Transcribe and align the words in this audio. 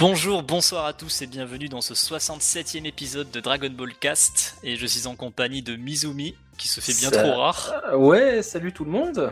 Bonjour, 0.00 0.42
bonsoir 0.42 0.86
à 0.86 0.92
tous 0.94 1.20
et 1.22 1.26
bienvenue 1.26 1.68
dans 1.68 1.82
ce 1.82 1.92
67e 1.94 2.86
épisode 2.86 3.30
de 3.30 3.40
Dragon 3.40 3.68
Ball 3.70 3.92
Cast. 3.94 4.56
Et 4.62 4.76
je 4.76 4.86
suis 4.86 5.06
en 5.06 5.14
compagnie 5.14 5.62
de 5.62 5.76
Mizumi, 5.76 6.34
qui 6.56 6.68
se 6.68 6.80
fait 6.80 6.94
bien 6.94 7.10
Ça- 7.10 7.22
trop 7.22 7.38
rare, 7.40 7.72
Euh, 7.92 7.96
ouais, 7.96 8.42
salut 8.42 8.72
tout 8.72 8.84
le 8.84 8.90
monde. 8.90 9.30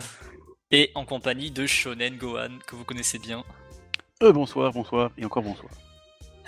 et 0.70 0.90
en 0.94 1.06
compagnie 1.06 1.50
de 1.50 1.66
Shonen 1.66 2.18
Gohan, 2.18 2.50
que 2.66 2.76
vous 2.76 2.84
connaissez 2.84 3.18
bien. 3.18 3.42
Euh, 4.22 4.32
bonsoir, 4.32 4.70
bonsoir, 4.72 5.10
et 5.16 5.24
encore 5.24 5.42
bonsoir. 5.42 5.70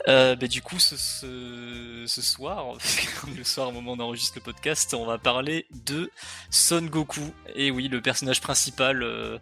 Euh, 0.08 0.34
bah, 0.36 0.46
du 0.46 0.60
coup, 0.62 0.78
ce, 0.78 0.96
ce, 0.98 2.04
ce 2.06 2.20
soir, 2.22 2.66
le 3.36 3.44
soir 3.44 3.68
au 3.68 3.72
moment 3.72 3.92
où 3.92 3.96
on 3.96 4.00
enregistre 4.00 4.34
le 4.36 4.42
podcast, 4.42 4.92
on 4.92 5.06
va 5.06 5.16
parler 5.18 5.66
de 5.86 6.10
Son 6.50 6.82
Goku. 6.82 7.20
Et 7.54 7.70
oui, 7.70 7.88
le 7.88 8.02
personnage 8.02 8.40
principal 8.42 9.02
euh, 9.02 9.38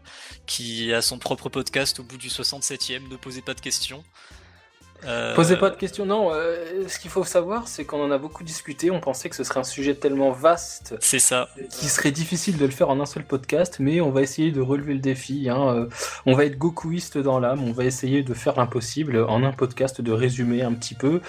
qui 0.46 0.92
a 0.92 1.02
son 1.02 1.18
propre 1.18 1.48
podcast 1.48 1.98
au 1.98 2.04
bout 2.04 2.16
du 2.18 2.28
67e, 2.28 3.08
ne 3.08 3.16
posez 3.16 3.42
pas 3.42 3.54
de 3.54 3.60
questions. 3.60 4.04
Euh, 5.06 5.34
Posez 5.34 5.56
pas 5.56 5.70
de 5.70 5.76
questions. 5.76 6.04
Non, 6.04 6.30
euh, 6.32 6.88
ce 6.88 6.98
qu'il 6.98 7.10
faut 7.10 7.22
savoir, 7.24 7.68
c'est 7.68 7.84
qu'on 7.84 8.02
en 8.02 8.10
a 8.10 8.18
beaucoup 8.18 8.42
discuté. 8.42 8.90
On 8.90 8.98
pensait 9.00 9.28
que 9.28 9.36
ce 9.36 9.44
serait 9.44 9.60
un 9.60 9.64
sujet 9.64 9.94
tellement 9.94 10.32
vaste 10.32 10.96
C'est 11.00 11.20
ça. 11.20 11.48
qu'il 11.70 11.88
serait 11.88 12.10
difficile 12.10 12.56
de 12.58 12.64
le 12.64 12.70
faire 12.72 12.90
en 12.90 12.98
un 13.00 13.06
seul 13.06 13.24
podcast, 13.24 13.76
mais 13.78 14.00
on 14.00 14.10
va 14.10 14.22
essayer 14.22 14.50
de 14.50 14.60
relever 14.60 14.94
le 14.94 14.98
défi. 15.00 15.48
hein. 15.48 15.68
Euh, 15.74 15.86
On 16.26 16.34
va 16.34 16.44
être 16.46 16.58
Gokuiste 16.58 17.16
dans 17.18 17.38
l'âme. 17.38 17.62
On 17.62 17.72
va 17.72 17.84
essayer 17.84 18.22
de 18.22 18.34
faire 18.34 18.56
l'impossible 18.56 19.18
en 19.28 19.44
un 19.44 19.52
podcast, 19.52 20.00
de 20.00 20.12
résumer 20.12 20.62
un 20.62 20.72
petit 20.74 20.94
peu 20.94 21.20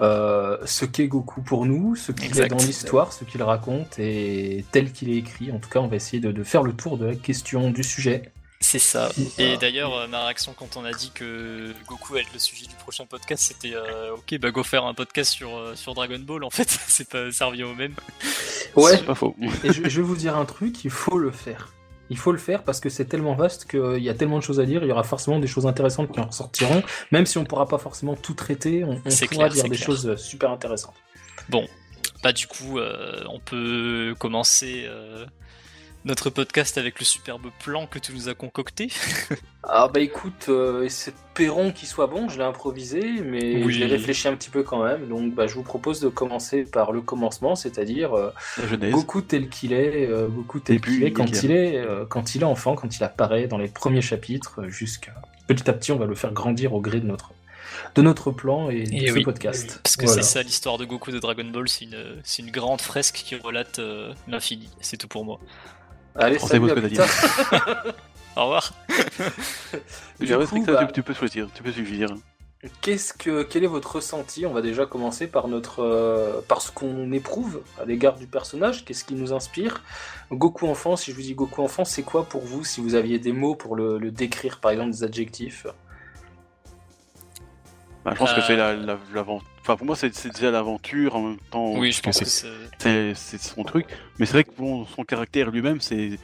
ce 0.00 0.84
qu'est 0.84 1.08
Goku 1.08 1.42
pour 1.42 1.66
nous, 1.66 1.96
ce 1.96 2.12
qu'il 2.12 2.38
est 2.40 2.48
dans 2.48 2.56
l'histoire, 2.56 3.12
ce 3.12 3.24
qu'il 3.24 3.42
raconte 3.42 3.98
et 3.98 4.64
tel 4.72 4.92
qu'il 4.92 5.10
est 5.10 5.16
écrit. 5.16 5.52
En 5.52 5.58
tout 5.58 5.68
cas, 5.68 5.80
on 5.80 5.86
va 5.88 5.96
essayer 5.96 6.20
de, 6.20 6.32
de 6.32 6.44
faire 6.44 6.62
le 6.62 6.72
tour 6.72 6.96
de 6.98 7.06
la 7.06 7.14
question 7.14 7.70
du 7.70 7.82
sujet. 7.82 8.22
C'est 8.60 8.78
ça. 8.78 9.10
Et 9.38 9.56
d'ailleurs, 9.56 9.94
euh, 9.94 10.06
ma 10.08 10.24
réaction 10.24 10.52
quand 10.56 10.76
on 10.76 10.84
a 10.84 10.92
dit 10.92 11.10
que 11.14 11.72
Goku 11.86 12.14
allait 12.14 12.24
être 12.24 12.32
le 12.32 12.38
sujet 12.38 12.66
du 12.66 12.74
prochain 12.74 13.06
podcast, 13.06 13.44
c'était 13.44 13.74
euh, 13.74 14.14
ok, 14.14 14.38
bah 14.38 14.50
go 14.50 14.62
faire 14.62 14.84
un 14.84 14.94
podcast 14.94 15.32
sur, 15.32 15.56
euh, 15.56 15.74
sur 15.76 15.94
Dragon 15.94 16.18
Ball. 16.18 16.42
En 16.42 16.50
fait, 16.50 16.68
c'est 16.88 17.08
pas, 17.08 17.30
ça 17.30 17.46
revient 17.46 17.62
au 17.62 17.74
même. 17.74 17.94
Ouais. 18.74 18.96
C'est 18.96 19.06
pas 19.06 19.14
faux. 19.14 19.36
Et 19.64 19.72
je, 19.72 19.88
je 19.88 20.00
vais 20.00 20.06
vous 20.06 20.16
dire 20.16 20.36
un 20.36 20.44
truc, 20.44 20.84
il 20.84 20.90
faut 20.90 21.18
le 21.18 21.30
faire. 21.30 21.72
Il 22.10 22.16
faut 22.16 22.32
le 22.32 22.38
faire 22.38 22.64
parce 22.64 22.80
que 22.80 22.88
c'est 22.88 23.04
tellement 23.04 23.34
vaste 23.34 23.70
qu'il 23.70 24.02
y 24.02 24.08
a 24.08 24.14
tellement 24.14 24.38
de 24.38 24.42
choses 24.42 24.60
à 24.60 24.64
dire, 24.64 24.82
il 24.82 24.88
y 24.88 24.92
aura 24.92 25.02
forcément 25.04 25.38
des 25.38 25.46
choses 25.46 25.66
intéressantes 25.66 26.10
qui 26.10 26.20
en 26.20 26.26
ressortiront, 26.26 26.82
même 27.12 27.26
si 27.26 27.38
on 27.38 27.44
pourra 27.44 27.68
pas 27.68 27.78
forcément 27.78 28.16
tout 28.16 28.34
traiter, 28.34 28.82
on, 28.82 28.96
pourra 28.96 29.26
clair, 29.26 29.48
dire 29.50 29.64
des 29.64 29.70
clair. 29.70 29.86
choses 29.86 30.16
super 30.16 30.50
intéressantes. 30.50 30.94
Bah 32.22 32.32
du 32.32 32.46
coup, 32.46 32.78
euh, 32.78 33.22
on 33.28 33.38
peut 33.38 34.14
commencer 34.18 34.84
euh, 34.86 35.24
notre 36.08 36.30
podcast 36.30 36.76
avec 36.78 36.98
le 36.98 37.04
superbe 37.04 37.46
plan 37.62 37.86
que 37.86 37.98
tu 37.98 38.12
nous 38.12 38.28
as 38.28 38.34
concocté. 38.34 38.88
Ah 39.70 39.86
bah 39.92 40.00
écoute, 40.00 40.46
euh, 40.48 40.82
espérons 40.84 41.72
qu'il 41.72 41.86
soit 41.88 42.06
bon, 42.06 42.30
je 42.30 42.38
l'ai 42.38 42.44
improvisé, 42.44 43.02
mais 43.22 43.62
Oui. 43.62 43.74
je 43.74 43.80
l'ai 43.80 43.86
réfléchi 43.86 44.26
un 44.26 44.34
petit 44.34 44.48
peu 44.48 44.62
quand 44.62 44.82
même, 44.82 45.06
donc 45.08 45.34
bah, 45.34 45.46
je 45.46 45.52
vous 45.54 45.62
propose 45.62 46.00
de 46.00 46.08
commencer 46.08 46.62
par 46.64 46.90
le 46.90 47.02
commencement, 47.02 47.54
c'est-à-dire 47.54 48.14
euh. 48.16 48.30
Goku 48.90 49.20
tel 49.20 49.50
qu'il 49.50 49.74
est, 49.74 50.06
euh, 50.08 50.26
Goku 50.28 50.60
tel 50.60 50.80
qu'il 50.80 51.04
est 51.04 51.12
quand 51.12 51.42
il 51.42 51.50
est, 51.50 51.76
euh, 51.76 52.06
quand 52.08 52.34
il 52.34 52.40
est 52.40 52.44
enfant, 52.46 52.76
quand 52.76 52.96
il 52.96 53.04
apparaît 53.04 53.46
dans 53.46 53.58
les 53.58 53.68
premiers 53.68 54.00
chapitres, 54.00 54.62
jusqu'à 54.68 55.12
petit 55.48 55.68
à 55.68 55.74
petit, 55.74 55.92
on 55.92 55.98
va 55.98 56.06
le 56.06 56.14
faire 56.14 56.32
grandir 56.32 56.72
au 56.72 56.80
gré 56.80 57.00
de 57.00 57.06
notre 57.06 57.32
de 57.94 58.00
notre 58.02 58.30
plan 58.30 58.70
et, 58.70 58.84
Et 58.90 59.00
de 59.02 59.06
ce 59.08 59.12
oui. 59.12 59.22
podcast. 59.24 59.80
Parce 59.82 59.96
que 59.96 60.06
Voilà. 60.06 60.22
c'est 60.22 60.28
ça 60.28 60.42
l'histoire 60.42 60.78
de 60.78 60.86
Goku 60.86 61.10
de 61.10 61.18
Dragon 61.18 61.44
Ball, 61.44 61.68
c'est 61.68 61.84
une, 61.84 62.16
c'est 62.24 62.42
une 62.42 62.50
grande 62.50 62.80
fresque 62.80 63.16
qui 63.16 63.36
relate 63.36 63.78
euh, 63.80 64.14
l'infini. 64.28 64.70
C'est 64.80 64.96
tout 64.96 65.08
pour 65.08 65.24
moi. 65.26 65.38
Allez, 66.18 66.38
salut. 66.38 66.70
Au 68.36 68.42
revoir. 68.42 68.72
Du 70.20 70.26
coup, 70.26 70.40
que 70.60 70.64
ça, 70.64 70.72
bah, 70.72 70.86
tu, 70.86 70.92
tu 70.94 71.02
peux 71.04 71.14
choisir, 71.14 71.48
tu 71.54 71.62
peux 71.62 71.70
suffire. 71.70 72.08
Qu'est-ce 72.80 73.12
que, 73.14 73.44
quel 73.44 73.62
est 73.62 73.68
votre 73.68 73.96
ressenti? 73.96 74.46
On 74.46 74.52
va 74.52 74.62
déjà 74.62 74.84
commencer 74.84 75.28
par 75.28 75.46
notre, 75.46 75.80
euh, 75.84 76.40
par 76.48 76.60
ce 76.60 76.72
qu'on 76.72 77.12
éprouve 77.12 77.62
à 77.80 77.84
l'égard 77.84 78.16
du 78.16 78.26
personnage. 78.26 78.84
Qu'est-ce 78.84 79.04
qui 79.04 79.14
nous 79.14 79.32
inspire? 79.32 79.84
Goku 80.32 80.66
enfant. 80.66 80.96
Si 80.96 81.12
je 81.12 81.16
vous 81.16 81.22
dis 81.22 81.34
Goku 81.34 81.62
enfant, 81.62 81.84
c'est 81.84 82.02
quoi 82.02 82.24
pour 82.24 82.42
vous 82.42 82.64
Si 82.64 82.80
vous 82.80 82.96
aviez 82.96 83.20
des 83.20 83.30
mots 83.32 83.54
pour 83.54 83.76
le, 83.76 83.98
le 83.98 84.10
décrire, 84.10 84.58
par 84.58 84.72
exemple 84.72 84.90
des 84.90 85.04
adjectifs? 85.04 85.68
Bah, 88.04 88.10
je 88.14 88.18
pense 88.18 88.30
Euh. 88.32 88.36
que 88.36 88.40
c'est 88.42 88.56
la, 88.56 88.74
Enfin, 89.68 89.76
pour 89.76 89.86
moi, 89.86 89.96
c'est, 89.96 90.32
déjà 90.32 90.50
l'aventure 90.50 91.14
en 91.14 91.22
même 91.28 91.38
temps. 91.50 91.74
oui, 91.76 91.92
je 91.92 92.00
pense 92.00 92.16
c'est, 92.16 92.24
que 92.24 93.12
c'est... 93.14 93.38
son 93.38 93.64
truc. 93.64 93.84
Mais 94.18 94.24
c'est 94.24 94.32
vrai 94.32 94.44
que 94.44 94.52
bon, 94.56 94.86
son 94.86 95.04
caractère 95.04 95.50
lui-même, 95.50 95.82
c'est. 95.82 96.18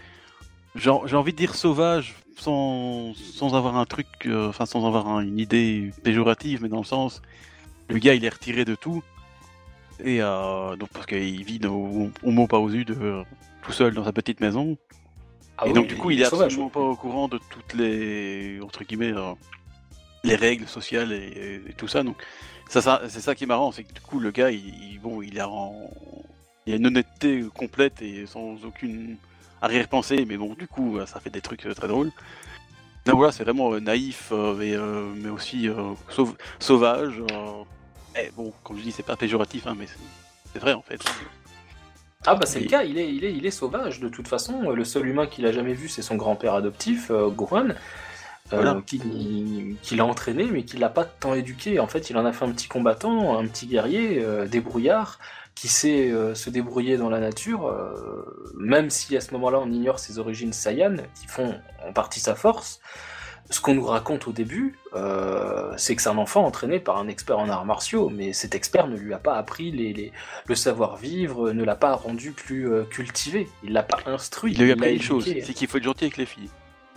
J'ai, 0.77 0.88
envie 0.88 1.32
de 1.32 1.37
dire 1.37 1.54
sauvage 1.54 2.15
sans, 2.38 3.12
sans 3.15 3.54
avoir 3.54 3.77
un 3.77 3.84
truc. 3.84 4.06
euh, 4.25 4.49
Enfin, 4.49 4.65
sans 4.65 4.87
avoir 4.87 5.09
un- 5.09 5.21
une 5.21 5.38
idée 5.38 5.91
péjorative, 6.03 6.60
mais 6.62 6.71
dans 6.71 6.78
le 6.78 6.84
sens. 6.84 7.21
Le 7.91 7.99
gars, 7.99 8.15
il 8.15 8.25
est 8.25 8.31
retiré 8.31 8.65
de 8.65 8.75
tout. 8.75 9.03
Et 10.03 10.22
euh, 10.22 10.75
donc, 10.77 10.88
parce 10.94 11.04
qu'il 11.04 11.44
vit 11.44 11.60
au, 11.66 12.09
au 12.22 12.31
mot 12.31 12.47
pas 12.47 12.59
aux 12.59 12.71
yeux 12.71 12.87
de, 12.87 12.94
euh, 12.94 13.22
tout 13.62 13.72
seul 13.72 13.93
dans 13.93 14.04
sa 14.04 14.12
petite 14.15 14.41
maison. 14.41 14.78
Ah 15.59 15.65
et 15.66 15.69
oui, 15.69 15.75
donc 15.75 15.88
du 15.88 15.97
coup, 15.97 16.10
il 16.10 16.22
est 16.22 16.25
sauvage. 16.25 16.47
absolument 16.47 16.71
pas 16.71 16.81
au 16.81 16.97
courant 16.97 17.28
de 17.28 17.38
toutes 17.50 17.75
les 17.75 18.59
entre 18.62 18.84
guillemets 18.84 19.12
euh, 19.12 19.34
les 20.25 20.34
règles 20.34 20.66
sociales 20.66 21.12
et, 21.12 21.60
et 21.69 21.72
tout 21.75 21.88
ça. 21.88 22.03
Donc 22.03 22.16
ça, 22.69 22.80
ça 22.82 23.02
c'est 23.08 23.20
ça 23.20 23.34
qui 23.34 23.44
est 23.44 23.47
marrant, 23.47 23.72
c'est 23.72 23.84
que 23.84 23.92
du 23.92 24.00
coup 24.00 24.19
le 24.20 24.30
gars, 24.30 24.50
il, 24.50 24.66
il- 24.92 24.98
bon, 25.00 25.22
il 25.22 25.38
a 25.41 25.48
en- 25.48 25.91
il 26.66 26.72
a 26.72 26.76
une 26.76 26.86
honnêteté 26.86 27.44
complète 27.54 28.00
et 28.02 28.26
sans 28.26 28.64
aucune 28.64 29.16
arrière-pensée, 29.62 30.25
mais 30.26 30.36
bon, 30.36 30.54
du 30.54 30.66
coup, 30.66 30.98
ça 31.06 31.20
fait 31.20 31.30
des 31.30 31.41
trucs 31.42 31.66
euh, 31.66 31.74
très 31.74 31.88
drôles. 31.88 32.10
Voilà, 33.06 33.32
c'est 33.32 33.44
vraiment 33.44 33.72
euh, 33.74 33.80
naïf, 33.80 34.30
euh, 34.32 34.54
mais, 34.54 34.74
mais 35.22 35.28
aussi 35.28 35.69
sauv- 36.10 36.36
sauvage. 36.58 37.20
et 38.19 38.30
bon, 38.36 38.53
comme 38.62 38.78
je 38.78 38.82
dis, 38.82 38.92
c'est 38.92 39.03
pas 39.03 39.16
péjoratif, 39.16 39.66
hein, 39.66 39.74
mais 39.78 39.86
c'est- 39.86 40.58
vrai 40.58 40.72
en 40.72 40.82
fait. 40.82 41.00
Ah 42.26 42.34
bah 42.36 42.47
c'est 42.47 42.60
le 42.60 42.66
cas. 42.66 42.82
Il 42.84 42.97
est, 42.97 43.12
il 43.12 43.24
est, 43.24 43.34
il 43.34 43.44
est 43.44 43.50
sauvage 43.50 44.00
de 44.00 44.08
toute 44.08 44.28
façon. 44.28 44.70
Le 44.70 44.84
seul 44.84 45.06
humain 45.06 45.26
qu'il 45.26 45.44
a 45.47 45.53
jamais 45.53 45.74
vu, 45.74 45.88
c'est 45.88 46.00
son 46.00 46.14
grand-père 46.16 46.54
adoptif, 46.54 47.10
euh, 47.10 47.28
Gohan. 47.28 47.69
Euh, 48.53 48.56
Voilà. 48.56 48.82
qui, 48.87 49.00
qui 49.82 49.97
l'a 49.97 50.05
entraîné 50.05 50.44
mais 50.53 50.65
qui 50.65 50.77
l'a 50.77 50.88
pas 50.91 51.05
tant 51.05 51.34
éduqué. 51.34 51.81
En 51.81 51.87
fait, 51.87 52.10
il 52.10 52.16
en 52.16 52.25
a 52.27 52.32
fait 52.32 52.44
un 52.44 52.50
petit 52.53 52.69
combattant, 52.69 53.38
un 53.38 53.47
petit 53.47 53.66
guerrier, 53.66 54.22
euh, 54.22 54.47
débrouillard, 54.47 55.19
qui 55.55 55.69
sait 55.69 56.10
euh, 56.10 56.34
se 56.34 56.50
débrouiller 56.50 56.97
dans 56.97 57.09
la 57.09 57.21
nature, 57.21 57.66
euh, 57.69 58.53
même 58.56 58.91
si 58.91 59.16
à 59.16 59.21
ce 59.21 59.33
moment-là 59.34 59.60
on 59.62 59.71
ignore 59.71 59.99
ses 59.99 60.19
origines 60.19 60.53
Saiyan, 60.53 60.97
qui 61.15 61.27
font 61.27 61.54
en 61.87 61.93
partie 61.93 62.21
sa 62.21 62.34
force. 62.34 62.81
Ce 63.50 63.60
qu'on 63.60 63.75
nous 63.75 63.84
raconte 63.84 64.27
au 64.27 64.33
début, 64.33 64.78
euh, 64.94 65.72
c'est 65.77 65.94
que 65.94 66.00
c'est 66.03 66.09
un 66.09 66.16
enfant 66.16 66.44
entraîné 66.47 66.81
par 66.81 66.97
un 66.97 67.09
expert 67.09 67.38
en 67.38 67.49
arts 67.50 67.66
martiaux, 67.66 68.09
mais 68.09 68.33
cet 68.33 68.54
expert 68.54 68.88
ne 68.88 68.97
lui 68.97 69.12
a 69.12 69.19
pas 69.19 69.34
appris 69.37 69.71
les, 69.71 69.93
les- 69.93 70.12
le 70.47 70.54
savoir-vivre, 70.54 71.53
ne 71.53 71.62
l'a 71.62 71.77
pas 71.77 71.94
rendu 71.94 72.33
plus 72.33 72.71
euh, 72.72 72.84
cultivé, 72.84 73.47
il 73.62 73.72
l'a 73.75 73.83
pas 73.83 73.99
instruit. 74.06 74.54
Il 74.54 74.62
lui 74.62 74.71
a 74.71 74.75
appris 74.75 74.94
une 74.97 75.03
chose, 75.03 75.25
c'est 75.27 75.53
qu'il 75.54 75.69
faut 75.69 75.77
être 75.77 75.84
gentil 75.84 76.04
avec 76.04 76.16
les 76.16 76.25
filles. 76.27 76.49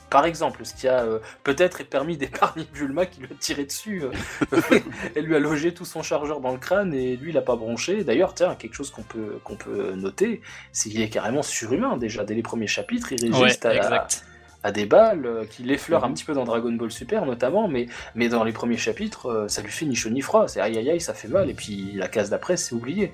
Par 0.10 0.26
exemple, 0.26 0.66
ce 0.66 0.74
qui 0.74 0.88
a 0.88 1.04
euh, 1.04 1.20
peut-être 1.44 1.84
permis 1.84 2.18
d'épargner 2.18 2.66
Bulma 2.74 3.06
qui 3.06 3.22
lui 3.22 3.28
a 3.32 3.36
tiré 3.40 3.66
dessus. 3.66 4.04
euh, 4.04 4.62
elle 5.16 5.26
lui 5.26 5.36
a 5.36 5.40
logé 5.40 5.74
tout 5.74 5.86
son 5.86 6.02
chargeur 6.02 6.40
dans 6.40 6.52
le 6.52 6.60
crâne 6.60 6.94
et 6.94 7.18
lui 7.18 7.32
il 7.32 7.38
a 7.38 7.42
pas 7.42 7.56
bronché. 7.56 8.04
D'ailleurs, 8.04 8.34
tiens, 8.34 8.56
quelque 8.56 8.74
chose 8.74 8.92
qu'on 8.92 9.04
peut, 9.04 9.40
qu'on 9.44 9.56
peut 9.58 9.94
noter, 9.96 10.42
c'est 10.72 10.90
qu'il 10.90 11.02
est 11.02 11.10
carrément 11.10 11.44
surhumain 11.44 11.98
déjà. 11.98 12.24
Dès 12.24 12.36
les 12.36 12.44
premiers 12.44 12.68
chapitres, 12.68 13.12
il 13.12 13.18
Ouais, 13.34 13.44
résiste 13.44 13.66
à, 13.66 13.76
exact. 13.76 14.24
À 14.64 14.72
des 14.72 14.86
balles, 14.86 15.26
euh, 15.26 15.46
qu'il 15.46 15.72
effleure 15.72 16.04
un 16.04 16.08
Mhm. 16.10 16.14
petit 16.16 16.24
peu 16.26 16.34
dans 16.34 16.44
Dragon 16.44 16.72
Ball 16.72 16.92
Super 16.92 17.26
notamment, 17.26 17.68
mais, 17.68 17.88
mais 18.16 18.28
dans 18.30 18.44
les 18.44 18.52
premiers 18.52 18.78
chapitres, 18.78 19.28
euh, 19.30 19.48
ça 19.48 19.62
lui 19.62 19.72
fait 19.72 19.86
ni 19.86 19.96
chaud 19.96 20.10
ni 20.10 20.22
froid. 20.22 20.48
C'est 20.48 20.60
aïe 20.60 20.78
aïe 20.78 20.90
aïe, 20.90 21.02
ça 21.02 21.14
fait 21.14 21.28
mal, 21.28 21.50
et 21.50 21.54
puis 21.54 21.92
la 21.94 22.08
case 22.08 22.30
d'après, 22.30 22.58
c'est 22.58 22.74
oublié. 22.74 23.12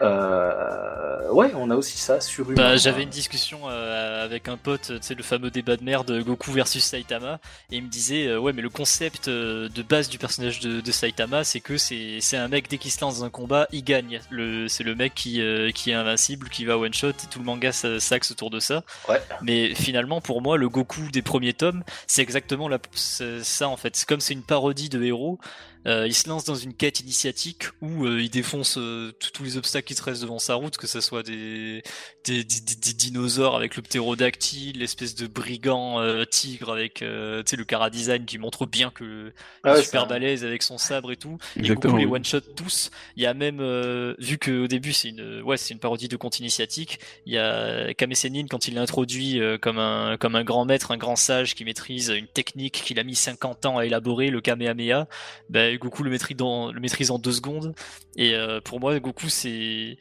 Euh, 0.00 1.30
ouais, 1.32 1.50
on 1.54 1.70
a 1.70 1.76
aussi 1.76 1.98
ça, 1.98 2.20
surhumain. 2.20 2.56
Bah, 2.56 2.76
j'avais 2.76 3.02
une 3.02 3.08
discussion 3.10 3.60
euh, 3.68 4.24
avec 4.24 4.48
un 4.48 4.56
pote, 4.56 4.92
sais, 5.00 5.14
le 5.14 5.22
fameux 5.22 5.50
débat 5.50 5.76
de 5.76 5.84
merde 5.84 6.22
Goku 6.22 6.52
versus 6.52 6.84
Saitama, 6.84 7.40
et 7.70 7.76
il 7.76 7.82
me 7.82 7.88
disait, 7.88 8.26
euh, 8.28 8.38
ouais, 8.38 8.52
mais 8.52 8.62
le 8.62 8.70
concept 8.70 9.28
de 9.28 9.82
base 9.82 10.08
du 10.08 10.18
personnage 10.18 10.60
de, 10.60 10.80
de 10.80 10.92
Saitama, 10.92 11.44
c'est 11.44 11.60
que 11.60 11.76
c'est 11.76 12.18
c'est 12.20 12.36
un 12.36 12.48
mec, 12.48 12.68
dès 12.68 12.78
qu'il 12.78 12.90
se 12.90 13.00
lance 13.00 13.18
dans 13.18 13.24
un 13.24 13.30
combat, 13.30 13.66
il 13.72 13.82
gagne. 13.84 14.20
C'est 14.68 14.84
le 14.84 14.94
mec 14.94 15.14
qui, 15.14 15.42
qui 15.74 15.90
est 15.90 15.94
invincible, 15.94 16.48
qui 16.48 16.64
va 16.64 16.78
one 16.78 16.94
shot, 16.94 17.10
et 17.10 17.26
tout 17.30 17.38
le 17.38 17.44
manga 17.44 17.72
s'axe 17.72 18.30
autour 18.30 18.50
de 18.50 18.60
ça. 18.60 18.82
Ouais. 19.08 19.20
Mais 19.42 19.74
finalement, 19.74 20.20
pour 20.20 20.42
moi, 20.42 20.56
le 20.56 20.67
Goku 20.68 21.10
des 21.10 21.22
premiers 21.22 21.54
tomes, 21.54 21.82
c'est 22.06 22.22
exactement 22.22 22.68
ça 22.92 23.68
en 23.68 23.76
fait. 23.76 24.04
Comme 24.06 24.20
c'est 24.20 24.34
une 24.34 24.42
parodie 24.42 24.88
de 24.88 25.02
héros. 25.02 25.38
Euh, 25.86 26.06
il 26.06 26.14
se 26.14 26.28
lance 26.28 26.44
dans 26.44 26.54
une 26.54 26.74
quête 26.74 27.00
initiatique 27.00 27.64
où 27.80 28.04
euh, 28.06 28.20
il 28.20 28.30
défonce 28.30 28.76
euh, 28.78 29.12
tous- 29.32 29.42
les 29.44 29.56
obstacles 29.56 29.86
qui 29.86 29.94
se 29.94 30.02
restent 30.02 30.22
devant 30.22 30.38
sa 30.38 30.54
route, 30.54 30.76
que 30.76 30.86
ce 30.86 31.00
soit 31.00 31.22
des, 31.22 31.82
des, 32.24 32.44
des- 32.44 32.60
des- 32.60 32.92
dinosaures 32.94 33.54
avec 33.56 33.76
le 33.76 33.82
ptérodactyle, 33.82 34.78
l'espèce 34.78 35.14
de 35.14 35.26
brigand 35.26 36.00
euh, 36.00 36.24
tigre 36.24 36.72
avec 36.72 37.02
euh, 37.02 37.42
tu 37.44 37.50
sais, 37.50 37.56
le 37.56 37.64
cara 37.64 37.90
design 37.90 38.24
qui 38.26 38.38
montre 38.38 38.66
bien 38.66 38.90
que 38.90 39.32
Ah 39.62 39.70
il 39.70 39.74
ouais, 39.74 39.80
est 39.80 39.82
super 39.82 40.06
balèze 40.06 40.44
avec 40.44 40.62
son 40.62 40.78
sabre 40.78 41.12
et 41.12 41.16
tout. 41.16 41.38
Et 41.56 41.60
Exactement, 41.60 41.94
Goku 41.94 41.96
les 41.96 42.04
oui. 42.04 42.12
one 42.16 42.24
shot 42.24 42.40
tous. 42.56 42.90
Il 43.16 43.22
y 43.22 43.26
a 43.26 43.34
même 43.34 43.60
euh, 43.60 44.14
vu 44.18 44.38
qu'au 44.38 44.66
début 44.66 44.92
c'est 44.92 45.08
une 45.10 45.42
ouais 45.42 45.56
c'est 45.56 45.72
une 45.74 45.80
parodie 45.80 46.08
de 46.08 46.16
conte 46.16 46.38
initiatique. 46.40 46.98
Il 47.26 47.32
y 47.32 47.38
a 47.38 47.94
Kame 47.94 48.14
Sennin 48.14 48.46
quand 48.48 48.66
il 48.68 48.74
l'a 48.74 48.82
introduit 48.82 49.40
euh, 49.40 49.58
comme 49.58 49.78
un 49.78 50.16
comme 50.18 50.34
un 50.36 50.44
grand 50.44 50.64
maître, 50.64 50.90
un 50.90 50.96
grand 50.98 51.16
sage 51.16 51.54
qui 51.54 51.64
maîtrise 51.64 52.08
une 52.10 52.26
technique 52.28 52.82
qu'il 52.84 52.98
a 52.98 53.04
mis 53.04 53.14
50 53.14 53.66
ans 53.66 53.78
à 53.78 53.86
élaborer, 53.86 54.30
le 54.30 54.40
Kamehameha. 54.40 55.08
Ben 55.48 55.67
bah, 55.72 55.76
Goku 55.76 56.02
le 56.02 56.10
maîtrise, 56.10 56.36
dans, 56.36 56.72
le 56.72 56.80
maîtrise 56.80 57.10
en 57.10 57.18
deux 57.18 57.32
secondes. 57.32 57.74
Et 58.16 58.34
pour 58.64 58.80
moi, 58.80 58.98
Goku, 58.98 59.28
c'est. 59.28 59.96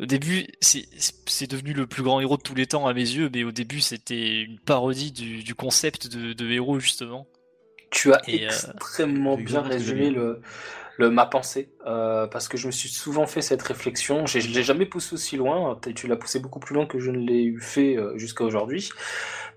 Au 0.00 0.06
début, 0.06 0.48
c'est 0.60 1.46
devenu 1.48 1.72
le 1.72 1.86
plus 1.86 2.02
grand 2.02 2.20
héros 2.20 2.36
de 2.36 2.42
tous 2.42 2.56
les 2.56 2.66
temps 2.66 2.86
à 2.86 2.94
mes 2.94 3.00
yeux, 3.00 3.30
mais 3.32 3.44
au 3.44 3.52
début, 3.52 3.80
c'était 3.80 4.42
une 4.42 4.58
parodie 4.58 5.12
du, 5.12 5.54
concept 5.54 6.08
de, 6.08 6.50
héros, 6.50 6.80
justement. 6.80 7.28
Tu 7.90 8.12
as 8.12 8.20
extrêmement 8.26 9.36
bien 9.36 9.62
résumé 9.62 10.10
le, 10.10 10.40
le, 10.96 11.10
ma 11.10 11.26
pensée, 11.26 11.70
euh, 11.86 12.26
parce 12.26 12.48
que 12.48 12.56
je 12.56 12.66
me 12.66 12.72
suis 12.72 12.88
souvent 12.88 13.26
fait 13.26 13.42
cette 13.42 13.62
réflexion. 13.62 14.26
Je 14.26 14.38
l'ai 14.38 14.62
jamais 14.62 14.86
poussé 14.86 15.14
aussi 15.14 15.36
loin. 15.36 15.78
Tu 15.94 16.06
l'as 16.06 16.16
poussé 16.16 16.38
beaucoup 16.40 16.60
plus 16.60 16.74
loin 16.74 16.86
que 16.86 16.98
je 16.98 17.10
ne 17.10 17.18
l'ai 17.18 17.54
fait 17.58 17.96
euh, 17.96 18.16
jusqu'à 18.16 18.44
aujourd'hui, 18.44 18.90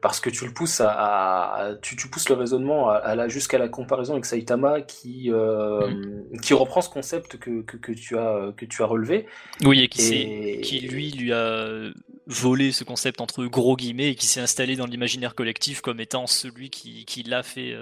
parce 0.02 0.20
que 0.20 0.30
tu 0.30 0.46
le 0.46 0.54
pousses 0.54 0.82
à, 0.84 1.76
tu, 1.82 1.96
tu, 1.96 2.10
pousses 2.10 2.30
le 2.30 2.36
raisonnement 2.36 2.90
à, 2.90 2.96
à 2.96 3.28
jusqu'à 3.28 3.58
la 3.58 3.68
comparaison 3.68 4.14
avec 4.14 4.26
Saitama, 4.26 4.82
qui 4.82 5.32
euh, 5.32 5.88
mm. 5.88 6.40
qui 6.42 6.54
reprend 6.54 6.82
ce 6.82 6.90
concept 6.90 7.38
que, 7.38 7.62
que, 7.62 7.78
que, 7.78 7.92
tu 7.92 8.18
as 8.18 8.52
que 8.56 8.66
tu 8.66 8.82
as 8.82 8.86
relevé. 8.86 9.28
Oui, 9.64 9.82
et 9.82 9.90
qui, 9.90 10.60
qui 10.62 10.80
lui 10.80 11.12
lui 11.12 11.34
a 11.34 11.92
volé 12.26 12.72
ce 12.72 12.84
concept 12.84 13.22
entre 13.22 13.46
gros 13.46 13.76
guillemets 13.76 14.10
et 14.10 14.16
qui 14.16 14.26
s'est 14.26 14.42
installé 14.42 14.76
dans 14.76 14.86
l'imaginaire 14.86 15.36
collectif 15.36 15.82
comme 15.82 16.00
étant 16.00 16.28
celui 16.28 16.70
qui, 16.70 17.06
qui 17.06 17.24
l'a 17.24 17.44
fait. 17.44 17.76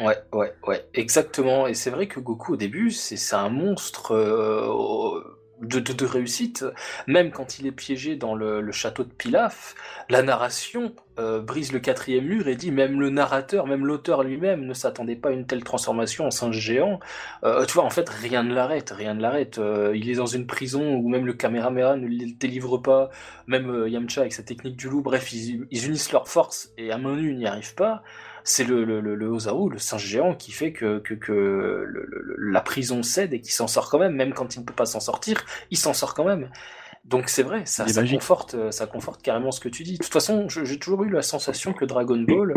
Ouais, 0.00 0.16
ouais, 0.32 0.54
ouais, 0.66 0.84
exactement. 0.94 1.66
Et 1.66 1.74
c'est 1.74 1.90
vrai 1.90 2.06
que 2.06 2.20
Goku, 2.20 2.52
au 2.54 2.56
début, 2.56 2.90
c'est 2.92 3.34
un 3.34 3.48
monstre 3.48 4.14
euh, 4.14 5.20
de, 5.60 5.80
de, 5.80 6.04
réussite. 6.04 6.64
Même 7.08 7.32
quand 7.32 7.58
il 7.58 7.66
est 7.66 7.72
piégé 7.72 8.14
dans 8.14 8.36
le, 8.36 8.70
château 8.70 9.02
de 9.02 9.08
Pilaf, 9.08 9.74
la 10.08 10.22
narration 10.22 10.94
euh, 11.18 11.40
brise 11.40 11.72
le 11.72 11.80
quatrième 11.80 12.26
mur 12.26 12.46
et 12.46 12.54
dit 12.54 12.70
même 12.70 13.00
le 13.00 13.10
narrateur, 13.10 13.66
même 13.66 13.86
l'auteur 13.86 14.22
lui-même 14.22 14.66
ne 14.66 14.72
s'attendait 14.72 15.16
pas 15.16 15.30
à 15.30 15.32
une 15.32 15.46
telle 15.46 15.64
transformation 15.64 16.26
en 16.26 16.30
singe 16.30 16.60
géant. 16.60 17.00
Euh, 17.42 17.66
tu 17.66 17.74
vois, 17.74 17.84
en 17.84 17.90
fait, 17.90 18.08
rien 18.08 18.44
ne 18.44 18.54
l'arrête, 18.54 18.90
rien 18.90 19.14
ne 19.14 19.20
l'arrête. 19.20 19.60
il 19.94 20.08
est 20.08 20.14
dans 20.14 20.26
une 20.26 20.46
prison 20.46 20.94
où 20.94 21.08
même 21.08 21.26
le 21.26 21.32
caméraman 21.32 22.00
ne 22.00 22.06
le 22.06 22.32
délivre 22.38 22.78
pas, 22.78 23.10
même 23.48 23.88
Yamcha 23.88 24.20
avec 24.20 24.32
sa 24.32 24.44
technique 24.44 24.76
du 24.76 24.88
loup. 24.88 25.02
Bref, 25.02 25.32
ils, 25.32 25.66
ils 25.72 25.86
unissent 25.88 26.12
leurs 26.12 26.28
forces 26.28 26.70
et 26.78 26.92
à 26.92 26.98
main 26.98 27.16
nue, 27.16 27.32
ils 27.32 27.38
n'y 27.38 27.48
arrivent 27.48 27.74
pas 27.74 28.04
c'est 28.48 28.64
le, 28.64 28.84
le, 28.84 29.02
le, 29.02 29.14
le 29.14 29.28
Ozaru, 29.28 29.70
le 29.70 29.78
singe 29.78 30.06
géant, 30.06 30.34
qui 30.34 30.52
fait 30.52 30.72
que, 30.72 31.00
que, 31.00 31.12
que 31.12 31.86
la 32.38 32.62
prison 32.62 33.02
cède 33.02 33.34
et 33.34 33.40
qu'il 33.42 33.52
s'en 33.52 33.66
sort 33.66 33.90
quand 33.90 33.98
même, 33.98 34.14
même 34.14 34.32
quand 34.32 34.56
il 34.56 34.60
ne 34.60 34.64
peut 34.64 34.72
pas 34.74 34.86
s'en 34.86 35.00
sortir, 35.00 35.44
il 35.70 35.76
s'en 35.76 35.92
sort 35.92 36.14
quand 36.14 36.24
même. 36.24 36.48
Donc 37.04 37.28
c'est 37.28 37.42
vrai, 37.42 37.62
ça, 37.66 37.86
ça 37.86 38.02
conforte, 38.06 38.54
euh, 38.54 38.70
ça 38.70 38.86
conforte 38.86 39.22
carrément 39.22 39.50
ce 39.50 39.60
que 39.60 39.68
tu 39.68 39.82
dis. 39.82 39.98
De 39.98 40.02
toute 40.02 40.12
façon, 40.12 40.48
j'ai 40.48 40.78
toujours 40.78 41.04
eu 41.04 41.10
la 41.10 41.22
sensation 41.22 41.74
que 41.74 41.84
Dragon 41.84 42.18
Ball 42.18 42.54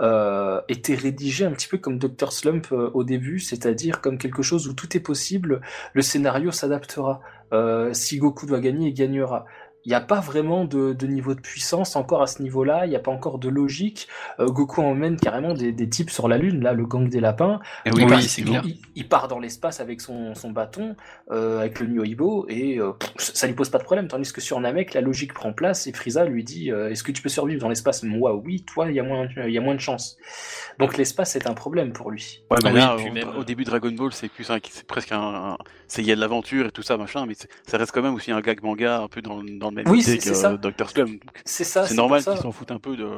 euh, 0.00 0.60
était 0.68 0.94
rédigé 0.94 1.46
un 1.46 1.52
petit 1.52 1.68
peu 1.68 1.78
comme 1.78 1.98
Dr 1.98 2.32
Slump 2.32 2.68
euh, 2.72 2.90
au 2.92 3.02
début, 3.02 3.38
c'est-à-dire 3.38 4.02
comme 4.02 4.18
quelque 4.18 4.42
chose 4.42 4.68
où 4.68 4.74
tout 4.74 4.96
est 4.96 5.00
possible, 5.00 5.62
le 5.94 6.02
scénario 6.02 6.52
s'adaptera. 6.52 7.20
Euh, 7.52 7.92
si 7.92 8.18
Goku 8.18 8.46
doit 8.46 8.60
gagner, 8.60 8.88
il 8.88 8.94
gagnera 8.94 9.44
il 9.84 9.88
n'y 9.88 9.94
a 9.94 10.00
pas 10.00 10.20
vraiment 10.20 10.64
de, 10.64 10.92
de, 10.92 11.06
niveau 11.06 11.34
de 11.34 11.40
puissance 11.40 11.96
encore 11.96 12.22
à 12.22 12.26
ce 12.26 12.40
niveau-là, 12.42 12.86
il 12.86 12.90
n'y 12.90 12.96
a 12.96 13.00
pas 13.00 13.10
encore 13.10 13.38
de 13.38 13.48
logique. 13.48 14.08
Euh, 14.38 14.46
Goku 14.46 14.80
emmène 14.80 15.16
carrément 15.16 15.54
des, 15.54 15.72
des, 15.72 15.88
types 15.88 16.10
sur 16.10 16.28
la 16.28 16.38
Lune, 16.38 16.62
là, 16.62 16.72
le 16.72 16.86
gang 16.86 17.08
des 17.08 17.20
lapins. 17.20 17.60
Et 17.84 17.90
oui, 17.90 18.04
il, 18.08 18.22
c'est 18.22 18.42
clair. 18.42 18.62
Il, 18.94 19.08
part 19.08 19.28
dans 19.28 19.38
l'espace 19.38 19.80
avec 19.80 20.00
son, 20.00 20.34
son 20.34 20.50
bâton, 20.50 20.94
euh, 21.30 21.58
avec 21.58 21.80
le 21.80 21.86
Nyoibo, 21.86 22.46
et 22.48 22.78
euh, 22.78 22.92
ça 23.16 23.46
lui 23.46 23.54
pose 23.54 23.70
pas 23.70 23.78
de 23.78 23.84
problème. 23.84 24.08
Tandis 24.08 24.32
que 24.32 24.40
sur 24.40 24.60
Namek, 24.60 24.94
la 24.94 25.00
logique 25.00 25.34
prend 25.34 25.52
place 25.52 25.86
et 25.86 25.92
Frieza 25.92 26.24
lui 26.24 26.44
dit 26.44 26.70
euh, 26.70 26.90
Est-ce 26.90 27.02
que 27.02 27.12
tu 27.12 27.20
peux 27.20 27.28
survivre 27.28 27.60
dans 27.60 27.68
l'espace? 27.68 28.02
Moi, 28.04 28.34
oui, 28.34 28.64
toi, 28.64 28.88
il 28.88 28.94
y, 28.94 29.00
a 29.00 29.02
moins, 29.02 29.28
y 29.36 29.58
a 29.58 29.60
moins 29.60 29.74
de 29.74 29.80
chance. 29.80 30.16
Donc 30.78 30.96
l'espace 30.96 31.36
est 31.36 31.46
un 31.46 31.54
problème 31.54 31.92
pour 31.92 32.10
lui. 32.10 32.42
Ouais, 32.50 32.58
mais 32.62 32.70
ah 32.70 32.96
là, 32.96 32.96
au, 33.36 33.44
début 33.44 33.64
Dragon 33.64 33.90
Ball, 33.90 34.12
c'est 34.12 34.28
plus 34.28 34.44
c'est 34.44 34.86
presque 34.86 35.12
un, 35.12 35.56
c'est 35.86 36.02
il 36.02 36.08
y 36.08 36.12
a 36.12 36.14
de 36.14 36.20
l'aventure 36.20 36.66
et 36.66 36.70
tout 36.70 36.82
ça, 36.82 36.96
machin, 36.96 37.26
mais 37.26 37.34
ça 37.34 37.78
reste 37.78 37.92
quand 37.92 38.02
même 38.02 38.14
aussi 38.14 38.30
un 38.32 38.40
gag 38.40 38.62
manga 38.62 39.00
un 39.00 39.08
peu 39.08 39.20
dans, 39.22 39.42
dans 39.42 39.71
oui, 39.86 40.02
c'est 40.02 40.20
ça. 40.20 40.56
Dr. 40.56 40.90
Slum. 40.90 41.18
C'est 41.44 41.64
ça. 41.64 41.86
C'est 41.86 41.94
normal 41.94 42.22
qu'ils 42.22 42.36
s'en 42.36 42.52
foutent 42.52 42.72
un 42.72 42.78
peu 42.78 42.96
de. 42.96 43.08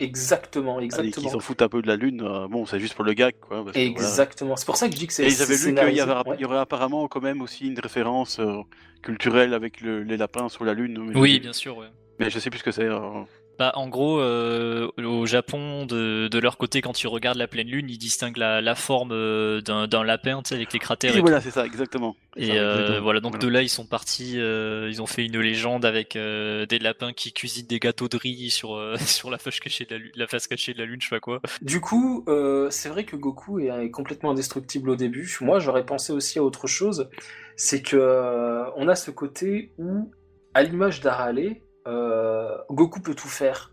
Exactement, 0.00 0.80
exactement. 0.80 1.12
Qu'ils 1.12 1.30
s'en 1.30 1.38
foutent 1.38 1.62
un 1.62 1.68
peu 1.68 1.80
de 1.80 1.86
la 1.86 1.96
lune. 1.96 2.22
Euh, 2.22 2.48
bon, 2.48 2.66
c'est 2.66 2.80
juste 2.80 2.94
pour 2.94 3.04
le 3.04 3.12
gag, 3.12 3.34
quoi. 3.40 3.64
exactement. 3.74 4.56
C'est 4.56 4.66
pour 4.66 4.76
ça 4.76 4.88
que 4.88 4.94
je 4.94 4.98
dis 4.98 5.06
que 5.06 5.12
c'est. 5.12 5.24
Et 5.24 5.28
ils 5.28 5.42
avaient 5.42 5.56
vu 5.56 5.74
qu'il 5.74 5.88
y, 5.90 6.40
y, 6.40 6.44
aurait 6.44 6.58
apparemment 6.58 7.06
quand 7.08 7.20
même 7.20 7.40
aussi 7.40 7.66
une 7.66 7.78
référence 7.78 8.40
euh, 8.40 8.62
culturelle 9.02 9.54
avec 9.54 9.80
les 9.80 10.16
lapins 10.16 10.48
sur 10.48 10.64
la 10.64 10.74
lune. 10.74 11.12
Oui, 11.14 11.38
bien 11.40 11.52
sûr. 11.52 11.76
Ouais. 11.76 11.86
Mais 12.18 12.30
je 12.30 12.38
sais 12.38 12.50
plus 12.50 12.58
ce 12.58 12.64
que 12.64 12.72
c'est. 12.72 12.84
Euh. 12.84 13.22
Bah, 13.62 13.70
en 13.76 13.88
gros, 13.88 14.18
euh, 14.18 14.88
au 14.98 15.24
Japon, 15.24 15.86
de, 15.86 16.26
de, 16.26 16.38
leur 16.40 16.56
côté, 16.58 16.82
quand 16.82 16.94
tu 16.94 17.06
regardes 17.06 17.38
la 17.38 17.46
pleine 17.46 17.68
lune, 17.68 17.88
ils 17.88 17.96
distinguent 17.96 18.38
la, 18.38 18.60
la 18.60 18.74
forme 18.74 19.12
euh, 19.12 19.60
d'un 19.60 20.02
lapin, 20.02 20.42
avec 20.50 20.72
les 20.72 20.80
cratères. 20.80 21.16
Et, 21.16 21.20
voilà, 21.20 21.40
c'est 21.40 21.52
ça, 21.52 21.64
exactement. 21.64 22.16
Et 22.36 22.58
euh, 22.58 22.98
voilà, 23.00 23.20
donc 23.20 23.38
de 23.38 23.46
là, 23.46 23.62
ils 23.62 23.68
sont 23.68 23.86
partis, 23.86 24.32
ils 24.32 25.00
ont 25.00 25.06
fait 25.06 25.24
une 25.26 25.38
légende 25.38 25.84
avec 25.84 26.14
des 26.14 26.78
lapins 26.80 27.12
qui 27.12 27.32
cuisinent 27.32 27.68
des 27.68 27.78
gâteaux 27.78 28.08
de 28.08 28.16
riz 28.16 28.50
sur, 28.50 28.96
sur 28.98 29.30
la, 29.30 29.38
face 29.38 29.60
cachée 29.60 29.84
de 29.84 29.94
la, 29.94 30.02
la, 30.16 30.26
face 30.26 30.48
cachée 30.48 30.74
de 30.74 30.80
la 30.80 30.84
lune, 30.84 31.00
je 31.00 31.06
sais 31.06 31.14
pas 31.14 31.20
quoi. 31.20 31.40
Du 31.60 31.80
coup, 31.80 32.26
c'est 32.70 32.88
vrai 32.88 33.04
que 33.04 33.14
Goku 33.14 33.60
est, 33.60 33.90
complètement 33.92 34.32
indestructible 34.32 34.90
au 34.90 34.96
début. 34.96 35.38
Moi, 35.40 35.60
j'aurais 35.60 35.86
pensé 35.86 36.12
aussi 36.12 36.40
à 36.40 36.42
autre 36.42 36.66
chose. 36.66 37.08
C'est 37.54 37.80
que 37.80 38.64
on 38.74 38.88
a 38.88 38.96
ce 38.96 39.12
côté 39.12 39.72
où, 39.78 40.10
à 40.52 40.64
l'image 40.64 41.00
d'Arale, 41.00 41.58
Goku 41.86 43.00
peut 43.00 43.14
tout 43.14 43.28
faire. 43.28 43.72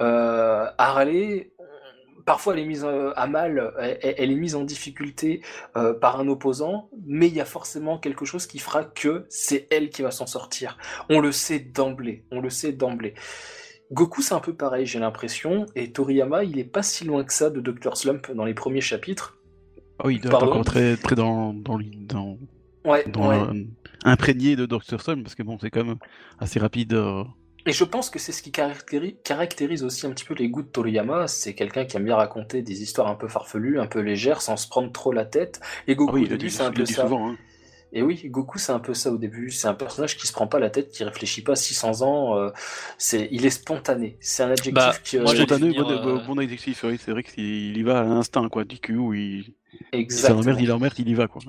Euh, 0.00 0.66
Harley, 0.78 1.50
parfois 2.24 2.54
elle 2.54 2.60
est 2.60 2.66
mise 2.66 2.84
euh, 2.84 3.12
à 3.16 3.26
mal, 3.26 3.72
elle, 4.02 4.30
est 4.30 4.34
mise 4.34 4.54
en 4.54 4.64
difficulté 4.64 5.42
par 6.00 6.20
un 6.20 6.28
opposant, 6.28 6.88
mais 7.06 7.28
il 7.28 7.34
y 7.34 7.40
a 7.40 7.44
forcément 7.44 7.98
quelque 7.98 8.24
chose 8.24 8.46
qui 8.46 8.58
fera 8.58 8.84
que 8.84 9.26
c'est 9.28 9.66
elle 9.70 9.90
qui 9.90 10.02
va 10.02 10.10
s'en 10.10 10.26
sortir. 10.26 10.78
On 11.08 11.20
le 11.20 11.32
sait 11.32 11.58
d'emblée, 11.58 12.24
on 12.30 12.40
le 12.40 12.50
sait 12.50 12.72
d'emblée. 12.72 13.14
Goku 13.92 14.22
c'est 14.22 14.34
un 14.34 14.40
peu 14.40 14.54
pareil, 14.54 14.86
j'ai 14.86 15.00
l'impression, 15.00 15.66
et 15.74 15.92
Toriyama 15.92 16.44
il 16.44 16.58
est 16.58 16.64
pas 16.64 16.82
si 16.82 17.04
loin 17.04 17.24
que 17.24 17.32
ça 17.32 17.50
de 17.50 17.60
Dr 17.60 17.96
Slump 17.96 18.30
dans 18.32 18.44
les 18.44 18.54
premiers 18.54 18.80
chapitres. 18.80 19.36
Oui, 20.04 20.14
il 20.14 20.20
doit 20.20 20.32
être 20.32 20.44
encore 20.44 20.64
très, 20.64 20.96
très 20.96 21.14
dans, 21.14 21.52
dans, 21.52 21.78
dans, 21.78 22.38
ouais, 22.84 23.04
imprégné 24.04 24.56
de 24.56 24.64
Dr 24.64 25.00
Slump, 25.00 25.22
parce 25.24 25.34
que 25.34 25.42
bon, 25.42 25.58
c'est 25.60 25.70
quand 25.70 25.84
même 25.84 25.98
assez 26.38 26.58
rapide. 26.58 26.94
Et 27.66 27.72
je 27.72 27.84
pense 27.84 28.10
que 28.10 28.18
c'est 28.18 28.32
ce 28.32 28.42
qui 28.42 28.52
caractérise 28.52 29.84
aussi 29.84 30.06
un 30.06 30.10
petit 30.10 30.24
peu 30.24 30.34
les 30.34 30.48
goûts 30.48 30.62
de 30.62 30.68
Toriyama. 30.68 31.28
C'est 31.28 31.54
quelqu'un 31.54 31.84
qui 31.84 31.96
aime 31.96 32.04
bien 32.04 32.16
raconter 32.16 32.62
des 32.62 32.82
histoires 32.82 33.08
un 33.08 33.14
peu 33.14 33.28
farfelues, 33.28 33.78
un 33.78 33.86
peu 33.86 34.00
légères, 34.00 34.42
sans 34.42 34.56
se 34.56 34.68
prendre 34.68 34.90
trop 34.92 35.12
la 35.12 35.24
tête. 35.24 35.60
Et 35.86 35.94
Goku, 35.94 36.16
ah 36.16 36.20
oui, 36.20 36.50
c'est 36.50 36.62
un 36.62 36.72
peu 36.72 36.86
ça. 36.86 37.02
Souvent, 37.02 37.30
hein. 37.30 37.36
Et 37.92 38.02
oui, 38.02 38.22
Goku, 38.26 38.58
c'est 38.58 38.72
un 38.72 38.78
peu 38.78 38.94
ça 38.94 39.10
au 39.10 39.18
début. 39.18 39.50
C'est 39.50 39.66
un 39.66 39.74
personnage 39.74 40.16
qui 40.16 40.26
se 40.26 40.32
prend 40.32 40.46
pas 40.46 40.60
la 40.60 40.70
tête, 40.70 40.90
qui 40.90 41.02
réfléchit 41.02 41.42
pas 41.42 41.56
600 41.56 42.02
ans. 42.02 42.38
Euh, 42.38 42.50
c'est, 42.98 43.28
il 43.32 43.44
est 43.44 43.50
spontané. 43.50 44.16
C'est 44.20 44.44
un 44.44 44.50
adjectif 44.50 44.74
bah, 44.74 44.94
qui. 45.02 45.18
Euh, 45.18 45.26
spontané, 45.26 45.72
bon, 45.72 45.90
euh, 45.90 46.24
bon, 46.24 46.38
adjectif. 46.38 46.84
c'est 46.84 47.10
vrai 47.10 47.22
qu'il 47.24 47.76
y 47.76 47.82
va 47.82 48.00
à 48.00 48.04
l'instinct, 48.04 48.48
quoi. 48.48 48.64
Du 48.64 48.80
coup, 48.80 49.12
il, 49.12 49.54
Exactement. 49.92 50.56
Il 50.58 50.72
emmerde, 50.72 50.94
il 50.98 51.06
il 51.06 51.12
y 51.12 51.14
va 51.14 51.26
quoi. 51.26 51.42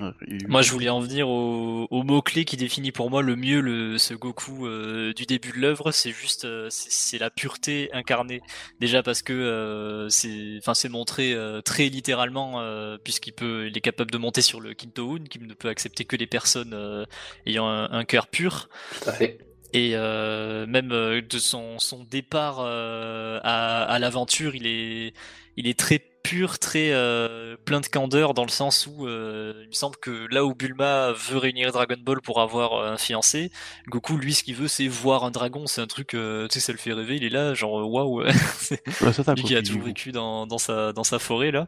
Moi, 0.48 0.62
je 0.62 0.72
voulais 0.72 0.88
en 0.88 1.00
venir 1.00 1.28
au, 1.28 2.02
mot 2.02 2.22
clé 2.22 2.44
qui 2.44 2.56
définit 2.56 2.90
pour 2.90 3.10
moi 3.10 3.22
le 3.22 3.36
mieux 3.36 3.60
le, 3.60 3.98
ce 3.98 4.14
Goku 4.14 4.66
euh, 4.66 5.12
du 5.12 5.26
début 5.26 5.52
de 5.52 5.58
l'œuvre. 5.58 5.92
C'est 5.92 6.10
juste, 6.10 6.44
euh, 6.44 6.66
c'est 6.70 7.18
la 7.18 7.30
pureté 7.30 7.90
incarnée. 7.92 8.40
Déjà 8.80 9.02
parce 9.02 9.22
que 9.22 9.32
euh, 9.32 10.08
c'est, 10.08 10.56
enfin, 10.58 10.74
c'est 10.74 10.88
montré 10.88 11.36
très 11.64 11.88
littéralement 11.88 12.62
puisqu'il 13.04 13.32
peut, 13.32 13.68
il 13.68 13.76
est 13.76 13.80
capable 13.80 14.10
de 14.10 14.18
monter 14.18 14.42
sur 14.42 14.60
le 14.60 14.74
Kinto 14.74 15.16
Un, 15.16 15.24
qui 15.24 15.38
ne 15.38 15.54
peut 15.54 15.68
accepter 15.68 16.04
que 16.04 16.16
les 16.16 16.26
personnes 16.26 17.06
ayant 17.46 17.68
un, 17.68 18.04
cœur 18.04 18.26
pur. 18.26 18.68
Tout 19.00 19.10
à 19.10 19.12
fait. 19.12 19.38
Et 19.72 19.90
même 19.92 20.88
de 20.88 21.38
son, 21.38 21.78
son 21.78 22.04
départ 22.04 22.60
à, 22.60 23.84
à 23.84 23.98
l'aventure, 23.98 24.54
il 24.54 24.66
est, 24.66 25.14
il 25.56 25.66
est 25.66 25.78
très 25.78 26.11
pur, 26.22 26.58
très 26.58 26.90
euh, 26.92 27.56
plein 27.64 27.80
de 27.80 27.86
candeur 27.86 28.34
dans 28.34 28.44
le 28.44 28.50
sens 28.50 28.86
où 28.86 29.06
euh, 29.06 29.54
il 29.62 29.68
me 29.68 29.72
semble 29.72 29.96
que 29.96 30.26
là 30.30 30.44
où 30.44 30.54
Bulma 30.54 31.12
veut 31.12 31.38
réunir 31.38 31.72
Dragon 31.72 31.96
Ball 31.98 32.20
pour 32.20 32.40
avoir 32.40 32.74
euh, 32.74 32.92
un 32.92 32.96
fiancé, 32.96 33.50
Goku 33.88 34.16
lui 34.16 34.34
ce 34.34 34.42
qu'il 34.42 34.54
veut 34.54 34.68
c'est 34.68 34.88
voir 34.88 35.24
un 35.24 35.30
dragon, 35.30 35.66
c'est 35.66 35.80
un 35.80 35.86
truc 35.86 36.08
tu 36.08 36.46
sais 36.50 36.60
ça 36.60 36.72
le 36.72 36.78
fait 36.78 36.92
rêver, 36.92 37.16
il 37.16 37.24
est 37.24 37.30
là 37.30 37.54
genre 37.54 37.88
waouh. 37.90 38.22
lui 39.36 39.42
qui 39.42 39.56
a 39.56 39.62
toujours 39.62 39.82
vécu 39.82 40.12
dans, 40.12 40.46
dans 40.46 40.58
sa 40.58 40.92
dans 40.92 41.04
sa 41.04 41.18
forêt 41.18 41.50
là. 41.50 41.66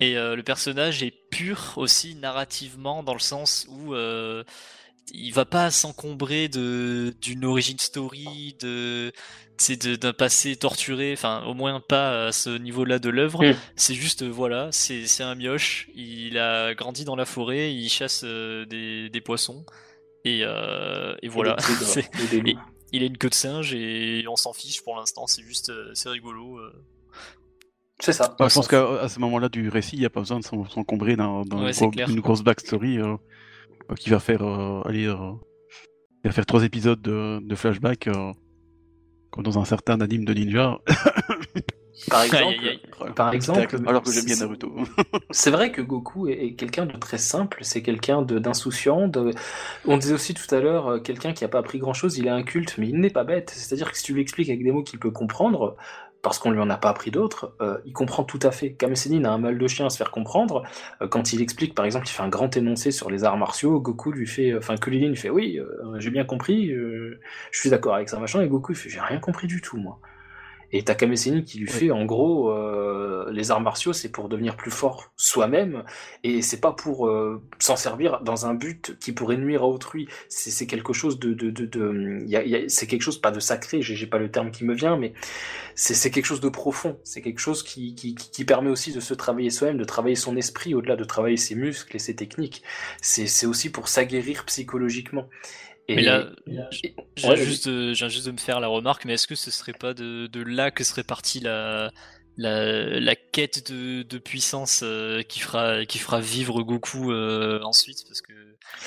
Et 0.00 0.14
le 0.14 0.42
personnage 0.42 1.02
est 1.02 1.14
pur 1.30 1.74
aussi 1.76 2.14
narrativement 2.14 3.02
dans 3.02 3.12
le 3.12 3.20
sens 3.20 3.66
où 3.68 3.94
il 5.12 5.32
va 5.32 5.44
pas 5.44 5.70
s'encombrer 5.70 6.48
de 6.48 7.14
d'une 7.20 7.44
origin 7.44 7.78
story, 7.78 8.56
de 8.60 9.12
c'est 9.58 9.86
d'un 9.86 10.12
passé 10.12 10.56
torturé, 10.56 11.12
enfin 11.12 11.44
au 11.44 11.54
moins 11.54 11.80
pas 11.80 12.26
à 12.26 12.32
ce 12.32 12.50
niveau-là 12.50 12.98
de 12.98 13.08
l'œuvre. 13.08 13.44
Mm. 13.44 13.56
C'est 13.76 13.94
juste 13.94 14.22
voilà, 14.22 14.68
c'est 14.72 15.22
un 15.22 15.34
mioche. 15.34 15.88
Il 15.94 16.38
a 16.38 16.74
grandi 16.74 17.04
dans 17.04 17.16
la 17.16 17.24
forêt, 17.24 17.74
il 17.74 17.88
chasse 17.88 18.22
euh, 18.24 18.64
des, 18.66 19.08
des, 19.10 19.20
poissons 19.20 19.64
et, 20.24 20.40
euh, 20.42 21.14
et 21.22 21.28
voilà. 21.28 21.56
il 22.92 23.02
a 23.02 23.06
une 23.06 23.18
queue 23.18 23.30
de 23.30 23.34
singe 23.34 23.74
et 23.74 24.24
on 24.28 24.36
s'en 24.36 24.52
fiche 24.52 24.82
pour 24.82 24.96
l'instant. 24.96 25.26
C'est 25.26 25.42
juste 25.42 25.70
euh, 25.70 25.90
c'est 25.94 26.08
rigolo. 26.08 26.60
C'est 28.02 28.12
ça. 28.12 28.34
Bah, 28.36 28.48
je 28.48 28.54
pense 28.54 28.66
qu'à 28.66 29.08
ce 29.08 29.20
moment-là 29.20 29.48
du 29.48 29.68
récit, 29.68 29.94
il 29.94 30.00
n'y 30.00 30.06
a 30.06 30.10
pas 30.10 30.20
besoin 30.20 30.40
de 30.40 30.44
s'encombrer 30.44 31.14
dans, 31.14 31.44
une 31.44 32.20
grosse 32.20 32.42
backstory 32.42 32.98
euh, 32.98 33.14
qui 33.96 34.10
va 34.10 34.20
faire 34.20 34.42
aller 34.84 35.12
il 36.24 36.28
va 36.28 36.32
faire 36.32 36.46
trois 36.46 36.64
épisodes 36.64 37.00
de, 37.02 37.54
flashback 37.54 38.08
comme 39.30 39.44
dans 39.44 39.58
un 39.58 39.64
certain 39.64 40.00
anime 40.00 40.24
de 40.24 40.34
ninja. 40.34 40.78
Par 42.08 42.22
exemple, 42.24 42.54
par 43.14 43.34
exemple 43.34 43.76
alors 43.86 44.02
que 44.02 44.10
j'aime 44.10 44.24
bien 44.24 44.36
Naruto. 44.36 44.72
c'est 45.30 45.50
vrai 45.50 45.70
que 45.70 45.82
Goku 45.82 46.26
est, 46.26 46.54
quelqu'un 46.54 46.86
de 46.86 46.96
très 46.96 47.18
simple, 47.18 47.58
c'est 47.62 47.82
quelqu'un 47.82 48.22
d'insouciant. 48.22 49.08
De... 49.08 49.32
On 49.84 49.98
disait 49.98 50.14
aussi 50.14 50.32
tout 50.32 50.52
à 50.54 50.60
l'heure, 50.60 50.88
euh, 50.88 51.00
quelqu'un 51.00 51.32
qui 51.34 51.44
n'a 51.44 51.48
pas 51.48 51.58
appris 51.58 51.78
grand 51.78 51.92
chose, 51.92 52.16
il 52.16 52.26
est 52.26 52.30
inculte, 52.30 52.76
mais 52.78 52.88
il 52.88 52.98
n'est 52.98 53.10
pas 53.10 53.24
bête. 53.24 53.50
C'est-à-dire 53.54 53.92
que 53.92 53.98
si 53.98 54.04
tu 54.04 54.14
lui 54.14 54.22
expliques 54.22 54.48
avec 54.48 54.64
des 54.64 54.72
mots 54.72 54.82
qu'il 54.82 54.98
peut 54.98 55.10
comprendre, 55.10 55.76
parce 56.22 56.38
qu'on 56.38 56.50
lui 56.50 56.60
en 56.60 56.70
a 56.70 56.76
pas 56.76 56.88
appris 56.88 57.10
d'autres, 57.10 57.54
euh, 57.60 57.78
il 57.84 57.92
comprend 57.92 58.24
tout 58.24 58.38
à 58.42 58.52
fait. 58.52 58.72
Kame 58.72 58.94
a 59.24 59.28
un 59.28 59.38
mal 59.38 59.58
de 59.58 59.66
chien 59.66 59.86
à 59.86 59.90
se 59.90 59.96
faire 59.96 60.10
comprendre. 60.10 60.62
Euh, 61.00 61.08
quand 61.08 61.32
il 61.32 61.42
explique, 61.42 61.74
par 61.74 61.84
exemple, 61.84 62.06
il 62.06 62.12
fait 62.12 62.22
un 62.22 62.28
grand 62.28 62.56
énoncé 62.56 62.92
sur 62.92 63.10
les 63.10 63.24
arts 63.24 63.36
martiaux, 63.36 63.80
Goku 63.80 64.12
lui 64.12 64.26
fait, 64.26 64.56
enfin, 64.56 64.76
Kulilin 64.76 65.08
lui 65.08 65.16
fait, 65.16 65.30
oui, 65.30 65.60
j'ai 65.98 66.10
bien 66.10 66.24
compris, 66.24 66.68
je 66.70 67.58
suis 67.58 67.70
d'accord 67.70 67.94
avec 67.94 68.08
ça, 68.08 68.18
machin, 68.18 68.40
et 68.40 68.48
Goku 68.48 68.72
il 68.72 68.76
fait, 68.76 68.88
j'ai 68.88 69.00
rien 69.00 69.18
compris 69.18 69.46
du 69.46 69.60
tout, 69.60 69.76
moi. 69.76 69.98
Et 70.72 70.84
t'as 70.84 70.94
qui 70.94 71.58
lui 71.58 71.68
fait 71.68 71.90
en 71.90 72.04
gros 72.04 72.50
euh, 72.50 73.30
les 73.30 73.50
arts 73.50 73.60
martiaux 73.60 73.92
c'est 73.92 74.10
pour 74.10 74.28
devenir 74.28 74.56
plus 74.56 74.70
fort 74.70 75.12
soi-même 75.16 75.84
et 76.22 76.42
c'est 76.42 76.60
pas 76.60 76.72
pour 76.72 77.06
euh, 77.08 77.42
s'en 77.58 77.76
servir 77.76 78.20
dans 78.22 78.46
un 78.46 78.54
but 78.54 78.96
qui 78.98 79.12
pourrait 79.12 79.36
nuire 79.36 79.62
à 79.62 79.66
autrui. 79.66 80.08
C'est 80.28 80.66
quelque 80.66 80.92
chose 80.92 81.18
de, 81.18 81.34
de, 81.34 81.50
de, 81.50 81.66
de 81.66 82.68
c'est 82.68 82.86
quelque 82.86 83.02
chose 83.02 83.20
pas 83.20 83.30
de 83.30 83.40
sacré, 83.40 83.82
j'ai 83.82 84.06
pas 84.06 84.18
le 84.18 84.30
terme 84.30 84.50
qui 84.50 84.64
me 84.64 84.74
vient, 84.74 84.96
mais 84.96 85.12
c'est 85.74 86.10
quelque 86.10 86.26
chose 86.26 86.40
de 86.40 86.48
profond. 86.48 86.98
C'est 87.04 87.22
quelque 87.22 87.38
chose 87.40 87.62
qui, 87.62 87.94
qui, 87.94 88.14
qui 88.14 88.44
permet 88.44 88.70
aussi 88.70 88.92
de 88.92 89.00
se 89.00 89.14
travailler 89.14 89.50
soi-même, 89.50 89.78
de 89.78 89.84
travailler 89.84 90.16
son 90.16 90.36
esprit 90.36 90.74
au-delà 90.74 90.96
de 90.96 91.04
travailler 91.04 91.36
ses 91.36 91.54
muscles 91.54 91.96
et 91.96 91.98
ses 91.98 92.16
techniques. 92.16 92.62
C'est 93.00 93.46
aussi 93.46 93.70
pour 93.70 93.88
s'aguerrir 93.88 94.44
psychologiquement. 94.46 95.28
Et 95.88 95.96
mais 95.96 96.02
là, 96.02 96.30
j'ai 96.46 96.94
juste, 97.36 97.68
de, 97.68 97.92
juste 97.92 98.26
de 98.26 98.30
me 98.32 98.38
faire 98.38 98.60
la 98.60 98.68
remarque, 98.68 99.04
mais 99.04 99.14
est-ce 99.14 99.26
que 99.26 99.34
ce 99.34 99.50
serait 99.50 99.72
pas 99.72 99.94
de, 99.94 100.26
de 100.26 100.42
là 100.42 100.70
que 100.70 100.84
serait 100.84 101.02
partie 101.02 101.40
la, 101.40 101.90
la, 102.36 103.00
la 103.00 103.16
quête 103.16 103.70
de, 103.70 104.02
de 104.02 104.18
puissance 104.18 104.82
euh, 104.84 105.22
qui, 105.22 105.40
fera, 105.40 105.84
qui 105.84 105.98
fera 105.98 106.20
vivre 106.20 106.62
Goku 106.62 107.12
euh, 107.12 107.60
ensuite? 107.62 108.04
Parce 108.06 108.22
que 108.22 108.32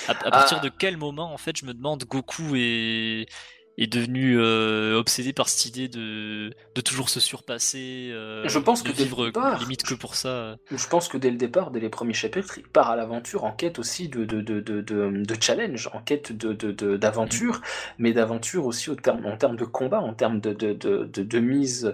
à, 0.08 0.12
à 0.12 0.32
partir 0.32 0.60
ah. 0.62 0.64
de 0.64 0.70
quel 0.70 0.98
moment, 0.98 1.34
en 1.34 1.38
fait, 1.38 1.58
je 1.58 1.66
me 1.66 1.74
demande 1.74 2.04
Goku 2.06 2.56
est 2.56 3.28
est 3.78 3.88
devenu 3.88 4.38
euh, 4.40 4.98
obsédé 4.98 5.34
par 5.34 5.50
cette 5.50 5.66
idée 5.66 5.88
de, 5.88 6.54
de 6.76 6.82
toujours 6.82 7.10
se 7.10 7.20
surpasser, 7.20 8.10
euh, 8.12 8.48
je 8.48 8.60
pense 8.60 8.84
de 8.84 8.90
que 8.90 8.96
vivre 8.96 9.32
limite 9.60 9.84
que 9.84 9.94
pour 9.94 10.16
ça. 10.16 10.56
Je 10.72 10.88
pense 10.88 11.10
que 11.10 11.18
dès 11.18 11.30
le 11.30 11.38
départ, 11.38 11.72
dès 11.72 11.80
les 11.80 11.90
premiers 11.90 12.14
chapitres, 12.14 12.58
il 12.58 12.64
part 12.64 12.90
à 12.90 12.96
l'aventure 12.96 13.44
en 13.44 13.52
quête 13.52 13.78
aussi 13.78 14.08
de, 14.08 14.24
de, 14.24 14.42
de, 14.42 14.62
de, 14.62 14.82
de 14.82 15.36
challenge, 15.42 15.90
en 15.94 16.00
quête 16.00 16.32
de, 16.32 16.54
d'aventure, 16.96 17.62
mais 17.98 18.14
d'aventure 18.14 18.66
aussi 18.66 18.90
au 18.90 18.96
terme, 18.96 19.26
en 19.26 19.36
termes 19.36 19.58
de 19.58 19.66
combat, 19.66 20.00
en 20.00 20.14
termes 20.14 20.40
de, 20.40 20.54
de, 20.54 21.40
mise 21.40 21.94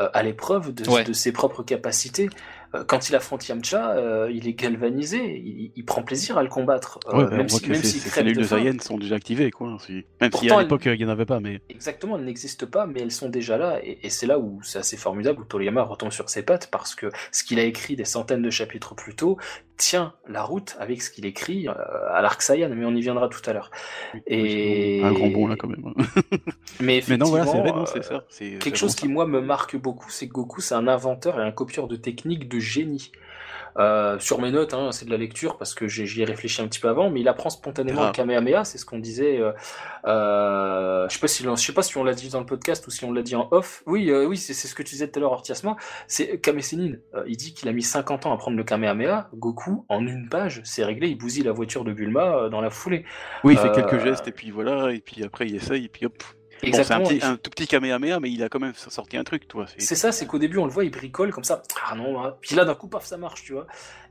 euh, 0.00 0.08
à 0.12 0.22
l'épreuve 0.22 0.74
de 0.74 1.12
ses 1.12 1.32
propres 1.32 1.62
capacités. 1.62 2.28
Euh, 2.74 2.84
quand 2.84 3.08
il 3.08 3.16
affronte 3.16 3.46
Yamcha, 3.48 3.96
euh, 3.96 4.30
il 4.32 4.46
est 4.46 4.52
galvanisé, 4.52 5.42
il, 5.74 5.84
prend 5.84 6.02
plaisir 6.02 6.38
à 6.38 6.42
le 6.42 6.48
combattre. 6.48 7.00
Euh, 7.08 7.28
même 7.30 7.48
si, 7.48 7.68
même 7.68 7.82
si 7.82 7.98
cellules 7.98 8.36
de 8.36 8.80
sont 8.80 8.98
déjà 8.98 9.16
activées, 9.16 9.50
quoi. 9.50 9.76
Même 10.20 10.32
si 10.32 10.50
à 10.50 10.62
l'époque 10.62 10.86
il 10.86 10.96
n'y 10.96 11.04
en 11.04 11.08
avait 11.08 11.26
pas, 11.26 11.40
mais 11.40 11.60
exactement, 11.68 12.16
elles 12.16 12.24
n'existent 12.24 12.66
pas, 12.66 12.86
mais 12.86 13.00
elles 13.00 13.10
sont 13.10 13.28
déjà 13.28 13.58
là, 13.58 13.80
et, 13.82 14.08
c'est 14.10 14.26
là 14.26 14.38
où 14.38 14.60
c'est 14.62 14.78
assez 14.78 14.96
formidable 14.96 15.40
où 15.40 15.44
Toriyama 15.44 15.82
retombe 15.82 16.12
sur 16.12 16.28
ses 16.28 16.42
pattes 16.42 16.68
parce 16.70 16.94
que 16.94 17.10
ce 17.32 17.42
qu'il 17.42 17.58
a 17.58 17.64
écrit 17.64 17.96
des 17.96 18.04
centaines 18.04 18.42
de 18.42 18.50
chapitres 18.50 18.94
plus 18.94 19.14
tôt 19.14 19.36
tient 19.80 20.12
la 20.28 20.42
route 20.42 20.76
avec 20.78 21.00
ce 21.00 21.10
qu'il 21.10 21.24
écrit 21.24 21.66
à 21.66 22.20
l'arc 22.20 22.42
Saiyan, 22.42 22.68
mais 22.68 22.84
on 22.84 22.94
y 22.94 23.00
viendra 23.00 23.28
tout 23.28 23.40
à 23.46 23.54
l'heure. 23.54 23.70
et 24.26 25.00
un 25.02 25.12
grand 25.12 25.28
bon 25.28 25.46
là 25.46 25.56
quand 25.56 25.68
même. 25.68 25.94
mais 26.80 26.98
effectivement, 26.98 27.38
non, 27.38 27.62
voilà, 27.62 27.84
c'est 27.86 28.04
ça. 28.04 28.24
Quelque 28.38 28.76
chose 28.76 28.94
qui 28.94 29.08
moi 29.08 29.26
me 29.26 29.40
marque 29.40 29.76
beaucoup, 29.76 30.10
c'est 30.10 30.28
que 30.28 30.34
Goku 30.34 30.60
c'est 30.60 30.74
un 30.74 30.86
inventeur 30.86 31.40
et 31.40 31.42
un 31.42 31.50
copieur 31.50 31.88
de 31.88 31.96
techniques 31.96 32.48
de 32.48 32.58
génie. 32.58 33.10
Euh, 33.78 34.18
sur 34.18 34.40
mes 34.40 34.50
notes, 34.50 34.74
hein, 34.74 34.92
c'est 34.92 35.04
de 35.04 35.10
la 35.10 35.16
lecture 35.16 35.56
parce 35.56 35.74
que 35.74 35.86
j'y 35.88 36.22
ai 36.22 36.24
réfléchi 36.24 36.60
un 36.62 36.66
petit 36.66 36.80
peu 36.80 36.88
avant, 36.88 37.10
mais 37.10 37.20
il 37.20 37.28
apprend 37.28 37.50
spontanément 37.50 38.06
le 38.06 38.12
Kamehameha, 38.12 38.64
c'est 38.64 38.78
ce 38.78 38.84
qu'on 38.84 38.98
disait. 38.98 39.38
Euh, 39.38 39.52
euh, 40.06 41.08
je 41.08 41.14
sais 41.14 41.20
pas 41.20 41.28
si 41.28 41.42
je 41.44 41.54
sais 41.54 41.72
pas 41.72 41.82
si 41.82 41.96
on 41.96 42.04
l'a 42.04 42.14
dit 42.14 42.28
dans 42.28 42.40
le 42.40 42.46
podcast 42.46 42.86
ou 42.86 42.90
si 42.90 43.04
on 43.04 43.12
l'a 43.12 43.22
dit 43.22 43.36
en 43.36 43.48
off. 43.50 43.82
Oui, 43.86 44.10
oui, 44.12 44.36
c'est 44.36 44.54
ce 44.54 44.74
que 44.74 44.82
tu 44.82 44.90
disais 44.94 45.08
tout 45.08 45.18
à 45.18 45.20
l'heure, 45.20 45.32
Ortiasma. 45.32 45.76
C'est 46.06 46.40
Kame 46.40 46.60
il 46.60 47.36
dit 47.36 47.54
qu'il 47.54 47.68
a 47.68 47.72
mis 47.72 47.82
50 47.82 48.26
ans 48.26 48.32
à 48.32 48.36
prendre 48.36 48.56
le 48.56 48.64
Kamehameha. 48.64 49.30
Goku, 49.34 49.84
en 49.88 50.06
une 50.06 50.28
page, 50.28 50.60
c'est 50.64 50.84
réglé. 50.84 51.08
Il 51.08 51.18
bousille 51.18 51.44
la 51.44 51.52
voiture 51.52 51.84
de 51.84 51.92
Bulma 51.92 52.48
dans 52.50 52.60
la 52.60 52.70
foulée. 52.70 53.04
Oui, 53.44 53.54
il 53.54 53.58
fait 53.58 53.72
quelques 53.72 54.02
gestes 54.02 54.28
et 54.28 54.32
puis 54.32 54.50
voilà, 54.50 54.92
et 54.92 55.00
puis 55.00 55.24
après 55.24 55.46
il 55.46 55.56
essaye 55.56 55.84
et 55.84 55.88
puis 55.88 56.06
hop, 56.06 56.22
c'est 56.62 56.90
un, 57.24 57.36
tout 57.36 57.50
petit 57.50 57.66
Kamehameha, 57.66 58.20
mais 58.20 58.30
il 58.30 58.42
a 58.42 58.48
quand 58.48 58.60
même 58.60 58.74
sorti 58.74 59.16
un 59.16 59.24
truc, 59.24 59.48
toi. 59.48 59.66
C'est 59.78 59.94
ça, 59.94 60.12
c'est 60.12 60.26
qu'au 60.26 60.38
début, 60.38 60.58
on 60.58 60.66
le 60.66 60.70
voit, 60.70 60.84
il 60.84 60.90
bricole 60.90 61.32
comme 61.32 61.44
ça. 61.44 61.62
Ah 61.88 61.94
non, 61.94 62.22
hein. 62.22 62.36
puis 62.40 62.54
là, 62.54 62.64
d'un 62.64 62.74
coup, 62.74 62.88
paf, 62.88 63.04
ça 63.04 63.16
marche, 63.16 63.42
tu 63.44 63.52
vois. 63.52 63.66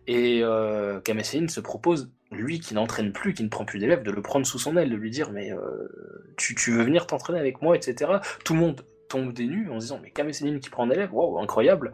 Et 0.08 0.42
euh, 0.44 1.00
se 1.04 1.60
propose, 1.60 2.12
lui 2.32 2.60
qui 2.60 2.74
n'entraîne 2.74 3.12
plus, 3.12 3.34
qui 3.34 3.44
ne 3.44 3.50
prend 3.50 3.66
plus 3.66 3.80
d'élèves, 3.80 4.04
de 4.04 4.12
le 4.12 4.22
prendre 4.22 4.46
sous 4.46 4.60
son 4.60 4.76
aile, 4.78 4.90
de 4.90 4.96
lui 4.96 5.12
dire, 5.12 5.32
mais 5.32 5.52
euh, 5.52 6.34
tu, 6.38 6.56
veux 6.72 6.84
venir 6.84 7.06
t'entraîner 7.06 7.40
avec 7.40 7.62
moi, 7.62 7.76
etc. 7.76 8.14
Tout 8.44 8.54
le 8.54 8.60
monde 8.60 8.86
tombe 9.08 9.34
des 9.34 9.46
nues 9.46 9.70
en 9.72 9.78
disant, 9.78 10.00
mais 10.02 10.12
Kame 10.12 10.32
qui 10.32 10.70
prend 10.70 10.86
un 10.86 10.90
élève, 10.90 11.14
waouh, 11.14 11.40
incroyable. 11.40 11.94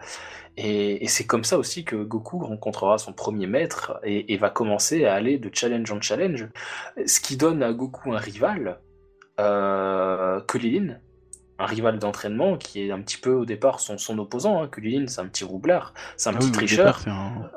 Et, 0.58 1.06
c'est 1.08 1.26
comme 1.26 1.44
ça 1.44 1.58
aussi 1.58 1.84
que 1.84 1.96
Goku 1.98 2.40
rencontrera 2.40 2.98
son 2.98 3.14
premier 3.14 3.48
maître 3.48 4.00
et, 4.04 4.34
et 4.34 4.38
va 4.38 4.50
commencer 4.50 5.06
à 5.06 5.14
aller 5.14 5.38
de 5.38 5.50
challenge 5.52 5.92
en 5.92 6.02
challenge, 6.02 6.48
ce 7.06 7.20
qui 7.20 7.36
donne 7.36 7.64
à 7.64 7.74
Goku 7.74 8.14
un 8.14 8.18
rival 8.18 8.80
euh, 9.39 10.39
Kulilin, 10.42 10.98
un 11.58 11.65
rival 11.65 12.00
d'entraînement 12.00 12.58
qui 12.58 12.86
est 12.86 12.92
un 12.92 13.00
petit 13.00 13.18
peu 13.18 13.32
au 13.32 13.46
départ 13.46 13.80
son, 13.80 13.98
son 13.98 14.20
opposant. 14.20 14.62
Hein. 14.62 14.68
Kulilin, 14.68 15.08
c'est 15.08 15.22
un 15.22 15.27
petit 15.27 15.46
roublard, 15.46 15.94
c'est 16.18 16.30
un 16.30 16.34
ah 16.36 16.39
petit 16.39 16.51
tricheur. 16.51 17.00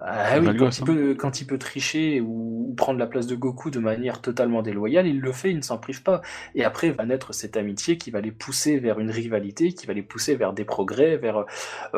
Ah 0.00 0.38
oui, 0.40 0.56
quand, 0.56 0.78
il 0.78 0.85
peut, 0.85 1.14
quand, 1.18 1.40
il 1.40 1.47
peut, 1.47 1.58
tricher 1.58 2.20
ou, 2.20 2.75
prendre 2.76 2.99
la 2.99 3.06
place 3.06 3.26
de 3.26 3.35
Goku 3.35 3.70
de 3.70 3.80
manière 3.80 4.20
totalement 4.20 4.62
déloyale, 4.62 5.06
il 5.06 5.20
le 5.20 5.32
fait, 5.32 5.50
il 5.50 5.56
ne 5.56 5.62
s'en 5.62 5.78
prive 5.78 6.02
pas. 6.02 6.23
Et 6.54 6.64
après 6.64 6.90
va 6.90 7.04
naître 7.06 7.35
cette 7.35 7.56
amitié 7.56 7.99
qui 7.99 8.11
va 8.11 8.20
les 8.20 8.30
pousser 8.30 8.78
vers 8.78 9.00
une 9.00 9.11
rivalité, 9.11 9.73
qui 9.73 9.87
va 9.87 9.94
les 9.94 10.02
pousser 10.02 10.37
vers 10.37 10.52
des 10.52 10.64
progrès, 10.64 11.16
vers 11.16 11.38
euh, 11.38 11.44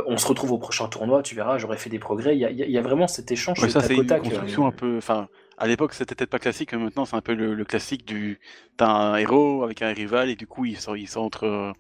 on 0.06 0.16
se 0.16 0.26
retrouve 0.26 0.52
au 0.52 0.58
prochain 0.58 0.88
tournoi, 0.88 1.22
tu 1.22 1.34
verras, 1.34 1.58
j'aurais 1.58 1.76
fait 1.76 1.90
des 1.90 1.98
progrès. 1.98 2.34
Il 2.34 2.40
y 2.40 2.46
a, 2.46 2.50
il 2.50 2.70
y 2.70 2.78
a 2.78 2.82
vraiment 2.82 3.08
cet 3.08 3.30
échange. 3.30 3.58
ça, 3.68 3.80
c'est 3.80 3.94
une 3.94 4.06
construction 4.06 4.64
euh, 4.64 4.68
un 4.68 4.72
peu. 4.72 4.96
Enfin, 4.96 5.28
à 5.60 5.66
l'époque 5.66 5.92
c'était 5.92 6.14
peut-être 6.14 6.30
pas 6.30 6.38
classique, 6.38 6.72
mais 6.72 6.78
maintenant 6.78 7.04
c'est 7.04 7.16
un 7.16 7.20
peu 7.20 7.34
le, 7.34 7.64
classique 7.64 8.06
du 8.06 8.40
t'as 8.76 8.88
un 8.88 9.16
héros 9.16 9.62
avec 9.62 9.82
un 9.82 9.92
rival 9.92 10.30
et 10.30 10.34
du 10.34 10.46
coup 10.46 10.64
ils 10.64 10.78
sont 10.78 10.94
ils 10.94 11.06
sont 11.06 11.20
entre 11.20 11.44
euh, 11.44 11.72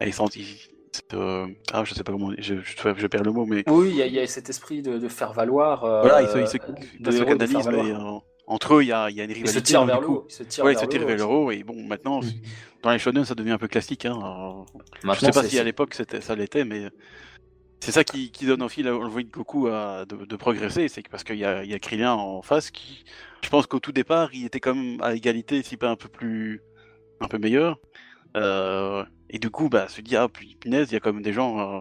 ils 0.00 0.12
sont 0.12 0.28
euh, 1.12 1.46
ah 1.72 1.84
je 1.84 1.92
sais 1.94 2.02
pas 2.02 2.12
comment 2.12 2.32
je, 2.38 2.54
je, 2.62 2.94
je, 2.96 3.06
perds 3.06 3.24
le 3.24 3.32
mot 3.32 3.44
mais 3.44 3.62
oui 3.68 3.90
il 3.90 4.12
y, 4.12 4.18
a 4.18 4.26
cet 4.26 4.48
esprit 4.48 4.80
de, 4.80 5.08
faire 5.08 5.32
valoir 5.32 5.84
euh, 5.84 6.02
voilà 6.02 6.22
ils 6.22 6.28
se, 6.28 6.38
ils 6.38 6.48
se, 6.48 7.70
mais 7.70 7.94
entre 8.46 8.74
eux 8.74 8.82
il 8.82 8.88
y 8.88 8.92
a, 8.92 9.10
y 9.10 9.20
a 9.20 9.24
une 9.24 9.32
rivalité 9.32 9.50
ils 9.50 9.54
se 9.54 9.58
tirent 9.58 9.84
vers 9.84 10.00
le 10.00 10.08
haut 10.08 10.26
ils 10.28 10.32
se 10.32 10.42
tirent 10.44 10.64
ouais, 10.64 10.74
vers, 10.74 11.16
le 11.16 11.24
haut 11.24 11.50
et 11.50 11.62
bon 11.62 11.82
maintenant 11.82 12.20
mm. 12.20 12.30
dans 12.82 12.90
les 12.90 12.98
shonen 12.98 13.24
ça 13.24 13.34
devient 13.34 13.50
un 13.50 13.58
peu 13.58 13.68
classique 13.68 14.06
hein. 14.06 14.64
je 15.02 15.18
sais 15.18 15.30
pas 15.30 15.42
si 15.42 15.58
à 15.58 15.64
l'époque 15.64 15.94
ça 15.94 16.34
l'était 16.36 16.64
mais 16.64 16.88
c'est 17.84 17.92
ça 17.92 18.02
qui, 18.02 18.30
donne 18.46 18.62
envie, 18.62 18.88
envie 18.88 19.24
de 19.24 19.30
Goku 19.30 19.66
à, 19.66 20.06
de, 20.06 20.36
progresser, 20.36 20.88
c'est 20.88 21.06
parce 21.06 21.22
qu'il 21.22 21.36
y 21.36 21.44
a, 21.44 21.64
y 21.64 21.74
a 21.74 21.78
Krillin 21.78 22.14
en 22.14 22.40
face 22.40 22.70
qui, 22.70 23.04
je 23.42 23.50
pense 23.50 23.66
qu'au 23.66 23.78
tout 23.78 23.92
départ, 23.92 24.30
il 24.32 24.46
était 24.46 24.58
quand 24.58 24.74
même 24.74 24.98
à 25.02 25.14
égalité, 25.14 25.62
si 25.62 25.76
pas 25.76 25.90
un 25.90 25.96
peu 25.96 26.08
plus, 26.08 26.62
un 27.20 27.28
peu 27.28 27.36
meilleur. 27.36 27.78
Euh, 28.38 29.04
et 29.28 29.38
du 29.38 29.50
coup, 29.50 29.68
bah, 29.68 29.86
se 29.88 30.00
dit, 30.00 30.16
ah, 30.16 30.28
punaise, 30.28 30.88
il 30.90 30.94
y 30.94 30.96
a 30.96 31.00
quand 31.00 31.12
même 31.12 31.22
des 31.22 31.34
gens 31.34 31.60
euh, 31.60 31.80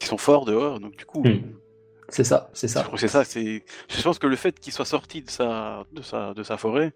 qui 0.00 0.08
sont 0.08 0.18
forts 0.18 0.44
dehors, 0.44 0.80
donc 0.80 0.96
du 0.96 1.04
coup. 1.04 1.22
Hmm. 1.22 1.54
C'est 2.08 2.24
ça, 2.24 2.50
c'est 2.52 2.68
ça. 2.68 2.90
C'est 2.96 3.06
ça, 3.06 3.22
c'est. 3.22 3.64
Je 3.88 4.02
pense 4.02 4.18
que 4.18 4.26
le 4.26 4.34
fait 4.34 4.58
qu'il 4.58 4.72
soit 4.72 4.86
sorti 4.86 5.22
de 5.22 5.30
sa, 5.30 5.84
de 5.92 6.02
sa, 6.02 6.34
de 6.34 6.42
sa 6.42 6.56
forêt 6.56 6.92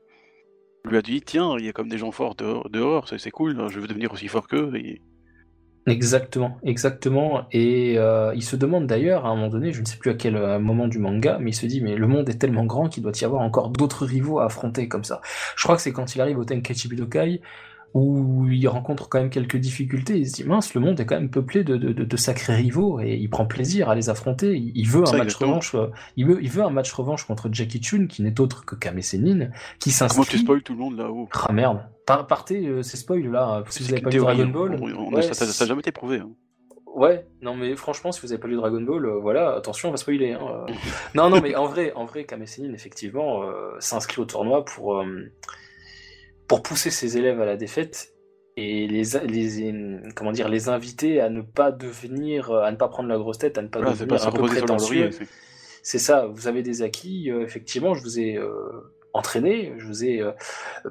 lui 0.85 0.97
a 0.97 1.03
dit, 1.03 1.23
tiens, 1.23 1.55
il 1.59 1.65
y 1.65 1.69
a 1.69 1.73
comme 1.73 1.89
des 1.89 1.99
gens 1.99 2.11
forts 2.11 2.35
dehors, 2.35 2.69
dehors 2.71 3.09
c'est 3.17 3.31
cool, 3.31 3.69
je 3.69 3.79
veux 3.79 3.87
devenir 3.87 4.13
aussi 4.13 4.27
fort 4.27 4.49
qu'eux. 4.49 4.73
Et 4.75 5.01
Exactement, 5.87 6.59
exactement. 6.63 7.49
Et 7.51 7.99
euh, 7.99 8.33
il 8.37 8.43
se 8.45 8.55
demande 8.55 8.87
d'ailleurs, 8.87 9.27
à 9.27 9.31
un 9.31 9.35
moment 9.35 9.49
donné, 9.49 9.73
je 9.73 9.81
ne 9.81 9.85
sais 9.87 9.97
plus 9.97 10.11
à 10.13 10.15
quel 10.15 10.37
euh, 10.37 10.61
moment 10.61 10.87
du 10.87 11.01
manga, 11.01 11.39
mais 11.41 11.51
il 11.51 11.55
se 11.55 11.67
dit, 11.67 11.81
mais 11.81 11.97
le 11.97 12.07
monde 12.07 12.29
est 12.29 12.39
tellement 12.39 12.65
grand 12.67 12.89
qu'il 12.89 13.03
doit 13.03 13.11
y 13.21 13.25
avoir 13.25 13.43
encore 13.43 13.69
d'autres 13.71 14.07
rivaux 14.07 14.39
à 14.39 14.45
affronter 14.45 14.87
comme 14.87 15.03
ça. 15.03 15.21
Je 15.57 15.65
crois 15.65 15.75
que 15.75 15.83
c'est 15.83 15.93
quand 15.93 16.15
il 16.15 16.21
arrive 16.21 16.39
au 16.39 16.45
Tenkaichi 16.45 16.87
Budokai, 16.87 17.41
où 17.95 18.49
il 18.49 18.67
rencontre 18.69 19.09
quand 19.09 19.19
même 19.19 19.31
quelques 19.31 19.57
difficultés. 19.57 20.19
Il 20.19 20.29
se 20.29 20.35
dit 20.35 20.45
mince, 20.45 20.75
le 20.75 20.81
monde 20.81 20.99
est 21.01 21.07
quand 21.07 21.17
même 21.17 21.31
peuplé 21.31 21.63
de, 21.63 21.77
de, 21.77 21.93
de, 21.93 22.17
sacrés 22.17 22.55
rivaux 22.55 23.01
et 23.01 23.15
il 23.15 23.29
prend 23.29 23.45
plaisir 23.45 23.91
à 23.91 23.95
les 23.95 24.09
affronter. 24.09 24.57
Il, 24.57 24.89
veut 24.89 25.07
un 25.07 25.19
match 25.19 25.35
revanche. 25.35 25.75
Euh, 25.75 25.89
il 26.17 26.27
veut, 26.27 26.39
il 26.43 26.51
veut 26.51 26.63
un 26.63 26.71
match 26.71 26.93
revanche 26.93 27.25
contre 27.25 27.49
Jackie 27.53 27.81
Chun, 27.81 28.07
qui 28.07 28.23
n'est 28.23 28.41
autre 28.41 28.65
que 28.65 28.75
Kame 28.75 29.03
Sennin, 29.03 29.51
qui 29.79 29.91
s'inscrit. 29.91 30.17
Comment 30.17 30.31
tu 30.31 30.39
spoil 30.39 30.63
tout 30.63 30.73
le 30.73 30.79
monde 30.79 30.97
là-haut? 30.97 31.29
Ah 31.33 31.53
merde. 31.53 31.81
partez, 32.07 32.67
euh, 32.67 32.83
c'est 32.83 32.97
spoil 32.97 33.31
là. 33.31 33.63
Si 33.69 33.83
vous 33.83 33.91
n'avez 33.91 34.03
pas 34.03 34.11
vu 34.11 34.19
Dragon 34.19 34.49
Ball. 34.49 35.35
ça 35.35 35.47
n'a 35.47 35.67
jamais 35.67 35.81
été 35.81 35.93
prouvé. 35.93 36.19
Hein. 36.19 36.31
Ouais, 36.95 37.27
non 37.41 37.55
mais 37.55 37.75
franchement, 37.75 38.13
si 38.13 38.21
vous 38.21 38.33
avez 38.33 38.41
pas 38.41 38.49
lu 38.49 38.57
Dragon 38.57 38.81
Ball, 38.83 39.07
euh, 39.07 39.19
voilà, 39.19 39.55
attention, 39.55 39.89
on 39.89 39.93
va 39.93 39.97
spoiler. 39.97 40.33
Hein, 40.33 40.67
euh. 40.69 40.73
non, 41.15 41.31
non, 41.31 41.41
mais 41.41 41.55
en 41.57 41.67
vrai, 41.67 41.93
en 41.95 42.05
vrai, 42.05 42.25
Kame 42.25 42.47
Sennin, 42.47 42.73
effectivement, 42.75 43.43
s'inscrit 43.81 44.21
au 44.21 44.25
tournoi 44.25 44.65
pour, 44.65 45.03
pour 46.49 46.63
pousser 46.63 46.91
ses 46.91 47.17
élèves 47.19 47.41
à 47.41 47.47
la 47.47 47.57
défaite 47.57 48.15
et 48.57 48.87
les, 48.87 49.03
les, 49.27 49.73
comment 50.15 50.33
dire, 50.33 50.49
les 50.49 50.69
inviter 50.69 51.21
à 51.21 51.31
ne 51.31 51.41
pas 51.41 51.73
devenir, 51.73 52.53
à 52.53 52.71
ne 52.71 52.77
pas 52.77 52.89
prendre 52.89 53.09
la 53.09 53.17
grosse 53.17 53.39
tête, 53.39 53.57
à 53.59 53.63
ne 53.63 53.69
pas 53.69 53.79
Voilà, 53.81 53.93
pas 53.95 53.99
devenir 54.05 54.21
se 54.21 54.27
un 54.29 54.31
peu 54.33 54.43
prétentieux. 54.43 55.11
c'est- 55.83 55.99
ça, 55.99 56.27
vous 56.27 56.47
avez 56.49 56.63
des 56.63 56.83
acquis, 56.83 57.31
euh, 57.31 57.43
effectivement, 57.43 57.95
je 57.95 58.03
vous 58.03 58.21
ai 58.21 58.37
euh, 58.37 58.53
entraîné, 59.15 59.73
je 59.79 59.87
vous 59.87 60.05
ai 60.05 60.21
euh, 60.21 60.33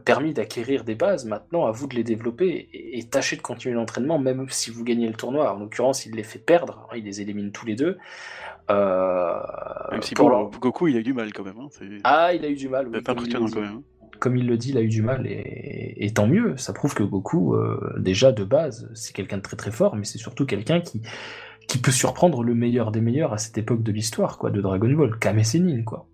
permis 0.06 0.34
d'acquérir 0.34 0.84
des 0.84 0.96
bases, 0.96 1.26
maintenant 1.26 1.66
à 1.68 1.72
vous 1.72 1.86
de 1.88 1.96
les 1.96 2.04
développer 2.04 2.68
et, 2.74 2.98
et 2.98 3.04
tâchez 3.08 3.36
de 3.36 3.42
continuer 3.42 3.76
l'entraînement 3.76 4.18
même 4.20 4.48
si 4.50 4.70
vous 4.72 4.84
gagnez 4.84 5.08
le 5.08 5.14
tournoi. 5.16 5.54
En 5.56 5.60
l'occurrence, 5.60 6.06
il 6.08 6.14
les 6.16 6.24
fait 6.24 6.40
perdre, 6.40 6.88
hein, 6.92 6.96
il 6.98 7.04
les 7.06 7.22
élimine 7.22 7.52
tous 7.52 7.66
les 7.68 7.76
deux. 7.76 7.98
Même 9.92 10.02
si 10.02 10.14
pour 10.14 10.30
bon, 10.30 10.38
leur- 10.38 10.50
Goku, 10.50 10.88
il 10.88 10.96
a 10.98 11.00
eu 11.00 11.04
du 11.04 11.14
mal 11.14 11.32
quand 11.34 11.44
même. 11.44 11.60
Hein. 11.60 11.68
Ah, 12.04 12.34
il 12.34 12.44
a 12.46 12.50
eu 12.50 12.56
du 12.56 12.70
mal, 12.70 12.88
oui, 12.88 13.02
pas 13.02 13.12
impressionnant 13.12 13.48
quand 13.54 13.62
même. 13.62 13.82
Comme 14.22 14.38
il 14.38 14.46
le 14.48 14.56
dit, 14.56 14.70
il 14.70 14.78
a 14.78 14.82
eu 14.82 14.88
du 14.88 15.02
mal 15.02 15.26
et, 15.28 15.96
et 15.98 16.14
tant 16.14 16.28
mieux. 16.28 16.56
Ça 16.56 16.72
prouve 16.74 16.94
que 16.94 17.04
Goku, 17.04 17.56
euh, 17.56 17.96
déjà 17.98 18.32
de 18.32 18.44
base, 18.46 18.90
c'est 18.94 19.14
quelqu'un 19.14 19.38
de 19.38 19.42
très 19.42 19.58
très 19.58 19.72
fort, 19.72 19.96
mais 19.98 20.04
c'est 20.06 20.20
surtout 20.20 20.46
quelqu'un 20.46 20.80
qui, 20.80 21.02
qui 21.68 21.80
peut 21.80 21.92
surprendre 21.92 22.44
le 22.44 22.54
meilleur 22.54 22.92
des 22.92 23.02
meilleurs 23.02 23.34
à 23.34 23.38
cette 23.40 23.58
époque 23.58 23.82
de 23.84 23.92
l'histoire, 23.92 24.38
quoi, 24.38 24.52
de 24.52 24.62
Dragon 24.62 24.92
Ball, 24.94 25.18
Kame 25.20 25.44
Sennin, 25.44 25.84
quoi. 25.84 26.08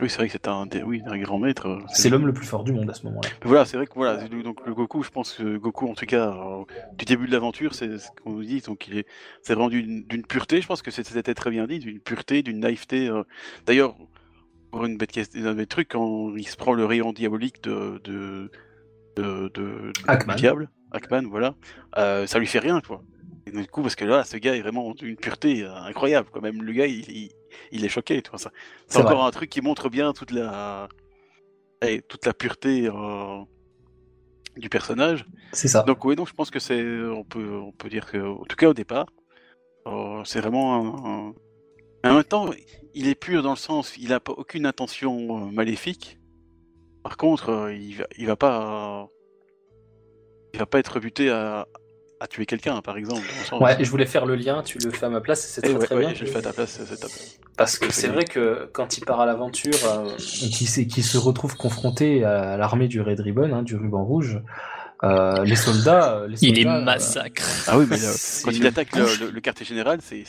Oui, 0.00 0.10
c'est 0.10 0.16
vrai 0.16 0.26
que 0.26 0.32
c'est 0.32 0.48
un, 0.48 0.66
des- 0.66 0.82
oui, 0.82 1.02
un 1.06 1.16
grand 1.18 1.38
maître. 1.38 1.68
euh, 1.68 1.78
C'est 1.86 2.10
l'homme 2.10 2.26
le 2.26 2.32
plus 2.34 2.46
fort 2.46 2.64
du 2.64 2.72
monde 2.72 2.90
à 2.90 2.94
ce 2.94 3.06
moment-là. 3.06 3.28
Voilà, 3.44 3.64
c'est 3.64 3.76
vrai 3.76 3.86
que 3.86 3.94
voilà, 3.94 4.16
donc 4.28 4.58
le 4.66 4.74
Goku, 4.74 5.02
je 5.04 5.10
pense 5.10 5.32
que 5.34 5.56
Goku, 5.56 5.88
en 5.88 5.94
tout 5.94 6.04
cas, 6.06 6.30
euh, 6.32 6.64
du 6.98 7.04
début 7.04 7.26
de 7.28 7.32
l'aventure, 7.32 7.74
c'est 7.74 7.98
ce 7.98 8.08
qu'on 8.22 8.32
nous 8.32 8.42
dit, 8.44 8.60
donc 8.60 8.88
il 8.88 8.98
est, 8.98 9.06
c'est 9.42 9.54
vraiment 9.54 9.68
d'une 9.70 10.04
pureté. 10.28 10.60
Je 10.60 10.66
pense 10.66 10.82
que 10.82 10.90
c'était 10.90 11.32
très 11.34 11.50
bien 11.50 11.66
dit, 11.68 11.78
d'une 11.78 12.00
pureté, 12.00 12.42
d'une 12.42 12.58
naïveté. 12.58 13.08
euh. 13.08 13.22
D'ailleurs, 13.66 13.94
pour 14.74 14.86
une 14.86 14.96
bête 14.96 15.16
un 15.36 15.54
bête 15.54 15.68
truc, 15.68 15.88
quand 15.92 16.34
il 16.36 16.48
se 16.48 16.56
prend 16.56 16.72
le 16.72 16.84
rayon 16.84 17.12
diabolique 17.12 17.62
de 17.62 18.00
de 18.02 18.50
de, 19.16 19.48
de- 19.54 19.92
Hackman. 20.08 20.34
du 20.34 20.40
diable, 20.40 20.68
Hackman, 20.90 21.28
voilà, 21.28 21.54
euh, 21.98 22.26
ça 22.26 22.40
lui 22.40 22.48
fait 22.48 22.58
rien, 22.58 22.80
quoi. 22.80 23.04
Et 23.46 23.52
du 23.52 23.66
coup, 23.68 23.82
parce 23.82 23.94
que 23.94 24.04
là, 24.04 24.24
ce 24.24 24.36
gars 24.36 24.56
est 24.56 24.62
vraiment 24.62 24.92
d'une 24.94 25.14
pureté 25.14 25.64
incroyable, 25.64 26.28
quoi. 26.30 26.40
Même 26.40 26.60
le 26.60 26.72
gars, 26.72 26.86
il, 26.86 27.08
il, 27.08 27.30
il 27.70 27.84
est 27.84 27.88
choqué, 27.88 28.20
tu 28.20 28.30
vois 28.30 28.40
ça. 28.40 28.50
C'est 28.88 28.98
encore 28.98 29.18
vrai. 29.18 29.28
un 29.28 29.30
truc 29.30 29.48
qui 29.48 29.60
montre 29.60 29.88
bien 29.88 30.12
toute 30.12 30.32
la, 30.32 30.88
eh, 31.82 32.02
toute 32.02 32.26
la 32.26 32.34
pureté 32.34 32.88
euh, 32.88 33.38
du 34.56 34.68
personnage. 34.68 35.24
C'est 35.52 35.68
ça. 35.68 35.84
Donc 35.84 36.04
oui, 36.04 36.16
donc 36.16 36.28
je 36.28 36.34
pense 36.34 36.50
que 36.50 36.58
c'est, 36.58 36.82
on 37.04 37.24
peut, 37.24 37.56
on 37.58 37.72
peut 37.72 37.88
dire 37.88 38.06
que, 38.10 38.18
en 38.18 38.44
tout 38.44 38.56
cas 38.56 38.68
au 38.68 38.74
départ, 38.74 39.06
euh, 39.86 40.22
c'est 40.24 40.40
vraiment 40.40 40.74
un, 40.74 41.28
un- 41.30 41.34
Mais 42.04 42.10
en 42.10 42.14
même 42.14 42.24
temps, 42.24 42.50
il 42.94 43.08
est 43.08 43.14
pur 43.14 43.42
dans 43.42 43.50
le 43.50 43.56
sens, 43.56 43.94
il 43.98 44.12
a 44.12 44.20
pas 44.20 44.32
aucune 44.36 44.66
intention 44.66 45.46
euh, 45.48 45.50
maléfique. 45.50 46.18
Par 47.02 47.16
contre, 47.16 47.48
euh, 47.50 47.74
il 47.74 47.96
va, 47.96 48.04
il 48.16 48.26
va 48.26 48.36
pas, 48.36 49.08
il 50.52 50.58
va 50.58 50.66
pas 50.66 50.78
être 50.78 51.00
buté 51.00 51.30
à, 51.30 51.66
à 52.20 52.26
tuer 52.26 52.46
quelqu'un, 52.46 52.80
par 52.82 52.96
exemple. 52.96 53.22
Ouais, 53.60 53.76
je 53.82 53.90
voulais 53.90 54.06
faire 54.06 54.26
le 54.26 54.36
lien, 54.36 54.62
tu 54.62 54.78
le 54.78 54.90
fais 54.90 55.06
à 55.06 55.08
ma 55.08 55.20
place, 55.20 55.40
c'est 55.46 55.62
Eh 55.64 55.70
très 55.70 55.78
ouais, 55.78 55.86
très 55.86 55.94
ouais, 55.96 56.00
bien. 56.06 56.14
je 56.14 56.24
le 56.24 56.30
fais 56.30 56.38
à 56.38 56.42
ta 56.42 56.52
place, 56.52 56.80
c'est 56.86 57.00
top. 57.00 57.10
Parce 57.56 57.78
que 57.78 57.90
c'est 57.92 58.08
vrai 58.08 58.24
que 58.24 58.68
quand 58.72 58.98
il 58.98 59.04
part 59.04 59.20
à 59.20 59.26
l'aventure 59.26 59.72
euh, 59.86 60.08
et 60.78 60.86
qu'il 60.86 61.04
se 61.04 61.18
retrouve 61.18 61.56
confronté 61.56 62.24
à 62.24 62.56
l'armée 62.56 62.88
du 62.88 63.00
Red 63.00 63.20
Ribbon, 63.20 63.52
hein, 63.52 63.62
du 63.62 63.76
ruban 63.76 64.04
rouge, 64.04 64.40
euh, 65.04 65.44
les 65.44 65.56
soldats. 65.56 66.14
euh, 66.18 66.28
Les 66.28 66.42
Il 66.42 66.58
est 66.58 66.62
soldats, 66.62 66.78
euh, 66.78 66.82
massacre. 66.84 67.44
Ah 67.66 67.78
oui, 67.78 67.86
mais 67.88 67.96
là, 67.96 68.08
quand 68.44 68.50
il 68.50 68.66
attaque 68.66 68.94
le, 68.96 69.02
bouche. 69.02 69.20
le- 69.20 69.30
le 69.30 69.40
quartier 69.40 69.66
général, 69.66 69.98
c'est 70.02 70.24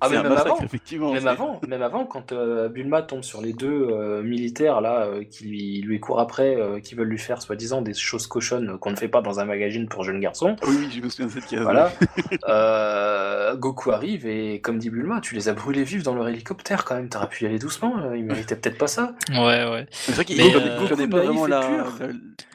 Ah, 0.00 0.06
un 0.06 0.10
même 0.10 0.22
massacre, 0.28 0.46
avant. 0.52 0.64
effectivement. 0.64 1.12
Même 1.12 1.26
avant, 1.26 1.60
même 1.68 1.82
avant, 1.82 2.04
quand 2.04 2.32
euh, 2.32 2.68
Bulma 2.68 3.02
tombe 3.02 3.22
sur 3.24 3.40
les 3.42 3.52
deux 3.52 3.88
euh, 3.90 4.22
militaires 4.22 4.80
là 4.80 5.04
euh, 5.06 5.24
qui 5.24 5.44
lui, 5.44 5.80
lui 5.82 6.00
courent 6.00 6.20
après, 6.20 6.56
euh, 6.56 6.80
qui 6.80 6.94
veulent 6.94 7.08
lui 7.08 7.18
faire 7.18 7.42
soi-disant 7.42 7.82
des 7.82 7.94
choses 7.94 8.26
cochonnes 8.26 8.78
qu'on 8.78 8.90
ne 8.90 8.96
fait 8.96 9.08
pas 9.08 9.20
dans 9.22 9.40
un 9.40 9.44
magazine 9.44 9.88
pour 9.88 10.04
jeunes 10.04 10.20
garçons. 10.20 10.56
Oui, 10.66 10.76
oui, 10.78 10.88
je 10.94 11.00
me 11.02 11.08
souviens 11.08 11.26
de 11.26 11.32
cette 11.32 11.46
case. 11.46 11.60
Voilà. 11.62 11.92
Euh, 12.48 13.54
Goku 13.56 13.90
arrive 13.90 14.26
et 14.26 14.60
comme 14.60 14.78
dit 14.78 14.90
Bulma, 14.90 15.20
tu 15.20 15.34
les 15.34 15.48
as 15.48 15.52
brûlés 15.52 15.84
vifs 15.84 16.02
dans 16.02 16.14
leur 16.14 16.28
hélicoptère 16.28 16.84
quand 16.84 16.94
même. 16.96 17.08
T'aurais 17.08 17.28
pu 17.28 17.44
y 17.44 17.46
aller 17.46 17.58
doucement. 17.58 17.94
euh, 17.98 18.16
Ils 18.16 18.24
méritaient 18.24 18.56
peut-être 18.56 18.78
pas 18.78 18.86
ça. 18.86 19.14
Ouais, 19.30 19.38
ouais. 19.70 19.86
C'est 19.90 20.12
vrai 20.12 20.24
qu'il 20.24 20.40
euh, 20.40 20.88
connaît 20.88 21.06
pas 21.08 21.18
vraiment 21.20 21.46
la, 21.46 21.60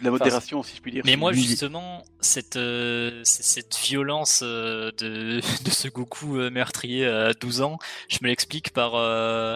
la 0.01 0.11
modération, 0.11 0.63
si 0.63 0.75
je 0.77 0.81
puis 0.81 0.91
dire. 0.91 1.03
Mais 1.05 1.15
moi, 1.25 1.33
justement, 1.33 2.03
cette, 2.21 2.55
euh, 2.55 3.21
cette 3.23 3.77
violence 3.77 4.41
euh, 4.43 4.91
de, 4.97 5.41
de 5.63 5.69
ce 5.69 5.87
Goku 5.87 6.37
euh, 6.37 6.49
meurtrier 6.49 7.07
à 7.07 7.33
12 7.33 7.61
ans, 7.61 7.79
je 8.09 8.19
me 8.21 8.27
l'explique 8.27 8.71
par, 8.71 8.95
euh, 8.95 9.55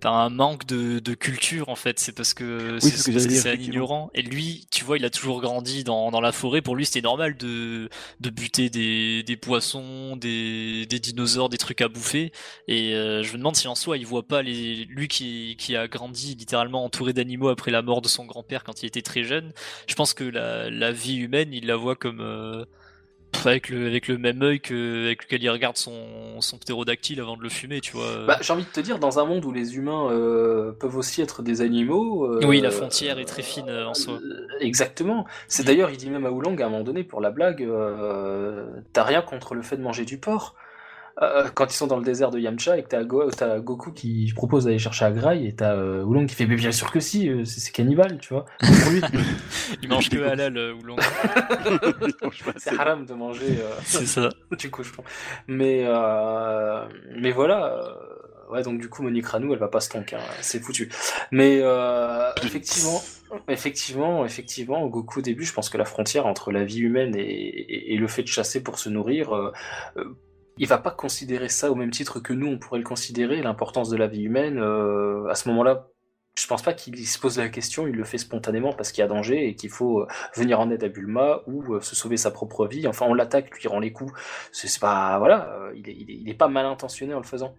par 0.00 0.14
un 0.14 0.30
manque 0.30 0.66
de, 0.66 0.98
de 0.98 1.14
culture, 1.14 1.68
en 1.68 1.76
fait. 1.76 1.98
C'est 1.98 2.12
parce 2.12 2.34
que 2.34 2.78
c'est 2.80 3.50
un 3.50 3.54
ignorant. 3.54 4.10
Et 4.14 4.22
lui, 4.22 4.66
tu 4.70 4.84
vois, 4.84 4.96
il 4.98 5.04
a 5.04 5.10
toujours 5.10 5.40
grandi 5.40 5.84
dans, 5.84 6.10
dans 6.10 6.20
la 6.20 6.32
forêt. 6.32 6.62
Pour 6.62 6.76
lui, 6.76 6.86
c'était 6.86 7.02
normal 7.02 7.36
de, 7.36 7.88
de 8.20 8.30
buter 8.30 8.70
des, 8.70 9.22
des 9.22 9.36
poissons, 9.36 10.16
des, 10.16 10.86
des 10.86 10.98
dinosaures, 10.98 11.48
des 11.48 11.58
trucs 11.58 11.80
à 11.80 11.88
bouffer. 11.88 12.32
Et 12.68 12.94
euh, 12.94 13.22
je 13.22 13.32
me 13.32 13.38
demande 13.38 13.56
si 13.56 13.68
en 13.68 13.74
soi, 13.74 13.98
il 13.98 14.06
voit 14.06 14.26
pas 14.26 14.42
les, 14.42 14.84
lui 14.86 15.08
qui, 15.08 15.56
qui 15.58 15.76
a 15.76 15.88
grandi 15.88 16.34
littéralement 16.34 16.84
entouré 16.84 17.12
d'animaux 17.12 17.48
après 17.48 17.70
la 17.70 17.82
mort 17.82 18.02
de 18.02 18.08
son 18.08 18.24
grand-père 18.24 18.64
quand 18.64 18.82
il 18.82 18.86
était 18.86 19.02
très 19.02 19.22
jeune. 19.22 19.52
Je 19.86 19.94
pense 19.94 20.14
que 20.14 20.24
la, 20.24 20.70
la 20.70 20.92
vie 20.92 21.16
humaine, 21.16 21.50
il 21.52 21.66
la 21.66 21.76
voit 21.76 21.96
comme 21.96 22.20
euh, 22.20 22.64
avec 23.44 23.68
le 23.68 23.86
avec 23.86 24.08
le 24.08 24.18
même 24.18 24.42
œil 24.42 24.60
que 24.60 25.06
avec 25.06 25.24
lequel 25.24 25.42
il 25.42 25.50
regarde 25.50 25.76
son 25.76 26.40
son 26.40 26.58
ptérodactyle 26.58 27.20
avant 27.20 27.36
de 27.36 27.42
le 27.42 27.48
fumer, 27.48 27.80
tu 27.80 27.92
vois. 27.92 28.26
Bah, 28.26 28.38
j'ai 28.40 28.52
envie 28.52 28.64
de 28.64 28.68
te 28.68 28.80
dire, 28.80 28.98
dans 28.98 29.18
un 29.18 29.24
monde 29.24 29.44
où 29.44 29.52
les 29.52 29.76
humains 29.76 30.10
euh, 30.10 30.72
peuvent 30.72 30.96
aussi 30.96 31.22
être 31.22 31.42
des 31.42 31.60
animaux. 31.60 32.26
euh, 32.26 32.40
oui, 32.44 32.60
la 32.60 32.70
frontière 32.70 33.18
est 33.18 33.24
très 33.24 33.42
fine 33.42 33.68
euh, 33.68 33.86
en 33.86 33.94
soi. 33.94 34.18
Exactement. 34.60 35.26
C'est 35.48 35.64
d'ailleurs, 35.64 35.90
il 35.90 35.96
dit 35.96 36.10
même 36.10 36.26
à 36.26 36.30
Oolong 36.30 36.56
à 36.60 36.66
un 36.66 36.68
moment 36.68 36.84
donné 36.84 37.04
pour 37.04 37.20
la 37.20 37.30
blague, 37.30 37.62
euh, 37.62 38.66
t'as 38.92 39.04
rien 39.04 39.22
contre 39.22 39.54
le 39.54 39.62
fait 39.62 39.76
de 39.76 39.82
manger 39.82 40.04
du 40.04 40.18
porc. 40.18 40.54
Euh, 41.22 41.48
quand 41.54 41.66
ils 41.72 41.76
sont 41.76 41.86
dans 41.86 41.98
le 41.98 42.04
désert 42.04 42.30
de 42.30 42.38
Yamcha 42.38 42.78
et 42.78 42.82
que 42.82 42.88
t'as, 42.88 43.02
Go- 43.04 43.30
t'as 43.30 43.58
Goku 43.58 43.92
qui 43.92 44.32
propose 44.34 44.64
d'aller 44.64 44.78
chercher 44.78 45.04
Agraï 45.04 45.46
et 45.46 45.52
t'as 45.54 45.74
euh, 45.74 46.02
Oolong 46.02 46.26
qui 46.26 46.34
fait 46.34 46.46
mais 46.46 46.56
bien 46.56 46.72
sûr 46.72 46.90
que 46.90 47.00
si, 47.00 47.28
euh, 47.28 47.44
c'est, 47.44 47.60
c'est 47.60 47.72
cannibale, 47.72 48.18
tu 48.20 48.32
vois. 48.32 48.46
Pour 48.60 48.90
lui, 48.92 49.00
Il 49.82 49.88
mange 49.88 50.08
que 50.08 50.18
halal 50.22 50.56
euh, 50.56 50.72
ou 50.74 50.82
long. 50.82 50.96
je 50.98 52.36
sais 52.38 52.44
pas, 52.44 52.52
c'est 52.56 52.78
haram 52.78 53.04
de 53.04 53.12
manger 53.14 53.58
euh, 53.60 53.70
C'est 53.84 54.06
ça. 54.06 54.28
du 54.58 54.70
cochon. 54.70 55.02
Mais, 55.46 55.82
euh, 55.84 56.84
mais 57.16 57.32
voilà. 57.32 57.74
euh, 57.74 57.94
Ouais, 58.52 58.62
donc 58.64 58.80
du 58.80 58.88
coup, 58.88 59.04
Monique 59.04 59.26
Ranou, 59.26 59.52
elle 59.52 59.60
va 59.60 59.68
pas 59.68 59.78
se 59.78 59.88
tonker, 59.90 60.16
hein, 60.18 60.24
c'est 60.40 60.58
foutu. 60.58 60.90
Mais 61.30 61.60
euh, 61.62 62.32
effectivement, 62.42 63.00
effectivement, 63.46 64.24
effectivement, 64.24 64.84
Goku 64.88 65.20
au 65.20 65.22
début, 65.22 65.44
je 65.44 65.52
pense 65.52 65.70
que 65.70 65.78
la 65.78 65.84
frontière 65.84 66.26
entre 66.26 66.50
la 66.50 66.64
vie 66.64 66.80
humaine 66.80 67.14
et, 67.14 67.20
et- 67.20 67.94
et 67.94 67.96
le 67.96 68.08
fait 68.08 68.22
de 68.24 68.26
chasser 68.28 68.60
pour 68.60 68.80
se 68.80 68.88
nourrir, 68.88 69.32
euh, 69.36 69.52
euh, 69.98 70.16
il 70.58 70.66
va 70.66 70.78
pas 70.78 70.90
considérer 70.90 71.48
ça 71.48 71.70
au 71.70 71.74
même 71.74 71.90
titre 71.90 72.20
que 72.20 72.32
nous, 72.32 72.46
on 72.46 72.58
pourrait 72.58 72.80
le 72.80 72.84
considérer, 72.84 73.42
l'importance 73.42 73.88
de 73.88 73.96
la 73.96 74.06
vie 74.06 74.22
humaine. 74.22 74.58
euh, 74.58 75.26
à 75.28 75.34
ce 75.34 75.48
moment-là, 75.48 75.88
je 76.38 76.46
pense 76.46 76.62
pas 76.62 76.72
qu'il 76.72 77.06
se 77.06 77.18
pose 77.18 77.38
la 77.38 77.48
question, 77.48 77.86
il 77.86 77.94
le 77.94 78.04
fait 78.04 78.18
spontanément 78.18 78.72
parce 78.72 78.92
qu'il 78.92 79.02
y 79.02 79.04
a 79.04 79.08
danger 79.08 79.48
et 79.48 79.54
qu'il 79.54 79.70
faut 79.70 80.00
euh, 80.00 80.06
venir 80.34 80.60
en 80.60 80.70
aide 80.70 80.84
à 80.84 80.88
Bulma 80.88 81.42
ou 81.46 81.74
euh, 81.74 81.80
se 81.80 81.94
sauver 81.94 82.16
sa 82.16 82.30
propre 82.30 82.66
vie. 82.66 82.86
Enfin, 82.88 83.06
on 83.08 83.14
l'attaque, 83.14 83.50
lui 83.58 83.68
rend 83.68 83.80
les 83.80 83.92
coups. 83.92 84.12
C'est 84.52 84.80
pas 84.80 85.20
il 85.74 86.36
pas 86.38 86.48
mal 86.48 86.66
intentionné 86.66 87.14
en 87.14 87.18
le 87.18 87.24
faisant. 87.24 87.56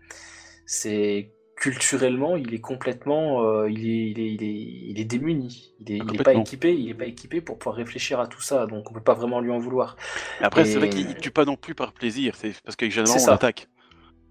C'est 0.66 1.34
culturellement, 1.62 2.38
il 2.38 2.56
est 2.56 2.60
complètement, 2.60 3.44
euh, 3.46 3.70
il, 3.70 3.88
est, 3.88 4.10
il, 4.10 4.20
est, 4.20 4.34
il, 4.34 4.44
est, 4.44 4.90
il 4.90 5.00
est 5.00 5.06
démuni. 5.06 5.76
Il 5.80 5.92
est, 5.92 5.98
il 5.98 6.20
est 6.20 6.24
pas 6.24 6.34
équipé, 6.34 6.74
il 6.74 6.90
est 6.90 6.96
pas 6.96 7.06
équipé 7.06 7.40
pour 7.40 7.60
pouvoir 7.60 7.76
réfléchir 7.76 8.20
à 8.20 8.26
tout 8.26 8.42
ça. 8.42 8.66
Donc 8.66 8.90
on 8.90 8.94
peut 8.96 9.00
pas 9.00 9.14
vraiment 9.14 9.40
lui 9.42 9.52
en 9.52 9.60
vouloir. 9.60 9.96
Après, 10.42 10.66
c'est 10.66 10.80
vrai 10.80 10.90
qu'il 10.90 11.08
ne 11.08 11.14
tue 11.14 11.30
pas 11.30 11.46
non 11.46 11.58
plus 11.58 11.76
par 11.76 11.94
plaisir, 11.94 12.36
c'est 12.36 12.60
parce 12.64 12.76
que 12.76 12.90
généralement 12.90 13.16
on 13.16 13.20
ça. 13.20 13.32
l'attaque. 13.32 13.68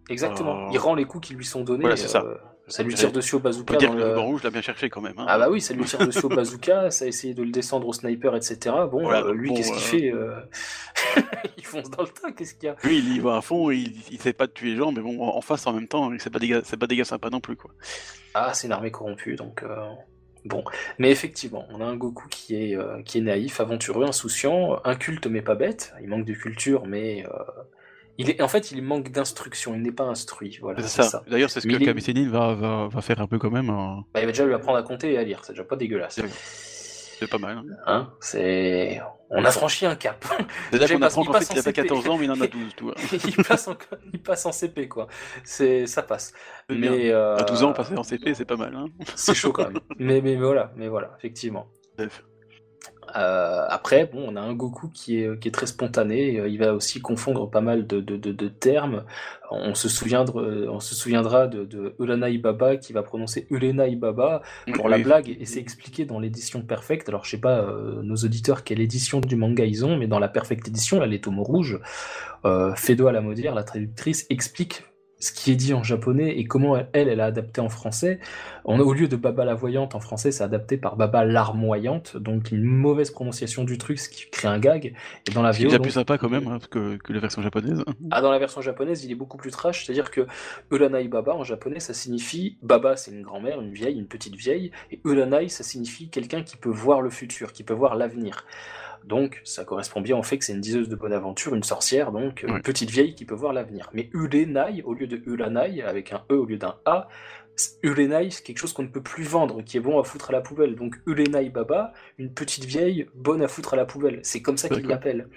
Exactement. 0.08 0.66
Euh, 0.66 0.70
Il 0.72 0.78
rend 0.78 0.96
les 0.96 1.04
coups 1.04 1.28
qui 1.28 1.34
lui 1.34 1.44
sont 1.44 1.62
donnés. 1.62 1.82
Voilà, 1.82 1.96
c'est 1.96 2.08
ça. 2.08 2.24
Ça 2.70 2.82
lui 2.82 2.94
tire 2.94 3.12
dessus 3.12 3.34
au 3.34 3.38
bazooka. 3.40 3.76
dire 3.76 3.90
dans 3.90 3.96
que 3.96 4.02
le- 4.02 4.18
rouge 4.18 4.42
l'a 4.42 4.50
bien 4.50 4.62
cherché 4.62 4.88
quand 4.88 5.00
même. 5.00 5.18
hein. 5.18 5.26
Ah 5.28 5.38
bah 5.38 5.48
oui, 5.50 5.60
ça 5.60 5.74
lui 5.74 5.84
tire 5.84 5.98
dessus 6.06 6.24
au 6.24 6.28
bazooka, 6.28 6.90
ça 6.90 7.04
a 7.04 7.08
essayé 7.08 7.34
de 7.34 7.42
le 7.42 7.50
descendre 7.50 7.86
au 7.86 7.92
sniper, 7.92 8.34
etc. 8.36 8.58
Bon, 8.90 9.02
Voilà, 9.02 9.26
euh, 9.26 9.32
lui, 9.34 9.48
bon, 9.50 9.54
qu'est-ce 9.56 9.72
qu'il 9.90 10.12
euh, 10.14 10.40
fait 10.40 11.20
euh, 11.20 11.22
Il 11.58 11.64
fonce 11.66 11.90
dans 11.90 12.02
le 12.02 12.08
tas, 12.08 12.32
qu'est-ce 12.32 12.54
qu'il 12.54 12.64
y 12.64 12.68
a? 12.68 12.76
Lui, 12.84 12.98
il 12.98 13.16
y 13.16 13.18
va 13.20 13.36
à 13.36 13.40
fond, 13.40 13.70
il, 13.70 13.92
il 14.10 14.18
sait 14.18 14.32
pas 14.32 14.46
de 14.46 14.52
tuer 14.52 14.70
les 14.70 14.76
gens, 14.76 14.92
mais 14.92 15.00
bon, 15.00 15.20
en 15.22 15.40
face 15.40 15.66
en 15.66 15.72
même 15.72 15.88
temps, 15.88 16.10
c'est 16.18 16.30
pas 16.30 16.38
des 16.38 16.48
gars, 16.48 16.62
pas 16.78 16.86
des 16.86 16.96
gars 16.96 17.04
sympas 17.04 17.30
non 17.30 17.40
plus 17.40 17.56
quoi. 17.56 17.70
Ah, 18.34 18.52
c'est 18.54 18.66
une 18.68 18.72
armée 18.72 18.90
corrompue, 18.90 19.34
donc 19.36 19.62
euh, 19.62 19.76
bon. 20.44 20.62
Mais 20.98 21.10
effectivement, 21.10 21.66
on 21.70 21.80
a 21.80 21.84
un 21.84 21.96
Goku 21.96 22.28
qui 22.28 22.54
est 22.54 22.78
qui 23.04 23.18
est 23.18 23.22
naïf, 23.22 23.60
aventureux, 23.60 24.04
insouciant, 24.06 24.78
inculte 24.84 25.26
mais 25.26 25.42
pas 25.42 25.54
bête. 25.56 25.92
Il 26.02 26.08
manque 26.08 26.24
de 26.24 26.34
culture, 26.34 26.86
mais 26.86 27.24
il 28.20 28.30
est 28.30 28.42
en 28.42 28.48
fait 28.48 28.70
il 28.70 28.82
manque 28.82 29.10
d'instruction. 29.10 29.74
Il 29.74 29.82
n'est 29.82 29.92
pas 29.92 30.04
instruit. 30.04 30.58
Voilà, 30.60 30.82
c'est 30.82 31.02
ça. 31.02 31.22
D'ailleurs, 31.28 31.50
c'est 31.50 31.60
ce 31.60 31.66
Mais 31.66 31.74
que 31.74 31.82
il 31.82 32.18
est- 32.18 32.28
va, 32.28 32.54
va, 32.54 32.88
va 32.88 33.00
faire 33.00 33.20
un 33.20 33.26
peu 33.26 33.38
quand 33.38 33.50
même. 33.50 33.70
euh. 33.70 34.00
Bah, 34.14 34.20
il 34.20 34.26
va 34.26 34.32
déjà 34.32 34.44
lui 34.46 34.54
apprendre 34.54 34.78
à 34.78 34.82
compter 34.82 35.12
et 35.12 35.18
à 35.18 35.22
lire. 35.22 35.40
C'est 35.44 35.52
déjà 35.52 35.64
pas 35.64 35.76
dégueulasse. 35.76 36.20
C'est 37.18 37.28
pas 37.28 37.36
mal. 37.36 37.62
Hein, 37.86 38.10
c'est... 38.20 38.98
On 39.28 39.44
a 39.44 39.50
franchi 39.50 39.84
un 39.84 39.94
cap. 39.94 40.24
J'ai 40.72 40.94
qu'on 40.94 41.02
apprend 41.02 41.20
il 41.22 41.26
qu'en 41.26 41.32
fait 41.34 41.48
il 41.52 41.58
a 41.58 41.62
pas 41.62 41.70
CP. 41.70 41.82
14 41.82 42.08
ans, 42.08 42.16
mais 42.16 42.24
il 42.24 42.30
en 42.30 42.40
a 42.40 42.46
12, 42.46 42.74
tu 42.74 42.84
vois. 42.84 42.94
il, 43.12 43.44
passe 43.44 43.68
en... 43.68 43.76
il 44.14 44.22
passe 44.22 44.46
en 44.46 44.52
CP, 44.52 44.88
quoi. 44.88 45.06
C'est... 45.44 45.86
Ça 45.86 46.02
passe. 46.02 46.32
Mais, 46.70 47.10
euh, 47.10 47.36
À 47.36 47.42
12 47.42 47.62
ans, 47.62 47.72
passer 47.74 47.94
en 47.94 48.04
CP, 48.04 48.32
c'est 48.32 48.46
pas 48.46 48.56
mal. 48.56 48.74
Hein. 48.74 48.86
C'est 49.16 49.34
chaud 49.34 49.52
quand 49.52 49.64
même. 49.68 49.80
mais, 49.98 50.22
mais 50.22 50.36
voilà, 50.36 50.72
mais 50.76 50.88
voilà, 50.88 51.10
effectivement. 51.18 51.66
Bref. 51.98 52.24
Euh, 53.16 53.66
après, 53.68 54.06
bon, 54.12 54.24
on 54.28 54.36
a 54.36 54.40
un 54.40 54.54
Goku 54.54 54.88
qui 54.88 55.20
est, 55.22 55.38
qui 55.40 55.48
est 55.48 55.52
très 55.52 55.66
spontané. 55.66 56.38
euh, 56.38 56.48
Il 56.48 56.58
va 56.58 56.74
aussi 56.74 57.00
confondre 57.00 57.50
pas 57.50 57.60
mal 57.60 57.86
de, 57.86 58.00
de, 58.00 58.16
de, 58.16 58.32
de 58.32 58.48
termes. 58.48 59.04
On 59.50 59.74
se 59.74 59.88
souviendra, 59.88 60.40
euh, 60.40 60.68
on 60.70 60.80
se 60.80 60.94
souviendra 60.94 61.46
de, 61.48 61.64
de 61.64 61.94
Uranai 61.98 62.38
Baba 62.38 62.76
qui 62.76 62.92
va 62.92 63.02
prononcer 63.02 63.46
Ulenai 63.50 63.96
Baba 63.96 64.42
pour 64.74 64.88
la 64.88 64.98
blague 64.98 65.36
et 65.40 65.44
c'est 65.44 65.58
expliqué 65.58 66.04
dans 66.04 66.20
l'édition 66.20 66.62
Perfect. 66.62 67.08
Alors, 67.08 67.24
je 67.24 67.30
sais 67.32 67.40
pas, 67.40 67.58
euh, 67.58 68.02
nos 68.02 68.16
auditeurs, 68.16 68.62
quelle 68.62 68.80
édition 68.80 69.20
du 69.20 69.34
manga 69.36 69.64
ils 69.64 69.84
ont, 69.84 69.96
mais 69.96 70.06
dans 70.06 70.20
la 70.20 70.28
Perfect 70.28 70.68
édition, 70.68 71.00
là, 71.00 71.06
les 71.06 71.20
tomes 71.20 71.40
rouges, 71.40 71.80
euh, 72.44 72.74
Fedo 72.76 73.08
à 73.08 73.12
la 73.12 73.20
Maudière, 73.20 73.54
la 73.54 73.64
traductrice, 73.64 74.26
explique 74.30 74.84
ce 75.20 75.32
qui 75.32 75.52
est 75.52 75.54
dit 75.54 75.74
en 75.74 75.82
japonais 75.82 76.38
et 76.38 76.44
comment 76.44 76.76
elle, 76.92 77.08
elle 77.08 77.20
a 77.20 77.26
adapté 77.26 77.60
en 77.60 77.68
français. 77.68 78.18
On 78.64 78.80
a, 78.80 78.82
au 78.82 78.92
lieu 78.92 79.06
de 79.06 79.16
Baba 79.16 79.44
la 79.44 79.54
voyante 79.54 79.94
en 79.94 80.00
français, 80.00 80.32
c'est 80.32 80.42
adapté 80.42 80.76
par 80.76 80.96
Baba 80.96 81.24
larmoyante, 81.24 82.16
donc 82.16 82.50
une 82.50 82.64
mauvaise 82.64 83.10
prononciation 83.10 83.64
du 83.64 83.78
truc, 83.78 83.98
ce 83.98 84.08
qui 84.08 84.28
crée 84.30 84.48
un 84.48 84.58
gag. 84.58 84.94
Et 85.28 85.30
dans 85.32 85.42
la 85.42 85.52
C'est 85.52 85.60
VO, 85.60 85.64
déjà 85.66 85.76
donc- 85.78 85.84
plus 85.84 85.92
sympa 85.92 86.18
quand 86.18 86.28
même 86.28 86.48
hein, 86.48 86.58
que, 86.70 86.96
que 86.96 87.12
la 87.12 87.20
version 87.20 87.42
japonaise. 87.42 87.84
ah, 88.10 88.20
dans 88.20 88.30
la 88.32 88.38
version 88.38 88.60
japonaise, 88.60 89.04
il 89.04 89.12
est 89.12 89.14
beaucoup 89.14 89.36
plus 89.36 89.50
trash, 89.50 89.84
c'est-à-dire 89.84 90.10
que 90.10 90.26
Uranai 90.70 91.08
Baba 91.08 91.34
en 91.34 91.44
japonais, 91.44 91.80
ça 91.80 91.94
signifie 91.94 92.58
Baba, 92.62 92.96
c'est 92.96 93.10
une 93.10 93.22
grand-mère, 93.22 93.60
une 93.60 93.72
vieille, 93.72 93.98
une 93.98 94.06
petite 94.08 94.36
vieille, 94.36 94.70
et 94.90 95.00
Uranai, 95.04 95.48
ça 95.48 95.62
signifie 95.64 96.08
quelqu'un 96.08 96.42
qui 96.42 96.56
peut 96.56 96.70
voir 96.70 97.02
le 97.02 97.10
futur, 97.10 97.52
qui 97.52 97.62
peut 97.62 97.74
voir 97.74 97.94
l'avenir. 97.94 98.44
Donc, 99.04 99.40
ça 99.44 99.64
correspond 99.64 100.00
bien 100.00 100.16
au 100.16 100.22
fait 100.22 100.38
que 100.38 100.44
c'est 100.44 100.52
une 100.52 100.60
diseuse 100.60 100.88
de 100.88 100.96
bonne 100.96 101.12
aventure, 101.12 101.54
une 101.54 101.62
sorcière, 101.62 102.12
donc 102.12 102.42
une 102.42 102.52
Ouais. 102.54 102.60
petite 102.60 102.90
vieille 102.90 103.14
qui 103.14 103.24
peut 103.24 103.34
voir 103.34 103.52
l'avenir. 103.52 103.90
Mais 103.92 104.08
Urenai, 104.12 104.82
au 104.84 104.94
lieu 104.94 105.06
de 105.06 105.22
Uranai, 105.26 105.82
avec 105.82 106.12
un 106.12 106.22
E 106.30 106.34
au 106.34 106.44
lieu 106.44 106.56
d'un 106.58 106.76
A, 106.84 107.08
Urenai, 107.82 108.30
c'est 108.30 108.42
quelque 108.42 108.58
chose 108.58 108.72
qu'on 108.72 108.84
ne 108.84 108.88
peut 108.88 109.02
plus 109.02 109.24
vendre, 109.24 109.62
qui 109.62 109.76
est 109.76 109.80
bon 109.80 109.98
à 110.00 110.04
foutre 110.04 110.30
à 110.30 110.32
la 110.32 110.40
poubelle. 110.40 110.76
Donc 110.76 110.96
Urenai 111.06 111.50
Baba, 111.50 111.92
une 112.18 112.32
petite 112.32 112.64
vieille 112.64 113.06
bonne 113.14 113.42
à 113.42 113.48
foutre 113.48 113.74
à 113.74 113.76
la 113.76 113.84
poubelle. 113.84 114.20
C'est 114.22 114.40
comme 114.42 114.56
ça 114.56 114.68
qu'il 114.68 114.86
l'appelle. 114.86 115.28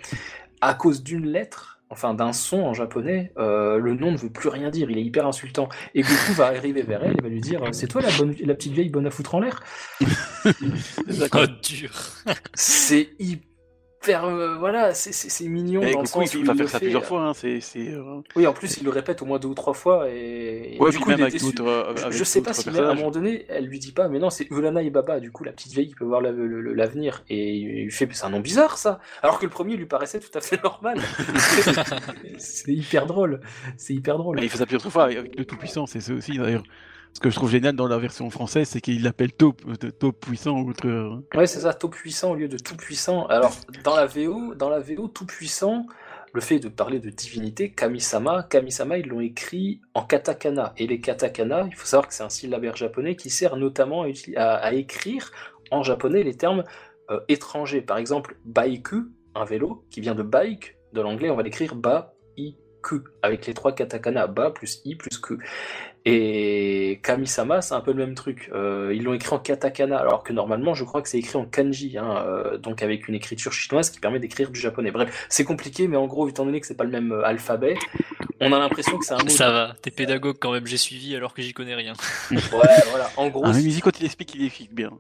À 0.61 0.73
cause 0.73 1.03
d'une 1.03 1.25
lettre, 1.27 1.79
enfin 1.89 2.13
d'un 2.13 2.31
son 2.31 2.61
en 2.61 2.73
japonais, 2.73 3.33
euh, 3.37 3.77
le 3.77 3.93
nom 3.95 4.11
ne 4.11 4.17
veut 4.17 4.29
plus 4.29 4.47
rien 4.47 4.69
dire, 4.69 4.89
il 4.89 4.97
est 4.97 5.03
hyper 5.03 5.27
insultant. 5.27 5.67
Et 5.95 6.01
Goku 6.01 6.33
va 6.35 6.45
arriver 6.47 6.81
vers 6.83 7.03
elle 7.03 7.17
et 7.19 7.21
va 7.21 7.27
lui 7.27 7.41
dire 7.41 7.61
C'est 7.73 7.87
toi 7.87 8.01
la, 8.01 8.11
bonne, 8.17 8.33
la 8.39 8.53
petite 8.55 8.71
vieille 8.71 8.89
bonne 8.89 9.05
à 9.07 9.11
foutre 9.11 9.35
en 9.35 9.41
l'air? 9.41 9.61
D'accord. 11.07 11.45
Oh, 11.45 11.51
dur. 11.61 11.91
C'est 12.53 13.09
hyper. 13.19 13.47
Euh, 14.09 14.55
voilà, 14.57 14.93
c'est- 14.93 15.43
mignon 15.47 15.81
dans 15.91 16.01
le 16.01 16.05
sens 16.05 16.33
il, 16.33 16.39
il 16.41 16.45
va 16.45 16.53
il 16.53 16.57
faire 16.59 16.69
ça 16.69 16.79
fait, 16.79 16.85
plusieurs 16.85 17.03
euh, 17.03 17.05
fois. 17.05 17.21
Hein. 17.29 17.33
Euh, 17.75 18.21
Oui, 18.35 18.45
en 18.47 18.53
plus, 18.53 18.77
il 18.77 18.83
le 18.83 18.89
répète 18.89 19.21
au 19.21 19.25
moins 19.25 19.39
deux 19.39 19.47
ou 19.47 19.53
trois 19.53 19.73
fois. 19.73 20.09
Et, 20.09 20.75
et 20.75 20.79
Ouais, 20.79 20.91
du 20.91 20.99
coup, 20.99 21.09
même 21.09 21.19
il 21.19 21.23
avec 21.23 21.39
d'autres. 21.41 21.63
euh, 21.65 21.93
Je, 21.95 22.03
avec 22.05 22.17
je 22.17 22.23
sais 22.23 22.41
pas 22.41 22.53
si 22.53 22.67
à 22.69 22.71
un 22.89 22.93
moment 22.95 23.11
donné, 23.11 23.45
elle 23.49 23.65
lui 23.65 23.79
dit 23.79 23.91
pas, 23.91 24.07
mais 24.07 24.19
non, 24.19 24.29
c'est 24.29 24.47
Ulana 24.51 24.81
et 24.83 24.89
Baba, 24.89 25.19
du 25.19 25.31
coup, 25.31 25.43
la 25.43 25.51
petite 25.51 25.71
vieille 25.73 25.87
qui 25.87 25.95
peut 25.95 26.05
voir 26.05 26.21
l'avenir. 26.21 27.23
Et 27.29 27.53
il 27.83 27.91
fait, 27.91 28.07
c'est 28.11 28.25
un 28.25 28.29
nom 28.29 28.39
bizarre 28.39 28.77
ça. 28.77 28.99
Alors 29.21 29.39
que 29.39 29.45
le 29.45 29.51
premier 29.51 29.75
lui 29.75 29.85
paraissait 29.85 30.19
tout 30.19 30.35
à 30.37 30.41
fait 30.41 30.61
normal. 30.63 30.99
c'est 32.37 32.71
hyper 32.73 33.05
drôle. 33.05 33.39
C'est 33.77 33.93
hyper 33.93 34.17
drôle. 34.17 34.37
Mais 34.37 34.43
il 34.45 34.49
fait 34.49 34.57
ça 34.57 34.65
plusieurs 34.65 34.91
fois 34.91 35.05
avec, 35.05 35.17
avec 35.17 35.37
le 35.37 35.45
Tout-Puissant, 35.45 35.85
c'est 35.85 35.99
ça 36.01 36.13
aussi 36.13 36.37
d'ailleurs. 36.37 36.63
Ce 37.13 37.19
que 37.19 37.29
je 37.29 37.35
trouve 37.35 37.49
génial 37.49 37.75
dans 37.75 37.87
la 37.87 37.97
version 37.99 38.29
française, 38.29 38.67
c'est 38.69 38.81
qu'il 38.81 39.03
l'appelle 39.03 39.31
Taupe, 39.33 39.61
euh, 39.67 39.91
Taupe 39.91 40.19
Puissant 40.19 40.59
ou 40.59 40.69
autre. 40.71 40.87
euh, 40.87 41.15
Ouais, 41.35 41.45
c'est 41.47 41.59
ça, 41.61 41.73
tout 41.73 41.89
puissant 41.89 42.31
au 42.31 42.35
lieu 42.35 42.47
de 42.47 42.57
tout 42.57 42.75
puissant. 42.75 43.27
Alors, 43.27 43.53
dans 43.83 43.95
la 43.95 44.05
VO, 44.07 44.55
dans 44.55 44.69
la 44.69 44.79
VO, 44.79 45.07
tout 45.07 45.25
puissant, 45.25 45.85
le 46.33 46.41
fait 46.41 46.59
de 46.59 46.67
parler 46.69 46.99
de 46.99 47.11
divinité, 47.11 47.71
Kamisama, 47.71 48.43
Kamisama, 48.49 48.97
ils 48.97 49.07
l'ont 49.07 49.19
écrit 49.21 49.79
en 49.93 50.03
katakana. 50.03 50.73
Et 50.77 50.87
les 50.87 50.99
katakana, 50.99 51.65
il 51.69 51.75
faut 51.75 51.85
savoir 51.85 52.07
que 52.07 52.13
c'est 52.15 52.23
un 52.23 52.29
syllabaire 52.29 52.75
japonais 52.75 53.15
qui 53.15 53.29
sert 53.29 53.55
notamment 53.55 54.05
à, 54.35 54.73
écrire 54.73 55.31
en 55.69 55.83
japonais 55.83 56.23
les 56.23 56.35
termes 56.35 56.63
euh, 57.11 57.19
étrangers. 57.29 57.81
Par 57.81 57.99
exemple, 57.99 58.35
baiku, 58.43 59.11
un 59.35 59.45
vélo, 59.45 59.85
qui 59.91 60.01
vient 60.01 60.15
de 60.15 60.23
bike, 60.23 60.75
de 60.93 61.01
l'anglais, 61.01 61.29
on 61.29 61.35
va 61.35 61.43
l'écrire 61.43 61.75
ba, 61.75 62.15
i, 62.37 62.57
ku, 62.81 63.01
avec 63.21 63.45
les 63.45 63.53
trois 63.53 63.73
katakana, 63.73 64.25
ba 64.25 64.49
plus 64.49 64.81
i 64.85 64.95
plus 64.95 65.19
ku. 65.19 65.37
Et 66.05 66.99
Kamisama, 67.01 67.61
c'est 67.61 67.75
un 67.75 67.79
peu 67.79 67.91
le 67.91 68.05
même 68.05 68.13
truc. 68.13 68.49
Euh, 68.53 68.91
ils 68.93 69.03
l'ont 69.03 69.13
écrit 69.13 69.33
en 69.33 69.39
katakana, 69.39 69.97
alors 69.97 70.23
que 70.23 70.33
normalement, 70.33 70.73
je 70.73 70.83
crois 70.83 71.01
que 71.01 71.07
c'est 71.07 71.19
écrit 71.19 71.37
en 71.37 71.45
kanji, 71.45 71.97
hein, 71.97 72.25
euh, 72.27 72.57
donc 72.57 72.83
avec 72.83 73.07
une 73.07 73.15
écriture 73.15 73.53
chinoise 73.53 73.89
qui 73.89 74.01
permet 74.01 74.19
d'écrire 74.19 74.49
du 74.49 74.59
japonais. 74.59 74.91
Bref, 74.91 75.25
c'est 75.29 75.45
compliqué, 75.45 75.87
mais 75.87 75.95
en 75.95 76.07
gros, 76.07 76.27
étant 76.27 76.45
donné 76.45 76.59
que 76.59 76.67
c'est 76.67 76.75
pas 76.75 76.83
le 76.83 76.89
même 76.89 77.13
euh, 77.13 77.23
alphabet, 77.23 77.77
on 78.41 78.51
a 78.51 78.59
l'impression 78.59 78.97
que 78.97 79.05
c'est 79.05 79.13
un 79.13 79.23
mot. 79.23 79.29
Ça 79.29 79.49
va, 79.51 79.75
t'es 79.81 79.91
pédagogue 79.91 80.35
quand 80.39 80.51
même, 80.51 80.67
j'ai 80.67 80.77
suivi 80.77 81.15
alors 81.15 81.33
que 81.33 81.41
j'y 81.41 81.53
connais 81.53 81.75
rien. 81.75 81.93
Ouais, 82.31 82.39
voilà. 82.89 83.09
En 83.15 83.29
gros, 83.29 83.43
Ah, 83.45 83.53
mais 83.53 83.79
quand 83.79 83.97
il 83.99 84.05
explique, 84.05 84.35
il 84.35 84.45
explique 84.45 84.73
bien. 84.75 84.91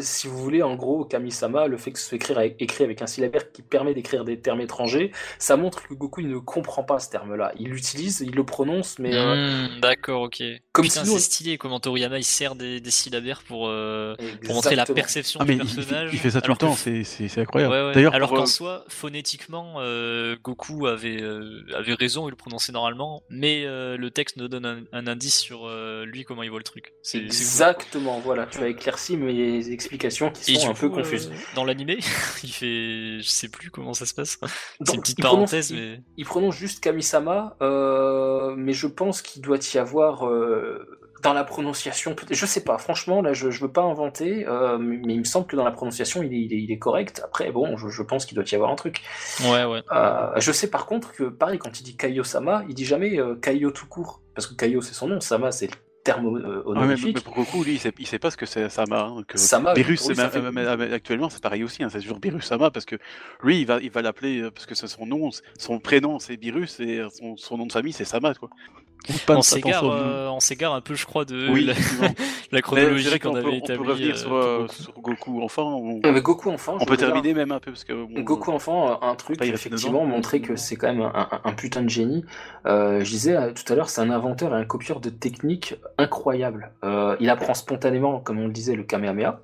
Si 0.00 0.26
vous 0.26 0.38
voulez, 0.38 0.62
en 0.62 0.74
gros, 0.74 1.04
Kamisama, 1.04 1.66
le 1.66 1.76
fait 1.76 1.92
que 1.92 1.98
ce 1.98 2.06
soit 2.06 2.16
écrit 2.58 2.84
avec, 2.84 3.02
un 3.02 3.06
syllabaire 3.06 3.52
qui 3.52 3.62
permet 3.62 3.94
d'écrire 3.94 4.24
des 4.24 4.40
termes 4.40 4.60
étrangers, 4.60 5.12
ça 5.38 5.56
montre 5.56 5.86
que 5.86 5.94
Goku 5.94 6.22
ne 6.22 6.38
comprend 6.38 6.82
pas 6.84 6.98
ce 6.98 7.10
terme-là. 7.10 7.52
Il 7.58 7.70
l'utilise, 7.70 8.20
il 8.20 8.34
le 8.34 8.44
prononce, 8.44 8.98
mais 8.98 9.14
euh, 9.14 9.34
Hmm, 9.36 9.80
D'accord, 9.80 10.22
ok. 10.22 10.42
Comme 10.76 10.84
Putain, 10.84 11.04
sinon- 11.04 11.14
c'est 11.16 11.22
stylé 11.24 11.56
comment 11.58 11.80
Toriyama 11.80 12.18
il 12.18 12.24
sert 12.24 12.54
des, 12.54 12.80
des 12.80 12.90
syllabaires 12.90 13.42
pour, 13.48 13.66
euh, 13.68 14.14
pour 14.44 14.54
montrer 14.54 14.76
la. 14.76 14.82
Ah, 14.86 14.94
perception 14.94 15.40
mais 15.46 15.54
du 15.56 15.62
il, 15.62 15.64
il 15.64 15.68
fait, 15.68 15.74
personnage. 15.76 16.10
il 16.12 16.18
fait 16.18 16.30
ça 16.30 16.40
tout 16.42 16.48
le 16.52 16.56
alors 16.56 16.58
que- 16.58 16.66
temps, 16.66 17.02
c'est, 17.04 17.40
incroyable. 17.40 17.72
Ouais, 17.74 17.86
ouais. 17.86 17.92
D'ailleurs, 17.94 18.14
alors 18.14 18.28
pour, 18.28 18.36
qu'en 18.38 18.42
euh, 18.44 18.46
soi, 18.46 18.84
phonétiquement, 18.88 19.74
euh, 19.78 20.36
Goku 20.42 20.86
avait, 20.86 21.20
euh, 21.22 21.62
avait 21.74 21.94
raison, 21.94 22.28
il 22.28 22.30
le 22.30 22.36
prononçait 22.36 22.72
normalement, 22.72 23.22
mais 23.30 23.64
euh, 23.64 23.96
le 23.96 24.10
texte 24.10 24.36
nous 24.36 24.48
donne 24.48 24.66
un, 24.66 24.82
un 24.92 25.06
indice 25.06 25.38
sur 25.38 25.66
euh, 25.66 26.04
lui, 26.04 26.24
comment 26.24 26.42
il 26.42 26.50
voit 26.50 26.58
le 26.60 26.64
truc. 26.64 26.92
Exactement, 27.14 28.20
voilà, 28.20 28.46
tu 28.46 28.58
as 28.58 28.68
éclairci 28.68 29.16
mes 29.16 29.70
explications 29.70 30.30
qui 30.30 30.56
sont 30.56 30.70
un 30.70 30.74
peu 30.74 30.88
coup, 30.88 30.98
euh, 30.98 31.02
confuses. 31.02 31.30
dans 31.54 31.64
l'animé, 31.64 31.98
il 32.44 32.50
fait. 32.52 33.20
Je 33.20 33.28
sais 33.28 33.48
plus 33.48 33.70
comment 33.70 33.94
ça 33.94 34.06
se 34.06 34.14
passe. 34.14 34.38
C'est 34.84 34.94
une 34.94 35.00
petite 35.00 35.18
il 35.18 35.22
prononce- 35.22 35.50
parenthèse, 35.50 35.70
il- 35.70 35.76
mais. 35.76 36.00
Il 36.16 36.24
prononce 36.24 36.54
juste 36.56 36.80
Kamisama, 36.80 37.56
euh, 37.62 38.54
mais 38.56 38.72
je 38.72 38.86
pense 38.86 39.22
qu'il 39.22 39.42
doit 39.42 39.58
y 39.74 39.78
avoir 39.78 40.26
euh, 40.26 40.65
dans 41.22 41.32
la 41.32 41.44
prononciation, 41.44 42.14
je 42.30 42.46
sais 42.46 42.62
pas, 42.62 42.76
franchement, 42.78 43.22
là 43.22 43.32
je, 43.32 43.50
je 43.50 43.60
veux 43.62 43.72
pas 43.72 43.82
inventer, 43.82 44.46
euh, 44.46 44.76
mais 44.78 44.98
mais 45.04 45.14
il 45.14 45.20
me 45.20 45.24
semble 45.24 45.46
que 45.46 45.56
dans 45.56 45.64
la 45.64 45.70
prononciation 45.70 46.22
il 46.22 46.32
est, 46.34 46.40
il 46.42 46.52
est, 46.52 46.62
il 46.62 46.70
est 46.70 46.78
correct. 46.78 47.22
Après, 47.24 47.50
bon, 47.50 47.76
je, 47.78 47.88
je 47.88 48.02
pense 48.02 48.26
qu'il 48.26 48.34
doit 48.36 48.44
y 48.50 48.54
avoir 48.54 48.70
un 48.70 48.76
truc. 48.76 49.00
Ouais, 49.44 49.64
ouais. 49.64 49.82
Euh, 49.92 50.32
je 50.36 50.52
sais 50.52 50.68
par 50.68 50.84
contre 50.86 51.12
que, 51.12 51.24
pareil, 51.24 51.58
quand 51.58 51.80
il 51.80 51.84
dit 51.84 51.96
Kaio-sama, 51.96 52.64
il 52.68 52.74
dit 52.74 52.84
jamais 52.84 53.18
euh, 53.18 53.34
Kaio 53.34 53.70
tout 53.70 53.86
court, 53.86 54.20
parce 54.34 54.46
que 54.46 54.54
Kaio 54.54 54.82
c'est 54.82 54.94
son 54.94 55.08
nom, 55.08 55.20
Sama 55.20 55.52
c'est 55.52 55.68
le 55.68 55.76
terme 56.04 56.36
euh, 56.36 56.38
ah, 56.38 56.44
mais, 56.46 56.52
mais 56.74 56.82
honorifique. 56.82 57.20
pour 57.24 57.34
Goku, 57.34 57.64
lui, 57.64 57.72
il 57.72 57.78
sait, 57.80 57.92
il 57.98 58.06
sait 58.06 58.20
pas 58.20 58.30
ce 58.30 58.36
que 58.36 58.46
c'est 58.46 58.68
Sama. 58.68 59.00
hein, 59.00 59.24
que 59.26 59.38
Sama, 59.38 59.74
ça 59.74 60.30
fait- 60.30 60.40
même- 60.40 60.54
même 60.54 60.92
actuellement, 60.92 61.28
c'est 61.30 61.42
pareil 61.42 61.64
aussi, 61.64 61.82
hein, 61.82 61.88
c'est 61.90 62.00
toujours 62.00 62.20
Beerus 62.20 62.44
Sama, 62.44 62.70
parce 62.70 62.84
que 62.84 62.94
lui, 63.42 63.60
il 63.62 63.66
va, 63.66 63.78
il 63.80 63.90
va 63.90 64.02
l'appeler, 64.02 64.42
euh, 64.42 64.50
parce 64.52 64.66
que 64.66 64.74
c'est 64.76 64.86
son 64.86 65.06
nom, 65.06 65.30
son 65.58 65.80
prénom 65.80 66.20
c'est 66.20 66.36
Beerus, 66.36 66.78
et 66.78 67.02
son, 67.10 67.36
son 67.36 67.56
nom 67.58 67.66
de 67.66 67.72
famille 67.72 67.92
c'est 67.94 68.04
Sama, 68.04 68.34
quoi. 68.34 68.50
On 69.28 69.42
s'égare, 69.42 69.84
euh, 69.84 70.28
on 70.28 70.40
s'égare 70.40 70.74
un 70.74 70.80
peu, 70.80 70.94
je 70.94 71.06
crois, 71.06 71.24
de 71.24 71.48
Oui, 71.50 71.70
la, 72.52 72.62
chronologie 72.62 73.18
qu'on 73.18 73.32
peut, 73.32 73.38
avait 73.38 73.46
on 73.48 73.50
peut 73.50 73.56
établie. 73.56 73.88
revenir 73.88 74.14
euh, 74.14 74.18
sur, 74.18 74.32
euh, 74.34 74.58
Goku. 74.66 74.72
sur 74.82 74.92
Goku 75.00 75.42
enfant. 75.42 75.76
On, 75.76 76.12
mais 76.12 76.20
Goku 76.20 76.50
enfant, 76.50 76.76
on 76.80 76.84
peut 76.84 76.96
dire, 76.96 77.06
terminer 77.08 77.34
même 77.34 77.52
un 77.52 77.60
peu, 77.60 77.70
parce 77.70 77.84
que... 77.84 77.92
bon, 77.92 78.20
Goku 78.22 78.50
enfant, 78.52 79.00
un 79.02 79.14
truc, 79.14 79.40
effectivement, 79.42 80.04
montrer 80.04 80.40
que 80.40 80.56
c'est 80.56 80.76
quand 80.76 80.88
même 80.88 81.02
un, 81.02 81.12
un- 81.30 81.40
un 81.44 81.52
putain 81.52 81.82
de 81.82 81.88
génie. 81.90 82.24
Euh, 82.66 83.04
je 83.04 83.10
disais 83.10 83.36
tout 83.54 83.72
à 83.72 83.76
l'heure, 83.76 83.88
c'est 83.90 84.00
un 84.00 84.10
inventeur 84.10 84.52
et 84.54 84.56
un 84.58 84.64
copieur 84.64 85.00
de 85.00 85.10
techniques 85.10 85.76
incroyables. 85.98 86.72
Euh, 86.84 87.16
il 87.20 87.30
apprend 87.30 87.54
spontanément, 87.54 88.18
comme 88.20 88.38
on 88.40 88.46
le 88.46 88.52
disait, 88.52 88.74
le 88.74 88.82
Kamehameha. 88.82 89.40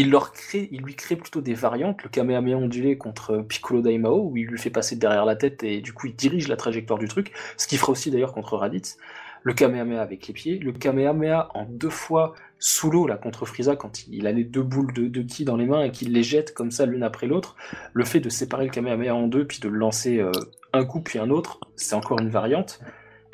Il, 0.00 0.12
lui 0.12 0.94
crée 0.94 1.16
plutôt 1.16 1.40
des 1.40 1.54
variantes, 1.54 2.04
le 2.04 2.08
Kamehameha 2.08 2.56
ondulé 2.56 2.96
contre 2.96 3.38
Piccolo 3.38 3.82
Daimao, 3.82 4.28
où 4.30 4.36
il 4.36 4.46
lui 4.46 4.56
fait 4.56 4.70
passer 4.70 4.94
derrière 4.94 5.24
la 5.24 5.34
tête 5.34 5.64
et 5.64 5.80
du 5.80 5.92
coup 5.92 6.06
il 6.06 6.14
dirige 6.14 6.46
la 6.46 6.54
trajectoire 6.54 7.00
du 7.00 7.08
truc, 7.08 7.32
ce 7.56 7.66
qu'il 7.66 7.78
fera 7.78 7.90
aussi 7.90 8.12
d'ailleurs 8.12 8.32
contre 8.32 8.56
Raditz. 8.56 8.96
Le 9.42 9.54
Kamehameha 9.54 10.00
avec 10.00 10.28
les 10.28 10.34
pieds, 10.34 10.58
le 10.58 10.70
Kamehameha 10.70 11.48
en 11.52 11.64
deux 11.64 11.90
fois 11.90 12.34
sous 12.60 12.92
l'eau 12.92 13.08
là 13.08 13.16
contre 13.16 13.44
Frieza 13.44 13.74
quand 13.74 14.06
il 14.06 14.28
a 14.28 14.32
les 14.32 14.44
deux 14.44 14.62
boules 14.62 14.92
de, 14.92 15.08
de 15.08 15.22
ki 15.22 15.44
dans 15.44 15.56
les 15.56 15.66
mains 15.66 15.82
et 15.82 15.90
qu'il 15.90 16.12
les 16.12 16.22
jette 16.22 16.54
comme 16.54 16.70
ça 16.70 16.86
l'une 16.86 17.02
après 17.02 17.26
l'autre, 17.26 17.56
le 17.92 18.04
fait 18.04 18.20
de 18.20 18.28
séparer 18.28 18.66
le 18.66 18.70
Kamehameha 18.70 19.12
en 19.12 19.26
deux 19.26 19.48
puis 19.48 19.58
de 19.58 19.68
le 19.68 19.78
lancer 19.78 20.20
euh, 20.20 20.30
un 20.72 20.84
coup 20.84 21.00
puis 21.00 21.18
un 21.18 21.30
autre, 21.30 21.58
c'est 21.74 21.96
encore 21.96 22.20
une 22.20 22.28
variante. 22.28 22.78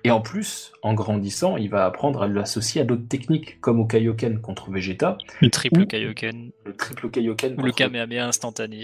Et 0.07 0.11
en 0.11 0.21
plus, 0.21 0.73
en 0.83 0.93
grandissant, 0.93 1.57
il 1.57 1.71
va 1.71 1.87
apprendre 1.87 2.23
à 2.23 2.29
l'associer 2.29 2.83
à 2.83 2.85
d'autres 2.85 3.09
techniques, 3.09 3.59
comme 3.63 3.81
au 3.81 3.87
Kaioken 3.87 4.39
contre 4.41 4.71
Vegeta, 4.71 5.17
Le 5.41 5.49
triple 5.49 5.81
Ou- 5.81 5.87
Kaioken, 5.87 6.51
le 6.67 6.77
triple 6.77 7.09
Kaioken 7.09 7.59
ou 7.59 7.65
le 7.65 7.73
Kamehameha 7.73 8.27
instantané. 8.27 8.83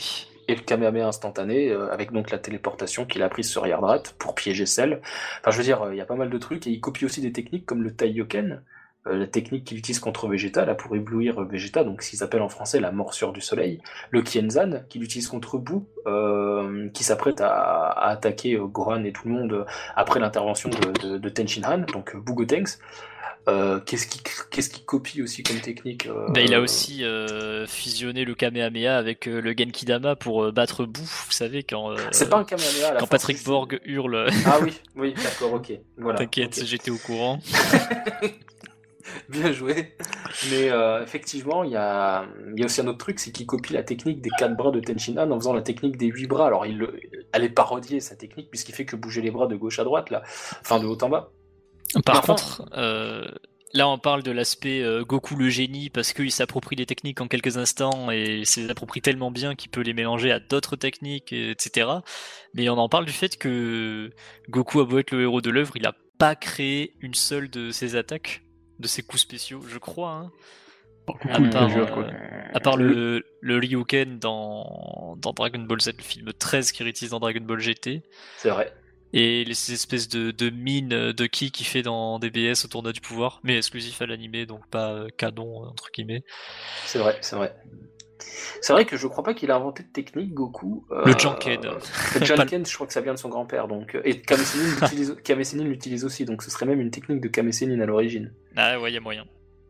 et 0.49 0.55
le 0.55 0.63
Kamehameha 0.63 1.07
instantané, 1.09 1.69
euh, 1.71 1.93
avec 1.93 2.11
donc 2.13 2.31
la 2.31 2.39
téléportation 2.39 3.05
qu'il 3.05 3.23
a 3.23 3.29
prise 3.29 3.51
sur 3.51 3.67
Yardrat 3.67 4.03
pour 4.19 4.35
piéger 4.35 4.65
Cell. 4.65 5.01
Enfin, 5.41 5.51
je 5.51 5.59
veux 5.59 5.63
dire, 5.65 5.83
euh, 5.83 5.95
il 5.95 5.99
y 5.99 6.01
a 6.01 6.07
pas 6.07 6.17
mal 6.17 6.31
de 6.31 6.39
trucs, 6.39 6.67
et 6.67 6.71
il 6.71 6.81
copie 6.81 7.05
aussi 7.05 7.21
des 7.21 7.33
techniques 7.33 7.67
comme 7.67 7.83
le 7.83 7.93
Taioken, 7.95 8.63
la 9.07 9.27
technique 9.27 9.65
qu'il 9.65 9.79
utilise 9.79 9.99
contre 9.99 10.29
Vegeta, 10.29 10.67
là, 10.67 10.75
pour 10.75 10.95
éblouir 10.95 11.43
Vegeta, 11.45 11.85
donc 11.85 12.03
ce 12.03 12.11
qu'ils 12.11 12.23
appellent 12.23 12.43
en 12.43 12.51
français 12.51 12.81
la 12.81 12.93
morsure 12.93 13.33
du 13.33 13.41
soleil, 13.41 13.81
le 14.11 14.21
Kienzan, 14.23 14.83
qu'il 14.89 15.03
utilise 15.03 15.27
contre 15.27 15.57
Boo, 15.57 15.87
euh, 16.07 16.89
qui 16.91 17.03
s'apprête 17.03 17.41
à, 17.41 17.89
attaquer 17.91 18.59
Gohan 18.61 19.05
et 19.05 19.13
tout 19.13 19.27
le 19.27 19.35
monde 19.35 19.67
après 19.97 20.21
l'intervention 20.21 20.69
de, 20.69 21.17
de, 21.17 21.29
Tenshin 21.31 21.63
Han, 21.65 21.79
donc 21.93 22.15
Boo 22.17 22.35
Gotenks. 22.35 22.79
Euh, 23.49 23.81
qu'est-ce 23.81 24.07
qu'il 24.07 24.21
qu 24.23 24.85
copie 24.85 25.23
aussi 25.23 25.43
comme 25.43 25.61
technique 25.61 26.07
bah, 26.29 26.43
Il 26.43 26.53
a 26.55 26.61
aussi 26.61 27.03
fusionné 27.67 28.27
le 28.27 28.35
Kamehameha 28.35 28.99
avec 28.99 29.25
le 29.25 29.55
Genkidama 29.57 30.15
pour 30.15 30.53
battre 30.53 30.85
Boo, 30.85 31.01
vous 31.01 31.33
savez, 31.33 31.63
quand, 31.63 31.95
C'est 32.11 32.29
pas 32.29 32.37
un 32.37 32.45
Kamehameha, 32.45 32.97
quand 32.99 33.07
Patrick 33.07 33.43
Borg 33.45 33.81
hurle. 33.87 34.27
Ah 34.45 34.59
oui, 34.63 34.79
oui, 34.95 35.15
d'accord, 35.15 35.55
ok. 35.55 35.73
Voilà, 35.97 36.19
T'inquiète, 36.19 36.63
j'étais 36.67 36.91
au 36.91 36.99
courant. 36.99 37.41
Bien 39.29 39.53
joué. 39.53 39.95
Mais 40.51 40.71
euh, 40.71 41.03
effectivement, 41.03 41.65
il 41.65 41.73
y 41.73 41.77
a, 41.77 42.27
y 42.57 42.63
a, 42.63 42.65
aussi 42.65 42.81
un 42.81 42.87
autre 42.87 42.99
truc, 42.99 43.19
c'est 43.19 43.33
qu'il 43.33 43.47
copie 43.47 43.73
la 43.73 43.83
technique 43.83 44.21
des 44.21 44.31
quatre 44.39 44.57
bras 44.57 44.71
de 44.71 44.81
Tenshinhan 44.81 45.31
en 45.31 45.39
faisant 45.39 45.53
la 45.53 45.63
technique 45.63 45.97
des 45.97 46.07
huit 46.07 46.27
bras. 46.27 46.47
Alors, 46.47 46.67
il, 46.67 46.87
elle 47.33 47.45
est 47.45 47.51
parodiée, 47.51 48.01
sa 48.01 48.17
technique, 48.17 48.51
puisqu'il 48.51 48.75
fait 48.75 48.85
que 48.85 48.97
bouger 48.97 49.23
les 49.23 49.31
bras 49.31 49.47
de 49.47 49.57
gauche 49.57 49.79
à 49.79 49.85
droite, 49.85 50.11
là. 50.11 50.23
Enfin, 50.61 50.81
de 50.81 50.87
haut 50.87 50.99
en 51.03 51.09
bas. 51.09 51.33
Par 52.05 52.23
contre, 52.23 52.69
euh, 52.77 53.27
là, 53.73 53.89
on 53.89 53.99
parle 53.99 54.23
de 54.23 54.31
l'aspect 54.31 54.83
euh, 54.83 55.05
Goku 55.05 55.35
le 55.35 55.49
génie, 55.49 55.91
parce 55.91 56.13
qu'il 56.13 56.31
s'approprie 56.31 56.77
les 56.77 56.87
techniques 56.87 57.21
en 57.21 57.27
quelques 57.27 57.57
instants, 57.57 58.11
et 58.11 58.45
s'approprie 58.45 59.01
tellement 59.01 59.31
bien 59.31 59.55
qu'il 59.55 59.71
peut 59.71 59.81
les 59.81 59.95
mélanger 59.95 60.31
à 60.31 60.41
d'autres 60.41 60.77
techniques, 60.77 61.33
etc. 61.33 61.89
Mais 62.55 62.69
on 62.69 62.79
en 62.79 62.89
parle 62.89 63.07
du 63.07 63.13
fait 63.13 63.37
que 63.37 64.11
Goku 64.51 64.81
a 64.81 64.85
beau 64.85 64.99
être 64.99 65.13
le 65.13 65.23
héros 65.23 65.41
de 65.41 65.51
l'œuvre, 65.51 65.77
il 65.77 65.87
a 65.87 65.95
pas 66.19 66.37
créé 66.37 66.95
une 67.01 67.15
seule 67.15 67.49
de 67.49 67.71
ses 67.71 67.97
attaques 67.97 68.43
de 68.81 68.89
ses 68.89 69.03
coups 69.03 69.23
spéciaux, 69.23 69.63
je 69.67 69.79
crois. 69.79 70.13
Hein. 70.13 70.33
Euh, 71.27 71.51
à, 72.55 72.61
part, 72.61 72.77
le, 72.77 73.25
le 73.41 73.59
Ryuken 73.59 74.19
dans, 74.19 75.17
dans 75.19 75.33
Dragon 75.33 75.59
Ball 75.61 75.81
Z, 75.81 75.93
le 75.97 76.03
film 76.03 76.33
13 76.33 76.73
qui 76.73 76.83
réutilise 76.83 77.11
dans 77.11 77.21
Dragon 77.21 77.41
Ball 77.41 77.59
GT. 77.59 78.03
C'est 78.37 78.51
vrai. 78.51 78.73
Et 79.13 79.45
les 79.45 79.73
espèces 79.73 80.09
de, 80.09 80.31
de 80.31 80.51
mines 80.51 81.13
de 81.13 81.27
ki 81.27 81.51
qui 81.51 81.65
fait 81.65 81.83
dans 81.83 82.21
DBS 82.21 82.65
au 82.65 82.69
tournoi 82.69 82.93
du 82.93 83.01
pouvoir, 83.01 83.41
mais 83.43 83.57
exclusif 83.57 84.01
à 84.03 84.07
l'animé, 84.07 84.47
donc 84.47 84.69
pas 84.69 84.93
euh, 84.93 85.09
canon 85.17 85.65
entre 85.65 85.91
guillemets. 85.93 86.23
C'est 86.87 87.01
vrai, 87.01 87.19
c'est 87.21 87.35
vrai. 87.35 87.57
C'est 88.61 88.73
vrai 88.73 88.85
que 88.85 88.97
je 88.97 89.07
crois 89.07 89.25
pas 89.25 89.35
qu'il 89.35 89.51
a 89.51 89.57
inventé 89.57 89.83
de 89.83 89.89
technique, 89.89 90.35
Goku. 90.35 90.87
Euh, 90.91 91.05
le 91.05 91.19
Janken. 91.19 91.61
Le 92.19 92.25
Janken, 92.25 92.67
je 92.67 92.75
crois 92.75 92.87
que 92.87 92.93
ça 92.93 93.01
vient 93.01 93.15
de 93.15 93.19
son 93.19 93.29
grand-père. 93.29 93.69
Donc... 93.69 93.99
Et 94.05 94.21
Kame 95.25 95.45
Sennin 95.45 95.65
l'utilise 95.65 96.05
aussi, 96.05 96.25
donc 96.25 96.43
ce 96.43 96.51
serait 96.51 96.67
même 96.67 96.81
une 96.81 96.91
technique 96.91 97.21
de 97.21 97.29
Kame 97.29 97.53
Sennin 97.53 97.81
à 97.81 97.87
l'origine. 97.87 98.33
Ah 98.57 98.81
ouais, 98.81 98.91
il 98.91 98.95
y 98.95 98.99
a 98.99 99.01
moyen. 99.01 99.25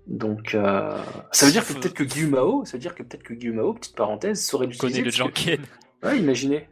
Donc, 0.07 0.55
euh, 0.55 0.97
ça 1.31 1.47
veut 1.47 1.53
dire 1.53 1.67
que 1.67 1.73
peut-être 1.73 1.95
que 1.95 2.05
Gyumao, 2.05 2.65
ça 2.65 2.73
veut 2.73 2.79
dire 2.79 2.95
que 2.95 3.03
peut-être 3.03 3.23
que 3.23 3.35
petite 3.35 3.95
parenthèse, 3.95 4.45
saurait 4.45 4.67
l'utiliser. 4.67 4.99
Connaît 4.99 5.05
le 5.05 5.17
Janken. 5.17 5.61
Ouais, 6.03 6.19
imaginez. 6.19 6.67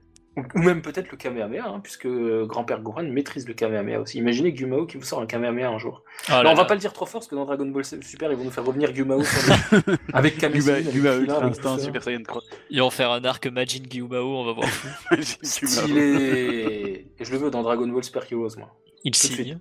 Ou 0.54 0.58
même 0.58 0.82
peut-être 0.82 1.10
le 1.10 1.16
Kamehameha, 1.16 1.68
hein, 1.68 1.80
puisque 1.82 2.06
euh, 2.06 2.46
grand-père 2.46 2.80
Gohan 2.80 3.04
maîtrise 3.04 3.46
le 3.46 3.54
Kamehameha 3.54 4.00
aussi. 4.00 4.18
Imaginez 4.18 4.52
Gumao 4.52 4.86
qui 4.86 4.96
vous 4.96 5.04
sort 5.04 5.20
un 5.20 5.26
Kamehameha 5.26 5.68
un 5.68 5.78
jour. 5.78 6.02
Ah 6.28 6.42
on 6.46 6.54
va 6.54 6.64
pas 6.64 6.74
le 6.74 6.80
dire 6.80 6.92
trop 6.92 7.06
fort, 7.06 7.20
parce 7.20 7.28
que 7.28 7.34
dans 7.34 7.44
Dragon 7.46 7.66
Ball 7.66 7.84
Super, 7.84 8.30
ils 8.30 8.36
vont 8.36 8.44
nous 8.44 8.50
faire 8.50 8.64
revenir 8.64 8.92
Gumao 8.92 9.22
avec 10.12 10.38
Kamehameha. 10.38 11.44
instinct 11.44 11.78
Super 11.78 12.02
Saiyan 12.02 12.22
3. 12.22 12.42
Ils 12.70 12.80
vont 12.80 12.90
faire 12.90 13.10
un 13.10 13.24
arc 13.24 13.46
Majin 13.46 13.82
Gumao, 13.82 14.36
on 14.36 14.44
va 14.44 14.52
voir. 14.52 14.68
Stylé 15.22 17.06
Et 17.18 17.24
je 17.24 17.32
le 17.32 17.38
veux 17.38 17.50
dans 17.50 17.62
Dragon 17.62 17.86
Ball 17.88 18.04
Super 18.04 18.24
Heroes, 18.30 18.56
moi. 18.58 18.74
Il 19.04 19.14
signe. 19.14 19.58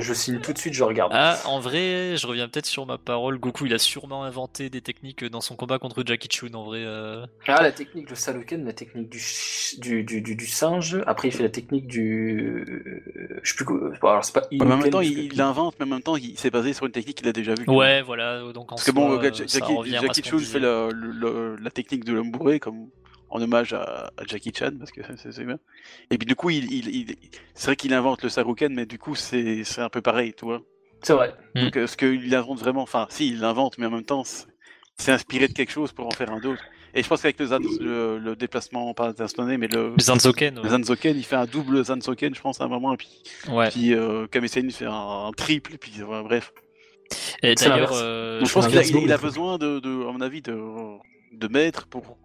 Je 0.00 0.14
signe 0.14 0.40
tout 0.40 0.52
de 0.52 0.58
suite, 0.58 0.74
je 0.74 0.82
regarde. 0.82 1.12
Ah, 1.14 1.38
en 1.44 1.60
vrai, 1.60 2.16
je 2.16 2.26
reviens 2.26 2.48
peut-être 2.48 2.66
sur 2.66 2.86
ma 2.86 2.98
parole. 2.98 3.38
Goku, 3.38 3.66
il 3.66 3.74
a 3.74 3.78
sûrement 3.78 4.24
inventé 4.24 4.70
des 4.70 4.80
techniques 4.80 5.24
dans 5.24 5.40
son 5.40 5.56
combat 5.56 5.78
contre 5.78 6.02
Jackie 6.04 6.28
Chun, 6.28 6.54
en 6.54 6.64
vrai. 6.64 6.80
Euh. 6.84 7.26
Ah, 7.46 7.62
la 7.62 7.72
technique, 7.72 8.08
le 8.08 8.16
Saloken, 8.16 8.64
la 8.64 8.72
technique 8.72 9.08
du, 9.08 9.20
du, 9.78 10.20
du, 10.22 10.34
du, 10.34 10.46
singe. 10.46 10.98
Après, 11.06 11.28
il 11.28 11.32
fait 11.32 11.42
la 11.42 11.50
technique 11.50 11.86
du. 11.86 12.64
Je 13.42 13.50
sais 13.50 13.64
plus 13.64 13.76
Alors, 14.02 14.24
c'est 14.24 14.34
pas. 14.34 14.46
en 14.60 14.64
même 14.64 14.90
temps, 14.90 15.00
il 15.00 15.36
l'invente, 15.36 15.74
mais 15.78 15.86
en 15.86 15.88
même 15.88 16.02
temps, 16.02 16.16
il 16.16 16.38
s'est 16.38 16.50
basé 16.50 16.72
sur 16.72 16.86
une 16.86 16.92
technique 16.92 17.18
qu'il 17.18 17.28
a 17.28 17.32
déjà 17.32 17.54
vue. 17.54 17.68
Ouais, 17.68 18.02
voilà. 18.02 18.40
Donc, 18.52 18.68
Parce 18.68 18.84
que 18.84 18.90
bon, 18.90 19.20
Jackie, 19.22 20.22
Chun 20.22 20.38
fait 20.38 20.60
la, 20.60 20.88
la, 21.60 21.70
technique 21.70 22.04
de 22.04 22.12
l'homme 22.12 22.30
bourré, 22.30 22.58
comme 22.58 22.88
en 23.30 23.40
hommage 23.40 23.72
à, 23.72 24.10
Jackie 24.26 24.52
Chan 24.56 24.72
parce 24.78 24.90
que 24.90 25.00
c'est 25.16 25.44
bien. 25.44 25.58
Et 26.10 26.18
puis 26.18 26.26
du 26.26 26.34
coup, 26.34 26.50
il, 26.50 26.72
il, 26.72 27.16
c'est 27.54 27.66
vrai 27.66 27.76
qu'il 27.76 27.94
invente 27.94 28.22
le 28.22 28.28
Saruken, 28.28 28.72
mais 28.74 28.86
du 28.86 28.98
coup, 28.98 29.14
c'est 29.14 29.64
un 29.78 29.88
peu 29.88 30.02
pareil, 30.02 30.34
tu 30.36 30.44
vois. 30.44 30.62
C'est 31.02 31.14
vrai. 31.14 31.34
Mm. 31.54 31.62
Donc, 31.62 31.88
ce 31.88 31.96
qu'il 31.96 32.34
invente 32.34 32.58
vraiment, 32.58 32.82
enfin, 32.82 33.06
si, 33.10 33.28
il 33.28 33.40
l'invente, 33.40 33.78
mais 33.78 33.86
en 33.86 33.90
même 33.90 34.04
temps, 34.04 34.24
c'est 34.96 35.12
inspiré 35.12 35.48
de 35.48 35.52
quelque 35.52 35.72
chose 35.72 35.92
pour 35.92 36.06
en 36.06 36.10
faire 36.10 36.30
un 36.30 36.40
d'autre. 36.40 36.62
Et 36.92 37.02
je 37.02 37.08
pense 37.08 37.22
qu'avec 37.22 37.38
le, 37.38 38.18
le, 38.18 38.34
déplacement, 38.34 38.92
pas 38.94 39.12
instantané, 39.18 39.56
mais 39.56 39.68
le, 39.68 39.94
Zanzoken, 40.00 40.60
le 40.60 40.68
Zanzoken, 40.68 41.16
il 41.16 41.24
fait 41.24 41.36
un 41.36 41.46
double 41.46 41.84
Zanzoken, 41.84 42.34
je 42.34 42.40
pense, 42.40 42.60
à 42.60 42.64
un 42.64 42.68
moment, 42.68 42.92
et 42.92 42.96
puis, 42.96 43.22
ouais. 43.48 43.68
puis 43.68 43.94
euh, 43.94 44.26
fait 44.26 44.86
un, 44.86 45.30
triple, 45.36 45.74
et 45.74 45.78
puis 45.78 45.92
bref. 46.24 46.52
Et 47.42 47.54
d'ailleurs, 47.54 47.92
euh, 47.94 48.44
je 48.44 48.52
pense 48.52 48.66
qu'il 48.66 48.78
a, 48.78 48.82
il 48.82 49.12
a 49.12 49.18
besoin 49.18 49.56
de, 49.58 49.78
de, 49.78 50.08
à 50.08 50.12
mon 50.12 50.20
avis, 50.20 50.42
de, 50.42 50.58
de 51.32 51.48
maîtres 51.48 51.86
pour 51.86 52.18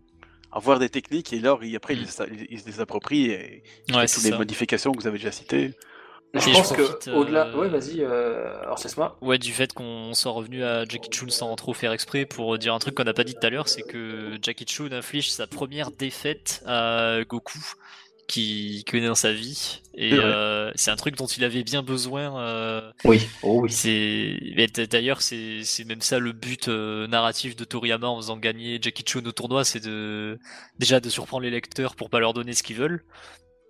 avoir 0.56 0.80
des 0.80 0.90
techniques 0.90 1.34
et 1.34 1.40
alors 1.40 1.60
après 1.76 1.94
il, 1.94 2.04
mm. 2.04 2.08
se 2.08 2.66
les 2.66 2.80
approprie 2.80 3.26
et 3.26 3.64
il 3.88 3.96
ouais, 3.96 4.08
toutes 4.08 4.24
les 4.24 4.32
modifications 4.32 4.92
que 4.94 5.02
vous 5.02 5.08
avez 5.08 5.18
déjà 5.18 5.32
citées. 5.32 5.74
Je 6.34 6.52
pense 6.52 6.74
que 6.74 7.12
au-delà, 7.12 7.48
euh, 7.48 7.56
ouais, 7.56 7.70
vas-y, 7.70 8.02
euh... 8.02 8.62
alors 8.62 8.78
c'est 8.78 8.94
Ouais, 9.22 9.38
du 9.38 9.54
fait 9.54 9.72
qu'on 9.72 10.14
soit 10.14 10.34
revenu 10.34 10.66
à 10.66 10.84
Jackie 10.84 11.10
Chun 11.10 11.30
sans 11.30 11.56
trop 11.56 11.74
faire 11.74 11.94
exprès 11.94 12.26
pour 12.26 12.58
dire 12.58 12.74
un 12.74 12.80
truc 12.80 12.96
qu'on 12.96 13.06
n'a 13.06 13.14
pas 13.14 13.24
dit 13.24 13.36
tout 13.36 13.48
à 13.48 13.50
l'heure, 13.50 13.70
c'est 13.70 13.84
que 13.84 14.38
Jackie 14.42 14.66
Chun 14.66 14.92
inflige 14.92 15.32
sa 15.32 15.48
première 15.48 15.92
défaite 15.92 16.62
à 16.66 17.20
Goku 17.26 17.60
qui 18.28 18.84
connaît 18.90 19.08
dans 19.08 19.16
sa 19.16 19.34
vie 19.34 19.82
et 19.98 20.14
euh, 20.14 20.72
c'est 20.76 20.92
un 20.92 20.96
truc 20.98 21.16
dont 21.16 21.26
il 21.26 21.44
avait 21.44 21.64
bien 21.64 21.82
besoin. 21.82 22.40
Euh, 22.42 22.92
oui, 23.06 23.28
oh 23.44 23.62
oui. 23.62 23.72
C'est 23.72 24.38
d'ailleurs 24.90 25.22
c'est 25.22 25.64
même 25.86 26.02
ça 26.02 26.20
le 26.20 26.34
but 26.34 26.68
euh, 26.68 27.08
narratif 27.08 27.56
de 27.56 27.64
Toriyama 27.64 28.08
en 28.08 28.18
faisant 28.18 28.38
gagner 28.38 28.78
Jackie 28.82 29.04
Chun 29.04 29.26
au 29.26 29.32
tournoi, 29.32 29.64
c'est 29.64 29.84
de 29.84 30.38
déjà 30.80 31.00
de 31.00 31.10
surprendre 31.10 31.44
les 31.44 31.50
lecteurs 31.50 31.96
pour 31.96 32.10
pas 32.10 32.20
leur 32.20 32.34
donner 32.34 32.54
ce 32.54 32.64
qu'ils 32.64 32.76
veulent. 32.76 33.06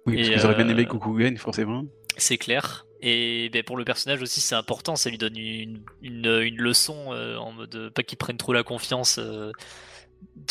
Oui, 0.08 0.16
parce 0.16 0.30
qu'ils 0.30 0.46
auraient 0.46 0.64
bien 0.64 0.70
aimé 0.70 0.88
gagne 1.18 1.38
forcément. 1.38 1.84
C'est 2.18 2.38
clair. 2.38 2.86
Et 3.02 3.50
ben, 3.50 3.62
pour 3.62 3.78
le 3.78 3.86
personnage 3.86 4.22
aussi, 4.22 4.40
c'est 4.40 4.56
important. 4.56 4.96
Ça 4.96 5.10
lui 5.10 5.18
donne 5.18 5.38
une, 5.38 5.84
une, 6.02 6.26
une 6.42 6.58
leçon 6.58 7.12
en 7.12 7.52
mode 7.52 7.92
pas 7.94 8.02
qu'il 8.02 8.18
prenne 8.18 8.38
trop 8.38 8.54
la 8.54 8.64
confiance 8.64 9.20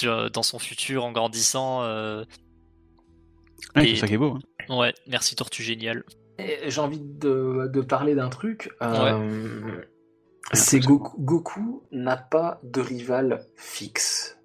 dans 0.02 0.42
son 0.42 0.58
futur 0.60 1.04
en 1.04 1.10
grandissant. 1.10 1.82
Ouais, 3.76 3.86
c'est 3.88 3.96
ça 3.96 4.06
qui 4.06 4.14
est 4.14 4.18
beau. 4.18 4.36
Hein. 4.68 4.76
Ouais, 4.78 4.94
merci 5.06 5.36
Tortue 5.36 5.62
Génial. 5.62 6.04
J'ai 6.66 6.80
envie 6.80 7.00
de, 7.00 7.70
de 7.72 7.80
parler 7.80 8.14
d'un 8.14 8.28
truc. 8.28 8.70
Euh, 8.82 9.82
c'est 10.52 10.80
Goku, 10.80 11.16
Goku 11.18 11.82
n'a 11.92 12.16
pas 12.16 12.60
de 12.62 12.80
rival 12.80 13.46
fixe. 13.56 14.38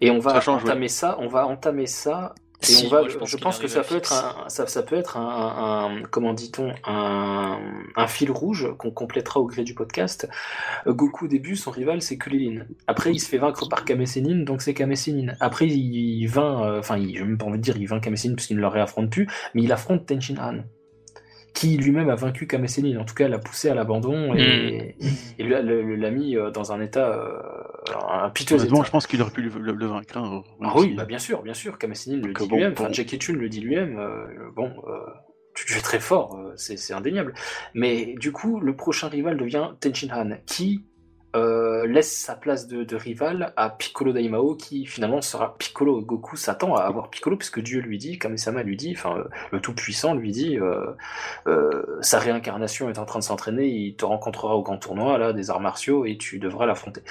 Et 0.00 0.10
on 0.10 0.20
va 0.20 0.40
entamer 0.48 0.88
ça, 0.88 1.16
on 1.18 1.28
va 1.28 1.46
entamer 1.46 1.86
ça 1.86 2.34
je, 2.60 3.36
pense, 3.36 3.58
que 3.58 3.68
ça 3.68 3.82
peut, 3.82 3.96
être 3.96 4.12
un, 4.12 4.48
ça, 4.48 4.82
peut 4.82 4.96
être 4.96 5.16
un, 5.16 6.02
comment 6.10 6.34
dit-on, 6.34 6.72
un, 6.84 8.06
fil 8.08 8.30
rouge 8.30 8.68
qu'on 8.78 8.90
complétera 8.90 9.40
au 9.40 9.46
gré 9.46 9.62
du 9.62 9.74
podcast. 9.74 10.28
Goku 10.86 11.26
au 11.26 11.28
début, 11.28 11.56
son 11.56 11.70
rival 11.70 12.02
c'est 12.02 12.18
Kulilin. 12.18 12.64
Après, 12.86 13.12
il 13.12 13.20
se 13.20 13.28
fait 13.28 13.38
vaincre 13.38 13.68
par 13.68 13.84
Kame 13.84 14.04
donc 14.44 14.62
c'est 14.62 14.74
Kame 14.74 14.94
Après, 15.40 15.66
il, 15.66 16.26
vainc, 16.26 16.64
euh, 16.64 16.78
enfin, 16.80 16.96
je 16.98 17.22
même 17.22 17.38
pas 17.38 17.46
envie 17.46 17.58
de 17.58 17.62
dire, 17.62 17.76
il 17.76 17.86
vainc 17.86 18.02
Kame 18.02 18.14
puisqu'il 18.14 18.56
ne 18.56 18.60
le 18.60 18.68
réaffronte 18.68 19.10
plus, 19.10 19.28
mais 19.54 19.62
il 19.62 19.72
affronte 19.72 20.06
Tenshin 20.06 20.36
Han 20.40 20.64
qui 21.58 21.76
lui-même 21.76 22.08
a 22.08 22.14
vaincu 22.14 22.46
Kame 22.46 22.66
En 23.00 23.04
tout 23.04 23.14
cas, 23.14 23.26
l'a 23.26 23.38
poussé 23.38 23.68
à 23.68 23.74
l'abandon 23.74 24.32
et, 24.34 24.94
hmm. 25.00 25.48
l'a 25.48 26.10
mis 26.10 26.36
euh, 26.36 26.50
dans 26.50 26.70
un 26.70 26.80
état 26.80 27.08
euh, 27.08 27.42
un 27.94 28.30
piteux 28.30 28.58
je 28.58 28.90
pense 28.90 29.06
qu'il 29.06 29.20
aurait 29.22 29.30
pu 29.30 29.42
le, 29.42 29.86
vaincre. 29.86 30.16
Hein, 30.16 30.42
ah 30.62 30.72
oui, 30.76 30.94
bah 30.94 31.04
bien 31.04 31.18
sûr, 31.18 31.42
bien 31.42 31.54
sûr. 31.54 31.78
Kame 31.78 31.92
le 31.92 32.32
dit 32.32 32.48
lui-même. 32.48 32.72
Enfin, 32.72 32.88
Jackie 32.92 33.18
Chun 33.18 33.34
le 33.34 33.48
dit 33.48 33.60
lui-même. 33.60 33.98
Euh, 33.98 34.50
bon, 34.54 34.72
tu 35.54 35.72
fais 35.72 35.80
très 35.80 36.00
fort, 36.00 36.38
c'est 36.56 36.92
indéniable. 36.92 37.34
Mais 37.74 38.14
du 38.18 38.32
coup, 38.32 38.60
le 38.60 38.76
prochain 38.76 39.08
rival 39.08 39.36
devient 39.36 39.70
Tenshin 39.80 40.08
Han, 40.12 40.38
qui 40.46 40.84
euh, 41.36 41.86
laisse 41.86 42.16
sa 42.16 42.34
place 42.34 42.66
de, 42.68 42.96
rival 42.96 43.52
à 43.56 43.68
Piccolo 43.68 44.12
Daimao 44.12 44.54
qui 44.54 44.86
finalement 44.86 45.20
sera 45.20 45.56
Piccolo. 45.58 46.00
Goku 46.00 46.36
s'attend 46.36 46.74
à 46.74 46.82
avoir 46.82 47.10
Piccolo 47.10 47.36
puisque 47.36 47.60
Dieu 47.60 47.80
lui 47.80 47.98
dit, 47.98 48.18
Kame-sama 48.18 48.62
lui 48.62 48.76
dit, 48.76 48.94
enfin 48.96 49.18
euh, 49.18 49.24
le 49.52 49.60
Tout-Puissant 49.60 50.14
lui 50.14 50.32
dit, 50.32 50.58
euh, 50.58 51.86
sa 52.00 52.18
réincarnation 52.18 52.88
est 52.88 52.98
en 52.98 53.04
train 53.04 53.18
de 53.18 53.24
s'entraîner, 53.24 53.66
il 53.66 53.94
te 53.94 54.04
rencontrera 54.04 54.56
au 54.56 54.62
grand 54.62 54.78
tournoi 54.78 55.18
là 55.18 55.32
des 55.32 55.50
arts 55.50 55.60
martiaux 55.60 56.04
et 56.06 56.16
tu 56.16 56.38
devras 56.38 56.66
l'affronter. 56.66 57.02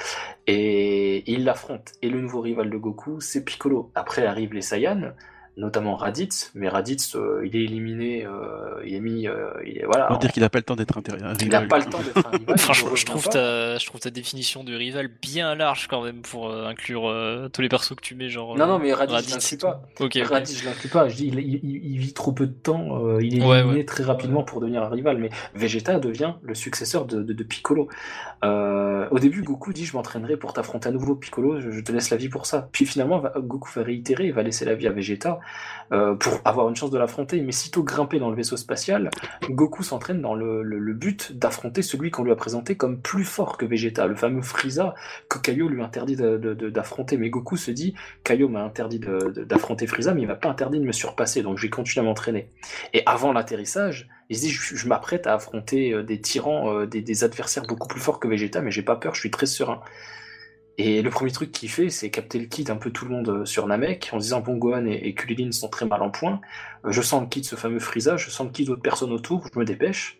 Et 0.47 1.31
il 1.31 1.43
l'affronte. 1.43 1.93
Et 2.01 2.09
le 2.09 2.19
nouveau 2.21 2.41
rival 2.41 2.69
de 2.69 2.77
Goku, 2.77 3.21
c'est 3.21 3.43
Piccolo. 3.43 3.91
Après 3.95 4.25
arrivent 4.25 4.53
les 4.53 4.61
Saiyans. 4.61 5.13
Notamment 5.57 5.95
Raditz, 5.95 6.51
mais 6.55 6.69
Raditz, 6.69 7.15
euh, 7.15 7.41
il 7.45 7.55
est 7.55 7.63
éliminé, 7.63 8.25
euh, 8.25 8.81
il 8.85 8.93
est 8.93 8.99
mis, 8.99 9.27
euh, 9.27 9.49
il 9.65 9.79
est, 9.79 9.85
voilà. 9.85 10.07
On 10.09 10.13
va 10.13 10.19
dire 10.19 10.31
qu'il 10.31 10.41
n'a 10.43 10.49
pas 10.49 10.59
le 10.59 10.63
temps 10.63 10.75
d'être 10.75 10.97
intérieur. 10.97 11.33
Il 11.41 11.49
n'a 11.49 11.61
pas 11.61 11.79
le 11.79 11.85
temps 11.85 11.97
d'être 11.99 12.25
un 12.27 12.29
rival. 12.37 12.57
Franchement, 12.59 12.95
je 12.95 13.05
trouve, 13.05 13.27
ta, 13.27 13.77
je 13.77 13.85
trouve 13.87 13.99
ta 13.99 14.09
définition 14.11 14.63
de 14.63 14.75
rival 14.75 15.09
bien 15.21 15.55
large 15.55 15.87
quand 15.87 16.03
même 16.03 16.21
pour 16.21 16.47
euh, 16.49 16.67
inclure 16.67 17.09
euh, 17.09 17.49
tous 17.49 17.61
les 17.61 17.69
persos 17.69 17.95
que 17.95 18.01
tu 18.01 18.13
mets, 18.15 18.29
genre. 18.29 18.55
Non, 18.55 18.67
non, 18.67 18.77
mais 18.79 18.93
Raditz, 18.93 19.13
Raditz 19.15 19.29
je 19.29 19.35
l'inclus 19.35 19.55
et 19.55 19.57
pas. 19.57 19.81
tout. 19.95 20.03
Ok, 20.03 20.15
ok. 20.21 20.27
Raditz, 20.29 20.59
je 20.61 20.65
l'inclus 20.65 20.89
pas. 20.89 21.09
Je 21.09 21.15
dis, 21.15 21.27
il, 21.27 21.39
il- 21.39 21.59
il- 21.63 21.85
il 21.93 21.97
vit 21.97 22.13
trop 22.13 22.31
peu 22.31 22.45
de 22.45 22.53
temps. 22.53 23.03
euh, 23.05 23.19
il 23.23 23.39
est 23.41 23.45
Ouais, 23.45 23.57
éliminé 23.59 23.79
ouais. 23.79 23.85
très 23.85 24.03
rapidement 24.03 24.43
pour 24.43 24.61
devenir 24.61 24.83
un 24.83 24.89
rival. 24.89 25.17
Mais 25.17 25.29
Vegeta 25.55 25.99
devient 25.99 26.33
le 26.43 26.53
successeur 26.55 27.05
de, 27.05 27.23
de, 27.23 27.33
de 27.33 27.43
Piccolo. 27.43 27.87
Euh, 28.43 29.07
au 29.09 29.19
début, 29.19 29.41
Goku 29.41 29.73
dit, 29.73 29.85
je 29.85 29.95
m'entraînerai 29.95 30.37
pour 30.37 30.53
t'affronter 30.53 30.89
à 30.89 30.91
nouveau, 30.91 31.15
Piccolo. 31.15 31.59
Je, 31.59 31.71
je 31.71 31.79
te 31.81 31.91
laisse 31.91 32.11
la 32.11 32.17
vie 32.17 32.29
pour 32.29 32.45
ça. 32.45 32.69
Puis 32.71 32.85
finalement, 32.85 33.19
va- 33.19 33.33
Goku 33.37 33.69
va 33.73 33.81
réitérer, 33.83 34.27
il 34.27 34.33
va 34.33 34.43
laisser 34.43 34.65
la 34.65 34.75
vie 34.75 34.87
à 34.87 34.91
Vegeta 34.91 35.39
euh, 35.91 36.15
pour 36.15 36.39
avoir 36.45 36.67
une 36.69 36.75
chance 36.75 36.91
de 36.91 36.97
l'affronter. 36.97 37.41
Mais 37.41 37.51
sitôt 37.51 37.83
grimpé 37.83 38.19
dans 38.19 38.29
le 38.29 38.35
vaisseau 38.35 38.57
spatial, 38.57 39.09
Goku 39.49 39.83
s'entraîne 39.83 40.21
dans 40.21 40.35
le, 40.35 40.93
but 40.93 41.37
d'affronter 41.37 41.81
celui 41.81 42.11
qu'on 42.11 42.23
lui 42.23 42.31
a 42.31 42.35
présenté 42.35 42.75
comme 42.75 42.99
plus 43.01 43.23
fort 43.23 43.57
que 43.57 43.65
Vegeta, 43.65 44.07
le 44.07 44.15
fameux 44.15 44.41
Frieza 44.41 44.95
que 45.29 45.37
Kaio 45.39 45.69
lui 45.69 45.81
interdit 45.81 46.15
d'affronter. 46.15 47.17
Mais 47.17 47.29
Goku 47.29 47.57
se 47.57 47.71
dit, 47.71 47.93
Kaio 48.23 48.49
m'a 48.49 48.63
interdit 48.63 48.99
d'affronter 48.99 49.87
Frieza, 49.87 50.13
mais 50.13 50.21
il 50.21 50.27
m'a 50.27 50.35
pas 50.35 50.49
interdit 50.49 50.79
de 50.79 50.85
me 50.85 50.91
surpasser, 50.91 51.41
donc 51.41 51.57
je 51.57 51.63
vais 51.63 51.69
continuer 51.69 52.05
à 52.05 52.09
m'entraîner. 52.09 52.49
Et 52.93 53.03
avant 53.05 53.31
l'atterrissage, 53.31 54.09
il 54.29 54.37
se 54.37 54.41
dit, 54.41 54.49
je, 54.49 54.75
je 54.75 54.87
m'apprête 54.87 55.27
à 55.27 55.35
affronter 55.35 55.93
euh, 55.93 56.03
des 56.03 56.19
tyrans, 56.19 56.73
euh, 56.73 56.85
des, 56.85 57.01
des 57.01 57.23
adversaires 57.23 57.63
beaucoup 57.63 57.87
plus 57.87 57.99
forts 57.99 58.19
que 58.19 58.27
Vegeta, 58.27 58.61
mais 58.61 58.71
j'ai 58.71 58.81
pas 58.81 58.95
peur, 58.95 59.15
je 59.15 59.21
suis 59.21 59.31
très 59.31 59.45
serein. 59.45 59.81
Et 60.79 61.01
le 61.01 61.09
premier 61.09 61.31
truc 61.31 61.51
qu'il 61.51 61.69
fait, 61.69 61.89
c'est 61.89 62.11
capter 62.11 62.37
le 62.39 62.45
kit 62.45 62.65
un 62.69 62.75
peu 62.75 62.91
tout 62.91 63.05
le 63.05 63.11
monde 63.11 63.29
euh, 63.29 63.45
sur 63.45 63.65
Namek, 63.67 64.09
en 64.13 64.17
disant, 64.17 64.41
bon, 64.41 64.57
Gohan 64.57 64.85
et, 64.85 65.13
Kulilin 65.15 65.51
sont 65.51 65.69
très 65.69 65.85
mal 65.87 66.01
en 66.03 66.11
point, 66.11 66.39
Euh, 66.85 66.91
je 66.91 67.01
sens 67.01 67.21
le 67.21 67.27
kit 67.27 67.41
de 67.41 67.45
ce 67.45 67.55
fameux 67.55 67.79
Frieza, 67.79 68.15
je 68.17 68.29
sens 68.29 68.45
le 68.45 68.51
kit 68.53 68.63
d'autres 68.65 68.81
personnes 68.83 69.11
autour, 69.11 69.47
je 69.51 69.59
me 69.59 69.65
dépêche. 69.65 70.19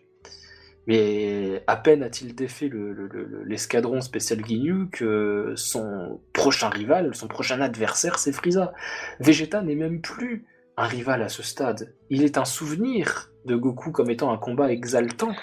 Mais 0.88 1.62
à 1.66 1.76
peine 1.76 2.02
a-t-il 2.02 2.34
défait 2.34 2.68
le- 2.68 2.92
le- 2.92 3.08
le- 3.08 3.44
l'escadron 3.44 4.00
spécial 4.00 4.44
Ginyu 4.44 4.88
que 4.90 5.52
son 5.54 6.20
prochain 6.32 6.70
rival, 6.70 7.14
son 7.14 7.28
prochain 7.28 7.60
adversaire, 7.60 8.18
c'est 8.18 8.32
Frieza. 8.32 8.72
Vegeta 9.20 9.60
n'est 9.62 9.74
même 9.74 10.00
plus 10.00 10.46
un 10.78 10.86
rival 10.86 11.22
à 11.22 11.28
ce 11.28 11.42
stade. 11.42 11.94
Il 12.08 12.24
est 12.24 12.38
un 12.38 12.44
souvenir 12.46 13.30
de 13.44 13.54
Goku 13.54 13.92
comme 13.92 14.10
étant 14.10 14.32
un 14.32 14.38
combat 14.38 14.72
exaltant 14.72 15.34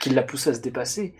qui 0.00 0.10
l'a 0.10 0.22
poussé 0.22 0.50
à 0.50 0.54
se 0.54 0.60
dépasser. 0.60 1.14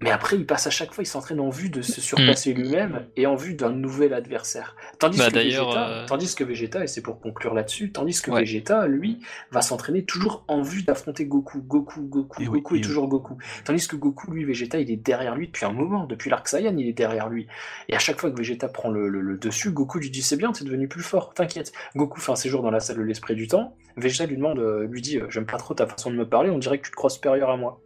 Mais 0.00 0.10
après, 0.10 0.36
il 0.36 0.44
passe 0.44 0.66
à 0.66 0.70
chaque 0.70 0.92
fois, 0.92 1.02
il 1.02 1.06
s'entraîne 1.06 1.40
en 1.40 1.48
vue 1.48 1.70
de 1.70 1.80
se 1.80 2.00
surpasser 2.00 2.52
lui-même 2.52 3.06
et 3.16 3.26
en 3.26 3.36
vue 3.36 3.54
d'un 3.54 3.70
nouvel 3.70 4.12
adversaire. 4.12 4.76
Tandis, 4.98 5.18
Bah, 5.18 5.30
que 5.30 5.38
Vegeta, 5.38 5.88
euh, 5.88 6.06
tandis 6.06 6.34
que 6.34 6.44
Vegeta, 6.44 6.84
et 6.84 6.86
c'est 6.88 7.00
pour 7.00 7.20
conclure 7.20 7.54
là-dessus, 7.54 7.90
tandis 7.90 8.20
que 8.20 8.30
Ouais. 8.30 8.40
Vegeta, 8.40 8.86
lui, 8.86 9.20
va 9.50 9.62
s'entraîner 9.62 10.04
toujours 10.04 10.44
en 10.48 10.60
vue 10.62 10.82
d'affronter 10.82 11.24
Goku. 11.24 11.62
Goku, 11.62 12.02
Goku, 12.02 12.42
Et 12.42 12.48
oui, 12.48 12.58
Goku 12.60 12.74
et 12.74 12.78
et 12.78 12.80
oui. 12.80 12.86
toujours 12.86 13.08
Goku. 13.08 13.38
Tandis 13.64 13.86
que 13.88 13.96
Goku, 13.96 14.30
lui, 14.32 14.44
Vegeta, 14.44 14.78
il 14.78 14.90
est 14.90 14.96
derrière 14.96 15.36
lui 15.36 15.46
depuis 15.46 15.64
un 15.64 15.72
moment, 15.72 16.04
depuis 16.06 16.28
l'arc 16.28 16.48
Saiyan, 16.48 16.76
il 16.76 16.86
est 16.88 16.92
derrière 16.92 17.28
lui. 17.30 17.46
Et 17.88 17.94
à 17.94 17.98
chaque 17.98 18.20
fois 18.20 18.30
que 18.30 18.36
Vegeta 18.36 18.68
prend 18.68 18.90
le, 18.90 19.08
le- 19.08 19.20
le 19.22 19.38
dessus, 19.38 19.70
Goku 19.70 20.00
lui 20.00 20.10
dit 20.10 20.22
c'est 20.22 20.36
bien, 20.36 20.52
t'es 20.52 20.64
devenu 20.64 20.86
plus 20.88 21.02
fort, 21.04 21.32
t'inquiète. 21.32 21.72
Goku 21.96 22.20
fait 22.20 22.32
un 22.32 22.36
séjour 22.36 22.62
dans 22.62 22.70
la 22.70 22.80
salle 22.80 22.96
de 22.98 23.02
l'esprit 23.02 23.36
du 23.36 23.48
temps. 23.48 23.76
Vegeta 23.96 24.26
lui 24.26 24.36
demande, 24.36 24.58
euh, 24.58 24.86
lui 24.86 25.00
dit, 25.00 25.18
euh, 25.18 25.30
j'aime 25.30 25.46
pas 25.46 25.56
trop 25.56 25.72
ta 25.72 25.86
façon 25.86 26.10
de 26.10 26.16
me 26.16 26.28
parler, 26.28 26.50
on 26.50 26.58
dirait 26.58 26.78
que 26.78 26.84
tu 26.84 26.90
te 26.90 26.96
crois 26.96 27.10
supérieur 27.10 27.48
à 27.48 27.56
moi. 27.56 27.80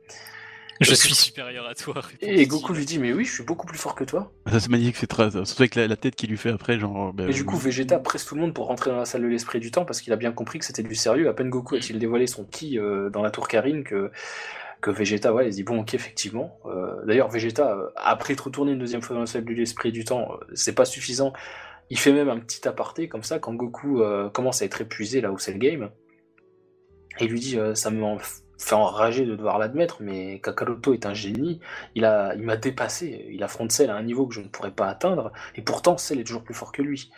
Je 0.80 0.94
suis 0.94 1.14
supérieur 1.14 1.66
à 1.66 1.74
toi. 1.74 1.94
Et. 2.20 2.46
Goku 2.46 2.72
lui 2.72 2.84
dit, 2.84 2.98
mais 2.98 3.12
oui, 3.12 3.24
je 3.24 3.32
suis 3.32 3.44
beaucoup 3.44 3.66
plus 3.66 3.78
fort 3.78 3.94
que 3.94 4.04
toi. 4.04 4.32
Ça 4.50 4.60
c'est 4.60 4.68
magnifique, 4.68 4.96
c'est 4.96 5.06
très... 5.06 5.30
surtout 5.30 5.62
avec 5.62 5.74
la, 5.74 5.86
la 5.88 5.96
tête 5.96 6.14
qu'il 6.14 6.30
lui 6.30 6.36
fait 6.36 6.50
après, 6.50 6.78
genre. 6.78 7.12
bah, 7.12 7.24
Et 7.28 7.32
du 7.32 7.44
coup, 7.44 7.56
Vegeta 7.56 7.98
presse 7.98 8.24
tout 8.24 8.34
le 8.34 8.40
monde 8.40 8.54
pour 8.54 8.66
rentrer 8.66 8.90
dans 8.90 8.98
la 8.98 9.04
salle 9.04 9.22
de 9.22 9.26
l'esprit 9.26 9.60
du 9.60 9.70
temps 9.70 9.84
parce 9.84 10.00
qu'il 10.00 10.12
a 10.12 10.16
bien 10.16 10.32
compris 10.32 10.58
que 10.58 10.64
c'était 10.64 10.82
du 10.82 10.94
sérieux. 10.94 11.28
À 11.28 11.34
peine 11.34 11.50
Goku 11.50 11.74
a-t-il 11.76 11.98
dévoilé 11.98 12.26
son 12.26 12.44
ki 12.44 12.78
euh, 12.78 13.10
dans 13.10 13.22
la 13.22 13.30
tour 13.30 13.48
Karine 13.48 13.82
que, 13.84 14.10
que 14.80 14.90
Vegeta, 14.90 15.34
ouais, 15.34 15.46
il 15.48 15.52
se 15.52 15.56
dit 15.56 15.64
bon, 15.64 15.80
ok, 15.80 15.94
effectivement. 15.94 16.58
Euh, 16.66 17.04
D'ailleurs, 17.06 17.28
Vegeta, 17.28 17.72
euh, 17.76 17.88
après 17.96 18.34
être 18.34 18.44
retourné 18.44 18.72
une 18.72 18.78
deuxième 18.78 19.02
fois 19.02 19.14
dans 19.14 19.20
la 19.20 19.26
salle 19.26 19.44
de 19.44 19.52
l'esprit 19.52 19.90
du 19.92 20.04
temps, 20.04 20.28
euh, 20.32 20.44
c'est 20.54 20.74
pas 20.74 20.84
suffisant. 20.84 21.32
Il 21.90 21.98
fait 21.98 22.12
même 22.12 22.28
un 22.28 22.38
petit 22.38 22.68
aparté 22.68 23.08
comme 23.08 23.22
ça 23.24 23.38
quand 23.38 23.54
Goku 23.54 24.02
euh, 24.02 24.28
commence 24.30 24.62
à 24.62 24.66
être 24.66 24.80
épuisé 24.80 25.20
là 25.20 25.32
où 25.32 25.38
c'est 25.38 25.52
le 25.52 25.58
game. 25.58 25.90
Et 27.18 27.24
il 27.24 27.30
lui 27.30 27.40
dit 27.40 27.58
euh, 27.58 27.74
ça 27.74 27.90
me 27.90 28.02
en- 28.04 28.18
fait 28.58 28.74
enrager 28.74 29.24
de 29.24 29.36
devoir 29.36 29.58
l'admettre, 29.58 29.98
mais 30.00 30.40
Kakaroto 30.40 30.92
est 30.92 31.06
un 31.06 31.14
génie. 31.14 31.60
Il 31.94 32.04
a, 32.04 32.34
il 32.34 32.42
m'a 32.42 32.56
dépassé. 32.56 33.26
Il 33.30 33.42
affronte 33.44 33.70
Cell 33.72 33.88
à 33.90 33.94
un 33.96 34.02
niveau 34.02 34.26
que 34.26 34.34
je 34.34 34.40
ne 34.40 34.48
pourrais 34.48 34.72
pas 34.72 34.88
atteindre, 34.88 35.32
et 35.54 35.62
pourtant 35.62 35.96
Cell 35.96 36.18
est 36.20 36.24
toujours 36.24 36.42
plus 36.42 36.54
fort 36.54 36.72
que 36.72 36.82
lui. 36.82 37.10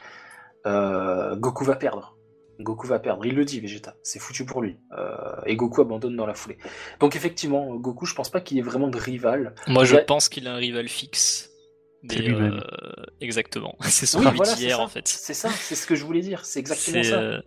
Euh, 0.66 1.34
Goku 1.36 1.64
va 1.64 1.76
perdre. 1.76 2.16
Goku 2.60 2.86
va 2.86 2.98
perdre. 2.98 3.24
Il 3.24 3.34
le 3.34 3.46
dit, 3.46 3.58
Vegeta. 3.58 3.94
C'est 4.02 4.18
foutu 4.18 4.44
pour 4.44 4.60
lui. 4.60 4.76
Euh, 4.98 5.16
et 5.46 5.56
Goku 5.56 5.80
abandonne 5.80 6.14
dans 6.14 6.26
la 6.26 6.34
foulée. 6.34 6.58
Donc 7.00 7.16
effectivement, 7.16 7.74
Goku, 7.76 8.04
je 8.04 8.14
pense 8.14 8.28
pas 8.28 8.42
qu'il 8.42 8.58
ait 8.58 8.62
vraiment 8.62 8.88
de 8.88 8.98
rival. 8.98 9.54
Moi, 9.66 9.84
je 9.86 9.96
a- 9.96 10.00
pense 10.00 10.28
qu'il 10.28 10.46
a 10.46 10.52
un 10.52 10.56
rival 10.58 10.86
fixe. 10.88 11.48
Euh, 12.12 12.60
exactement. 13.20 13.76
C'est 13.80 14.06
son 14.06 14.20
Oui, 14.20 14.26
voilà, 14.36 14.54
ça. 14.56 14.78
en 14.80 14.88
fait. 14.88 15.08
C'est 15.08 15.34
ça, 15.34 15.48
c'est 15.50 15.74
ce 15.74 15.86
que 15.86 15.94
je 15.94 16.04
voulais 16.04 16.20
dire. 16.20 16.44
C'est 16.44 16.60
exactement 16.60 17.02
C'est 17.02 17.10
ça. 17.10 17.42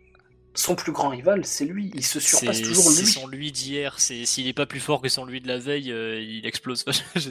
Son 0.56 0.76
plus 0.76 0.92
grand 0.92 1.10
rival, 1.10 1.46
c'est 1.46 1.66
lui. 1.66 1.92
Il 1.96 2.06
se 2.06 2.20
surpasse 2.20 2.58
c'est- 2.58 2.64
toujours 2.64 2.84
c'est 2.92 3.02
lui. 3.02 3.08
son 3.12 3.28
lui 3.28 3.52
d'hier. 3.52 3.96
C'est 4.00 4.26
s'il 4.26 4.48
est 4.48 4.54
pas 4.54 4.66
plus 4.68 4.80
fort 4.80 5.02
que 5.02 5.10
son 5.10 5.26
lui 5.26 5.42
de 5.42 5.48
la 5.48 5.58
veille, 5.58 5.92
euh, 5.92 6.22
il 6.22 6.46
explose. 6.46 6.86
Je- 7.16 7.30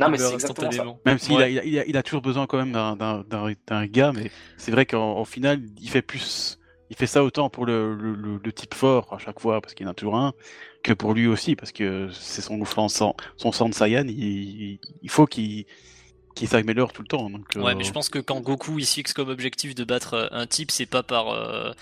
Non, 0.00 0.08
mais 0.08 0.18
c'est 0.18 0.32
exactement 0.32 0.38
ça. 0.38 0.66
instantanément. 0.66 1.00
Même 1.06 1.18
s'il 1.18 1.36
Ouais. 1.36 1.44
a, 1.44 1.48
il 1.64 1.78
a, 1.78 1.86
il 1.86 2.02
toujours 2.02 2.22
besoin 2.22 2.46
quand 2.46 2.58
même 2.58 2.72
d'un- 2.72 2.96
d'un 2.96 3.22
d'un- 3.28 3.52
d'un 3.66 3.86
gars, 3.86 4.12
mais 4.12 4.30
c'est 4.56 4.72
vrai 4.72 4.86
qu'en 4.86 5.18
en 5.18 5.24
final, 5.24 5.60
il 5.80 5.88
fait 5.88 6.02
plus. 6.02 6.58
Il 6.90 6.96
fait 6.96 7.06
ça 7.06 7.24
autant 7.24 7.48
pour 7.48 7.64
le, 7.64 7.94
le, 7.94 8.14
le- 8.14 8.40
le 8.44 8.52
type 8.52 8.74
fort 8.74 9.14
à 9.14 9.18
chaque 9.18 9.40
fois, 9.40 9.60
parce 9.62 9.72
qu'il 9.72 9.86
y 9.86 9.88
en 9.88 9.92
a 9.92 9.94
toujours 9.94 10.16
un, 10.16 10.34
que 10.82 10.92
pour 10.92 11.14
lui 11.14 11.26
aussi, 11.26 11.56
parce 11.56 11.72
que 11.72 12.10
c'est 12.12 12.42
son, 12.42 12.62
son, 12.66 12.88
sang- 12.88 13.16
son 13.38 13.50
sang 13.52 13.68
de 13.70 13.74
Saiyan, 13.74 14.04
il, 14.08 14.18
il- 14.18 14.80
il 15.00 15.10
faut 15.10 15.26
qu'il 15.26 15.64
qu'il 16.34 16.48
s'améliore 16.48 16.94
tout 16.94 17.02
le 17.02 17.08
temps. 17.08 17.28
Donc, 17.28 17.44
Ouais, 17.56 17.72
euh, 17.72 17.74
mais 17.76 17.84
je 17.84 17.92
pense 17.92 18.08
que 18.08 18.18
quand 18.18 18.40
Goku 18.40 18.78
il 18.78 18.86
se 18.86 18.94
fixe 18.94 19.12
comme 19.12 19.28
objectif 19.28 19.74
de 19.74 19.84
battre 19.84 20.14
euh, 20.14 20.28
un 20.32 20.46
type, 20.46 20.70
c'est 20.70 20.86
pas 20.86 21.02
par 21.02 21.28
euh, 21.28 21.72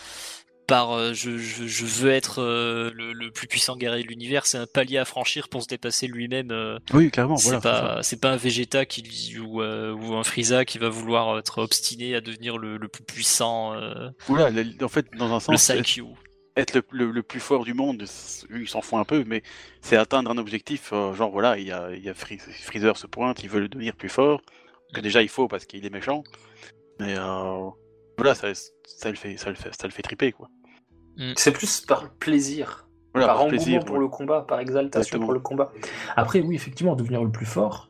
par 0.71 0.93
euh, 0.93 1.13
je, 1.13 1.37
je, 1.37 1.67
je 1.67 1.85
veux 1.85 2.11
être 2.11 2.41
euh, 2.41 2.91
le, 2.95 3.13
le 3.13 3.31
plus 3.31 3.47
puissant 3.47 3.77
guerrier 3.77 4.03
de 4.05 4.09
l'univers, 4.09 4.47
c'est 4.47 4.57
un 4.59 4.67
palier 4.67 4.97
à 4.99 5.05
franchir 5.05 5.49
pour 5.49 5.63
se 5.63 5.69
dépasser 5.69 6.07
lui-même. 6.07 6.51
euh, 6.51 6.79
Oui, 6.95 7.11
clairement, 7.11 7.37
c'est 7.37 7.45
voilà. 7.49 7.61
pas 7.61 8.03
c'est 8.03 8.21
pas 8.21 8.31
un 8.31 8.37
Vegeta 8.37 8.87
qui 8.87 9.37
ou, 9.39 9.61
ou 9.63 10.15
un 10.17 10.25
Frieza 10.25 10.65
qui 10.65 10.79
va 10.79 10.89
vouloir 10.89 11.39
être 11.39 11.59
obstiné 11.59 12.15
à 12.15 12.21
devenir 12.21 12.57
le, 12.57 12.77
le 12.79 12.89
plus 12.89 13.03
puissant, 13.05 13.75
Voilà, 14.27 14.51
le- 14.51 14.85
en 14.85 14.89
fait, 14.89 15.07
dans 15.19 15.31
un 15.33 15.35
le 15.35 15.41
sens, 15.41 15.71
être, 15.71 15.87
Saikyu. 15.87 16.05
être 16.57 16.75
le, 16.75 16.83
le- 16.93 17.11
le 17.11 17.23
plus 17.23 17.41
fort 17.41 17.65
du 17.65 17.75
monde, 17.75 18.05
c- 18.07 18.47
lui, 18.49 18.63
il 18.63 18.69
s'en 18.69 18.81
fout 18.81 18.99
un 18.99 19.05
peu, 19.05 19.25
mais 19.27 19.43
c'est 19.83 19.97
atteindre 19.97 20.31
un 20.31 20.39
objectif. 20.39 20.91
euh, 20.93 21.13
genre, 21.15 21.31
voilà, 21.31 21.59
il 21.59 21.67
y 21.67 21.73
a, 21.73 21.91
il 21.93 22.03
y 22.05 22.09
a 22.09 22.15
Freezer 22.15 22.97
se 22.97 23.07
pointe, 23.07 23.43
il 23.43 23.49
veut 23.49 23.61
le 23.61 23.69
devenir 23.69 23.95
plus 23.97 24.09
fort, 24.09 24.41
que 24.95 25.01
déjà 25.01 25.23
il 25.23 25.29
faut 25.29 25.49
parce 25.49 25.65
qu'il 25.67 25.85
est 25.85 25.91
méchant. 25.91 26.23
Mais 27.01 27.15
euh, 27.17 27.69
voilà, 28.19 28.35
ça, 28.35 28.49
ça, 28.85 29.09
le 29.11 29.17
fait, 29.17 29.37
ça, 29.37 29.49
le 29.51 29.57
fait, 29.57 29.71
ça 29.75 29.87
le 29.87 29.93
fait 29.93 30.03
triper, 30.03 30.33
quoi. 30.33 30.49
C'est 31.37 31.53
plus 31.53 31.81
par 31.81 32.09
plaisir. 32.11 32.87
Voilà, 33.13 33.27
par 33.29 33.37
par 33.37 33.45
engouement 33.47 33.59
plaisir. 33.63 33.85
pour 33.85 33.97
ouais. 33.97 34.01
le 34.03 34.09
combat, 34.09 34.45
par 34.47 34.61
exaltation 34.61 35.01
Exactement. 35.01 35.25
pour 35.27 35.33
le 35.35 35.41
combat. 35.41 35.73
Après, 36.17 36.41
oui, 36.41 36.55
effectivement, 36.55 36.95
devenir 36.95 37.23
le 37.25 37.31
plus 37.31 37.47
fort, 37.47 37.89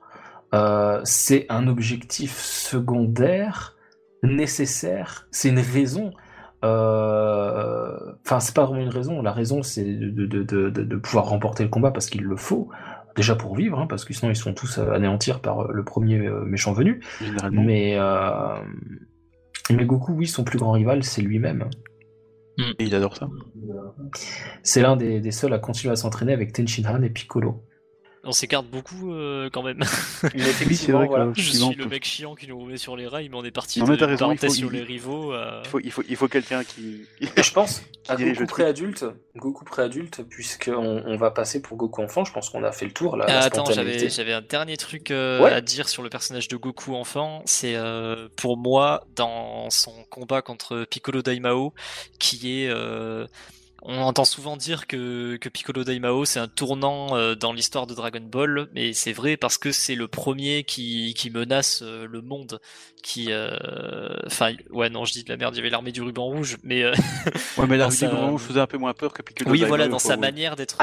euh, 0.54 1.00
c'est 1.04 1.46
un 1.50 1.68
objectif 1.68 2.38
secondaire, 2.38 3.76
nécessaire, 4.22 5.28
c'est 5.30 5.50
une 5.50 5.58
raison. 5.58 6.12
euh, 6.64 7.96
Enfin, 8.24 8.40
c'est 8.40 8.54
pas 8.54 8.64
vraiment 8.64 8.82
une 8.82 8.88
raison. 8.88 9.22
La 9.22 9.32
raison, 9.32 9.62
c'est 9.62 9.84
de, 9.84 10.08
de, 10.10 10.26
de, 10.26 10.70
de, 10.70 10.82
de 10.82 10.96
pouvoir 10.96 11.26
remporter 11.26 11.62
le 11.64 11.68
combat 11.68 11.90
parce 11.90 12.06
qu'il 12.08 12.22
le 12.22 12.36
faut. 12.36 12.68
Déjà 13.16 13.34
pour 13.34 13.56
vivre, 13.56 13.78
hein, 13.78 13.86
parce 13.88 14.04
que 14.04 14.14
sinon 14.14 14.30
ils 14.30 14.36
sont 14.36 14.54
tous 14.54 14.78
euh, 14.78 14.92
anéantir 14.92 15.40
par 15.40 15.60
euh, 15.66 15.72
le 15.72 15.84
premier 15.84 16.18
euh, 16.18 16.44
méchant 16.44 16.72
venu. 16.72 17.02
Mais, 17.50 17.96
euh, 17.98 18.54
mais 19.70 19.84
Goku, 19.84 20.12
oui, 20.12 20.26
son 20.28 20.44
plus 20.44 20.58
grand 20.58 20.72
rival, 20.72 21.02
c'est 21.02 21.20
lui-même. 21.22 21.68
Et 22.78 22.84
il 22.84 22.94
adore 22.94 23.16
ça. 23.16 23.28
C'est 24.62 24.82
l'un 24.82 24.96
des, 24.96 25.20
des 25.20 25.30
seuls 25.30 25.52
à 25.52 25.58
continuer 25.58 25.92
à 25.92 25.96
s'entraîner 25.96 26.32
avec 26.32 26.52
Tenshinhan 26.52 27.02
et 27.02 27.10
Piccolo. 27.10 27.64
On 28.22 28.32
s'écarte 28.32 28.66
beaucoup 28.66 29.14
euh, 29.14 29.48
quand 29.50 29.62
même. 29.62 29.78
Mais 30.22 30.30
c'est 30.42 30.50
effectivement, 30.50 30.98
vrai 30.98 31.06
que- 31.06 31.10
voilà. 31.12 31.32
Je 31.34 31.40
suis 31.42 31.74
le 31.74 31.86
mec 31.86 32.04
chiant 32.04 32.34
qui 32.34 32.46
nous 32.48 32.60
remet 32.60 32.76
sur 32.76 32.94
les 32.96 33.06
rails, 33.06 33.30
mais 33.30 33.36
on 33.36 33.44
est 33.44 33.50
parti 33.50 33.80
Non, 33.80 33.86
de 33.86 34.04
raison, 34.04 34.36
faut- 34.36 34.48
sur 34.50 34.72
il- 34.74 34.78
les 34.78 34.84
rivaux. 34.84 35.32
à- 35.32 35.62
Il 35.64 35.68
faut, 35.70 35.80
il 35.80 35.90
faut, 35.90 36.02
il 36.08 36.16
faut 36.16 36.28
quelqu'un 36.28 36.62
qui. 36.62 37.06
Je 37.20 37.52
pense 37.52 37.82
à 38.08 38.16
Goku 38.16 38.44
pré-adulte, 38.46 39.06
Goku 39.36 39.64
pré-adulte, 39.64 40.22
puisqu'on 40.28 41.02
on 41.06 41.16
va 41.16 41.30
passer 41.30 41.62
pour 41.62 41.78
Goku 41.78 42.02
enfant, 42.02 42.24
je 42.26 42.32
pense 42.32 42.50
qu'on 42.50 42.62
a 42.62 42.72
fait 42.72 42.84
le 42.84 42.92
tour 42.92 43.16
là. 43.16 43.24
Ah, 43.26 43.32
la 43.32 43.38
attends, 43.44 43.64
spontanéité. 43.64 43.98
j'avais 44.00 44.10
j'avais 44.10 44.32
un 44.34 44.42
dernier 44.42 44.76
truc 44.76 45.10
euh, 45.10 45.40
Ouais. 45.42 45.52
à 45.52 45.62
dire 45.62 45.88
sur 45.88 46.02
le 46.02 46.10
personnage 46.10 46.48
de 46.48 46.56
Goku 46.56 46.94
enfant. 46.94 47.42
C'est 47.46 47.74
euh, 47.76 48.28
pour 48.36 48.58
moi 48.58 49.02
dans 49.16 49.70
son 49.70 49.94
combat 50.10 50.42
contre 50.42 50.84
Piccolo 50.90 51.22
Daimao, 51.22 51.72
qui 52.18 52.60
est 52.64 52.68
euh, 52.68 53.26
on 53.82 53.98
entend 54.02 54.24
souvent 54.24 54.56
dire 54.56 54.86
que, 54.86 55.36
que 55.36 55.48
Piccolo 55.48 55.84
Daimao 55.84 56.24
c'est 56.24 56.38
un 56.38 56.48
tournant 56.48 57.16
euh, 57.16 57.34
dans 57.34 57.52
l'histoire 57.52 57.86
de 57.86 57.94
Dragon 57.94 58.20
Ball, 58.20 58.68
mais 58.74 58.92
c'est 58.92 59.12
vrai 59.12 59.36
parce 59.36 59.56
que 59.58 59.72
c'est 59.72 59.94
le 59.94 60.06
premier 60.06 60.64
qui, 60.64 61.14
qui 61.14 61.30
menace 61.30 61.80
euh, 61.82 62.06
le 62.06 62.20
monde. 62.20 62.60
Qui, 63.02 63.28
euh, 63.30 63.56
enfin, 64.26 64.52
ouais, 64.68 64.90
non, 64.90 65.06
je 65.06 65.12
dis 65.14 65.24
de 65.24 65.30
la 65.30 65.38
merde. 65.38 65.54
Il 65.54 65.56
y 65.56 65.60
avait 65.60 65.70
l'armée 65.70 65.90
du 65.90 66.02
ruban 66.02 66.24
rouge, 66.24 66.58
mais 66.62 66.84
ouais, 67.56 67.66
mais 67.66 67.78
l'armée 67.78 67.96
du 67.96 68.04
ruban 68.04 68.30
rouge 68.32 68.42
faisait 68.42 68.60
un 68.60 68.66
peu 68.66 68.76
moins 68.76 68.92
peur 68.92 69.14
que 69.14 69.22
Piccolo. 69.22 69.50
Oui, 69.50 69.60
Daimao, 69.60 69.68
voilà, 69.68 69.88
dans 69.88 69.98
sa 69.98 70.10
ouais. 70.10 70.16
manière 70.18 70.54
d'être 70.54 70.76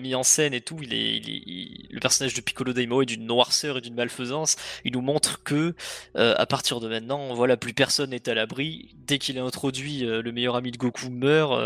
mis 0.00 0.14
en 0.14 0.22
scène 0.22 0.54
et 0.54 0.62
tout, 0.62 0.78
il 0.82 0.94
est, 0.94 1.16
il 1.16 1.28
est 1.28 1.42
il- 1.46 1.88
le 1.90 2.00
personnage 2.00 2.32
de 2.32 2.40
Piccolo 2.40 2.72
Daimao 2.72 3.02
est 3.02 3.06
d'une 3.06 3.26
noirceur 3.26 3.76
et 3.78 3.80
d'une 3.82 3.94
malfaisance. 3.94 4.56
Il 4.86 4.92
nous 4.92 5.02
montre 5.02 5.42
que 5.42 5.74
à 6.14 6.46
partir 6.46 6.80
de 6.80 6.88
maintenant, 6.88 7.34
voilà, 7.34 7.58
plus 7.58 7.74
personne 7.74 8.10
n'est 8.10 8.26
à 8.30 8.34
l'abri. 8.34 8.88
Dès 8.94 9.18
qu'il 9.18 9.36
est 9.36 9.40
introduit, 9.40 10.00
le 10.00 10.32
meilleur 10.32 10.56
ami 10.56 10.70
de 10.72 10.78
Goku 10.78 11.10
meurt. 11.10 11.60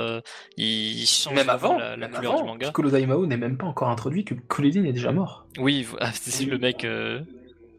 il 0.56 0.71
change 1.06 1.34
Même 1.34 1.48
avant, 1.50 1.76
la, 1.78 1.90
la 1.90 2.08
même 2.08 2.12
couleur 2.16 2.32
avant, 2.34 2.42
du 2.42 2.48
manga. 2.48 2.66
Piccolo 2.68 2.90
Daimao 2.90 3.26
n'est 3.26 3.36
même 3.36 3.56
pas 3.56 3.66
encore 3.66 3.88
introduit, 3.88 4.24
que 4.24 4.34
Kulilin 4.34 4.84
est 4.84 4.92
déjà 4.92 5.12
mort. 5.12 5.46
Oui, 5.58 5.86
ah, 6.00 6.10
c'est 6.12 6.44
le 6.44 6.58
mec, 6.58 6.84
euh, 6.84 7.20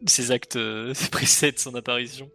ses 0.06 0.32
actes 0.32 0.56
euh, 0.56 0.94
précèdent 1.12 1.60
son 1.60 1.76
apparition. 1.76 2.30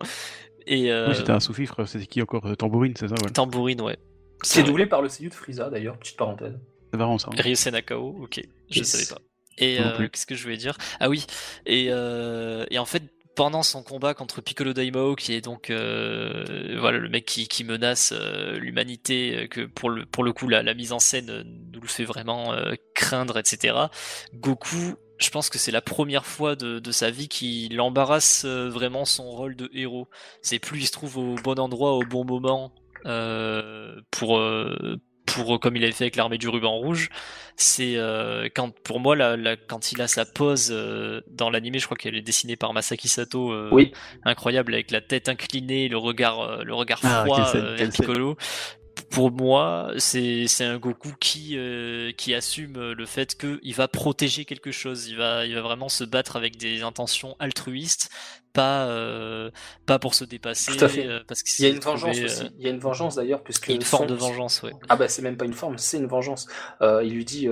Et 0.66 0.92
euh, 0.92 1.08
Oui, 1.10 1.16
c'était 1.16 1.30
un 1.32 1.40
sous-fifre, 1.40 1.84
c'était 1.86 2.06
qui 2.06 2.20
encore 2.22 2.46
euh, 2.46 2.54
Tambourine, 2.54 2.94
c'est 2.96 3.08
ça 3.08 3.14
ouais. 3.22 3.30
Tambourine, 3.30 3.80
ouais. 3.80 3.96
C'est 4.42 4.62
doublé 4.62 4.86
par 4.86 5.02
le 5.02 5.08
seiyuu 5.08 5.30
de 5.30 5.34
Frieza 5.34 5.68
d'ailleurs, 5.70 5.96
petite 5.98 6.16
parenthèse. 6.16 6.58
C'est 6.92 6.98
marrant 6.98 7.18
ça. 7.18 7.28
hein. 7.32 7.36
Ryusei 7.42 7.70
Nakao, 7.72 8.16
ok, 8.22 8.40
je 8.70 8.78
Yes. 8.78 8.88
savais 8.88 9.06
pas. 9.06 9.20
Et 9.60 9.80
Non 9.80 9.86
euh, 9.88 9.96
plus. 9.96 10.08
qu'est-ce 10.10 10.26
que 10.26 10.36
je 10.36 10.42
voulais 10.44 10.56
dire? 10.56 10.76
Ah 11.00 11.08
oui, 11.08 11.26
et, 11.66 11.86
euh, 11.90 12.64
et 12.70 12.78
en 12.78 12.84
fait, 12.84 13.02
pendant 13.38 13.62
son 13.62 13.84
combat 13.84 14.14
contre 14.14 14.40
Piccolo 14.40 14.72
Daimao, 14.72 15.14
qui 15.14 15.32
est 15.32 15.40
donc 15.40 15.70
euh, 15.70 16.90
le 16.90 17.08
mec 17.08 17.24
qui, 17.24 17.62
menace 17.62 18.12
euh, 18.12 18.58
l'humanité, 18.58 19.44
euh, 19.44 19.46
que 19.46 19.60
pour 19.60 19.90
le 19.90 20.32
coup 20.32 20.48
la, 20.48 20.74
mise 20.74 20.90
en 20.90 20.98
scène 20.98 21.44
nous 21.72 21.80
le 21.80 21.86
fait 21.86 22.02
vraiment 22.02 22.52
craindre, 22.96 23.38
etc. 23.38 23.76
Goku, 24.34 24.96
je 25.18 25.30
pense 25.30 25.50
que 25.50 25.58
c'est 25.58 25.70
la 25.70 25.80
première 25.80 26.26
fois 26.26 26.56
de, 26.56 26.80
de 26.80 26.90
sa 26.90 27.12
vie 27.12 27.28
qu'il 27.28 27.80
embarrasse 27.80 28.44
vraiment 28.44 29.04
son 29.04 29.30
rôle 29.30 29.54
de 29.54 29.70
héros. 29.72 30.08
C'est 30.42 30.58
plus 30.58 30.80
il 30.80 30.86
se 30.86 30.92
trouve 30.92 31.16
au 31.18 31.36
bon 31.36 31.60
endroit 31.60 31.92
au 31.92 32.02
bon 32.02 32.24
moment 32.24 32.72
pour 34.10 34.42
pour 35.44 35.60
comme 35.60 35.76
il 35.76 35.82
avait 35.84 35.92
fait 35.92 36.04
avec 36.04 36.16
l'armée 36.16 36.38
du 36.38 36.48
ruban 36.48 36.72
rouge. 36.76 37.08
C'est 37.56 37.96
euh, 37.96 38.48
quand 38.54 38.70
pour 38.84 39.00
moi 39.00 39.16
la, 39.16 39.36
la- 39.36 39.56
quand 39.56 39.90
il 39.92 40.00
a 40.00 40.06
sa 40.08 40.24
pose 40.24 40.68
euh, 40.70 41.20
dans 41.28 41.50
l'animé, 41.50 41.78
je 41.80 41.86
crois 41.86 41.96
qu'elle 41.96 42.14
est 42.16 42.22
dessinée 42.22 42.56
par 42.56 42.72
Masaki 42.72 43.08
Sato, 43.08 43.50
euh, 43.52 43.68
Oui. 43.72 43.92
incroyable 44.24 44.74
avec 44.74 44.90
la 44.92 45.00
tête 45.00 45.28
inclinée, 45.28 45.88
le 45.88 45.98
regard 45.98 46.40
euh, 46.40 46.62
le 46.62 46.74
regard 46.74 47.00
Ah, 47.02 47.22
froid 47.24 47.44
scène, 47.46 47.64
euh, 47.64 47.74
vers 47.76 47.90
Piccolo. 47.90 48.36
Pour 49.10 49.30
moi, 49.32 49.92
c'est 49.98 50.46
c'est 50.48 50.64
un 50.64 50.78
Goku 50.78 51.12
qui 51.18 51.56
euh, 51.56 52.12
qui 52.12 52.34
assume 52.34 52.92
le 52.92 53.06
fait 53.06 53.36
que 53.36 53.58
il 53.62 53.74
va 53.74 53.88
protéger 53.88 54.44
quelque 54.44 54.70
chose, 54.70 55.06
il 55.08 55.16
va 55.16 55.46
il 55.46 55.54
va 55.54 55.62
vraiment 55.62 55.88
se 55.88 56.04
battre 56.04 56.36
avec 56.36 56.56
des 56.58 56.82
intentions 56.82 57.34
altruistes, 57.38 58.10
pas 58.52 58.86
euh, 58.86 59.50
pas 59.86 59.98
pour 59.98 60.14
se 60.14 60.24
dépasser, 60.24 60.72
Tout 60.76 60.84
à 60.84 60.88
fait. 60.88 61.06
euh, 61.06 61.20
parce 61.26 61.42
Il 61.58 61.64
y 61.64 61.66
a 61.66 61.68
qu'il 61.68 61.74
une 61.74 61.80
vengeance 61.80 62.22
aussi. 62.22 62.52
Il 62.58 62.64
y 62.64 62.68
a 62.68 62.70
une 62.70 62.78
vengeance 62.80 63.16
d'ailleurs, 63.16 63.42
puisque 63.42 63.68
une 63.68 63.82
forme 63.84 64.06
son- 64.06 64.08
de 64.08 64.14
vengeance, 64.14 64.62
ouais. 64.62 64.74
Ah 64.88 64.96
bah 64.96 65.08
c'est 65.08 65.22
même 65.22 65.36
pas 65.36 65.44
une 65.46 65.54
forme, 65.54 65.78
c'est 65.78 65.98
une 65.98 66.06
vengeance. 66.06 66.48
Il 66.82 67.12
lui 67.14 67.24
dit 67.24 67.48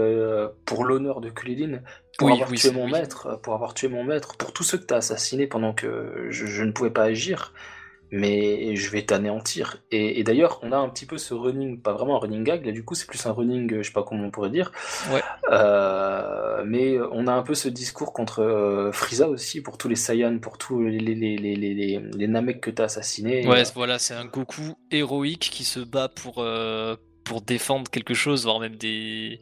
pour 0.66 0.84
l'honneur 0.84 1.20
de 1.20 1.30
Kulilin, 1.30 1.80
pour 2.18 2.30
Oui, 2.30 2.32
avoir 2.32 2.50
oui, 2.50 2.54
tué 2.54 2.70
mon 2.70 2.86
oui. 2.86 2.92
maître, 2.92 3.40
pour 3.42 3.54
avoir 3.54 3.74
tué 3.74 3.88
mon 3.88 4.04
maître, 4.04 4.36
pour 4.36 4.52
tous 4.52 4.64
ceux 4.64 4.78
que 4.78 4.84
t'as 4.84 4.96
assassinés 4.98 5.46
pendant 5.46 5.74
que 5.74 6.28
je, 6.30 6.46
je 6.46 6.62
ne 6.64 6.72
pouvais 6.72 6.90
pas 6.90 7.04
agir, 7.04 7.52
mais 8.11 8.76
je 8.76 8.90
vais 8.90 9.02
t'anéantir. 9.02 9.82
Et, 9.90 10.20
et 10.20 10.24
d'ailleurs, 10.24 10.61
on 10.62 10.72
a 10.72 10.76
un 10.76 10.88
petit 10.88 11.07
peu 11.07 11.18
ce 11.18 11.34
running, 11.34 11.80
pas 11.80 11.92
vraiment 11.92 12.16
un 12.16 12.20
running 12.20 12.44
gag, 12.44 12.64
là 12.64 12.72
du 12.72 12.84
coup 12.84 12.94
c'est 12.94 13.07
plus 13.07 13.24
un 13.26 13.32
running, 13.32 13.72
euh, 13.72 13.82
je 13.82 13.88
sais 13.88 13.92
pas 13.92 14.02
comment 14.02 14.24
on 14.24 14.30
pourrait 14.30 14.50
dire. 14.50 14.72
Ouais. 15.12 15.22
Euh, 15.50 16.62
mais 16.64 16.98
on 17.12 17.26
a 17.26 17.32
un 17.32 17.42
peu 17.42 17.54
ce 17.54 17.68
discours 17.68 18.12
contre 18.12 18.42
euh, 18.42 18.92
Frieza 18.92 19.28
aussi, 19.28 19.61
pour 19.61 19.78
tous 19.78 19.88
les 19.88 19.96
Saiyans, 19.96 20.38
pour 20.38 20.59
tous 20.59 20.82
les, 20.82 20.98
les, 20.98 21.14
les, 21.14 21.36
les, 21.36 21.57
les, 21.57 21.74
les, 21.74 22.00
les 22.16 22.26
Namek 22.28 22.61
que 22.61 22.70
t'as 22.70 22.84
assassinés. 22.84 23.46
Ouais, 23.46 23.62
voilà, 23.74 23.98
c'est 23.98 24.14
un 24.14 24.24
Goku 24.24 24.76
héroïque 24.90 25.50
qui 25.52 25.64
se 25.64 25.80
bat 25.80 26.09
pour, 26.09 26.38
euh, 26.38 26.96
pour 27.24 27.42
défendre 27.42 27.90
quelque 27.90 28.14
chose, 28.14 28.44
voire 28.44 28.61
même 28.61 28.76
des. 28.76 29.40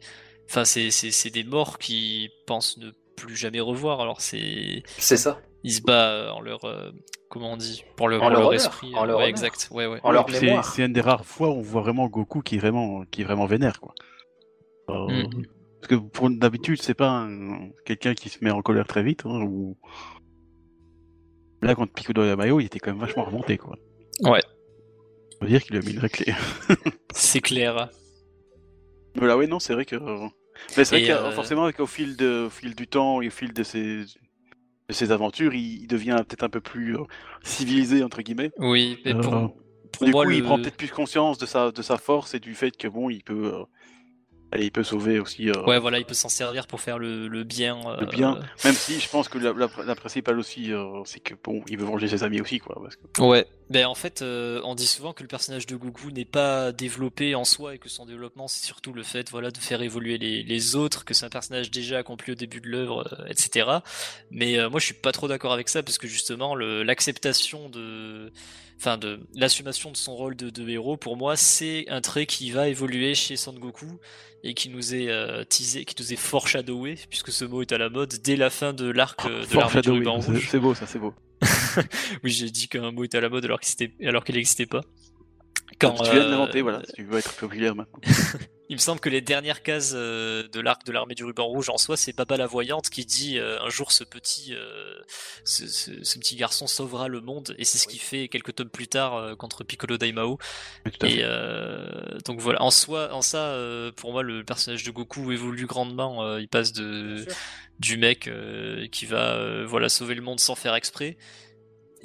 Enfin, 0.49 0.65
c'est 0.65 1.29
des 1.31 1.43
morts 1.43 1.79
qui 1.79 2.29
pensent 2.45 2.77
ne 2.77 2.91
plus 3.15 3.35
jamais 3.35 3.59
revoir. 3.59 4.01
Alors, 4.01 4.21
c'est. 4.21 4.83
C'est 4.97 5.17
ça. 5.17 5.39
Il 5.65 5.71
se 5.73 5.81
bat 5.81 6.31
en 6.33 6.41
leur. 6.41 6.63
euh, 6.65 6.91
comment 7.29 7.53
on 7.53 7.57
dit 7.57 7.83
Pour, 7.97 8.07
le, 8.07 8.17
En 8.17 8.19
pour 8.21 8.29
leur 8.29 8.53
esprit. 8.53 8.93
en 8.95 9.03
euh, 9.03 9.07
leur 9.07 9.17
ouais, 9.19 9.29
exact. 9.29 9.67
Ouais, 9.71 9.87
ouais. 9.87 9.99
En 10.03 10.11
leur 10.11 10.29
C'est- 10.29 10.41
mémoire. 10.45 10.63
C'est 10.65 10.85
une 10.85 10.93
des 10.93 11.01
rares 11.01 11.25
fois 11.25 11.49
où 11.49 11.53
on 11.53 11.61
voit 11.61 11.81
vraiment 11.81 12.07
Goku 12.07 12.41
qui 12.41 12.55
est 12.55 12.59
vraiment, 12.59 13.03
qui 13.09 13.21
est 13.21 13.25
vraiment 13.25 13.45
vénère, 13.47 13.79
quoi. 13.81 13.93
Euh, 14.89 15.07
Mm. 15.07 15.43
Parce 15.81 15.87
que 15.87 15.95
pour 15.95 16.29
d'habitude, 16.29 16.81
c'est 16.81 16.93
pas 16.93 17.09
un- 17.09 17.69
quelqu'un 17.85 18.13
qui 18.13 18.29
se 18.29 18.43
met 18.43 18.51
en 18.51 18.61
colère 18.61 18.85
très 18.87 19.03
vite, 19.03 19.21
hein, 19.25 19.41
ou... 19.41 19.77
Là, 21.61 21.73
contre 21.75 21.93
Piccolo 21.93 22.23
Daimao, 22.25 22.59
il 22.59 22.65
était 22.65 22.79
quand 22.79 22.91
même 22.91 22.99
vachement 23.01 23.23
remonté, 23.23 23.57
quoi. 23.57 23.75
Ouais. 24.21 24.41
On 25.35 25.39
peut 25.39 25.47
dire 25.47 25.63
qu'il 25.63 25.75
lui 25.75 25.83
a 25.83 25.87
mis 25.87 25.93
une 25.95 25.99
raclée. 25.99 26.33
C'est 27.13 27.41
clair. 27.41 27.89
Mais 29.15 29.27
là, 29.27 29.35
ouais, 29.37 29.47
non, 29.47 29.59
c'est 29.59 29.73
vrai 29.73 29.85
que. 29.85 29.95
Mais 30.77 30.83
c'est 30.85 30.97
vrai 30.99 31.07
que 31.07 31.11
euh, 31.13 31.31
forcément, 31.31 31.71
qu'au 31.71 31.85
fil, 31.87 32.15
de, 32.17 32.45
au 32.47 32.49
fil 32.49 32.75
du 32.75 32.87
temps 32.87 33.21
et 33.21 33.27
au 33.27 33.31
fil 33.31 33.53
de 33.53 33.63
ses, 33.63 34.03
de 34.89 34.93
ses 34.93 35.11
aventures, 35.11 35.53
il, 35.53 35.83
il 35.83 35.87
devient 35.87 36.15
peut-être 36.27 36.43
un 36.43 36.49
peu 36.49 36.61
plus 36.61 36.95
euh, 36.97 37.03
civilisé, 37.43 38.03
entre 38.03 38.21
guillemets. 38.21 38.51
Oui, 38.57 38.99
mais 39.05 39.15
pour, 39.15 39.33
Euh, 39.33 39.47
pour 39.91 40.05
du 40.05 40.11
moi, 40.11 40.25
coup, 40.25 40.31
il 40.31 40.43
prend 40.43 40.57
peut-être 40.59 40.77
plus 40.77 40.89
conscience 40.91 41.37
de 41.37 41.45
sa, 41.45 41.71
de 41.71 41.81
sa 41.81 41.97
force 41.97 42.33
et 42.33 42.39
du 42.39 42.55
fait 42.55 42.75
que, 42.77 42.87
bon, 42.87 43.09
il 43.09 43.23
peut. 43.23 43.53
Euh, 44.55 44.57
allez, 44.57 44.65
il 44.65 44.71
peut 44.71 44.83
sauver 44.83 45.19
aussi. 45.19 45.49
euh, 45.49 45.63
Ouais, 45.65 45.79
voilà, 45.79 45.99
il 45.99 46.05
peut 46.05 46.13
s'en 46.13 46.29
servir 46.29 46.67
pour 46.67 46.81
faire 46.81 46.97
le, 46.99 47.27
le 47.27 47.43
bien. 47.43 47.79
le 47.99 48.03
euh, 48.03 48.09
bien. 48.09 48.39
Même 48.63 48.73
si 48.73 48.99
je 48.99 49.09
pense 49.09 49.29
que 49.29 49.37
la, 49.37 49.53
la, 49.53 49.69
la 49.85 49.95
principale 49.95 50.39
aussi, 50.39 50.73
euh, 50.73 51.01
c'est 51.05 51.19
que, 51.19 51.33
bon, 51.43 51.63
il 51.67 51.77
veut 51.77 51.85
venger 51.85 52.07
ses 52.07 52.23
amis 52.23 52.41
aussi, 52.41 52.59
quoi. 52.59 52.79
Parce 52.81 52.95
que... 52.95 53.21
Ouais, 53.21 53.47
ben 53.69 53.85
en 53.87 53.95
fait, 53.95 54.21
euh, 54.21 54.61
on 54.63 54.75
dit 54.75 54.85
souvent 54.85 55.13
que 55.13 55.23
le 55.23 55.27
personnage 55.27 55.65
de 55.65 55.75
Goku 55.75 56.11
n'est 56.11 56.25
pas 56.25 56.71
développé 56.71 57.33
en 57.35 57.45
soi 57.45 57.75
et 57.75 57.77
que 57.79 57.89
son 57.89 58.05
développement 58.05 58.47
c'est 58.47 58.63
surtout 58.65 58.93
le 58.93 59.01
fait, 59.03 59.31
voilà, 59.31 59.49
de 59.49 59.57
faire 59.57 59.81
évoluer 59.81 60.17
les, 60.17 60.43
les 60.43 60.75
autres, 60.75 61.03
que 61.03 61.13
c'est 61.13 61.25
un 61.25 61.29
personnage 61.29 61.71
déjà 61.71 61.97
accompli 61.99 62.31
au 62.31 62.35
début 62.35 62.61
de 62.61 62.67
l'œuvre, 62.67 63.07
euh, 63.19 63.25
etc. 63.27 63.69
Mais 64.29 64.57
euh, 64.59 64.69
moi, 64.69 64.79
je 64.79 64.85
suis 64.85 64.93
pas 64.93 65.11
trop 65.11 65.27
d'accord 65.27 65.51
avec 65.53 65.69
ça 65.69 65.81
parce 65.83 65.97
que 65.97 66.07
justement, 66.07 66.55
l'acceptation 66.55 67.69
de, 67.69 68.31
enfin, 68.77 68.97
de 68.97 69.19
l'assumation 69.33 69.91
de 69.91 69.97
son 69.97 70.15
rôle 70.15 70.35
de, 70.35 70.49
de 70.49 70.67
héros, 70.69 70.97
pour 70.97 71.17
moi, 71.17 71.35
c'est 71.35 71.85
un 71.89 72.01
trait 72.01 72.25
qui 72.25 72.51
va 72.51 72.67
évoluer 72.67 73.15
chez 73.15 73.35
Son 73.37 73.53
Goku 73.53 73.99
et 74.43 74.53
qui 74.53 74.69
nous 74.69 74.93
est 74.93 75.09
euh, 75.09 75.43
teasé, 75.43 75.85
qui 75.85 75.95
nous 76.01 76.13
est 76.13 76.17
foreshadowé, 76.17 76.97
puisque 77.09 77.31
ce 77.31 77.45
mot 77.45 77.61
est 77.63 77.71
à 77.71 77.77
la 77.77 77.89
mode 77.89 78.13
dès 78.23 78.35
la 78.35 78.49
fin 78.49 78.73
de 78.73 78.85
l'arc 78.85 79.25
euh, 79.25 79.45
de 79.45 79.55
l'armée 79.57 79.81
du 79.81 79.89
ruban 79.91 80.21
c'est- 80.21 80.31
rouge. 80.31 80.47
c'est 80.51 80.59
beau, 80.59 80.75
ça, 80.75 80.85
c'est 80.85 80.99
beau. 80.99 81.13
Oui, 82.23 82.31
j'ai 82.31 82.49
dit 82.49 82.67
qu'un 82.67 82.91
mot 82.91 83.03
était 83.03 83.17
à 83.17 83.21
la 83.21 83.29
mode 83.29 83.43
alors 83.45 83.59
qu'il 83.59 83.75
n'existait 83.79 84.05
alors 84.07 84.23
qu'il 84.23 84.35
n'existait 84.35 84.65
pas. 84.65 84.81
Quand, 85.79 85.91
tu 85.93 86.03
viens 86.11 86.21
de 86.21 86.25
euh, 86.27 86.29
l'inventer, 86.31 86.61
voilà. 86.61 86.81
Si 86.85 86.93
tu 86.93 87.03
veux 87.03 87.17
être 87.19 87.33
populaire 87.33 87.75
maintenant. 87.75 87.99
Il 88.67 88.77
me 88.77 88.81
semble 88.81 88.99
que 88.99 89.09
les 89.09 89.21
dernières 89.21 89.61
cases 89.61 89.91
euh, 89.93 90.47
de 90.47 90.59
l'arc 90.59 90.83
de 90.87 90.91
l'armée 90.91 91.13
du 91.13 91.23
ruban 91.23 91.45
rouge 91.45 91.69
en 91.69 91.77
soi, 91.77 91.97
c'est 91.97 92.15
Baba 92.15 92.35
la 92.35 92.47
voyante 92.47 92.89
qui 92.89 93.05
dit 93.05 93.37
euh, 93.37 93.61
un 93.61 93.69
jour 93.69 93.91
ce 93.91 94.03
petit, 94.03 94.55
euh, 94.55 94.95
ce, 95.43 95.67
ce- 95.67 96.03
ce 96.03 96.17
petit 96.17 96.35
garçon 96.35 96.65
sauvera 96.65 97.07
le 97.07 97.21
monde, 97.21 97.53
et 97.59 97.63
c'est 97.63 97.77
ce 97.77 97.87
qu'il 97.87 97.99
fait 97.99 98.27
quelques 98.27 98.55
tomes 98.55 98.69
plus 98.71 98.87
tard 98.87 99.13
euh, 99.17 99.35
contre 99.35 99.63
Piccolo 99.63 99.99
Daimao. 99.99 100.39
Et 101.03 101.19
euh, 101.21 102.17
donc 102.25 102.39
voilà, 102.39 102.63
en 102.63 102.71
soi, 102.71 103.13
en 103.13 103.21
ça, 103.21 103.49
euh, 103.49 103.91
pour 103.91 104.13
moi, 104.13 104.23
le 104.23 104.43
personnage 104.43 104.83
de 104.83 104.89
Goku 104.89 105.31
évolue 105.31 105.67
grandement. 105.67 106.23
euh, 106.23 106.41
il 106.41 106.47
passe 106.47 106.73
de 106.73 107.23
du 107.77 107.97
mec 107.97 108.27
euh, 108.29 108.87
qui 108.87 109.05
va 109.05 109.33
euh, 109.35 109.65
voilà 109.67 109.89
sauver 109.89 110.15
le 110.15 110.21
monde 110.23 110.39
sans 110.39 110.55
faire 110.55 110.73
exprès 110.75 111.17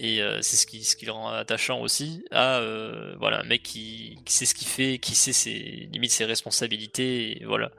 et 0.03 0.23
euh, 0.23 0.41
c'est 0.43 0.57
ce 0.57 0.67
qui 0.67 0.83
ce 0.85 0.97
qui 0.97 1.07
le 1.07 1.13
rend 1.13 1.29
attachant 1.29 1.81
aussi 1.81 2.25
à 2.31 2.59
euh, 2.59 3.15
voilà 3.21 3.41
un 3.41 3.45
mec 3.45 3.63
qui, 3.63 4.19
qui 4.25 4.33
sait 4.35 4.47
ce 4.47 4.55
qu'il 4.55 4.67
fait 4.67 4.99
qui 4.99 5.15
sait 5.15 5.33
ses 5.33 5.89
limites 5.93 6.11
ses 6.13 6.25
responsabilités 6.25 7.43
et 7.43 7.45
voilà 7.45 7.71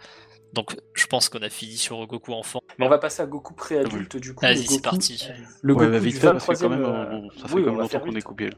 donc 0.53 0.75
je 0.93 1.05
pense 1.07 1.29
qu'on 1.29 1.41
a 1.41 1.49
fini 1.49 1.77
sur 1.77 2.05
Goku 2.07 2.33
enfant 2.33 2.61
Mais 2.77 2.85
on 2.85 2.89
va 2.89 2.97
passer 2.99 3.21
à 3.21 3.25
Goku 3.25 3.53
pré-adulte 3.53 4.17
du 4.17 4.33
coup. 4.33 4.45
vas-y 4.45 4.55
le 4.55 4.61
c'est 4.63 4.67
Goku- 4.75 4.81
parti 4.81 5.27
Le 5.61 5.73
Ouais, 5.73 5.79
Goku 5.85 5.91
bah, 5.91 5.99
du 5.99 6.05
vite 6.07 6.17
fait, 6.17 6.27
parce 6.31 6.45
que 6.45 6.53
23e, 6.53 6.59
quand 6.61 6.69
même, 6.69 6.83
euh, 6.83 7.11
on- 7.11 7.29
ça 7.39 7.47
fait 7.47 7.53
oui, 7.55 7.61
quand 7.63 7.67
on 7.69 7.71
même 7.71 7.75
va 7.75 7.81
longtemps 7.83 7.87
faire 7.87 8.01
qu'on 8.01 8.15
est 8.15 8.21
coupé. 8.21 8.49
là. 8.49 8.57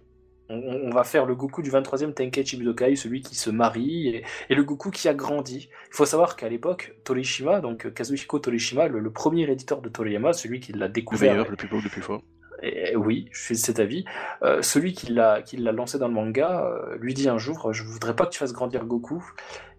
On, 0.50 0.56
on 0.58 0.90
va 0.90 1.04
faire 1.04 1.26
le 1.26 1.36
Goku 1.36 1.62
du 1.62 1.70
23e 1.72 2.14
Tenkaichi 2.14 2.58
Budokai, 2.58 2.96
celui 2.96 3.22
qui 3.22 3.36
se 3.36 3.50
marie, 3.50 4.08
et, 4.10 4.26
et 4.50 4.56
le 4.56 4.64
Goku 4.64 4.90
qui 4.92 5.08
a 5.08 5.14
grandi. 5.14 5.70
Il 5.92 5.96
faut 5.96 6.06
savoir 6.06 6.36
qu'à 6.36 6.50
l'époque, 6.50 6.96
Torishima, 7.06 7.62
donc 7.62 7.86
euh, 7.86 7.92
Kazuhiko 7.92 8.40
Torishima, 8.40 8.88
le, 8.88 9.00
le 9.00 9.12
premier 9.12 9.50
éditeur 9.50 9.82
de 9.82 9.88
Toriyama, 9.90 10.34
celui 10.34 10.60
qui 10.60 10.74
l'a 10.74 10.88
Le 10.88 10.94
découvert, 10.94 11.32
meilleur, 11.32 11.50
le 11.50 11.56
plus 11.56 11.68
beau, 11.70 11.80
le 11.80 11.90
plus 11.90 12.02
fort. 12.02 12.24
Et 12.64 12.96
oui, 12.96 13.28
je 13.32 13.42
suis 13.42 13.56
de 13.56 13.60
cet 13.60 13.80
avis, 13.80 14.06
euh, 14.42 14.62
celui 14.62 14.94
qui 14.94 15.12
l'a 15.12 15.44
lancé 15.72 16.00
dans 16.00 16.08
le 16.08 16.14
manga, 16.14 16.66
euh, 16.66 16.96
lui 16.98 17.14
dit 17.14 17.28
un 17.28 17.38
jour, 17.38 17.74
je 17.74 17.84
voudrais 17.84 18.16
pas 18.16 18.26
que 18.26 18.32
tu 18.32 18.40
fasses 18.40 18.54
grandir 18.54 18.86
Goku. 18.86 19.24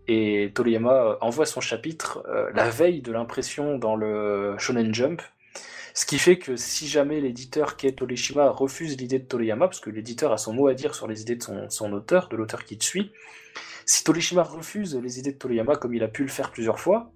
Et 0.07 0.53
Toriyama 0.55 0.93
euh, 0.93 1.17
envoie 1.21 1.47
son 1.47 1.61
chapitre 1.61 2.25
euh, 2.29 2.51
la 2.55 2.69
veille 2.69 3.01
de 3.01 3.11
l'impression 3.11 3.79
dans 3.79 3.97
le 3.97 4.55
Shonen 4.59 4.95
Jump. 4.95 5.23
Ce 5.95 6.05
qui 6.05 6.19
fait 6.19 6.39
que 6.39 6.57
si 6.57 6.89
jamais 6.89 7.21
l'éditeur 7.21 7.77
qui 7.77 7.87
est 7.87 8.01
refuse 8.01 8.99
l'idée 8.99 9.21
de 9.21 9.25
Toriyama, 9.25 9.69
parce 9.69 9.81
que 9.81 9.91
l'éditeur 9.91 10.33
a 10.33 10.39
son 10.39 10.53
mot 10.53 10.67
à 10.67 10.75
dire 10.75 10.95
sur 10.95 11.07
les 11.07 11.23
idées 11.23 11.37
de 11.37 11.43
son, 11.43 11.71
son 11.71 11.93
auteur, 11.93 12.29
de 12.29 12.37
l'auteur 12.37 12.65
qui 12.65 12.77
te 12.77 12.85
suit, 12.85 13.13
si 13.87 14.03
Torishima 14.03 14.43
refuse 14.43 14.97
les 14.97 15.19
idées 15.21 15.33
de 15.33 15.39
Toriyama 15.39 15.77
comme 15.77 15.95
il 15.95 16.03
a 16.03 16.09
pu 16.09 16.23
le 16.23 16.29
faire 16.29 16.51
plusieurs 16.51 16.81
fois, 16.81 17.13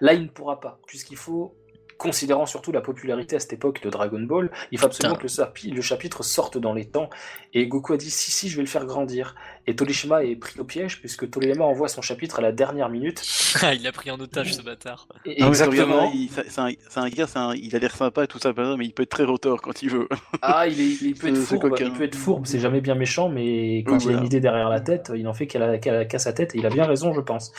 là 0.00 0.12
il 0.12 0.22
ne 0.22 0.28
pourra 0.28 0.60
pas, 0.60 0.80
puisqu'il 0.86 1.16
faut 1.16 1.56
considérant 1.98 2.46
surtout 2.46 2.72
la 2.72 2.80
popularité 2.80 3.36
à 3.36 3.40
cette 3.40 3.52
époque 3.52 3.82
de 3.82 3.90
Dragon 3.90 4.20
Ball, 4.20 4.50
il 4.70 4.78
faut 4.78 4.86
absolument 4.86 5.16
que 5.16 5.26
le, 5.26 5.80
chapitre 5.80 6.22
sorte 6.22 6.58
dans 6.58 6.72
les 6.72 6.84
temps. 6.84 7.10
Et 7.54 7.66
Goku 7.66 7.94
a 7.94 7.96
dit 7.96 8.10
si, 8.10 8.30
si, 8.30 8.48
je 8.48 8.56
vais 8.56 8.62
le 8.62 8.68
faire 8.68 8.84
grandir. 8.84 9.34
Et 9.66 9.74
Torishima 9.74 10.24
est 10.24 10.36
pris 10.36 10.60
au 10.60 10.64
piège 10.64 11.00
puisque 11.00 11.30
Toriyama 11.30 11.64
envoie 11.64 11.88
son 11.88 12.02
chapitre 12.02 12.38
à 12.38 12.42
la 12.42 12.52
dernière 12.52 12.88
minute. 12.88 13.22
Ah, 13.62 13.74
il 13.74 13.82
l'a 13.82 13.92
pris 13.92 14.10
en 14.10 14.20
otage 14.20 14.54
ce 14.54 14.62
bâtard. 14.62 15.08
exactement. 15.24 16.12
C'est 16.48 16.60
un, 17.00 17.08
gars, 17.08 17.26
il 17.54 17.74
a 17.74 17.78
l'air 17.78 17.96
sympa 17.96 18.24
et 18.24 18.26
tout 18.26 18.38
ça, 18.38 18.52
mais 18.56 18.84
il 18.84 18.92
peut 18.92 19.02
être 19.02 19.10
très 19.10 19.24
rotor 19.24 19.62
quand 19.62 19.82
il 19.82 19.90
veut. 19.90 20.08
Ah, 20.42 20.66
il, 20.66 21.14
peut, 21.14 21.28
être 21.28 21.36
fourbe, 21.36 21.74
il 21.80 21.92
peut 21.92 22.04
être 22.04 22.14
fourbe, 22.14 22.46
c'est 22.46 22.60
jamais 22.60 22.80
bien 22.80 22.94
méchant, 22.94 23.28
mais 23.28 23.78
quand 23.78 24.04
il 24.04 24.10
a 24.10 24.18
une 24.18 24.26
idée 24.26 24.40
derrière 24.40 24.68
la 24.68 24.80
tête, 24.80 25.12
il 25.14 25.26
en 25.26 25.34
fait 25.34 25.46
qu'à 25.46 26.18
sa 26.18 26.32
tête 26.32 26.54
et 26.54 26.58
il 26.58 26.66
a 26.66 26.70
bien 26.70 26.84
raison, 26.84 27.12
je 27.12 27.20
pense. 27.20 27.52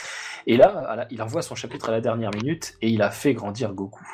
Et 0.46 0.56
là, 0.56 1.08
il 1.12 1.22
envoie 1.22 1.42
son 1.42 1.56
chapitre 1.56 1.90
à 1.90 1.92
la 1.92 2.02
dernière 2.02 2.32
minute 2.34 2.76
et 2.82 2.90
il 2.90 3.02
a 3.02 3.12
fait 3.12 3.34
grandir 3.34 3.74
Goku. 3.74 4.06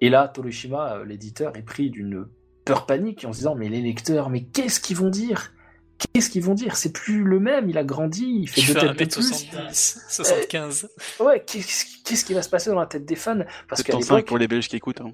Et 0.00 0.10
là, 0.10 0.28
Torishima, 0.28 0.96
euh, 0.96 1.04
l'éditeur, 1.04 1.56
est 1.56 1.62
pris 1.62 1.90
d'une 1.90 2.26
peur 2.64 2.86
panique 2.86 3.24
en 3.24 3.32
se 3.32 3.38
disant 3.38 3.54
Mais 3.54 3.68
les 3.68 3.80
lecteurs, 3.80 4.30
mais 4.30 4.42
qu'est-ce 4.44 4.80
qu'ils 4.80 4.96
vont 4.96 5.10
dire? 5.10 5.52
Qu'est-ce 5.98 6.28
qu'ils 6.28 6.42
vont 6.42 6.54
dire? 6.54 6.76
C'est 6.76 6.92
plus 6.92 7.22
le 7.22 7.40
même, 7.40 7.70
il 7.70 7.78
a 7.78 7.84
grandi, 7.84 8.40
il 8.42 8.48
fait 8.48 8.74
deux 8.74 8.94
têtes 8.94 8.98
de 8.98 9.14
plus. 9.14 9.98
75. 10.08 10.88
ouais, 11.20 11.42
qu'est-ce 11.46 12.24
qui 12.24 12.34
va 12.34 12.42
se 12.42 12.50
passer 12.50 12.68
dans 12.70 12.78
la 12.78 12.86
tête 12.86 13.06
des 13.06 13.16
fans? 13.16 13.40
Parce 13.68 13.82
qu'à 13.82 13.96
l'époque, 13.96 14.26
pour 14.26 14.36
les 14.38 14.46
Belges 14.46 14.68
qui 14.68 14.76
écoutent. 14.76 15.00
Hein. 15.00 15.12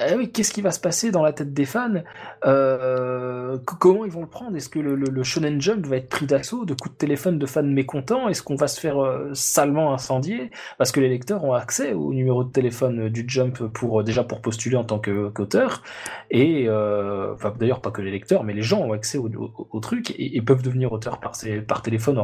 Eh 0.00 0.14
oui, 0.16 0.30
qu'est-ce 0.30 0.52
qui 0.52 0.62
va 0.62 0.70
se 0.70 0.80
passer 0.80 1.10
dans 1.10 1.22
la 1.22 1.32
tête 1.32 1.52
des 1.52 1.64
fans? 1.64 2.02
Euh, 2.44 3.58
Comment 3.78 4.04
ils 4.04 4.10
vont 4.10 4.22
le 4.22 4.26
prendre? 4.26 4.56
Est-ce 4.56 4.68
que 4.68 4.78
le, 4.78 5.22
Shonen 5.22 5.60
Jump 5.60 5.86
va 5.86 5.96
être 5.96 6.08
pris 6.08 6.26
d'assaut 6.26 6.64
de 6.64 6.74
coups 6.74 6.94
de 6.94 6.98
téléphone 6.98 7.38
de 7.38 7.46
fans 7.46 7.62
mécontents? 7.62 8.28
Est-ce 8.28 8.42
qu'on 8.42 8.56
va 8.56 8.68
se 8.68 8.80
faire 8.80 8.98
euh, 9.02 9.30
salement 9.34 9.92
incendier? 9.92 10.50
Parce 10.78 10.92
que 10.92 11.00
les 11.00 11.08
lecteurs 11.08 11.44
ont 11.44 11.52
accès 11.52 11.92
au 11.92 12.12
numéro 12.12 12.44
de 12.44 12.50
téléphone 12.50 13.08
du 13.08 13.24
Jump 13.28 13.62
pour 13.68 14.00
euh, 14.00 14.02
déjà 14.02 14.24
pour 14.24 14.40
postuler 14.40 14.76
en 14.76 14.84
tant 14.84 14.98
qu'auteur. 14.98 15.82
et 16.30 16.68
enfin, 16.68 17.54
d'ailleurs, 17.58 17.80
pas 17.80 17.90
que 17.90 18.02
les 18.02 18.10
lecteurs, 18.10 18.44
mais 18.44 18.54
les 18.54 18.62
gens 18.62 18.80
ont 18.80 18.92
accès 18.92 19.18
au, 19.18 19.80
truc 19.80 20.14
et, 20.18 20.40
peuvent 20.42 20.62
devenir 20.62 20.92
auteurs 20.92 21.20
par, 21.20 21.32
par 21.66 21.82
téléphone, 21.82 22.20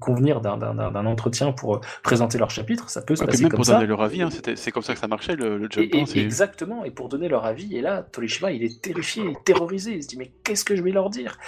convenir 0.00 0.40
d'un 0.40 1.06
entretien 1.06 1.52
pour 1.52 1.80
présenter 2.02 2.38
leur 2.38 2.50
chapitre. 2.50 2.90
Ça 2.90 3.02
peut 3.02 3.14
se 3.14 3.24
passer 3.24 3.42
même 3.42 3.50
comme 3.50 3.58
pour 3.58 3.66
ça. 3.66 3.74
donner 3.74 3.86
leur 3.86 4.02
avis, 4.02 4.22
hein, 4.22 4.28
c'est 4.30 4.70
comme 4.70 4.82
ça 4.82 4.94
que 4.94 5.00
ça 5.00 5.08
marchait 5.08 5.36
le, 5.36 5.68
Jump. 5.70 5.94
Hein, 5.94 6.04
exactement. 6.16 6.84
Et 6.84 6.90
pour 6.90 7.08
donner 7.08 7.19
leur 7.28 7.44
avis. 7.44 7.76
Et 7.76 7.80
là, 7.80 8.02
Torishima, 8.02 8.52
il 8.52 8.62
est 8.62 8.80
terrifié, 8.82 9.22
terrorisé. 9.44 9.92
Il 9.92 10.02
se 10.02 10.08
dit, 10.08 10.16
mais 10.16 10.32
qu'est-ce 10.44 10.64
que 10.64 10.76
je 10.76 10.82
vais 10.82 10.92
leur 10.92 11.10
dire? 11.10 11.38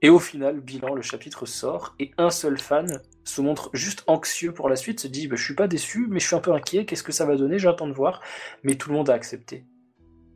Et 0.00 0.10
au 0.10 0.18
final, 0.18 0.60
bilan, 0.60 0.94
le 0.94 1.02
chapitre 1.02 1.44
sort 1.44 1.94
et 1.98 2.12
un 2.18 2.30
seul 2.30 2.58
fan 2.58 3.00
se 3.24 3.40
montre 3.40 3.70
juste 3.72 4.04
anxieux 4.06 4.52
pour 4.52 4.68
la 4.68 4.76
suite, 4.76 5.00
se 5.00 5.08
dit, 5.08 5.26
bah, 5.26 5.36
je 5.36 5.44
suis 5.44 5.54
pas 5.54 5.66
déçu, 5.66 6.06
mais 6.08 6.20
je 6.20 6.26
suis 6.26 6.36
un 6.36 6.40
peu 6.40 6.52
inquiet. 6.52 6.84
Qu'est-ce 6.84 7.02
que 7.02 7.12
ça 7.12 7.26
va 7.26 7.36
donner? 7.36 7.58
J'attends 7.58 7.88
de 7.88 7.92
voir. 7.92 8.20
Mais 8.62 8.76
tout 8.76 8.90
le 8.90 8.96
monde 8.96 9.10
a 9.10 9.14
accepté. 9.14 9.64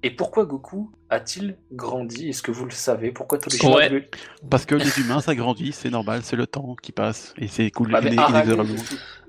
Et 0.05 0.11
pourquoi 0.11 0.47
Goku 0.47 0.91
a-t-il 1.11 1.57
grandi? 1.71 2.31
Est-ce 2.31 2.43
que 2.43 2.51
vous 2.51 2.65
le 2.65 2.73
savez? 2.73 3.13
Pourquoi 3.13 3.39
Torishima 3.39 3.77
ouais. 3.77 4.11
Parce 4.51 4.67
que 4.67 4.75
les 4.75 4.99
humains, 4.99 5.21
ça 5.21 5.37
grandit, 5.37 5.71
c'est 5.71 5.91
normal, 5.91 6.23
c'est 6.25 6.35
le 6.35 6.49
temps 6.49 6.75
qui 6.83 6.91
passe, 6.91 7.35
et 7.39 7.47
c'est 7.47 7.71
cool. 7.71 7.93
Bah, 7.93 8.01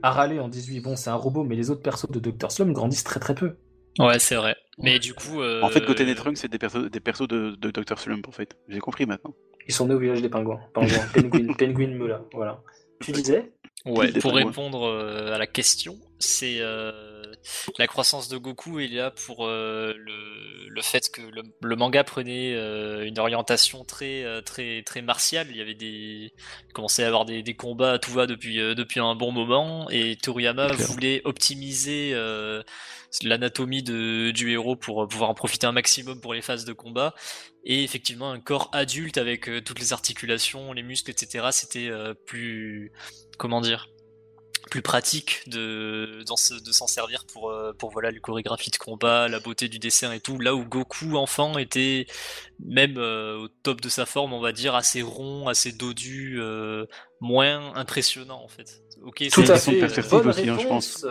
Arale, 0.02 0.40
en 0.40 0.48
18, 0.48 0.82
bon, 0.82 0.96
c'est 0.96 1.12
un 1.12 1.16
robot, 1.16 1.44
mais 1.44 1.56
les 1.56 1.70
autres 1.70 1.84
persos 1.84 2.10
de 2.10 2.20
Dr. 2.20 2.52
Slum 2.52 2.74
grandissent 2.74 3.04
très 3.04 3.20
très 3.20 3.36
peu. 3.36 3.56
Ouais, 4.00 4.20
c'est 4.20 4.36
vrai. 4.36 4.56
Mais 4.78 5.00
du 5.00 5.14
coup. 5.14 5.42
Euh... 5.42 5.62
En 5.62 5.70
fait, 5.70 5.86
côté 5.86 6.06
Netrunk, 6.06 6.38
c'est 6.38 6.48
des 6.48 6.58
persos, 6.58 6.90
des 6.90 7.00
persos 7.00 7.28
de, 7.28 7.56
de 7.60 7.72
Dr. 7.72 7.98
Slump, 7.98 8.28
en 8.28 8.32
fait. 8.32 8.58
J'ai 8.68 8.80
compris 8.80 9.06
maintenant. 9.06 9.34
Ils 9.68 9.74
sont 9.74 9.88
nés 9.88 9.94
au 9.94 10.00
village 10.00 10.22
des 10.22 10.30
pingouins. 10.30 10.60
Pingouins, 10.74 11.08
penguin, 11.14 11.54
penguin 11.54 11.88
Mula, 11.88 12.22
voilà. 12.34 12.62
Tu 13.00 13.12
disais? 13.12 13.52
Ouais, 13.86 14.12
pour 14.14 14.34
répondre 14.34 14.84
euh, 14.84 15.34
à 15.34 15.38
la 15.38 15.48
question, 15.48 15.98
c'est. 16.20 16.58
Euh 16.60 17.13
la 17.78 17.88
croissance 17.88 18.28
de 18.30 18.38
Goku 18.38 18.80
est 18.80 18.88
là 18.88 19.12
pour 19.12 19.46
euh, 19.46 19.94
le, 19.98 20.70
le, 20.70 20.82
fait 20.82 21.10
que 21.12 21.22
le, 21.22 21.44
le 21.62 21.76
manga 21.76 22.04
prenait 22.04 22.56
euh, 22.56 23.06
une 23.06 23.20
orientation 23.20 23.84
très 23.84 24.24
euh, 24.24 24.42
très 24.42 24.84
très 24.84 25.02
martiale. 25.02 25.48
Il 25.50 25.58
y 25.58 25.62
avait 25.62 25.74
des 25.74 26.32
il 26.68 26.74
commençait 26.74 27.04
à 27.04 27.08
avoir 27.08 27.26
des, 27.26 27.44
des, 27.44 27.56
combats 27.56 27.94
à 27.94 28.00
tout 28.00 28.12
va 28.12 28.28
depuis 28.28 28.58
depuis 28.76 29.00
un 29.00 29.16
bon 29.16 29.32
moment 29.32 29.90
et 29.90 30.16
Toriyama 30.16 30.68
voulait 30.74 31.22
optimiser 31.26 32.14
l'anatomie 33.24 33.84
du 33.84 34.52
héros 34.52 34.76
pour 34.76 35.08
pouvoir 35.08 35.30
en 35.30 35.34
profiter 35.34 35.68
un 35.68 35.72
maximum 35.72 36.20
pour 36.20 36.34
les 36.34 36.42
phases 36.42 36.66
de 36.66 36.74
combat 36.74 37.14
et 37.64 37.84
effectivement 37.84 38.32
un 38.32 38.40
corps 38.40 38.70
adulte 38.74 39.18
avec 39.18 39.50
toutes 39.64 39.80
les 39.80 39.94
articulations, 39.94 40.74
les 40.74 40.84
muscles, 40.84 41.12
etc. 41.12 41.48
C'était 41.52 41.90
plus 42.26 42.92
comment 43.38 43.62
dire 43.62 43.88
plus 44.70 44.82
pratique 44.82 45.42
de, 45.48 46.24
de 46.24 46.72
s'en 46.72 46.88
servir 46.88 47.26
pour, 47.26 47.50
euh, 47.50 47.74
pour 47.74 47.92
voilà, 47.92 48.12
les 48.12 48.20
chorégraphies 48.20 48.72
de 48.72 48.78
combat, 48.78 49.28
la 49.28 49.40
beauté 49.40 49.68
du 49.68 49.80
dessin 49.80 50.12
et 50.14 50.20
tout. 50.20 50.40
Là 50.40 50.56
où 50.56 50.64
Goku, 50.66 51.16
enfant, 51.18 51.58
était 51.58 52.06
même 52.60 52.98
euh, 52.98 53.38
au 53.38 53.48
top 53.48 53.82
de 53.82 53.90
sa 53.90 54.06
forme, 54.06 54.34
on 54.34 54.42
va 54.42 54.52
dire, 54.52 54.76
assez 54.76 55.02
rond, 55.02 55.48
assez 55.48 55.72
dodu, 55.72 56.38
euh, 56.40 56.86
moins 57.20 57.74
impressionnant 57.76 58.42
en 58.44 58.48
fait. 58.48 58.83
Ok, 59.04 59.28
Tout 59.32 59.42
à 59.42 59.58
fait. 59.58 59.82
Bonne 60.10 60.30
aussi, 60.30 60.50
réponse, 60.50 60.60
hein, 60.60 60.62
je 60.62 60.68
pense. 60.68 61.06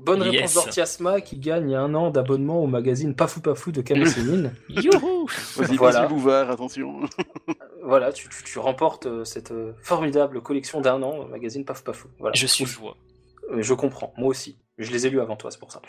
Bonne 0.00 0.22
réponse 0.22 0.54
d'Ortiasma 0.54 1.20
qui 1.20 1.38
gagne 1.38 1.74
un 1.74 1.94
an 1.94 2.10
d'abonnement 2.10 2.62
au 2.62 2.66
magazine 2.66 3.14
Pafou 3.14 3.40
Pafou 3.40 3.72
de 3.72 3.82
Kamesunin. 3.82 4.50
Youhou 4.68 5.28
voilà. 5.76 6.06
Bouvard, 6.06 6.50
attention. 6.50 7.00
voilà, 7.84 8.12
tu, 8.12 8.28
tu, 8.44 8.58
remportes 8.58 9.24
cette 9.24 9.52
formidable 9.82 10.40
collection 10.40 10.80
d'un 10.80 11.02
an 11.02 11.18
au 11.18 11.26
magazine 11.26 11.64
Pafou 11.64 11.84
Pafou. 11.84 12.08
Voilà. 12.18 12.34
Je 12.34 12.46
suis 12.46 12.64
joie. 12.64 12.96
Je 13.58 13.74
comprends, 13.74 14.12
moi 14.16 14.28
aussi. 14.28 14.58
Je 14.78 14.90
les 14.90 15.06
ai 15.06 15.10
lus 15.10 15.20
avant 15.20 15.36
toi, 15.36 15.50
c'est 15.50 15.58
pour 15.58 15.72
ça. 15.72 15.80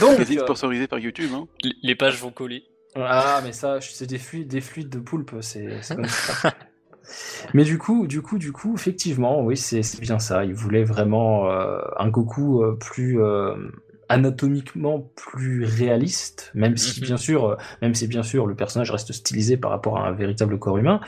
Donc, 0.00 0.12
magazine 0.12 0.40
sponsorisé 0.40 0.88
par 0.88 0.98
YouTube. 0.98 1.30
Hein. 1.34 1.46
Les 1.82 1.94
pages 1.94 2.18
vont 2.20 2.30
coller. 2.30 2.64
Ah, 2.96 3.40
mais 3.44 3.52
ça, 3.52 3.80
c'est 3.80 4.06
des 4.06 4.18
fluides, 4.18 4.48
des 4.48 4.60
fluides 4.60 4.88
de 4.88 4.98
poulpe, 4.98 5.36
c'est 5.40 5.80
comme 5.88 6.06
ça. 6.06 6.52
Mais 7.52 7.64
du 7.64 7.78
coup, 7.78 8.06
du 8.06 8.22
coup, 8.22 8.38
du 8.38 8.52
coup, 8.52 8.74
effectivement, 8.74 9.42
oui, 9.42 9.56
c'est 9.56 9.82
bien 10.00 10.18
ça. 10.18 10.44
Il 10.44 10.54
voulait 10.54 10.84
vraiment 10.84 11.50
euh, 11.50 11.80
un 11.98 12.08
Goku 12.08 12.62
euh, 12.62 12.76
plus 12.78 13.20
euh, 13.20 13.54
anatomiquement 14.08 15.10
plus 15.16 15.64
réaliste, 15.64 16.50
même 16.54 16.76
si 16.76 17.00
mhm. 17.00 17.06
bien 17.06 17.16
sûr, 17.16 17.44
euh, 17.46 17.56
même 17.82 17.94
si 17.94 18.06
bien 18.06 18.22
sûr 18.22 18.46
le 18.46 18.54
personnage 18.54 18.90
reste 18.90 19.12
stylisé 19.12 19.56
par 19.56 19.70
rapport 19.70 19.98
à 19.98 20.08
un 20.08 20.12
véritable 20.12 20.58
corps 20.58 20.78
humain, 20.78 21.00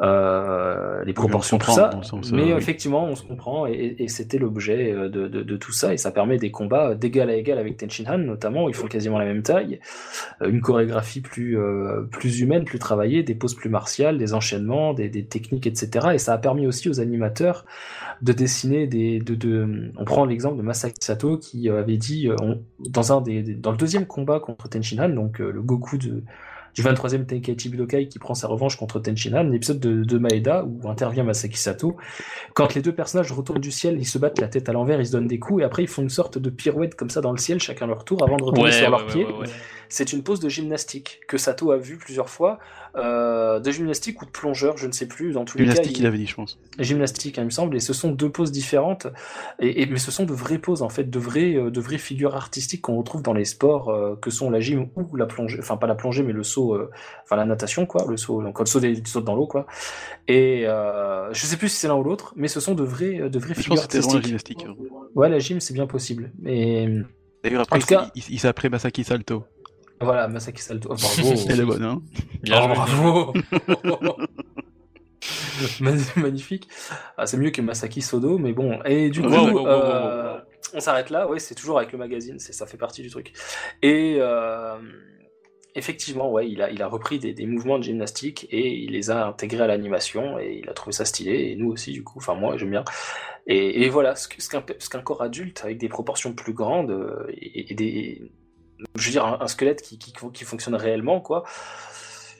euh, 0.00 1.02
les 1.04 1.12
proportions 1.12 1.58
tout 1.58 1.70
ça, 1.70 1.90
mais 2.32 2.50
effectivement 2.50 3.04
on 3.04 3.14
se 3.14 3.22
comprend 3.22 3.66
et, 3.66 3.96
et 3.98 4.08
c'était 4.08 4.38
l'objet 4.38 4.92
euh, 4.92 5.08
de, 5.08 5.26
de, 5.26 5.42
de, 5.42 5.56
tout 5.56 5.72
ça 5.72 5.94
et 5.94 5.96
ça 5.96 6.10
permet 6.10 6.36
des 6.36 6.50
combats 6.50 6.94
d'égal 6.94 7.30
à 7.30 7.34
égal 7.34 7.58
avec 7.58 7.78
Tenshinhan 7.78 8.18
notamment 8.18 8.64
où 8.64 8.68
ils 8.68 8.74
font 8.74 8.88
quasiment 8.88 9.18
la 9.18 9.24
même 9.24 9.42
taille, 9.42 9.80
euh, 10.42 10.50
une 10.50 10.60
chorégraphie 10.60 11.20
plus 11.20 11.56
plus 12.10 12.40
humaine, 12.40 12.64
plus 12.64 12.78
travaillée, 12.78 13.22
des 13.22 13.34
poses 13.34 13.54
plus 13.54 13.70
martiales, 13.70 14.18
des 14.18 14.34
enchaînements, 14.34 14.92
des, 14.92 15.08
des 15.08 15.24
techniques 15.24 15.66
etc. 15.66 16.08
Et 16.14 16.18
ça 16.18 16.34
a 16.34 16.38
permis 16.38 16.66
aussi 16.66 16.88
aux 16.88 17.00
animateurs 17.00 17.64
de 18.20 18.32
dessiner 18.32 18.86
des 18.86 19.18
de, 19.18 19.34
de 19.34 19.90
on 19.96 20.04
prend 20.04 20.24
l'exemple 20.24 20.58
de 20.58 20.62
Masaki 20.62 20.98
Sato 21.00 21.38
qui 21.38 21.70
avait 21.70 21.96
dit 21.96 22.25
euh, 22.28 22.36
dans, 22.80 23.12
un 23.12 23.20
des, 23.20 23.42
dans 23.42 23.70
le 23.70 23.76
deuxième 23.76 24.06
combat 24.06 24.40
contre 24.40 24.68
Tenshinhan, 24.68 25.08
donc 25.10 25.40
euh, 25.40 25.50
le 25.50 25.62
Goku 25.62 25.98
de, 25.98 26.22
du 26.74 26.82
23e 26.82 27.24
Tenkaichi 27.24 27.70
Budokai 27.70 28.08
qui 28.08 28.18
prend 28.18 28.34
sa 28.34 28.48
revanche 28.48 28.76
contre 28.76 29.00
Tenshinhan, 29.00 29.44
l'épisode 29.44 29.80
de, 29.80 30.04
de, 30.04 30.18
Maeda 30.18 30.64
où 30.64 30.88
intervient 30.88 31.24
Masaki 31.24 31.58
Sato. 31.58 31.96
Quand 32.54 32.74
les 32.74 32.82
deux 32.82 32.94
personnages 32.94 33.32
retournent 33.32 33.60
du 33.60 33.70
ciel, 33.70 33.96
ils 33.98 34.06
se 34.06 34.18
battent 34.18 34.40
la 34.40 34.48
tête 34.48 34.68
à 34.68 34.72
l'envers, 34.72 35.00
ils 35.00 35.06
se 35.06 35.12
donnent 35.12 35.26
des 35.26 35.38
coups 35.38 35.62
et 35.62 35.64
après 35.64 35.82
ils 35.82 35.88
font 35.88 36.02
une 36.02 36.10
sorte 36.10 36.38
de 36.38 36.50
pirouette 36.50 36.94
comme 36.94 37.10
ça 37.10 37.20
dans 37.22 37.32
le 37.32 37.38
ciel, 37.38 37.60
chacun 37.60 37.86
leur 37.86 38.04
tour, 38.04 38.22
avant 38.22 38.36
de 38.36 38.44
retourner 38.44 38.72
sur 38.72 38.90
leurs 38.90 39.06
pieds. 39.06 39.26
C'est 39.88 40.12
une 40.12 40.22
pose 40.22 40.40
de 40.40 40.48
gymnastique 40.48 41.20
que 41.28 41.38
Sato 41.38 41.70
a 41.70 41.78
vu 41.78 41.96
plusieurs 41.96 42.28
fois, 42.28 42.58
euh, 42.96 43.60
de 43.60 43.70
gymnastique 43.70 44.22
ou 44.22 44.24
de 44.24 44.30
plongeur, 44.30 44.76
je 44.78 44.86
ne 44.86 44.92
sais 44.92 45.06
plus. 45.06 45.32
Dans 45.32 45.44
tous 45.44 45.58
les 45.58 45.66
cas, 45.66 45.82
il... 45.82 46.06
avait 46.06 46.18
dit, 46.18 46.26
je 46.26 46.34
pense. 46.34 46.58
Gymnastique, 46.78 47.38
hein, 47.38 47.42
il 47.42 47.46
me 47.46 47.50
semble. 47.50 47.76
Et 47.76 47.80
ce 47.80 47.92
sont 47.92 48.10
deux 48.10 48.30
poses 48.30 48.52
différentes, 48.52 49.06
et, 49.58 49.86
mais 49.86 49.98
ce 49.98 50.10
sont 50.10 50.24
de 50.24 50.32
vraies 50.32 50.58
poses 50.58 50.82
en 50.82 50.88
fait, 50.88 51.10
de 51.10 51.18
vraies, 51.18 51.56
euh, 51.56 51.70
de 51.70 51.80
vraies 51.80 51.98
figures 51.98 52.34
artistiques 52.34 52.82
qu'on 52.82 52.96
retrouve 52.96 53.22
dans 53.22 53.34
les 53.34 53.44
sports 53.44 53.90
euh, 53.90 54.16
que 54.16 54.30
sont 54.30 54.50
la 54.50 54.60
gym 54.60 54.88
ou 54.96 55.16
la 55.16 55.26
plongée, 55.26 55.58
enfin 55.60 55.76
pas 55.76 55.86
la 55.86 55.94
plongée, 55.94 56.22
mais 56.22 56.32
le 56.32 56.42
saut, 56.42 56.78
enfin 57.24 57.36
la 57.36 57.44
natation 57.44 57.86
quoi, 57.86 58.06
le 58.08 58.16
saut, 58.16 58.42
donc 58.42 58.58
le 58.58 58.66
saut, 58.66 58.80
des, 58.80 59.02
saut 59.04 59.20
dans 59.20 59.34
l'eau 59.34 59.46
quoi. 59.46 59.66
Et 60.28 60.64
je 60.66 61.46
sais 61.46 61.56
plus 61.56 61.68
si 61.68 61.76
c'est 61.76 61.88
l'un 61.88 61.96
ou 61.96 62.02
l'autre, 62.02 62.32
mais 62.36 62.48
ce 62.48 62.60
sont 62.60 62.74
de 62.74 62.84
vraies, 62.84 63.28
de 63.28 63.38
vraies 63.38 63.54
je 63.54 63.62
figures 63.62 63.80
artistiques. 63.80 64.14
La 64.14 64.22
gymnastique. 64.22 64.66
Hein. 64.68 64.74
Ouais, 65.14 65.28
la 65.28 65.38
gym 65.38 65.60
c'est 65.60 65.74
bien 65.74 65.86
possible, 65.86 66.30
mais. 66.38 66.88
D'ailleurs 67.44 67.62
après, 67.70 67.96
il, 68.14 68.22
il 68.30 68.70
Masaki 68.70 69.04
Salto. 69.04 69.44
Voilà, 70.00 70.28
Masaki 70.28 70.62
Salto. 70.62 70.88
Oh, 70.90 70.94
bravo. 70.98 71.34
Elle 71.48 71.60
est 71.60 71.64
bonne, 71.64 71.84
hein 71.84 72.02
oh, 72.48 72.68
bravo. 72.68 73.32
Magnifique. 76.16 76.68
Ah, 77.16 77.26
c'est 77.26 77.36
mieux 77.36 77.50
que 77.50 77.62
Masaki 77.62 78.02
Sodo, 78.02 78.38
mais 78.38 78.52
bon. 78.52 78.82
Et 78.84 79.10
du 79.10 79.22
coup, 79.22 79.66
euh, 79.66 80.38
on 80.74 80.80
s'arrête 80.80 81.10
là. 81.10 81.28
Ouais, 81.28 81.38
c'est 81.38 81.54
toujours 81.54 81.78
avec 81.78 81.92
le 81.92 81.98
magazine. 81.98 82.38
C'est 82.38 82.52
ça 82.52 82.66
fait 82.66 82.76
partie 82.76 83.02
du 83.02 83.10
truc. 83.10 83.32
Et 83.82 84.16
euh, 84.18 84.76
effectivement, 85.74 86.30
ouais, 86.30 86.48
il 86.48 86.62
a, 86.62 86.70
il 86.70 86.82
a 86.82 86.88
repris 86.88 87.18
des, 87.18 87.32
des, 87.32 87.46
mouvements 87.46 87.78
de 87.78 87.84
gymnastique 87.84 88.46
et 88.50 88.68
il 88.68 88.92
les 88.92 89.10
a 89.10 89.26
intégrés 89.26 89.62
à 89.62 89.66
l'animation 89.66 90.38
et 90.38 90.60
il 90.62 90.68
a 90.68 90.74
trouvé 90.74 90.92
ça 90.92 91.04
stylé. 91.04 91.50
Et 91.50 91.56
nous 91.56 91.70
aussi, 91.70 91.92
du 91.92 92.04
coup, 92.04 92.18
enfin 92.18 92.34
moi, 92.34 92.56
j'aime 92.56 92.70
bien. 92.70 92.84
Et, 93.46 93.84
et, 93.84 93.88
voilà, 93.88 94.16
ce, 94.16 94.28
ce 94.38 94.88
qu'un 94.88 95.02
corps 95.02 95.22
adulte 95.22 95.62
avec 95.64 95.78
des 95.78 95.88
proportions 95.88 96.34
plus 96.34 96.52
grandes 96.52 96.90
euh, 96.90 97.26
et, 97.28 97.72
et 97.72 97.74
des, 97.74 98.30
je 98.96 99.06
veux 99.06 99.12
dire, 99.12 99.24
un, 99.24 99.40
un 99.40 99.48
squelette 99.48 99.82
qui, 99.82 99.98
qui, 99.98 100.12
qui, 100.12 100.44
fonctionne 100.44 100.74
réellement, 100.74 101.20
quoi. 101.20 101.44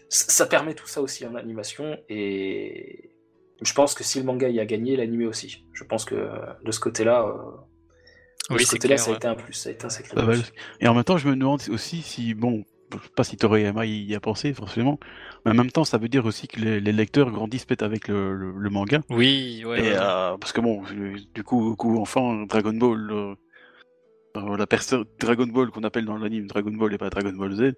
Ça 0.08 0.46
permet 0.46 0.74
tout 0.74 0.86
ça 0.86 1.02
aussi 1.02 1.26
en 1.26 1.34
animation 1.34 1.98
et 2.08 3.10
je 3.62 3.72
pense 3.72 3.94
que 3.94 4.04
si 4.04 4.18
le 4.18 4.24
manga 4.24 4.48
y 4.48 4.60
a 4.60 4.66
gagné, 4.66 4.96
l'animé 4.96 5.26
aussi. 5.26 5.64
Je 5.72 5.84
pense 5.84 6.04
que 6.04 6.30
de 6.64 6.70
ce 6.70 6.80
côté-là, 6.80 7.26
euh, 7.26 7.34
oui, 8.50 8.58
de 8.58 8.62
ce 8.62 8.72
côté-là, 8.72 8.96
ça 8.98 9.12
a 9.12 9.14
été 9.14 9.26
un 9.26 9.34
plus, 9.34 9.54
ça 9.54 9.70
a 9.70 9.72
été 9.72 9.84
un 9.84 9.88
sacré 9.88 10.14
plus. 10.14 10.52
Et 10.80 10.88
en 10.88 10.94
même 10.94 11.04
temps, 11.04 11.16
je 11.16 11.28
me 11.28 11.34
demande 11.34 11.60
aussi 11.70 12.02
si, 12.02 12.34
bon, 12.34 12.64
je 12.92 12.98
sais 12.98 13.12
pas 13.16 13.24
si 13.24 13.36
Toriyama 13.36 13.86
y 13.86 14.14
a 14.14 14.20
pensé 14.20 14.52
forcément, 14.54 14.98
mais 15.44 15.52
en 15.52 15.54
même 15.54 15.70
temps, 15.70 15.84
ça 15.84 15.98
veut 15.98 16.08
dire 16.08 16.26
aussi 16.26 16.46
que 16.48 16.60
les, 16.60 16.80
les 16.80 16.92
lecteurs 16.92 17.30
grandissent 17.30 17.64
peut-être 17.64 17.82
avec 17.82 18.08
le, 18.08 18.34
le, 18.34 18.52
le, 18.52 18.70
manga. 18.70 19.00
Oui, 19.10 19.64
ouais. 19.66 19.86
Et, 19.86 19.92
euh, 19.94 20.36
parce 20.38 20.52
que 20.52 20.60
bon, 20.60 20.82
du 21.34 21.42
coup, 21.42 21.74
coup 21.76 22.00
enfant, 22.00 22.44
Dragon 22.44 22.74
Ball, 22.74 23.10
euh, 23.10 23.34
la 24.56 24.66
personne 24.66 25.04
Dragon 25.18 25.46
Ball 25.46 25.70
qu'on 25.70 25.84
appelle 25.84 26.04
dans 26.04 26.16
l'anime 26.16 26.46
Dragon 26.46 26.72
Ball 26.72 26.92
et 26.94 26.98
pas 26.98 27.10
Dragon 27.10 27.32
Ball 27.32 27.54
Z, 27.54 27.72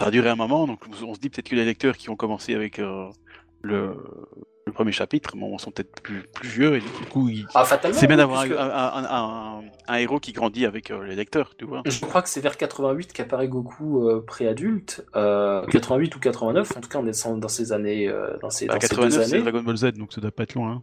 ça 0.00 0.06
a 0.08 0.10
duré 0.10 0.28
un 0.28 0.36
moment, 0.36 0.66
donc 0.66 0.80
on 1.02 1.14
se 1.14 1.20
dit 1.20 1.30
peut-être 1.30 1.48
que 1.48 1.56
les 1.56 1.64
lecteurs 1.64 1.96
qui 1.96 2.10
ont 2.10 2.16
commencé 2.16 2.54
avec 2.54 2.78
euh, 2.78 3.08
le, 3.62 3.96
le 4.66 4.72
premier 4.72 4.92
chapitre, 4.92 5.36
bon, 5.36 5.58
sont 5.58 5.70
peut-être 5.70 6.00
plus, 6.02 6.22
plus 6.34 6.48
vieux 6.48 6.76
et 6.76 6.80
du 6.80 7.06
coup, 7.10 7.28
ah, 7.54 7.64
c'est 7.92 8.06
bien 8.06 8.16
d'avoir 8.16 8.42
puisque... 8.42 8.58
un, 8.58 8.70
un, 8.70 9.04
un, 9.04 9.62
un, 9.88 9.94
héros 9.96 10.20
qui 10.20 10.32
grandit 10.32 10.64
avec 10.66 10.90
euh, 10.90 11.04
les 11.04 11.16
lecteurs, 11.16 11.54
tu 11.56 11.64
vois. 11.64 11.82
Je 11.86 12.00
crois 12.00 12.22
que 12.22 12.28
c'est 12.28 12.40
vers 12.40 12.56
88 12.56 13.12
qu'apparaît 13.12 13.48
Goku 13.48 14.08
euh, 14.08 14.24
préadulte, 14.26 15.04
euh, 15.16 15.66
88 15.66 16.16
ou 16.16 16.20
89, 16.20 16.76
en 16.76 16.80
tout 16.80 16.88
cas 16.88 16.98
on 16.98 17.06
est 17.06 17.26
dans 17.38 17.48
ces 17.48 17.72
années, 17.72 18.08
euh, 18.08 18.36
dans 18.40 18.50
ces, 18.50 18.66
bah, 18.66 18.74
dans 18.74 18.80
89 18.80 19.12
ces 19.12 19.18
deux 19.18 19.24
c'est 19.24 19.34
années. 19.34 19.42
Dragon 19.42 19.62
Ball 19.62 19.76
Z, 19.76 19.92
donc 19.92 20.12
ça 20.12 20.20
doit 20.20 20.30
pas 20.30 20.44
être 20.44 20.54
loin. 20.54 20.72
Hein. 20.72 20.82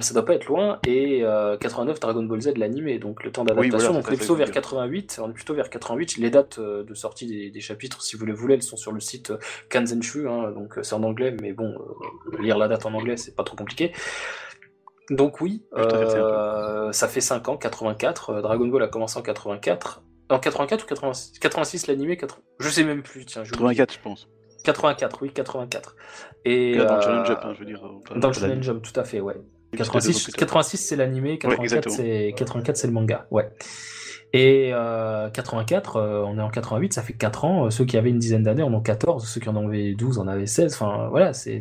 Ça 0.00 0.12
doit 0.12 0.24
pas 0.24 0.34
être 0.34 0.44
loin, 0.46 0.80
et 0.86 1.24
euh, 1.24 1.56
89 1.56 1.98
Dragon 1.98 2.22
Ball 2.22 2.42
Z 2.42 2.58
l'animé, 2.58 2.98
donc 2.98 3.24
le 3.24 3.32
temps 3.32 3.42
d'adaptation, 3.44 3.76
Oui, 3.78 3.80
voilà, 3.80 3.98
donc 4.00 4.08
on 4.08 4.12
est 4.12 4.16
plutôt 4.18 4.34
vers 4.34 4.48
ça. 4.48 4.52
88, 4.52 5.18
on 5.22 5.30
est 5.30 5.32
plutôt 5.32 5.54
vers 5.54 5.70
88, 5.70 6.18
les 6.18 6.28
dates 6.30 6.58
euh, 6.58 6.84
de 6.84 6.92
sortie 6.92 7.26
des, 7.26 7.50
des 7.50 7.60
chapitres, 7.60 8.02
si 8.02 8.14
vous 8.16 8.26
les 8.26 8.34
voulez, 8.34 8.54
elles 8.54 8.62
sont 8.62 8.76
sur 8.76 8.92
le 8.92 9.00
site 9.00 9.30
euh, 9.30 9.38
Kanzenshu, 9.70 10.28
hein, 10.28 10.50
donc 10.52 10.76
euh, 10.76 10.82
c'est 10.82 10.94
en 10.94 11.02
anglais, 11.04 11.34
mais 11.40 11.52
bon, 11.54 11.74
euh, 11.74 12.42
lire 12.42 12.58
la 12.58 12.68
date 12.68 12.84
en 12.84 12.92
anglais, 12.92 13.16
c'est 13.16 13.34
pas 13.34 13.44
trop 13.44 13.56
compliqué. 13.56 13.92
Donc 15.10 15.40
oui, 15.40 15.64
euh, 15.74 16.92
ça 16.92 17.08
fait 17.08 17.22
5 17.22 17.48
ans, 17.48 17.56
84, 17.56 18.30
euh, 18.30 18.42
Dragon 18.42 18.66
Ball 18.66 18.82
a 18.82 18.88
commencé 18.88 19.18
en 19.18 19.22
84, 19.22 20.02
en 20.28 20.38
84 20.38 20.84
ou 20.84 20.86
86, 20.86 21.38
86 21.38 21.86
l'animé, 21.86 22.18
80... 22.18 22.42
je 22.60 22.68
sais 22.68 22.84
même 22.84 23.02
plus, 23.02 23.24
tiens, 23.24 23.42
je 23.42 23.52
84, 23.52 23.94
je 23.94 23.98
pense. 24.00 24.28
84, 24.64 25.22
oui, 25.22 25.30
84. 25.32 25.96
Et, 26.44 26.76
dans 26.76 26.84
le 26.84 26.90
euh, 26.90 27.00
Shonen 27.00 27.24
Jump, 27.24 27.38
hein, 27.42 27.52
je 27.54 27.58
veux 27.60 27.64
dire. 27.64 27.82
euh, 27.86 28.18
dans 28.18 28.28
le 28.28 28.40
l'anime. 28.42 28.62
Jump, 28.62 28.82
tout 28.82 29.00
à 29.00 29.04
fait, 29.04 29.20
ouais. 29.20 29.36
Juste 29.72 29.82
deux 29.82 29.88
ans 29.90 29.92
86, 29.92 30.22
plus 30.24 30.32
tard. 30.32 30.38
86 30.40 30.76
c'est 30.78 30.96
l'animé, 30.96 31.38
84 31.38 31.62
exactement. 31.62 31.96
c'est 31.96 32.34
84 32.36 32.76
c'est 32.76 32.86
le 32.86 32.92
manga, 32.92 33.26
ouais. 33.30 33.50
Et 34.34 34.72
euh, 34.74 35.30
84, 35.30 35.96
euh, 35.96 36.22
on 36.26 36.38
est 36.38 36.42
en 36.42 36.50
88, 36.50 36.92
ça 36.92 37.02
fait 37.02 37.14
4 37.14 37.44
ans. 37.46 37.66
Euh, 37.66 37.70
Ceux 37.70 37.86
qui 37.86 37.96
avaient 37.96 38.10
une 38.10 38.18
dizaine 38.18 38.42
d'années 38.42 38.62
en 38.62 38.72
ont 38.74 38.82
14, 38.82 39.26
ceux 39.26 39.40
qui 39.40 39.48
en 39.48 39.56
avaient 39.56 39.94
12 39.94 40.18
en 40.18 40.28
avaient 40.28 40.46
16. 40.46 40.74
Enfin 40.74 41.08
voilà, 41.08 41.32
c'est 41.32 41.58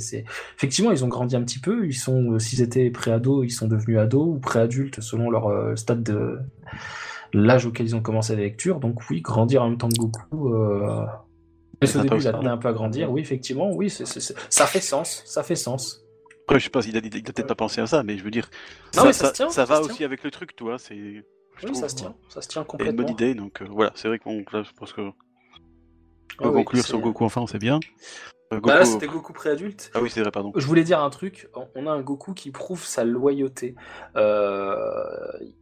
effectivement 0.57 0.91
ils 0.91 1.05
ont 1.05 1.07
grandi 1.07 1.35
un 1.37 1.43
petit 1.43 1.59
peu. 1.59 1.85
Ils 1.85 1.93
sont 1.93 2.33
euh, 2.33 2.39
s'ils 2.39 2.61
étaient 2.61 2.89
pré-ados, 2.89 3.45
ils 3.45 3.51
sont 3.51 3.67
devenus 3.67 3.99
ados 3.99 4.35
ou 4.35 4.39
pré-adultes 4.39 4.99
selon 4.99 5.29
leur 5.29 5.47
euh, 5.47 5.77
stade 5.77 6.03
de 6.03 6.39
l'âge 7.33 7.65
auquel 7.65 7.85
ils 7.85 7.95
ont 7.95 8.01
commencé 8.01 8.35
la 8.35 8.41
lecture. 8.41 8.81
Donc 8.81 9.09
oui, 9.09 9.21
grandir 9.21 9.63
en 9.63 9.69
même 9.69 9.77
temps 9.77 9.89
que 9.89 9.97
Goku. 9.97 10.53
Euh... 10.53 11.05
Mais 11.81 11.95
au 11.95 12.01
début, 12.01 12.17
il 12.19 12.27
a 12.27 12.51
un 12.51 12.57
peu 12.57 12.67
à 12.67 12.73
grandir. 12.73 13.11
Oui, 13.11 13.21
effectivement, 13.21 13.71
oui, 13.71 13.89
ça 13.89 14.65
fait 14.65 14.81
sens, 14.81 15.21
ça 15.25 15.43
fait 15.43 15.55
sens. 15.55 16.06
Après, 16.47 16.59
je 16.59 16.63
sais 16.65 16.69
pas 16.69 16.79
a, 16.79 16.83
il 16.87 16.95
a 16.97 17.01
peut-être 17.01 17.47
pas 17.47 17.55
pensé 17.55 17.81
à 17.81 17.87
ça, 17.87 18.03
mais 18.03 18.17
je 18.17 18.23
veux 18.23 18.31
dire, 18.31 18.49
Non, 18.95 19.11
ça, 19.11 19.31
tient, 19.31 19.49
va 19.49 19.81
aussi 19.81 20.03
avec 20.03 20.23
le 20.23 20.31
truc, 20.31 20.55
tu 20.55 20.63
vois. 20.63 20.79
C'est, 20.79 20.95
je 20.95 21.21
Oui, 21.63 21.67
trouve, 21.67 21.81
ça 21.81 21.89
se 21.89 21.95
tient, 21.95 22.15
ça 22.29 22.41
se 22.41 22.47
tient 22.47 22.61
C'est 22.61 22.63
une 22.63 22.71
complètement. 22.71 23.05
bonne 23.05 23.09
idée, 23.13 23.35
donc 23.35 23.61
euh, 23.61 23.67
voilà, 23.69 23.91
c'est 23.95 24.07
vrai 24.07 24.19
qu'on 24.19 24.45
là, 24.51 24.63
je 24.63 24.71
pense 24.77 24.93
que 24.93 25.01
on 25.01 25.13
Ah 26.39 26.43
peut 26.43 26.51
oui, 26.51 26.63
conclure 26.63 26.85
sur 26.85 26.99
Goku 27.01 27.25
enfant, 27.25 27.47
c'est 27.47 27.57
bien. 27.59 27.79
Euh, 28.53 28.61
Bah 28.61 28.75
là, 28.75 28.85
c'était 28.85 29.07
Goku 29.07 29.33
pré-adulte. 29.33 29.91
Ah 29.93 29.99
oui, 30.01 30.09
c'est 30.09 30.21
vrai, 30.21 30.31
pardon. 30.31 30.53
Je 30.55 30.65
voulais 30.65 30.83
dire 30.83 31.01
un 31.01 31.09
truc. 31.09 31.49
On 31.75 31.85
a 31.87 31.91
un 31.91 32.01
Goku 32.01 32.33
qui 32.33 32.51
prouve 32.51 32.83
sa 32.85 33.03
loyauté. 33.03 33.75
Euh, 34.15 34.95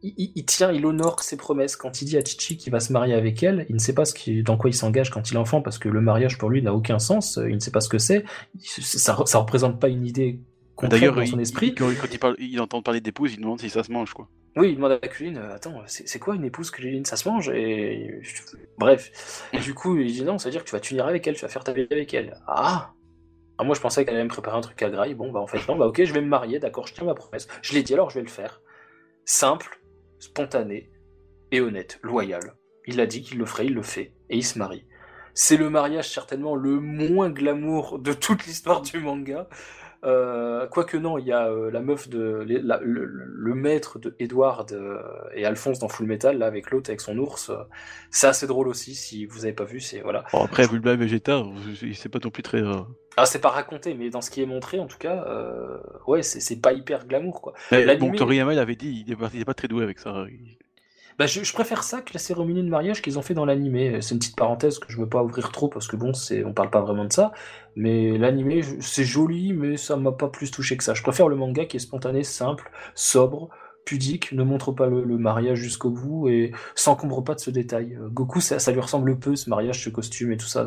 il, 0.02 0.14
il- 0.16 0.32
il 0.36 0.44
tient, 0.46 0.70
il 0.70 0.86
honore 0.86 1.22
ses 1.22 1.36
promesses. 1.36 1.76
Quand 1.76 2.00
il 2.00 2.04
dit 2.04 2.16
à 2.16 2.24
Chichi 2.24 2.56
qu'il 2.56 2.72
va 2.72 2.78
se 2.80 2.92
marier 2.92 3.14
avec 3.14 3.42
elle, 3.42 3.66
il 3.68 3.74
ne 3.74 3.80
sait 3.80 3.94
pas 3.94 4.04
ce 4.04 4.14
qui, 4.14 4.42
dans 4.42 4.56
quoi 4.56 4.70
il 4.70 4.74
s'engage 4.74 5.10
quand 5.10 5.30
il 5.30 5.34
est 5.34 5.38
enfant, 5.38 5.62
parce 5.62 5.78
que 5.78 5.88
le 5.88 6.00
mariage 6.00 6.38
pour 6.38 6.48
lui 6.50 6.62
n'a 6.62 6.74
aucun 6.74 6.98
sens. 6.98 7.40
Il 7.44 7.54
ne 7.54 7.60
sait 7.60 7.72
pas 7.72 7.80
ce 7.80 7.88
que 7.88 7.98
c'est. 7.98 8.24
Ça, 8.60 9.16
ça 9.26 9.38
représente 9.38 9.80
pas 9.80 9.88
une 9.88 10.06
idée 10.06 10.40
D'ailleurs, 10.82 11.14
dans 11.14 11.24
son 11.26 11.38
esprit. 11.38 11.68
il- 11.68 11.74
quand, 11.74 11.90
il, 12.12 12.18
parle, 12.18 12.36
il 12.38 12.60
entend 12.60 12.82
parler 12.82 13.00
d'épouse, 13.00 13.32
il 13.34 13.40
demande 13.40 13.60
si 13.60 13.70
ça 13.70 13.82
se 13.82 13.90
mange, 13.92 14.12
quoi. 14.12 14.28
Oui, 14.56 14.70
il 14.70 14.76
demande 14.76 14.92
à 14.92 14.98
Kuline, 15.08 15.36
euh, 15.36 15.54
attends, 15.54 15.82
c'est 15.86 16.18
quoi 16.18 16.34
une 16.34 16.44
épouse 16.44 16.70
Kuline 16.70 17.04
Ça 17.04 17.16
se 17.16 17.28
mange 17.28 17.50
et... 17.50 18.22
Bref. 18.78 19.48
Et 19.52 19.58
du 19.58 19.74
coup, 19.74 19.96
il 19.98 20.10
dit 20.10 20.22
non, 20.24 20.38
ça 20.38 20.48
veut 20.48 20.52
dire 20.52 20.62
que 20.64 20.68
tu 20.68 20.72
vas 20.74 20.80
t'unir 20.80 21.06
avec 21.06 21.26
elle, 21.26 21.34
tu 21.34 21.42
vas 21.42 21.48
faire 21.48 21.62
ta 21.64 21.72
vie 21.72 21.86
avec 21.90 22.14
elle. 22.14 22.38
Ah 22.46 22.94
Ah, 23.58 23.64
Moi, 23.64 23.74
je 23.74 23.80
pensais 23.82 24.04
qu'elle 24.04 24.14
allait 24.14 24.24
me 24.24 24.28
préparer 24.30 24.56
un 24.56 24.62
truc 24.62 24.80
à 24.82 24.88
graille. 24.88 25.14
Bon, 25.14 25.30
bah 25.30 25.40
en 25.40 25.46
fait, 25.46 25.66
non, 25.68 25.76
bah 25.76 25.86
ok, 25.86 26.02
je 26.04 26.12
vais 26.12 26.22
me 26.22 26.26
marier, 26.28 26.58
d'accord, 26.58 26.86
je 26.86 26.94
tiens 26.94 27.04
ma 27.04 27.14
promesse. 27.14 27.48
Je 27.62 27.74
l'ai 27.74 27.82
dit, 27.82 27.92
alors 27.92 28.08
je 28.10 28.14
vais 28.16 28.22
le 28.24 28.30
faire. 28.30 28.62
Simple, 29.26 29.80
spontané 30.18 30.90
et 31.52 31.60
honnête, 31.60 31.98
loyal. 32.02 32.54
Il 32.86 33.00
a 33.00 33.06
dit 33.06 33.20
qu'il 33.22 33.38
le 33.38 33.44
ferait, 33.46 33.66
il 33.66 33.74
le 33.74 33.82
fait. 33.82 34.14
Et 34.30 34.36
il 34.38 34.44
se 34.44 34.58
marie. 34.58 34.86
C'est 35.34 35.58
le 35.58 35.68
mariage 35.68 36.08
certainement 36.10 36.56
le 36.56 36.80
moins 36.80 37.28
glamour 37.28 37.98
de 37.98 38.14
toute 38.14 38.46
l'histoire 38.46 38.80
du 38.80 39.00
manga. 39.00 39.48
Euh, 40.06 40.66
Quoique 40.68 40.96
non, 40.96 41.18
il 41.18 41.26
y 41.26 41.32
a 41.32 41.48
euh, 41.48 41.70
la 41.70 41.80
meuf 41.80 42.08
de 42.08 42.44
la- 42.48 42.80
le, 42.82 43.54
maître 43.54 43.98
de 43.98 44.14
Edward 44.18 44.72
euh, 44.72 44.98
et 45.34 45.44
Alphonse 45.44 45.78
dans 45.80 45.88
Full 45.88 46.06
Metal, 46.06 46.38
là 46.38 46.46
avec 46.46 46.70
l'autre 46.70 46.90
avec 46.90 47.00
son 47.00 47.18
ours. 47.18 47.50
c'est 48.10 48.26
assez 48.28 48.46
drôle 48.46 48.68
aussi. 48.68 48.94
Si 48.94 49.26
vous 49.26 49.44
avez 49.44 49.52
pas 49.54 49.64
vu, 49.64 49.80
c'est 49.80 50.00
voilà. 50.00 50.24
Bon, 50.32 50.44
après, 50.44 50.66
le 50.70 50.78
blague 50.78 51.00
Vegeta, 51.00 51.42
c'est 51.94 52.08
pas 52.08 52.18
non 52.22 52.30
plus 52.30 52.42
très. 52.42 52.62
Ah, 53.16 53.26
c'est 53.26 53.40
pas 53.40 53.48
raconté, 53.50 53.94
mais 53.94 54.10
dans 54.10 54.20
ce 54.20 54.30
qui 54.30 54.42
est 54.42 54.46
montré, 54.46 54.78
en 54.78 54.86
tout 54.86 54.98
cas, 54.98 55.26
ouais, 56.06 56.22
c'est 56.22 56.40
c'est 56.40 56.60
pas 56.60 56.72
hyper 56.72 57.06
glamour 57.06 57.40
quoi. 57.42 57.54
Mais 57.72 57.96
bon, 57.96 58.12
Toriyama, 58.12 58.52
il 58.52 58.58
avait 58.58 58.76
dit, 58.76 59.04
il 59.06 59.12
est 59.12 59.16
pas, 59.16 59.30
il 59.34 59.40
est 59.40 59.44
pas 59.44 59.54
très 59.54 59.68
doué 59.68 59.82
avec 59.82 59.98
ça. 59.98 60.24
Il- 60.30 60.56
Bah, 61.18 61.26
je, 61.26 61.50
préfère 61.54 61.82
ça 61.82 62.02
que 62.02 62.12
la 62.12 62.18
cérémonie 62.18 62.62
de 62.62 62.68
mariage 62.68 63.00
qu'ils 63.00 63.18
ont 63.18 63.22
fait 63.22 63.32
dans 63.32 63.46
l'animé. 63.46 64.02
C'est 64.02 64.14
une 64.14 64.18
petite 64.18 64.36
parenthèse 64.36 64.78
que 64.78 64.92
je 64.92 64.98
veux 64.98 65.08
pas 65.08 65.22
ouvrir 65.22 65.50
trop 65.50 65.68
parce 65.68 65.88
que 65.88 65.96
bon, 65.96 66.12
c'est, 66.12 66.44
on 66.44 66.52
parle 66.52 66.68
pas 66.68 66.82
vraiment 66.82 67.06
de 67.06 67.12
ça. 67.12 67.32
Mais 67.74 68.18
l'animé, 68.18 68.62
c'est 68.80 69.04
joli, 69.04 69.54
mais 69.54 69.78
ça 69.78 69.96
m'a 69.96 70.12
pas 70.12 70.28
plus 70.28 70.50
touché 70.50 70.76
que 70.76 70.84
ça. 70.84 70.92
Je 70.92 71.02
préfère 71.02 71.28
le 71.28 71.36
manga 71.36 71.64
qui 71.64 71.78
est 71.78 71.80
spontané, 71.80 72.22
simple, 72.22 72.70
sobre, 72.94 73.48
pudique, 73.86 74.32
ne 74.32 74.42
montre 74.42 74.72
pas 74.72 74.88
le, 74.88 75.06
mariage 75.16 75.58
jusqu'au 75.58 75.88
bout 75.88 76.28
et 76.28 76.52
s'encombre 76.74 77.24
pas 77.24 77.34
de 77.34 77.40
ce 77.40 77.50
détail. 77.50 77.94
Euh, 77.94 78.08
Goku, 78.10 78.40
ça, 78.40 78.72
lui 78.72 78.80
ressemble 78.80 79.18
peu, 79.18 79.36
ce 79.36 79.48
mariage, 79.48 79.82
ce 79.82 79.88
costume 79.88 80.32
et 80.32 80.36
tout 80.36 80.46
ça. 80.46 80.66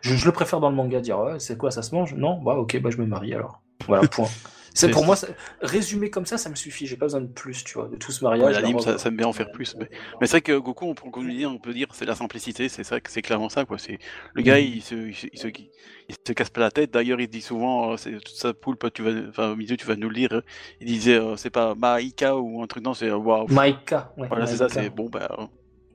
je 0.00 0.24
le 0.24 0.32
préfère 0.32 0.60
dans 0.60 0.70
le 0.70 0.76
manga, 0.76 1.00
dire 1.00 1.18
ouais, 1.18 1.40
c'est 1.40 1.58
quoi, 1.58 1.72
ça 1.72 1.82
se 1.82 1.92
mange? 1.92 2.14
Non, 2.14 2.40
bah 2.40 2.54
ok, 2.54 2.80
bah 2.80 2.90
je 2.90 2.98
me 2.98 3.06
marie 3.06 3.34
alors. 3.34 3.62
Voilà, 3.88 4.06
point. 4.06 4.28
C'est 4.74 4.88
pour 4.90 5.04
moi, 5.04 5.16
ça- 5.16 5.28
résumé 5.60 6.10
comme 6.10 6.26
ça, 6.26 6.38
ça 6.38 6.48
me 6.50 6.54
suffit. 6.54 6.86
J'ai 6.86 6.96
pas 6.96 7.06
besoin 7.06 7.20
de 7.20 7.26
plus, 7.26 7.64
tu 7.64 7.74
vois, 7.74 7.88
de 7.88 7.96
tout 7.96 8.12
ce 8.12 8.24
Ouais, 8.38 8.50
mariage. 8.50 8.54
l'anime, 8.54 8.78
Alors, 8.78 8.82
ça, 8.82 8.96
ça 8.98 9.08
aime 9.10 9.16
bien 9.16 9.26
en 9.26 9.32
faire 9.34 9.50
plus. 9.50 9.76
Mais, 9.76 9.88
mais 10.20 10.26
c'est 10.26 10.32
vrai 10.38 10.40
que 10.42 10.58
Goku, 10.58 10.86
on, 10.86 10.94
peut- 10.94 11.26
dis, 11.28 11.44
on 11.44 11.58
peut 11.58 11.74
dire, 11.74 11.88
c'est 11.94 12.06
la 12.06 12.14
simplicité. 12.14 12.68
C'est 12.70 12.82
ça, 12.82 12.98
c'est 13.06 13.20
clairement 13.22 13.50
ça, 13.50 13.66
quoi. 13.66 13.78
C'est 13.78 13.98
le 14.34 14.42
gars, 14.42 14.58
Mhm. 14.58 14.66
il 14.66 14.82
se, 14.82 14.94
il 14.94 15.14
se, 15.14 15.26
il 15.32 15.38
se, 15.38 15.48
il 15.48 16.14
se 16.26 16.32
casse 16.32 16.48
pas 16.50 16.60
la 16.62 16.70
tête. 16.70 16.90
D'ailleurs, 16.90 17.20
il 17.20 17.28
dit 17.28 17.42
souvent, 17.42 17.92
euh, 17.92 17.96
c'est 17.98 18.12
toute 18.12 18.28
sa 18.34 18.54
poulpe. 18.54 18.90
Tu 18.94 19.02
vas, 19.02 19.28
enfin, 19.28 19.54
Mizu, 19.54 19.76
tu 19.76 19.86
vas 19.86 19.96
nous 19.96 20.08
le 20.08 20.14
dire. 20.14 20.32
euh, 20.32 20.40
Il 20.80 20.86
disait, 20.86 21.18
euh, 21.20 21.36
c'est 21.36 21.50
pas 21.50 21.74
Maïka 21.74 22.36
ou 22.38 22.62
un 22.62 22.66
truc 22.66 22.82
non, 22.84 22.94
c'est 22.94 23.10
euh, 23.10 23.16
waouh. 23.16 23.48
Maïka. 23.48 24.12
ouais, 24.16 24.28
Voilà, 24.30 24.46
c'est 24.46 24.56
ça. 24.56 24.68
C'est 24.70 24.88
bon, 24.90 25.08
bah, 25.10 25.28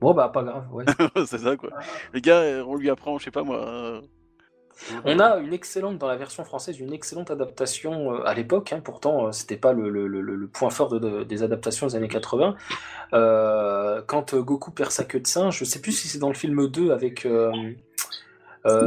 Bon, 0.00 0.14
bah, 0.14 0.28
pas 0.28 0.44
grave, 0.44 0.72
ouais. 0.72 0.84
c'est 1.26 1.38
ça, 1.38 1.56
quoi. 1.56 1.70
Le 2.12 2.20
gars, 2.20 2.40
euh, 2.40 2.64
on 2.66 2.76
lui 2.76 2.90
apprend, 2.90 3.18
je 3.18 3.24
sais 3.24 3.30
pas 3.30 3.42
moi. 3.42 4.02
On 5.04 5.18
a 5.18 5.36
une 5.38 5.52
excellente, 5.52 5.98
dans 5.98 6.06
la 6.06 6.16
version 6.16 6.44
française, 6.44 6.78
une 6.78 6.92
excellente 6.92 7.30
adaptation 7.30 8.14
euh, 8.14 8.22
à 8.26 8.34
l'époque, 8.34 8.72
hein, 8.72 8.80
pourtant 8.82 9.26
euh, 9.26 9.32
c'était 9.32 9.56
pas 9.56 9.72
le, 9.72 9.88
le- 9.90 10.06
le- 10.06 10.20
le 10.20 10.46
point 10.48 10.70
fort 10.70 10.88
de- 10.88 10.98
de- 10.98 11.24
des 11.24 11.42
adaptations 11.42 11.86
des 11.88 11.96
années 11.96 12.08
80. 12.08 12.54
Euh, 13.12 14.02
quand 14.06 14.34
euh, 14.34 14.42
Goku 14.42 14.70
perd 14.70 14.90
sa 14.90 15.04
queue 15.04 15.20
de 15.20 15.26
singe, 15.26 15.58
je 15.58 15.64
sais 15.64 15.80
plus 15.80 15.92
si 15.92 16.08
c'est 16.08 16.18
dans 16.18 16.28
le 16.28 16.34
film 16.34 16.68
2 16.68 16.90
avec, 16.92 17.26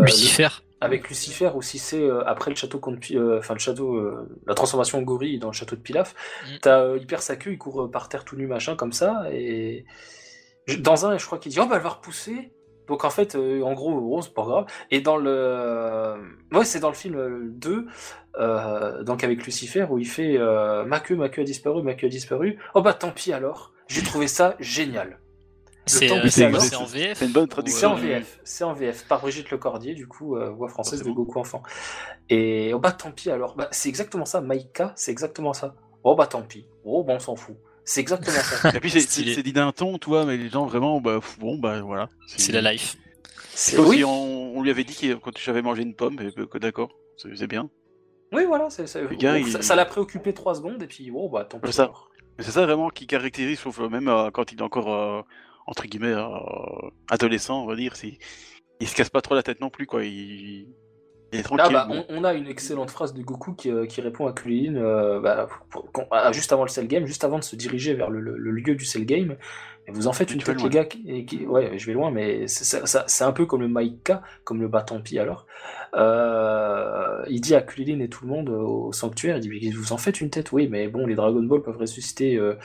Lucifer. 0.02 0.48
avec 0.80 1.10
Lucifer 1.10 1.52
ou 1.56 1.62
si 1.62 1.80
c'est 1.80 2.02
euh, 2.04 2.24
après 2.26 2.52
le 2.52 2.56
château 2.56 2.80
contre 2.80 3.00
euh, 3.14 3.40
enfin 3.40 3.54
le 3.54 3.60
château, 3.60 3.96
euh, 3.96 4.30
la 4.48 4.54
transformation 4.54 4.98
en 5.00 5.02
gorille 5.02 5.40
dans 5.40 5.48
le 5.48 5.54
château 5.54 5.76
de 5.76 5.82
Pilaf. 5.82 6.14
Mm. 6.46 6.56
T'as, 6.62 6.96
il 6.98 7.06
perd 7.08 7.22
sa 7.22 7.36
queue, 7.36 7.52
il 7.52 7.58
court 7.58 7.90
par 7.92 8.10
terre 8.10 8.26
tout 8.26 8.36
nu 8.36 8.48
machin 8.48 8.76
comme 8.76 8.92
ça 8.94 9.24
et 9.32 9.86
je- 10.68 10.78
dans 10.78 11.06
un, 11.06 11.18
je 11.18 11.26
crois 11.26 11.38
qu'il 11.38 11.52
dit 11.52 11.60
oh 11.60 11.66
bah 11.66 11.76
elle 11.78 11.82
va 11.84 11.90
repousser. 11.90 12.52
Donc 12.92 13.06
en 13.06 13.10
fait, 13.10 13.36
euh, 13.36 13.62
en 13.64 13.72
gros, 13.74 13.94
oh, 14.18 14.22
c'est 14.22 14.34
pas 14.34 14.44
grave. 14.44 14.66
Et 14.92 15.00
dans 15.00 15.16
le, 15.16 16.16
ouais, 16.52 16.66
c'est 16.66 16.82
dans 16.82 16.90
le 16.90 16.94
film 16.94 17.16
euh, 17.16 17.40
2, 17.46 17.86
euh, 18.38 19.02
donc 19.04 19.24
avec 19.24 19.46
Lucifer, 19.46 19.86
où 19.90 19.98
il 19.98 20.06
fait 20.06 20.38
euh, 20.38 20.84
ma 20.84 21.00
queue, 21.00 21.16
ma 21.16 21.30
queue 21.30 21.44
a 21.44 21.46
disparu, 21.46 21.82
ma 21.84 21.94
queue 21.94 22.08
a 22.08 22.10
disparu. 22.10 22.60
Oh 22.76 22.82
bah 22.82 22.94
tant 22.94 23.12
pis 23.12 23.32
alors. 23.32 23.72
J'ai 23.88 24.04
trouvé 24.04 24.28
ça 24.28 24.56
génial. 24.60 25.20
C'est 25.86 26.12
euh, 26.12 26.22
c'est- 26.28 26.52
c'est 26.60 26.76
en 26.76 26.84
VF 26.84 27.18
C'est 27.18 27.26
une 27.28 27.32
bonne 27.32 27.44
C'est 27.46 27.50
traduction. 27.50 27.90
en 27.92 27.96
VF, 27.96 28.40
c'est 28.44 28.64
en 28.66 28.74
VF, 28.74 29.06
par 29.08 29.22
Brigitte 29.22 29.50
Lecordier, 29.52 29.96
du 29.96 30.06
coup, 30.06 30.36
euh, 30.36 30.50
voix 30.50 30.68
française 30.68 31.00
de 31.00 31.06
Forcément. 31.06 31.24
Goku 31.26 31.40
enfant. 31.40 31.64
Et 32.30 32.74
oh 32.74 32.80
bah 32.80 32.92
tant 32.92 33.12
pis 33.12 33.32
alors, 33.32 33.56
bah, 33.56 33.70
c'est 33.72 33.88
exactement 33.88 34.26
ça, 34.26 34.42
Maïka, 34.42 34.92
c'est 34.98 35.12
exactement 35.12 35.54
ça. 35.54 35.76
Oh 36.04 36.16
bah 36.16 36.28
tant 36.28 36.42
pis, 36.42 36.68
oh 36.84 37.04
bah 37.06 37.14
on 37.16 37.20
s'en 37.20 37.38
fout. 37.38 37.56
C'est 37.84 38.02
exactement 38.02 38.38
ça. 38.38 38.70
Et 38.76 38.80
puis 38.80 38.90
c'est- 38.92 39.42
dit 39.44 39.54
d'un 39.54 39.72
ton, 39.72 39.98
tu 39.98 40.10
vois, 40.10 40.26
mais 40.26 40.38
les 40.38 40.50
gens 40.50 40.66
vraiment, 40.66 41.02
bah 41.02 41.20
bon, 41.40 41.58
bah 41.58 41.82
voilà. 41.82 42.10
C'est 42.28 42.52
la 42.52 42.72
life. 42.74 42.96
C'est 43.54 43.78
oui, 43.80 43.98
si 43.98 44.04
on, 44.04 44.58
on 44.58 44.62
lui 44.62 44.70
avait 44.70 44.84
dit 44.84 44.94
qu'il- 44.94 45.18
quand 45.18 45.38
j'avais 45.38 45.62
mangé 45.62 45.82
une 45.82 45.96
pomme, 45.96 46.18
et 46.22 46.32
que 46.48 46.58
d'accord, 46.58 46.90
c'est 47.18 47.48
bien. 47.48 47.70
oui, 48.32 48.46
voilà, 48.46 48.70
gars, 49.18 49.34
oh, 49.36 49.38
il- 49.46 49.52
ça, 49.52 49.62
ça 49.62 49.76
l'a 49.76 49.86
préoccupé 49.86 50.34
trois 50.34 50.56
secondes 50.56 50.82
et 50.82 50.88
puis 50.88 51.12
oh 51.14 51.28
bah 51.30 51.46
tant 51.46 51.60
pis. 51.60 51.68
C'est 51.68 51.78
ça. 51.78 51.92
c'est 52.40 52.52
ça 52.52 52.66
vraiment 52.66 52.90
qui 52.90 53.08
caractérise, 53.08 53.58
je 53.58 53.62
trouve, 53.70 53.90
même 53.90 54.08
euh, 54.08 54.32
quand 54.32 54.52
il 54.52 54.60
est 54.60 54.64
encore, 54.64 54.94
euh, 54.94 55.22
entre 55.68 55.86
guillemets, 55.86 56.14
euh, 56.14 56.28
adolescent, 57.10 57.64
on 57.64 57.68
va 57.68 57.76
dire, 57.76 57.94
il 58.80 58.88
se 58.88 58.96
casse 58.96 59.10
pas 59.10 59.22
trop 59.22 59.36
la 59.36 59.44
tête 59.44 59.60
non 59.60 59.70
plus, 59.70 59.86
quoi. 59.86 60.06
Il, 60.06 60.68
Ah 61.64 61.70
bah, 61.70 61.88
on, 61.90 62.06
on 62.10 62.24
a 62.24 62.34
une 62.34 62.48
excellente 62.48 62.90
phrase 62.92 63.14
de 63.14 63.22
Goku 63.22 63.54
qui, 63.54 63.72
euh, 63.72 63.86
qui 63.86 64.02
répond 64.02 64.28
à 64.28 64.34
Kulilin 64.34 64.76
euh, 64.76 65.20
bah, 65.22 65.48
ah, 66.12 66.32
juste 66.34 66.52
avant 66.52 66.64
le 66.64 66.70
Cell 66.70 66.88
Game, 66.88 67.06
juste 67.06 67.24
avant 67.24 67.40
de 67.40 67.44
se 67.44 67.56
diriger 67.56 67.94
vers 67.94 68.10
le, 68.10 68.20
le- 68.20 68.38
le 68.38 68.52
lieu 68.52 68.76
du 68.76 68.84
Cell 68.86 69.06
Game. 69.06 69.38
Et 69.88 69.92
vous 69.92 70.08
en 70.08 70.14
faites 70.14 70.30
une 70.32 70.40
tête, 70.54 70.62
les 70.64 70.70
gars. 70.70 70.86
qui- 70.86 71.46
ouais, 71.48 71.78
je 71.78 71.86
vais 71.88 71.94
loin, 71.94 72.12
mais 72.12 72.48
c'est 72.48 73.24
un 73.24 73.32
peu 73.32 73.46
comme 73.46 73.62
le 73.62 73.68
Maïka, 73.68 74.22
comme 74.44 74.62
le 74.62 74.68
Batampi 74.68 75.18
alors. 75.20 75.48
Euh, 75.96 77.24
il 77.30 77.42
dit 77.42 77.56
à 77.56 77.62
Kulilin 77.62 78.00
et 78.00 78.10
tout 78.10 78.26
le 78.26 78.32
monde 78.32 78.50
euh, 78.50 78.60
au 78.62 78.94
sanctuaire, 78.94 79.38
il 79.38 79.42
dit 79.42 79.72
vous 79.72 79.94
en 79.94 79.98
faites 79.98 80.22
une 80.22 80.30
tête, 80.30 80.52
oui, 80.52 80.68
mais 80.70 80.88
bon, 80.88 81.06
les 81.06 81.16
Dragon 81.16 81.44
Ball 81.44 81.62
peuvent 81.62 81.78
ressusciter 81.78 82.36
euh, 82.38 82.56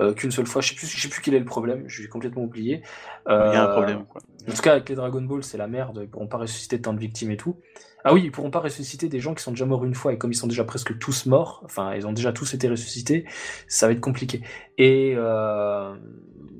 euh, 0.00 0.12
qu'une 0.14 0.30
seule 0.30 0.46
fois. 0.46 0.62
Je 0.62 0.70
sais 0.70 0.74
plus, 0.74 0.86
je 0.86 1.00
sais 1.00 1.08
plus 1.08 1.20
quel 1.22 1.34
est 1.34 1.38
le 1.38 1.44
problème, 1.44 1.84
je 1.86 2.02
l'ai 2.02 2.08
complètement 2.08 2.42
oublié. 2.42 2.82
Il 3.28 3.32
y 3.32 3.34
a 3.34 3.64
un 3.64 3.72
problème, 3.72 4.04
quoi. 4.06 4.20
en 4.48 4.52
tout 4.52 4.62
cas, 4.62 4.72
avec 4.72 4.88
les 4.88 4.94
Dragon 4.94 5.22
Ball, 5.22 5.44
c'est 5.44 5.58
la 5.58 5.68
merde. 5.68 6.00
Ils 6.02 6.08
pourront 6.08 6.26
pas 6.26 6.38
ressusciter 6.38 6.80
tant 6.80 6.92
de 6.92 6.98
victimes 6.98 7.30
et 7.30 7.36
tout. 7.36 7.56
Ah 8.04 8.12
oui, 8.12 8.22
ils 8.24 8.32
pourront 8.32 8.50
pas 8.50 8.58
ressusciter 8.58 9.08
des 9.08 9.20
gens 9.20 9.32
qui 9.32 9.44
sont 9.44 9.52
déjà 9.52 9.64
morts 9.64 9.84
une 9.84 9.94
fois. 9.94 10.12
Et 10.12 10.18
comme 10.18 10.32
ils 10.32 10.36
sont 10.36 10.48
déjà 10.48 10.64
presque 10.64 10.98
tous 10.98 11.26
morts, 11.26 11.62
enfin, 11.64 11.94
ils 11.94 12.06
ont 12.06 12.12
déjà 12.12 12.32
tous 12.32 12.52
été 12.52 12.68
ressuscités, 12.68 13.26
ça 13.68 13.86
va 13.86 13.92
être 13.92 14.00
compliqué. 14.00 14.42
Et 14.76 15.14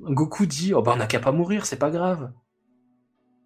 Goku 0.05 0.47
dit 0.47 0.73
Oh 0.75 0.83
bah, 0.83 0.93
on 0.95 0.99
n'a 0.99 1.07
qu'à 1.07 1.19
pas 1.19 1.33
mourir, 1.33 1.67
c'est 1.67 1.79
pas 1.79 1.91
grave. 1.91 2.31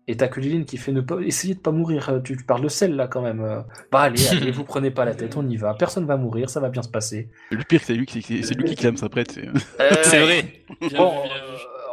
Et 0.08 0.16
t'as 0.16 0.28
Kulilin 0.28 0.62
qui 0.64 0.76
fait 0.76 0.92
ne 0.92 1.00
pas 1.00 1.16
essayer 1.20 1.54
de 1.54 1.58
pas 1.60 1.72
mourir. 1.72 2.08
Euh, 2.10 2.20
Tu, 2.20 2.36
tu 2.36 2.44
parles 2.44 2.62
de 2.62 2.68
celle 2.68 2.94
là 2.94 3.08
quand 3.08 3.22
même. 3.22 3.40
Euh, 3.40 3.60
Bah 3.90 4.02
allez, 4.02 4.26
allez, 4.30 4.50
vous 4.52 4.62
prenez 4.64 4.90
pas 4.92 5.04
la 5.04 5.14
tête, 5.14 5.36
on 5.36 5.48
y 5.48 5.56
va. 5.56 5.74
Personne 5.74 6.06
va 6.06 6.16
mourir, 6.16 6.48
ça 6.48 6.60
va 6.60 6.68
bien 6.68 6.82
se 6.82 6.88
passer. 6.88 7.28
Le 7.50 7.64
pire, 7.64 7.80
c'est 7.82 7.94
lui, 7.94 8.06
qui- 8.06 8.22
c'est 8.22 8.42
c'est 8.42 8.54
lui 8.54 8.64
qui 8.68 8.76
clame 8.76 8.96
sa 8.96 9.08
prête. 9.08 9.32
c'est- 9.32 9.48
C'est 10.04 10.20
vrai. 10.22 10.62
Bon, 10.96 11.12
euh, 11.24 11.28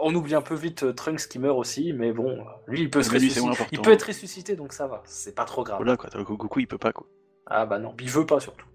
on 0.04 0.14
oublie 0.14 0.36
un 0.36 0.42
peu 0.42 0.54
vite 0.56 0.84
euh, 0.84 0.94
Trunks 0.94 1.28
qui 1.28 1.40
meurt 1.40 1.58
aussi, 1.58 1.92
mais 1.94 2.12
bon, 2.12 2.44
lui 2.68 2.82
il 2.82 2.90
peut 2.92 3.02
se 3.02 3.10
lui, 3.10 3.18
ressusciter. 3.18 3.48
Il 3.72 3.82
peut 3.82 3.92
être 3.92 4.04
ressuscité, 4.04 4.56
donc 4.56 4.74
ça 4.74 4.86
va. 4.86 5.02
C'est 5.06 5.34
pas 5.34 5.46
trop 5.46 5.64
grave. 5.64 5.78
Voilà, 5.78 5.98
quoi. 5.98 6.10
Goku, 6.24 6.60
il 6.60 6.68
peut 6.68 6.78
pas, 6.78 6.92
quoi. 6.92 7.08
Ah 7.48 7.66
bah 7.66 7.80
non, 7.80 7.96
il 8.00 8.10
veut 8.10 8.26
pas 8.28 8.40
surtout. 8.40 8.68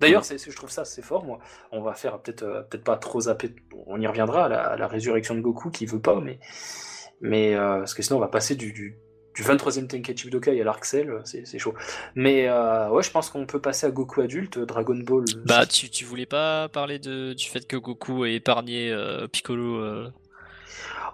D'ailleurs, 0.00 0.24
c'est, 0.24 0.38
je 0.38 0.54
trouve 0.56 0.70
ça 0.70 0.84
c'est 0.84 1.02
fort, 1.02 1.24
moi. 1.24 1.38
On 1.72 1.80
va 1.82 1.94
faire 1.94 2.18
peut-être 2.20 2.42
euh, 2.42 2.62
peut-être 2.62 2.84
pas 2.84 2.96
trop 2.96 3.22
zapper, 3.22 3.54
on 3.86 4.00
y 4.00 4.06
reviendra 4.06 4.44
à 4.44 4.48
la, 4.48 4.60
à 4.62 4.76
la 4.76 4.86
résurrection 4.86 5.34
de 5.34 5.40
Goku 5.40 5.70
qui 5.70 5.86
veut 5.86 6.00
pas, 6.00 6.20
mais 6.20 6.38
mais 7.20 7.54
euh, 7.54 7.78
parce 7.78 7.94
que 7.94 8.02
sinon 8.02 8.18
on 8.18 8.20
va 8.20 8.28
passer 8.28 8.54
du, 8.54 8.72
du, 8.72 8.96
du 9.34 9.42
23e 9.42 9.86
Tenkaichi 9.86 10.24
Budokai 10.26 10.60
à 10.60 10.64
l'Arc 10.64 10.84
Cell, 10.84 11.20
c'est, 11.24 11.46
c'est 11.46 11.58
chaud. 11.58 11.74
Mais 12.14 12.48
euh, 12.48 12.88
ouais, 12.90 13.02
je 13.02 13.10
pense 13.10 13.30
qu'on 13.30 13.46
peut 13.46 13.60
passer 13.60 13.86
à 13.86 13.90
Goku 13.90 14.20
adulte, 14.20 14.58
Dragon 14.58 14.96
Ball. 14.96 15.24
Bah, 15.46 15.66
tu, 15.66 15.90
tu 15.90 16.04
voulais 16.04 16.26
pas 16.26 16.68
parler 16.68 16.98
de, 16.98 17.32
du 17.32 17.48
fait 17.48 17.66
que 17.66 17.76
Goku 17.76 18.24
ait 18.24 18.34
épargné 18.34 18.90
euh, 18.90 19.26
Piccolo 19.26 20.08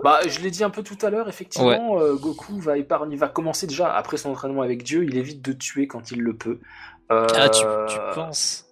Bah, 0.03 0.21
je 0.27 0.41
l'ai 0.41 0.51
dit 0.51 0.65
un 0.65 0.71
peu 0.71 0.83
tout 0.83 0.99
à 1.03 1.11
l'heure, 1.11 1.29
effectivement, 1.29 1.99
euh, 2.01 2.15
Goku 2.15 2.59
va 2.59 2.79
épargner, 2.79 3.17
va 3.17 3.29
commencer 3.29 3.67
déjà 3.67 3.93
après 3.95 4.17
son 4.17 4.31
entraînement 4.31 4.63
avec 4.63 4.83
Dieu, 4.83 5.05
il 5.05 5.17
évite 5.17 5.43
de 5.43 5.53
tuer 5.53 5.87
quand 5.87 6.11
il 6.11 6.21
le 6.23 6.35
peut. 6.35 6.59
Euh, 7.13 7.27
Ah, 7.35 7.49
tu, 7.49 7.63
tu 7.89 7.99
penses 8.15 8.67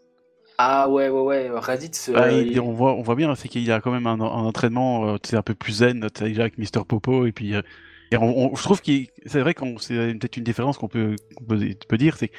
Ah 0.59 0.89
ouais, 0.89 1.09
ouais, 1.09 1.21
ouais, 1.23 1.51
Raditz. 1.59 2.11
Bah, 2.11 2.25
euh, 2.25 2.43
il- 2.43 2.53
il- 2.53 2.61
on, 2.61 2.73
voit, 2.73 2.95
on 2.95 3.03
voit 3.03 3.15
bien, 3.15 3.35
c'est 3.37 3.49
qu'il 3.49 3.63
y 3.63 3.71
a 3.71 3.81
quand 3.81 3.93
même 3.93 4.07
un, 4.09 4.21
un 4.21 4.45
entraînement 4.45 5.09
euh, 5.15 5.17
un 5.33 5.43
peu 5.43 5.55
plus 5.55 5.73
zen, 5.75 6.09
déjà 6.21 6.43
avec 6.43 6.59
Mister 6.59 6.81
Popo, 6.87 7.27
et 7.27 7.33
puis 7.33 7.55
euh, 7.55 7.63
et 8.11 8.17
on, 8.17 8.53
on- 8.53 8.57
je 8.57 8.63
trouve 8.63 8.81
qu'il 8.81 9.07
c'est 9.27 9.41
vrai 9.41 9.55
qu'on 9.55 9.79
c'est 9.79 9.95
peut-être 10.15 10.37
une 10.37 10.45
différence 10.45 10.77
qu'on 10.79 10.89
peut, 10.89 11.15
qu'on 11.37 11.45
peut, 11.45 11.61
peut 11.89 11.99
dire, 11.99 12.17
c'est 12.17 12.29
que 12.29 12.37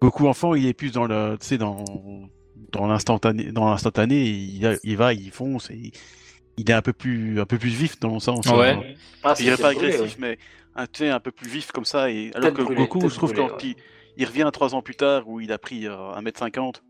Goku 0.00 0.28
enfant, 0.28 0.54
il 0.54 0.66
est 0.66 0.74
plus 0.74 0.92
dans 0.92 1.06
le, 1.06 1.36
tu 1.40 1.46
sais, 1.46 1.58
dans 1.58 1.84
dans 2.72 2.86
l'instantané, 2.86 3.50
dans 3.52 3.68
l'instantané, 3.68 4.24
il, 4.26 4.78
il 4.84 4.96
va, 4.96 5.12
il 5.12 5.30
fonce, 5.30 5.70
et 5.70 5.90
il 6.58 6.70
est 6.70 6.74
un 6.74 6.82
peu 6.82 6.92
plus, 6.92 7.40
un 7.40 7.46
peu 7.46 7.58
plus 7.58 7.70
vif 7.70 7.98
dans 7.98 8.14
le 8.14 8.20
sens. 8.20 8.46
Ouais. 8.46 8.76
euh, 8.76 8.94
Ah, 9.24 9.34
je 9.36 9.42
dirais 9.42 9.56
pas 9.56 9.72
brûlé, 9.72 9.94
agressif, 9.94 10.16
mais 10.20 10.38
un, 10.74 10.86
tu 10.86 10.98
sais, 11.04 11.10
un 11.10 11.20
peu 11.20 11.30
plus 11.32 11.48
vif 11.48 11.72
comme 11.72 11.84
ça. 11.84 12.10
Et 12.10 12.30
alors 12.34 12.52
que 12.52 12.62
brûlée, 12.62 12.82
Goku, 12.82 13.08
je 13.08 13.14
trouve 13.14 13.32
brûlée, 13.32 13.48
quand 13.48 13.56
ouais. 13.56 13.70
il, 13.70 13.76
il 14.18 14.24
revient 14.26 14.48
trois 14.52 14.74
ans 14.74 14.82
plus 14.82 14.94
tard 14.96 15.28
où 15.28 15.40
il 15.40 15.52
a 15.52 15.58
pris 15.58 15.86
euh, 15.86 16.12
1m50 16.14 16.82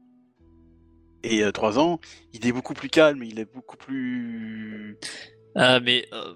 et 1.27 1.43
euh, 1.43 1.53
trois 1.53 1.79
ans, 1.79 2.01
il 2.33 2.47
est 2.47 2.53
beaucoup 2.53 2.74
plus 2.74 2.89
calme, 2.89 3.22
il 3.22 3.39
est 3.39 3.53
beaucoup 3.53 3.77
plus. 3.77 4.99
Ah, 5.59 5.81
mais 5.81 6.07
euh, 6.12 6.35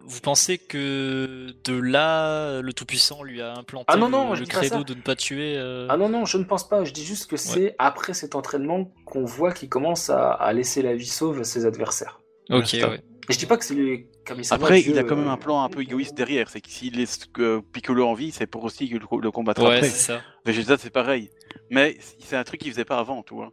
vous 0.00 0.20
pensez 0.20 0.58
que 0.58 1.54
de 1.64 1.74
là, 1.74 2.60
le 2.60 2.72
Tout-Puissant 2.74 3.22
lui 3.22 3.40
a 3.40 3.54
implanté 3.54 3.86
Ah 3.88 3.96
non, 3.96 4.10
non, 4.10 4.34
le, 4.34 4.44
credo 4.44 4.84
de 4.84 4.92
ne 4.92 5.00
pas 5.00 5.16
tuer 5.16 5.56
euh, 5.56 5.86
Ah 5.88 5.96
non, 5.96 6.10
non, 6.10 6.26
je 6.26 6.36
ne 6.36 6.44
pense 6.44 6.68
pas. 6.68 6.84
Je 6.84 6.92
dis 6.92 7.04
juste 7.04 7.30
que 7.30 7.38
c'est 7.38 7.74
après 7.78 8.12
cet 8.12 8.34
entraînement 8.34 8.92
qu'on 9.06 9.24
voit 9.24 9.52
qu'il 9.52 9.70
commence 9.70 10.10
à, 10.10 10.32
à 10.32 10.52
laisser 10.52 10.82
la 10.82 10.94
vie 10.94 11.06
sauve 11.06 11.40
à 11.40 11.44
ses 11.44 11.64
adversaires. 11.64 12.20
Ok, 12.50 12.72
ouais. 12.74 13.00
Et 13.28 13.32
je 13.32 13.38
dis 13.38 13.46
pas 13.46 13.56
que 13.56 13.64
c'est 13.64 13.74
les 13.74 14.08
Kamisama 14.24 14.62
Après, 14.62 14.80
Dieu, 14.82 14.92
il 14.92 14.98
a 14.98 15.04
quand 15.04 15.16
même 15.16 15.28
euh, 15.28 15.32
un 15.32 15.36
plan 15.36 15.62
un 15.62 15.68
peu 15.68 15.80
égoïste 15.80 16.14
derrière. 16.14 16.48
C'est 16.50 16.60
que 16.60 16.68
s'il 16.68 16.96
laisse 16.96 17.26
que 17.32 17.60
Piccolo 17.72 18.06
en 18.06 18.14
vie, 18.14 18.32
c'est 18.32 18.46
pour 18.46 18.64
aussi 18.64 18.88
que 18.88 18.96
le, 18.96 19.20
le 19.20 19.30
combattre 19.30 19.62
Ouais, 19.62 19.76
après. 19.76 19.88
c'est 19.88 20.12
ça. 20.12 20.20
Vegeta, 20.44 20.76
c'est 20.76 20.90
pareil. 20.90 21.30
Mais 21.70 21.96
c'est 22.18 22.36
un 22.36 22.44
truc 22.44 22.60
qu'il 22.60 22.72
faisait 22.72 22.84
pas 22.84 22.98
avant, 22.98 23.22
tu 23.22 23.34
vois. 23.34 23.52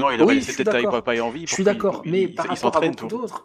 Non, 0.00 0.10
il 0.10 0.20
aurait 0.22 0.30
Oui, 0.30 0.34
laissé 0.36 0.48
je 0.48 0.52
suis 0.56 0.64
d'accord. 0.64 0.90
Papaye 0.92 1.20
en 1.20 1.30
vie. 1.30 1.40
Je 1.40 1.44
pour 1.46 1.54
suis 1.54 1.56
qu'il- 1.56 1.72
d'accord, 1.72 2.02
il- 2.04 2.10
mais 2.12 2.22
il- 2.22 2.34
par 2.34 2.46
il 2.46 2.48
rapport 2.50 2.70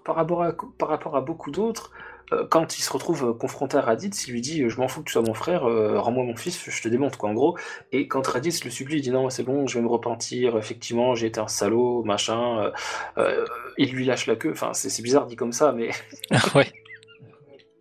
par 0.04 0.16
rapport 0.16 0.44
à 0.44 0.52
par 0.78 0.90
rapport 0.90 1.16
à 1.16 1.22
beaucoup 1.22 1.52
d'autres, 1.52 1.92
euh, 2.32 2.46
quand 2.50 2.78
il 2.78 2.82
se 2.82 2.92
retrouve 2.92 3.24
euh, 3.30 3.34
confronté 3.34 3.78
à 3.78 3.82
Raditz, 3.82 4.28
il 4.28 4.32
lui 4.34 4.42
dit 4.42 4.64
euh, 4.64 4.70
je 4.70 4.78
m'en 4.80 4.88
fous 4.88 5.02
que 5.02 5.06
tu 5.06 5.14
sois 5.14 5.22
mon 5.22 5.34
frère, 5.36 5.70
euh, 5.70 6.00
rends-moi 6.00 6.24
mon 6.24 6.36
fils, 6.36 6.60
je 6.70 6.82
te 6.82 6.88
démonte 6.88 7.18
quoi 7.18 7.30
en 7.30 7.34
gros. 7.34 7.58
Et 7.92 8.08
quand 8.08 8.26
Raditz 8.26 8.64
le 8.64 8.72
supplie, 8.72 8.98
il 8.98 9.02
dit 9.02 9.12
non 9.12 9.30
c'est 9.30 9.44
bon, 9.44 9.68
je 9.68 9.76
vais 9.78 9.84
me 9.84 9.88
repentir, 9.90 10.58
effectivement 10.58 11.14
j'ai 11.16 11.28
été 11.28 11.40
un 11.40 11.48
salaud, 11.48 12.04
machin. 12.04 12.72
euh, 13.18 13.46
il 13.78 13.92
lui 13.92 14.06
lâche 14.06 14.26
la 14.28 14.36
queue. 14.36 14.52
Enfin 14.52 14.74
c'est 14.74 14.90
c'est 14.90 15.04
bizarre 15.04 15.26
dit 15.28 15.36
comme 15.36 15.52
ça, 15.52 15.72
mais 15.72 15.90
ouais. 16.56 16.72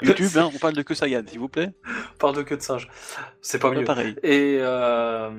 YouTube, 0.02 0.30
hein, 0.36 0.50
on 0.54 0.58
parle 0.58 0.74
de 0.74 0.82
que 0.82 0.94
Saiyan, 0.94 1.22
s'il 1.26 1.38
vous 1.38 1.48
plaît. 1.48 1.70
par 2.18 2.32
de 2.32 2.42
queue 2.42 2.56
de 2.56 2.62
singe, 2.62 2.88
c'est 3.40 3.58
pas 3.60 3.70
mieux. 3.70 3.84
pareil. 3.84 4.16
Et 4.22 4.58
euh, 4.60 5.30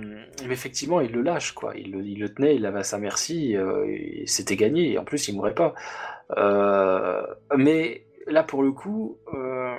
mais 0.47 0.53
effectivement, 0.53 1.01
il 1.01 1.11
le 1.11 1.21
lâche, 1.21 1.51
quoi. 1.53 1.73
Il, 1.75 1.91
le- 1.91 2.03
il 2.05 2.19
le 2.19 2.33
tenait, 2.33 2.55
il 2.55 2.61
l'avait 2.61 2.79
à 2.79 2.83
sa 2.83 2.97
merci, 2.97 3.55
euh, 3.57 3.85
et 3.87 4.23
c'était 4.27 4.55
gagné. 4.55 4.93
Et 4.93 4.97
en 4.97 5.03
plus, 5.03 5.27
il 5.27 5.35
mourrait 5.35 5.53
pas. 5.55 5.73
Euh, 6.37 7.21
mais 7.55 8.05
là, 8.27 8.43
pour 8.43 8.63
le 8.63 8.71
coup, 8.71 9.17
euh, 9.33 9.75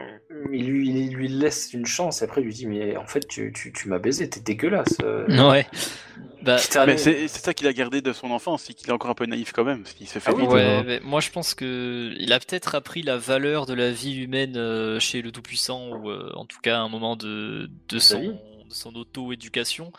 il, 0.52 0.66
lui, 0.70 0.88
il 0.90 1.14
lui 1.14 1.28
laisse 1.28 1.72
une 1.72 1.86
chance. 1.86 2.20
Et 2.22 2.24
après, 2.24 2.40
il 2.42 2.44
lui 2.44 2.54
dit, 2.54 2.66
mais 2.66 2.96
en 2.96 3.06
fait, 3.06 3.26
tu, 3.26 3.52
tu, 3.52 3.72
tu 3.72 3.88
m'as 3.88 3.98
baisé, 3.98 4.28
t'es 4.28 4.40
dégueulasse. 4.40 4.98
Ouais. 5.28 5.66
Bah. 6.46 6.58
Mais 6.86 6.96
c'est 6.96 7.26
ça 7.28 7.52
qu'il 7.54 7.66
a 7.66 7.72
gardé 7.72 8.00
de 8.00 8.12
son 8.12 8.30
enfance, 8.30 8.62
c'est 8.62 8.74
qu'il 8.74 8.88
est 8.88 8.92
encore 8.92 9.10
un 9.10 9.14
peu 9.14 9.26
naïf 9.26 9.52
quand 9.52 9.64
même, 9.64 9.82
parce 9.82 9.94
qu'il 9.94 10.06
s'est 10.06 10.20
fait 10.20 10.30
Ah 10.30 10.34
oui, 10.34 10.42
vite, 10.42 10.52
ouais, 10.52 10.84
mais 10.84 11.00
moi 11.00 11.20
je 11.20 11.30
pense 11.30 11.54
que 11.54 12.14
il 12.16 12.32
a 12.32 12.38
peut-être 12.38 12.76
appris 12.76 13.02
la 13.02 13.18
valeur 13.18 13.66
de 13.66 13.74
la 13.74 13.90
vie 13.90 14.14
humaine 14.14 14.56
euh, 14.56 15.00
chez 15.00 15.22
le 15.22 15.32
Tout-Puissant, 15.32 15.88
ou 15.90 16.08
euh, 16.10 16.30
en 16.34 16.44
tout 16.46 16.60
cas 16.62 16.76
à 16.78 16.80
un 16.80 16.88
moment 16.88 17.16
de, 17.16 17.68
de 17.88 17.98
son, 17.98 18.20
Oui. 18.20 18.28
de 18.68 18.72
son 18.74 18.94
auto-éducation. 18.94 19.92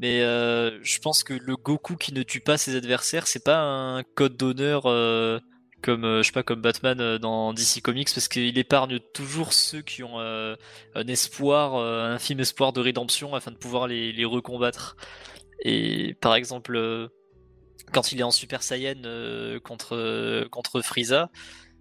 Mais 0.00 0.20
euh, 0.22 0.78
je 0.82 0.98
pense 0.98 1.24
que 1.24 1.34
le 1.34 1.56
Goku 1.56 1.96
qui 1.96 2.12
ne 2.14 2.22
tue 2.22 2.40
pas 2.40 2.58
ses 2.58 2.76
adversaires, 2.76 3.26
c'est 3.26 3.44
pas 3.44 3.58
un 3.60 4.02
code 4.02 4.36
d'honneur 4.36 4.82
comme 5.82 6.02
je 6.18 6.22
sais 6.22 6.32
pas 6.32 6.42
comme 6.42 6.60
Batman 6.60 7.16
dans 7.18 7.54
DC 7.54 7.80
Comics, 7.82 8.10
parce 8.12 8.28
qu'il 8.28 8.58
épargne 8.58 8.98
toujours 9.14 9.54
ceux 9.54 9.80
qui 9.80 10.02
ont 10.02 10.20
euh, 10.20 10.54
un 10.94 11.06
espoir, 11.06 11.76
un 11.76 12.14
infime 12.14 12.40
espoir 12.40 12.74
de 12.74 12.80
rédemption, 12.80 13.34
afin 13.34 13.50
de 13.50 13.56
pouvoir 13.56 13.88
les, 13.88 14.12
les 14.12 14.26
recombattre. 14.26 14.96
Et 15.62 16.14
par 16.20 16.34
exemple. 16.34 16.76
euh, 16.76 17.08
quand 17.92 18.12
il 18.12 18.20
est 18.20 18.22
en 18.24 18.30
Super 18.30 18.62
Saiyan 18.62 19.02
euh, 19.04 19.58
contre 19.60 19.96
euh, 19.96 20.48
contre 20.50 20.80
Frieza, 20.82 21.30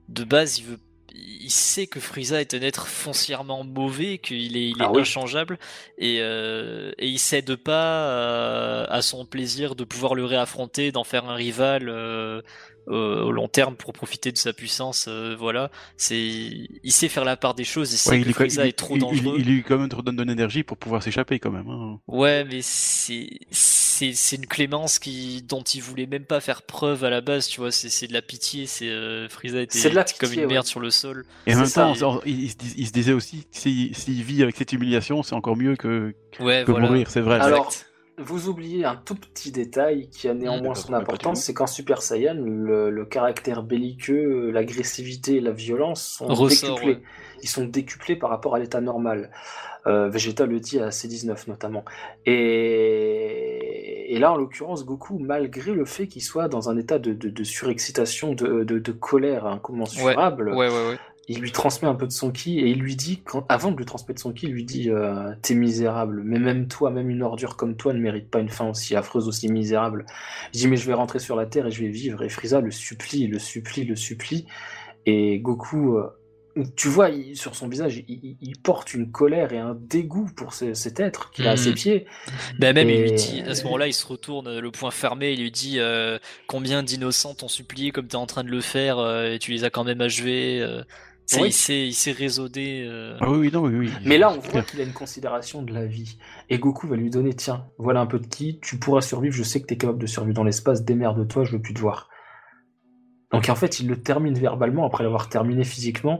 de 0.07 0.23
base 0.23 0.59
il 0.59 0.65
veut 0.65 0.79
il 1.13 1.49
sait 1.51 1.87
que 1.87 1.99
Frieza 1.99 2.39
est 2.39 2.53
un 2.53 2.61
être 2.61 2.87
foncièrement 2.87 3.63
mauvais, 3.63 4.19
qu'il 4.19 4.55
est, 4.57 4.69
il 4.69 4.81
est 4.83 4.87
Ah 4.87 4.91
oui. 4.91 5.03
inchangeable, 5.03 5.57
et, 5.97 6.19
euh, 6.21 6.91
et 6.99 7.07
il 7.07 7.17
cède 7.19 7.55
pas 7.55 8.83
à 8.85 9.01
son 9.01 9.25
plaisir 9.25 9.75
de 9.75 9.83
pouvoir 9.83 10.13
le 10.15 10.25
réaffronter, 10.25 10.91
d'en 10.91 11.03
faire 11.03 11.25
un 11.25 11.33
rival 11.35 11.89
euh, 11.89 12.41
au 12.89 12.95
au 13.29 13.31
long 13.31 13.47
terme 13.47 13.75
pour 13.75 13.93
profiter 13.93 14.31
de 14.31 14.37
sa 14.37 14.51
puissance. 14.53 15.05
euh, 15.07 15.35
voilà, 15.37 15.69
c'est, 15.97 16.17
il 16.19 16.91
sait 16.91 17.07
faire 17.09 17.23
la 17.25 17.37
part 17.37 17.53
des 17.53 17.63
choses. 17.63 17.93
Il 17.93 17.97
sait 17.97 18.09
ouais, 18.11 18.19
que 18.19 18.25
il, 18.25 18.29
est- 18.29 18.33
Frieza 18.33 18.65
il- 18.65 18.69
est 18.69 18.73
trop 18.73 18.95
il- 18.95 18.99
dangereux. 19.01 19.35
Il, 19.37 19.47
il 19.47 19.53
lui 19.55 19.63
quand 19.63 19.77
même 19.77 19.89
redonne 19.93 20.15
de 20.15 20.23
l'énergie 20.23 20.63
pour 20.63 20.77
pouvoir 20.77 21.03
s'échapper 21.03 21.39
quand 21.39 21.51
même. 21.51 21.69
hein. 21.69 21.99
Ouais, 22.07 22.43
mais 22.45 22.61
c'est 22.61 23.29
c'est 23.51 24.13
c'est 24.13 24.35
une 24.37 24.47
clémence 24.47 24.99
qui 24.99 25.41
dont 25.43 25.61
il 25.61 25.81
voulait 25.81 26.05
même 26.07 26.25
pas 26.25 26.39
faire 26.39 26.61
preuve 26.63 27.03
à 27.03 27.09
la 27.09 27.21
base, 27.21 27.47
tu 27.47 27.59
vois. 27.61 27.71
C'est 27.71 27.89
c'est 27.89 28.07
de 28.07 28.13
la 28.13 28.21
pitié. 28.21 28.65
C'est 28.65 28.89
euh, 28.89 29.27
Frieza 29.29 29.61
était 29.61 29.77
C'est 29.77 29.89
de 29.91 29.95
la 29.95 30.03
comme 30.03 30.29
pitié, 30.29 30.43
une 30.43 30.49
merde 30.49 30.65
ouais. 30.65 30.69
sur 30.69 30.79
le 30.79 30.89
sol. 30.91 31.25
Et 31.45 31.53
en 31.53 31.57
même 31.57 31.65
ça. 31.67 31.83
temps, 31.83 31.93
genre, 31.93 32.21
il, 32.25 32.43
il 32.43 32.49
se 32.51 32.55
dis- 32.57 32.73
il 32.77 32.87
se 32.87 32.91
disait 32.91 33.13
aussi, 33.13 33.45
s'il 33.51 33.95
s'il 33.95 34.23
vit 34.23 34.41
avec 34.43 34.55
cette 34.55 34.73
humiliation, 34.73 35.21
c'est 35.23 35.35
encore 35.35 35.55
mieux 35.55 35.75
que, 35.75 36.13
Ouais, 36.39 36.63
que 36.65 36.71
voilà. 36.71 36.87
mourir, 36.87 37.09
c'est 37.09 37.21
vrai. 37.21 37.39
Alors, 37.39 37.67
Exact. 37.67 37.85
Vous 38.21 38.49
oubliez 38.49 38.85
un 38.85 38.95
tout 38.97 39.15
petit 39.15 39.51
détail 39.51 40.09
qui 40.09 40.27
a 40.27 40.33
néanmoins 40.33 40.71
Mmh, 40.73 40.75
son 40.75 40.93
importance, 40.93 41.41
c'est 41.41 41.53
qu'en 41.53 41.67
Super 41.67 42.01
Saiyan, 42.01 42.35
le, 42.35 42.89
le 42.89 43.05
caractère 43.05 43.63
belliqueux, 43.63 44.51
l'agressivité 44.51 45.37
et 45.37 45.41
la 45.41 45.51
violence 45.51 46.03
sont 46.17 46.27
Ressort, 46.27 46.75
décuplés. 46.75 46.95
ouais. 46.95 47.01
Ils 47.41 47.47
sont 47.49 47.65
décuplés 47.65 48.15
par 48.17 48.29
rapport 48.29 48.55
à 48.55 48.59
l'état 48.59 48.81
normal. 48.81 49.31
Euh, 49.87 50.09
Vegeta 50.09 50.45
le 50.45 50.59
dit 50.59 50.79
à 50.79 50.89
C19 50.89 51.47
notamment. 51.47 51.85
Et, 52.25 54.13
et 54.15 54.19
là, 54.19 54.33
en 54.33 54.37
l'occurrence, 54.37 54.85
Goku, 54.85 55.19
malgré 55.19 55.71
le 55.71 55.85
fait 55.85 56.07
qu'il 56.07 56.21
soit 56.21 56.47
dans 56.47 56.69
un 56.69 56.77
état 56.77 56.99
de, 56.99 57.13
de- 57.13 57.29
de 57.29 57.43
surexcitation, 57.43 58.33
de, 58.33 58.63
de- 58.63 58.79
de 58.79 58.91
colère 58.91 59.45
incommensurable, 59.45 60.49
Ouais, 60.49 60.67
ouais, 60.69 60.87
ouais. 60.89 60.97
Il 61.31 61.39
lui 61.39 61.51
transmet 61.51 61.87
un 61.87 61.93
peu 61.95 62.07
de 62.07 62.11
son 62.11 62.31
ki 62.31 62.59
et 62.59 62.67
il 62.69 62.79
lui 62.79 62.95
dit, 62.95 63.21
quand, 63.23 63.45
avant 63.49 63.71
de 63.71 63.77
lui 63.77 63.85
transmettre 63.85 64.19
son 64.19 64.33
ki, 64.33 64.47
il 64.47 64.51
lui 64.51 64.65
dit 64.65 64.89
euh, 64.89 65.31
T'es 65.43 65.53
misérable, 65.55 66.21
mais 66.25 66.39
même 66.39 66.67
toi, 66.67 66.89
même 66.89 67.09
une 67.09 67.21
ordure 67.21 67.55
comme 67.55 67.75
toi 67.77 67.93
ne 67.93 67.99
mérite 67.99 68.29
pas 68.29 68.39
une 68.39 68.49
fin 68.49 68.67
aussi 68.69 68.95
affreuse, 68.95 69.27
aussi 69.27 69.47
misérable. 69.47 70.05
Il 70.53 70.59
dit 70.59 70.67
Mais 70.67 70.75
je 70.77 70.85
vais 70.87 70.93
rentrer 70.93 71.19
sur 71.19 71.35
la 71.35 71.45
terre 71.45 71.67
et 71.67 71.71
je 71.71 71.81
vais 71.81 71.89
vivre. 71.89 72.23
Et 72.23 72.29
Frieza 72.29 72.61
le 72.61 72.71
supplie, 72.71 73.27
le 73.27 73.39
supplie, 73.39 73.85
le 73.85 73.95
supplie. 73.95 74.47
Et 75.05 75.39
Goku, 75.39 75.97
euh, 75.97 76.07
tu 76.75 76.87
vois, 76.89 77.09
il- 77.09 77.37
sur 77.37 77.55
son 77.55 77.69
visage, 77.69 78.03
il, 78.07 78.57
porte 78.63 78.93
une 78.93 79.11
colère 79.11 79.53
et 79.53 79.59
un 79.59 79.77
dégoût 79.79 80.29
pour 80.35 80.53
ce- 80.53 80.73
cet 80.73 80.99
être 80.99 81.29
qu'il 81.31 81.47
a 81.47 81.51
à 81.51 81.53
Mhm. 81.53 81.57
ses 81.57 81.73
pieds. 81.73 82.05
Bah 82.57 82.73
même 82.73 82.89
il 82.89 83.01
lui 83.01 83.11
dit 83.13 83.41
à 83.47 83.55
ce 83.55 83.63
moment-là, 83.65 83.87
il 83.87 83.93
se 83.93 84.05
retourne 84.05 84.59
le 84.59 84.71
poing 84.71 84.91
fermé, 84.91 85.31
il 85.33 85.41
lui 85.41 85.51
dit 85.51 85.75
euh, 85.79 86.17
combien 86.47 86.83
d'innocents 86.83 87.35
t'ont 87.35 87.47
supplié 87.47 87.91
comme 87.91 88.07
t'es 88.07 88.17
en 88.17 88.25
train 88.25 88.43
de 88.43 88.49
le 88.49 88.61
faire 88.61 88.97
et 89.25 89.37
tu 89.39 89.51
les 89.51 89.63
as 89.63 89.69
quand 89.69 89.83
même 89.85 90.01
achevés. 90.01 90.59
Oui. 91.37 91.47
il 91.49 91.53
s'est 91.53 91.87
il 91.87 91.93
s'est 91.93 92.11
raisonné. 92.11 92.83
euh. 92.87 93.15
Ah 93.21 93.29
oui, 93.29 93.37
oui, 93.37 93.49
non, 93.53 93.61
oui, 93.61 93.75
oui. 93.75 93.91
Mais 94.05 94.17
là, 94.17 94.31
on 94.31 94.39
voit 94.39 94.61
qu'il 94.63 94.81
a 94.81 94.83
une 94.83 94.93
considération 94.93 95.61
de 95.61 95.73
la 95.73 95.85
vie. 95.85 96.17
Et 96.49 96.57
Goku 96.59 96.87
va 96.87 96.95
lui 96.95 97.09
donner 97.09 97.33
Tiens, 97.33 97.65
voilà 97.77 97.99
un 98.01 98.05
peu 98.07 98.19
de 98.19 98.25
ki, 98.27 98.59
tu 98.61 98.77
pourras 98.79 99.01
survivre, 99.01 99.35
je 99.35 99.43
sais 99.43 99.61
que 99.61 99.67
tu 99.67 99.75
es 99.75 99.77
capable 99.77 99.99
de 99.99 100.07
survivre 100.07 100.35
dans 100.35 100.43
l'espace, 100.43 100.83
démerde-toi, 100.83 101.43
je 101.45 101.51
veux 101.53 101.61
plus 101.61 101.73
te 101.73 101.79
voir. 101.79 102.09
Donc 103.31 103.47
en 103.49 103.55
fait, 103.55 103.79
il 103.79 103.87
le 103.87 104.01
termine 104.01 104.33
verbalement 104.33 104.87
après 104.87 105.03
l'avoir 105.03 105.29
terminé 105.29 105.63
physiquement. 105.63 106.19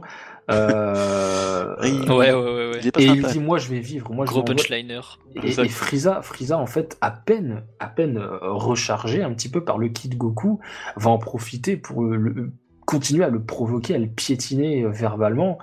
Euh, 0.50 1.74
Oui. 1.82 1.90
Ouais, 2.08 2.32
ouais, 2.32 2.32
ouais. 2.32 2.80
Il 2.82 2.86
Et 2.98 3.04
il 3.06 3.16
sympa. 3.22 3.32
dit 3.32 3.40
Moi, 3.40 3.58
je 3.58 3.68
vais 3.68 3.80
vivre. 3.80 4.12
Moi, 4.12 4.26
je 4.26 4.30
Gros 4.30 4.40
m'envoie- 4.40 4.54
punchliner. 4.54 5.00
Et, 5.42 5.48
et 5.48 5.68
Frieza, 5.68 6.22
Frieza, 6.22 6.58
en 6.58 6.66
fait, 6.66 6.98
à 7.00 7.10
peine, 7.10 7.64
à 7.78 7.86
peine 7.88 8.18
euh, 8.18 8.38
rechargé 8.42 9.22
un 9.22 9.32
petit 9.34 9.48
peu 9.48 9.64
par 9.64 9.78
le 9.78 9.88
ki 9.88 10.08
de 10.08 10.14
Goku, 10.16 10.60
va 10.96 11.10
en 11.10 11.18
profiter 11.18 11.76
pour 11.76 12.02
le- 12.04 12.52
continuer 12.90 13.24
à 13.24 13.28
le 13.28 13.40
provoquer, 13.40 13.94
à 13.94 13.98
le 13.98 14.08
piétiner 14.08 14.82
euh, 14.82 14.90
verbalement. 14.90 15.58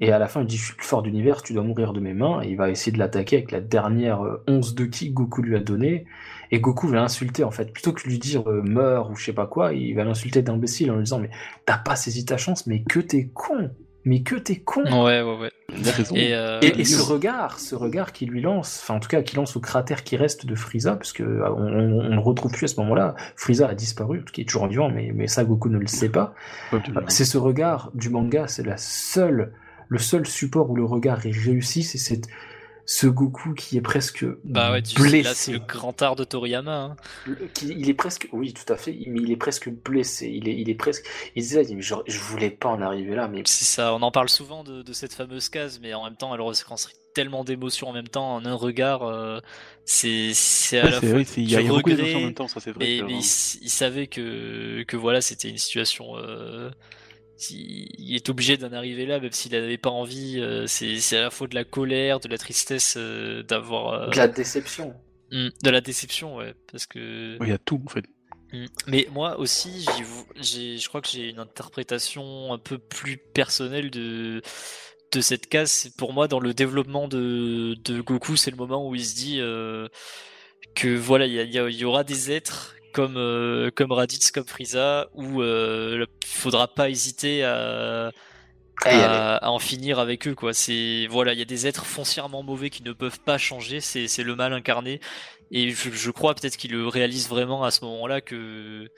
Et 0.00 0.10
à 0.10 0.18
la 0.18 0.26
fin, 0.26 0.40
il 0.40 0.46
dit 0.46 0.56
Je 0.56 0.64
suis 0.64 0.74
le 0.76 0.82
fort 0.82 1.02
d'univers, 1.02 1.40
tu 1.40 1.52
dois 1.52 1.62
mourir 1.62 1.92
de 1.92 2.00
mes 2.00 2.14
mains. 2.14 2.42
Et 2.42 2.48
il 2.48 2.56
va 2.56 2.68
essayer 2.68 2.90
de 2.90 2.98
l'attaquer 2.98 3.36
avec 3.36 3.52
la 3.52 3.60
dernière 3.60 4.24
euh, 4.24 4.42
once 4.48 4.74
de 4.74 4.84
ki 4.84 5.10
Goku 5.10 5.42
lui 5.42 5.54
a 5.54 5.60
donné. 5.60 6.04
Et 6.50 6.58
Goku 6.58 6.88
va 6.88 6.96
l'insulter, 6.96 7.44
en 7.44 7.52
fait. 7.52 7.72
Plutôt 7.72 7.92
que 7.92 8.08
lui 8.08 8.18
dire 8.18 8.50
euh, 8.50 8.60
Meurs 8.62 9.08
ou 9.10 9.16
je 9.16 9.24
sais 9.24 9.32
pas 9.32 9.46
quoi, 9.46 9.72
il 9.72 9.94
va 9.94 10.02
l'insulter 10.02 10.42
d'imbécile 10.42 10.90
en 10.90 10.96
lui 10.96 11.04
disant 11.04 11.20
Mais 11.20 11.30
t'as 11.64 11.78
pas 11.78 11.94
saisi 11.94 12.24
ta 12.24 12.36
chance, 12.38 12.66
mais 12.66 12.82
que 12.82 12.98
t'es 12.98 13.30
con 13.32 13.70
Mais 14.04 14.20
que 14.22 14.36
t'es 14.36 14.56
con 14.56 14.82
Ouais, 14.84 15.22
ouais, 15.22 15.36
ouais. 15.38 15.50
Et, 16.14 16.34
euh, 16.34 16.60
et, 16.62 16.80
et 16.80 16.84
ce 16.84 17.02
regard, 17.02 17.58
ce 17.58 17.74
regard 17.74 18.12
qui 18.12 18.26
lui 18.26 18.42
lance, 18.42 18.80
enfin 18.82 18.94
en 18.94 19.00
tout 19.00 19.08
cas 19.08 19.22
qui 19.22 19.34
lance 19.36 19.56
au 19.56 19.60
cratère 19.60 20.04
qui 20.04 20.16
reste 20.16 20.46
de 20.46 20.54
Frieza, 20.54 20.96
parce 20.96 21.12
que 21.12 21.22
euh, 21.22 21.48
on, 21.50 21.66
on, 21.66 22.00
on 22.12 22.14
le 22.14 22.20
retrouve 22.20 22.52
plus 22.52 22.64
à 22.64 22.68
ce 22.68 22.80
moment-là. 22.80 23.14
Frieza 23.36 23.68
a 23.68 23.74
disparu, 23.74 24.24
qui 24.32 24.42
est 24.42 24.44
toujours 24.44 24.66
vivant, 24.66 24.90
mais, 24.90 25.10
mais 25.14 25.26
ça 25.26 25.44
Goku 25.44 25.70
ne 25.70 25.78
le 25.78 25.86
sait 25.86 26.10
pas. 26.10 26.34
C'est 27.08 27.24
ce 27.24 27.38
regard 27.38 27.90
du 27.94 28.10
manga, 28.10 28.46
c'est 28.46 28.64
la 28.64 28.76
seule, 28.76 29.52
le 29.88 29.98
seul 29.98 30.26
support 30.26 30.70
où 30.70 30.76
le 30.76 30.84
regard 30.84 31.24
est 31.26 31.34
réussi, 31.34 31.82
c'est 31.82 31.98
cette, 31.98 32.28
ce 32.86 33.06
Goku 33.06 33.54
qui 33.54 33.76
est 33.78 33.80
presque 33.80 34.24
bah 34.44 34.72
ouais, 34.72 34.82
tu 34.82 35.00
blessé. 35.00 35.22
là 35.22 35.34
c'est 35.34 35.52
le 35.52 35.58
grand 35.58 36.00
art 36.02 36.16
de 36.16 36.24
Toriyama. 36.24 36.76
hein. 36.76 36.96
Qui- 37.54 37.68
il 37.68 37.88
est 37.88 37.94
presque, 37.94 38.28
oui, 38.32 38.52
tout 38.52 38.70
à 38.70 38.76
fait, 38.76 38.92
mais 39.06 39.20
il 39.20 39.30
est 39.30 39.36
presque 39.36 39.70
blessé. 39.70 40.28
Il 40.28 40.46
est, 40.48 40.60
il 40.60 40.68
est 40.68 40.74
presque. 40.74 41.06
Il 41.34 41.42
disait, 41.42 41.62
il 41.62 41.66
dit, 41.68 41.74
mais 41.76 41.82
genre, 41.82 42.02
je 42.06 42.18
voulais 42.18 42.50
pas 42.50 42.68
en 42.68 42.82
arriver 42.82 43.14
là, 43.14 43.28
mais 43.28 43.42
C'est 43.46 43.64
ça, 43.64 43.94
on 43.94 44.02
en 44.02 44.10
parle 44.10 44.28
souvent 44.28 44.62
de, 44.64 44.82
de 44.82 44.92
cette 44.92 45.14
fameuse 45.14 45.48
case, 45.48 45.80
mais 45.80 45.94
en 45.94 46.04
même 46.04 46.16
temps, 46.16 46.34
elle 46.34 46.40
retranscrit 46.42 46.94
tellement 47.14 47.44
d'émotions 47.44 47.88
en 47.88 47.92
même 47.92 48.08
temps, 48.08 48.34
en 48.34 48.44
un 48.44 48.54
regard. 48.54 49.02
euh, 49.04 49.40
c'est 49.86 50.32
c'est 50.34 50.78
à 50.80 50.84
Ouais, 50.84 50.90
la 50.90 51.00
c'est 51.00 51.06
fois 51.08 51.08
vrai, 51.08 51.24
c'est- 51.24 51.42
il 51.42 51.48
y 51.50 51.56
a, 51.56 51.60
du 51.60 51.62
il 51.62 51.66
y 51.66 51.68
a 51.68 51.72
beaucoup 51.72 51.88
d'émotions 51.90 52.18
en 52.18 52.22
même 52.22 52.34
temps, 52.34 52.48
ça 52.48 52.60
c'est 52.60 52.72
vrai. 52.72 52.86
mais, 52.86 52.98
que- 52.98 53.02
mais 53.04 53.14
il, 53.14 53.18
s- 53.20 53.58
il 53.62 53.70
savait 53.70 54.06
que, 54.06 54.82
que 54.84 54.96
voilà, 54.96 55.20
c'était 55.20 55.48
une 55.48 55.58
situation. 55.58 56.16
euh, 56.16 56.70
il 57.50 58.14
est 58.14 58.28
obligé 58.28 58.56
d'en 58.56 58.72
arriver 58.72 59.06
là, 59.06 59.20
même 59.20 59.32
s'il 59.32 59.52
n'avait 59.52 59.78
pas 59.78 59.90
envie. 59.90 60.38
euh, 60.40 60.66
c'est 60.66 60.98
c'est 61.00 61.18
à 61.18 61.22
la 61.22 61.30
fois 61.30 61.46
de 61.48 61.54
la 61.54 61.64
colère, 61.64 62.20
de 62.20 62.28
la 62.28 62.38
tristesse, 62.38 62.94
euh, 62.96 63.42
d'avoir. 63.42 63.92
euh, 63.94 64.10
de 64.10 64.16
la 64.16 64.28
déception. 64.28 64.94
hum, 65.32 65.50
de 65.62 65.70
la 65.70 65.80
déception, 65.80 66.36
ouais. 66.36 66.54
Parce 66.70 66.86
que. 66.86 67.38
Ouais, 67.38 67.48
Il 67.48 67.50
y 67.50 67.52
a 67.52 67.58
tout 67.58 67.80
en 67.84 67.88
fait. 67.88 68.04
Mm. 68.52 68.66
Mais 68.86 69.08
moi 69.10 69.38
aussi, 69.38 69.86
j'ai, 70.40 70.78
je 70.78 70.88
crois 70.88 71.00
que 71.00 71.08
j'ai 71.08 71.28
une 71.30 71.38
interprétation 71.38 72.52
un 72.52 72.58
peu 72.58 72.78
plus 72.78 73.16
personnelle 73.18 73.90
de, 73.90 74.42
de 75.12 75.20
cette 75.20 75.48
case. 75.48 75.70
C'est 75.72 75.96
Pour 75.96 76.12
moi, 76.12 76.28
dans 76.28 76.40
le 76.40 76.54
développement 76.54 77.08
de, 77.08 77.76
de 77.84 78.00
Goku, 78.00 78.36
c'est 78.36 78.50
le 78.50 78.56
moment 78.56 78.88
où 78.88 78.94
il 78.94 79.04
se 79.04 79.14
dit 79.16 79.40
euh, 79.40 79.88
que 80.74 80.88
voilà, 80.96 81.26
y, 81.26 81.32
y 81.36 81.56
il 81.58 81.76
y 81.76 81.84
aura 81.84 82.04
des 82.04 82.30
êtres 82.32 82.74
comme, 82.94 83.16
euh, 83.18 83.70
comme 83.74 83.92
Raditz, 83.92 84.30
comme 84.30 84.46
Frieza, 84.46 85.08
où 85.14 85.42
euh, 85.42 86.06
il 86.22 86.28
faudra 86.28 86.68
pas 86.68 86.88
hésiter 86.88 87.44
à, 87.44 88.10
allez. 88.84 89.02
à, 89.02 89.36
à 89.36 89.50
en 89.50 89.58
finir 89.58 89.98
avec 89.98 90.26
eux 90.28 90.34
quoi. 90.34 90.54
C'est 90.54 91.06
voilà 91.10 91.32
il 91.34 91.38
y 91.38 91.42
a 91.42 91.46
des 91.46 91.66
êtres 91.66 91.84
foncièrement 91.86 92.42
mauvais 92.42 92.70
qui 92.70 92.82
ne 92.82 92.92
peuvent 92.92 93.20
pas 93.20 93.38
changer. 93.38 93.80
C'est 93.80 94.08
c'est 94.08 94.22
le 94.24 94.36
mal 94.36 94.52
incarné. 94.54 95.00
Et 95.50 95.70
je, 95.70 95.90
je 95.90 96.10
crois 96.10 96.34
peut-être 96.34 96.56
qu'il 96.56 96.72
le 96.72 96.88
réalise 96.88 97.28
vraiment 97.28 97.64
à 97.64 97.70
ce 97.70 97.84
moment-là 97.84 98.20
que 98.20 98.88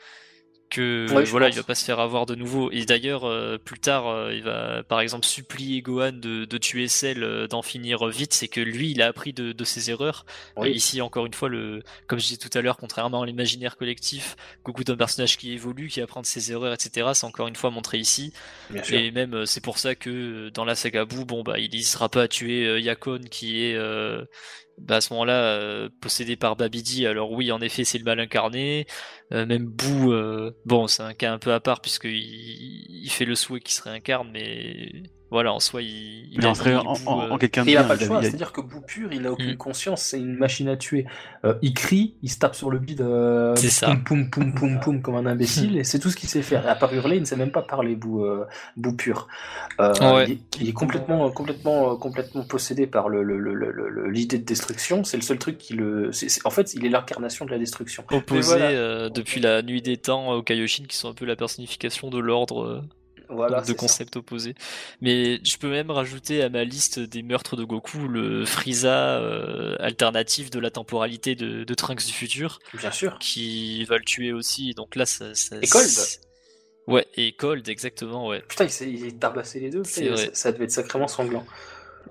que 0.76 1.06
Ouais, 1.12 1.24
voilà 1.24 1.46
pense. 1.46 1.54
il 1.56 1.58
va 1.58 1.64
pas 1.64 1.74
se 1.74 1.84
faire 1.84 2.00
avoir 2.00 2.26
de 2.26 2.34
nouveau 2.34 2.70
et 2.70 2.84
d'ailleurs 2.84 3.24
euh, 3.24 3.58
plus 3.58 3.78
tard 3.78 4.08
euh, 4.08 4.32
il 4.34 4.42
va 4.42 4.82
par 4.82 5.00
exemple 5.00 5.24
supplier 5.26 5.82
Gohan 5.82 6.12
de, 6.12 6.44
de 6.44 6.58
tuer 6.58 6.88
Cell 6.88 7.22
euh, 7.22 7.46
d'en 7.48 7.62
finir 7.62 8.06
vite 8.06 8.34
c'est 8.34 8.48
que 8.48 8.60
lui 8.60 8.90
il 8.90 9.02
a 9.02 9.06
appris 9.06 9.32
de, 9.32 9.52
de 9.52 9.64
ses 9.64 9.90
erreurs 9.90 10.26
Oui. 10.56 10.70
Ici 10.72 11.00
encore 11.00 11.26
une 11.26 11.34
fois 11.34 11.48
le 11.48 11.82
comme 12.06 12.18
je 12.18 12.24
disais 12.26 12.36
tout 12.36 12.56
à 12.56 12.60
l'heure 12.62 12.76
contrairement 12.76 13.22
à 13.22 13.26
l'imaginaire 13.26 13.76
collectif 13.76 14.36
Goku 14.64 14.82
est 14.82 14.90
un 14.90 14.96
personnage 14.96 15.36
qui 15.36 15.52
évolue 15.52 15.88
qui 15.88 16.00
apprend 16.00 16.20
de 16.20 16.26
ses 16.26 16.52
erreurs 16.52 16.72
etc 16.74 17.08
c'est 17.14 17.26
encore 17.26 17.48
une 17.48 17.56
fois 17.56 17.70
montré 17.70 17.98
ici 17.98 18.32
Bien 18.70 18.82
sûr. 18.82 18.98
et 18.98 19.10
même 19.10 19.46
c'est 19.46 19.62
pour 19.62 19.78
ça 19.78 19.94
que 19.94 20.50
dans 20.50 20.64
la 20.64 20.74
saga 20.74 21.04
Boo, 21.04 21.24
bon 21.24 21.42
bah 21.42 21.58
il 21.58 21.70
n'hésitera 21.70 22.08
pas 22.08 22.22
à 22.22 22.28
tuer 22.28 22.80
Yakon 22.80 23.20
qui 23.30 23.62
est 23.64 23.76
bah, 24.78 24.96
à 24.96 25.00
ce 25.00 25.12
moment-là 25.14 25.88
possédé 26.02 26.36
par 26.36 26.54
Babidi. 26.56 27.06
Alors 27.06 27.32
oui, 27.32 27.50
en 27.50 27.60
effet, 27.62 27.84
c'est 27.84 27.96
le 27.96 28.04
mal 28.04 28.20
incarné. 28.20 28.86
Euh, 29.32 29.44
même 29.46 29.66
Boo, 29.66 30.12
euh, 30.12 30.56
bon, 30.64 30.86
c'est 30.86 31.02
un 31.02 31.14
cas 31.14 31.32
un 31.32 31.38
peu 31.38 31.52
à 31.52 31.60
part 31.60 31.80
puisque 31.80 32.04
il, 32.04 32.86
il 33.04 33.10
fait 33.10 33.24
le 33.24 33.34
souhait 33.34 33.60
qu'il 33.60 33.74
se 33.74 33.82
réincarne, 33.82 34.30
mais 34.32 34.92
voilà, 35.30 35.52
en 35.52 35.60
soi, 35.60 35.82
il, 35.82 35.88
il 35.88 36.38
Il 36.38 36.46
a 36.46 36.50
en 36.50 36.52
en, 36.86 36.96
en- 37.06 37.34
euh, 37.34 37.36
quelqu'un 37.38 37.64
de 37.64 37.70
il 37.70 37.76
a 37.76 37.80
bien. 37.82 37.88
pas 37.88 37.94
le 37.96 38.02
a- 38.02 38.06
choix, 38.06 38.16
il 38.16 38.26
a- 38.26 38.28
c'est-à-dire 38.28 38.52
que 38.52 38.60
Bou 38.60 38.80
pur, 38.80 39.08
il 39.12 39.22
n'a 39.22 39.32
aucune 39.32 39.52
Mm. 39.54 39.56
conscience, 39.56 40.02
c'est 40.02 40.18
une 40.18 40.36
machine 40.36 40.68
à 40.68 40.76
tuer. 40.76 41.06
Euh, 41.44 41.54
il 41.62 41.74
crie, 41.74 42.14
il 42.22 42.30
se 42.30 42.38
tape 42.38 42.54
sur 42.54 42.70
le 42.70 42.78
bide, 42.78 43.00
euh, 43.00 43.54
C'est 43.56 43.68
ça. 43.70 43.86
poum 43.88 44.04
poum 44.04 44.30
poum 44.30 44.54
poum 44.54 44.80
poum 44.80 45.02
comme 45.02 45.16
un 45.16 45.26
imbécile, 45.26 45.76
et 45.78 45.84
c'est 45.84 45.98
tout 45.98 46.10
ce 46.10 46.16
qu'il 46.16 46.28
sait 46.28 46.42
faire. 46.42 46.64
Et 46.66 46.68
à 46.68 46.74
part 46.76 46.92
hurler, 46.94 47.16
il 47.16 47.20
ne 47.20 47.24
sait 47.26 47.36
même 47.36 47.50
pas 47.50 47.62
parler, 47.62 47.96
Bou, 47.96 48.24
euh, 48.24 48.46
Bou 48.76 48.92
pur. 48.92 49.26
Euh, 49.80 49.92
Ouais. 50.14 50.24
il, 50.28 50.32
est, 50.32 50.38
il 50.60 50.68
est 50.68 50.72
complètement, 50.72 51.30
complètement, 51.30 51.96
complètement 51.96 52.44
possédé 52.44 52.86
par 52.86 53.08
le, 53.08 53.22
le- 53.22 53.38
le- 53.38 53.54
le- 53.54 53.72
le- 53.72 54.08
l'idée 54.10 54.38
de 54.38 54.44
destruction. 54.44 55.02
C'est 55.04 55.16
le 55.16 55.22
seul 55.22 55.38
truc 55.38 55.58
qui 55.58 55.74
le. 55.74 56.12
c'est- 56.12 56.28
c'est- 56.28 56.46
en 56.46 56.50
fait, 56.50 56.74
il 56.74 56.84
est 56.86 56.88
l'incarnation 56.88 57.44
de 57.44 57.50
la 57.50 57.58
destruction. 57.58 58.04
opposé 58.12 58.48
voilà. 58.58 58.66
euh, 58.70 59.08
depuis 59.10 59.40
la 59.40 59.62
nuit 59.62 59.82
des 59.82 59.96
temps 59.96 60.32
aux 60.32 60.42
Kaioshin 60.42 60.84
qui 60.88 60.96
sont 60.96 61.08
un 61.10 61.14
peu 61.14 61.24
la 61.24 61.36
personnification 61.36 62.10
de 62.10 62.18
l'ordre. 62.18 62.84
Voilà. 63.28 63.60
de 63.60 63.66
ça. 63.66 63.74
concepts 63.74 64.16
opposés. 64.16 64.54
Mais 65.00 65.40
je 65.44 65.56
peux 65.58 65.68
même 65.70 65.90
rajouter 65.90 66.42
à 66.42 66.48
ma 66.48 66.64
liste 66.64 66.98
des 67.00 67.22
meurtres 67.22 67.56
de 67.56 67.64
Goku 67.64 68.08
le 68.08 68.44
Frieza 68.44 69.18
euh, 69.20 69.76
alternatif 69.80 70.50
de 70.50 70.58
la 70.58 70.70
temporalité 70.70 71.34
de, 71.34 71.64
de 71.64 71.74
Trunks 71.74 72.04
du 72.06 72.12
futur, 72.12 72.58
Bien 72.74 72.90
sûr. 72.92 73.18
qui 73.18 73.84
va 73.84 73.98
le 73.98 74.04
tuer 74.04 74.32
aussi. 74.32 74.72
Donc 74.74 74.96
là, 74.96 75.06
ça. 75.06 75.34
ça 75.34 75.56
Et 75.60 75.66
Cold. 75.66 75.88
Ouais, 76.86 77.06
et 77.16 77.32
Cold, 77.32 77.68
exactement, 77.68 78.28
ouais. 78.28 78.42
Putain, 78.48 78.64
il 78.64 78.70
s'est 78.70 79.12
tabassé 79.18 79.58
les 79.58 79.70
deux. 79.70 79.82
C'est 79.84 80.02
putain, 80.02 80.14
vrai. 80.14 80.24
ça, 80.26 80.30
ça 80.34 80.52
devait 80.52 80.64
être 80.64 80.70
sacrément 80.70 81.08
sanglant. 81.08 81.44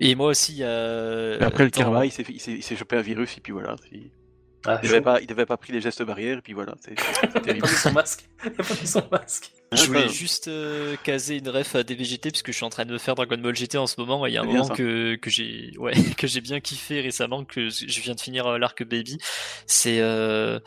Et 0.00 0.14
moi 0.14 0.28
aussi, 0.28 0.52
il 0.52 0.58
y 0.58 0.64
a. 0.64 1.38
Mais 1.38 1.46
après 1.46 1.64
le 1.64 1.70
dans- 1.70 1.78
karma, 1.80 2.04
il 2.04 2.12
s'est 2.12 2.24
il 2.28 2.76
chopé 2.76 2.96
un 2.96 3.00
virus 3.00 3.38
et 3.38 3.40
puis 3.40 3.52
voilà. 3.54 3.76
Il 3.90 4.10
Ah, 4.66 4.80
il 4.82 4.88
avait 4.90 5.00
pas, 5.00 5.20
il 5.20 5.30
avait 5.32 5.46
pas 5.46 5.56
pris 5.56 5.72
les 5.72 5.80
gestes 5.80 6.02
barrières 6.02 6.38
et 6.38 6.42
puis 6.42 6.52
voilà. 6.52 6.74
c'est- 6.80 6.94
c'est 6.98 7.22
Il 7.34 7.36
a 7.36 7.40
terrible. 7.40 7.60
pas 7.66 7.70
mis 7.72 7.76
son 7.78 7.92
masque. 7.92 8.28
Il 8.44 8.48
a 8.48 8.50
pas 8.62 8.74
mis 8.80 8.86
son 8.86 9.02
masque. 9.10 9.50
Je 9.72 9.84
voulais 9.86 10.08
juste 10.08 10.48
euh, 10.48 10.96
caser 11.02 11.38
une 11.38 11.48
ref 11.48 11.74
à 11.74 11.82
DBGT 11.82 12.30
puisque 12.30 12.48
je 12.52 12.56
suis 12.56 12.64
en 12.64 12.68
train 12.70 12.84
de 12.84 12.92
me 12.92 12.98
faire 12.98 13.14
Dragon 13.16 13.36
Ball 13.38 13.54
GT 13.56 13.78
en 13.78 13.86
ce 13.86 14.00
moment 14.00 14.24
et 14.26 14.30
il 14.30 14.34
y 14.34 14.36
a 14.36 14.42
un 14.42 14.44
moment 14.44 14.68
que, 14.68 15.16
que 15.16 15.28
j'ai 15.30 15.72
ouais 15.78 15.92
que 16.16 16.26
j'ai 16.26 16.40
bien 16.40 16.60
kiffé 16.60 17.00
récemment 17.00 17.44
que 17.44 17.68
je 17.68 18.00
viens 18.00 18.14
de 18.14 18.20
finir 18.20 18.46
euh, 18.46 18.58
l'arc 18.58 18.82
Baby. 18.84 19.18
C'est 19.66 20.00
euh, 20.00 20.60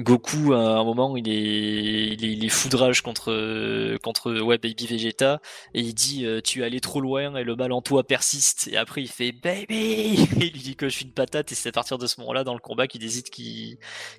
Goku, 0.00 0.54
à 0.54 0.78
un 0.78 0.84
moment, 0.84 1.14
il 1.16 1.28
est, 1.28 2.14
il 2.14 2.44
est, 2.44 2.48
foudrage 2.48 3.02
contre, 3.02 3.96
contre 4.02 4.40
ouais, 4.40 4.56
Baby 4.56 4.86
Vegeta 4.86 5.42
et 5.74 5.80
il 5.80 5.94
dit 5.94 6.24
euh, 6.24 6.40
Tu 6.40 6.62
es 6.62 6.64
allé 6.64 6.80
trop 6.80 7.00
loin 7.00 7.36
et 7.36 7.44
le 7.44 7.54
mal 7.54 7.70
en 7.72 7.82
toi 7.82 8.02
persiste. 8.02 8.68
Et 8.72 8.78
après, 8.78 9.02
il 9.02 9.08
fait 9.08 9.32
Baby 9.32 10.26
Il 10.40 10.52
lui 10.52 10.60
dit 10.60 10.76
que 10.76 10.88
je 10.88 10.94
suis 10.94 11.04
une 11.04 11.12
patate 11.12 11.52
et 11.52 11.54
c'est 11.54 11.68
à 11.68 11.72
partir 11.72 11.98
de 11.98 12.06
ce 12.06 12.18
moment-là, 12.20 12.44
dans 12.44 12.54
le 12.54 12.60
combat, 12.60 12.86
qu'il 12.86 13.02
décide 13.02 13.28
qu'il 13.28 13.76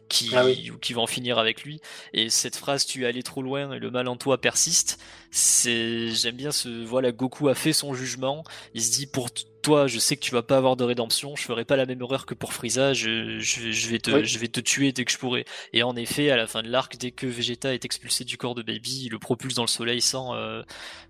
qui 0.07 0.29
ah 0.35 0.43
va 0.43 1.01
en 1.01 1.07
finir 1.07 1.39
avec 1.39 1.63
lui. 1.63 1.81
Et 2.13 2.29
cette 2.29 2.55
phrase 2.55 2.85
Tu 2.85 3.03
es 3.03 3.07
allé 3.07 3.23
trop 3.23 3.41
loin 3.41 3.73
et 3.73 3.79
le 3.79 3.89
mal 3.89 4.07
en 4.07 4.17
toi 4.17 4.39
persiste, 4.39 4.99
c'est 5.31 6.09
j'aime 6.09 6.35
bien 6.35 6.51
ce. 6.51 6.69
Voilà, 6.85 7.11
Goku 7.11 7.47
a 7.47 7.55
fait 7.55 7.73
son 7.73 7.93
jugement. 7.95 8.43
Il 8.75 8.83
se 8.83 8.91
dit 8.91 9.07
Pour 9.07 9.29
toi, 9.61 9.87
je 9.87 9.99
sais 9.99 10.15
que 10.15 10.21
tu 10.21 10.31
vas 10.31 10.41
pas 10.41 10.57
avoir 10.57 10.75
de 10.75 10.83
rédemption, 10.83 11.35
je 11.35 11.43
ferai 11.43 11.65
pas 11.65 11.75
la 11.75 11.85
même 11.85 12.01
erreur 12.01 12.25
que 12.25 12.33
pour 12.33 12.53
Frieza, 12.53 12.93
je, 12.93 13.39
je, 13.39 13.89
vais 13.89 13.99
te, 13.99 14.23
je 14.23 14.39
vais 14.39 14.47
te 14.47 14.59
tuer 14.59 14.91
dès 14.91 15.05
que 15.05 15.11
je 15.11 15.17
pourrai. 15.17 15.45
Et 15.73 15.83
en 15.83 15.95
effet, 15.95 16.31
à 16.31 16.37
la 16.37 16.47
fin 16.47 16.61
de 16.61 16.69
l'arc, 16.69 16.97
dès 16.97 17.11
que 17.11 17.27
Vegeta 17.27 17.73
est 17.73 17.85
expulsé 17.85 18.23
du 18.23 18.37
corps 18.37 18.55
de 18.55 18.63
Baby, 18.63 19.03
il 19.05 19.11
le 19.11 19.19
propulse 19.19 19.55
dans 19.55 19.63
le 19.63 19.67
soleil 19.67 20.01
sans. 20.01 20.35
Euh, 20.35 20.61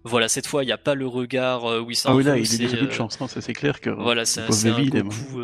voilà, 0.04 0.28
cette 0.28 0.48
fois, 0.48 0.64
il 0.64 0.68
n'y 0.68 0.72
a 0.72 0.78
pas 0.78 0.96
le 0.96 1.08
regard 1.08 1.66
euh, 1.66 1.82
où 1.82 1.92
il 1.92 1.98
Ah 2.06 2.16
oui, 2.16 2.24
là, 2.24 2.38
il 2.38 2.54
a 2.54 2.58
déjà 2.58 2.78
de 2.78 2.88
euh, 2.88 2.92
chance, 2.92 3.18
c'est 3.28 3.54
clair 3.54 3.80
que. 3.82 3.90
Voilà, 3.90 4.26
c'est 4.26 4.42
un, 4.42 4.48
Goku. 4.48 5.40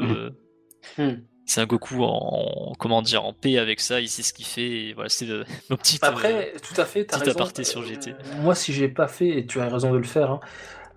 Hmm. 0.98 1.18
C'est 1.46 1.62
un 1.62 1.66
Goku 1.66 2.04
en, 2.04 2.74
comment 2.78 3.02
dire 3.02 3.24
en 3.24 3.34
paix 3.34 3.58
avec 3.58 3.80
ça, 3.80 4.02
il 4.02 4.10
sait 4.10 4.24
ce 4.24 4.34
qu'il 4.34 4.46
fait. 4.46 4.70
Et 4.70 4.94
voilà, 4.94 5.10
c'est 5.10 5.28
mon 5.70 5.78
petit. 5.78 5.98
Après, 6.02 6.54
tout 6.62 6.80
à 6.80 6.86
fait, 6.86 7.06
t'as 7.06 7.18
raison. 7.18 7.32
aparté 7.32 7.64
sur 7.64 7.84
GT. 7.84 8.16
Moi, 8.42 8.54
si 8.54 8.74
j'ai 8.74 8.90
pas 8.90 9.08
fait, 9.08 9.30
et 9.30 9.46
tu 9.46 9.62
as 9.62 9.70
raison 9.70 9.92
de 9.92 9.98
le 9.98 10.04
faire, 10.04 10.32
hein, 10.32 10.40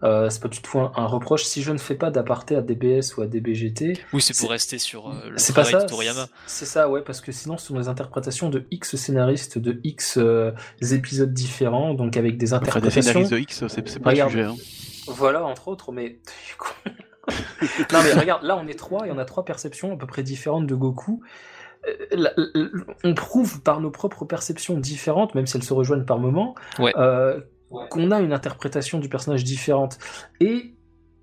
euh, 0.02 0.30
c'est 0.30 0.42
pas 0.42 0.48
du 0.48 0.60
tout 0.60 0.78
un, 0.78 1.06
reproche. 1.06 1.44
Si 1.44 1.62
je 1.62 1.72
ne 1.72 1.78
fais 1.78 1.94
pas 1.94 2.10
d'aparté 2.10 2.56
à 2.56 2.62
DBS 2.62 3.16
ou 3.16 3.22
à 3.22 3.26
DBGT. 3.26 3.98
Oui, 4.12 4.22
c'est 4.22 4.36
pour 4.36 4.50
rester 4.50 4.78
sur 4.78 5.10
euh, 5.10 5.30
le 5.30 5.38
c'est 5.38 5.54
pas 5.54 5.64
ça, 5.64 5.82
de 5.82 5.86
Toriyama. 5.86 6.28
C'est 6.46 6.64
ça, 6.64 6.88
ouais, 6.88 7.02
parce 7.02 7.20
que 7.20 7.32
sinon, 7.32 7.58
ce 7.58 7.66
sont 7.66 7.78
des 7.78 7.88
interprétations 7.88 8.48
de 8.48 8.64
X 8.70 8.96
scénaristes 8.96 9.58
de 9.58 9.80
X 9.84 10.16
euh, 10.16 10.52
épisodes 10.80 11.32
différents, 11.32 11.94
donc 11.94 12.16
avec 12.16 12.38
des 12.38 12.52
interprétations. 12.54 13.20
Enfin, 13.20 13.28
de 13.28 13.38
X, 13.38 13.64
c'est 13.68 14.00
pas 14.00 14.12
le 14.12 14.28
sujet. 14.28 14.44
Hein. 14.44 14.56
Voilà, 15.06 15.44
entre 15.44 15.68
autres, 15.68 15.92
mais. 15.92 16.18
non, 17.92 18.00
mais 18.02 18.12
regarde, 18.12 18.42
là, 18.42 18.56
on 18.56 18.66
est 18.68 18.78
trois 18.78 19.06
et 19.06 19.10
on 19.10 19.18
a 19.18 19.24
trois 19.24 19.44
perceptions 19.44 19.92
à 19.92 19.96
peu 19.96 20.06
près 20.06 20.22
différentes 20.22 20.66
de 20.66 20.74
Goku 20.74 21.22
on 23.04 23.14
prouve 23.14 23.62
par 23.62 23.80
nos 23.80 23.90
propres 23.90 24.26
perceptions 24.26 24.76
différentes, 24.76 25.34
même 25.34 25.46
si 25.46 25.56
elles 25.56 25.62
se 25.62 25.72
rejoignent 25.72 26.04
par 26.04 26.18
moments, 26.18 26.54
ouais 26.78 26.92
qu'on 27.90 28.10
a 28.10 28.20
une 28.20 28.32
interprétation 28.32 28.98
du 28.98 29.08
personnage 29.08 29.44
différente. 29.44 29.98
Et 30.40 30.74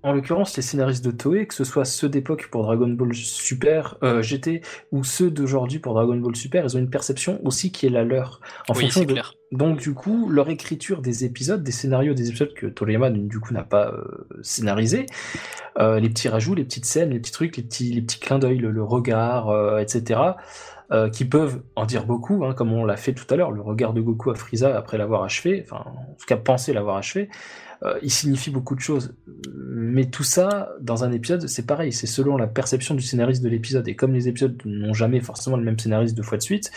en 0.04 0.12
l'occurrence, 0.12 0.56
les 0.56 0.62
scénaristes 0.62 1.04
de 1.04 1.10
Toei, 1.10 1.46
que 1.46 1.54
ce 1.54 1.64
soit 1.64 1.84
ceux 1.84 2.08
d'époque 2.08 2.48
pour 2.52 2.62
Dragon 2.62 2.88
Ball 2.88 3.12
Super 3.14 3.96
euh, 4.04 4.22
GT 4.22 4.62
ou 4.92 5.02
ceux 5.02 5.30
d'aujourd'hui 5.30 5.80
pour 5.80 5.94
Dragon 5.94 6.16
Ball 6.16 6.36
Super, 6.36 6.64
ils 6.64 6.76
ont 6.76 6.78
une 6.78 6.90
perception 6.90 7.44
aussi 7.44 7.72
qui 7.72 7.86
est 7.86 7.90
la 7.90 8.04
leur. 8.04 8.40
En 8.68 8.74
fonction 8.74 9.04
de... 9.04 9.16
Donc 9.50 9.80
du 9.80 9.94
coup, 9.94 10.28
leur 10.30 10.50
écriture 10.50 11.02
des 11.02 11.24
épisodes, 11.24 11.64
des 11.64 11.72
scénarios 11.72 12.14
des 12.14 12.28
épisodes 12.28 12.54
que 12.54 12.66
Toriyama 12.66 13.10
du 13.10 13.40
coup 13.40 13.52
n'a 13.52 13.64
pas 13.64 13.88
euh, 13.88 14.04
scénarisé, 14.40 15.06
euh, 15.80 15.98
les 15.98 16.08
petits 16.08 16.28
rajouts, 16.28 16.54
les 16.54 16.64
petites 16.64 16.84
scènes, 16.84 17.10
les 17.10 17.18
petits 17.18 17.32
trucs, 17.32 17.56
les 17.56 17.64
petits, 17.64 17.92
les 17.92 18.02
petits 18.02 18.20
clins 18.20 18.38
d'œil, 18.38 18.58
le, 18.58 18.82
regard, 18.82 19.80
etc. 19.80 20.20
Euh, 20.90 21.10
qui 21.10 21.26
peuvent 21.26 21.60
en 21.76 21.84
dire 21.84 22.06
beaucoup, 22.06 22.46
hein, 22.46 22.54
comme 22.54 22.72
on 22.72 22.82
l'a 22.82 22.96
fait 22.96 23.12
tout 23.12 23.26
à 23.28 23.36
l'heure, 23.36 23.50
le 23.50 23.60
regard 23.60 23.92
de 23.92 24.00
Goku 24.00 24.30
à 24.30 24.34
Frieza 24.34 24.74
après 24.74 24.96
l'avoir 24.96 25.22
achevé, 25.22 25.62
enfin 25.62 25.84
en 25.84 26.14
tout 26.18 26.24
cas 26.26 26.38
penser 26.38 26.72
l'avoir 26.72 26.96
achevé, 26.96 27.28
euh, 27.82 27.98
il 28.02 28.10
signifie 28.10 28.50
beaucoup 28.50 28.74
de 28.74 28.80
choses. 28.80 29.14
Mais 29.54 30.06
tout 30.06 30.22
ça, 30.22 30.70
dans 30.80 31.04
un 31.04 31.12
épisode, 31.12 31.46
c'est 31.46 31.66
pareil, 31.66 31.92
c'est 31.92 32.06
selon 32.06 32.38
la 32.38 32.46
perception 32.46 32.94
du 32.94 33.02
scénariste 33.02 33.42
de 33.42 33.50
l'épisode. 33.50 33.86
Et 33.86 33.96
comme 33.96 34.14
les 34.14 34.28
épisodes 34.28 34.58
n'ont 34.64 34.94
jamais 34.94 35.20
forcément 35.20 35.58
le 35.58 35.62
même 35.62 35.78
scénariste 35.78 36.16
deux 36.16 36.22
fois 36.22 36.38
de 36.38 36.42
suite, 36.42 36.72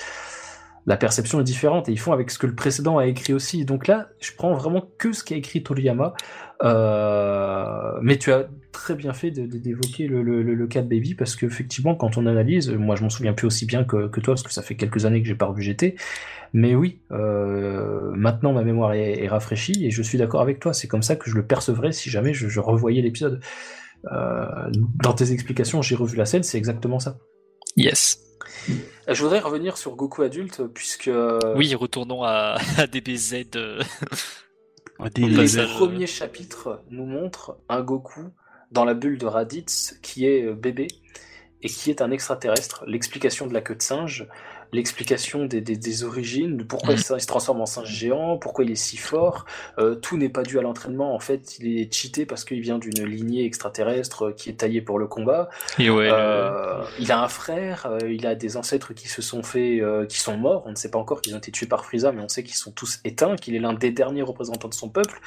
la 0.88 0.98
perception 0.98 1.40
est 1.40 1.44
différente 1.44 1.90
et 1.90 1.92
ils 1.92 2.00
font 2.00 2.12
avec 2.12 2.32
ce 2.32 2.40
que 2.40 2.48
le 2.48 2.56
précédent 2.56 2.98
a 2.98 3.06
écrit 3.06 3.34
aussi. 3.34 3.66
Donc 3.66 3.88
là, 3.88 4.10
je 4.20 4.32
prends 4.36 4.54
vraiment 4.54 4.90
que 4.98 5.12
ce 5.14 5.24
qu'a 5.24 5.36
écrit 5.36 5.62
Toriyama. 5.64 6.14
Euh, 6.64 8.00
mais 8.02 8.18
tu 8.18 8.32
as 8.32 8.48
très 8.72 8.96
bien 8.96 9.14
fait 9.14 9.32
d'évoquer 9.32 10.08
le, 10.08 10.68
cas 10.68 10.82
de 10.82 10.88
Baby 10.88 11.16
parce 11.16 11.36
qu'effectivement, 11.36 11.96
quand 11.96 12.18
on 12.18 12.26
analyse, 12.26 12.70
moi 12.72 12.96
je 12.96 13.04
m'en 13.04 13.10
souviens 13.10 13.34
plus 13.34 13.48
aussi 13.48 13.66
bien 13.66 13.84
que, 13.84 14.08
toi 14.08 14.34
parce 14.34 14.44
que 14.44 14.54
ça 14.54 14.62
fait 14.62 14.76
quelques 14.76 15.06
années 15.06 15.22
que 15.22 15.28
j'ai 15.28 15.36
pas 15.36 15.48
revu 15.48 15.62
GT. 15.62 15.96
Mais 16.54 16.76
oui, 16.76 17.02
euh, 17.12 18.12
maintenant 18.16 18.54
ma 18.54 18.64
mémoire 18.64 18.94
est, 18.94 19.28
rafraîchie 19.28 19.86
et 19.86 19.92
je 19.92 20.02
suis 20.02 20.18
d'accord 20.18 20.42
avec 20.42 20.60
toi. 20.60 20.74
C'est 20.74 20.88
comme 20.88 21.04
ça 21.04 21.16
que 21.16 21.30
je 21.30 21.36
le 21.36 21.46
percevrais 21.46 21.92
si 21.92 22.10
jamais 22.10 22.34
je, 22.34 22.60
revoyais 22.60 23.02
l'épisode. 23.02 23.40
Euh, 24.12 24.46
dans 25.04 25.14
tes 25.14 25.32
explications, 25.32 25.82
j'ai 25.82 25.96
revu 25.96 26.18
la 26.18 26.26
scène, 26.26 26.44
c'est 26.44 26.58
exactement 26.58 27.00
ça. 27.00 27.18
Yes. 27.78 28.31
Euh, 28.70 29.14
je 29.14 29.22
voudrais 29.24 29.40
revenir 29.40 29.78
sur 29.78 29.96
Goku 29.96 30.22
adulte, 30.22 30.64
puisque. 30.68 31.10
Oui, 31.56 31.74
retournons 31.76 32.24
à, 32.24 32.58
DBZ. 32.92 33.46
Les 35.18 35.68
premiers 35.76 36.08
chapitres 36.08 36.84
nous 36.90 37.06
montrent 37.06 37.58
un 37.70 37.82
Goku 37.82 38.30
dans 38.72 38.86
la 38.86 38.94
bulle 38.94 39.18
de 39.18 39.26
Raditz 39.26 39.98
qui 40.02 40.26
est 40.26 40.44
euh, 40.44 40.54
bébé 40.54 40.88
et 41.62 41.70
qui 41.70 41.90
est 41.90 42.02
un 42.02 42.12
extraterrestre. 42.12 42.84
L'explication 42.88 43.48
de 43.48 43.54
la 43.54 43.62
queue 43.62 43.76
de 43.76 43.82
singe, 43.82 44.28
l'explication 44.74 45.46
des, 45.46 45.62
des, 45.62 46.04
origines, 46.04 46.66
pourquoi 46.66 46.94
mm. 46.94 46.98
il, 46.98 47.22
se 47.22 47.28
transforme 47.28 47.62
en 47.62 47.66
singe 47.66 47.90
géant, 47.90 48.38
pourquoi 48.38 48.64
il 48.64 48.72
est 48.72 48.76
si 48.76 48.98
fort. 48.98 49.46
Euh, 49.78 49.96
tout 49.96 50.18
n'est 50.18 50.30
pas 50.30 50.44
dû 50.44 50.60
à 50.60 50.62
l'entraînement. 50.62 51.14
En 51.14 51.20
fait, 51.20 51.60
il 51.60 51.80
est 51.80 51.94
cheaté 51.94 52.26
parce 52.26 52.46
qu'il 52.46 52.62
vient 52.62 52.78
d'une 52.78 53.04
lignée 53.06 53.46
extraterrestre 53.46 54.32
qui 54.36 54.50
est 54.50 54.54
taillée 54.54 54.82
pour 54.82 55.00
le 55.00 55.08
combat. 55.08 55.50
Et 55.78 55.90
ouais, 55.90 56.10
euh, 56.12 56.84
Il 57.00 57.12
a 57.12 57.22
un 57.22 57.28
frère, 57.28 57.88
euh, 57.88 58.12
il 58.12 58.26
a 58.26 58.36
des 58.36 58.58
ancêtres 58.58 58.94
qui 58.94 59.08
se 59.08 59.22
sont 59.22 59.44
fait, 59.44 59.82
qui 60.08 60.20
sont 60.20 60.38
morts. 60.38 60.64
On 60.66 60.72
ne 60.72 60.76
sait 60.76 60.92
pas 60.92 61.00
encore 61.00 61.22
qu'ils 61.22 61.36
ont 61.36 61.40
été 61.40 61.52
tués 61.52 61.68
par 61.68 61.86
Frieza, 61.86 62.12
mais 62.12 62.22
on 62.22 62.30
sait 62.30 62.44
qu'ils 62.44 62.56
sont 62.56 62.72
tous 62.72 63.00
éteints, 63.04 63.36
qu'il 63.36 63.56
est 63.56 63.60
l'un 63.60 63.74
des 63.74 63.92
derniers 63.92 64.22
représentants 64.22 64.70
de 64.70 64.74
son 64.74 64.90
peuple. 64.90 65.20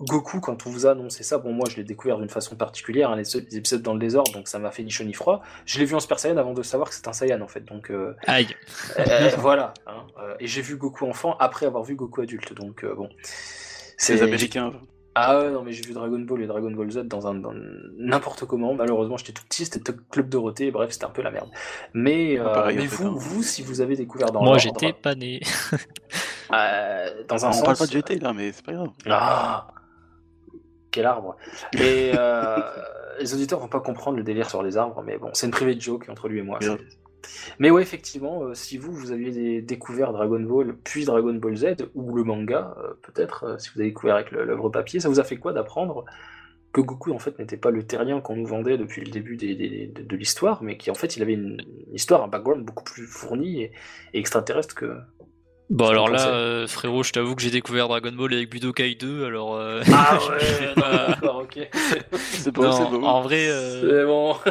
Goku, 0.00 0.40
quand 0.40 0.66
on 0.66 0.70
vous 0.70 0.86
a 0.86 0.92
annoncé 0.92 1.22
ça, 1.22 1.36
bon, 1.38 1.52
moi 1.52 1.66
je 1.70 1.76
l'ai 1.76 1.84
découvert 1.84 2.18
d'une 2.18 2.30
façon 2.30 2.56
particulière, 2.56 3.10
hein, 3.10 3.16
les, 3.16 3.36
épisodes 3.56 3.82
dans 3.82 3.92
le 3.92 3.98
désordre, 3.98 4.32
donc 4.32 4.48
ça 4.48 4.58
m'a 4.58 4.70
fait 4.70 4.82
ni 4.82 4.90
chaud 4.90 5.04
ni 5.04 5.12
froid. 5.12 5.42
Je 5.66 5.78
l'ai 5.78 5.84
vu 5.84 5.94
en 5.94 6.00
Super 6.00 6.18
Saiyan 6.18 6.38
avant 6.38 6.54
de 6.54 6.62
savoir 6.62 6.88
que 6.88 6.94
c'est 6.94 7.06
un 7.06 7.12
Saiyan 7.12 7.40
en 7.42 7.46
fait, 7.46 7.64
donc. 7.66 7.90
Euh, 7.90 8.14
Aïe. 8.26 8.56
Euh, 8.98 9.30
voilà. 9.38 9.74
Hein, 9.86 10.06
euh, 10.22 10.34
et 10.40 10.46
j'ai 10.46 10.62
vu 10.62 10.76
Goku 10.76 11.06
enfant 11.06 11.36
après 11.38 11.66
avoir 11.66 11.84
vu 11.84 11.96
Goku 11.96 12.22
adulte, 12.22 12.54
donc 12.54 12.84
bon. 12.84 13.10
C'est 13.98 14.14
les 14.14 14.22
Américains. 14.22 14.72
Ah 15.14 15.38
ouais, 15.38 15.50
non, 15.50 15.62
mais 15.62 15.72
j'ai 15.72 15.82
vu 15.82 15.92
Dragon 15.92 16.20
Ball 16.20 16.42
et 16.42 16.46
Dragon 16.46 16.70
Ball 16.70 16.90
Z 16.90 16.98
dans 17.00 17.26
un 17.26 17.42
n'importe 17.98 18.46
comment. 18.46 18.72
Malheureusement, 18.72 19.18
j'étais 19.18 19.32
tout 19.32 19.42
petit, 19.46 19.66
c'était 19.66 19.92
Club 20.10 20.30
Dorothée, 20.30 20.70
bref, 20.70 20.92
c'était 20.92 21.04
un 21.04 21.10
peu 21.10 21.20
la 21.20 21.30
merde. 21.30 21.48
Mais, 21.92 22.38
ah, 22.38 22.68
mais 22.74 22.86
vous, 22.86 23.08
hein. 23.08 23.14
vous, 23.14 23.42
si 23.42 23.62
vous 23.62 23.82
avez 23.82 23.96
découvert 23.96 24.30
dans 24.30 24.42
Moi, 24.42 24.56
j'étais 24.56 24.94
pas 24.94 25.14
né. 25.14 25.40
dans 27.28 27.44
un 27.44 27.50
On 27.50 27.62
parle 27.62 27.76
pas 27.76 27.86
de 27.86 27.92
GT 27.92 28.20
là, 28.20 28.32
mais 28.32 28.52
c'est 28.52 28.64
pas 28.64 28.72
grave. 28.72 28.88
Ah 29.06 29.66
quel 30.90 31.06
arbre 31.06 31.36
Et 31.74 32.12
euh, 32.14 32.58
les 33.20 33.34
auditeurs 33.34 33.60
vont 33.60 33.68
pas 33.68 33.80
comprendre 33.80 34.16
le 34.16 34.22
délire 34.22 34.48
sur 34.48 34.62
les 34.62 34.76
arbres, 34.76 35.02
mais 35.04 35.18
bon, 35.18 35.30
c'est 35.32 35.46
une 35.46 35.52
private 35.52 35.80
joke 35.80 36.08
entre 36.08 36.28
lui 36.28 36.38
et 36.38 36.42
moi. 36.42 36.58
Mais 37.58 37.70
ouais, 37.70 37.82
effectivement, 37.82 38.44
euh, 38.44 38.54
si 38.54 38.78
vous, 38.78 38.92
vous 38.92 39.12
aviez 39.12 39.60
découvert 39.60 40.12
Dragon 40.12 40.40
Ball, 40.40 40.74
puis 40.84 41.04
Dragon 41.04 41.34
Ball 41.34 41.56
Z, 41.56 41.66
ou 41.94 42.14
le 42.14 42.24
manga, 42.24 42.74
euh, 42.78 42.94
peut-être, 43.02 43.60
si 43.60 43.70
vous 43.74 43.80
avez 43.80 43.90
découvert 43.90 44.14
avec 44.14 44.30
l'œuvre 44.30 44.70
papier, 44.70 45.00
ça 45.00 45.08
vous 45.08 45.20
a 45.20 45.24
fait 45.24 45.36
quoi 45.36 45.52
d'apprendre 45.52 46.04
que 46.72 46.80
Goku, 46.80 47.12
en 47.12 47.18
fait, 47.18 47.38
n'était 47.38 47.56
pas 47.56 47.70
le 47.70 47.82
terrien 47.82 48.20
qu'on 48.20 48.36
nous 48.36 48.46
vendait 48.46 48.78
depuis 48.78 49.04
le 49.04 49.10
début 49.10 49.36
de, 49.36 50.16
l'histoire, 50.16 50.62
mais 50.62 50.76
qui, 50.76 50.90
en 50.90 50.94
fait, 50.94 51.16
il 51.16 51.22
avait 51.22 51.32
une, 51.32 51.60
histoire, 51.92 52.22
un 52.22 52.28
background 52.28 52.64
beaucoup 52.64 52.84
plus 52.84 53.06
fourni 53.06 53.62
et 53.62 53.72
extraterrestre 54.14 54.74
que, 54.74 54.96
Bon 55.70 55.86
alors 55.86 56.08
là, 56.08 56.26
euh, 56.26 56.66
frérot, 56.66 57.04
je 57.04 57.12
t'avoue 57.12 57.36
que 57.36 57.42
j'ai 57.42 57.52
découvert 57.52 57.86
Dragon 57.86 58.10
Ball 58.10 58.34
avec 58.34 58.50
Budokai 58.50 58.96
2, 58.96 59.24
alors... 59.24 59.54
Euh, 59.54 59.82
ah 59.92 60.18
ouais, 60.28 60.74
d'accord, 60.76 61.44
ok. 61.44 61.68
c'est 62.12 62.50
bon, 62.50 62.72
c'est 62.72 62.90
bon. 62.90 63.04
En 63.04 63.22
vrai... 63.22 63.48
Euh, 63.48 63.80
c'est 63.80 64.04
bon. 64.04 64.36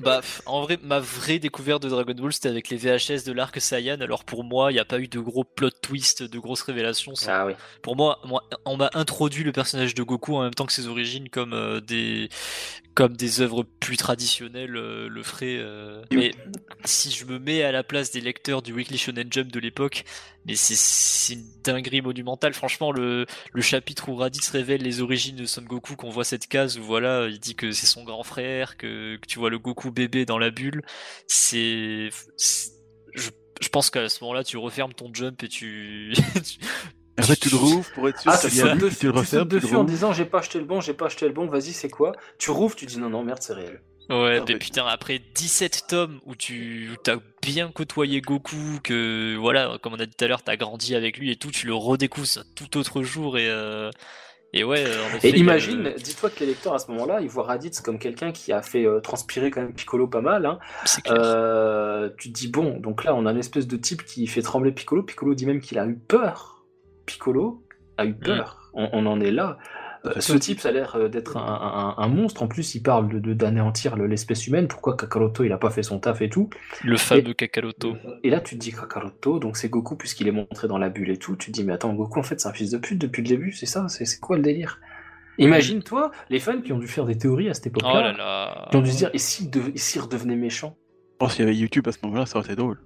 Bah, 0.00 0.22
en 0.46 0.62
vrai, 0.62 0.78
ma 0.82 0.98
vraie 0.98 1.38
découverte 1.38 1.82
de 1.82 1.88
Dragon 1.90 2.14
Ball, 2.14 2.32
c'était 2.32 2.48
avec 2.48 2.70
les 2.70 2.78
VHS 2.78 3.24
de 3.26 3.32
l'arc 3.32 3.60
Saiyan. 3.60 4.00
Alors 4.00 4.24
pour 4.24 4.44
moi, 4.44 4.70
il 4.70 4.74
n'y 4.74 4.80
a 4.80 4.84
pas 4.84 4.98
eu 4.98 5.08
de 5.08 5.20
gros 5.20 5.44
plot 5.44 5.70
twist, 5.82 6.22
de 6.22 6.38
grosses 6.38 6.62
révélations. 6.62 7.12
Ah 7.28 7.44
oui. 7.46 7.52
Pour 7.82 7.96
moi, 7.96 8.18
moi 8.24 8.48
on 8.64 8.78
m'a 8.78 8.88
introduit 8.94 9.44
le 9.44 9.52
personnage 9.52 9.94
de 9.94 10.02
Goku 10.02 10.36
en 10.36 10.42
même 10.42 10.54
temps 10.54 10.64
que 10.64 10.72
ses 10.72 10.88
origines 10.88 11.28
comme 11.28 11.52
euh, 11.52 11.80
des 11.80 12.30
comme 12.94 13.16
des 13.16 13.40
œuvres 13.40 13.62
plus 13.62 13.96
traditionnelles 13.96 14.76
euh, 14.76 15.08
le 15.08 15.22
feraient. 15.22 15.58
Euh. 15.58 16.02
Mais 16.12 16.32
si 16.84 17.10
je 17.10 17.24
me 17.24 17.38
mets 17.38 17.62
à 17.62 17.72
la 17.72 17.82
place 17.82 18.10
des 18.10 18.20
lecteurs 18.20 18.62
du 18.62 18.72
Weekly 18.72 18.98
Shonen 18.98 19.28
Jump 19.30 19.50
de 19.52 19.60
l'époque, 19.60 20.04
mais 20.44 20.54
c'est 20.56 21.34
une 21.34 21.44
dinguerie 21.62 22.02
monumentale. 22.02 22.54
Franchement, 22.54 22.92
le, 22.92 23.26
le 23.52 23.62
chapitre 23.62 24.08
où 24.08 24.16
Raditz 24.16 24.48
révèle 24.50 24.82
les 24.82 25.00
origines 25.00 25.36
de 25.36 25.46
Son 25.46 25.62
Goku, 25.62 25.96
qu'on 25.96 26.10
voit 26.10 26.24
cette 26.24 26.46
case 26.46 26.78
où 26.78 26.82
voilà, 26.82 27.28
il 27.28 27.38
dit 27.38 27.54
que 27.54 27.72
c'est 27.72 27.86
son 27.86 28.04
grand 28.04 28.24
frère, 28.24 28.76
que, 28.76 29.16
que, 29.16 29.26
tu 29.26 29.38
vois 29.38 29.50
le 29.50 29.58
Goku 29.58 29.90
bébé 29.90 30.24
dans 30.26 30.38
la 30.38 30.50
bulle, 30.50 30.82
c'est. 31.26 32.10
Je, 33.14 33.30
je 33.60 33.68
pense 33.68 33.90
qu'à 33.90 34.08
ce 34.08 34.24
moment-là, 34.24 34.42
tu 34.42 34.56
refermes 34.56 34.94
ton 34.94 35.12
jump 35.12 35.42
et 35.42 35.48
tu, 35.48 36.14
En 37.20 37.26
fait, 37.26 37.36
tu 37.36 37.50
le 37.50 37.56
rouvres 37.56 37.90
pour 37.94 38.08
être 38.08 38.20
sûr 38.20 38.30
Ah, 38.32 38.36
que 38.36 38.42
tu 38.88 38.96
tu 38.96 39.06
le 39.06 39.12
refermes, 39.12 39.48
tu 39.48 39.60
dessus 39.60 39.76
en 39.76 39.84
disant 39.84 40.12
j'ai 40.12 40.24
pas 40.24 40.38
acheté 40.38 40.58
le 40.58 40.64
bon, 40.64 40.80
j'ai 40.80 40.94
pas 40.94 41.06
acheté 41.06 41.26
le 41.26 41.32
bon, 41.32 41.46
vas-y 41.46 41.72
c'est 41.72 41.88
quoi? 41.90 42.12
Tu 42.38 42.50
rouvres, 42.50 42.74
tu 42.74 42.86
dis 42.86 42.98
non 42.98 43.10
non 43.10 43.22
merde 43.22 43.38
c'est 43.40 43.54
réel. 43.54 43.80
Ouais, 44.08 44.38
Ah, 44.40 44.44
mais 44.48 44.58
putain, 44.58 44.84
après 44.86 45.20
17 45.36 45.84
tomes 45.88 46.20
où 46.26 46.34
tu 46.34 46.90
où 46.92 46.96
t'as 46.96 47.16
bien 47.42 47.70
côtoyé 47.70 48.20
Goku, 48.20 48.80
que 48.82 49.36
voilà, 49.36 49.78
comme 49.82 49.92
on 49.94 50.00
a 50.00 50.06
dit 50.06 50.14
tout 50.16 50.24
à 50.24 50.28
l'heure, 50.28 50.42
t'as 50.42 50.56
grandi 50.56 50.96
avec 50.96 51.16
lui 51.16 51.30
et 51.30 51.36
tout, 51.36 51.52
tu 51.52 51.66
le 51.68 51.74
redécouvres 51.74 52.26
ça 52.26 52.42
tout 52.56 52.76
autre 52.76 53.02
jour 53.02 53.38
et 53.38 53.48
euh, 53.48 53.90
et 54.52 54.64
ouais, 54.64 54.84
en 54.84 55.16
effet, 55.16 55.28
Et 55.28 55.38
imagine, 55.38 55.94
dis-toi 56.02 56.28
que 56.28 56.40
les 56.40 56.46
lecteurs 56.46 56.74
à 56.74 56.80
ce 56.80 56.90
moment-là, 56.90 57.20
ils 57.20 57.28
voient 57.28 57.44
Raditz 57.44 57.80
comme 57.80 58.00
quelqu'un 58.00 58.32
qui 58.32 58.52
a 58.52 58.62
fait 58.62 58.84
euh, 58.84 58.98
transpirer 58.98 59.52
quand 59.52 59.60
même 59.60 59.72
Piccolo 59.72 60.08
pas 60.08 60.22
mal. 60.22 60.44
Hein. 60.44 60.58
c'est 60.84 61.02
clair. 61.02 61.16
Euh, 61.20 62.10
tu 62.18 62.32
te 62.32 62.34
dis 62.36 62.48
bon, 62.48 62.80
donc 62.80 63.04
là 63.04 63.14
on 63.14 63.26
a 63.26 63.30
une 63.30 63.38
espèce 63.38 63.68
de 63.68 63.76
type 63.76 64.04
qui 64.04 64.26
fait 64.26 64.42
trembler 64.42 64.72
Piccolo. 64.72 65.04
Piccolo 65.04 65.34
dit 65.34 65.46
même 65.46 65.60
qu'il 65.60 65.78
a 65.78 65.86
eu 65.86 65.94
peur. 65.94 66.59
Piccolo 67.12 67.62
a 67.98 68.04
eu 68.06 68.14
peur. 68.14 68.70
On, 68.74 68.88
on 68.92 69.06
en 69.06 69.20
est 69.20 69.30
là. 69.30 69.58
Euh, 70.06 70.12
ce 70.18 70.32
type, 70.32 70.60
ça 70.60 70.70
a 70.70 70.72
l'air 70.72 70.96
euh, 70.96 71.08
d'être 71.08 71.36
un, 71.36 71.42
un- 71.98 72.02
un 72.02 72.08
monstre. 72.08 72.42
En 72.42 72.48
plus, 72.48 72.74
il 72.74 72.82
parle 72.82 73.20
de 73.20 73.34
d'anéantir 73.34 73.96
le- 73.96 74.06
l'espèce 74.06 74.46
humaine. 74.46 74.66
Pourquoi 74.66 74.96
Kakaroto 74.96 75.44
il 75.44 75.52
a 75.52 75.58
pas 75.58 75.68
fait 75.68 75.82
son 75.82 75.98
taf 75.98 76.22
et 76.22 76.30
tout? 76.30 76.48
Le 76.82 76.96
fameux 76.96 77.34
Kakaroto. 77.34 77.96
Et 78.22 78.30
là, 78.30 78.40
tu 78.40 78.54
te 78.54 78.60
dis 78.60 78.72
Kakaroto, 78.72 79.38
donc 79.38 79.58
c'est 79.58 79.68
Goku 79.68 79.96
puisqu'il 79.96 80.26
est 80.26 80.32
montré 80.32 80.68
dans 80.68 80.78
la 80.78 80.88
bulle 80.88 81.10
et 81.10 81.18
tout. 81.18 81.36
Tu 81.36 81.50
te 81.50 81.52
dis 81.52 81.64
mais 81.64 81.74
attends, 81.74 81.92
Goku 81.92 82.18
en 82.18 82.22
fait 82.22 82.40
c'est 82.40 82.48
un 82.48 82.52
fils 82.54 82.70
de 82.70 82.78
pute 82.78 82.98
depuis 82.98 83.22
le 83.22 83.28
début, 83.28 83.52
c'est 83.52 83.66
ça? 83.66 83.88
C'est 83.88 84.06
c'est 84.06 84.20
quoi 84.20 84.36
le 84.38 84.42
délire? 84.42 84.80
Imagine-toi 85.38 86.10
les 86.30 86.38
fans 86.38 86.60
qui 86.60 86.72
ont 86.72 86.78
dû 86.78 86.86
faire 86.88 87.04
des 87.06 87.18
théories 87.18 87.48
à 87.50 87.54
cette 87.54 87.66
Oh 87.76 87.80
là 87.82 87.88
époque-là, 87.90 88.12
là. 88.12 88.68
qui 88.70 88.76
ont 88.76 88.82
dû 88.82 88.90
se 88.90 88.96
dire 88.96 89.10
et 89.12 89.18
s'il 89.18 89.50
dev- 89.50 89.70
et 89.74 89.78
s'il 89.78 90.00
redevenait 90.00 90.36
méchant? 90.36 90.76
Je 91.12 91.16
pense 91.18 91.34
qu'il 91.34 91.44
y 91.44 91.48
avait 91.48 91.56
YouTube 91.56 91.86
à 91.88 91.92
ce 91.92 91.98
moment-là, 92.04 92.24
ça 92.26 92.38
aurait 92.38 92.46
été 92.46 92.56
drôle. 92.56 92.78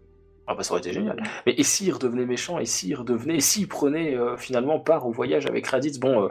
Ah 0.46 0.54
bah 0.54 0.62
ça 0.62 0.72
aurait 0.72 0.80
été 0.80 0.92
génial. 0.92 1.22
Mais 1.46 1.54
et 1.56 1.62
s'il 1.62 1.92
redevenait 1.92 2.26
méchant, 2.26 2.58
et 2.58 2.66
s'il 2.66 2.94
redevenait, 2.96 3.36
et 3.36 3.40
s'il 3.40 3.66
prenait 3.68 4.14
euh, 4.14 4.36
finalement 4.36 4.78
part 4.78 5.06
au 5.06 5.10
voyage 5.10 5.46
avec 5.46 5.66
Raditz, 5.66 5.98
bon, 5.98 6.24
euh, 6.24 6.28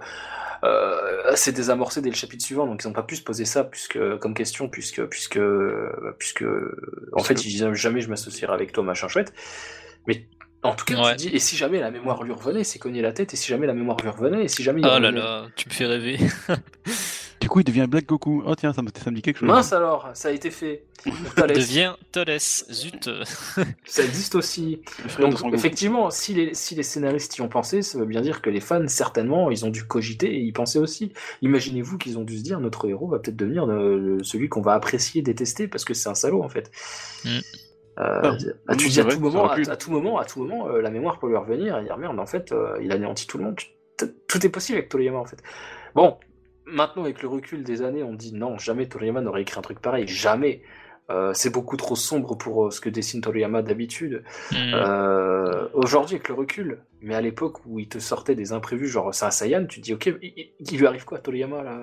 euh, 0.63 1.31
c'est 1.35 1.51
désamorcé 1.51 2.01
dès 2.01 2.09
le 2.09 2.15
chapitre 2.15 2.43
suivant, 2.45 2.67
donc 2.67 2.83
ils 2.83 2.87
n'ont 2.87 2.93
pas 2.93 3.03
pu 3.03 3.15
se 3.15 3.23
poser 3.23 3.45
ça 3.45 3.63
puisque, 3.63 3.97
comme 4.19 4.33
question, 4.35 4.69
puisque, 4.69 5.03
puisque, 5.05 5.39
puisque, 6.19 6.45
en 7.13 7.23
fait, 7.23 7.43
ils 7.43 7.49
disaient 7.49 7.73
jamais 7.73 8.01
je 8.01 8.09
m'associerai 8.09 8.53
avec 8.53 8.71
toi, 8.71 8.83
machin 8.83 9.07
chouette. 9.07 9.33
Mais 10.07 10.27
en 10.61 10.75
tout 10.75 10.85
cas, 10.85 10.95
Ouais. 10.95 11.11
tu 11.15 11.27
dis, 11.27 11.35
et 11.35 11.39
si 11.39 11.57
jamais 11.57 11.79
la 11.79 11.89
mémoire 11.91 12.23
lui 12.23 12.31
revenait, 12.33 12.63
c'est 12.63 12.79
cogner 12.79 13.01
la 13.01 13.11
tête, 13.13 13.33
et 13.33 13.37
si 13.37 13.47
jamais 13.49 13.67
la 13.67 13.73
mémoire 13.73 13.97
lui 14.01 14.09
revenait, 14.09 14.43
et 14.45 14.47
si 14.47 14.63
jamais 14.63 14.81
il 14.81 14.85
Oh 14.87 14.99
là 14.99 15.11
là, 15.11 15.47
tu 15.55 15.67
me 15.67 15.73
fais 15.73 15.85
rêver. 15.85 16.17
Du 17.43 17.49
coup, 17.49 17.59
il 17.59 17.65
devient 17.65 17.87
Black 17.89 18.05
Goku. 18.05 18.41
Oh 18.45 18.55
tiens, 18.55 18.71
ça 18.71 18.81
me, 18.81 18.87
ça 18.95 19.11
me 19.11 19.17
dit 19.17 19.21
quelque 19.21 19.39
chose. 19.39 19.49
Mince 19.49 19.73
alors, 19.73 20.09
ça 20.13 20.29
a 20.29 20.31
été 20.31 20.49
fait. 20.49 20.85
Thalès, 21.35 21.57
Devient 21.57 21.93
Toles. 22.13 22.39
Zut. 22.39 23.09
ça 23.85 24.01
existe 24.01 24.35
aussi. 24.35 24.81
Donc, 25.19 25.53
effectivement, 25.53 26.09
si 26.09 26.33
les, 26.33 26.53
si 26.53 26.73
les 26.73 26.83
scénaristes 26.83 27.35
y 27.35 27.41
ont 27.41 27.49
pensé, 27.49 27.81
ça 27.81 27.99
veut 27.99 28.05
bien 28.05 28.21
dire 28.21 28.41
que 28.41 28.49
les 28.49 28.61
fans, 28.61 28.87
certainement, 28.87 29.51
ils 29.51 29.65
ont 29.65 29.69
dû 29.69 29.83
cogiter 29.83 30.33
et 30.33 30.39
y 30.39 30.53
penser 30.53 30.79
aussi. 30.79 31.11
Imaginez-vous 31.41 31.97
qu'ils 31.97 32.17
ont 32.17 32.23
dû 32.23 32.37
se 32.37 32.43
dire, 32.43 32.61
notre 32.61 32.87
héros 32.87 33.09
va 33.09 33.19
peut-être 33.19 33.35
devenir 33.35 33.65
euh, 33.69 34.19
celui 34.23 34.47
qu'on 34.47 34.61
va 34.61 34.73
apprécier, 34.73 35.21
détester, 35.21 35.67
parce 35.67 35.83
que 35.83 35.93
c'est 35.93 36.07
un 36.07 36.15
salaud, 36.15 36.43
en 36.43 36.49
fait. 36.49 36.71
Mm. 37.25 37.29
Euh, 37.99 38.21
Ah, 38.23 38.37
ah, 38.69 38.75
tu 38.77 38.87
dis 38.87 39.01
à 39.01 39.03
vrai, 39.03 39.15
tout 39.15 39.19
moment, 39.19 39.49
à, 39.49 39.55
à 39.55 39.75
tout 39.75 39.91
moment, 39.91 40.17
à 40.17 40.23
tout 40.23 40.39
moment, 40.39 40.69
euh, 40.69 40.81
la 40.81 40.89
mémoire 40.91 41.19
peut 41.19 41.27
lui 41.27 41.35
revenir 41.35 41.77
et 41.77 41.83
dire 41.83 41.97
merde, 41.97 42.17
en 42.17 42.25
fait, 42.25 42.53
euh, 42.53 42.77
il 42.81 42.93
anéantit 42.93 43.27
tout 43.27 43.37
le 43.37 43.43
monde. 43.43 43.57
Tout 43.97 44.07
tout 44.27 44.45
est 44.45 44.49
possible 44.49 44.77
avec 44.77 44.89
Toriyama, 44.89 45.19
en 45.19 45.25
fait. 45.25 45.43
Bon, 45.93 46.17
maintenant, 46.73 47.03
avec 47.03 47.21
le 47.21 47.27
recul 47.29 47.63
des 47.63 47.81
années, 47.81 48.03
on 48.03 48.13
dit 48.13 48.33
non, 48.33 48.57
jamais 48.57 48.87
Toriyama 48.87 49.21
n'aurait 49.21 49.43
écrit 49.43 49.59
un 49.59 49.61
truc 49.61 49.79
pareil, 49.79 50.07
jamais. 50.07 50.61
Euh, 51.09 51.31
c'est 51.33 51.49
beaucoup 51.49 51.75
trop 51.75 51.97
sombre 51.97 52.37
pour 52.37 52.65
euh, 52.67 52.71
ce 52.71 52.79
que 52.79 52.87
dessine 52.89 53.19
Toriyama 53.19 53.61
d'habitude. 53.61 54.23
Hmm. 54.51 54.55
Euh, 54.73 55.67
Aujourd'hui, 55.73 56.15
avec 56.15 56.29
le 56.29 56.33
recul, 56.35 56.79
mais 57.01 57.13
à 57.13 57.19
l'époque 57.19 57.57
où 57.65 57.77
il 57.77 57.89
te 57.89 57.99
sortait 57.99 58.35
des 58.35 58.53
imprévus, 58.53 58.87
genre 58.87 59.13
c'est 59.13 59.25
un 59.25 59.29
Saiyan, 59.31 59.65
tu 59.65 59.81
te 59.81 59.83
dis 59.85 59.93
ok, 59.93 60.05
il, 60.21 60.33
il- 60.37 60.51
il 60.59 60.77
lui 60.79 60.87
arrive 60.87 61.03
quoi 61.03 61.17
à 61.17 61.21
Toriyama 61.21 61.61
là 61.61 61.77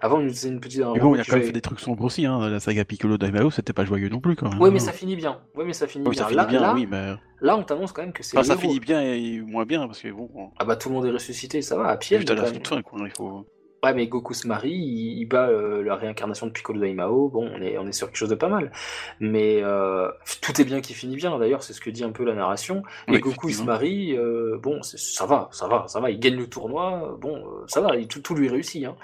Avant, 0.00 0.18
il 0.20 0.26
nous 0.26 0.32
faisait 0.32 0.48
une 0.48 0.60
petite. 0.60 0.80
Bon, 0.80 1.14
il 1.14 1.20
a 1.20 1.24
quand 1.24 1.36
même 1.36 1.44
fait 1.44 1.52
des 1.52 1.60
trucs 1.60 1.78
sombres 1.80 2.04
aussi. 2.04 2.24
Hein. 2.24 2.48
La 2.48 2.58
saga 2.58 2.86
Piccolo 2.86 3.18
Daimao, 3.18 3.50
c'était 3.50 3.74
pas 3.74 3.84
joyeux 3.84 4.08
non 4.08 4.20
plus. 4.20 4.34
Quand 4.34 4.48
même. 4.48 4.58
Ouais, 4.60 4.70
mais 4.70 4.78
ça 4.78 4.92
finit 4.92 5.16
bien. 5.16 5.40
Ouais, 5.54 5.66
mais 5.66 5.74
ça 5.74 5.86
finit 5.86 6.06
Oui, 6.08 6.12
bien. 6.14 6.22
ça 6.22 6.28
finit 6.28 6.36
là, 6.38 6.44
bien, 6.46 6.60
là, 6.62 6.72
oui, 6.74 6.86
mais. 6.90 7.12
là, 7.42 7.58
on 7.58 7.64
t'annonce 7.64 7.92
quand 7.92 8.00
même 8.02 8.14
que 8.14 8.22
c'est. 8.22 8.38
Enfin, 8.38 8.44
ça 8.46 8.54
héros. 8.54 8.62
finit 8.62 8.80
bien 8.80 9.02
et 9.02 9.42
moins 9.42 9.66
bien 9.66 9.86
parce 9.86 10.00
que 10.00 10.08
bon. 10.10 10.30
Ah 10.58 10.64
bah 10.64 10.76
tout 10.76 10.88
le 10.88 10.94
monde 10.94 11.04
est 11.04 11.10
ressuscité, 11.10 11.60
ça 11.60 11.76
va, 11.76 11.88
à 11.88 11.98
pied. 11.98 12.16
Juste 12.16 12.30
à 12.30 12.34
la 12.34 12.50
toute 12.50 12.66
fin, 12.66 12.80
quoi. 12.80 12.98
Il 13.04 13.10
faut. 13.14 13.46
Ouais, 13.84 13.92
mais 13.94 14.06
Goku 14.06 14.32
se 14.34 14.46
marie, 14.48 14.70
il, 14.72 15.18
il 15.18 15.26
bat 15.26 15.48
euh, 15.48 15.82
la 15.82 15.94
réincarnation 15.94 16.46
de 16.46 16.52
Piccolo 16.52 16.80
Daimao. 16.80 17.28
Bon, 17.28 17.50
on 17.54 17.60
est, 17.60 17.76
on 17.78 17.86
est 17.86 17.92
sur 17.92 18.06
quelque 18.08 18.16
chose 18.16 18.30
de 18.30 18.34
pas 18.34 18.48
mal. 18.48 18.72
Mais 19.20 19.60
euh, 19.62 20.08
tout 20.40 20.58
est 20.60 20.64
bien 20.64 20.80
qui 20.80 20.94
finit 20.94 21.16
bien. 21.16 21.38
D'ailleurs, 21.38 21.62
c'est 21.62 21.72
ce 21.74 21.80
que 21.80 21.90
dit 21.90 22.02
un 22.02 22.10
peu 22.12 22.24
la 22.24 22.34
narration. 22.34 22.82
Et 23.08 23.12
Oui, 23.12 23.20
Goku, 23.20 23.48
il 23.50 23.54
se 23.54 23.62
marie. 23.62 24.16
euh, 24.16 24.58
bon, 24.62 24.80
ça 24.82 25.26
va, 25.26 25.48
ça 25.52 25.68
va, 25.68 25.84
ça 25.86 26.00
va. 26.00 26.10
Il 26.10 26.18
gagne 26.18 26.36
le 26.36 26.46
tournoi. 26.48 27.16
Bon, 27.20 27.36
euh, 27.36 27.64
ça 27.66 27.80
va. 27.80 27.96
il- 27.96 28.08
tout, 28.08 28.20
tout 28.22 28.34
lui 28.34 28.48
réussit. 28.48 28.84
Hein. 28.86 28.96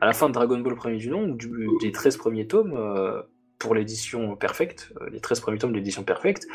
À 0.00 0.06
la 0.06 0.12
fin 0.12 0.28
de 0.28 0.34
Dragon 0.34 0.58
Ball 0.60 0.76
premier 0.76 0.96
du 0.98 1.10
nom, 1.10 1.24
ou 1.24 1.34
du- 1.34 1.68
des 1.80 1.90
13 1.90 2.16
premiers 2.16 2.46
tomes, 2.46 2.78
pour 3.58 3.74
l'édition 3.74 4.36
perfecte, 4.36 4.92
les 5.10 5.20
13 5.20 5.40
premiers 5.40 5.58
tomes 5.58 5.72
de 5.72 5.76
l'édition 5.78 6.04
perfecte, 6.04 6.46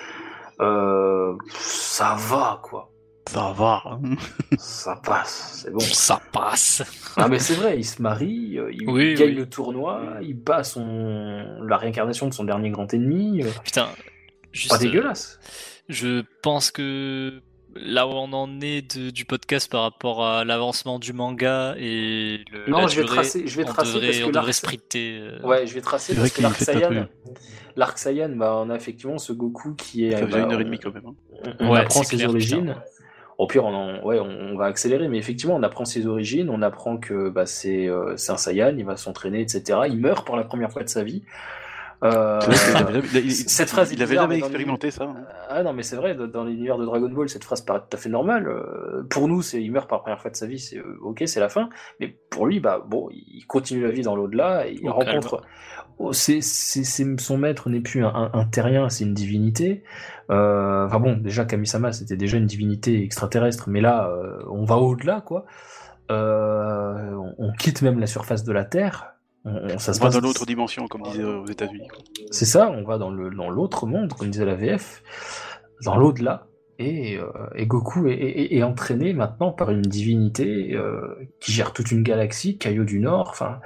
ça 1.50 2.16
va, 2.18 2.60
quoi. 2.64 2.90
Ça 3.28 3.54
va. 3.56 3.84
hein. 3.86 4.00
Ça 4.58 5.00
passe, 5.04 5.62
c'est 5.64 5.72
bon. 5.72 5.80
Ça 5.80 6.22
passe. 6.32 6.84
Ah 7.18 7.28
mais 7.28 7.40
c'est 7.40 7.56
vrai, 7.56 7.78
il 7.78 7.84
se 7.86 8.02
marie, 8.02 8.58
euh, 8.58 8.72
il 8.72 8.90
Oui, 8.90 9.16
gagne 9.16 9.30
oui. 9.30 9.36
le 9.36 9.46
tournoi, 9.50 10.02
il 10.22 10.36
bat 10.36 10.64
son 10.64 11.46
la 11.64 11.78
réincarnation 11.78 12.28
de 12.28 12.34
son 12.34 12.44
dernier 12.44 12.70
grand 12.70 12.94
ennemi. 12.94 13.44
euh, 13.44 13.50
Putain. 13.64 13.88
Juste, 14.54 14.70
Pas 14.70 14.76
euh, 14.78 14.80
dégueulasse. 14.80 15.40
Je 15.90 16.24
pense 16.42 16.72
que 16.72 17.42
là 17.76 18.08
où 18.08 18.12
on 18.12 18.32
en 18.34 18.60
est 18.62 18.98
de- 18.98 19.10
du 19.12 19.26
podcast 19.26 19.70
par 19.72 19.82
rapport 19.84 20.26
à 20.26 20.44
l'avancement 20.46 20.98
du 21.00 21.14
manga 21.14 21.76
et 21.78 22.40
le, 22.52 22.72
Non, 22.72 22.82
la 22.82 22.88
je 22.88 22.96
vais 22.98 23.04
durée, 23.04 23.16
tracer- 23.18 23.46
je 23.48 23.58
vais 23.58 23.64
on 23.64 23.74
tracer 23.74 23.94
devrait, 23.94 24.08
parce 24.08 24.18
que 24.20 24.24
on 24.24 24.28
devrait 24.30 24.42
l'arc- 24.46 24.54
sprinter. 24.54 25.20
euh, 25.22 25.40
Ouais, 25.44 25.68
je 25.68 25.74
vais 25.74 25.82
tracer 25.82 26.16
parce 26.16 26.32
que 26.32 26.42
l'arc 26.42 26.56
Saiyan, 26.58 27.08
l'arc 27.76 27.98
Saiyan, 28.00 28.30
bah 28.30 28.56
on 28.66 28.70
a 28.72 28.76
effectivement 28.76 29.18
ce 29.20 29.32
Goku 29.34 29.76
qui 29.76 30.06
est. 30.08 30.12
Ça 30.12 30.18
fait 30.20 30.26
bah, 30.26 30.40
une 30.40 30.52
heure 30.52 30.60
et 30.60 30.64
on- 30.64 30.66
demie 30.66 30.80
quand 30.80 30.94
même. 30.94 31.04
hein. 31.06 31.54
On, 31.60 31.70
Ouais, 31.72 31.80
apprend 31.82 32.02
ses 32.04 32.16
clair, 32.16 32.30
origines. 32.30 32.62
putain. 32.74 32.82
Au 33.38 33.46
pire, 33.48 33.66
on, 33.66 33.74
en- 33.74 34.04
ouais, 34.04 34.20
on, 34.20 34.26
on 34.54 34.58
va 34.58 34.66
accélérer, 34.66 35.08
mais 35.08 35.18
effectivement, 35.20 35.56
on 35.56 35.64
apprend 35.64 35.86
ses 35.86 36.08
origines, 36.08 36.50
on 36.50 36.62
apprend 36.64 36.98
que 36.98 37.30
bah, 37.30 37.46
c'est 37.46 37.88
euh, 37.88 38.16
c'est 38.18 38.32
un 38.32 38.38
Saiyan, 38.38 38.74
il 38.78 38.86
va 38.86 38.98
s'entraîner, 38.98 39.42
etc. 39.42 39.82
Il 39.88 40.00
meurt 40.00 40.26
pour 40.26 40.36
la 40.38 40.44
première 40.44 40.72
fois 40.72 40.84
de 40.84 40.90
sa 40.90 41.04
vie. 41.04 41.24
Euh, 42.04 42.40
cette 43.32 43.70
phrase 43.70 43.92
il 43.92 44.04
avait 44.04 44.14
jamais 44.16 44.36
expérimenté 44.38 44.92
ça. 44.92 45.06
hein. 45.06 45.16
Ah 45.50 45.64
non, 45.64 45.74
mais 45.74 45.82
c'est 45.82 45.96
vrai, 45.96 46.14
dans- 46.16 46.44
l'univers 46.44 46.78
de 46.78 46.86
Dragon 46.86 47.10
Ball, 47.10 47.28
cette 47.28 47.44
phrase 47.44 47.62
paraît 47.62 47.80
tout 47.80 47.98
à 47.98 48.00
fait 48.00 48.10
normale. 48.10 48.48
Euh, 48.48 49.04
pour 49.10 49.28
nous, 49.28 49.42
c'est 49.42 49.62
il 49.64 49.72
meurt 49.72 49.88
pour 49.90 49.98
la 49.98 50.02
première 50.04 50.22
fois 50.22 50.30
de 50.30 50.36
sa 50.36 50.46
vie, 50.46 50.60
c'est 50.60 50.80
ok, 51.02 51.24
c'est 51.26 51.40
la 51.40 51.50
fin. 51.50 51.70
Mais 52.00 52.16
pour 52.30 52.46
lui, 52.46 52.60
bah 52.60 52.84
bon, 52.88 53.08
il 53.12 53.44
continue 53.48 53.84
la 53.84 53.90
vie 53.92 54.04
dans 54.04 54.16
l'au-delà 54.16 54.68
et 54.68 54.74
il 54.80 54.90
rencontre. 54.90 55.42
Oh, 56.00 56.14
c'est, 56.14 56.42
son 56.42 57.38
maître 57.40 57.70
n'est 57.70 57.80
plus 57.82 58.04
un, 58.06 58.46
terrien, 58.52 58.88
c'est 58.90 59.04
une 59.04 59.16
divinité. 59.16 59.84
Euh, 60.30 60.86
enfin 60.86 61.00
bon, 61.00 61.18
déjà 61.18 61.44
Kamisama, 61.46 61.92
c'était 61.92 62.18
déjà 62.18 62.38
une 62.38 62.46
divinité 62.46 63.02
extraterrestre, 63.04 63.68
mais 63.70 63.82
là, 63.82 64.08
euh, 64.10 64.44
on 64.50 64.64
va 64.64 64.78
au-delà, 64.78 65.22
quoi. 65.22 65.46
Euh, 66.12 67.12
on, 67.16 67.36
on 67.40 67.54
quitte 67.54 67.82
même 67.82 68.00
la 68.00 68.08
surface 68.08 68.44
de 68.44 68.52
la 68.54 68.64
Terre. 68.64 69.14
On, 69.44 69.56
on- 69.56 69.78
ça 69.80 69.92
On 69.92 69.94
se 69.96 70.00
va 70.00 70.06
passe 70.06 70.16
dans 70.16 70.22
l'autre 70.22 70.46
dimension, 70.46 70.88
comme 70.88 71.02
disait 71.04 71.24
aux 71.24 71.46
États-Unis. 71.48 71.88
c'est 72.32 72.46
ça, 72.46 72.70
on 72.70 72.84
va 72.84 72.98
dans 72.98 73.10
le 73.10 73.30
dans 73.32 73.50
l'autre 73.50 73.88
monde, 73.88 74.14
comme 74.14 74.30
disait 74.30 74.46
la 74.46 74.56
VF, 74.56 75.04
dans 75.84 75.98
l'au-delà. 75.98 76.48
Et, 76.80 77.18
et 77.56 77.66
Goku 77.66 78.08
est, 78.08 78.14
est- 78.14 78.56
est 78.56 78.62
entraîné 78.64 79.14
maintenant 79.14 79.52
par 79.52 79.72
une 79.72 79.82
divinité 79.82 80.78
qui 81.40 81.52
gère 81.52 81.74
toute 81.74 81.92
une 81.92 82.04
galaxie, 82.04 82.60
Kaio 82.60 82.84
du 82.84 83.00
Nord. 83.00 83.30
Enfin, 83.32 83.60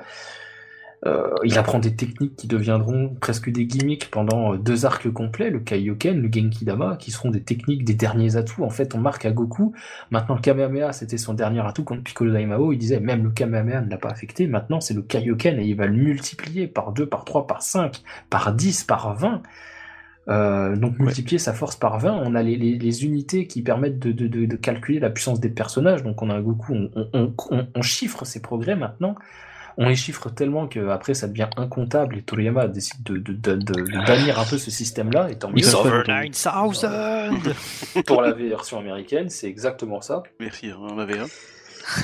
il 1.44 1.58
apprend 1.58 1.80
des 1.80 1.96
techniques 1.96 2.36
qui 2.36 2.48
deviendront 2.48 3.16
presque 3.20 3.50
des 3.50 3.66
gimmicks 3.66 4.12
pendant 4.12 4.54
euh, 4.54 4.58
deux 4.58 4.86
arcs 4.86 5.10
complets, 5.12 5.50
le 5.50 5.60
Kaioken, 5.60 6.22
le 6.22 6.30
Genki 6.32 6.64
Dama, 6.64 6.96
qui 7.00 7.10
seront 7.10 7.32
des 7.32 7.42
techniques, 7.42 7.84
des 7.84 7.96
derniers 7.96 8.36
atouts. 8.36 8.64
En 8.64 8.70
fait, 8.70 8.94
on 8.94 9.00
marque 9.00 9.26
à 9.26 9.32
Goku. 9.32 9.74
Maintenant, 10.12 10.36
le 10.36 10.42
Kamehameha, 10.42 10.94
c'était 10.94 11.18
son 11.18 11.34
dernier 11.34 11.62
atout 11.66 11.84
contre 11.84 12.04
Piccolo 12.04 12.32
Daimao. 12.32 12.72
Il 12.72 12.78
disait 12.78 13.00
même 13.00 13.24
le 13.24 13.32
Kamehameha 13.32 13.82
ne 13.82 13.90
l'a 13.90 13.98
pas 13.98 14.10
affecté. 14.10 14.46
Maintenant, 14.46 14.80
c'est 14.80 14.94
le 14.94 15.02
Kaioken 15.02 15.60
et 15.60 15.66
il 15.66 15.76
va 15.76 15.88
le 15.88 15.94
multiplier 15.94 16.68
par 16.68 16.92
2, 16.92 17.08
par 17.08 17.26
3, 17.26 17.48
par 17.48 17.64
5, 17.64 18.04
par 18.30 18.54
10, 18.54 18.84
par 18.84 19.16
20. 19.16 19.42
Euh, 20.30 20.76
donc 20.76 21.00
multiplier 21.00 21.40
sa 21.40 21.52
force 21.52 21.76
par 21.76 21.98
20, 21.98 22.14
on 22.24 22.36
a 22.36 22.44
les, 22.44 22.56
les- 22.56 22.78
les 22.78 23.06
unités 23.06 23.48
qui 23.48 23.64
permettent 23.64 23.98
de, 23.98 24.12
de- 24.12 24.28
de- 24.28 24.46
de 24.46 24.56
calculer 24.56 25.00
la 25.00 25.10
puissance 25.10 25.40
des 25.40 25.50
personnages. 25.50 26.04
Donc 26.04 26.22
on 26.22 26.30
a 26.30 26.36
un 26.36 26.42
Goku, 26.42 26.74
on, 26.76 26.92
on- 26.96 27.10
on- 27.14 27.34
on- 27.50 27.68
on 27.74 27.82
chiffre 27.82 28.24
ses 28.24 28.40
progrès 28.40 28.76
maintenant. 28.76 29.16
On 29.78 29.88
les 29.90 29.96
chiffre 29.96 30.30
tellement 30.30 30.68
que 30.68 30.90
après 30.90 31.14
ça 31.14 31.28
devient 31.28 31.50
incontable 31.58 32.18
et 32.18 32.22
Toriyama 32.24 32.68
décide 32.68 33.04
de, 33.04 33.18
de, 33.18 33.34
de- 33.34 33.56
de- 33.56 33.82
de 33.82 34.06
bannir 34.06 34.40
un 34.40 34.46
peu 34.46 34.58
ce 34.58 34.70
système-là. 34.72 35.30
Et 35.32 35.38
tant 35.38 35.50
mieux. 35.50 35.60
It's 35.60 35.74
over 35.74 36.04
9000 36.08 36.34
pour 38.06 38.22
la 38.22 38.34
version 38.34 38.80
américaine, 38.80 39.30
c'est 39.30 39.48
exactement 39.48 40.02
ça. 40.02 40.24
Merci, 40.40 40.68
hein, 40.72 40.78
on 40.82 41.00
avait 41.00 41.20
un. 41.20 41.28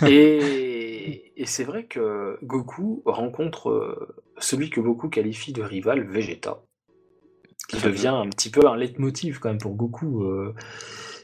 Et, 0.07 1.33
et 1.41 1.45
c'est 1.45 1.63
vrai 1.63 1.85
que 1.85 2.37
Goku 2.43 3.03
rencontre 3.05 3.69
euh, 3.69 4.15
celui 4.37 4.69
que 4.69 4.79
beaucoup 4.81 5.09
qualifient 5.09 5.53
de 5.53 5.61
rival 5.63 6.03
Vegeta, 6.07 6.59
qui 7.69 7.77
devient 7.81 8.07
un 8.07 8.27
petit 8.29 8.49
peu 8.49 8.67
un 8.67 8.75
leitmotiv 8.75 9.39
quand 9.39 9.49
même 9.49 9.59
pour 9.59 9.75
Goku. 9.75 10.23
euh, 10.23 10.55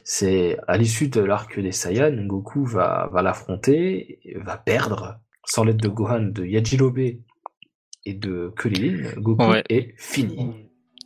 C'est 0.04 0.56
à 0.68 0.76
l'issue 0.76 1.08
de 1.08 1.20
l'arc 1.20 1.58
des 1.58 1.72
Saiyans, 1.72 2.26
Goku 2.26 2.64
va, 2.64 3.08
va 3.12 3.22
l'affronter, 3.22 4.20
va 4.36 4.56
perdre, 4.56 5.18
sans 5.54 5.64
l'aide 5.64 5.76
de 5.80 5.88
Gohan, 5.88 6.22
de 6.22 6.44
Yajirobe 6.44 6.98
et 6.98 8.14
de 8.14 8.52
Krillin, 8.56 9.12
Goku 9.16 9.44
Ouais. 9.44 9.62
est 9.68 9.94
fini. 9.98 10.52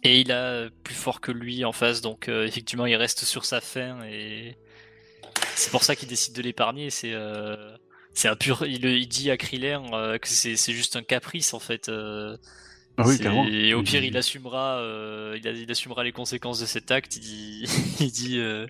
Et 0.05 0.21
il 0.21 0.33
a 0.33 0.69
plus 0.85 0.95
fort 0.95 1.21
que 1.21 1.33
lui 1.33 1.65
en 1.65 1.73
face, 1.73 2.01
donc 2.01 2.29
euh, 2.29 2.47
effectivement 2.47 2.87
il 2.87 2.97
reste 2.97 3.25
sur 3.25 3.45
sa 3.45 3.61
fin 3.61 4.03
et 4.05 4.57
c'est 5.55 5.71
pour 5.73 5.83
ça 5.83 5.97
qu'il 5.97 6.09
décide 6.09 6.35
de 6.37 6.43
l'épargner. 6.43 6.89
C'est 6.91 7.13
euh, 7.13 7.57
c'est 8.15 8.29
un 8.29 8.37
pur. 8.37 8.65
Il, 8.67 8.85
il 8.85 9.09
dit 9.09 9.31
à 9.31 9.37
Krillin 9.37 9.83
euh, 9.93 10.19
que 10.19 10.29
c'est 10.29 10.57
c'est 10.57 10.73
juste 10.73 10.95
un 10.97 11.03
caprice 11.03 11.53
en 11.53 11.59
fait. 11.59 11.89
euh, 11.89 12.37
Ah 12.97 13.05
oui. 13.07 13.19
Et 13.53 13.75
au 13.75 13.83
pire 13.83 14.03
il 14.05 14.17
assumera, 14.17 14.79
euh, 14.79 15.37
il, 15.39 15.47
a- 15.49 15.53
il 15.53 15.71
assumera 15.71 16.05
les 16.05 16.13
conséquences 16.13 16.61
de 16.61 16.67
cet 16.67 16.91
acte. 16.93 17.17
Il 17.17 17.21
dit, 17.21 17.65
il 18.01 18.11
dit 18.13 18.39
euh, 18.39 18.67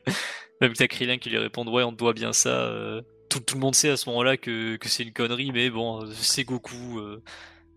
même 0.61 0.73
que 0.73 0.79
t'as 0.79 0.89
Krillin 0.89 1.19
qui 1.19 1.29
lui 1.31 1.39
répond 1.39 1.67
ouais 1.71 1.83
on 1.85 1.93
te 1.93 1.99
doit 1.99 2.15
bien 2.15 2.33
ça. 2.33 2.71
Tout, 3.29 3.41
tout 3.41 3.55
le 3.55 3.61
monde 3.61 3.75
sait 3.75 3.91
à 3.91 3.97
ce 3.97 4.09
moment-là 4.11 4.37
que, 4.37 4.77
que 4.77 4.89
c'est 4.89 5.03
une 5.03 5.13
connerie, 5.13 5.51
mais 5.53 5.71
bon 5.71 6.07
c'est 6.13 6.45
Goku. 6.45 6.99
euh, 6.99 7.23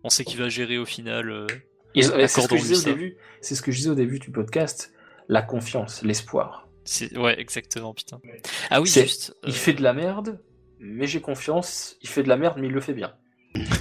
on 0.04 0.10
sait 0.10 0.24
qu'il 0.26 0.40
va 0.40 0.50
gérer 0.50 0.78
au 0.78 0.86
final. 0.86 1.30
euh. 1.30 1.48
C'est 1.96 2.28
ce 2.28 2.48
que 2.48 2.58
je 2.58 2.62
disais 2.64 2.90
au 2.90 2.94
début. 2.94 3.18
C'est 3.42 3.56
ce 3.56 3.62
que 3.62 3.72
je 3.72 3.78
disais 3.78 3.90
au 3.90 3.96
début 3.96 4.20
du 4.20 4.32
podcast. 4.32 4.94
La 5.28 5.42
confiance, 5.42 6.02
l'espoir. 6.04 6.68
C'est 6.84 7.16
ouais, 7.18 7.40
exactement, 7.40 7.94
putain. 7.94 8.20
Ah 8.70 8.82
oui, 8.82 8.88
C'est- 8.90 9.04
juste. 9.04 9.36
Il 9.44 9.50
euh, 9.50 9.54
fait 9.54 9.74
de 9.74 9.84
la 9.84 9.94
merde, 9.94 10.40
mais 10.80 11.06
j'ai 11.08 11.22
confiance. 11.22 11.98
Il 12.02 12.10
fait 12.10 12.24
de 12.24 12.30
la 12.30 12.38
merde, 12.38 12.58
mais 12.60 12.68
il 12.68 12.74
le 12.74 12.82
fait 12.82 12.94
bien. 12.94 13.14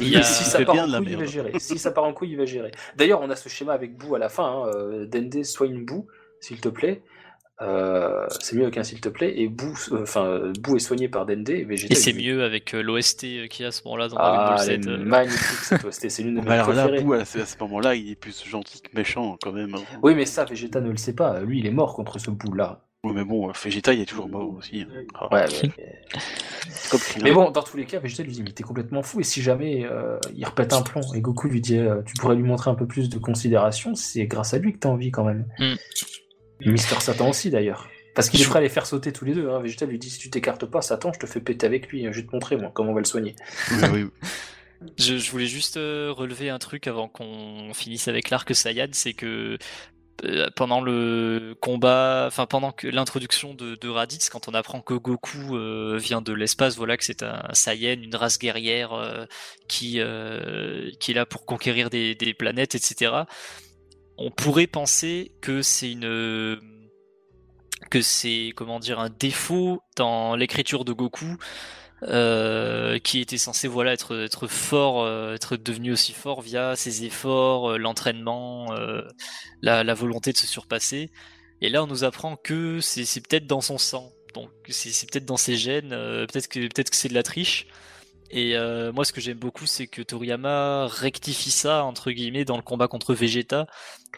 il 0.01 0.17
a- 0.17 0.23
si 0.25 0.45
ça 0.45 0.63
part 0.65 0.75
bien 0.75 0.93
en 0.93 0.99
couille, 0.99 1.13
il 1.13 1.17
va 1.19 1.25
gérer. 1.27 1.53
Si 1.59 1.79
ça 1.79 1.91
part 1.93 2.05
en 2.05 2.13
couille, 2.13 2.31
il 2.33 2.37
va 2.37 2.45
gérer. 2.45 2.73
D'ailleurs, 2.97 3.21
on 3.23 3.31
a 3.31 3.37
ce 3.37 3.49
schéma 3.49 3.73
avec 3.73 3.97
Boo 3.97 4.15
à 4.15 4.19
la 4.19 4.29
fin. 4.29 4.65
Hein. 4.67 5.07
Dende 5.07 5.43
soigne 5.45 5.85
Boo, 5.85 6.07
s'il 6.41 6.61
te 6.61 6.69
plaît. 6.69 7.03
Euh, 7.63 8.27
c'est 8.41 8.57
mieux 8.57 8.71
qu'un 8.71 8.83
s'il 8.83 9.01
te 9.01 9.09
plaît. 9.09 9.35
Et 9.41 9.49
Boo, 9.49 9.75
euh, 9.93 10.03
enfin, 10.03 10.25
euh, 10.25 10.53
Boo 10.61 10.77
est 10.77 10.81
soigné 10.81 11.09
par 11.09 11.27
Dende 11.27 11.49
et 11.51 11.65
Vegeta. 11.65 11.93
Et 11.93 11.95
c'est 11.95 12.13
mieux 12.15 12.43
avec 12.43 12.75
euh, 12.75 12.83
l'OST 12.83 13.25
y 13.25 13.65
a 13.65 13.67
à 13.69 13.71
ce 13.71 13.83
moment-là 13.85 14.09
dans 14.09 14.17
Dragon 14.17 14.39
Ah, 14.39 14.57
Ball 14.57 14.71
est 14.71 14.83
Z. 14.83 14.89
magnifique 15.05 15.59
cette 15.65 15.85
OST. 15.85 16.09
C'est 16.09 16.23
l'une 16.23 16.37
de 16.37 16.41
mes 16.41 16.47
Mais 16.47 16.55
alors 16.55 16.73
là. 16.73 16.89
Boo, 16.89 17.13
à 17.13 17.25
ce, 17.25 17.39
moment-là, 17.61 17.95
il 17.95 18.11
est 18.11 18.17
plus 18.17 18.45
gentil 18.49 18.81
que 18.81 18.89
méchant 18.97 19.37
quand 19.43 19.53
même. 19.53 19.75
hein. 19.75 19.83
Oui, 20.03 20.15
mais 20.15 20.25
ça, 20.25 20.45
Vegeta 20.45 20.81
ne 20.81 20.91
le 20.91 20.97
sait 20.97 21.15
pas. 21.15 21.41
Lui, 21.41 21.59
il 21.59 21.67
est 21.67 21.71
mort 21.71 21.95
contre 21.95 22.19
ce 22.19 22.31
Boo 22.31 22.55
là. 22.55 22.81
Ouais, 23.03 23.13
mais 23.15 23.25
bon, 23.25 23.51
Vegeta, 23.53 23.95
il 23.95 24.01
est 24.03 24.07
toujours 24.07 24.29
mort 24.29 24.55
aussi. 24.57 24.83
hein. 24.83 25.03
Ah, 25.15 25.29
Ouais, 25.33 25.45
mais... 25.63 25.71
c'est 26.69 26.91
comme 26.91 27.01
Krillin. 27.01 27.25
Mais 27.25 27.33
bon, 27.33 27.51
dans 27.51 27.63
tous 27.63 27.77
les 27.79 27.87
cas, 27.87 27.99
Vegeta 27.99 28.23
lui 28.23 28.33
dit 28.33 28.43
Mais 28.43 28.53
t'es 28.53 28.63
complètement 28.63 29.03
fou, 29.03 29.21
et 29.21 29.25
si 29.25 29.41
jamais 29.41 29.87
euh, 29.87 30.19
il 30.35 30.45
repète 30.45 30.73
un 30.75 30.83
plomb, 30.83 31.01
et 31.15 31.21
Goku 31.23 31.49
lui 31.49 31.61
dit 31.63 31.79
euh, 31.79 32.03
Tu 32.05 32.13
pourrais 32.15 32.37
lui 32.37 32.43
montrer 32.43 32.71
un 32.71 32.75
peu 32.75 32.87
plus 32.87 33.09
de 33.09 33.19
considération, 33.19 33.95
c'est 33.95 34.27
grâce 34.27 34.53
à 34.55 34.59
lui 34.59 34.75
que 34.75 34.79
t'as 34.79 34.91
envie 34.91 35.11
quand 35.11 35.25
même. 35.25 35.47
Mm. 35.59 35.75
Mister 36.65 37.01
Satan 37.01 37.31
aussi 37.31 37.51
d'ailleurs. 37.51 37.89
Parce 38.15 38.29
qu'il 38.29 38.43
est 38.43 38.47
prêt 38.47 38.59
à 38.59 38.63
les 38.63 38.69
faire 38.69 38.87
sauter 38.87 39.13
tous 39.13 39.25
les 39.25 39.35
deux. 39.35 39.49
Hein. 39.51 39.61
Vegeta 39.61 39.87
lui 39.87 39.99
dit 39.99 40.11
Si 40.11 40.19
tu 40.19 40.31
t'écartes 40.31 40.67
pas, 40.67 40.83
Satan, 40.83 41.13
je 41.13 41.21
te 41.21 41.27
fais 41.27 41.41
péter 41.41 41.67
avec 41.67 41.89
lui, 41.89 42.07
hein. 42.07 42.11
je 42.13 42.21
vais 42.21 42.27
te 42.27 42.33
montrer 42.33 42.57
moi 42.57 42.71
comment 42.75 42.91
on 42.91 42.95
va 42.95 43.01
le 43.01 43.07
soigner. 43.07 43.37
Oui, 43.71 43.89
oui. 43.93 44.07
Je, 44.99 45.19
je 45.19 45.31
voulais 45.31 45.47
juste 45.47 45.77
euh, 45.77 46.11
relever 46.11 46.49
un 46.49 46.59
truc 46.59 46.87
avant 46.87 47.07
qu'on 47.07 47.75
finisse 47.75 48.09
avec 48.09 48.31
l'arc 48.31 48.55
Saiyan, 48.55 48.89
c'est 48.93 49.13
que 49.13 49.59
euh, 50.25 50.49
pendant 50.57 50.81
le 50.81 51.55
combat, 51.61 52.25
enfin 52.27 52.47
pendant 52.47 52.73
que 52.73 52.87
l'introduction 52.89 53.55
de, 53.55 53.75
de 53.75 53.89
Raditz, 53.89 54.29
quand 54.29 54.49
on 54.49 54.55
apprend 54.55 54.81
que 54.81 54.95
Goku 54.95 55.57
euh, 55.57 55.99
vient 55.99 56.23
de 56.23 56.33
l'espace, 56.33 56.77
voilà 56.77 56.97
que 56.97 57.05
c'est 57.05 57.23
un 57.23 57.43
Saiyan, 57.53 58.01
une 58.03 58.15
race 58.17 58.39
guerrière 58.39 58.93
euh, 58.93 59.27
qui 59.69 60.01
euh, 60.01 60.91
qui 60.99 61.13
est 61.13 61.15
là 61.15 61.27
pour 61.27 61.47
conquérir 61.47 61.91
des, 61.91 62.15
des 62.15 62.35
planètes, 62.35 62.75
etc. 62.75 63.25
On 64.23 64.31
pourrait 64.31 64.67
penser 64.67 65.33
que 65.41 65.63
c'est 65.63 65.91
une 65.91 66.61
que 67.91 68.03
c'est 68.03 68.53
comment 68.55 68.79
dire 68.79 69.01
un 69.01 69.09
défaut 69.09 69.81
dans 69.97 70.37
l'écriture 70.37 70.85
de 70.85 70.93
Goku 70.93 71.39
euh, 72.03 72.99
qui 72.99 73.21
était 73.21 73.39
censé 73.39 73.67
voilà 73.67 73.95
être 73.95 74.47
fort 74.47 75.03
euh, 75.03 75.35
être 75.35 75.57
devenu 75.57 75.93
aussi 75.93 76.13
fort 76.13 76.43
via 76.43 76.77
ses 76.77 77.05
efforts 77.05 77.71
euh, 77.71 77.79
l'entraînement 77.79 78.75
la, 79.63 79.95
volonté 79.95 80.33
de 80.33 80.37
se 80.37 80.47
surpasser. 80.47 81.11
Et 81.63 81.71
là 81.71 81.83
on 81.83 81.87
nous 81.87 82.05
apprend 82.05 82.37
que 82.37 82.79
c'est 82.81 83.27
peut-être 83.27 83.47
dans 83.47 83.63
son 83.63 83.79
sang. 83.79 84.13
Donc 84.35 84.51
c'est 84.69 85.11
peut-être 85.11 85.25
dans 85.25 85.39
ses 85.39 85.57
gènes 85.57 85.91
peut-être 85.91 86.49
que 86.49 86.61
peut-être 86.61 86.91
que 86.91 86.97
c'est 86.97 87.09
de 87.09 87.15
la 87.15 87.23
triche 87.23 87.69
et 88.31 88.57
euh, 88.57 88.93
moi 88.93 89.05
ce 89.05 89.13
que 89.13 89.21
j'aime 89.21 89.39
beaucoup 89.39 89.67
c'est 89.67 89.87
que 89.87 90.03
Toriyama 90.03 90.87
rectifie 90.87 91.51
ça 91.51 91.85
entre 91.85 92.11
guillemets 92.13 92.45
dans 92.45 92.57
le 92.57 92.63
combat 92.63 92.89
contre 92.89 93.15
Vegeta 93.15 93.67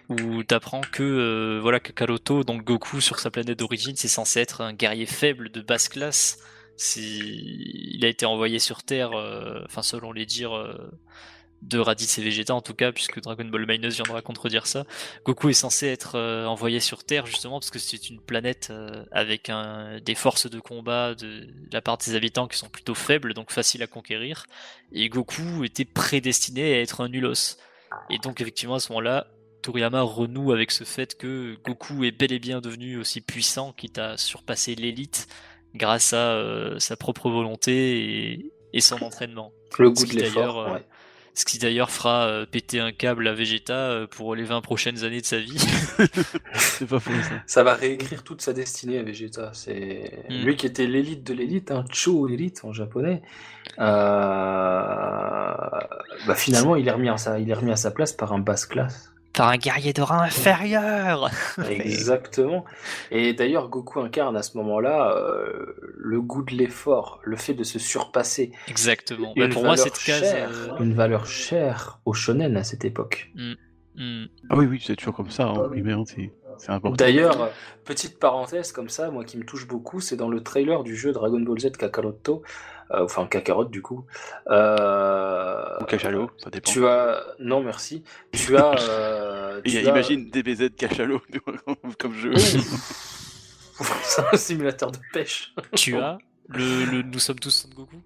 où 0.08 0.42
t'apprends 0.42 0.80
que 0.80 1.02
euh, 1.02 1.60
voilà 1.60 1.80
que 1.80 1.92
Karoto 1.92 2.44
donc 2.44 2.64
Goku 2.64 3.00
sur 3.00 3.18
sa 3.18 3.30
planète 3.30 3.58
d'origine 3.58 3.96
c'est 3.96 4.08
censé 4.08 4.40
être 4.40 4.60
un 4.60 4.72
guerrier 4.72 5.06
faible 5.06 5.50
de 5.50 5.60
basse 5.60 5.88
classe. 5.88 6.38
Il 6.96 8.04
a 8.04 8.08
été 8.08 8.26
envoyé 8.26 8.58
sur 8.58 8.82
Terre 8.82 9.12
euh, 9.12 9.62
enfin 9.66 9.82
selon 9.82 10.12
les 10.12 10.26
dires 10.26 10.56
euh, 10.56 10.90
de 11.62 11.78
Raditz 11.78 12.18
et 12.18 12.22
Vegeta 12.22 12.54
en 12.54 12.60
tout 12.60 12.74
cas 12.74 12.92
puisque 12.92 13.20
Dragon 13.20 13.44
Ball 13.44 13.66
Minus 13.66 13.94
viendra 13.94 14.20
contredire 14.20 14.66
ça 14.66 14.84
Goku 15.24 15.48
est 15.48 15.54
censé 15.54 15.86
être 15.86 16.16
euh, 16.16 16.44
envoyé 16.46 16.80
sur 16.80 17.04
Terre 17.04 17.26
justement 17.26 17.60
parce 17.60 17.70
que 17.70 17.78
c'est 17.78 18.10
une 18.10 18.20
planète 18.20 18.68
euh, 18.70 19.04
avec 19.12 19.48
un, 19.48 20.00
des 20.00 20.14
forces 20.14 20.50
de 20.50 20.60
combat 20.60 21.14
de, 21.14 21.44
de 21.44 21.72
la 21.72 21.80
part 21.80 21.98
des 21.98 22.14
habitants 22.16 22.48
qui 22.48 22.58
sont 22.58 22.68
plutôt 22.68 22.94
faibles 22.94 23.32
donc 23.32 23.52
faciles 23.52 23.82
à 23.82 23.86
conquérir 23.86 24.46
et 24.92 25.08
Goku 25.08 25.64
était 25.64 25.84
prédestiné 25.84 26.74
à 26.74 26.80
être 26.80 27.00
un 27.00 27.08
nulos 27.08 27.56
et 28.10 28.18
donc 28.18 28.40
effectivement 28.40 28.74
à 28.74 28.80
ce 28.80 28.90
moment-là 28.92 29.28
Toriyama 29.62 30.02
renoue 30.02 30.52
avec 30.52 30.72
ce 30.72 30.82
fait 30.84 31.16
que 31.16 31.56
Goku 31.64 32.04
est 32.04 32.10
bel 32.10 32.32
et 32.32 32.40
bien 32.40 32.60
devenu 32.60 32.98
aussi 32.98 33.20
puissant, 33.20 33.72
quitte 33.72 33.98
à 33.98 34.16
surpasser 34.16 34.74
l'élite 34.74 35.28
grâce 35.74 36.12
à 36.12 36.32
euh, 36.32 36.78
sa 36.80 36.96
propre 36.96 37.30
volonté 37.30 38.32
et, 38.32 38.52
et 38.72 38.80
son 38.80 39.00
entraînement. 39.02 39.52
Le 39.78 39.90
goût 39.90 40.04
de 40.04 40.18
l'effort. 40.18 40.72
ouais. 40.72 40.84
Ce 41.34 41.46
qui 41.46 41.58
d'ailleurs 41.58 41.90
fera 41.90 42.26
euh, 42.26 42.44
péter 42.46 42.78
un 42.78 42.92
câble 42.92 43.26
à 43.26 43.32
Vegeta 43.32 43.72
euh, 43.74 44.06
pour 44.06 44.34
les 44.34 44.44
20 44.44 44.60
prochaines 44.60 45.02
années 45.04 45.20
de 45.22 45.26
sa 45.26 45.38
vie. 45.38 45.58
C'est 46.54 46.86
pas 46.86 47.00
faux 47.00 47.10
ça. 47.22 47.42
Ça 47.46 47.62
va 47.62 47.74
réécrire 47.74 48.22
toute 48.22 48.42
sa 48.42 48.52
destinée 48.52 48.98
à 48.98 49.02
Vegeta. 49.02 49.50
C'est 49.54 50.24
Mm. 50.28 50.44
lui 50.44 50.56
qui 50.56 50.66
était 50.66 50.86
l'élite 50.86 51.24
de 51.24 51.34
l'élite, 51.34 51.70
un 51.70 51.84
Cho 51.92 52.28
élite 52.28 52.64
en 52.64 52.72
japonais. 52.72 53.22
Euh... 53.78 55.54
Bah, 56.26 56.34
finalement, 56.34 56.76
il 56.76 56.86
est 56.88 56.90
remis 56.92 57.08
à 57.08 57.16
sa, 57.16 57.38
il 57.38 57.50
est 57.50 57.54
remis 57.54 57.72
à 57.72 57.76
sa 57.76 57.90
place 57.90 58.12
par 58.12 58.32
un 58.32 58.38
basse 58.38 58.66
classe. 58.66 59.11
Par 59.34 59.48
un 59.48 59.56
guerrier 59.56 59.92
de 59.92 60.02
rang 60.02 60.20
inférieur 60.20 61.30
Exactement. 61.70 62.64
Et 63.10 63.32
d'ailleurs, 63.32 63.68
Goku 63.68 64.00
incarne 64.00 64.36
à 64.36 64.42
ce 64.42 64.56
moment-là 64.58 65.16
euh, 65.16 65.74
le 65.96 66.20
goût 66.20 66.42
de 66.42 66.54
l'effort, 66.54 67.20
le 67.24 67.36
fait 67.36 67.54
de 67.54 67.64
se 67.64 67.78
surpasser. 67.78 68.52
Exactement. 68.68 69.32
Une 69.36 69.48
Bah, 69.48 69.52
pour 69.52 69.64
moi, 69.64 69.76
cette 69.76 69.98
case. 69.98 70.20
chère, 70.20 70.50
euh, 70.78 70.82
Une 70.84 70.94
valeur 70.94 71.26
chère 71.26 72.00
au 72.04 72.12
shonen 72.12 72.56
à 72.56 72.64
cette 72.64 72.84
époque. 72.84 73.30
hmm, 73.34 74.24
Ah 74.50 74.56
oui, 74.56 74.66
oui, 74.66 74.82
c'est 74.84 74.96
toujours 74.96 75.14
comme 75.14 75.30
ça. 75.30 75.44
Hein. 75.44 75.68
Oui, 75.70 75.80
mais 75.82 75.92
hein, 75.92 76.04
c'est 76.06 76.24
important. 76.24 76.32
D'ailleurs, 76.96 77.50
petite 77.84 78.18
parenthèse 78.18 78.72
comme 78.72 78.88
ça, 78.88 79.10
moi 79.10 79.24
qui 79.24 79.36
me 79.38 79.44
touche 79.44 79.66
beaucoup, 79.66 80.00
c'est 80.00 80.16
dans 80.16 80.28
le 80.28 80.42
trailer 80.42 80.82
du 80.84 80.96
jeu 80.96 81.12
Dragon 81.12 81.40
Ball 81.40 81.58
Z 81.60 81.72
Kakaroto, 81.72 82.42
euh, 82.92 83.04
enfin 83.04 83.26
Kakarot 83.26 83.64
du 83.66 83.82
coup. 83.82 84.04
Euh, 84.48 85.78
Ou 85.80 85.84
Cachalot, 85.84 86.30
ça 86.38 86.50
dépend. 86.50 86.70
Tu 86.70 86.86
as. 86.86 87.24
Non, 87.38 87.62
merci. 87.62 88.04
Tu 88.32 88.56
as. 88.56 88.74
euh, 88.88 89.60
tu 89.64 89.76
as- 89.78 89.82
Imagine 89.82 90.30
DBZ 90.30 90.70
Cachalot 90.76 91.20
comme 91.98 92.14
jeu. 92.14 92.34
c'est 94.02 94.22
un 94.32 94.36
simulateur 94.36 94.90
de 94.92 94.98
pêche. 95.12 95.54
tu 95.74 95.96
as 95.96 96.18
le, 96.48 96.84
le 96.84 97.02
Nous 97.02 97.18
sommes 97.18 97.38
tous 97.38 97.50
Son 97.50 97.68
Goku? 97.70 97.96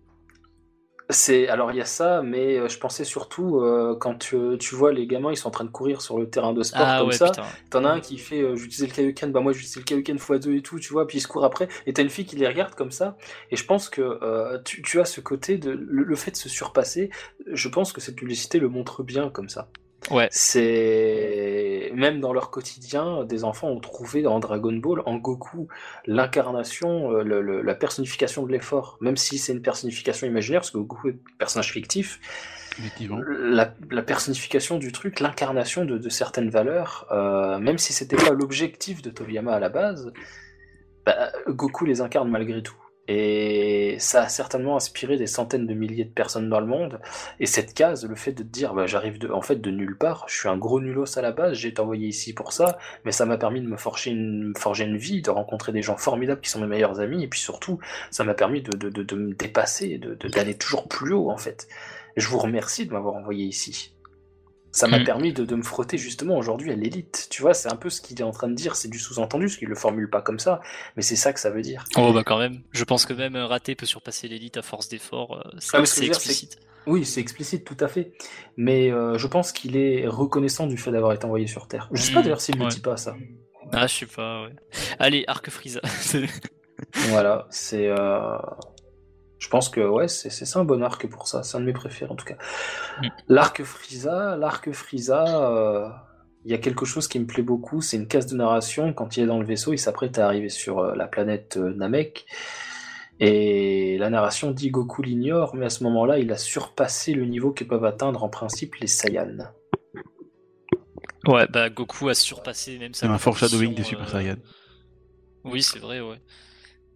C'est 1.08 1.46
alors 1.46 1.70
il 1.70 1.76
y 1.76 1.80
a 1.80 1.84
ça, 1.84 2.20
mais 2.22 2.58
euh, 2.58 2.68
je 2.68 2.78
pensais 2.78 3.04
surtout 3.04 3.60
euh, 3.60 3.94
quand 3.94 4.16
tu, 4.18 4.36
tu 4.58 4.74
vois 4.74 4.92
les 4.92 5.06
gamins, 5.06 5.30
ils 5.30 5.36
sont 5.36 5.46
en 5.46 5.52
train 5.52 5.64
de 5.64 5.70
courir 5.70 6.02
sur 6.02 6.18
le 6.18 6.28
terrain 6.28 6.52
de 6.52 6.64
sport 6.64 6.82
Ah 6.84 6.98
comme 6.98 7.08
ouais, 7.08 7.14
ça. 7.14 7.30
T'en 7.70 7.84
as 7.84 7.90
un 7.90 8.00
qui 8.00 8.18
fait 8.18 8.40
euh, 8.42 8.56
j'utilisais 8.56 8.88
le 8.88 8.92
Kaioken, 8.92 9.30
bah 9.30 9.40
moi 9.40 9.52
j'utilisais 9.52 9.80
le 9.80 9.84
Kaioken 9.84 10.16
x2 10.16 10.56
et 10.56 10.62
tout, 10.62 10.80
tu 10.80 10.92
vois, 10.92 11.06
puis 11.06 11.18
il 11.18 11.20
se 11.20 11.28
court 11.28 11.44
après, 11.44 11.68
et 11.86 11.92
t'as 11.92 12.02
une 12.02 12.10
fille 12.10 12.26
qui 12.26 12.34
les 12.34 12.48
regarde 12.48 12.74
comme 12.74 12.90
ça, 12.90 13.16
et 13.52 13.56
je 13.56 13.64
pense 13.64 13.88
que 13.88 14.00
euh, 14.02 14.58
tu, 14.64 14.82
tu 14.82 15.00
as 15.00 15.04
ce 15.04 15.20
côté 15.20 15.58
de 15.58 15.70
le, 15.70 16.02
le 16.02 16.16
fait 16.16 16.32
de 16.32 16.36
se 16.36 16.48
surpasser, 16.48 17.10
je 17.46 17.68
pense 17.68 17.92
que 17.92 18.00
cette 18.00 18.16
publicité 18.16 18.58
le 18.58 18.68
montre 18.68 19.04
bien 19.04 19.30
comme 19.30 19.48
ça. 19.48 19.68
Ouais. 20.10 20.28
C'est 20.30 21.90
même 21.94 22.20
dans 22.20 22.32
leur 22.32 22.50
quotidien, 22.50 23.24
des 23.24 23.42
enfants 23.42 23.68
ont 23.68 23.80
trouvé 23.80 24.22
dans 24.22 24.38
Dragon 24.38 24.72
Ball, 24.72 25.02
en 25.06 25.16
Goku, 25.16 25.66
l'incarnation, 26.06 27.10
euh, 27.12 27.22
le- 27.24 27.40
le- 27.42 27.62
la 27.62 27.74
personnification 27.74 28.44
de 28.46 28.52
l'effort, 28.52 28.98
même 29.00 29.16
si 29.16 29.38
c'est 29.38 29.52
une 29.52 29.62
personnification 29.62 30.26
imaginaire, 30.26 30.60
parce 30.60 30.70
que 30.70 30.78
Goku 30.78 31.08
est 31.08 31.12
un 31.12 31.36
personnage 31.38 31.72
fictif, 31.72 32.20
la, 33.26 33.74
la 33.90 34.02
personnification 34.02 34.78
du 34.78 34.92
truc, 34.92 35.18
l'incarnation 35.20 35.84
de, 35.84 35.98
de 35.98 36.08
certaines 36.08 36.50
valeurs, 36.50 37.06
euh, 37.10 37.58
même 37.58 37.78
si 37.78 37.92
c'était 37.92 38.16
pas 38.16 38.30
l'objectif 38.30 39.02
de 39.02 39.10
Toriyama 39.10 39.54
à 39.54 39.60
la 39.60 39.70
base, 39.70 40.12
bah, 41.04 41.32
Goku 41.48 41.84
les 41.86 42.00
incarne 42.00 42.28
malgré 42.30 42.62
tout. 42.62 42.76
Et 43.08 43.96
ça 43.98 44.22
a 44.22 44.28
certainement 44.28 44.76
inspiré 44.76 45.16
des 45.16 45.26
centaines 45.28 45.66
de 45.66 45.74
milliers 45.74 46.04
de 46.04 46.10
personnes 46.10 46.48
dans 46.48 46.60
le 46.60 46.66
monde. 46.66 47.00
Et 47.38 47.46
cette 47.46 47.72
case, 47.72 48.04
le 48.04 48.16
fait 48.16 48.32
de 48.32 48.42
te 48.42 48.48
dire, 48.48 48.74
bah, 48.74 48.86
j'arrive 48.86 49.18
de, 49.18 49.28
en 49.28 49.42
fait 49.42 49.56
de 49.56 49.70
nulle 49.70 49.96
part, 49.96 50.24
je 50.28 50.36
suis 50.36 50.48
un 50.48 50.56
gros 50.56 50.80
nulos 50.80 51.16
à 51.16 51.22
la 51.22 51.32
base, 51.32 51.54
j'ai 51.54 51.68
été 51.68 51.80
envoyé 51.80 52.08
ici 52.08 52.32
pour 52.32 52.52
ça, 52.52 52.78
mais 53.04 53.12
ça 53.12 53.24
m'a 53.24 53.38
permis 53.38 53.60
de 53.60 53.68
me 53.68 53.76
forger 53.76 54.10
une, 54.10 54.54
forger 54.56 54.84
une 54.84 54.96
vie, 54.96 55.22
de 55.22 55.30
rencontrer 55.30 55.72
des 55.72 55.82
gens 55.82 55.96
formidables 55.96 56.40
qui 56.40 56.50
sont 56.50 56.60
mes 56.60 56.66
meilleurs 56.66 57.00
amis, 57.00 57.22
et 57.22 57.28
puis 57.28 57.40
surtout, 57.40 57.78
ça 58.10 58.24
m'a 58.24 58.34
permis 58.34 58.62
de, 58.62 58.76
de, 58.76 58.88
de, 58.88 59.02
de 59.02 59.16
me 59.16 59.34
dépasser, 59.34 59.98
de, 59.98 60.14
d'aller 60.28 60.56
toujours 60.56 60.88
plus 60.88 61.12
haut 61.12 61.30
en 61.30 61.38
fait. 61.38 61.68
Je 62.16 62.28
vous 62.28 62.38
remercie 62.38 62.86
de 62.86 62.92
m'avoir 62.92 63.14
envoyé 63.14 63.44
ici. 63.44 63.95
Ça 64.76 64.88
m'a 64.88 64.98
Mm. 64.98 65.04
permis 65.04 65.32
de, 65.32 65.44
de 65.46 65.54
me 65.56 65.62
frotter 65.62 65.96
justement 65.96 66.36
aujourd'hui 66.36 66.70
à 66.70 66.74
l'élite. 66.76 67.28
Tu 67.30 67.40
vois, 67.40 67.54
c'est 67.54 67.72
un 67.72 67.76
peu 67.76 67.88
ce 67.88 68.02
qu'il 68.02 68.20
est 68.20 68.24
en 68.24 68.30
train 68.30 68.46
de 68.48 68.54
dire, 68.54 68.76
c'est 68.76 68.88
du 68.88 68.98
sous-entendu, 68.98 69.48
ce 69.48 69.56
qu'il 69.56 69.68
le 69.68 69.74
formule 69.74 70.10
pas 70.10 70.20
comme 70.20 70.38
ça, 70.38 70.60
mais 70.96 71.02
c'est 71.02 71.16
ça 71.16 71.32
que 71.32 71.40
ça 71.40 71.48
veut 71.50 71.62
dire. 71.62 71.84
Oh 71.96 72.12
bah 72.12 72.22
quand 72.24 72.38
même. 72.38 72.60
Je 72.72 72.84
pense 72.84 73.06
que 73.06 73.14
même 73.14 73.36
un 73.36 73.46
raté 73.46 73.74
peut 73.74 73.86
surpasser 73.86 74.28
l'élite 74.28 74.58
à 74.58 74.62
force 74.62 74.88
d'efforts. 74.88 75.38
euh, 75.46 75.50
C'est 75.60 75.78
Ah, 75.78 75.86
ce 75.86 75.94
c'est 76.00 76.06
explicite. 76.06 76.58
Oui, 76.86 77.04
c'est 77.06 77.20
explicite, 77.20 77.64
tout 77.64 77.76
à 77.80 77.88
fait. 77.88 78.12
Mais 78.58 78.92
euh, 78.92 79.16
je 79.18 79.26
pense 79.26 79.50
qu'il 79.52 79.76
est 79.78 80.06
reconnaissant 80.06 80.66
du 80.66 80.76
fait 80.76 80.92
d'avoir 80.92 81.12
été 81.14 81.24
envoyé 81.24 81.46
sur 81.46 81.66
Terre. 81.68 81.88
Je 81.92 82.00
sais 82.02 82.12
pas 82.12 82.20
Mm, 82.20 82.22
d'ailleurs 82.24 82.40
s'il 82.42 82.56
ne 82.56 82.60
ouais. 82.60 82.66
le 82.68 82.74
dit 82.74 82.80
pas, 82.80 82.96
ça. 82.98 83.16
Ah, 83.72 83.86
je 83.86 83.94
sais 83.94 84.06
pas, 84.06 84.42
ouais. 84.44 84.52
Allez, 84.98 85.24
Arc 85.26 85.48
Frieza. 85.50 85.80
Voilà, 87.08 87.46
c'est. 87.50 87.86
euh, 87.88 88.36
Je 89.38 89.48
pense 89.48 89.68
que 89.68 89.80
ouais, 89.80 90.08
c'est 90.08 90.56
un 90.56 90.64
bon 90.64 90.82
arc 90.82 91.06
pour 91.08 91.28
ça. 91.28 91.42
C'est 91.42 91.56
un 91.56 91.60
de 91.60 91.66
mes 91.66 91.72
préférés 91.72 92.10
en 92.10 92.16
tout 92.16 92.24
cas. 92.24 92.36
Mm. 93.02 93.08
L'arc 93.28 93.62
Frieza, 93.62 94.36
l'arc 94.36 94.72
Frieza, 94.72 95.50
euh, 95.50 95.88
il 96.44 96.52
y 96.52 96.54
a 96.54 96.58
quelque 96.58 96.86
chose 96.86 97.08
qui 97.08 97.18
me 97.18 97.26
plaît 97.26 97.42
beaucoup. 97.42 97.80
C'est 97.80 97.96
une 97.96 98.06
case 98.06 98.26
de 98.26 98.36
narration. 98.36 98.92
Quand 98.92 99.16
il 99.16 99.24
est 99.24 99.26
dans 99.26 99.40
le 99.40 99.44
vaisseau, 99.44 99.72
il 99.72 99.78
s'apprête 99.78 100.18
à 100.18 100.26
arriver 100.26 100.48
sur 100.48 100.78
euh, 100.78 100.94
la 100.94 101.06
planète 101.06 101.56
euh, 101.56 101.74
Namek. 101.74 102.24
Et 103.18 103.96
la 103.98 104.10
narration 104.10 104.50
dit 104.50 104.70
Goku 104.70 105.02
l'ignore, 105.02 105.56
mais 105.56 105.66
à 105.66 105.70
ce 105.70 105.82
moment-là, 105.84 106.18
il 106.18 106.30
a 106.32 106.36
surpassé 106.36 107.14
le 107.14 107.24
niveau 107.24 107.50
que 107.50 107.64
peuvent 107.64 107.84
atteindre 107.84 108.22
en 108.22 108.28
principe 108.28 108.76
les 108.76 108.86
Saiyans. 108.86 109.52
ouais, 111.26 111.46
bah 111.48 111.70
Goku 111.70 112.08
a 112.10 112.14
surpassé 112.14 112.78
même 112.78 112.92
C'est 112.94 113.06
sa 113.06 113.12
un 113.12 113.18
foreshadowing 113.18 113.74
des 113.74 113.82
Super 113.82 114.06
euh, 114.06 114.20
Saiyan. 114.20 114.36
Oui, 115.44 115.62
c'est 115.62 115.78
vrai, 115.78 116.00
ouais. 116.00 116.20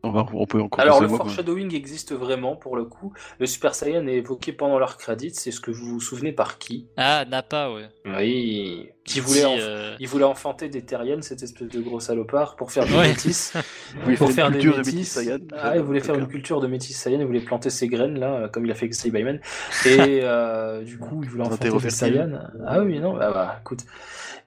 On, 0.02 0.10
va, 0.10 0.26
on 0.32 0.46
peut 0.46 0.60
encore 0.60 0.80
Alors 0.80 1.00
le 1.00 1.08
foreshadowing 1.08 1.74
existe 1.74 2.12
vraiment 2.14 2.56
pour 2.56 2.76
le 2.76 2.84
coup. 2.84 3.12
Le 3.38 3.46
Super 3.46 3.74
Saiyan 3.74 4.06
est 4.06 4.14
évoqué 4.16 4.52
pendant 4.52 4.78
leur 4.78 4.96
credit. 4.96 5.30
C'est 5.34 5.50
ce 5.50 5.60
que 5.60 5.70
vous 5.70 5.86
vous 5.86 6.00
souvenez 6.00 6.32
par 6.32 6.56
qui? 6.58 6.86
Ah, 6.96 7.24
Nappa, 7.28 7.70
ouais. 7.70 7.88
Oui, 8.06 8.88
qui 9.04 9.20
voulait, 9.20 9.44
enf- 9.44 9.58
euh, 9.60 9.96
il 10.00 10.08
voulait 10.08 10.24
enfanter 10.24 10.68
des 10.68 10.82
terriennes, 10.82 11.20
cette 11.22 11.42
espèce 11.42 11.68
de 11.68 11.80
gros 11.80 12.00
salopard, 12.00 12.56
pour 12.56 12.72
faire 12.72 12.86
des 12.86 12.94
Ouais. 12.94 13.08
métis. 13.08 13.52
Oui, 14.06 14.16
pour 14.16 14.30
faire 14.30 14.50
des 14.50 14.60
de 14.60 14.70
métis. 14.76 15.10
Saiyan. 15.10 15.38
Ah, 15.58 15.76
il 15.76 15.82
voulait 15.82 16.00
faire 16.00 16.14
une 16.14 16.28
culture 16.28 16.60
de 16.60 16.66
métis 16.66 16.96
Saiyan, 16.96 17.18
il 17.20 17.26
voulait 17.26 17.40
planter 17.40 17.70
ses 17.70 17.88
graines 17.88 18.18
là, 18.18 18.48
comme 18.48 18.64
il 18.64 18.70
a 18.70 18.74
fait 18.74 18.84
avec 18.86 18.94
Saiyaman. 18.94 19.40
Et 19.86 20.20
euh, 20.22 20.82
du 20.82 20.96
coup, 20.98 21.20
il 21.24 21.28
voulait 21.28 21.44
enfanter 21.46 21.70
des. 21.70 21.90
Saiyans. 21.90 22.38
Ah 22.66 22.80
oui, 22.82 23.00
non, 23.00 23.14
bah, 23.14 23.30
bah, 23.34 23.56
écoute. 23.60 23.80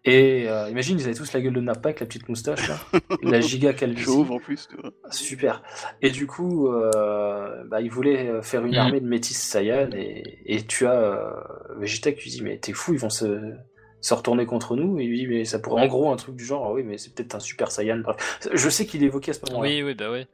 Et 0.05 0.49
euh, 0.49 0.69
imagine, 0.69 0.99
ils 0.99 1.05
avaient 1.05 1.13
tous 1.15 1.31
la 1.31 1.39
gueule 1.39 1.53
de 1.53 1.61
Nappa 1.61 1.89
avec 1.89 2.01
la 2.01 2.05
petite 2.05 2.27
moustache 2.27 2.67
là, 2.67 2.77
la 3.23 3.39
giga 3.39 3.71
calvitie. 3.73 4.03
Chauve 4.03 4.31
en 4.31 4.38
plus, 4.39 4.67
tu 4.69 4.75
vois. 4.75 4.91
Super. 5.11 5.63
Et 6.01 6.09
du 6.09 6.27
coup, 6.27 6.67
euh, 6.67 7.63
bah, 7.67 7.80
il 7.80 7.89
voulait 7.89 8.27
euh, 8.27 8.41
faire 8.41 8.65
une 8.65 8.73
Mhm. 8.73 8.80
armée 8.80 8.99
de 8.99 9.07
métis 9.07 9.38
Saiyan 9.38 9.91
et, 9.93 10.39
et 10.45 10.61
tu 10.65 10.85
as 10.88 10.99
euh, 10.99 11.31
Vegeta 11.77 12.11
qui 12.11 12.23
lui 12.23 12.31
dit 12.31 12.41
mais 12.43 12.57
t'es 12.57 12.73
fou, 12.73 12.93
ils 12.93 12.99
vont 12.99 13.09
se, 13.09 13.53
se 14.01 14.13
retourner 14.13 14.45
contre 14.45 14.75
nous. 14.75 14.99
Et 14.99 15.03
il 15.05 15.09
lui 15.09 15.19
dit 15.19 15.27
mais 15.27 15.45
ça 15.45 15.59
pourrait 15.59 15.84
en 15.84 15.88
gros 15.88 16.11
un 16.11 16.17
truc 16.17 16.35
du 16.35 16.43
genre 16.43 16.65
ah 16.67 16.73
oui 16.73 16.84
mais 16.84 16.97
c'est 16.97 17.13
peut-être 17.15 17.35
un 17.35 17.39
Super 17.39 17.71
Saiyan. 17.71 17.99
Bref, 17.99 18.39
je 18.53 18.69
sais 18.69 18.85
qu'il 18.85 19.03
évoquait 19.03 19.31
à 19.31 19.34
ce 19.35 19.39
moment-là. 19.51 19.69
Oui, 19.69 19.84
oui, 19.84 19.93
bah 19.95 20.11
ouais. 20.11 20.27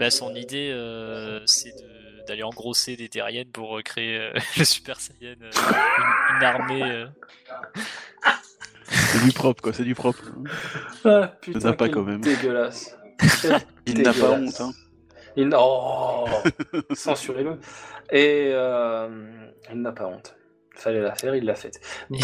Bah 0.00 0.10
son 0.10 0.34
idée, 0.34 0.70
euh, 0.72 1.40
c'est 1.46 1.76
de- 1.80 2.22
d'aller 2.26 2.42
engrosser 2.42 2.96
des 2.96 3.08
terriennes 3.08 3.50
pour 3.52 3.78
euh, 3.78 3.82
créer 3.82 4.18
euh, 4.18 4.32
le 4.58 4.64
Super 4.64 4.98
Saiyan, 5.00 5.34
euh, 5.42 5.50
une, 5.98 6.36
une 6.38 6.42
armée. 6.44 7.04
C'est 8.92 9.24
du 9.24 9.32
propre, 9.32 9.62
quoi, 9.62 9.72
c'est 9.72 9.84
du 9.84 9.94
propre. 9.94 10.22
Ah 11.04 11.32
putain, 11.40 11.58
n'a 11.58 11.72
pas 11.72 11.88
quand 11.88 12.02
même. 12.02 12.20
dégueulasse. 12.20 12.96
Il 13.86 14.02
n'a 14.02 14.12
pas 14.12 14.30
honte, 14.32 14.60
hein. 14.60 14.72
Il 15.36 15.48
n'a- 15.48 15.58
Oh 15.60 16.26
Censurez-le. 16.94 17.58
Et 18.10 18.50
euh, 18.52 19.08
il 19.72 19.80
n'a 19.80 19.92
pas 19.92 20.06
honte. 20.06 20.36
Fallait 20.74 21.00
la 21.00 21.14
faire, 21.14 21.34
il 21.34 21.44
l'a 21.44 21.54
faite. 21.54 21.80
Bon, 22.10 22.18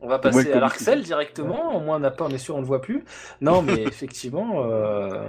on 0.00 0.08
va 0.08 0.18
passer 0.18 0.52
à 0.52 0.60
l'Arcel 0.60 1.02
directement. 1.02 1.76
Au 1.76 1.80
moins, 1.80 1.96
on 1.96 2.00
n'a 2.00 2.10
pas, 2.12 2.24
on 2.24 2.30
est 2.30 2.38
sûr, 2.38 2.54
on 2.54 2.58
ne 2.58 2.62
le 2.62 2.68
voit 2.68 2.80
plus. 2.82 3.04
Non, 3.40 3.62
mais 3.62 3.82
effectivement, 3.82 4.64
euh, 4.70 5.26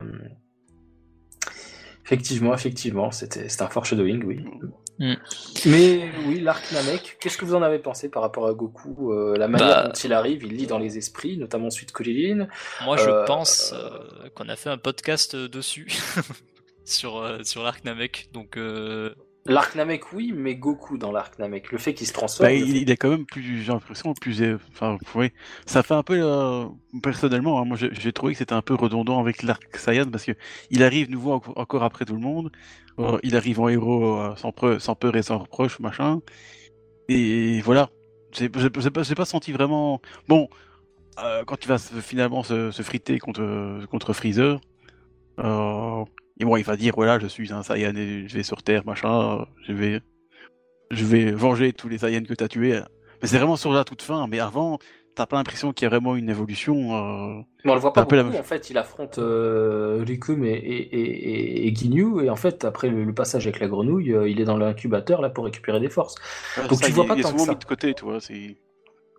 effectivement, 2.06 2.54
effectivement, 2.54 3.12
c'était 3.12 3.50
c'était 3.50 3.64
un 3.64 3.70
foreshadowing, 3.70 4.24
oui. 4.26 4.46
Mm. 5.00 5.14
Mais 5.66 6.12
oui, 6.28 6.40
l'arc 6.40 6.72
Namek, 6.72 7.18
qu'est-ce 7.20 7.38
que 7.38 7.46
vous 7.46 7.56
en 7.56 7.64
avez 7.64 7.80
pensé 7.80 8.10
par 8.10 8.22
rapport 8.22 8.46
à 8.48 8.54
Goku 8.54 9.12
euh, 9.12 9.36
La 9.38 9.48
manière 9.48 9.68
Bah- 9.68 9.84
dont 9.88 9.94
il 9.94 10.14
arrive, 10.14 10.44
il 10.44 10.56
lit 10.56 10.68
dans 10.68 10.78
les 10.78 10.98
esprits, 10.98 11.38
notamment 11.38 11.70
suite 11.72 11.92
Krillin. 11.92 12.48
Moi, 12.86 12.98
je 12.98 13.10
Euh, 13.10 13.26
pense 13.26 13.74
euh, 13.74 14.30
qu'on 14.36 14.48
a 14.50 14.56
fait 14.56 14.70
un 14.70 14.78
podcast 14.78 15.36
dessus 15.36 15.88
sur 16.86 17.18
euh, 17.18 17.40
sur 17.44 17.64
l'arc 17.64 17.84
Namek, 17.86 18.30
donc. 18.34 18.58
L'arc 19.46 19.76
Namek, 19.76 20.14
oui, 20.14 20.34
mais 20.34 20.56
Goku 20.56 20.98
dans 20.98 21.12
l'arc 21.12 21.38
Namek. 21.38 21.72
Le 21.72 21.78
fait 21.78 21.94
qu'il 21.94 22.08
se 22.08 22.14
transforme. 22.14 22.50
Bah, 22.50 22.54
il, 22.56 22.90
est 22.90 22.96
quand 22.96 23.10
même 23.10 23.26
plus, 23.26 23.62
j'ai 23.62 23.72
l'impression, 23.74 24.14
plus. 24.14 24.42
euh, 24.42 24.58
Enfin, 24.72 24.98
oui. 25.16 25.32
Ça 25.66 25.84
fait 25.84 25.94
un 25.94 26.04
peu. 26.04 26.18
euh, 26.22 26.66
personnellement, 27.02 27.60
hein, 27.60 27.66
moi 27.66 27.76
j'ai 27.78 28.14
trouvé 28.14 28.34
que 28.34 28.40
c'était 28.40 28.54
un 28.54 28.62
peu 28.62 28.74
redondant 28.74 29.20
avec 29.20 29.44
l'arc 29.44 29.76
Saiyan 29.76 30.10
parce 30.10 30.24
que 30.24 30.32
il 30.70 30.82
arrive 30.84 31.10
nouveau 31.10 31.34
enco- 31.34 31.54
encore 31.58 31.84
après 31.84 32.06
tout 32.06 32.14
le 32.14 32.22
monde. 32.22 32.52
Euh, 33.00 33.18
il 33.24 33.36
arrive 33.36 33.60
en 33.60 33.68
héros 33.68 34.18
euh, 34.18 34.36
sans, 34.38 34.52
preu- 34.52 34.80
sans 34.80 34.96
peur 34.96 35.16
et 35.18 35.24
sans 35.24 35.40
reproche, 35.40 35.80
machin. 35.80 36.22
Et 37.10 37.60
voilà. 37.62 37.90
J'ai 38.32 38.50
pas, 38.50 38.62
pas 39.16 39.26
senti 39.26 39.52
vraiment. 39.52 40.02
Bon, 40.28 40.48
quand 41.46 41.64
il 41.64 41.68
va 41.68 41.78
finalement 41.78 42.44
se, 42.44 42.72
se 42.72 42.82
friter 42.82 43.20
contre, 43.20 43.86
contre 43.92 44.14
Freezer. 44.14 44.60
Et 46.40 46.46
bon, 46.46 46.58
il 46.58 46.64
va 46.64 46.76
dire 46.76 46.94
voilà, 46.96 47.20
je 47.20 47.28
suis 47.28 47.54
un 47.54 47.64
Saiyan 47.64 47.96
et 47.96 48.28
je 48.28 48.36
vais 48.36 48.44
sur 48.44 48.64
Terre, 48.64 48.86
machin. 48.86 49.46
Je 49.68 49.74
vais, 49.74 50.02
je 50.92 51.06
vais 51.06 51.32
venger 51.32 51.74
tous 51.74 51.90
les 51.90 51.98
Saiyans 52.00 52.24
que 52.24 52.34
t'as 52.34 52.48
tués. 52.48 52.80
Mais 53.22 53.28
c'est 53.28 53.38
vraiment 53.38 53.56
sur 53.56 53.72
la 53.72 53.84
toute 53.84 54.02
fin. 54.02 54.28
Mais 54.28 54.40
avant, 54.40 54.80
t'as 55.16 55.28
pas 55.28 55.36
l'impression 55.38 55.74
qu'il 55.74 55.86
y 55.86 55.88
a 55.88 55.90
vraiment 55.90 56.16
une 56.16 56.30
évolution. 56.30 56.76
euh, 57.38 57.42
Mais 57.64 57.72
on 57.72 57.76
le 57.76 57.80
voit 57.80 57.94
pas 57.94 58.02
la 58.02 58.06
beaucoup. 58.06 58.32
même 58.32 58.42
En 58.42 58.44
fait, 58.44 58.70
il 58.72 58.78
affronte 58.80 59.20
euh, 59.20 60.04
Rikum 60.06 60.44
et, 60.44 60.50
et, 60.54 60.56
et, 60.56 61.68
et 61.68 61.76
Ginyu, 61.76 62.24
et 62.26 62.30
en 62.32 62.36
fait, 62.36 62.66
après 62.66 62.90
le, 62.90 63.04
le 63.04 63.14
passage 63.14 63.46
avec 63.46 63.60
la 63.60 63.68
grenouille, 63.68 64.12
euh, 64.14 64.28
il 64.28 64.42
est 64.42 64.46
dans 64.46 64.58
l'incubateur 64.58 65.22
là 65.22 65.30
pour 65.30 65.46
récupérer 65.46 65.80
des 65.80 65.90
forces. 65.90 66.16
Donc 66.68 66.80
ça, 66.80 66.88
tu 66.88 66.92
vois 66.94 67.06
pas 67.06 67.16
tant 67.16 67.22
que 67.22 67.28
souvent 67.28 67.46
ça. 67.46 67.52
mis 67.52 67.58
de 67.60 67.64
côté, 67.66 67.94
tu 67.94 68.04
vois. 68.06 68.20
C'est 68.20 68.58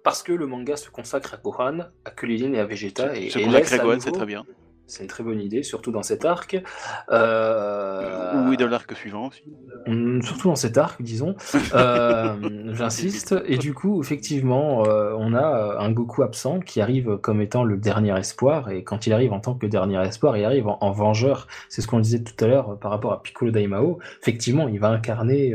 Parce 0.02 0.22
que 0.24 0.32
le 0.32 0.46
manga 0.48 0.76
se 0.76 0.90
consacre 0.90 1.34
à 1.34 1.36
Gohan, 1.36 1.78
à 2.04 2.10
Kulilin 2.10 2.52
et 2.54 2.58
à 2.58 2.66
Vegeta, 2.66 3.16
et, 3.16 3.30
se 3.30 3.38
et 3.38 3.44
consacrer 3.44 3.60
laisse 3.60 3.72
à 3.72 3.78
Gohan, 3.78 4.00
c'est 4.00 4.10
très 4.12 4.26
bien. 4.26 4.44
C'est 4.86 5.02
une 5.02 5.08
très 5.08 5.24
bonne 5.24 5.40
idée, 5.40 5.62
surtout 5.62 5.90
dans 5.92 6.02
cet 6.02 6.24
arc. 6.24 6.62
Euh, 7.10 8.48
Ou 8.48 8.56
de 8.56 8.64
l'arc 8.64 8.94
suivant 8.94 9.28
aussi. 9.28 9.42
Hum, 9.86 10.20
Surtout 10.22 10.48
dans 10.48 10.56
cet 10.56 10.76
arc, 10.78 11.00
disons. 11.02 11.34
Euh, 11.74 12.34
J'insiste. 12.74 13.34
Et 13.46 13.56
du 13.58 13.72
coup, 13.74 14.02
effectivement, 14.02 14.84
euh, 14.86 15.14
on 15.18 15.34
a 15.34 15.42
euh, 15.74 15.78
un 15.78 15.90
Goku 15.90 16.22
absent 16.22 16.60
qui 16.60 16.80
arrive 16.80 17.16
comme 17.18 17.40
étant 17.40 17.64
le 17.64 17.76
dernier 17.76 18.16
espoir. 18.18 18.70
Et 18.70 18.84
quand 18.84 19.06
il 19.06 19.12
arrive 19.12 19.32
en 19.32 19.40
tant 19.40 19.54
que 19.54 19.66
dernier 19.66 20.00
espoir, 20.06 20.36
il 20.36 20.44
arrive 20.44 20.68
en, 20.68 20.78
en 20.80 20.90
vengeur. 20.90 21.46
C'est 21.68 21.80
ce 21.82 21.86
qu'on 21.86 22.00
disait 22.00 22.22
tout 22.22 22.44
à 22.44 22.48
l'heure 22.48 22.78
par 22.78 22.90
rapport 22.90 23.12
à 23.12 23.22
Piccolo 23.22 23.50
Daimao. 23.52 23.98
Effectivement, 24.20 24.68
il 24.68 24.80
va 24.80 24.88
incarner 24.88 25.54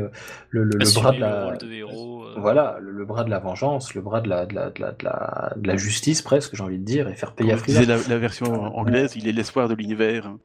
le, 0.49 0.63
le- 0.63 0.93
bras 0.95 1.11
de 1.11 1.19
la. 1.19 1.45
rôle 1.45 1.57
de 1.59 1.71
héros. 1.71 2.23
Voilà, 2.37 2.77
le, 2.79 2.91
le 2.91 3.05
bras 3.05 3.23
de 3.23 3.29
la 3.29 3.39
vengeance, 3.39 3.93
le 3.95 4.01
bras 4.01 4.21
de 4.21 4.29
la, 4.29 4.45
de 4.45 4.53
la, 4.55 4.69
de 4.69 4.81
la, 4.81 4.91
de 4.91 5.03
la, 5.03 5.53
de 5.55 5.67
la 5.67 5.77
justice, 5.77 6.21
presque, 6.21 6.55
j'ai 6.55 6.63
envie 6.63 6.77
de 6.77 6.83
dire, 6.85 7.09
et 7.09 7.15
faire 7.15 7.33
payer 7.33 7.53
à 7.53 7.57
Frieza. 7.57 7.81
la, 7.85 7.97
la 8.07 8.17
version 8.17 8.53
anglaise, 8.77 9.15
il 9.19 9.27
est 9.27 9.31
l'espoir 9.31 9.67
de 9.69 9.75
l'univers. 9.75 10.35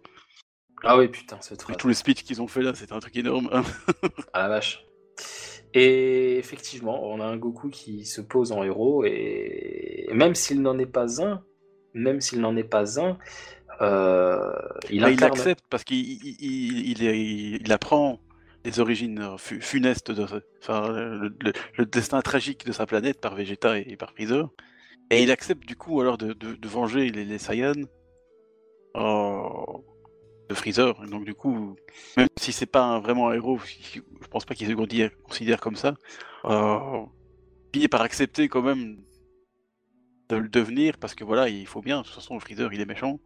Ah 0.83 0.99
oui, 0.99 1.09
putain, 1.09 1.39
cette 1.41 1.63
phrase. 1.63 1.71
Avec 1.71 1.81
tous 1.81 1.89
les 1.89 1.95
speeches 1.95 2.25
qu'ils 2.25 2.43
ont 2.43 2.47
fait 2.49 2.61
là, 2.63 2.75
c'était 2.75 2.93
un 2.93 3.01
truc 3.01 3.17
énorme. 3.17 3.49
Ah 4.35 4.43
la 4.43 4.49
vache. 4.49 4.85
Et 5.73 6.37
effectivement, 6.39 7.05
on 7.09 7.21
a 7.21 7.25
un 7.25 7.37
Goku 7.37 7.69
qui 7.71 8.05
se 8.05 8.21
pose 8.21 8.53
en 8.53 8.63
héros 8.63 9.05
et 9.05 10.09
même 10.13 10.35
s'il 10.35 10.61
n'en 10.63 10.79
est 10.79 10.87
pas 10.87 11.23
un, 11.25 11.43
même 11.95 12.21
s'il 12.21 12.41
n'en 12.41 12.57
est 12.57 12.63
pas 12.65 13.01
un, 13.01 13.19
euh, 13.81 14.53
il 14.91 15.01
Bah, 15.01 15.11
il 15.11 15.15
incarne. 15.15 15.33
accepte 15.33 15.65
parce 15.69 15.83
qu'il 15.85 15.99
il, 15.99 16.37
il, 16.41 17.03
il 17.03 17.61
il 17.63 17.73
apprend 17.73 18.21
les 18.65 18.79
origines 18.79 19.37
fu- 19.37 19.61
funestes 19.61 20.11
de 20.13 20.25
enfin, 20.63 20.89
le, 20.89 21.29
le- 21.41 21.53
le 21.77 21.87
destin 21.87 22.21
tragique 22.23 22.65
de 22.65 22.73
sa 22.73 22.87
planète 22.87 23.21
par 23.21 23.35
Vegeta 23.35 23.79
et, 23.79 23.85
et 23.89 23.97
par 23.97 24.13
Freezer. 24.13 24.49
Et 25.11 25.23
il 25.23 25.31
accepte 25.33 25.67
du 25.67 25.77
coup 25.77 26.01
alors 26.01 26.19
de, 26.19 26.33
de, 26.35 26.55
de 26.55 26.69
venger 26.69 27.11
les, 27.11 27.25
les 27.25 27.39
Saiyans 27.39 27.73
euh, 28.97 29.43
de 30.49 30.55
Freezer. 30.55 30.95
Donc 31.07 31.25
du 31.25 31.35
coup, 31.35 31.77
même 32.17 32.29
si 32.39 32.53
c'est 32.53 32.67
pas 32.67 32.83
un- 32.83 33.01
vraiment 33.01 33.29
un 33.29 33.35
héros, 33.35 33.59
je 33.59 34.01
pense 34.31 34.45
pas 34.45 34.55
qu'il 34.55 34.67
se 34.69 34.73
considère, 35.23 35.61
comme 35.61 35.77
ça, 35.77 35.95
euh, 36.45 37.01
finit 37.73 37.89
par 37.89 38.03
accepter 38.03 38.49
quand 38.49 38.63
même 38.63 38.99
de 40.29 40.37
le 40.37 40.49
devenir 40.49 40.99
parce 40.99 41.15
que 41.15 41.25
voilà, 41.25 41.49
il 41.49 41.67
faut 41.67 41.83
bien. 41.83 42.01
De 42.01 42.07
toute 42.07 42.15
façon, 42.15 42.39
Freezer 42.41 42.73
il 42.73 42.81
est 42.81 42.87
méchant. 42.87 43.21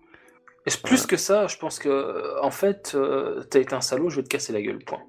Et 0.67 0.71
plus 0.83 1.07
que 1.07 1.17
ça, 1.17 1.47
je 1.47 1.57
pense 1.57 1.79
que, 1.79 2.43
en 2.43 2.51
fait, 2.51 2.93
euh, 2.95 3.43
t'as 3.45 3.61
été 3.61 3.75
un 3.75 3.81
salaud, 3.81 4.11
je 4.11 4.17
vais 4.17 4.23
te 4.23 4.29
casser 4.29 4.53
la 4.53 4.61
gueule, 4.61 4.85
point. 4.85 5.03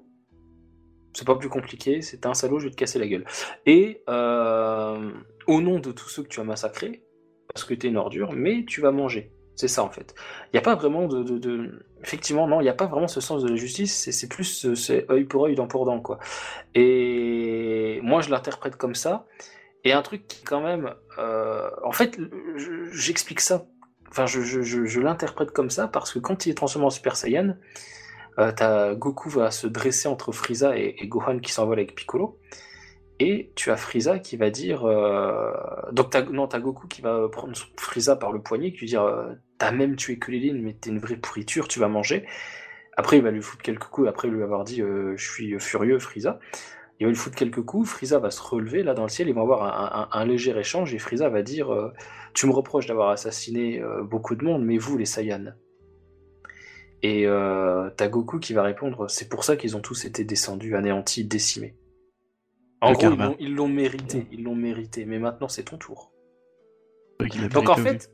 C'est 1.12 1.26
pas 1.26 1.36
plus 1.36 1.48
compliqué, 1.48 2.00
c'est 2.02 2.24
un 2.24 2.34
salaud, 2.34 2.60
je 2.60 2.66
vais 2.66 2.70
te 2.70 2.76
casser 2.76 2.98
la 2.98 3.06
gueule. 3.08 3.26
Et 3.66 4.02
euh, 4.08 5.10
au 5.46 5.60
nom 5.60 5.78
de 5.80 5.92
tous 5.92 6.08
ceux 6.08 6.22
que 6.22 6.28
tu 6.28 6.40
as 6.40 6.44
massacrés, 6.44 7.02
parce 7.52 7.64
que 7.64 7.74
t'es 7.74 7.88
une 7.88 7.96
ordure, 7.98 8.32
mais 8.32 8.64
tu 8.64 8.80
vas 8.80 8.92
manger. 8.92 9.32
C'est 9.56 9.68
ça 9.68 9.82
en 9.84 9.90
fait. 9.90 10.14
Il 10.46 10.50
n'y 10.54 10.58
a 10.58 10.62
pas 10.62 10.74
vraiment 10.74 11.06
de, 11.06 11.22
de. 11.22 11.84
Effectivement, 12.02 12.46
non, 12.48 12.60
il 12.60 12.64
n'y 12.64 12.70
a 12.70 12.74
pas 12.74 12.86
vraiment 12.86 13.08
ce 13.08 13.20
sens 13.20 13.42
de 13.42 13.48
la 13.50 13.56
justice, 13.56 14.08
c'est 14.10 14.28
plus 14.28 14.74
c'est 14.74 15.10
œil 15.10 15.24
pour 15.24 15.44
œil, 15.44 15.54
dent 15.54 15.66
pour 15.68 15.84
dent, 15.84 16.00
quoi. 16.00 16.18
Et 16.74 18.00
moi, 18.02 18.22
je 18.22 18.30
l'interprète 18.30 18.76
comme 18.76 18.94
ça. 18.94 19.26
Et 19.84 19.92
un 19.92 20.02
truc 20.02 20.26
qui, 20.28 20.42
quand 20.44 20.60
même. 20.62 20.94
euh, 21.18 21.70
En 21.84 21.92
fait, 21.92 22.18
je- 22.56 22.90
j'explique 22.92 23.40
ça. 23.40 23.66
Enfin, 24.10 24.26
je, 24.26 24.40
je, 24.42 24.62
je, 24.62 25.00
l'interprète 25.00 25.52
comme 25.52 25.70
ça 25.70 25.88
parce 25.88 26.12
que 26.12 26.18
quand 26.18 26.46
il 26.46 26.50
est 26.50 26.54
transformé 26.54 26.86
en 26.86 26.90
Super 26.90 27.16
Saiyan, 27.16 27.56
euh, 28.38 28.94
Goku 28.94 29.28
va 29.30 29.50
se 29.50 29.66
dresser 29.66 30.08
entre 30.08 30.32
Frieza 30.32 30.76
et, 30.78 30.96
et 30.98 31.08
Gohan 31.08 31.38
qui 31.40 31.52
s'envole 31.52 31.78
avec 31.78 31.94
Piccolo. 31.94 32.38
Et 33.22 33.52
tu 33.54 33.70
as 33.70 33.76
Frieza 33.76 34.18
qui 34.18 34.36
va 34.38 34.50
dire. 34.50 34.84
euh, 34.84 35.52
Donc, 35.92 36.10
t'as, 36.10 36.22
non, 36.22 36.48
t'as 36.48 36.58
Goku 36.58 36.88
qui 36.88 37.02
va 37.02 37.28
prendre 37.28 37.54
Frieza 37.76 38.16
par 38.16 38.32
le 38.32 38.40
poignet, 38.42 38.72
qui 38.72 38.80
lui 38.80 38.86
dire 38.86 39.02
euh, 39.02 39.34
T'as 39.58 39.72
même 39.72 39.94
tué 39.94 40.18
Kulilin, 40.18 40.58
mais 40.62 40.72
t'es 40.72 40.88
une 40.90 40.98
vraie 40.98 41.16
pourriture, 41.16 41.68
tu 41.68 41.78
vas 41.80 41.88
manger. 41.88 42.26
Après, 42.96 43.18
il 43.18 43.22
va 43.22 43.30
lui 43.30 43.42
foutre 43.42 43.62
quelques 43.62 43.84
coups, 43.84 44.08
après 44.08 44.28
lui 44.28 44.42
avoir 44.42 44.64
dit 44.64 44.80
euh, 44.80 45.14
Je 45.16 45.30
suis 45.30 45.60
furieux, 45.60 45.98
Frieza. 45.98 46.40
Il 46.98 47.04
va 47.06 47.10
lui 47.10 47.16
foutre 47.16 47.36
quelques 47.36 47.62
coups, 47.62 47.88
Frieza 47.88 48.18
va 48.18 48.30
se 48.30 48.42
relever 48.42 48.82
là 48.82 48.94
dans 48.94 49.04
le 49.04 49.08
ciel, 49.08 49.28
ils 49.28 49.34
vont 49.34 49.42
avoir 49.42 50.14
un, 50.14 50.24
léger 50.26 50.56
échange, 50.58 50.94
et 50.94 50.98
Frieza 50.98 51.28
va 51.28 51.42
dire 51.42 51.72
euh, 51.72 51.92
Tu 52.34 52.46
me 52.46 52.52
reproches 52.52 52.86
d'avoir 52.86 53.10
assassiné 53.10 53.82
beaucoup 54.02 54.34
de 54.34 54.44
monde, 54.44 54.64
mais 54.64 54.76
vous, 54.78 54.98
les 54.98 55.06
Saiyans 55.06 55.54
Et 57.02 57.26
euh, 57.26 57.88
t'as 57.96 58.08
Goku 58.08 58.38
qui 58.38 58.52
va 58.52 58.62
répondre 58.62 59.08
C'est 59.08 59.28
pour 59.30 59.44
ça 59.44 59.56
qu'ils 59.56 59.76
ont 59.76 59.80
tous 59.80 60.04
été 60.04 60.24
descendus, 60.24 60.76
anéantis, 60.76 61.24
décimés. 61.24 61.74
En 62.82 62.92
gros, 62.92 63.00
ils 63.02 63.08
karma. 63.08 63.26
l'ont- 63.26 63.36
ils 63.38 63.54
l'ont 63.54 63.68
mérité, 63.68 64.26
ils 64.32 64.42
l'ont 64.42 64.54
mérité, 64.54 65.04
mais 65.04 65.18
maintenant 65.18 65.48
c'est 65.48 65.64
ton 65.64 65.76
tour. 65.78 66.12
Donc 67.48 67.68
en 67.68 67.74
fait, 67.84 68.10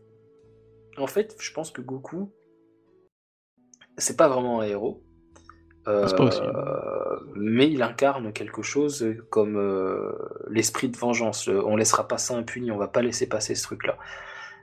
en 0.99 1.07
fait, 1.07 1.37
je 1.39 1.53
pense 1.53 1.71
que 1.71 1.81
Goku, 1.83 2.33
c'est 3.99 4.17
pas 4.17 4.29
vraiment 4.29 4.61
un 4.61 4.67
héros. 4.67 5.03
Euh, 5.89 6.09
pas 6.17 6.25
aussi. 6.25 6.41
mais 7.37 7.71
il 7.71 7.81
incarne 7.81 8.33
quelque 8.33 8.61
chose 8.61 9.07
comme 9.31 9.57
euh, 9.57 10.11
l'esprit 10.51 10.89
de 10.89 10.97
vengeance. 10.97 11.47
Le- 11.47 11.65
On 11.65 11.77
laissera 11.77 12.09
pas 12.09 12.19
ça 12.19 12.35
impuni, 12.35 12.73
on 12.73 12.77
va 12.77 12.89
pas 12.89 13.03
laisser 13.03 13.29
passer 13.29 13.55
ce 13.55 13.63
truc-là. 13.63 13.97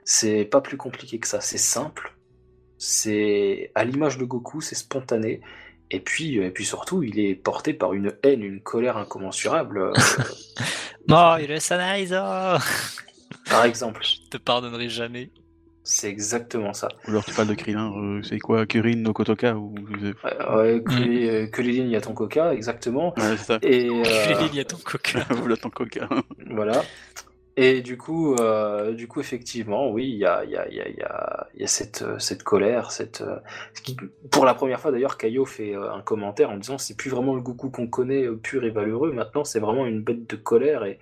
C'est 0.04 0.44
pas 0.44 0.60
plus 0.60 0.76
compliqué 0.76 1.18
que 1.18 1.26
ça, 1.26 1.40
c'est 1.40 1.56
simple. 1.56 2.14
C'est 2.76 3.72
à 3.74 3.84
l'image 3.84 4.18
de 4.18 4.24
Goku, 4.26 4.60
c'est 4.60 4.74
spontané. 4.74 5.40
Et 5.94 6.00
puis, 6.00 6.36
et 6.38 6.50
puis 6.50 6.64
surtout, 6.64 7.02
il 7.04 7.18
est 7.20 7.34
porté 7.36 7.72
par 7.72 7.92
une 7.94 8.12
haine, 8.24 8.42
une 8.42 8.60
colère 8.60 8.96
incommensurable. 8.96 9.78
euh, 9.78 9.92
Non, 11.08 11.36
il 11.36 11.50
est 11.50 11.60
Sanaizo 11.60 12.16
par 13.50 13.64
exemple, 13.66 14.00
Je 14.02 14.28
te 14.30 14.38
pardonnerai 14.38 14.88
jamais. 14.88 15.30
c'est 15.82 16.08
exactement 16.08 16.72
ça. 16.72 16.88
Ou 17.06 17.10
alors 17.10 17.24
tu 17.26 17.32
parles 17.34 17.48
de 17.48 17.54
Krillin, 17.54 17.92
euh, 17.94 18.22
c'est 18.22 18.38
quoi 18.38 18.64
Kurin 18.64 18.96
no 18.96 19.12
Kotoka 19.12 19.54
ou... 19.54 19.74
Ouais, 19.76 20.14
ouais, 20.56 20.82
que, 20.82 20.94
les, 20.94 21.28
euh, 21.28 21.46
que 21.48 21.60
les 21.60 21.72
lignes, 21.72 21.86
il 21.88 21.92
y 21.92 21.96
a 21.96 22.00
ton 22.00 22.14
coca, 22.14 22.54
exactement. 22.54 23.12
Ouais, 23.18 23.36
c'est 23.36 23.44
ça. 23.44 23.58
Et 23.62 23.88
euh, 23.90 24.02
Il 24.50 24.54
y 24.56 24.60
a 24.60 24.64
ton 24.64 24.78
coca. 24.78 25.26
Voilà 25.30 25.56
ton 25.58 25.68
coca. 25.70 26.08
voilà. 26.50 26.82
Et 27.56 27.82
du 27.82 27.96
coup, 27.96 28.34
euh, 28.34 28.92
du 28.94 29.06
coup, 29.06 29.20
effectivement, 29.20 29.88
oui, 29.90 30.08
il 30.08 30.16
y 30.18 30.24
a, 30.24 30.44
y 30.44 30.56
a, 30.56 30.68
y 30.68 30.80
a, 30.80 30.88
y 31.56 31.62
a, 31.62 31.66
cette, 31.68 32.02
euh, 32.02 32.18
cette 32.18 32.42
colère, 32.42 32.90
cette. 32.90 33.20
euh, 33.20 33.36
qui- 33.84 33.96
pour 34.32 34.44
la 34.44 34.54
première 34.54 34.80
fois 34.80 34.90
d'ailleurs, 34.90 35.16
Kaio 35.16 35.44
fait 35.44 35.74
euh, 35.76 35.92
un 35.92 36.00
commentaire 36.02 36.50
en 36.50 36.56
disant 36.56 36.78
c'est 36.78 36.96
plus 36.96 37.10
vraiment 37.10 37.34
le 37.36 37.40
Goku 37.42 37.70
qu'on 37.70 37.86
connaît 37.86 38.26
pur 38.42 38.64
et 38.64 38.70
valeureux. 38.70 39.12
Maintenant, 39.12 39.44
c'est 39.44 39.60
vraiment 39.60 39.86
une 39.86 40.02
bête 40.02 40.28
de 40.28 40.34
colère 40.36 40.84
et, 40.84 40.98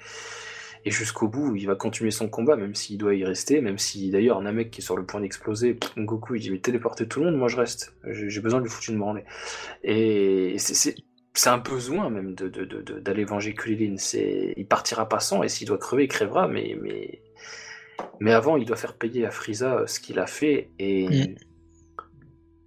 et 0.84 0.90
jusqu'au 0.90 1.28
bout, 1.28 1.56
il 1.56 1.66
va 1.66 1.74
continuer 1.74 2.10
son 2.10 2.28
combat, 2.28 2.56
même 2.56 2.74
s'il 2.74 2.98
doit 2.98 3.14
y 3.14 3.24
rester, 3.24 3.60
même 3.62 3.78
si 3.78 4.10
d'ailleurs 4.10 4.40
Namek 4.42 4.70
qui 4.70 4.80
est 4.80 4.84
sur 4.84 4.96
le 4.96 5.06
point 5.06 5.20
d'exploser, 5.20 5.78
Goku 5.96 6.34
il 6.34 6.40
dit 6.42 6.50
mais 6.50 6.58
téléportez 6.58 7.08
tout 7.08 7.20
le 7.20 7.26
monde, 7.26 7.36
moi 7.36 7.48
je 7.48 7.56
reste. 7.56 7.94
J'ai 8.06 8.28
j'ai 8.30 8.40
besoin 8.42 8.58
de 8.60 8.64
lui 8.64 8.70
foutre 8.70 8.90
une 8.90 8.98
branlée. 8.98 9.24
Et 9.84 10.56
c'est- 10.58 10.96
c'est 11.34 11.50
un 11.50 11.58
besoin 11.58 12.10
même 12.10 12.34
de, 12.34 12.48
de, 12.48 12.64
de, 12.64 12.82
de- 12.82 13.00
d'aller 13.00 13.24
venger 13.24 13.54
Kulilin. 13.54 13.96
C'est, 13.98 14.54
il 14.56 14.66
partira 14.66 15.08
pas 15.08 15.20
sans, 15.20 15.42
et 15.42 15.48
s'il 15.48 15.66
doit 15.68 15.78
crever, 15.78 16.04
il 16.04 16.08
crèvera, 16.08 16.48
mais, 16.48 16.76
mais, 16.82 17.22
mais 18.20 18.32
avant, 18.32 18.56
il 18.56 18.64
doit 18.66 18.76
faire 18.76 18.96
payer 18.96 19.26
à 19.26 19.30
Frieza 19.30 19.76
euh, 19.80 19.86
ce 19.86 20.00
qu'il 20.00 20.18
a 20.18 20.26
fait. 20.26 20.72
Et 20.78 21.34
Mm. 21.36 21.36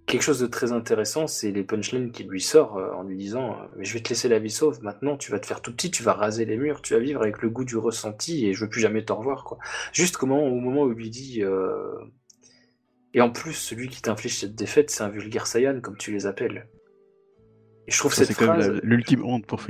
quelque 0.06 0.22
chose 0.22 0.38
de 0.40 0.46
très 0.46 0.72
intéressant, 0.72 1.26
c'est 1.26 1.50
les 1.50 1.64
punchlines 1.64 2.12
qu'il 2.12 2.28
lui 2.28 2.40
sort 2.40 2.76
euh, 2.78 2.92
en 2.92 3.02
lui 3.02 3.16
disant 3.16 3.54
euh, 3.60 3.66
Mais 3.76 3.84
je 3.84 3.92
vais 3.94 4.00
te 4.00 4.08
laisser 4.08 4.28
la 4.28 4.38
vie 4.38 4.50
sauve, 4.50 4.82
maintenant 4.82 5.16
tu 5.16 5.30
vas 5.32 5.40
te 5.40 5.46
faire 5.46 5.60
tout 5.62 5.72
petit, 5.72 5.90
tu 5.90 6.02
vas 6.02 6.12
raser 6.12 6.44
les 6.44 6.56
murs, 6.56 6.80
tu 6.82 6.94
vas 6.94 7.00
vivre 7.00 7.22
avec 7.22 7.42
le 7.42 7.50
goût 7.50 7.64
du 7.64 7.76
ressenti, 7.76 8.46
et 8.46 8.54
je 8.54 8.60
veux 8.64 8.68
plus 8.70 8.80
jamais 8.80 9.04
te 9.04 9.12
revoir. 9.12 9.44
Quoi. 9.44 9.58
Juste 9.92 10.16
comment, 10.16 10.44
au 10.44 10.54
moment 10.60 10.82
où 10.84 10.92
il 10.92 10.96
lui 10.96 11.10
dit. 11.10 11.42
euh, 11.42 11.92
Et 13.14 13.20
en 13.20 13.32
plus, 13.32 13.54
celui 13.54 13.88
qui 13.88 14.00
t'inflige 14.00 14.38
cette 14.38 14.54
défaite, 14.54 14.90
c'est 14.92 15.02
un 15.02 15.08
vulgaire 15.08 15.48
Saiyan, 15.48 15.80
comme 15.80 15.96
tu 15.96 16.12
les 16.12 16.26
appelles. 16.26 16.68
Et 17.88 17.92
je 17.92 17.98
trouve 17.98 18.12
Ça, 18.12 18.24
cette 18.24 18.28
c'est 18.28 18.34
quand 18.34 18.52
même 18.52 18.60
phrase. 18.62 18.80
l'ultime 18.82 19.24
honte 19.24 19.46
pour. 19.46 19.60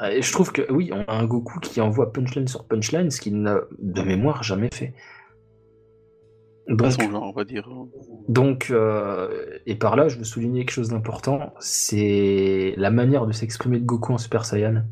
Ouais, 0.00 0.18
Et 0.18 0.22
je 0.22 0.32
trouve 0.32 0.52
que 0.52 0.70
oui, 0.70 0.90
on 0.92 1.00
a 1.02 1.12
un 1.14 1.24
Goku 1.26 1.58
qui 1.60 1.80
envoie 1.80 2.12
punchline 2.12 2.46
sur 2.48 2.66
punchline, 2.66 3.10
ce 3.10 3.20
qu'il 3.20 3.40
n'a 3.40 3.60
de 3.78 4.02
mémoire 4.02 4.42
jamais 4.42 4.68
fait. 4.72 4.94
Pas 6.78 6.90
Donc, 6.90 6.92
son 6.92 7.10
genre, 7.10 7.22
on 7.24 7.32
va 7.32 7.44
dire. 7.44 7.68
donc 8.28 8.68
euh, 8.70 9.58
et 9.66 9.74
par 9.74 9.96
là, 9.96 10.08
je 10.08 10.18
veux 10.18 10.24
souligner 10.24 10.60
quelque 10.60 10.70
chose 10.74 10.90
d'important, 10.90 11.52
c'est 11.58 12.74
la 12.76 12.90
manière 12.90 13.26
de 13.26 13.32
s'exprimer 13.32 13.80
de 13.80 13.84
Goku 13.84 14.12
en 14.12 14.18
Super 14.18 14.44
Saiyan. 14.44 14.84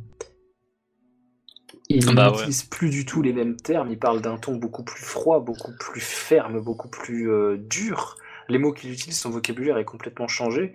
Il 1.91 2.05
Bah 2.15 2.31
ouais. 2.31 2.37
n'utilise 2.37 2.65
plus 2.65 2.91
du 2.91 3.05
tout 3.05 3.23
les 3.23 3.33
mêmes 3.33 3.57
termes, 3.57 3.91
il 3.91 3.99
parle 3.99 4.21
d'un 4.21 4.37
ton 4.39 4.57
beaucoup 4.57 4.83
plus 4.85 5.03
froid, 5.03 5.41
beaucoup 5.41 5.73
plus 5.79 6.01
ferme, 6.01 6.61
beaucoup 6.61 6.89
plus 6.89 7.31
euh, 7.31 7.57
dur. 7.59 8.17
Les 8.49 8.59
mots 8.59 8.73
qu'il 8.73 8.91
utilise, 8.93 9.19
son 9.19 9.31
vocabulaire 9.31 9.79
est 9.79 9.85
complètement 9.85 10.29
changé. 10.29 10.73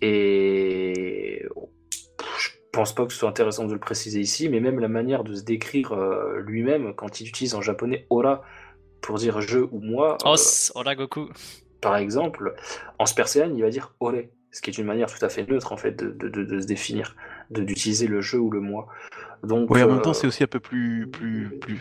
Et 0.00 1.44
je 2.38 2.48
pense 2.72 2.94
pas 2.94 3.06
que 3.06 3.12
ce 3.12 3.18
soit 3.18 3.28
intéressant 3.28 3.64
de 3.66 3.72
le 3.72 3.80
préciser 3.80 4.20
ici, 4.20 4.48
mais 4.48 4.60
même 4.60 4.78
la 4.78 4.88
manière 4.88 5.24
de 5.24 5.34
se 5.34 5.42
décrire 5.42 5.92
euh, 5.92 6.40
lui-même 6.40 6.94
quand 6.94 7.20
il 7.20 7.28
utilise 7.28 7.54
en 7.54 7.60
japonais 7.62 8.06
ora 8.10 8.42
pour 9.00 9.16
dire 9.18 9.40
je 9.40 9.58
ou 9.58 9.80
moi. 9.80 10.16
Euh, 10.92 10.94
Goku. 10.94 11.28
par 11.80 11.96
exemple, 11.96 12.54
en 12.98 13.06
Saiyan, 13.06 13.52
il 13.54 13.62
va 13.62 13.70
dire 13.70 13.94
ore, 14.00 14.12
ce 14.52 14.60
qui 14.60 14.70
est 14.70 14.78
une 14.78 14.86
manière 14.86 15.12
tout 15.12 15.24
à 15.24 15.28
fait 15.28 15.48
neutre 15.48 15.72
en 15.72 15.76
fait 15.76 15.92
de, 15.92 16.10
de- 16.10 16.28
de- 16.28 16.44
de 16.44 16.60
se 16.60 16.66
définir, 16.66 17.16
de 17.50 17.62
d'utiliser 17.62 18.06
le 18.06 18.20
je 18.20 18.36
ou 18.36 18.50
le 18.50 18.60
moi. 18.60 18.86
Donc, 19.44 19.70
Oui, 19.70 19.82
en 19.82 19.88
même 19.88 19.98
euh, 19.98 20.00
temps, 20.00 20.12
c'est 20.14 20.26
aussi 20.26 20.42
un 20.42 20.48
peu 20.48 20.58
plus, 20.60 21.06
plus, 21.12 21.48
plus, 21.60 21.78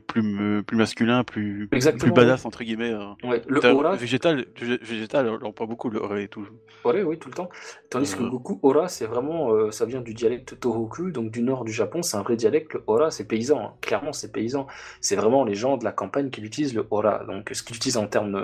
plus, 0.00 0.62
plus, 0.62 0.76
masculin, 0.76 1.22
plus, 1.24 1.68
plus 1.68 2.12
badass, 2.12 2.44
entre 2.46 2.64
guillemets. 2.64 2.92
hein. 2.92 3.16
ouais, 3.24 3.42
le 3.46 3.64
aura, 3.72 3.94
Végétal, 3.96 4.46
végé- 4.58 4.82
végétal, 4.82 5.28
on 5.28 5.36
l'emploie 5.38 5.66
beaucoup, 5.66 5.90
le 5.90 6.00
ore 6.00 6.16
et 6.16 6.28
tout. 6.28 6.46
ore, 6.84 6.94
oui, 7.04 7.18
tout 7.18 7.28
le 7.28 7.34
temps. 7.34 7.48
Tandis 7.90 8.14
que 8.14 8.22
Euh. 8.22 8.28
Goku, 8.28 8.58
ora, 8.62 8.88
c'est 8.88 9.06
vraiment, 9.06 9.52
euh, 9.52 9.70
ça 9.70 9.84
vient 9.84 10.00
du 10.00 10.14
dialecte 10.14 10.58
Tohoku, 10.58 11.10
donc 11.10 11.30
du 11.30 11.42
nord 11.42 11.64
du 11.64 11.72
Japon, 11.72 12.02
c'est 12.02 12.16
un 12.16 12.22
vrai 12.22 12.36
dialecte. 12.36 12.72
Le 12.74 12.82
ora, 12.86 13.10
c'est 13.10 13.26
paysan, 13.28 13.58
hein. 13.60 13.72
clairement, 13.82 14.12
c'est 14.12 14.32
paysan. 14.32 14.66
C'est 15.00 15.16
vraiment 15.16 15.44
les 15.44 15.54
gens 15.54 15.76
de 15.76 15.84
la 15.84 15.92
campagne 15.92 16.30
qui 16.30 16.40
utilisent 16.40 16.74
le 16.74 16.86
ora, 16.90 17.24
donc 17.24 17.50
ce 17.52 17.62
qu'ils 17.62 17.76
utilisent 17.76 17.96
en 17.98 18.06
termes 18.06 18.42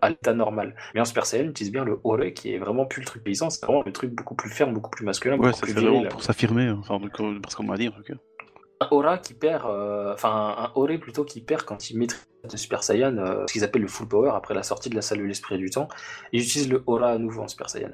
à 0.00 0.08
l'état 0.08 0.34
normal. 0.34 0.74
Mais 0.94 1.00
en 1.00 1.04
Super 1.04 1.26
Saiyan, 1.26 1.44
ils 1.44 1.50
utilisent 1.50 1.72
bien 1.72 1.84
le 1.84 1.98
ore, 2.04 2.18
qui 2.34 2.54
est 2.54 2.58
vraiment 2.58 2.86
plus 2.86 3.00
le 3.00 3.06
truc 3.06 3.24
paysan, 3.24 3.50
c'est 3.50 3.64
vraiment 3.64 3.82
le 3.84 3.92
truc 3.92 4.12
beaucoup 4.12 4.34
plus 4.34 4.50
ferme, 4.50 4.72
beaucoup 4.72 4.90
plus 4.90 5.04
masculin, 5.04 5.36
Ouais, 5.38 5.50
viril. 5.64 5.88
vraiment 5.88 6.08
pour 6.08 6.22
s'affirmer, 6.22 6.64
hein, 6.66 6.78
enfin, 6.80 6.98
parce 7.56 7.66
qu'on 7.66 7.72
m'a 7.72 7.76
dit 7.78 7.88
en 7.88 7.92
tout 7.92 8.02
cas. 8.02 8.14
un 8.80 8.88
aura 8.90 9.18
qui 9.18 9.34
perd, 9.34 9.64
euh, 9.66 10.12
enfin 10.12 10.54
un 10.58 10.72
auré 10.74 10.98
plutôt 10.98 11.24
qui 11.24 11.40
perd 11.40 11.62
quand 11.62 11.90
il 11.90 11.98
maîtrise 11.98 12.26
le 12.50 12.56
Super 12.56 12.82
Saiyan, 12.82 13.16
euh, 13.18 13.44
ce 13.48 13.52
qu'ils 13.52 13.64
appellent 13.64 13.82
le 13.82 13.88
full 13.88 14.06
power 14.08 14.30
après 14.34 14.54
la 14.54 14.62
sortie 14.62 14.88
de 14.90 14.94
la 14.94 15.02
salle 15.02 15.18
de 15.18 15.24
l'esprit 15.24 15.58
du 15.58 15.70
temps. 15.70 15.88
Ils 16.32 16.42
utilisent 16.42 16.68
le 16.70 16.82
aura 16.86 17.10
à 17.12 17.18
nouveau 17.18 17.42
en 17.42 17.48
Super 17.48 17.68
Saiyan. 17.70 17.90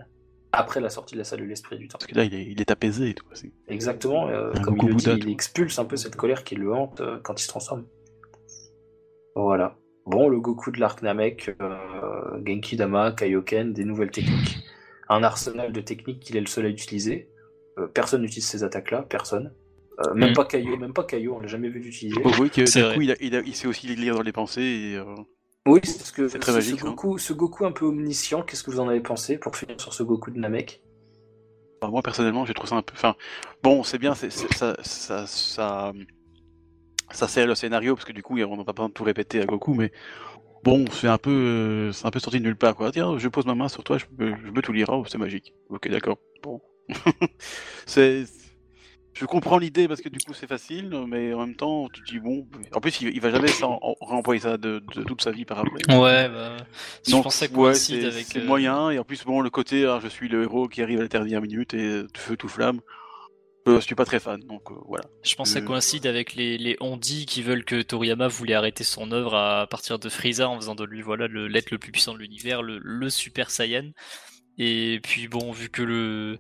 Après 0.55 0.81
la 0.81 0.91
sortie 0.91 1.15
de 1.15 1.19
la 1.19 1.25
salle 1.25 1.41
de 1.41 1.45
l'esprit 1.47 1.79
du 1.79 1.89
temps. 1.89 1.97
Parce 1.99 2.11
que 2.11 2.15
là, 2.15 2.25
il 2.25 2.35
est, 2.35 2.45
il 2.45 2.61
est 2.61 2.71
apaisé 2.71 3.11
et 3.11 3.15
tout. 3.15 3.25
c'est- 3.33 3.51
Exactement, 3.69 4.29
euh, 4.29 4.53
comme 4.63 4.77
il 4.83 4.89
le 4.89 4.95
dit, 4.97 5.11
il 5.11 5.31
expulse 5.31 5.79
un 5.79 5.87
peu 5.87 5.97
cette 5.97 6.17
colère 6.17 6.45
qui 6.45 6.57
le 6.57 6.71
hante 6.75 7.01
euh, 7.01 7.19
quand 7.23 7.41
il 7.41 7.45
se 7.45 7.49
transforme. 7.49 7.87
Voilà. 9.35 9.77
Bon, 10.05 10.29
le 10.29 10.41
Goku 10.41 10.73
de 10.73 10.81
l'arc 10.81 11.01
Namek, 11.01 11.55
euh, 11.63 12.45
Genki 12.45 12.77
Dama, 12.77 13.13
Kaioken, 13.13 13.73
des 13.73 13.85
nouvelles 13.85 14.11
techniques. 14.11 14.59
Un 15.09 15.23
arsenal 15.23 15.73
de 15.73 15.81
techniques 15.81 16.21
qu'il 16.21 16.37
est 16.37 16.41
le 16.41 16.47
seul 16.47 16.67
à 16.67 16.69
utiliser. 16.69 17.31
Euh, 17.79 17.87
personne 17.89 18.23
n'utilise 18.23 18.47
ces 18.47 18.65
attaques-là, 18.65 19.03
personne. 19.03 19.55
Euh, 20.01 20.15
même 20.15 20.31
Mhm. 20.31 20.35
pas 20.35 20.45
Kaio, 20.45 20.77
même 20.77 20.93
pas 20.93 21.05
Kaio, 21.05 21.37
on 21.37 21.41
l'a 21.41 21.47
jamais 21.47 21.69
vu 21.69 21.81
l'utiliser. 21.81 22.23
Oui, 22.39 22.51
que 22.51 22.65
C'est 22.67 22.81
du 22.81 22.85
vrai. 22.85 22.95
coup, 22.95 23.01
il, 23.03 23.11
a, 23.13 23.17
il, 23.21 23.37
a- 23.37 23.41
il 23.41 23.55
sait 23.55 23.67
aussi 23.67 23.87
lire 23.87 24.15
dans 24.15 24.23
les 24.23 24.33
pensées. 24.33 24.63
Et, 24.63 24.97
euh, 24.97 25.05
Oui, 25.67 25.81
c'est 25.83 26.05
ce 26.05 26.13
que 26.13 26.29
C'est 26.29 26.39
très 26.39 26.53
ce, 26.53 26.59
magique, 26.59 26.79
ce 26.79 26.85
hein. 26.85 26.91
Goku, 26.91 27.19
ce 27.19 27.33
Goku 27.33 27.65
un 27.67 27.73
peu 27.73 27.85
omniscient, 27.87 28.43
qu'est-ce 28.45 28.63
que 28.63 28.71
vous 28.71 28.79
en 28.79 28.89
avez 28.89 29.01
pensé 29.01 29.39
pour 29.39 29.57
finir 29.57 29.81
sur 29.81 29.93
ce 29.93 30.05
Goku 30.05 30.31
de 30.31 30.39
Namek? 30.39 30.81
Enfin, 31.81 31.91
moi, 31.91 32.03
personnellement, 32.03 32.45
j'ai 32.47 32.55
trouvé 32.55 32.71
ça 32.71 32.77
un 32.77 32.83
peu. 32.83 32.95
Enfin, 32.95 33.17
bon, 33.63 33.83
c'est 33.83 33.99
bien, 33.99 34.15
c'est, 34.15 34.31
c'est- 34.31 34.53
ça, 34.55 34.77
ça, 34.83 35.27
ça, 35.27 35.93
ça 37.11 37.29
sert 37.29 37.47
le 37.47 37.55
scénario, 37.55 37.95
parce 37.95 38.05
que 38.05 38.13
du 38.13 38.23
coup, 38.23 38.39
on 38.41 38.57
n'a 38.57 38.65
pas 38.65 38.73
besoin 38.73 38.89
de 38.89 38.95
tout 38.95 39.05
répéter 39.05 39.41
à 39.41 39.47
Goku, 39.47 39.75
mais 39.75 39.93
bon, 40.65 40.87
c'est 40.93 41.09
un 41.09 41.19
peu, 41.19 41.31
euh, 41.31 41.93
c'est 41.93 42.07
un 42.07 42.11
peu 42.13 42.21
sorti 42.21 42.41
de 42.41 42.45
nulle 42.45 42.57
part, 42.57 42.77
quoi. 42.77 42.93
Tiens, 42.93 43.19
je 43.19 43.29
pose 43.29 43.47
ma 43.47 43.55
main 43.57 43.69
sur 43.69 43.85
toi, 43.85 43.99
je 43.99 44.07
peux, 44.07 44.35
je 44.45 44.51
peux 44.53 44.63
tout 44.63 44.73
lire. 44.73 44.89
Oh, 44.91 45.05
c'est 45.09 45.19
magique. 45.19 45.55
Ok, 45.71 45.89
d'accord. 45.91 46.19
Bon. 46.43 46.61
C'est, 47.87 48.25
je 49.15 49.27
comprends 49.27 49.59
l'idée 49.59 49.89
parce 49.89 50.01
que 50.01 50.09
du 50.09 50.19
coup 50.19 50.35
c'est 50.35 50.47
facile, 50.47 50.91
mais 51.07 51.33
en 51.35 51.47
même 51.47 51.57
temps 51.57 51.89
tu 51.93 52.03
te 52.03 52.11
dis 52.11 52.19
bon. 52.19 52.47
En 52.73 52.81
plus 52.81 53.01
il, 53.01 53.21
va 53.21 53.31
jamais 53.31 53.51
renvoyer 54.01 54.41
ça 54.41 54.57
de, 54.57 54.83
toute 55.07 55.23
sa 55.23 55.31
vie 55.31 55.45
par 55.45 55.59
après. 55.59 55.97
Ouais, 55.97 56.29
bah. 56.29 56.57
je 57.07 57.13
pense 57.13 57.47
que 57.47 57.55
ouais, 57.55 57.75
c'est 57.75 58.05
avec. 58.05 58.37
Euh, 58.37 58.45
moyen 58.45 58.91
et 58.91 58.99
en 58.99 59.05
plus 59.05 59.25
bon 59.25 59.41
le 59.41 59.51
côté 59.51 59.83
je 60.03 60.09
suis 60.09 60.29
le 60.29 60.43
héros 60.45 60.69
qui 60.69 60.83
arrive 60.83 60.99
à 60.99 61.03
la 61.03 61.09
dernière 61.09 61.43
minute 61.43 61.75
et 61.75 62.05
feu 62.17 62.37
tout 62.37 62.49
flamme. 62.49 62.81
Euh, 63.69 63.77
je 63.79 63.85
suis 63.85 63.95
pas 63.95 64.05
très 64.05 64.19
fan, 64.19 64.41
donc 64.41 64.73
euh, 64.73 64.75
voilà. 64.89 65.05
Je 65.23 65.37
pense 65.37 65.51
que 65.51 65.61
ça 65.61 65.65
coïncide 65.65 66.07
avec 66.09 66.35
les, 66.35 66.59
les 66.59 66.77
Ondi 66.81 67.27
qui 67.27 67.43
veulent 67.43 67.65
que 67.65 67.81
Toriyama 67.81 68.27
voulait 68.27 68.55
arrêter 68.55 68.83
son 68.83 69.13
œuvre 69.13 69.37
à 69.37 69.69
partir 69.69 70.01
de 70.01 70.09
Frieza 70.09 70.49
en 70.49 70.57
faisant 70.57 70.75
de 70.75 70.85
lui 70.85 71.01
voilà 71.01 71.29
l'être 71.29 71.71
le, 71.71 71.79
plus 71.79 71.93
puissant 71.93 72.13
de 72.13 72.19
l'univers, 72.19 72.63
le, 72.63 72.81
le 72.83 73.09
Super 73.09 73.51
Saiyan. 73.51 73.93
Et 74.59 75.01
puis 75.03 75.29
bon, 75.29 75.53
vu 75.53 75.69
que 75.69 75.83
le 75.83 76.39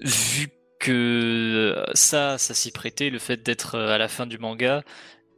vu 0.00 0.48
que 0.78 1.76
euh, 1.76 1.84
ça, 1.94 2.38
ça 2.38 2.54
s'y 2.54 2.72
prêtait, 2.72 3.10
le 3.10 3.18
fait 3.18 3.42
d'être 3.42 3.76
euh, 3.76 3.94
à 3.94 3.98
la 3.98 4.08
fin 4.08 4.26
du 4.26 4.38
manga, 4.38 4.82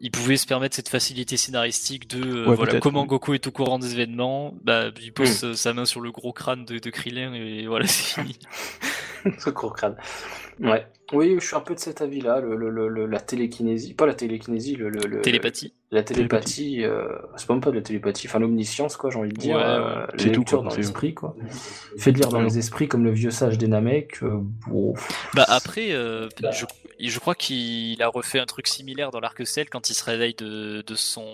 il 0.00 0.10
pouvait 0.10 0.36
se 0.36 0.46
permettre 0.46 0.76
cette 0.76 0.88
facilité 0.88 1.36
scénaristique 1.36 2.08
de 2.08 2.48
euh, 2.48 2.54
voilà 2.54 2.78
comment 2.78 3.04
Goku 3.04 3.34
est 3.34 3.46
au 3.46 3.50
courant 3.50 3.78
des 3.78 3.92
événements, 3.92 4.54
bah 4.62 4.90
il 5.00 5.12
pose 5.12 5.42
hmm. 5.42 5.54
sa 5.54 5.74
main 5.74 5.84
sur 5.84 6.00
le 6.00 6.12
gros 6.12 6.32
crâne 6.32 6.64
de, 6.64 6.78
de 6.78 6.90
Krillin 6.90 7.34
et 7.34 7.66
voilà 7.66 7.86
c'est 7.88 8.20
fini. 8.20 8.38
Ce 9.38 9.50
gros 9.50 9.70
crâne. 9.70 9.96
Ouais. 10.60 10.86
Oui, 11.12 11.36
je 11.38 11.46
suis 11.46 11.56
un 11.56 11.60
peu 11.60 11.74
de 11.74 11.80
cet 11.80 12.00
avis-là. 12.00 12.40
Le, 12.40 13.06
la 13.06 13.20
télékinésie, 13.20 13.94
pas 13.94 14.06
la 14.06 14.14
télékinésie, 14.14 14.76
le, 14.76 15.20
télépathie. 15.20 15.74
La 15.92 16.02
télépathie, 16.02 16.84
euh, 16.84 17.06
c'est 17.36 17.50
même 17.50 17.60
pas 17.60 17.70
de 17.70 17.76
la 17.76 17.82
télépathie, 17.82 18.26
enfin 18.26 18.38
l'omniscience, 18.38 18.96
quoi, 18.96 19.10
j'ai 19.10 19.18
envie 19.18 19.28
de 19.28 19.36
dire. 19.36 19.58
Euh, 19.58 20.06
lecture 20.16 20.62
dans 20.62 20.74
l'esprit, 20.74 21.12
quoi. 21.12 21.36
Fait 21.98 22.12
de 22.12 22.18
lire 22.18 22.30
dans 22.30 22.40
les 22.40 22.56
esprits 22.56 22.88
comme 22.88 23.04
le 23.04 23.10
vieux 23.10 23.30
sage 23.30 23.58
des 23.58 23.68
Namek. 23.68 24.22
Euh, 24.22 24.40
bah 25.34 25.44
après, 25.48 25.90
je, 25.90 26.64
je, 26.98 27.18
crois 27.18 27.34
qu'il 27.34 28.00
a 28.02 28.08
refait 28.08 28.38
un 28.38 28.46
truc 28.46 28.68
similaire 28.68 29.10
dans 29.10 29.20
l'arc 29.20 29.46
Cell 29.46 29.68
quand 29.68 29.90
il 29.90 29.94
se 29.94 30.02
réveille 30.02 30.34
de, 30.34 30.82
de 30.86 30.94
son 30.94 31.26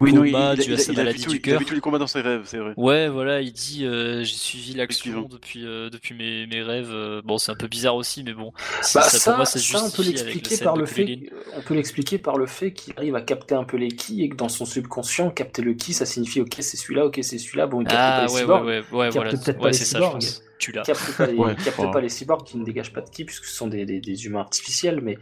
oui, 0.00 0.12
non, 0.12 0.24
il, 0.24 0.34
a, 0.36 0.56
sa 0.76 0.92
maladie 0.92 1.26
du 1.26 1.40
cœur. 1.40 1.54
Il 1.54 1.56
a 1.56 1.58
vu 1.58 1.64
tous 1.64 1.74
les 1.74 1.80
combats 1.80 1.98
dans 1.98 2.06
ses 2.06 2.20
rêves, 2.20 2.42
c'est 2.44 2.58
vrai. 2.58 2.74
Ouais, 2.76 3.08
voilà, 3.08 3.40
il 3.40 3.52
dit 3.52 3.80
j'ai 3.80 4.24
suivi 4.24 4.74
l'action 4.74 5.22
depuis 5.22 5.62
depuis 5.62 6.14
mes, 6.14 6.46
mes 6.46 6.62
rêves. 6.62 7.22
bon, 7.24 7.38
c'est 7.38 7.50
un 7.50 7.56
peu 7.56 7.66
bizarre 7.66 7.96
aussi, 7.96 8.22
mais 8.22 8.34
bon. 8.34 8.52
Bah, 8.94 9.02
ça, 9.02 9.44
ça, 9.44 9.84
on 9.84 9.90
peut 9.90 10.02
l'expliquer 10.02 10.58
par 10.58 10.76
le 10.76 10.86
fait, 10.86 11.18
on 11.56 11.60
peut 11.62 11.74
l'expliquer 11.74 12.18
par 12.18 12.36
le 12.36 12.46
fait 12.46 12.72
qu'il 12.72 12.92
arrive 12.96 13.14
à 13.16 13.22
capter 13.22 13.54
un 13.54 13.64
peu 13.64 13.76
les 13.76 13.88
ki 13.88 14.22
et 14.22 14.28
que 14.28 14.36
dans 14.36 14.48
son 14.48 14.64
subconscient, 14.64 15.30
capter 15.30 15.62
le 15.62 15.74
ki, 15.74 15.92
ça 15.92 16.06
signifie 16.06 16.40
ok 16.40 16.56
c'est 16.60 16.76
celui-là, 16.76 17.06
ok 17.06 17.18
c'est 17.22 17.38
celui-là. 17.38 17.66
Bon, 17.66 17.80
il 17.80 17.86
capte 17.86 17.98
ah, 17.98 18.16
pas 18.16 18.32
les 18.32 18.40
cyborgs, 18.40 18.64
ouais, 18.66 18.84
ouais, 18.92 19.18
ouais, 19.18 19.30
peut-être 19.30 19.58
pas 19.58 19.68
les 19.68 19.72
cyborgs. 19.74 20.24
Tu 20.58 20.72
l'as. 20.72 20.82
Capte 20.82 21.16
pas 21.16 21.26
les, 21.26 21.36
capte 21.64 21.92
pas 21.92 22.00
les 22.00 22.08
cyborgs 22.08 22.44
qui 22.44 22.56
ne 22.56 22.64
dégagent 22.64 22.92
pas 22.92 23.00
de 23.00 23.10
ki 23.10 23.24
puisque 23.24 23.44
ce 23.44 23.54
sont 23.54 23.68
des, 23.68 23.84
des, 23.84 24.00
des 24.00 24.26
humains 24.26 24.40
artificiels, 24.40 25.00
mais 25.00 25.18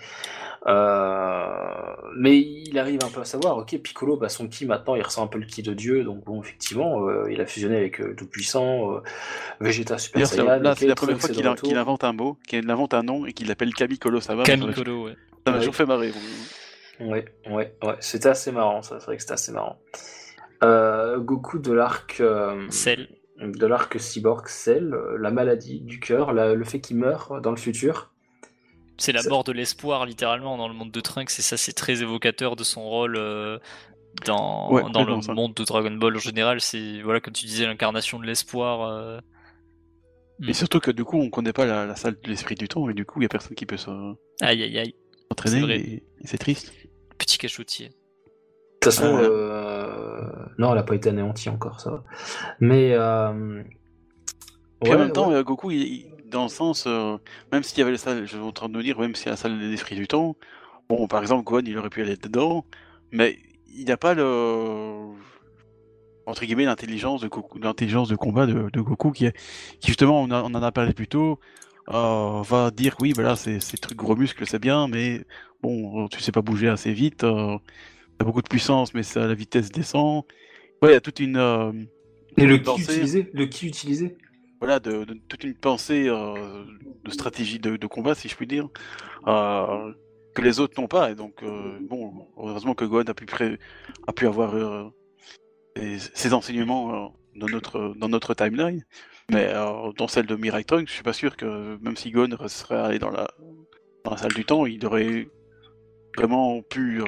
euh, 0.66 1.96
mais 2.16 2.38
il 2.38 2.78
arrive 2.78 3.00
un 3.04 3.08
peu 3.08 3.20
à 3.20 3.24
savoir, 3.24 3.56
ok, 3.58 3.76
Piccolo, 3.78 4.16
bah, 4.16 4.28
son 4.28 4.48
ki 4.48 4.66
maintenant, 4.66 4.94
il 4.94 5.02
ressent 5.02 5.24
un 5.24 5.26
peu 5.26 5.38
le 5.38 5.46
ki 5.46 5.62
de 5.62 5.74
Dieu, 5.74 6.04
donc 6.04 6.24
bon, 6.24 6.40
effectivement, 6.40 7.08
euh, 7.08 7.30
il 7.30 7.40
a 7.40 7.46
fusionné 7.46 7.76
avec 7.76 8.00
euh, 8.00 8.14
Tout-Puissant, 8.14 9.00
Vegeta 9.60 9.98
Super 9.98 10.26
Saiyan. 10.26 10.60
Là, 10.60 10.74
c'est 10.76 10.86
la 10.86 10.94
première 10.94 11.18
fois 11.18 11.30
qu'il 11.30 11.76
invente 11.76 12.04
un 12.04 12.12
mot, 12.12 12.38
qu'il 12.46 12.70
invente 12.70 12.94
un 12.94 13.02
nom 13.02 13.26
et 13.26 13.32
qu'il 13.32 13.48
l'appelle 13.48 13.74
Kamikolo 13.74 14.20
Sama. 14.20 14.44
Kamikolo, 14.44 15.06
ouais. 15.06 15.16
Ça 15.46 15.52
m'a 15.52 15.58
toujours 15.58 15.74
fait 15.74 15.86
marrer. 15.86 16.12
Ouais, 17.00 17.24
ouais, 17.50 17.74
ouais, 17.82 17.96
c'était 17.98 18.28
assez 18.28 18.52
marrant, 18.52 18.82
ça, 18.82 19.00
c'est 19.00 19.06
vrai 19.06 19.16
que 19.16 19.22
c'était 19.22 19.34
assez 19.34 19.50
marrant. 19.52 19.80
Goku 20.62 21.58
de 21.58 21.72
l'arc. 21.72 22.22
Cell. 22.70 23.08
De 23.42 23.66
l'arc 23.66 23.98
cyborg 23.98 24.46
Cell, 24.46 24.94
la 25.18 25.30
maladie 25.30 25.80
du 25.80 25.98
cœur, 25.98 26.32
le 26.32 26.64
fait 26.64 26.80
qu'il 26.80 26.96
meurt 26.96 27.42
dans 27.42 27.50
le 27.50 27.56
futur. 27.56 28.12
C'est 28.98 29.12
la 29.12 29.22
mort 29.24 29.42
de 29.42 29.52
l'espoir, 29.52 30.06
littéralement, 30.06 30.56
dans 30.56 30.68
le 30.68 30.74
monde 30.74 30.92
de 30.92 31.00
Trunks, 31.00 31.30
et 31.38 31.42
ça, 31.42 31.56
c'est 31.56 31.72
très 31.72 32.02
évocateur 32.02 32.54
de 32.54 32.62
son 32.62 32.82
rôle 32.82 33.16
euh, 33.16 33.58
dans, 34.24 34.88
dans 34.90 35.04
le 35.04 35.34
monde 35.34 35.54
de 35.54 35.64
Dragon 35.64 35.90
Ball 35.90 36.14
en 36.14 36.20
général. 36.20 36.60
C'est, 36.60 37.00
voilà, 37.02 37.20
comme 37.20 37.32
tu 37.32 37.46
disais, 37.46 37.66
l'incarnation 37.66 38.18
de 38.18 38.26
l'espoir. 38.26 38.88
Euh... 38.88 39.18
Et 40.42 40.50
hmm. 40.50 40.54
surtout 40.54 40.80
que 40.80 40.90
du 40.90 41.04
coup, 41.04 41.18
on 41.18 41.30
connaît 41.30 41.52
pas 41.52 41.64
la, 41.64 41.96
salle 41.96 42.16
de 42.22 42.28
l'esprit 42.28 42.54
du 42.54 42.68
temps, 42.68 42.88
et 42.88 42.94
du 42.94 43.04
coup, 43.04 43.20
il 43.20 43.24
y 43.24 43.26
a 43.26 43.28
personne 43.28 43.56
qui 43.56 43.66
peut 43.66 43.76
se. 43.76 43.90
Aïe 44.40 44.62
aïe 44.62 44.78
aïe. 44.78 44.94
Entraîner, 45.30 45.74
et, 45.74 46.04
c'est 46.24 46.38
triste. 46.38 46.72
Petit 47.18 47.38
cachotier. 47.38 47.88
De 47.88 47.92
toute 48.82 48.92
façon, 48.92 49.18
euh, 49.20 50.11
non, 50.58 50.72
elle 50.72 50.78
a 50.78 50.82
pas 50.82 50.94
été 50.94 51.08
anéantie 51.08 51.48
encore, 51.48 51.80
ça 51.80 51.90
va. 51.90 52.04
Mais. 52.60 52.92
Euh... 52.92 53.62
en 54.80 54.98
même 54.98 55.12
temps, 55.12 55.30
euh, 55.30 55.42
Goku, 55.42 55.70
il, 55.70 56.12
dans 56.32 56.44
le 56.44 56.48
sens, 56.48 56.84
euh, 56.86 57.16
même 57.52 57.62
s'il 57.62 57.78
y 57.78 57.82
avait 57.82 57.92
la 57.92 57.98
salle, 57.98 58.22
je 58.22 58.36
suis 58.36 58.38
en 58.38 58.52
train 58.52 58.68
de 58.68 58.76
me 58.76 58.82
dire, 58.82 58.98
même 58.98 59.14
s'il 59.14 59.26
y 59.26 59.28
a 59.28 59.32
la 59.32 59.36
salle 59.36 59.58
des 59.58 59.72
esprits 59.72 59.94
du 59.94 60.08
temps, 60.08 60.36
bon, 60.88 61.06
par 61.06 61.20
exemple, 61.20 61.44
Gohan, 61.44 61.62
il 61.64 61.78
aurait 61.78 61.90
pu 61.90 62.02
aller 62.02 62.16
dedans, 62.16 62.64
mais 63.12 63.38
il 63.74 63.86
n'a 63.86 63.96
pas 63.96 64.14
le 64.14 65.12
entre 66.26 66.44
guillemets 66.44 66.64
l'intelligence 66.64 67.20
de 67.20 67.30
l'intelligence 67.60 68.08
de 68.08 68.14
combat 68.14 68.46
de, 68.46 68.80
Goku 68.80 69.10
qui, 69.10 69.26
est, 69.26 69.36
qui 69.80 69.88
justement 69.88 70.22
on, 70.22 70.30
en 70.30 70.54
a 70.54 70.72
parlé 70.72 70.92
plus 70.92 71.08
tôt 71.08 71.40
euh, 71.88 72.42
va 72.42 72.70
dire 72.70 72.94
oui 73.00 73.12
voilà 73.12 73.34
c'est 73.34 73.58
ces 73.58 73.76
trucs 73.76 73.98
gros 73.98 74.14
muscles 74.14 74.46
c'est 74.46 74.60
bien 74.60 74.86
mais 74.86 75.24
bon 75.62 76.06
tu 76.08 76.20
sais 76.20 76.30
pas 76.30 76.42
bouger 76.42 76.68
assez 76.68 76.92
vite 76.92 77.24
euh, 77.24 77.58
t'as 78.18 78.24
beaucoup 78.24 78.42
de 78.42 78.48
puissance 78.48 78.94
mais 78.94 79.02
ça 79.02 79.26
la 79.26 79.34
vitesse 79.34 79.70
descend 79.70 80.22
ouais 80.82 80.90
il 80.90 80.92
y 80.92 80.96
a 80.96 81.00
toute 81.00 81.20
une 81.20 81.36
euh, 81.36 81.72
et 82.36 82.46
le 82.46 82.58
qui 82.58 82.80
utilisé 82.80 83.30
le 83.32 83.46
qui 83.46 83.66
utilisé 83.66 84.16
voilà, 84.62 84.78
de, 84.78 85.04
toute 85.26 85.42
une 85.42 85.56
pensée 85.56 86.06
euh, 86.06 86.64
de 87.02 87.10
stratégie 87.10 87.58
de, 87.58 87.86
combat, 87.88 88.14
si 88.14 88.28
je 88.28 88.36
puis 88.36 88.46
dire, 88.46 88.68
euh, 89.26 89.92
que 90.36 90.40
les 90.40 90.60
autres 90.60 90.80
n'ont 90.80 90.86
pas. 90.86 91.10
Et 91.10 91.16
donc, 91.16 91.42
bon, 91.80 92.28
heureusement 92.36 92.74
que 92.76 92.84
Gohan 92.84 93.02
a 93.08 93.12
pu, 93.12 93.26
a 94.06 94.12
pu 94.12 94.24
avoir 94.24 94.54
ses 95.74 96.32
enseignements 96.32 97.12
dans, 97.34 97.48
notre, 97.48 97.92
dans 97.96 98.08
notre 98.08 98.34
timeline. 98.34 98.86
Mais 99.32 99.52
dans 99.98 100.06
celle 100.06 100.26
de 100.26 100.36
Mirai 100.36 100.62
Trunks, 100.62 100.86
je 100.86 100.92
suis 100.92 101.02
pas 101.02 101.12
sûr 101.12 101.36
que 101.36 101.76
même 101.82 101.96
si 101.96 102.12
Gohan 102.12 102.28
serait 102.46 102.78
allé 102.78 103.00
dans 103.00 103.10
la, 103.10 103.28
dans 104.04 104.12
la 104.12 104.16
salle 104.16 104.34
du 104.34 104.44
temps, 104.44 104.64
il 104.64 104.86
aurait 104.86 105.26
vraiment 106.16 106.62
pu 106.62 107.02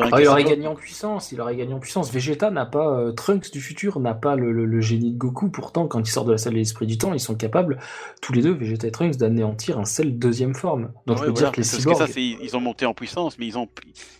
ah, 0.00 0.20
il 0.20 0.28
aurait 0.28 0.44
gagné 0.44 0.66
en 0.68 0.76
puissance, 0.76 1.32
il 1.32 1.40
aurait 1.40 1.56
gagné 1.56 1.74
en 1.74 1.80
puissance. 1.80 2.12
Vegeta 2.12 2.50
n'a 2.50 2.66
pas, 2.66 3.00
euh, 3.00 3.12
Trunks 3.12 3.50
du 3.50 3.60
futur 3.60 3.98
n'a 3.98 4.14
pas 4.14 4.36
le, 4.36 4.80
génie 4.80 5.12
de 5.12 5.18
Goku. 5.18 5.50
Pourtant, 5.50 5.88
quand 5.88 6.00
ils 6.00 6.10
sortent 6.10 6.28
de 6.28 6.32
la 6.32 6.38
salle 6.38 6.52
de 6.52 6.58
l'esprit 6.58 6.86
du 6.86 6.98
temps, 6.98 7.12
ils 7.14 7.20
sont 7.20 7.34
capables, 7.34 7.78
tous 8.22 8.32
les 8.32 8.42
deux, 8.42 8.52
Vegeta 8.52 8.86
et 8.86 8.92
Trunks, 8.92 9.16
d'anéantir 9.16 9.78
un 9.78 9.84
Cell 9.84 10.18
deuxième 10.18 10.54
forme. 10.54 10.92
Donc 11.06 11.18
je 11.18 11.24
peux 11.24 11.32
dire 11.32 11.50
que 11.50 11.56
les 11.56 11.64
cyborgs... 11.64 11.98
ça, 11.98 12.06
ils 12.16 12.56
ont 12.56 12.60
monté 12.60 12.86
en 12.86 12.94
puissance, 12.94 13.38
mais 13.38 13.46
ils 13.46 13.58
ont, 13.58 13.68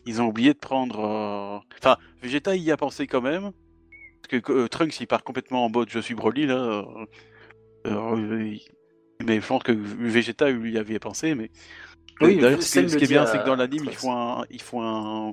ils 0.05 0.21
ont 0.21 0.27
oublié 0.27 0.53
de 0.53 0.59
prendre. 0.59 0.99
Euh, 0.99 1.59
enfin, 1.79 1.97
Vegeta 2.23 2.57
y 2.57 2.73
a 2.73 2.77
pensé 2.77 3.07
quand 3.07 3.23
même. 3.23 3.53
Parce 4.23 4.43
que 4.43 4.53
euh, 4.53 4.69
Trunks, 4.69 4.99
il 5.01 5.07
part 5.07 5.23
complètement 5.23 5.65
en 5.65 5.71
mode 5.71 5.89
je 5.91 6.01
suis 6.01 6.15
Broly 6.15 6.47
là. 6.47 6.85
mais 7.85 9.41
je 9.41 9.47
pense 9.47 9.63
que 9.63 9.73
Vegeta 9.73 10.51
lui 10.51 10.73
y 10.73 10.79
avait 10.79 10.99
pensé, 10.99 11.37
mais. 11.37 11.51
Oui, 12.21 12.39
D'ailleurs, 12.39 12.63
ce, 12.63 12.81
qui 12.81 13.05
est 13.05 13.09
bien, 13.09 13.27
c'est 13.27 13.39
que 13.39 13.47
dans 13.47 13.57
l'anime, 13.57 13.85
ils 13.85 13.95
font 13.95 14.13
un, 14.13 14.45
ils 14.51 14.61
font 14.61 14.83
un, 14.83 15.33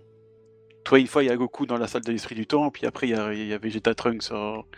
toi, 0.85 0.99
une 0.99 1.07
fois, 1.07 1.23
il 1.23 1.27
y 1.27 1.29
a 1.29 1.35
Goku 1.35 1.65
dans 1.65 1.77
la 1.77 1.87
salle 1.87 2.03
de 2.03 2.11
l'esprit 2.11 2.35
du 2.35 2.45
temps, 2.45 2.69
puis 2.69 2.85
après, 2.85 3.07
il 3.07 3.11
y 3.11 3.15
a, 3.15 3.33
il 3.33 3.47
y 3.47 3.53
a 3.53 3.57
Vegeta 3.57 3.95
Trunks. 3.95 4.31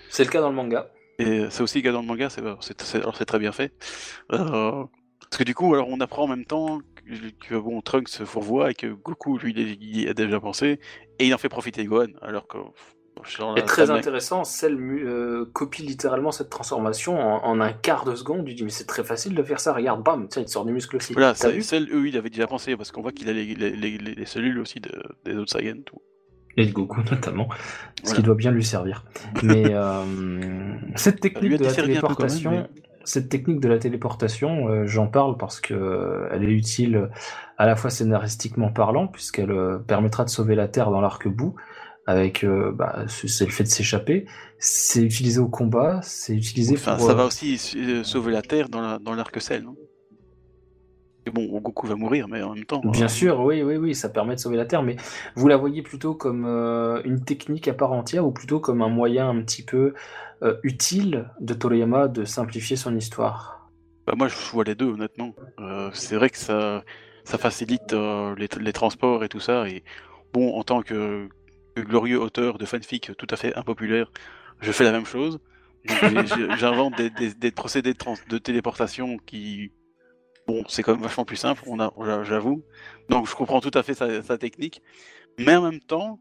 C'est 0.10 0.24
le 0.24 0.30
cas 0.30 0.42
dans 0.42 0.50
le 0.50 0.56
manga. 0.56 0.90
Et 1.20 1.46
c'est 1.50 1.64
aussi 1.64 1.80
le 1.80 1.84
cas 1.84 1.92
dans 1.92 2.02
le 2.02 2.08
manga, 2.08 2.30
c'est, 2.30 2.42
c'est, 2.62 3.26
très 3.26 3.40
bien 3.40 3.52
fait. 3.52 3.74
Euh, 4.32 4.86
parce 5.20 5.38
que 5.38 5.44
du 5.44 5.54
coup, 5.54 5.74
alors 5.74 5.90
on 5.90 6.00
apprend 6.00 6.24
en 6.24 6.28
même 6.28 6.46
temps 6.46 6.80
que, 7.40 7.56
bon, 7.56 7.82
Trunks 7.82 8.08
se 8.08 8.24
fourvoie 8.24 8.72
et 8.72 8.74
que 8.74 8.88
Goku, 8.88 9.38
lui, 9.38 9.54
il, 9.56 9.84
il 9.84 10.10
a 10.10 10.14
déjà 10.14 10.40
pensé, 10.40 10.80
et 11.20 11.28
il 11.28 11.34
en 11.34 11.38
fait 11.38 11.50
profiter 11.50 11.84
Gohan, 11.86 12.08
alors 12.22 12.48
que 12.48 12.58
et 13.56 13.64
très 13.64 13.92
intéressant, 13.92 14.44
celle 14.44 14.78
euh, 14.80 15.50
copie 15.54 15.84
littéralement 15.84 16.32
cette 16.32 16.50
transformation 16.50 17.20
en, 17.20 17.60
un 17.60 17.74
quart 17.74 18.06
de 18.06 18.16
seconde. 18.16 18.46
Tu 18.46 18.54
dis, 18.54 18.64
mais 18.64 18.70
c'est 18.70 18.88
très 18.88 19.04
facile 19.04 19.36
de 19.36 19.44
faire 19.44 19.60
ça, 19.60 19.74
regarde, 19.74 20.04
bam, 20.04 20.28
tiens, 20.28 20.42
il 20.42 20.50
sort 20.50 20.66
du 20.66 20.74
muscle 20.74 20.96
aussi. 20.96 21.14
Voilà, 21.14 21.34
celle, 21.36 21.94
eux, 21.94 22.08
il 22.08 22.18
avait 22.18 22.30
déjà 22.30 22.48
pensé, 22.48 22.76
parce 22.76 22.92
qu'on 22.92 23.02
voit 23.02 23.12
qu'il 23.12 23.30
a 23.30 23.34
les, 23.34 23.56
les, 23.56 24.26
cellules 24.26 24.60
aussi 24.60 24.82
des 25.26 25.36
autres 25.36 25.52
Saiyans. 25.52 25.82
Tout. 25.86 26.02
Et 26.58 26.66
de 26.66 26.74
Goku 26.74 27.02
notamment, 27.12 27.48
ce 28.04 28.16
qui 28.16 28.24
doit 28.24 28.36
bien 28.36 28.52
lui 28.52 28.66
servir. 28.66 29.06
Mais 29.44 29.66
euh, 29.70 30.04
cette 30.96 31.20
technique 31.20 31.58
de 31.58 31.64
la 31.64 31.74
téléportation. 31.74 32.68
Cette 33.04 33.30
technique 33.30 33.62
de 33.62 33.70
la 33.70 33.80
téléportation, 33.80 34.68
euh, 34.68 34.86
j'en 34.86 35.08
parle 35.08 35.38
parce 35.38 35.62
que 35.62 36.28
elle 36.30 36.44
est 36.44 36.52
utile 36.52 37.10
à 37.58 37.66
la 37.66 37.78
fois 37.78 37.90
scénaristiquement 37.90 38.70
parlant, 38.70 39.08
puisqu'elle 39.08 39.80
permettra 39.88 40.26
de 40.26 40.30
sauver 40.30 40.56
la 40.56 40.68
Terre 40.68 40.92
dans 40.92 41.00
l'arc-bout, 41.00 41.56
avec 42.08 42.46
euh, 42.46 42.72
bah, 42.72 43.04
c'est 43.08 43.46
le 43.46 43.52
fait 43.52 43.66
de 43.66 43.70
s'échapper. 43.70 44.26
C'est 44.58 45.04
utilisé 45.04 45.40
au 45.40 45.50
combat, 45.50 46.00
c'est 46.02 46.34
utilisé 46.34 46.76
enfin, 46.76 46.98
Ça 46.98 47.14
va 47.14 47.24
euh, 47.24 47.28
aussi 47.28 47.60
euh, 47.76 48.04
sauver 48.04 48.32
la 48.32 48.42
Terre 48.42 48.70
dans 48.70 49.14
l'arc-ciel, 49.14 49.64
non? 49.64 49.76
Bon, 51.34 51.60
Goku 51.60 51.88
va 51.88 51.96
mourir, 51.96 52.30
mais 52.30 52.42
en 52.42 52.56
même 52.56 52.64
temps. 52.64 52.80
Bien 52.80 53.06
euh, 53.06 53.10
sûr, 53.10 53.42
oui, 53.42 53.62
oui, 53.62 53.76
oui, 53.76 53.94
ça 53.94 54.08
permet 54.08 54.36
de 54.36 54.40
sauver 54.40 54.56
la 54.56 54.66
Terre, 54.66 54.82
mais 54.82 54.96
vous 55.36 55.50
la 55.50 55.58
voyez 55.58 55.82
plutôt 55.82 56.16
comme 56.16 56.46
une 57.04 57.26
technique 57.26 57.68
à 57.68 57.74
part 57.74 57.92
entière 57.92 58.26
ou 58.26 58.32
plutôt 58.32 58.62
comme 58.62 58.82
un 58.82 58.88
moyen 58.88 59.30
un 59.30 59.42
petit 59.42 59.64
peu 59.64 59.94
utile 60.64 61.30
de 61.42 61.54
Toriyama 61.54 62.08
de 62.08 62.24
simplifier 62.24 62.78
son 62.78 62.96
histoire? 62.96 63.70
Bah, 64.06 64.14
moi, 64.16 64.30
je 64.30 64.38
vois 64.54 64.64
les 64.64 64.76
deux, 64.76 64.86
honnêtement. 64.86 65.36
C'est 65.92 66.16
vrai 66.16 66.30
que 66.30 66.38
ça, 66.38 66.86
ça 67.26 67.38
facilite 67.38 67.92
les, 67.92 68.48
les 68.62 68.74
transports 68.74 69.26
et 69.26 69.28
tout 69.28 69.42
ça. 69.42 69.68
Et 69.68 69.84
bon, 70.32 70.58
en 70.58 70.64
tant 70.64 70.82
que 70.82 71.28
glorieux 71.82 72.20
auteur 72.20 72.58
de 72.58 72.66
fanfic 72.66 73.12
tout 73.18 73.28
à 73.30 73.36
fait 73.38 73.56
impopulaire, 73.56 74.12
je 74.62 74.72
fais 74.72 74.84
la 74.84 74.92
même 74.92 75.06
chose. 75.06 75.40
J'invente 76.58 76.98
des, 76.98 77.10
des- 77.10 77.34
des 77.34 77.52
procédés 77.52 77.94
de, 77.94 77.98
trans- 77.98 78.16
de 78.30 78.38
téléportation 78.38 79.18
qui, 79.20 79.72
bon, 80.48 80.64
c'est 80.68 80.84
quand 80.84 80.94
même 80.94 81.02
vachement 81.04 81.26
plus 81.26 81.38
simple, 81.38 81.64
on 81.68 81.80
a, 81.80 81.94
j'a- 82.04 82.24
j'avoue. 82.24 82.64
Donc, 83.10 83.30
je 83.30 83.36
comprends 83.36 83.62
tout 83.62 83.72
à 83.74 83.84
fait 83.84 83.94
sa, 83.94 84.22
sa 84.22 84.38
technique. 84.38 84.82
Mais 85.40 85.56
en 85.56 85.62
même 85.62 85.80
temps, 85.80 86.20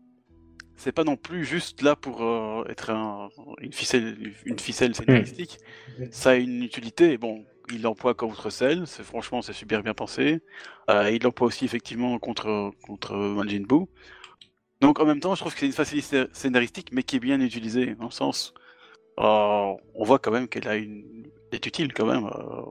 c'est 0.77 0.93
pas 0.93 1.05
non 1.05 1.17
plus 1.17 1.45
juste 1.45 1.83
là 1.83 1.97
pour 1.97 2.23
euh, 2.23 2.65
être 2.69 2.91
un- 2.91 3.29
une 3.61 3.73
ficelle, 3.73 4.33
une 4.45 4.59
ficelle 4.59 4.95
scénaristique. 4.95 5.59
Ça 6.11 6.31
a 6.31 6.35
une 6.35 6.63
utilité. 6.63 7.17
Bon, 7.19 7.45
il 7.73 7.83
l'emploie 7.83 8.15
contre 8.15 8.51
Cell, 8.51 8.87
c'est 8.87 9.03
franchement 9.03 9.43
c'est 9.43 9.55
super 9.55 9.83
bien 9.83 9.95
pensé. 9.95 10.41
Euh, 10.91 11.11
il 11.11 11.23
l'emploie 11.23 11.49
aussi 11.49 11.65
effectivement 11.65 12.17
contre 12.19 12.71
contre 12.87 13.17
Majin 13.17 13.63
Buu. 13.67 13.87
Donc 14.81 15.01
en 15.01 15.07
même 15.07 15.21
temps, 15.21 15.35
je 15.35 15.41
trouve 15.41 15.53
que 15.55 15.61
c'est 15.61 15.67
une 15.67 15.73
facilité 15.73 16.25
scénaristique, 16.33 16.91
mais 16.93 17.03
qui 17.03 17.17
est 17.17 17.21
bien 17.21 17.41
utilisée 17.41 17.95
dans 17.95 18.05
le 18.07 18.11
sens. 18.11 18.53
euh, 19.21 19.73
on 19.95 20.05
voit 20.05 20.19
quand 20.19 20.31
même 20.31 20.49
qu'elle 20.49 20.69
a 20.69 20.77
une 20.77 21.31
elle 21.53 21.57
est 21.57 21.67
utile 21.67 21.93
quand 21.95 22.07
même. 22.07 22.27
euh, 22.27 22.63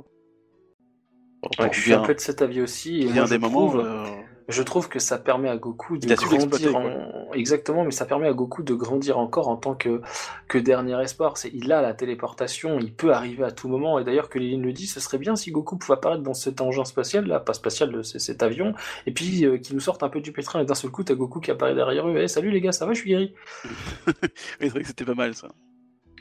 Ouais, 1.60 1.70
je 1.74 1.80
suis 1.82 1.94
un 1.94 2.02
peu 2.02 2.14
de 2.16 2.20
cet 2.20 2.42
avis 2.42 2.62
aussi. 2.62 3.02
Et 3.02 3.06
bien 3.06 3.14
moi, 3.14 3.26
je 3.26 3.30
des 3.32 3.38
moments. 3.40 3.68
trouve- 3.70 3.80
euh, 3.86 4.06
Je 4.48 4.62
trouve 4.62 4.90
que 4.90 5.00
ça 5.00 5.18
permet 5.18 5.50
à 5.50 5.58
Goku 5.58 5.98
de 5.98 6.08
grandir 6.14 6.76
en... 6.76 7.34
exactement, 7.34 7.84
mais 7.84 7.90
ça 7.90 8.06
permet 8.06 8.28
à 8.28 8.34
Goku 8.34 8.62
de 8.62 8.76
grandir 8.76 9.18
encore 9.18 9.48
en 9.48 9.56
tant 9.58 9.74
que, 9.74 10.02
que 10.48 10.60
dernier 10.60 11.02
espoir. 11.02 11.38
C'est 11.38 11.50
il 11.52 11.72
a 11.72 11.82
la 11.82 11.96
téléportation, 11.96 12.78
il 12.80 12.94
peut 12.94 13.12
arriver 13.12 13.44
à 13.44 13.52
tout 13.52 13.68
moment. 13.68 13.98
Et 13.98 14.04
d'ailleurs 14.04 14.30
que 14.30 14.38
Lilin 14.38 14.62
le 14.62 14.72
dit, 14.72 14.86
ce 14.86 15.00
serait 15.00 15.18
bien 15.18 15.36
si 15.36 15.50
Goku 15.52 15.78
pouvait 15.78 15.96
apparaître 15.96 16.22
dans 16.22 16.36
cet 16.36 16.62
engin 16.62 16.86
spatial 16.86 17.26
là, 17.26 17.40
pas 17.40 17.54
spatial, 17.54 18.06
c'est 18.06 18.20
cet 18.20 18.44
avion, 18.44 18.76
et 19.08 19.12
puis 19.12 19.46
euh, 19.46 19.58
qu'il 19.58 19.74
nous 19.74 19.82
sorte 19.82 20.04
un 20.04 20.10
peu 20.10 20.22
du 20.22 20.32
pétrin 20.32 20.62
et 20.62 20.66
d'un 20.66 20.76
seul 20.76 20.92
coup 20.92 21.04
t'as 21.04 21.16
Goku 21.16 21.40
qui 21.40 21.50
apparaît 21.50 21.74
derrière 21.74 22.08
eux. 22.08 22.18
Eh, 22.18 22.28
salut 22.28 22.52
les 22.52 22.62
gars, 22.62 22.72
ça 22.72 22.86
va, 22.86 22.94
je 22.94 23.00
suis 23.00 23.10
guéri. 23.10 23.34
c'est 24.60 24.68
vrai 24.70 24.82
que 24.82 24.88
c'était 24.88 25.06
pas 25.06 25.16
mal 25.16 25.34
ça. 25.34 25.48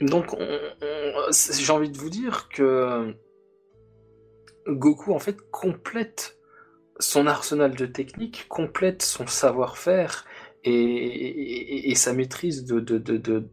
Donc, 0.00 0.32
on- 0.32 0.38
on- 0.40 1.30
c'est- 1.30 1.62
j'ai 1.62 1.72
envie 1.72 1.90
de 1.90 1.98
vous 1.98 2.08
dire 2.10 2.48
que 2.48 3.14
Goku, 4.66 5.12
en 5.12 5.18
fait, 5.18 5.36
complète 5.50 6.38
son 7.00 7.26
arsenal 7.26 7.74
de 7.74 7.86
techniques, 7.86 8.46
complète 8.48 9.02
son 9.02 9.26
savoir-faire 9.26 10.24
et, 10.64 11.94
sa 11.94 12.12
maîtrise 12.12 12.64
de- 12.64 12.80
de- 12.80 13.48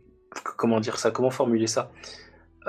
Comment 0.57 0.79
dire 0.79 0.97
ça 0.97 1.11
Comment 1.11 1.29
formuler 1.29 1.67
ça? 1.67 1.91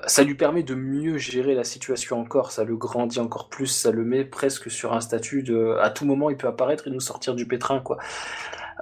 Ça 0.06 0.24
lui 0.24 0.34
permet 0.34 0.62
de 0.62 0.74
mieux 0.74 1.18
gérer 1.18 1.54
la 1.54 1.64
situation 1.64 2.18
encore, 2.18 2.50
ça 2.50 2.64
le 2.64 2.76
grandit 2.76 3.20
encore 3.20 3.48
plus, 3.50 3.66
ça 3.66 3.90
le 3.90 4.04
met 4.04 4.24
presque 4.24 4.70
sur 4.70 4.94
un 4.94 5.00
statut 5.00 5.42
de... 5.42 5.76
À 5.80 5.90
tout 5.90 6.06
moment, 6.06 6.30
il 6.30 6.36
peut 6.36 6.48
apparaître 6.48 6.88
et 6.88 6.90
nous 6.90 6.98
sortir 7.00 7.34
du 7.34 7.46
pétrin, 7.46 7.80
quoi. 7.80 7.98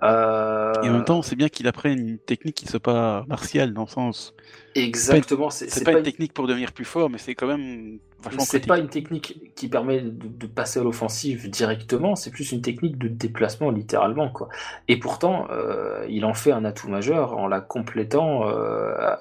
Euh, 0.03 0.73
Et 0.83 0.89
en 0.89 0.93
même 0.93 1.05
temps, 1.05 1.23
c'est 1.23 1.37
bien 1.37 1.49
qu'il 1.49 1.67
apprenne 1.69 1.99
une 1.99 2.19
technique 2.19 2.57
qui 2.57 2.67
soit 2.67 2.81
pas 2.81 3.25
martiale 3.29 3.73
dans 3.73 3.83
le 3.83 3.89
sens. 3.89 4.35
Exactement, 4.75 5.51
c'est 5.51 5.85
pas, 5.85 5.93
pas 5.93 5.99
une 5.99 6.05
technique 6.05 6.33
pour 6.33 6.47
devenir 6.47 6.73
plus 6.73 6.85
fort, 6.85 7.11
mais 7.11 7.19
c'est 7.19 7.35
quand 7.35 7.49
même 7.49 7.99
vachement 8.23 8.45
C'est 8.45 8.67
pas 8.67 8.79
une 8.79 8.89
technique 8.89 9.53
qui 9.57 9.69
permet 9.69 10.01
de, 10.01 10.11
de 10.11 10.47
passer 10.47 10.79
à 10.79 10.85
l'offensive 10.85 11.51
directement, 11.51 12.15
c'est 12.15 12.31
plus 12.31 12.53
une 12.53 12.63
technique 12.63 12.97
de 12.97 13.09
déplacement 13.09 13.71
littéralement 13.71 14.31
quoi. 14.31 14.49
Et 14.87 14.97
pourtant, 14.97 15.49
euh, 15.51 16.07
il 16.09 16.25
en 16.25 16.35
fait 16.35 16.53
un 16.53 16.65
atout 16.65 16.89
majeur 16.89 17.37
en 17.37 17.49
la 17.49 17.61
complétant. 17.61 18.49
euh, 18.49 19.17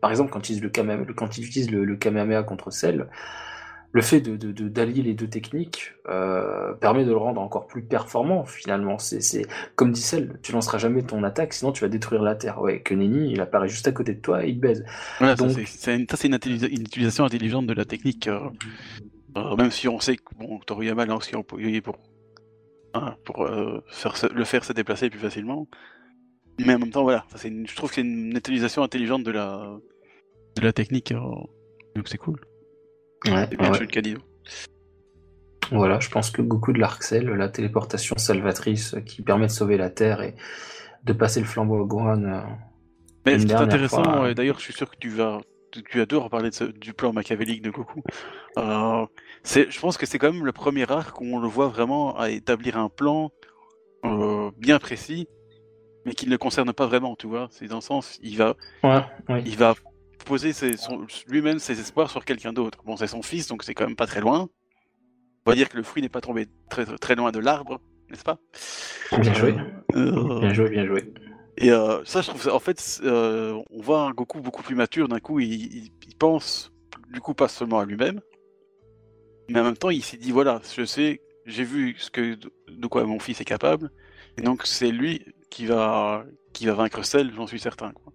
par 0.00 0.10
exemple, 0.10 0.30
quand 0.30 0.48
il 0.48 0.56
utilise 0.56 0.62
le, 0.62 0.68
Kamehame- 0.70 1.12
quand 1.14 1.36
il 1.36 1.44
utilise 1.46 1.70
le, 1.70 1.84
le 1.84 1.96
Kamehameha 1.96 2.44
contre 2.44 2.70
Cell, 2.70 3.08
le 3.94 4.00
fait 4.02 4.20
de 4.22 4.36
de- 4.36 4.52
de- 4.52 4.68
d'allier 4.68 5.02
les 5.02 5.12
deux 5.14 5.28
techniques 5.28 5.92
euh, 6.08 6.72
permet 6.74 7.04
de 7.04 7.10
le 7.10 7.16
rendre 7.16 7.40
encore 7.40 7.66
plus 7.66 7.82
performant 7.82 8.44
finalement. 8.44 8.98
C'est 8.98 9.20
c'est- 9.20 9.46
comme 9.76 9.92
dit 9.92 10.00
Cell, 10.00 10.38
tu 10.42 10.52
lanceras 10.52 10.78
jamais 10.78 11.02
ton 11.02 11.22
attaque, 11.24 11.52
sinon 11.52 11.72
tu 11.72 11.82
vas 11.82 11.88
détruire 11.88 12.22
la 12.22 12.34
Terre. 12.34 12.60
Ouais, 12.60 12.80
que 12.80 12.94
Nenny, 12.94 13.32
il 13.32 13.40
apparaît 13.40 13.68
juste 13.68 13.86
à 13.88 13.92
côté 13.92 14.14
de 14.14 14.20
toi 14.20 14.44
et 14.44 14.48
il 14.50 14.56
te 14.56 14.60
baise. 14.60 14.84
Voilà, 15.18 15.36
ça, 15.36 15.44
c'est- 15.54 15.66
c'est 15.66 15.94
une, 15.96 16.06
ça, 16.08 16.16
c'est 16.16 16.28
une, 16.28 16.34
intellis- 16.34 16.66
une 16.68 16.80
utilisation 16.82 17.24
intelligente 17.24 17.66
de 17.66 17.74
la 17.74 17.84
technique. 17.84 18.28
euh, 18.28 18.40
euh, 19.36 19.56
même 19.56 19.70
si 19.70 19.88
on 19.88 20.00
sait 20.00 20.16
que 20.16 20.34
bon, 20.38 20.58
Toriyama 20.60 21.04
l'a 21.06 21.14
aussi 21.16 21.36
employé 21.36 21.80
pour, 21.82 21.96
hein, 22.94 23.16
pour 23.24 23.46
faire 23.88 24.16
se- 24.16 24.32
le 24.32 24.44
faire 24.44 24.64
se 24.64 24.72
déplacer 24.72 25.10
plus 25.10 25.18
facilement. 25.20 25.68
Mais 26.58 26.74
en 26.74 26.78
même 26.78 26.90
temps, 26.90 27.02
voilà, 27.02 27.24
ça, 27.30 27.38
c'est 27.38 27.48
une- 27.48 27.66
je 27.66 27.74
trouve 27.76 27.88
que 27.90 27.96
c'est 27.96 28.00
une 28.02 28.36
utilisation 28.36 28.82
intelligente 28.82 29.22
de 29.24 29.30
la, 29.32 29.76
de 30.56 30.62
la 30.62 30.72
technique. 30.72 31.12
donc 31.94 32.08
c'est 32.08 32.18
cool. 32.18 32.40
Ouais, 33.26 33.46
C'est 33.50 33.56
bien 33.56 33.70
ouais. 33.70 33.86
Cadido. 33.86 34.20
Voilà, 35.70 36.00
je 36.00 36.10
pense 36.10 36.30
que 36.30 36.42
Goku 36.42 36.72
de 36.72 36.78
l'Arcel, 36.80 37.26
la 37.30 37.48
téléportation 37.48 38.16
salvatrice 38.18 38.96
qui 39.06 39.22
permet 39.22 39.46
de 39.46 39.52
sauver 39.52 39.76
la 39.76 39.90
Terre 39.90 40.20
et 40.22 40.34
de 41.04 41.12
passer 41.12 41.40
le 41.40 41.46
flambeau 41.46 41.82
à 41.82 41.86
Gohan. 41.86 42.22
euh, 42.24 42.40
Mais 43.24 43.34
Une 43.34 43.40
ce 43.40 43.46
qui 43.46 43.52
est 43.52 43.54
dernière 43.56 43.74
intéressant, 43.74 44.02
fois, 44.04 44.30
et 44.30 44.34
d'ailleurs 44.34 44.58
je 44.58 44.64
suis 44.64 44.72
sûr 44.74 44.90
que 44.90 44.96
tu 44.98 45.08
vas, 45.08 45.40
tu 45.70 46.00
adores 46.00 46.28
parler 46.28 46.50
de 46.50 46.54
ce- 46.54 46.64
du 46.64 46.92
plan 46.92 47.12
machiavélique 47.12 47.62
de 47.62 47.70
Goku. 47.70 48.02
Euh, 48.58 49.06
c'est, 49.44 49.70
je 49.70 49.80
pense 49.80 49.96
que 49.96 50.04
c'est 50.04 50.18
quand 50.18 50.32
même 50.32 50.44
le 50.44 50.52
premier 50.52 50.90
arc 50.90 51.20
où 51.20 51.24
on 51.24 51.38
le 51.38 51.48
voit 51.48 51.68
vraiment 51.68 52.18
à 52.18 52.28
établir 52.30 52.76
un 52.76 52.88
plan 52.90 53.30
euh, 54.04 54.50
bien 54.58 54.78
précis, 54.78 55.28
mais 56.04 56.12
qui 56.14 56.26
ne 56.26 56.32
le 56.32 56.38
concerne 56.38 56.72
pas 56.72 56.86
vraiment, 56.86 57.14
tu 57.16 57.28
vois. 57.28 57.46
C'est 57.52 57.66
dans 57.68 57.76
le 57.76 57.80
sens, 57.82 58.18
il 58.22 58.36
va, 58.36 58.56
Ouais, 58.82 59.00
oui. 59.28 59.42
il 59.46 59.56
va 59.56 59.74
poser 60.24 60.52
lui-même 61.28 61.58
ses 61.58 61.78
espoirs 61.80 62.10
sur 62.10 62.24
quelqu'un 62.24 62.52
d'autre. 62.52 62.78
Bon, 62.84 62.96
c'est 62.96 63.06
son 63.06 63.22
fils, 63.22 63.46
donc 63.48 63.62
c'est 63.64 63.74
quand 63.74 63.86
même 63.86 63.96
pas 63.96 64.06
très 64.06 64.20
loin. 64.20 64.48
On 65.46 65.50
va 65.50 65.56
dire 65.56 65.68
que 65.68 65.76
le 65.76 65.82
fruit 65.82 66.02
n'est 66.02 66.08
pas 66.08 66.20
tombé 66.20 66.46
très, 66.70 66.84
très 66.84 67.14
loin 67.14 67.32
de 67.32 67.38
l'arbre, 67.40 67.80
n'est-ce 68.10 68.22
pas? 68.22 68.38
Bien 69.18 69.34
joué. 69.34 69.54
Euh, 69.94 70.40
Bien 70.40 70.52
joué, 70.54 70.68
bien 70.70 70.86
joué. 70.86 71.12
et 71.58 71.70
euh, 71.72 72.04
ça, 72.04 72.22
je 72.22 72.28
trouve, 72.28 72.42
ça- 72.42 72.54
en 72.54 72.60
fait, 72.60 73.00
euh, 73.04 73.60
on 73.70 73.80
voit 73.80 74.02
un 74.02 74.10
Goku 74.12 74.40
beaucoup 74.40 74.62
plus 74.62 74.74
mature. 74.76 75.08
D'un 75.08 75.18
coup, 75.20 75.40
il, 75.40 75.52
il- 75.52 75.92
il 76.06 76.16
pense, 76.16 76.72
du 77.12 77.20
coup, 77.20 77.34
pas 77.34 77.48
seulement 77.48 77.80
à 77.80 77.84
lui-même, 77.84 78.20
mais 79.48 79.58
en 79.60 79.64
même 79.64 79.76
temps, 79.76 79.90
il 79.90 80.02
s'est 80.02 80.16
dit 80.16 80.30
voilà, 80.30 80.60
je 80.76 80.84
sais, 80.84 81.20
j'ai 81.46 81.64
vu 81.64 81.96
ce 81.98 82.10
que 82.10 82.36
de 82.68 82.86
quoi 82.86 83.04
mon 83.04 83.18
fils 83.18 83.40
est 83.40 83.44
capable, 83.44 83.90
et 84.38 84.42
donc 84.42 84.62
c'est 84.64 84.90
lui 84.92 85.24
qui 85.50 85.66
va 85.66 86.24
qui 86.52 86.66
va 86.66 86.74
vaincre 86.74 87.02
Cell, 87.04 87.32
j'en 87.34 87.46
suis 87.46 87.58
certain. 87.58 87.90
Quoi. 87.92 88.12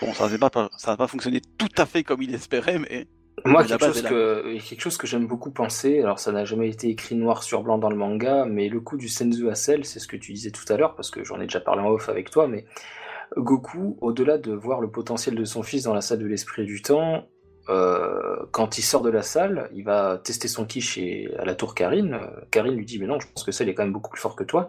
Bon, 0.00 0.12
ça 0.12 0.28
n'a 0.28 0.50
pas, 0.50 0.70
ça 0.76 0.96
pas 0.96 1.06
fonctionné 1.06 1.40
tout 1.56 1.68
à 1.76 1.86
fait 1.86 2.04
comme 2.04 2.22
il 2.22 2.34
espérait, 2.34 2.78
mais 2.78 3.06
Moi, 3.44 3.64
quelque 3.64 3.84
chose, 3.84 4.02
que, 4.02 4.58
quelque 4.68 4.80
chose 4.80 4.96
que 4.96 5.06
j'aime 5.06 5.26
beaucoup 5.26 5.50
penser, 5.50 6.00
alors 6.00 6.18
ça 6.18 6.32
n'a 6.32 6.44
jamais 6.44 6.68
été 6.68 6.88
écrit 6.88 7.14
noir 7.14 7.42
sur 7.42 7.62
blanc 7.62 7.78
dans 7.78 7.90
le 7.90 7.96
manga, 7.96 8.44
mais 8.44 8.68
le 8.68 8.80
coup 8.80 8.96
du 8.96 9.08
Senzu 9.08 9.48
à 9.50 9.54
Cell, 9.54 9.84
c'est 9.84 9.98
ce 9.98 10.06
que 10.06 10.16
tu 10.16 10.32
disais 10.32 10.50
tout 10.50 10.70
à 10.72 10.76
l'heure, 10.76 10.94
parce 10.94 11.10
que 11.10 11.24
j'en 11.24 11.40
ai 11.40 11.44
déjà 11.44 11.60
parlé 11.60 11.82
en 11.82 11.88
off 11.88 12.08
avec 12.08 12.30
toi, 12.30 12.48
mais 12.48 12.64
Goku, 13.36 13.98
au-delà 14.00 14.38
de 14.38 14.52
voir 14.52 14.80
le 14.80 14.90
potentiel 14.90 15.34
de 15.34 15.44
son 15.44 15.62
fils 15.62 15.84
dans 15.84 15.94
la 15.94 16.00
salle 16.00 16.18
de 16.18 16.26
l'esprit 16.26 16.64
du 16.64 16.80
temps, 16.80 17.28
euh, 17.68 18.36
quand 18.50 18.78
il 18.78 18.82
sort 18.82 19.02
de 19.02 19.10
la 19.10 19.22
salle, 19.22 19.68
il 19.74 19.84
va 19.84 20.18
tester 20.22 20.48
son 20.48 20.64
ki 20.64 20.80
chez, 20.80 21.28
à 21.38 21.44
la 21.44 21.54
tour 21.54 21.74
Karine. 21.74 22.14
Euh, 22.14 22.40
Karine 22.50 22.74
lui 22.74 22.86
dit, 22.86 22.98
mais 22.98 23.06
non, 23.06 23.20
je 23.20 23.26
pense 23.26 23.44
que 23.44 23.52
Cell 23.52 23.68
est 23.68 23.74
quand 23.74 23.82
même 23.82 23.92
beaucoup 23.92 24.10
plus 24.10 24.20
fort 24.20 24.36
que 24.36 24.44
toi. 24.44 24.68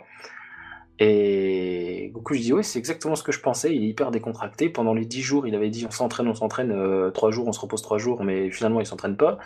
Et 1.00 2.12
Goku 2.14 2.34
lui 2.34 2.42
dit, 2.42 2.54
ouais, 2.54 2.64
c'est 2.64 2.78
exactement 2.78 3.16
ce 3.16 3.24
que 3.24 3.32
je 3.32 3.40
pensais, 3.40 3.74
il 3.74 3.84
est 3.84 3.88
hyper 3.88 4.12
décontracté. 4.12 4.70
Pendant 4.70 4.94
les 4.94 5.06
10 5.06 5.22
jours, 5.22 5.48
il 5.48 5.56
avait 5.56 5.70
dit, 5.70 5.86
on 5.88 5.92
s'entraîne, 5.92 6.28
on 6.28 6.36
s'entraîne, 6.36 6.72
euh, 6.72 7.10
3 7.12 7.32
jours, 7.32 7.48
on 7.48 7.54
se 7.54 7.60
repose 7.60 7.82
3 7.82 7.98
jours, 7.98 8.24
mais 8.24 8.52
finalement, 8.52 8.82
il 8.82 8.86
s'entraîne 8.86 9.16
pas. 9.16 9.38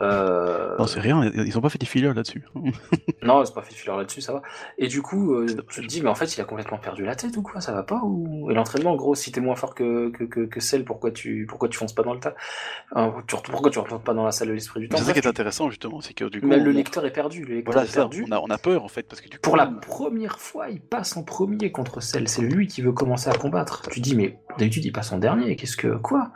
Euh, 0.00 0.76
non, 0.78 0.86
c'est 0.86 1.00
rien. 1.00 1.24
Ils 1.34 1.56
ont 1.56 1.60
pas 1.60 1.68
fait 1.68 1.78
des 1.78 1.86
fillers 1.86 2.12
là-dessus. 2.12 2.44
non, 3.22 3.44
c'est 3.44 3.54
pas 3.54 3.62
fait 3.62 3.70
de 3.72 3.76
filer 3.76 3.96
là-dessus, 3.96 4.20
ça 4.20 4.32
va. 4.32 4.42
Et 4.78 4.88
du 4.88 5.02
coup, 5.02 5.34
euh, 5.34 5.46
tu 5.70 5.80
te 5.82 5.86
dis, 5.86 6.02
mais 6.02 6.08
en 6.08 6.14
fait, 6.14 6.36
il 6.36 6.40
a 6.40 6.44
complètement 6.44 6.78
perdu 6.78 7.04
la 7.04 7.14
tête 7.14 7.36
ou 7.36 7.42
quoi 7.42 7.60
Ça 7.60 7.72
va 7.72 7.82
pas 7.84 8.00
ou... 8.04 8.50
Et 8.50 8.54
l'entraînement, 8.54 8.92
en 8.92 8.96
gros, 8.96 9.14
si 9.14 9.30
t'es 9.32 9.40
moins 9.40 9.54
fort 9.54 9.74
que, 9.74 10.10
que, 10.10 10.24
que, 10.24 10.40
que 10.40 10.60
celle, 10.60 10.84
pourquoi 10.84 11.10
tu, 11.12 11.46
pourquoi 11.48 11.68
tu 11.68 11.78
fonces 11.78 11.92
pas 11.94 12.02
dans 12.02 12.12
le 12.14 12.20
tas? 12.20 12.34
Enfin, 12.92 13.22
tu- 13.26 13.36
Pourquoi 13.50 13.70
tu 13.70 13.78
retournes 13.78 14.02
pas 14.02 14.14
dans 14.14 14.24
la 14.24 14.32
salle 14.32 14.48
de 14.48 14.52
l'esprit 14.54 14.80
du 14.80 14.88
temps? 14.88 14.96
C'est 14.98 15.04
ça 15.04 15.12
qui 15.12 15.20
est 15.20 15.26
intéressant 15.26 15.70
justement, 15.70 16.00
c'est 16.00 16.14
que 16.14 16.24
du 16.24 16.40
coup, 16.40 16.46
Mais 16.48 16.58
le 16.58 16.70
lecteur 16.72 17.04
est 17.06 17.12
perdu. 17.12 17.44
Le 17.44 17.54
lecteur 17.56 17.72
voilà, 17.74 17.86
est 17.88 17.90
ça. 17.90 18.00
perdu. 18.00 18.24
On 18.28 18.32
a, 18.32 18.40
on 18.40 18.48
a 18.50 18.58
peur 18.58 18.84
en 18.84 18.88
fait 18.88 19.04
parce 19.04 19.20
que 19.20 19.28
du 19.28 19.36
coup, 19.36 19.42
Pour 19.42 19.56
la 19.56 19.66
première 19.66 20.38
fois, 20.40 20.70
il 20.70 20.80
passe 20.80 21.16
en 21.16 21.22
premier 21.22 21.70
contre 21.72 22.00
celle. 22.00 22.28
C'est 22.28 22.42
lui 22.42 22.66
qui 22.66 22.82
veut 22.82 22.92
commencer 22.92 23.30
à 23.30 23.34
combattre. 23.34 23.82
Tu 23.90 24.00
dis, 24.00 24.16
mais 24.16 24.38
d'habitude, 24.58 24.84
il 24.84 24.92
passe 24.92 25.12
en 25.12 25.18
dernier. 25.18 25.54
Qu'est-ce 25.56 25.76
que. 25.76 25.96
Quoi? 25.96 26.30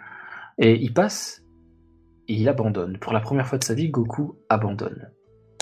Et 0.59 0.75
il 0.77 0.93
passe 0.93 1.43
et 2.29 2.35
il 2.35 2.49
abandonne. 2.49 2.99
Pour 2.99 3.13
la 3.13 3.21
première 3.21 3.47
fois 3.47 3.59
de 3.59 3.65
sa 3.65 3.75
vie, 3.75 3.89
Goku 3.91 4.37
abandonne. 4.49 5.11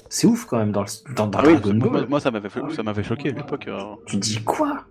C'est 0.08 0.26
ouf 0.26 0.44
quand 0.44 0.58
même 0.58 0.72
dans, 0.72 0.82
le, 0.82 1.14
dans, 1.14 1.26
dans 1.26 1.38
Ah 1.40 1.44
oui, 1.46 1.54
Dragon 1.54 1.74
moi, 1.74 1.88
Ball. 1.88 2.06
moi, 2.08 2.20
ça 2.20 2.30
m'avait 2.30 2.48
fait- 2.48 2.60
ça 2.74 2.82
m'avait 2.82 3.02
choqué 3.02 3.30
à 3.30 3.32
l'époque. 3.32 3.66
euh. 3.68 3.80
Tu 4.06 4.16
dis 4.18 4.42
quoi? 4.44 4.84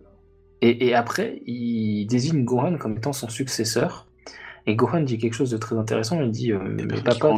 Et, 0.61 0.87
et 0.87 0.95
après, 0.95 1.41
il 1.45 2.05
désigne 2.07 2.43
Gohan 2.43 2.77
comme 2.77 2.97
étant 2.97 3.13
son 3.13 3.29
successeur. 3.29 4.07
Et 4.67 4.75
Gohan 4.75 5.01
dit 5.01 5.17
quelque 5.17 5.33
chose 5.33 5.51
de 5.51 5.57
très 5.57 5.77
intéressant. 5.77 6.21
Il 6.21 6.31
dit 6.31 6.51
euh, 6.51 6.59
Mais 6.59 7.01
papa, 7.01 7.33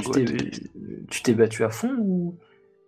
tu 1.09 1.21
t'es, 1.23 1.33
battu 1.33 1.63
à 1.63 1.69
fond 1.69 1.91
ou? 1.99 2.37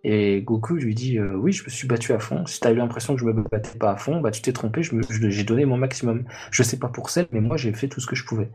Et 0.02 0.40
Goku 0.40 0.76
lui 0.76 0.94
dit 0.94 1.18
euh, 1.18 1.34
Oui, 1.36 1.52
je 1.52 1.62
me 1.62 1.68
suis 1.68 1.86
battu 1.86 2.12
à 2.14 2.18
fond. 2.18 2.46
Si 2.46 2.58
t'as 2.58 2.72
eu 2.72 2.76
l'impression 2.76 3.14
que 3.14 3.20
je 3.20 3.26
me 3.26 3.32
battais 3.34 3.78
pas 3.78 3.92
à 3.92 3.96
fond, 3.96 4.20
bah 4.22 4.30
tu 4.30 4.40
t'es 4.40 4.52
trompé, 4.52 4.82
je 4.82 4.94
me- 4.94 5.02
je- 5.08 5.28
j'ai 5.28 5.44
donné 5.44 5.66
mon 5.66 5.76
maximum. 5.76 6.24
Je 6.50 6.62
sais 6.62 6.78
pas 6.78 6.88
pour 6.88 7.10
celle, 7.10 7.26
mais 7.32 7.40
moi 7.42 7.58
j'ai 7.58 7.72
fait 7.74 7.88
tout 7.88 8.00
ce 8.00 8.06
que 8.06 8.16
je 8.16 8.24
pouvais. 8.24 8.50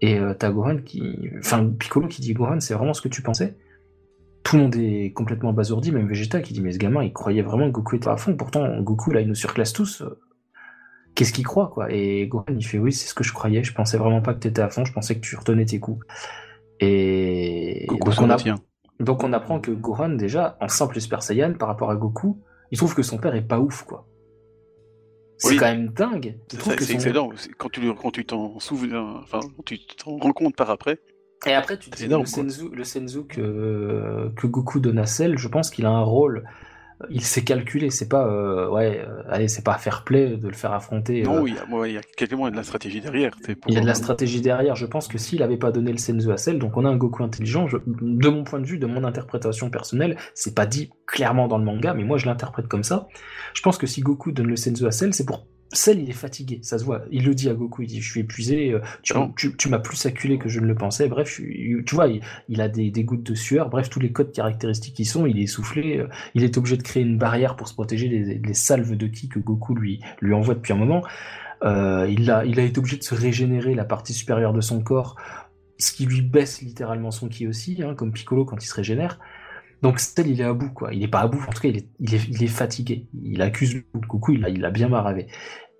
Et 0.00 0.18
euh, 0.18 0.34
t'as 0.34 0.50
Gohan 0.50 0.78
qui. 0.78 1.30
Enfin, 1.38 1.66
Piccolo 1.78 2.06
qui 2.08 2.20
dit 2.22 2.32
Gohan, 2.34 2.60
c'est 2.60 2.74
vraiment 2.74 2.94
ce 2.94 3.02
que 3.02 3.08
tu 3.08 3.22
pensais? 3.22 3.56
Tout 4.44 4.56
le 4.56 4.62
monde 4.62 4.76
est 4.76 5.12
complètement 5.12 5.50
abasourdi, 5.50 5.92
même 5.92 6.08
Vegeta 6.08 6.40
qui 6.40 6.52
dit 6.54 6.60
Mais 6.60 6.72
ce 6.72 6.78
gamin, 6.78 7.02
il 7.02 7.12
croyait 7.12 7.42
vraiment 7.42 7.66
que 7.66 7.72
Goku 7.72 7.96
était 7.96 8.08
à 8.08 8.16
fond. 8.16 8.34
Pourtant, 8.36 8.80
Goku, 8.80 9.10
là, 9.10 9.20
il 9.20 9.28
nous 9.28 9.34
surclasse 9.34 9.72
tous. 9.72 10.02
Euh, 10.02 10.20
Qu'est-ce 11.14 11.32
qu'il 11.32 11.44
croit, 11.44 11.68
quoi? 11.68 11.90
Et 11.92 12.28
Gohan, 12.28 12.44
il 12.48 12.64
fait 12.64 12.78
Oui, 12.78 12.92
c'est 12.92 13.08
ce 13.08 13.14
que 13.14 13.24
je 13.24 13.32
croyais. 13.32 13.64
Je 13.64 13.74
pensais 13.74 13.98
vraiment 13.98 14.22
pas 14.22 14.34
que 14.34 14.38
t'étais 14.38 14.62
à 14.62 14.68
fond. 14.68 14.84
Je 14.84 14.92
pensais 14.92 15.16
que 15.16 15.20
tu 15.20 15.36
retenais 15.36 15.64
tes 15.66 15.80
coups. 15.80 16.06
Et. 16.80 17.86
Goku 17.88 18.04
donc, 18.04 18.14
on 18.20 18.30
a- 18.30 18.36
donc 19.00 19.24
on 19.24 19.32
apprend 19.32 19.60
que 19.60 19.70
Gohan, 19.72 20.10
déjà, 20.10 20.56
en 20.60 20.68
simple 20.68 21.00
Super 21.00 21.22
Saiyan, 21.22 21.54
par 21.54 21.68
rapport 21.68 21.90
à 21.90 21.96
Goku, 21.96 22.40
il 22.70 22.78
trouve 22.78 22.94
que 22.94 23.02
son 23.02 23.18
père 23.18 23.34
est 23.34 23.42
pas 23.46 23.58
ouf, 23.58 23.82
quoi. 23.84 24.06
C'est 25.38 25.50
Oui. 25.50 25.56
quand 25.56 25.66
même 25.66 25.88
dingue. 25.88 26.36
C'est 26.50 26.58
trouve 26.58 26.72
ça, 26.72 26.76
que 26.78 26.84
c'est 26.84 26.92
son- 26.92 26.98
excellent. 26.98 27.30
Quand 27.58 27.68
tu 27.70 27.94
quand 27.94 28.10
tu 28.10 28.24
t'en 28.26 28.58
souviens, 28.60 29.20
enfin, 29.22 29.40
quand 29.56 29.62
tu 29.64 29.78
t'en 29.86 30.16
rends 30.18 30.32
compte 30.32 30.56
par 30.56 30.68
après. 30.70 30.98
Et 31.46 31.52
après, 31.54 31.78
tu 31.78 31.88
dis, 31.90 32.04
énorme, 32.04 32.24
le 32.24 32.28
quoi. 32.32 32.42
Senzu, 32.42 32.68
le 32.72 32.82
Senzu 32.84 33.24
que, 33.28 34.30
que 34.36 34.46
Goku 34.48 34.80
donne 34.80 34.98
à 34.98 35.06
Cell, 35.06 35.38
je 35.38 35.46
pense 35.48 35.70
qu'il 35.70 35.86
a 35.86 35.90
un 35.90 36.02
rôle. 36.02 36.44
Il 37.10 37.22
s'est 37.22 37.44
calculé, 37.44 37.90
c'est 37.90 38.08
pas, 38.08 38.26
euh, 38.26 38.68
ouais, 38.70 39.04
euh, 39.06 39.22
allez, 39.28 39.46
c'est 39.46 39.62
pas 39.62 39.78
fair 39.78 40.02
play 40.04 40.36
de 40.36 40.48
le 40.48 40.54
faire 40.54 40.72
affronter. 40.72 41.22
Non, 41.22 41.36
euh, 41.36 41.40
oui, 41.42 41.52
il 41.52 41.56
y 41.56 41.58
a, 41.74 41.76
ouais, 41.78 41.90
il 41.90 41.94
y 41.94 41.96
a 41.98 42.50
de 42.50 42.56
la 42.56 42.64
stratégie 42.64 43.00
derrière. 43.00 43.30
pour- 43.54 43.70
Il 43.70 43.74
y 43.74 43.76
a 43.78 43.80
de 43.80 43.86
la 43.86 43.94
stratégie 43.94 44.40
derrière. 44.40 44.74
Je 44.74 44.84
pense 44.86 45.06
que 45.06 45.16
s'il 45.16 45.42
avait 45.44 45.56
pas 45.58 45.70
donné 45.70 45.92
le 45.92 45.98
Senzu 45.98 46.32
à 46.32 46.36
Cell, 46.36 46.58
donc 46.58 46.76
on 46.76 46.84
a 46.84 46.88
un 46.88 46.96
Goku 46.96 47.22
intelligent, 47.22 47.68
je- 47.68 47.76
de 47.86 48.28
mon 48.28 48.42
point 48.42 48.58
de 48.58 48.66
vue, 48.66 48.78
de 48.78 48.86
mon 48.86 49.04
interprétation 49.04 49.70
personnelle, 49.70 50.16
c'est 50.34 50.56
pas 50.56 50.66
dit 50.66 50.90
clairement 51.06 51.46
dans 51.46 51.58
le 51.58 51.64
manga, 51.64 51.94
mais 51.94 52.02
moi 52.02 52.18
je 52.18 52.26
l'interprète 52.26 52.66
comme 52.66 52.82
ça. 52.82 53.06
Je 53.54 53.62
pense 53.62 53.78
que 53.78 53.86
si 53.86 54.00
Goku 54.00 54.32
donne 54.32 54.48
le 54.48 54.56
Senzu 54.56 54.84
à 54.86 54.90
Cell, 54.90 55.14
c'est 55.14 55.24
pour 55.24 55.46
Cell, 55.70 56.00
il 56.00 56.08
est 56.08 56.14
fatigué, 56.14 56.60
ça 56.62 56.78
se 56.78 56.84
voit. 56.84 57.02
Il 57.10 57.24
le 57.26 57.34
dit 57.34 57.50
à 57.50 57.54
Goku, 57.54 57.82
il 57.82 57.88
dit 57.88 58.00
Je 58.00 58.10
suis 58.10 58.20
épuisé, 58.20 58.72
euh, 58.72 58.80
tu, 59.02 59.12
Non. 59.14 59.32
tu- 59.36 59.54
tu 59.54 59.68
m'as 59.68 59.78
plus 59.78 60.06
acculé 60.06 60.38
que 60.38 60.48
je 60.48 60.60
ne 60.60 60.66
le 60.66 60.74
pensais. 60.74 61.08
Bref, 61.08 61.40
tu 61.84 61.94
vois, 61.94 62.08
il, 62.08 62.22
il 62.48 62.60
a 62.62 62.68
des, 62.68 62.90
des 62.90 63.04
gouttes 63.04 63.22
de 63.24 63.34
sueur. 63.34 63.68
Bref, 63.68 63.90
tous 63.90 64.00
les 64.00 64.10
codes 64.10 64.32
caractéristiques 64.32 64.94
qui 64.94 65.04
sont, 65.04 65.26
il 65.26 65.38
est 65.38 65.42
essoufflé. 65.42 65.98
euh, 65.98 66.08
il 66.34 66.42
est 66.42 66.56
obligé 66.56 66.76
de 66.78 66.82
créer 66.82 67.02
une 67.02 67.18
barrière 67.18 67.54
pour 67.54 67.68
se 67.68 67.74
protéger 67.74 68.08
des, 68.08 68.36
des 68.36 68.54
salves 68.54 68.96
de 68.96 69.06
ki 69.06 69.28
que 69.28 69.38
Goku 69.40 69.74
lui, 69.74 70.00
lui 70.22 70.32
envoie 70.32 70.54
depuis 70.54 70.72
un 70.72 70.76
moment. 70.76 71.02
Euh, 71.64 72.06
il, 72.08 72.30
a, 72.30 72.44
il 72.46 72.58
a 72.60 72.62
été 72.62 72.78
obligé 72.78 72.96
de 72.96 73.02
se 73.04 73.14
régénérer 73.14 73.74
la 73.74 73.84
partie 73.84 74.14
supérieure 74.14 74.52
de 74.54 74.60
son 74.62 74.80
corps, 74.80 75.16
ce 75.78 75.92
qui 75.92 76.06
lui 76.06 76.22
baisse 76.22 76.62
littéralement 76.62 77.10
son 77.10 77.28
ki 77.28 77.46
aussi, 77.46 77.82
hein, 77.82 77.94
comme 77.94 78.12
Piccolo 78.12 78.44
quand 78.44 78.62
il 78.62 78.66
se 78.66 78.74
régénère. 78.74 79.18
Donc 79.82 80.00
Cell, 80.00 80.26
il 80.26 80.40
est 80.40 80.44
à 80.44 80.52
bout, 80.52 80.70
quoi. 80.70 80.92
Il 80.92 81.02
est 81.02 81.08
pas 81.08 81.20
à 81.20 81.28
bout, 81.28 81.40
en 81.46 81.52
tout 81.52 81.60
cas, 81.62 81.68
il 81.68 81.76
est, 81.76 81.88
il 82.00 82.14
est, 82.14 82.28
il 82.28 82.42
est 82.42 82.48
fatigué. 82.48 83.08
Il 83.22 83.42
accuse 83.42 83.82
il 84.30 84.44
a, 84.44 84.48
il 84.48 84.64
a 84.64 84.70
bien 84.70 84.88
maravé. 84.88 85.28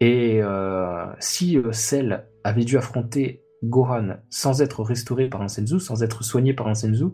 Et 0.01 0.41
euh, 0.43 1.07
si 1.19 1.59
euh, 1.59 1.73
Cell 1.73 2.27
avait 2.45 2.65
dû 2.65 2.79
affronter 2.79 3.43
Gohan 3.65 4.19
sans 4.31 4.63
être 4.63 4.83
restauré 4.83 5.29
par 5.29 5.43
un 5.43 5.49
Senzu, 5.49 5.81
sans 5.81 6.03
être 6.03 6.23
soigné 6.23 6.55
par 6.55 6.69
un 6.69 6.75
Senzu, 6.75 7.07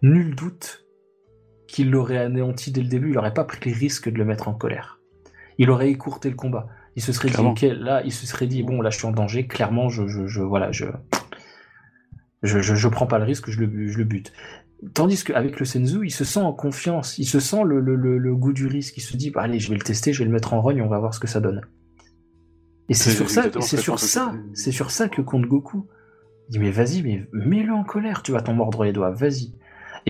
nul 0.00 0.34
doute 0.34 0.86
qu'il 1.68 1.90
l'aurait 1.90 2.18
anéanti 2.18 2.70
dès 2.72 2.80
le 2.82 2.88
début, 2.88 3.10
il 3.10 3.14
n'aurait 3.14 3.34
pas 3.34 3.44
pris 3.44 3.60
les 3.64 3.72
risques 3.72 4.10
de 4.10 4.16
le 4.16 4.24
mettre 4.24 4.48
en 4.48 4.54
colère. 4.54 5.00
Il 5.58 5.70
aurait 5.70 5.90
écourté 5.90 6.30
le 6.30 6.36
combat. 6.36 6.68
Il 6.96 7.02
se 7.02 7.12
serait 7.12 7.28
Clairement. 7.28 7.52
dit, 7.52 7.66
ok, 7.66 7.76
là, 7.78 8.02
il 8.04 8.12
se 8.12 8.26
serait 8.26 8.46
dit, 8.46 8.62
bon, 8.62 8.80
là, 8.80 8.90
je 8.90 8.98
suis 8.98 9.06
en 9.06 9.12
danger, 9.12 9.46
clairement, 9.46 9.88
je, 9.88 10.06
je, 10.06 10.26
je 10.26 10.42
voilà, 10.42 10.72
je, 10.72 10.86
je, 12.42 12.60
je, 12.60 12.74
je 12.74 12.88
prends 12.88 13.06
pas 13.06 13.18
le 13.18 13.24
risque, 13.24 13.48
je 13.50 13.60
le, 13.60 13.88
je 13.88 13.96
le 13.98 14.04
bute. 14.04 14.32
Tandis 14.94 15.22
qu'avec 15.22 15.60
le 15.60 15.64
Senzu, 15.64 16.00
il 16.04 16.10
se 16.10 16.24
sent 16.24 16.40
en 16.40 16.52
confiance, 16.52 17.16
il 17.18 17.24
se 17.24 17.38
sent 17.38 17.62
le, 17.64 17.80
le, 17.80 17.94
le, 17.94 18.18
le 18.18 18.34
goût 18.34 18.52
du 18.52 18.66
risque, 18.66 18.96
il 18.96 19.00
se 19.00 19.16
dit, 19.16 19.30
bah, 19.30 19.42
allez, 19.42 19.60
je 19.60 19.68
vais 19.68 19.76
le 19.76 19.82
tester, 19.82 20.12
je 20.12 20.20
vais 20.20 20.24
le 20.24 20.32
mettre 20.32 20.54
en 20.54 20.60
rogne, 20.60 20.82
on 20.82 20.88
va 20.88 20.98
voir 20.98 21.14
ce 21.14 21.20
que 21.20 21.28
ça 21.28 21.40
donne. 21.40 21.60
Et 22.88 22.94
c'est 22.94 23.10
sur 23.10 23.30
ça, 23.30 23.44
c'est 23.60 23.76
sur 23.76 23.98
ça, 23.98 24.34
c'est 24.54 24.72
sur 24.72 24.90
ça 24.90 25.08
que 25.08 25.22
compte 25.22 25.46
Goku. 25.46 25.86
Il 26.48 26.52
dit, 26.52 26.58
mais 26.58 26.72
vas-y, 26.72 27.02
mais 27.02 27.26
mets-le 27.32 27.72
en 27.72 27.84
colère, 27.84 28.22
tu 28.22 28.32
vas 28.32 28.42
t'en 28.42 28.54
mordre 28.54 28.84
les 28.84 28.92
doigts, 28.92 29.10
vas-y. 29.10 29.54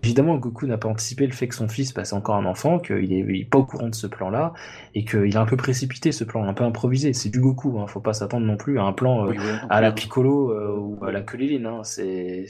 Évidemment, 0.02 0.38
Goku 0.38 0.66
n'a 0.66 0.78
pas 0.78 0.88
anticipé 0.88 1.26
le 1.26 1.32
fait 1.32 1.48
que 1.48 1.54
son 1.54 1.68
fils 1.68 1.92
passe 1.92 2.14
encore 2.14 2.36
un 2.36 2.46
enfant, 2.46 2.78
qu'il 2.78 3.12
est, 3.12 3.18
il 3.18 3.40
est 3.42 3.44
pas 3.44 3.58
au 3.58 3.66
courant 3.66 3.90
de 3.90 3.94
ce 3.94 4.06
plan-là, 4.06 4.54
et 4.94 5.04
qu'il 5.04 5.36
a 5.36 5.40
un 5.40 5.44
peu 5.44 5.56
précipité 5.56 6.12
ce 6.12 6.24
plan, 6.24 6.44
un 6.44 6.54
peu 6.54 6.64
improvisé. 6.64 7.12
C'est 7.12 7.28
du 7.28 7.40
Goku, 7.40 7.78
hein, 7.78 7.86
faut 7.86 8.00
pas 8.00 8.14
s'attendre 8.14 8.46
non 8.46 8.56
plus 8.56 8.78
à 8.78 8.84
un 8.84 8.94
plan 8.94 9.26
euh, 9.26 9.30
Oui, 9.30 9.38
à 9.68 9.80
la 9.82 9.92
Piccolo 9.92 10.50
euh, 10.50 10.74
ou 10.78 11.04
à 11.04 11.12
la 11.12 11.20
Kuririn, 11.20 11.66
hein. 11.66 11.84
c'est 11.84 12.46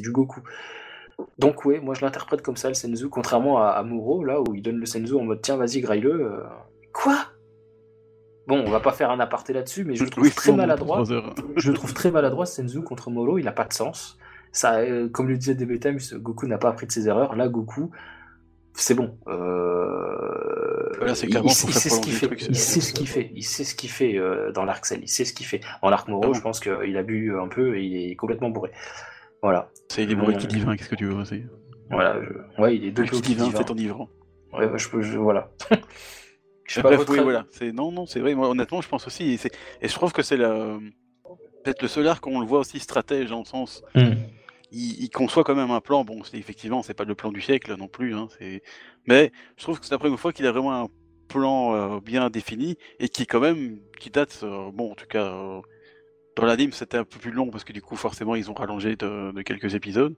du 0.00 0.10
Goku. 0.10 0.42
Donc 1.38 1.64
ouais, 1.64 1.80
moi 1.80 1.94
je 1.94 2.02
l'interprète 2.04 2.42
comme 2.42 2.56
ça 2.56 2.68
le 2.68 2.74
Senzu, 2.74 3.08
contrairement 3.08 3.58
à, 3.62 3.68
à 3.70 3.82
Muro, 3.82 4.24
là 4.24 4.40
où 4.40 4.54
il 4.54 4.62
donne 4.62 4.76
le 4.78 4.86
Senzu 4.86 5.14
en 5.14 5.22
mode 5.24 5.40
tiens 5.42 5.56
vas-y 5.56 5.80
graille-le. 5.80 6.12
euh. 6.12 6.40
Quoi? 6.92 7.16
Bon, 8.46 8.62
on 8.66 8.70
va 8.70 8.80
pas 8.80 8.92
faire 8.92 9.10
un 9.10 9.20
aparté 9.20 9.52
là-dessus, 9.52 9.84
mais 9.84 9.94
je 9.94 10.04
le 10.04 10.10
trouve 10.10 10.24
oui, 10.24 10.30
très 10.30 10.52
maladroit. 10.52 11.02
Je 11.56 11.70
le 11.70 11.74
trouve 11.76 11.92
très 11.92 12.10
maladroit 12.10 12.46
Senzu 12.46 12.82
contre 12.82 13.10
Moro, 13.10 13.36
il 13.38 13.46
a 13.46 13.52
pas 13.52 13.64
de 13.64 13.72
sens. 13.72 14.16
Ça, 14.52 14.78
euh, 14.78 15.08
comme 15.10 15.28
le 15.28 15.36
disait 15.36 15.54
DBTM, 15.54 15.98
Goku 16.14 16.46
n'a 16.46 16.56
pas 16.56 16.70
appris 16.70 16.86
de 16.86 16.92
ses 16.92 17.06
erreurs. 17.08 17.36
Là, 17.36 17.48
Goku, 17.48 17.90
c'est 18.72 18.94
bon. 18.94 19.18
Euh... 19.28 20.88
Voilà, 20.98 21.14
c'est 21.14 21.26
il, 21.26 21.30
clairement 21.30 21.50
il 21.50 21.60
pour 21.60 21.70
sait 21.74 21.88
ce 21.90 22.00
qu'il 22.00 22.12
fait. 22.14 22.28
Il 22.48 22.56
c'est- 22.56 22.80
sait 22.80 22.80
ce 22.80 22.92
qu'il 22.94 23.06
fait. 23.08 23.30
Il 23.34 23.42
sait 23.44 23.64
ce 23.64 23.74
qu'il 23.74 23.90
fait 23.90 24.16
euh, 24.18 24.50
dans 24.52 24.64
l'arc 24.64 24.86
Cell. 24.86 25.00
Il 25.02 25.08
sait 25.08 25.24
ce 25.26 25.32
qu'il 25.34 25.46
fait. 25.46 25.60
En 25.82 25.90
arc 25.92 26.08
Moro, 26.08 26.22
Ah 26.24 26.26
bon 26.28 26.32
je 26.34 26.40
pense 26.40 26.60
qu'il 26.60 26.96
a 26.96 27.02
bu 27.02 27.38
un 27.38 27.48
peu 27.48 27.76
et 27.76 27.82
il 27.84 28.10
est 28.12 28.16
complètement 28.16 28.48
bourré. 28.50 28.70
Voilà. 29.42 29.70
C'est 29.88 30.02
est 30.04 30.14
bourré 30.14 30.36
qui 30.36 30.46
divin, 30.46 30.76
qu'est-ce 30.76 30.88
que 30.88 30.94
tu 30.96 31.06
veux 31.06 31.24
c'est- 31.24 31.44
Voilà. 31.90 32.20
je- 32.22 32.60
Ouais, 32.62 32.76
il 32.76 32.84
est 32.84 32.90
dopé 32.90 33.08
qui 33.10 33.20
divin, 33.20 33.50
c'est 33.54 33.70
enivrant. 33.70 34.08
Ouais, 34.52 34.66
ouais, 34.66 34.78
je 34.78 34.88
peux. 34.88 35.02
je- 35.02 35.18
Voilà. 35.18 35.50
je 36.64 36.74
sais 36.74 36.82
pas 36.82 36.88
Bref, 36.88 36.98
votre 37.00 37.12
oui, 37.12 37.18
avis. 37.18 37.24
voilà. 37.24 37.46
C'est 37.50 37.72
non, 37.72 37.92
non, 37.92 38.06
c'est 38.06 38.20
vrai. 38.20 38.34
Moi, 38.34 38.48
honnêtement, 38.48 38.80
je 38.80 38.88
pense 38.88 39.06
aussi, 39.06 39.38
et, 39.82 39.88
je 39.88 39.94
trouve 39.94 40.12
que 40.12 40.22
c'est 40.22 40.36
la... 40.36 40.78
peut-être 41.64 41.82
le 41.82 41.88
seul 41.88 42.06
arc 42.08 42.26
où 42.26 42.30
on 42.30 42.40
le 42.40 42.46
voit 42.46 42.60
aussi 42.60 42.78
stratège 42.80 43.30
dans 43.30 43.40
le 43.40 43.44
sens, 43.44 43.82
Hmm. 43.94 44.14
il, 44.72 45.02
il 45.04 45.10
conçoit 45.10 45.44
quand 45.44 45.54
même 45.54 45.70
un 45.70 45.80
plan. 45.80 46.04
Bon, 46.04 46.22
c'est 46.24 46.36
effectivement, 46.38 46.82
c'est 46.82 46.94
pas 46.94 47.04
le 47.04 47.14
plan 47.14 47.30
du 47.32 47.40
siècle 47.40 47.74
non 47.78 47.88
plus. 47.88 48.14
Hein. 48.14 48.28
Mais 49.06 49.32
je 49.56 49.62
trouve 49.62 49.78
que 49.80 49.86
c'est 49.86 49.94
la 49.94 49.98
première 49.98 50.18
fois 50.20 50.32
qu'il 50.32 50.46
a 50.46 50.52
vraiment 50.52 50.82
un 50.84 50.88
plan 51.28 51.74
euh, 51.74 52.00
bien 52.00 52.30
défini 52.30 52.76
et 53.00 53.08
qui 53.10 53.26
quand 53.26 53.40
même, 53.40 53.78
qui 54.00 54.08
date, 54.10 54.40
euh, 54.42 54.70
bon, 54.72 54.92
en 54.92 54.94
tout 54.94 55.06
cas, 55.06 55.24
euh, 55.24 55.60
dans 56.38 56.46
l'anime, 56.46 56.70
c'était 56.70 56.98
un 56.98 57.04
peu 57.04 57.18
plus 57.18 57.32
long 57.32 57.50
parce 57.50 57.64
que 57.64 57.72
du 57.72 57.82
coup, 57.82 57.96
forcément, 57.96 58.36
ils 58.36 58.48
ont 58.48 58.54
rallongé 58.54 58.94
de, 58.94 59.32
de 59.32 59.42
quelques 59.42 59.74
épisodes. 59.74 60.14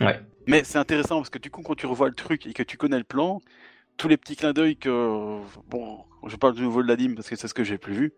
Ouais. 0.00 0.18
Mais 0.46 0.64
c'est 0.64 0.78
intéressant 0.78 1.16
parce 1.16 1.28
que 1.28 1.38
du 1.38 1.50
coup, 1.50 1.60
quand 1.62 1.74
tu 1.74 1.86
revois 1.86 2.08
le 2.08 2.14
truc 2.14 2.46
et 2.46 2.54
que 2.54 2.62
tu 2.62 2.78
connais 2.78 2.96
le 2.96 3.04
plan, 3.04 3.42
tous 3.98 4.08
les 4.08 4.16
petits 4.16 4.36
clins 4.36 4.54
d'œil 4.54 4.76
que. 4.76 5.38
Bon, 5.68 5.98
je 6.26 6.36
parle 6.36 6.54
de 6.54 6.62
nouveau 6.62 6.82
de 6.82 6.88
l'anime 6.88 7.14
parce 7.14 7.28
que 7.28 7.36
c'est 7.36 7.46
ce 7.46 7.52
que 7.52 7.64
j'ai 7.64 7.76
plus 7.76 7.92
vu. 7.92 8.14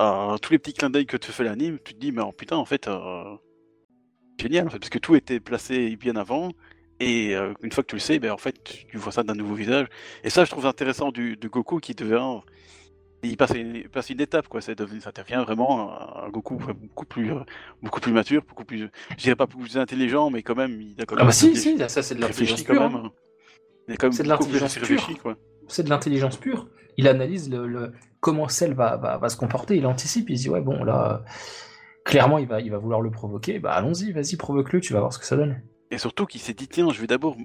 Euh, 0.00 0.36
tous 0.38 0.52
les 0.52 0.58
petits 0.58 0.72
clins 0.72 0.90
d'œil 0.90 1.06
que 1.06 1.16
te 1.16 1.30
fait 1.30 1.44
l'anime, 1.44 1.78
tu 1.84 1.94
te 1.94 2.00
dis, 2.00 2.10
mais 2.10 2.22
oh, 2.22 2.32
putain, 2.32 2.56
en 2.56 2.64
fait, 2.64 2.88
euh, 2.88 3.36
génial, 4.40 4.66
en 4.66 4.70
fait, 4.70 4.80
parce 4.80 4.90
que 4.90 4.98
tout 4.98 5.14
était 5.14 5.38
placé 5.38 5.94
bien 5.94 6.16
avant. 6.16 6.50
Et 6.98 7.36
euh, 7.36 7.54
une 7.62 7.70
fois 7.70 7.84
que 7.84 7.88
tu 7.88 7.94
le 7.96 8.00
sais, 8.00 8.18
ben, 8.18 8.32
en 8.32 8.36
fait, 8.36 8.60
tu 8.88 8.96
vois 8.96 9.12
ça 9.12 9.22
d'un 9.22 9.34
nouveau 9.34 9.54
visage. 9.54 9.86
Et 10.24 10.30
ça, 10.30 10.44
je 10.44 10.50
trouve 10.50 10.66
intéressant 10.66 11.12
du, 11.12 11.36
de 11.36 11.46
Goku 11.46 11.78
qui 11.78 11.94
devient. 11.94 12.40
Il 13.22 13.36
passe 13.36 13.52
une, 13.54 13.76
il 13.76 13.88
passe 13.90 14.08
une 14.10 14.20
étape, 14.20 14.48
quoi. 14.48 14.60
Ça 14.62 14.74
devient, 14.74 15.00
ça 15.00 15.12
devient 15.12 15.42
vraiment 15.44 16.24
un, 16.24 16.30
Goku 16.30 16.56
beaucoup 16.56 17.04
plus, 17.04 17.32
euh, 17.32 17.40
beaucoup 17.82 18.00
plus 18.00 18.12
mature, 18.12 18.42
beaucoup 18.48 18.64
plus. 18.64 18.88
Je 19.10 19.16
dirais 19.16 19.36
pas 19.36 19.46
beaucoup 19.46 19.64
plus 19.64 19.76
intelligent, 19.76 20.30
mais 20.30 20.42
quand 20.42 20.56
même, 20.56 20.80
il 20.80 21.00
a 21.00 21.04
quand 21.04 21.16
même. 21.16 21.24
Ah 21.24 21.26
bah 21.26 21.32
si, 21.32 21.54
si, 21.56 21.76
ça 21.88 22.02
c'est 22.02 22.14
de 22.14 22.20
l'intelligence 22.20 22.60
réfléchi 22.60 22.64
quand 22.64 22.72
pure. 22.72 22.82
même. 22.90 23.06
hein. 23.06 23.12
Il 23.88 23.94
a 23.94 23.96
quand 23.96 24.06
même 24.06 24.12
C'est 24.12 24.22
de 24.22 24.28
l'intelligence 24.28 24.74
pure. 24.78 25.22
quoi. 25.22 25.36
c'est 25.68 25.82
de 25.82 25.90
l'intelligence 25.90 26.36
pure. 26.38 26.68
Il 26.96 27.08
analyse 27.08 27.50
le, 27.50 27.66
le- 27.66 27.92
comment 28.20 28.48
Cell 28.48 28.72
va, 28.74 28.96
va, 28.96 29.18
va 29.18 29.28
se 29.28 29.36
comporter, 29.36 29.76
il 29.76 29.86
anticipe, 29.86 30.30
il 30.30 30.38
se 30.38 30.44
dit 30.44 30.48
ouais 30.50 30.60
bon 30.60 30.82
là, 30.84 31.22
clairement 32.04 32.38
il 32.38 32.46
va, 32.46 32.60
il 32.60 32.70
va 32.70 32.78
vouloir 32.78 33.00
le 33.00 33.10
provoquer, 33.10 33.58
bah 33.58 33.72
allons-y, 33.72 34.12
vas-y 34.12 34.36
provoque-le, 34.36 34.80
tu 34.80 34.92
vas 34.92 35.00
voir 35.00 35.12
ce 35.12 35.18
que 35.18 35.24
ça 35.24 35.36
donne. 35.36 35.60
Et 35.90 35.98
surtout 35.98 36.26
qu'il 36.26 36.40
s'est 36.40 36.52
dit 36.52 36.68
tiens, 36.68 36.90
je 36.92 37.00
vais 37.00 37.06
d'abord 37.06 37.36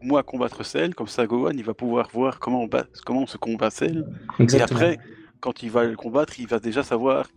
moi 0.00 0.22
combattre 0.22 0.64
Cell, 0.64 0.94
comme 0.94 1.06
ça 1.08 1.26
Gohan 1.26 1.50
il 1.52 1.64
va 1.64 1.74
pouvoir 1.74 2.08
voir 2.12 2.38
comment 2.38 2.62
on, 2.62 2.66
bat, 2.66 2.86
comment 3.04 3.22
on 3.22 3.26
se 3.26 3.38
combat 3.38 3.70
Cell. 3.70 4.06
Et 4.38 4.60
après, 4.60 4.98
quand 5.40 5.62
il 5.62 5.70
va 5.70 5.84
le 5.84 5.96
combattre, 5.96 6.38
il 6.40 6.46
va 6.46 6.58
déjà 6.58 6.82
savoir 6.82 7.28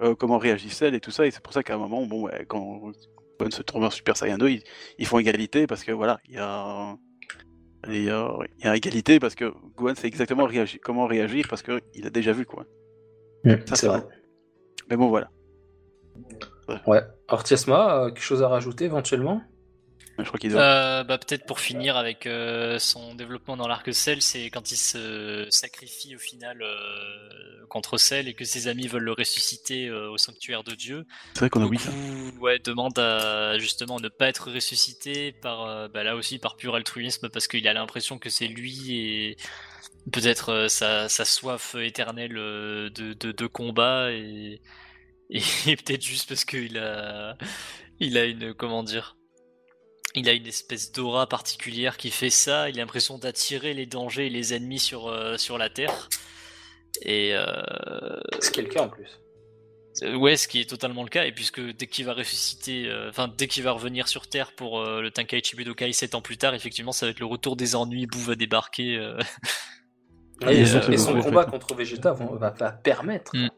euh, 0.00 0.14
comment 0.14 0.38
réagit 0.38 0.70
Cell 0.70 0.94
et 0.94 1.00
tout 1.00 1.10
ça. 1.10 1.26
Et 1.26 1.30
c'est 1.30 1.42
pour 1.42 1.52
ça 1.52 1.62
qu'à 1.62 1.74
un 1.74 1.78
moment, 1.78 2.04
bon, 2.06 2.22
ouais, 2.22 2.44
quand 2.48 2.92
Gohan 3.38 3.50
se 3.50 3.62
tourne 3.62 3.84
en 3.84 3.90
Super 3.90 4.16
Saiyan 4.16 4.38
2, 4.38 4.48
ils, 4.48 4.62
ils 4.98 5.06
font 5.06 5.18
égalité 5.18 5.66
parce 5.66 5.84
que 5.84 5.92
voilà, 5.92 6.20
il 6.28 6.34
y 6.34 6.38
a. 6.38 6.96
Il 7.88 8.02
y, 8.02 8.10
a, 8.10 8.36
il 8.58 8.64
y 8.64 8.68
a 8.68 8.74
égalité 8.74 9.20
parce 9.20 9.36
que 9.36 9.52
Gohan 9.76 9.94
sait 9.94 10.08
exactement 10.08 10.44
réagir, 10.44 10.80
comment 10.82 11.06
réagir 11.06 11.46
parce 11.48 11.62
qu'il 11.62 12.04
a 12.04 12.10
déjà 12.10 12.32
vu 12.32 12.44
quoi. 12.44 12.66
Mm, 13.44 13.54
Ça, 13.64 13.76
c'est 13.76 13.86
vrai. 13.86 14.02
Mais 14.90 14.96
bon 14.96 15.08
voilà. 15.08 15.30
Ouais. 16.86 17.02
Ortiasma, 17.28 18.02
euh, 18.02 18.06
quelque 18.08 18.24
chose 18.24 18.42
à 18.42 18.48
rajouter 18.48 18.86
éventuellement? 18.86 19.40
Je 20.18 20.24
crois 20.24 20.38
qu'il 20.38 20.50
doit. 20.50 20.62
Euh, 20.62 21.04
bah, 21.04 21.18
peut-être 21.18 21.44
pour 21.44 21.60
finir 21.60 21.96
avec 21.96 22.26
euh, 22.26 22.78
son 22.78 23.14
développement 23.14 23.56
dans 23.56 23.68
l'arc 23.68 23.92
Cell, 23.92 24.22
c'est 24.22 24.46
quand 24.46 24.72
il 24.72 24.76
se 24.76 25.46
sacrifie 25.50 26.16
au 26.16 26.18
final 26.18 26.62
euh, 26.62 27.66
contre 27.68 27.98
Cell 27.98 28.26
et 28.26 28.34
que 28.34 28.44
ses 28.44 28.68
amis 28.68 28.88
veulent 28.88 29.04
le 29.04 29.12
ressusciter 29.12 29.90
au 29.90 30.16
sanctuaire 30.16 30.64
de 30.64 30.74
Dieu. 30.74 31.06
C'est 31.34 31.40
vrai 31.40 31.50
qu'on 31.50 31.62
a. 31.62 31.68
Goku, 31.68 31.90
ouais, 32.40 32.58
demande 32.58 32.98
à 32.98 33.58
justement 33.58 34.00
ne 34.00 34.08
pas 34.08 34.28
être 34.28 34.50
ressuscité 34.50 35.32
par 35.32 35.88
bah, 35.90 36.02
là 36.02 36.16
aussi 36.16 36.38
par 36.38 36.56
pur 36.56 36.74
altruisme 36.74 37.28
parce 37.28 37.46
qu'il 37.46 37.66
a 37.68 37.74
l'impression 37.74 38.18
que 38.18 38.30
c'est 38.30 38.48
lui 38.48 38.94
et 38.94 39.36
peut-être 40.12 40.68
sa, 40.68 41.08
sa 41.08 41.24
soif 41.24 41.74
éternelle 41.74 42.32
de, 42.32 42.90
de, 43.12 43.32
de 43.32 43.46
combat 43.46 44.12
et, 44.12 44.62
et 45.30 45.76
peut-être 45.76 46.02
juste 46.02 46.28
parce 46.28 46.44
qu'il 46.44 46.78
a 46.78 47.36
il 47.98 48.16
a 48.16 48.24
une 48.24 48.54
comment 48.54 48.82
dire 48.82 49.15
il 50.16 50.28
a 50.28 50.32
une 50.32 50.46
espèce 50.46 50.92
d'aura 50.92 51.28
particulière 51.28 51.96
qui 51.96 52.10
fait 52.10 52.30
ça. 52.30 52.68
Il 52.70 52.76
a 52.78 52.82
l'impression 52.82 53.18
d'attirer 53.18 53.74
les 53.74 53.86
dangers 53.86 54.26
et 54.26 54.30
les 54.30 54.54
ennemis 54.54 54.78
sur, 54.80 55.08
euh, 55.08 55.36
sur 55.36 55.58
la 55.58 55.68
Terre. 55.70 56.08
Et 57.02 57.34
euh, 57.34 57.46
C'est 58.40 58.54
quelqu'un 58.54 58.84
en 58.84 58.88
plus. 58.88 59.20
euh, 60.02 60.14
ouais, 60.16 60.36
ce 60.36 60.48
qui 60.48 60.60
est 60.60 60.68
totalement 60.68 61.02
le 61.02 61.10
cas. 61.10 61.24
Et 61.26 61.32
puisque 61.32 61.60
dès 61.60 61.86
qu'il 61.86 62.06
va 62.06 62.14
ressusciter, 62.14 62.86
euh, 62.86 63.10
enfin 63.10 63.28
dès 63.28 63.46
qu'il 63.48 63.62
va 63.62 63.72
revenir 63.72 64.08
sur 64.08 64.26
Terre 64.26 64.52
pour 64.52 64.80
euh, 64.80 65.00
le 65.02 65.10
Tenkaichi 65.10 65.56
Budokai 65.56 65.92
7 65.92 66.14
ans 66.14 66.22
plus 66.22 66.38
tard, 66.38 66.54
effectivement, 66.54 66.92
ça 66.92 67.06
va 67.06 67.10
être 67.10 67.20
le 67.20 67.26
retour 67.26 67.54
des 67.56 67.76
ennuis. 67.76 68.06
Boo 68.06 68.18
va 68.20 68.34
débarquer. 68.34 68.96
euh. 68.96 69.18
Et, 70.48 70.60
Et, 70.60 70.66
son- 70.66 70.76
euh, 70.78 70.90
et 70.90 70.96
son 70.98 71.14
ouais, 71.14 71.22
combat 71.22 71.44
contre 71.46 71.74
Vegeta 71.74 72.12
va, 72.12 72.26
va- 72.26 72.50
va 72.50 72.70
permettre 72.72 73.34
Mm. 73.34 73.48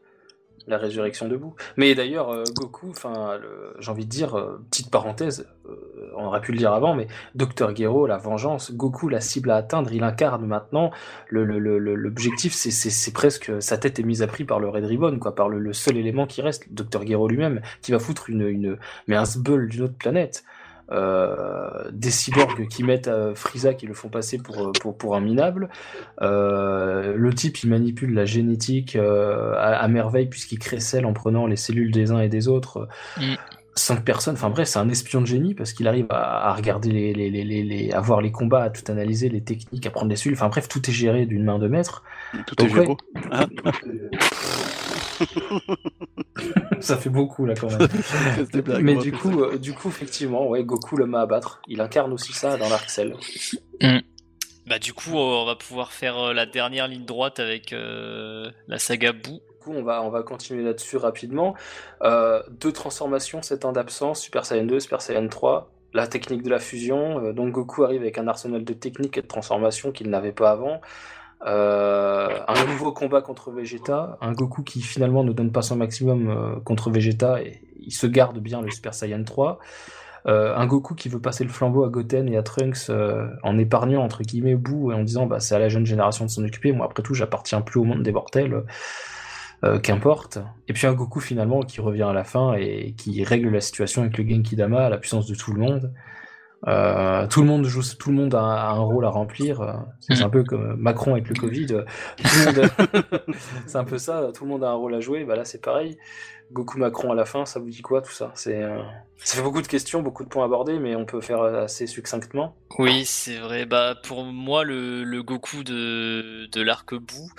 La 0.67 0.77
résurrection 0.77 1.27
de 1.27 1.35
Boo. 1.37 1.55
Mais 1.77 1.95
d'ailleurs, 1.95 2.29
euh, 2.31 2.43
Goku, 2.55 2.89
enfin, 2.89 3.39
j'ai 3.79 3.91
envie 3.91 4.05
de 4.05 4.09
dire, 4.09 4.35
euh, 4.37 4.61
petite 4.69 4.89
parenthèse, 4.91 5.47
euh, 5.67 5.75
on 6.17 6.25
aurait 6.25 6.41
pu 6.41 6.51
le 6.51 6.57
dire 6.57 6.73
avant, 6.73 6.95
mais 6.95 7.07
Dr 7.35 7.75
Gero, 7.75 8.07
la 8.07 8.17
vengeance, 8.17 8.71
Goku, 8.73 9.09
la 9.09 9.21
cible 9.21 9.51
à 9.51 9.55
atteindre, 9.57 9.91
il 9.93 10.03
incarne 10.03 10.45
maintenant. 10.45 10.91
Le- 11.29 11.45
le- 11.45 11.59
le- 11.59 11.79
le- 11.79 11.95
L'objectif, 11.95 12.53
c'est- 12.53 13.13
presque 13.13 13.51
sa 13.61 13.77
tête 13.77 13.99
est 13.99 14.03
mise 14.03 14.21
à 14.21 14.27
prix 14.27 14.43
par 14.45 14.59
le 14.59 14.69
Red 14.69 14.85
Ribbon, 14.85 15.17
quoi, 15.19 15.33
par 15.35 15.49
le, 15.49 15.73
seul 15.73 15.97
élément 15.97 16.27
qui 16.27 16.41
reste, 16.41 16.71
Dr 16.71 17.05
Gero 17.05 17.27
lui-même, 17.27 17.61
qui 17.81 17.91
va 17.91 17.99
foutre 17.99 18.29
une, 18.29 18.41
une 18.47 18.77
mais 19.07 19.15
un 19.15 19.25
sbeul 19.25 19.67
d'une 19.69 19.83
autre 19.83 19.97
planète. 19.97 20.43
Euh, 20.91 21.69
des 21.91 22.09
cyborgs 22.09 22.67
qui 22.67 22.83
mettent 22.83 23.09
euh, 23.09 23.35
Frieza 23.35 23.75
qui 23.75 23.85
le 23.85 23.93
font 23.93 24.09
passer 24.09 24.39
pour, 24.39 24.59
euh, 24.59 24.71
pour, 24.81 24.97
pour 24.97 25.15
un 25.15 25.19
minable. 25.21 25.69
Euh, 26.21 27.13
le 27.15 27.33
type, 27.33 27.61
il 27.63 27.69
manipule 27.69 28.13
la 28.13 28.25
génétique 28.25 28.95
euh, 28.95 29.53
à, 29.53 29.75
à 29.77 29.87
merveille 29.87 30.25
puisqu'il 30.27 30.57
crée 30.57 30.79
celle 30.79 31.05
en 31.05 31.13
prenant 31.13 31.45
les 31.45 31.57
cellules 31.57 31.91
des 31.91 32.11
uns 32.11 32.21
et 32.21 32.29
des 32.29 32.47
autres. 32.47 32.87
Mm. 33.17 33.35
Cinq 33.75 34.03
personnes, 34.03 34.33
enfin 34.33 34.49
bref, 34.49 34.67
c'est 34.67 34.79
un 34.79 34.89
espion 34.89 35.21
de 35.21 35.25
génie 35.27 35.53
parce 35.53 35.71
qu'il 35.71 35.87
arrive 35.87 36.07
à, 36.09 36.49
à 36.49 36.53
regarder 36.53 36.89
les, 36.91 37.13
les, 37.13 37.29
les, 37.29 37.43
les, 37.45 37.63
les- 37.63 37.91
à 37.93 38.01
voir 38.01 38.19
les 38.19 38.31
combats, 38.31 38.63
à 38.63 38.69
tout 38.69 38.91
analyser, 38.91 39.29
les 39.29 39.41
techniques, 39.41 39.85
à 39.85 39.89
prendre 39.91 40.09
les 40.09 40.17
cellules. 40.17 40.35
Enfin 40.35 40.49
bref, 40.49 40.67
tout 40.67 40.81
est 40.89 40.93
géré 40.93 41.25
d'une 41.25 41.45
main 41.45 41.59
de 41.59 41.67
maître. 41.67 42.03
Tout 42.45 42.55
Donc, 42.55 42.71
est 42.71 42.79
ouais. 42.79 42.97
Ça 46.79 46.97
fait 46.97 47.09
beaucoup 47.09 47.45
là 47.45 47.53
quand 47.55 47.67
même. 47.69 47.87
Mais 48.81 48.95
du 48.95 49.11
coup, 49.11 49.41
euh, 49.43 49.57
du 49.57 49.73
coup, 49.73 49.89
effectivement, 49.89 50.47
ouais, 50.47 50.63
Goku 50.63 50.95
l'homme 50.97 51.15
à 51.15 51.21
abattre. 51.21 51.61
Il 51.67 51.81
incarne 51.81 52.13
aussi 52.13 52.33
ça 52.33 52.57
dans 52.57 52.69
l'arc 52.69 52.89
Cell. 52.89 53.15
Bah 54.69 54.77
du 54.77 54.93
coup, 54.93 55.15
on 55.15 55.45
va 55.45 55.55
pouvoir 55.55 55.91
faire 55.91 56.17
euh, 56.17 56.33
la 56.33 56.45
dernière 56.45 56.87
ligne 56.87 57.03
droite 57.05 57.39
avec 57.39 57.73
euh, 57.73 58.51
la 58.67 58.77
saga 58.77 59.13
Boo. 59.13 59.41
Du 59.41 59.65
coup, 59.65 59.73
on 59.73 59.81
va, 59.83 60.03
on 60.03 60.09
va 60.09 60.21
continuer 60.21 60.63
là-dessus 60.63 60.97
rapidement. 60.97 61.55
Euh, 62.03 62.41
deux 62.61 62.71
transformations, 62.71 63.41
7 63.41 63.65
ans 63.65 63.71
d'absence, 63.71 64.21
Super 64.21 64.45
Saiyan 64.45 64.65
2, 64.65 64.79
Super 64.79 65.01
Saiyan 65.01 65.27
3. 65.27 65.71
La 65.93 66.05
technique 66.07 66.43
de 66.43 66.51
la 66.51 66.59
fusion. 66.59 67.19
euh, 67.25 67.33
donc 67.33 67.51
Goku 67.51 67.83
arrive 67.83 68.01
avec 68.01 68.19
un 68.19 68.27
arsenal 68.27 68.63
de 68.63 68.73
techniques 68.73 69.17
et 69.17 69.23
de 69.23 69.27
transformations 69.27 69.91
qu'il 69.91 70.09
n'avait 70.11 70.31
pas 70.31 70.51
avant. 70.51 70.81
Euh, 71.45 72.39
un 72.47 72.65
nouveau 72.65 72.91
combat 72.91 73.21
contre 73.21 73.51
Vegeta. 73.51 74.17
Un 74.21 74.33
Goku 74.33 74.63
qui 74.63 74.81
finalement 74.81 75.23
ne 75.23 75.31
donne 75.31 75.51
pas 75.51 75.61
son 75.61 75.77
maximum 75.77 76.29
euh, 76.29 76.59
contre 76.59 76.89
Vegeta 76.91 77.41
et 77.41 77.61
il 77.79 77.93
se 77.93 78.07
garde 78.07 78.39
bien 78.39 78.61
le 78.61 78.69
Super 78.71 78.93
Saiyan 78.93 79.23
3. 79.23 79.59
Euh, 80.27 80.53
un 80.53 80.65
Goku 80.65 80.95
qui 80.95 81.07
veut 81.07 81.21
passer 81.21 81.45
le 81.45 81.49
flambeau 81.49 81.85
à 81.85 81.89
Goten 81.89 82.27
et 82.27 82.35
à 82.35 82.43
Trunks 82.43 82.91
en 83.41 83.57
épargnant 83.57 84.03
entre 84.03 84.23
guillemets 84.23 84.55
Boo 84.55 84.91
et 84.91 84.93
en 84.93 85.03
disant 85.03 85.27
bah 85.27 85.39
c'est 85.39 85.55
à 85.55 85.59
la 85.59 85.69
jeune 85.69 85.85
génération 85.85 86.25
de 86.25 86.29
s'en 86.29 86.43
occuper. 86.43 86.73
Moi 86.73 86.85
après 86.85 87.03
tout 87.03 87.13
j'appartiens 87.13 87.61
plus 87.61 87.79
au 87.79 87.83
monde 87.83 88.03
des 88.03 88.11
mortels. 88.11 88.63
Qu'importe. 89.83 90.39
Et 90.69 90.73
puis 90.73 90.87
un 90.87 90.93
Goku 90.93 91.19
finalement 91.19 91.59
qui 91.63 91.81
revient 91.81 92.03
à 92.03 92.13
la 92.13 92.23
fin 92.23 92.53
et 92.53 92.93
qui 92.95 93.25
règle 93.25 93.49
la 93.49 93.59
situation 93.59 94.03
avec 94.03 94.17
le 94.17 94.25
Genki 94.25 94.55
Dama 94.55 94.85
à 94.85 94.89
la 94.89 94.97
puissance 94.97 95.27
de 95.27 95.35
tout 95.35 95.51
le 95.51 95.59
monde. 95.59 95.91
Euh, 96.67 97.25
tout 97.27 97.41
le 97.41 97.47
monde 97.47 97.65
joue, 97.65 97.81
tout 97.97 98.09
le 98.09 98.15
monde 98.17 98.35
a, 98.35 98.39
a 98.41 98.71
un 98.71 98.79
rôle 98.79 99.05
à 99.05 99.09
remplir. 99.09 99.61
euh, 99.61 99.73
C'est 100.01 100.19
Mm. 100.19 100.23
un 100.23 100.29
peu 100.29 100.43
comme 100.43 100.75
Macron 100.77 101.13
avec 101.13 101.29
le 101.29 101.35
Covid. 101.35 101.67
euh, 101.71 101.85
c'est 103.65 103.77
un 103.77 103.83
peu 103.85 103.97
ça. 103.97 104.29
Tout 104.33 104.43
le 104.45 104.49
monde 104.51 104.63
a 104.63 104.69
un 104.69 104.73
rôle 104.73 104.93
à 104.95 104.99
jouer. 104.99 105.23
Bah 105.23 105.35
là 105.35 105.45
c'est 105.45 105.61
pareil. 105.61 105.97
Goku 106.51 106.79
Macron 106.79 107.11
à 107.11 107.15
la 107.15 107.25
fin, 107.25 107.45
ça 107.45 107.59
vous 107.59 107.69
dit 107.69 107.83
quoi 107.83 108.01
tout 108.01 108.11
ça? 108.11 108.31
C'est, 108.33 108.63
euh, 108.63 108.81
ça 109.17 109.37
fait 109.37 109.43
beaucoup 109.43 109.61
de 109.61 109.67
questions, 109.67 110.01
beaucoup 110.01 110.23
de 110.23 110.29
points 110.29 110.45
abordés, 110.45 110.79
mais 110.79 110.95
on 110.95 111.05
peut 111.05 111.21
faire 111.21 111.41
euh, 111.41 111.65
assez 111.65 111.85
succinctement. 111.85 112.55
Oui, 112.79 113.05
c'est 113.05 113.37
vrai. 113.37 113.67
Bah 113.67 113.95
pour 114.03 114.23
moi, 114.23 114.63
le, 114.63 115.21
Goku 115.21 115.63
de, 115.63 116.47
de 116.51 116.61
l'arc 116.61 116.95
Boo, 116.95 117.29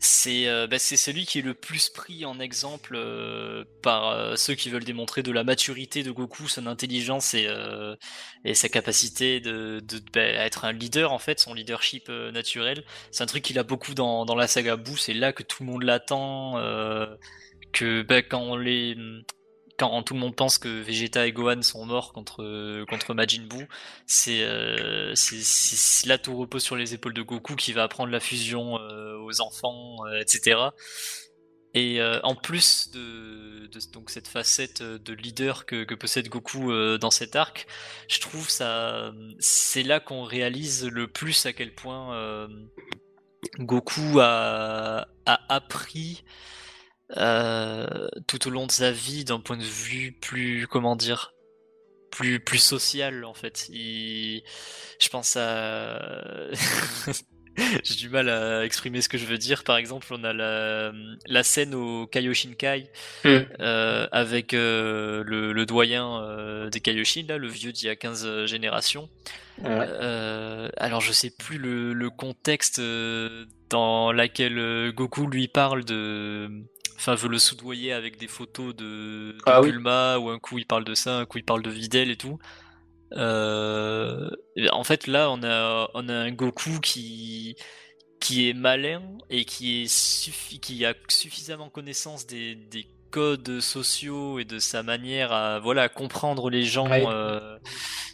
c'est 0.00 0.48
euh, 0.48 0.66
bah, 0.66 0.78
c'est 0.78 0.98
celui 0.98 1.24
qui 1.24 1.38
est 1.38 1.42
le 1.42 1.54
plus 1.54 1.88
pris 1.88 2.26
en 2.26 2.38
exemple 2.40 2.98
par 3.82 4.36
ceux 4.36 4.54
qui 4.54 4.68
veulent 4.68 4.84
démontrer 4.84 5.22
de 5.22 5.32
la 5.32 5.44
maturité 5.44 6.02
de 6.02 6.10
Goku, 6.10 6.46
son 6.46 6.66
intelligence 6.66 7.32
et, 7.32 7.48
et 8.44 8.54
sa 8.54 8.68
capacité 8.68 9.40
de, 9.40 9.80
de 9.80 10.00
bah, 10.12 10.20
être 10.20 10.66
un 10.66 10.72
leader 10.72 11.12
en 11.12 11.18
fait, 11.18 11.40
son 11.40 11.54
leadership 11.54 12.10
naturel. 12.10 12.84
C'est 13.12 13.22
un 13.22 13.26
truc 13.26 13.42
qu'il 13.42 13.58
a 13.58 13.62
beaucoup 13.62 13.94
dans, 13.94 14.26
dans 14.26 14.34
la 14.34 14.46
saga 14.46 14.76
Boo. 14.76 14.96
C'est 14.98 15.14
là 15.14 15.32
que 15.32 15.42
tout 15.42 15.62
le 15.62 15.70
monde 15.70 15.84
l'attend. 15.84 16.58
Que 17.72 18.02
bah, 18.02 18.22
quand 19.78 20.02
tout 20.02 20.14
le 20.14 20.20
monde 20.20 20.34
pense 20.34 20.58
que 20.58 20.68
Vegeta 20.82 21.26
et 21.26 21.32
Gohan 21.32 21.62
sont 21.62 21.86
morts 21.86 22.12
contre 22.12 22.84
contre 22.86 23.14
Majin 23.14 23.42
Buu, 23.42 23.68
c'est 24.06 24.42
euh, 24.42 25.14
là 26.06 26.18
tout 26.18 26.36
repose 26.36 26.62
sur 26.62 26.76
les 26.76 26.94
épaules 26.94 27.14
de 27.14 27.22
Goku 27.22 27.54
qui 27.54 27.72
va 27.72 27.84
apprendre 27.84 28.10
la 28.10 28.20
fusion 28.20 28.78
euh, 28.78 29.16
aux 29.18 29.40
enfants, 29.40 29.98
etc. 30.20 30.58
Et 31.74 32.00
euh, 32.00 32.18
en 32.24 32.34
plus 32.34 32.90
de, 32.90 33.70
donc 33.92 34.10
cette 34.10 34.26
facette 34.26 34.82
de 34.82 35.12
leader 35.12 35.64
que, 35.64 35.84
que 35.84 35.94
possède 35.94 36.28
Goku 36.28 36.72
dans 36.98 37.10
cet 37.10 37.36
arc, 37.36 37.66
je 38.08 38.20
trouve 38.20 38.48
ça 38.48 39.12
c'est 39.38 39.84
là 39.84 40.00
qu'on 40.00 40.24
réalise 40.24 40.86
le 40.86 41.06
plus 41.06 41.46
à 41.46 41.52
quel 41.52 41.72
point 41.72 42.48
Goku 43.60 44.18
a, 44.18 45.06
a 45.26 45.54
appris 45.54 46.24
euh, 47.16 48.08
tout 48.26 48.46
au 48.48 48.50
long 48.50 48.66
de 48.66 48.72
sa 48.72 48.90
vie 48.92 49.24
d'un 49.24 49.40
point 49.40 49.56
de 49.56 49.62
vue 49.64 50.12
plus 50.20 50.66
comment 50.68 50.94
dire 50.96 51.32
plus 52.10 52.40
plus 52.40 52.58
social 52.58 53.24
en 53.24 53.34
fait 53.34 53.68
il 53.70 54.42
je 55.00 55.08
pense 55.08 55.36
à 55.36 55.98
j'ai 57.82 57.96
du 57.96 58.08
mal 58.08 58.28
à 58.28 58.64
exprimer 58.64 59.00
ce 59.00 59.08
que 59.08 59.18
je 59.18 59.26
veux 59.26 59.38
dire 59.38 59.64
par 59.64 59.76
exemple 59.78 60.06
on 60.10 60.22
a 60.24 60.32
la, 60.32 60.92
la 61.26 61.42
scène 61.42 61.74
au 61.74 62.06
Kaioshinkai 62.06 62.90
Mm. 63.24 63.28
euh, 63.60 64.06
avec 64.12 64.54
euh, 64.54 65.22
le, 65.26 65.52
le 65.52 65.66
doyen 65.66 66.22
euh, 66.22 66.70
des 66.70 66.80
Kaioshin 66.80 67.24
là 67.28 67.36
le 67.36 67.48
vieux 67.48 67.72
d'il 67.72 67.86
y 67.86 67.90
a 67.90 67.96
15 67.96 68.44
générations 68.46 69.08
Ouais. 69.60 69.88
alors 70.76 71.00
je 71.00 71.10
sais 71.10 71.30
plus 71.36 71.58
le, 71.58 71.92
le 71.92 72.10
contexte 72.10 72.80
dans 73.70 74.12
euh, 74.12 74.92
Goku 74.92 75.26
lui 75.26 75.48
parle 75.48 75.84
de, 75.84 76.48
enfin 76.98 77.14
veut 77.14 77.28
le 77.28 77.38
soudoyer 77.38 77.92
avec 77.92 78.18
des 78.18 78.28
photos 78.28 78.74
de, 78.76 79.36
de 79.38 79.38
Ah 79.46 79.60
oui. 79.62 79.72
Bulma 79.72 80.18
ou 80.18 80.30
un 80.30 80.38
coup 80.38 80.58
il 80.58 80.66
parle 80.66 80.84
de 80.84 80.94
ça, 80.94 81.18
un 81.18 81.26
coup 81.26 81.38
il 81.38 81.44
parle 81.44 81.62
de 81.62 81.70
Videl 81.70 82.10
et 82.10 82.16
tout. 82.16 82.38
Euh, 83.14 84.28
et 84.56 84.68
en 84.70 84.84
fait 84.84 85.06
là 85.06 85.30
on 85.30 85.42
a 85.42 85.90
on 85.94 86.08
a 86.10 86.14
un 86.14 86.30
Goku 86.30 86.78
qui 86.80 87.56
qui 88.20 88.48
est 88.50 88.54
malin 88.54 89.02
et 89.30 89.44
qui 89.46 89.82
est 89.82 89.86
suffi- 89.86 90.60
qui 90.60 90.84
a 90.84 90.94
suffisamment 91.08 91.70
connaissance 91.70 92.26
des, 92.26 92.54
des 92.56 92.86
codes 93.10 93.60
sociaux 93.60 94.38
et 94.40 94.44
de 94.44 94.58
sa 94.58 94.82
manière 94.82 95.32
à 95.32 95.58
voilà 95.60 95.84
à 95.84 95.88
comprendre 95.88 96.50
les 96.50 96.64
gens 96.64 96.88
Ouais. 96.90 97.04
euh, 97.08 97.58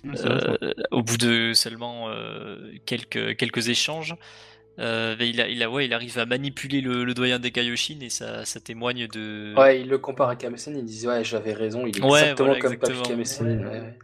euh, 0.07 0.57
au 0.93 1.03
bout 1.03 1.17
de 1.17 1.53
seulement 1.55 2.09
quelques 2.87 3.37
quelques 3.37 3.69
échanges. 3.69 4.15
Euh, 4.79 5.17
il, 5.21 5.41
a, 5.41 5.49
il, 5.49 5.63
a, 5.63 5.71
ouais, 5.71 5.87
il 5.87 5.95
arrive 5.95 6.19
à 6.19 6.27
manipuler 6.27 6.81
le, 6.81 7.05
le 7.05 7.15
doyen 7.15 7.39
des 7.39 7.53
Kaioshin 7.53 8.01
et 8.01 8.11
ça, 8.11 8.45
ça 8.45 8.61
témoigne 8.61 9.07
de. 9.09 9.55
Ouais, 9.57 9.81
il 9.81 9.89
le 9.89 9.99
compare 9.99 10.29
à 10.31 10.37
Kame 10.37 10.57
Sennin, 10.57 10.79
il 10.79 10.85
disait 10.85 11.07
ouais 11.09 11.23
j'avais 11.25 11.53
raison, 11.53 11.87
il 11.87 11.97
est 11.99 12.01
Ouais, 12.03 12.11
exactement 12.11 12.49
voilà, 12.49 12.59
comme 12.61 12.75
exactement. 12.75 13.03
Papy 13.03 13.15
ouais. 13.15 13.95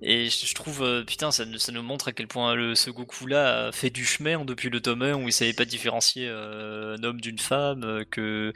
Et 0.00 0.30
je, 0.30 0.46
je 0.46 0.54
trouve, 0.54 0.82
euh, 0.82 1.04
putain, 1.04 1.32
ça, 1.32 1.44
nous- 1.44 1.58
ça 1.58 1.72
nous 1.72 1.82
montre 1.82 2.08
à 2.08 2.12
quel 2.12 2.28
point 2.28 2.54
le, 2.54 2.74
ce 2.76 2.90
Goku-là 2.90 3.66
a 3.68 3.72
fait 3.72 3.90
du 3.90 4.04
chemin 4.04 4.44
depuis 4.44 4.70
le 4.70 4.80
tome 4.80 5.02
1 5.02 5.14
où 5.14 5.26
il 5.28 5.32
savait 5.32 5.52
pas 5.52 5.64
différencier 5.64 6.28
euh, 6.28 6.96
un 6.96 7.02
homme 7.02 7.20
d'une 7.20 7.38
femme, 7.38 8.04
que, 8.10 8.52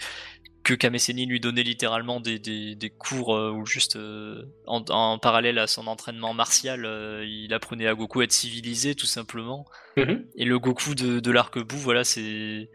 que 0.76 0.86
que 0.86 0.98
Kame 0.98 1.28
lui 1.28 1.40
donnait 1.40 1.62
littéralement 1.62 2.20
des, 2.20 2.38
des, 2.38 2.90
cours 2.90 3.30
ou 3.30 3.66
juste 3.66 3.98
en, 4.66 5.18
parallèle 5.18 5.58
à 5.58 5.66
son 5.66 5.86
entraînement 5.86 6.34
martial, 6.34 6.88
il 7.24 7.52
apprenait 7.54 7.86
à 7.86 7.94
Goku 7.94 8.20
à 8.20 8.24
être 8.24 8.32
civilisé 8.32 8.94
tout 8.94 9.06
simplement. 9.06 9.66
Mm-hmm. 9.96 10.24
Et 10.36 10.44
le 10.44 10.58
Goku 10.58 10.94
de, 10.94 11.20
de 11.20 11.30
l'arc-bout, 11.30 11.78
voilà, 11.78 12.04
c'est 12.04 12.68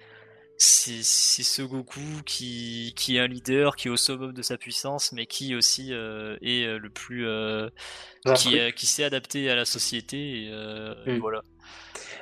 c'est 0.57 1.03
ce 1.03 1.61
Goku 1.61 1.99
qui, 2.25 2.93
qui 2.95 3.17
est 3.17 3.19
un 3.19 3.27
leader, 3.27 3.75
qui 3.75 3.88
est 3.88 3.91
au 3.91 3.97
summum 3.97 4.34
de 4.34 4.41
sa 4.41 4.57
puissance, 4.57 5.11
mais 5.11 5.27
qui 5.27 5.55
aussi 5.55 5.93
euh, 5.93 6.38
est 6.41 6.65
euh, 6.65 6.79
le 6.79 6.89
plus 6.89 7.27
euh, 7.27 7.69
qui, 8.35 8.57
qui 8.75 8.88
s'est 8.88 9.03
adapté 9.03 9.49
à 9.49 9.55
la 9.55 9.65
société. 9.65 10.45
Et, 10.45 10.51
mm. 11.13 11.19
voilà. 11.19 11.43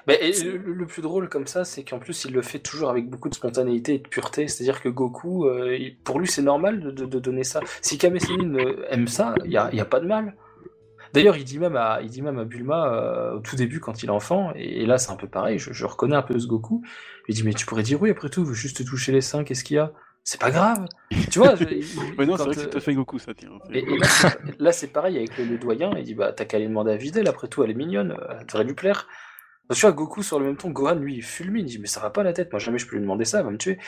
Mais 0.08 0.20
le, 0.44 0.86
plus 0.86 1.02
drôle 1.02 1.30
comme 1.30 1.48
ça, 1.48 1.66
c'est 1.66 1.84
qu'en 1.84 1.98
plus 1.98 2.26
il 2.26 2.34
le 2.34 2.44
fait 2.44 2.60
toujours 2.60 2.92
avec 2.92 3.10
beaucoup 3.10 3.30
de 3.30 3.34
spontanéité 3.34 3.96
et 3.96 4.00
de 4.00 4.08
pureté. 4.08 4.48
C'est-à-dire 4.48 4.82
que 4.82 4.90
Goku, 4.90 5.50
pour 6.04 6.20
lui, 6.20 6.28
c'est 6.28 6.44
normal 6.44 6.94
de, 6.94 7.06
de, 7.06 7.20
donner 7.20 7.44
ça. 7.44 7.62
Si 7.82 7.98
Kame 7.98 8.18
aime 8.90 9.08
ça, 9.08 9.34
il 9.44 9.50
n'y 9.50 9.58
a, 9.58 9.74
y 9.74 9.80
a 9.80 9.86
pas 9.86 10.00
de 10.00 10.06
mal. 10.06 10.36
D'ailleurs, 11.16 11.38
il 11.38 11.46
dit 11.46 11.60
même 11.60 11.76
à, 11.76 12.00
il 12.04 12.10
dit 12.10 12.22
même 12.22 12.38
à 12.38 12.44
Bulma 12.44 12.94
euh, 12.94 13.38
au 13.38 13.40
tout 13.40 13.56
début 13.56 13.80
quand 13.80 14.04
il 14.04 14.08
est 14.08 14.12
enfant, 14.12 14.52
et, 14.56 14.86
là 14.86 14.98
c'est 14.98 15.12
un 15.12 15.16
peu 15.16 15.28
pareil, 15.28 15.58
je, 15.58 15.86
reconnais 15.86 16.16
un 16.16 16.22
peu 16.22 16.38
ce 16.38 16.46
Goku. 16.46 16.84
Il 17.28 17.36
dit 17.36 17.44
mais 17.44 17.54
tu 17.54 17.66
pourrais 17.66 17.84
dire 17.84 18.02
oui 18.02 18.12
après 18.12 18.30
tout, 18.30 18.44
veux 18.44 18.54
juste 18.54 18.86
toucher 18.86 19.12
les 19.12 19.22
seins, 19.22 19.44
qu'est-ce 19.44 19.64
qu'il 19.64 19.78
y 19.78 19.80
a? 19.80 19.92
C'est 20.24 20.42
pas 20.42 20.52
grave, 20.52 20.88
tu 21.32 21.40
vois. 21.40 21.54
mais 22.18 22.26
non, 22.26 22.36
c'est 22.36 22.44
vrai 22.44 22.56
que 22.56 22.62
c'est 22.62 22.80
fait 22.80 22.94
Goku 22.94 23.20
ça. 23.20 23.32
Et, 23.72 23.86
là, 24.60 24.72
c'est 24.72 24.88
pareil 24.88 25.18
avec 25.18 25.38
le, 25.38 25.58
doyen. 25.58 25.92
Il 25.98 26.04
dit 26.04 26.16
bah 26.16 26.34
t'as 26.34 26.46
qu'à 26.46 26.58
aller 26.58 26.68
demander 26.68 26.92
à 26.92 26.98
Videl, 26.98 27.28
après 27.28 27.48
tout 27.48 27.64
elle 27.64 27.72
est 27.72 27.76
mignonne, 27.76 28.18
elle 28.30 28.46
devrait 28.46 28.64
lui 28.64 28.74
plaire. 28.74 29.08
Tu 29.74 29.82
vois, 29.82 29.94
Goku 29.94 30.22
sur 30.22 30.40
le 30.40 30.46
même 30.46 30.58
ton, 30.58 30.70
Gohan 30.70 30.94
lui 30.94 31.16
il 31.16 31.24
fulmine, 31.24 31.68
il 31.68 31.72
dit 31.72 31.80
mais 31.80 31.88
ça 31.88 32.00
va 32.00 32.12
pas 32.12 32.22
la 32.22 32.34
tête, 32.34 32.52
moi 32.52 32.60
jamais 32.60 32.78
je 32.78 32.86
peux 32.86 32.98
lui 32.98 33.02
demander 33.02 33.26
ça, 33.26 33.40
elle 33.40 33.46
va 33.46 33.52
me 33.52 33.58
tuer. 33.58 33.80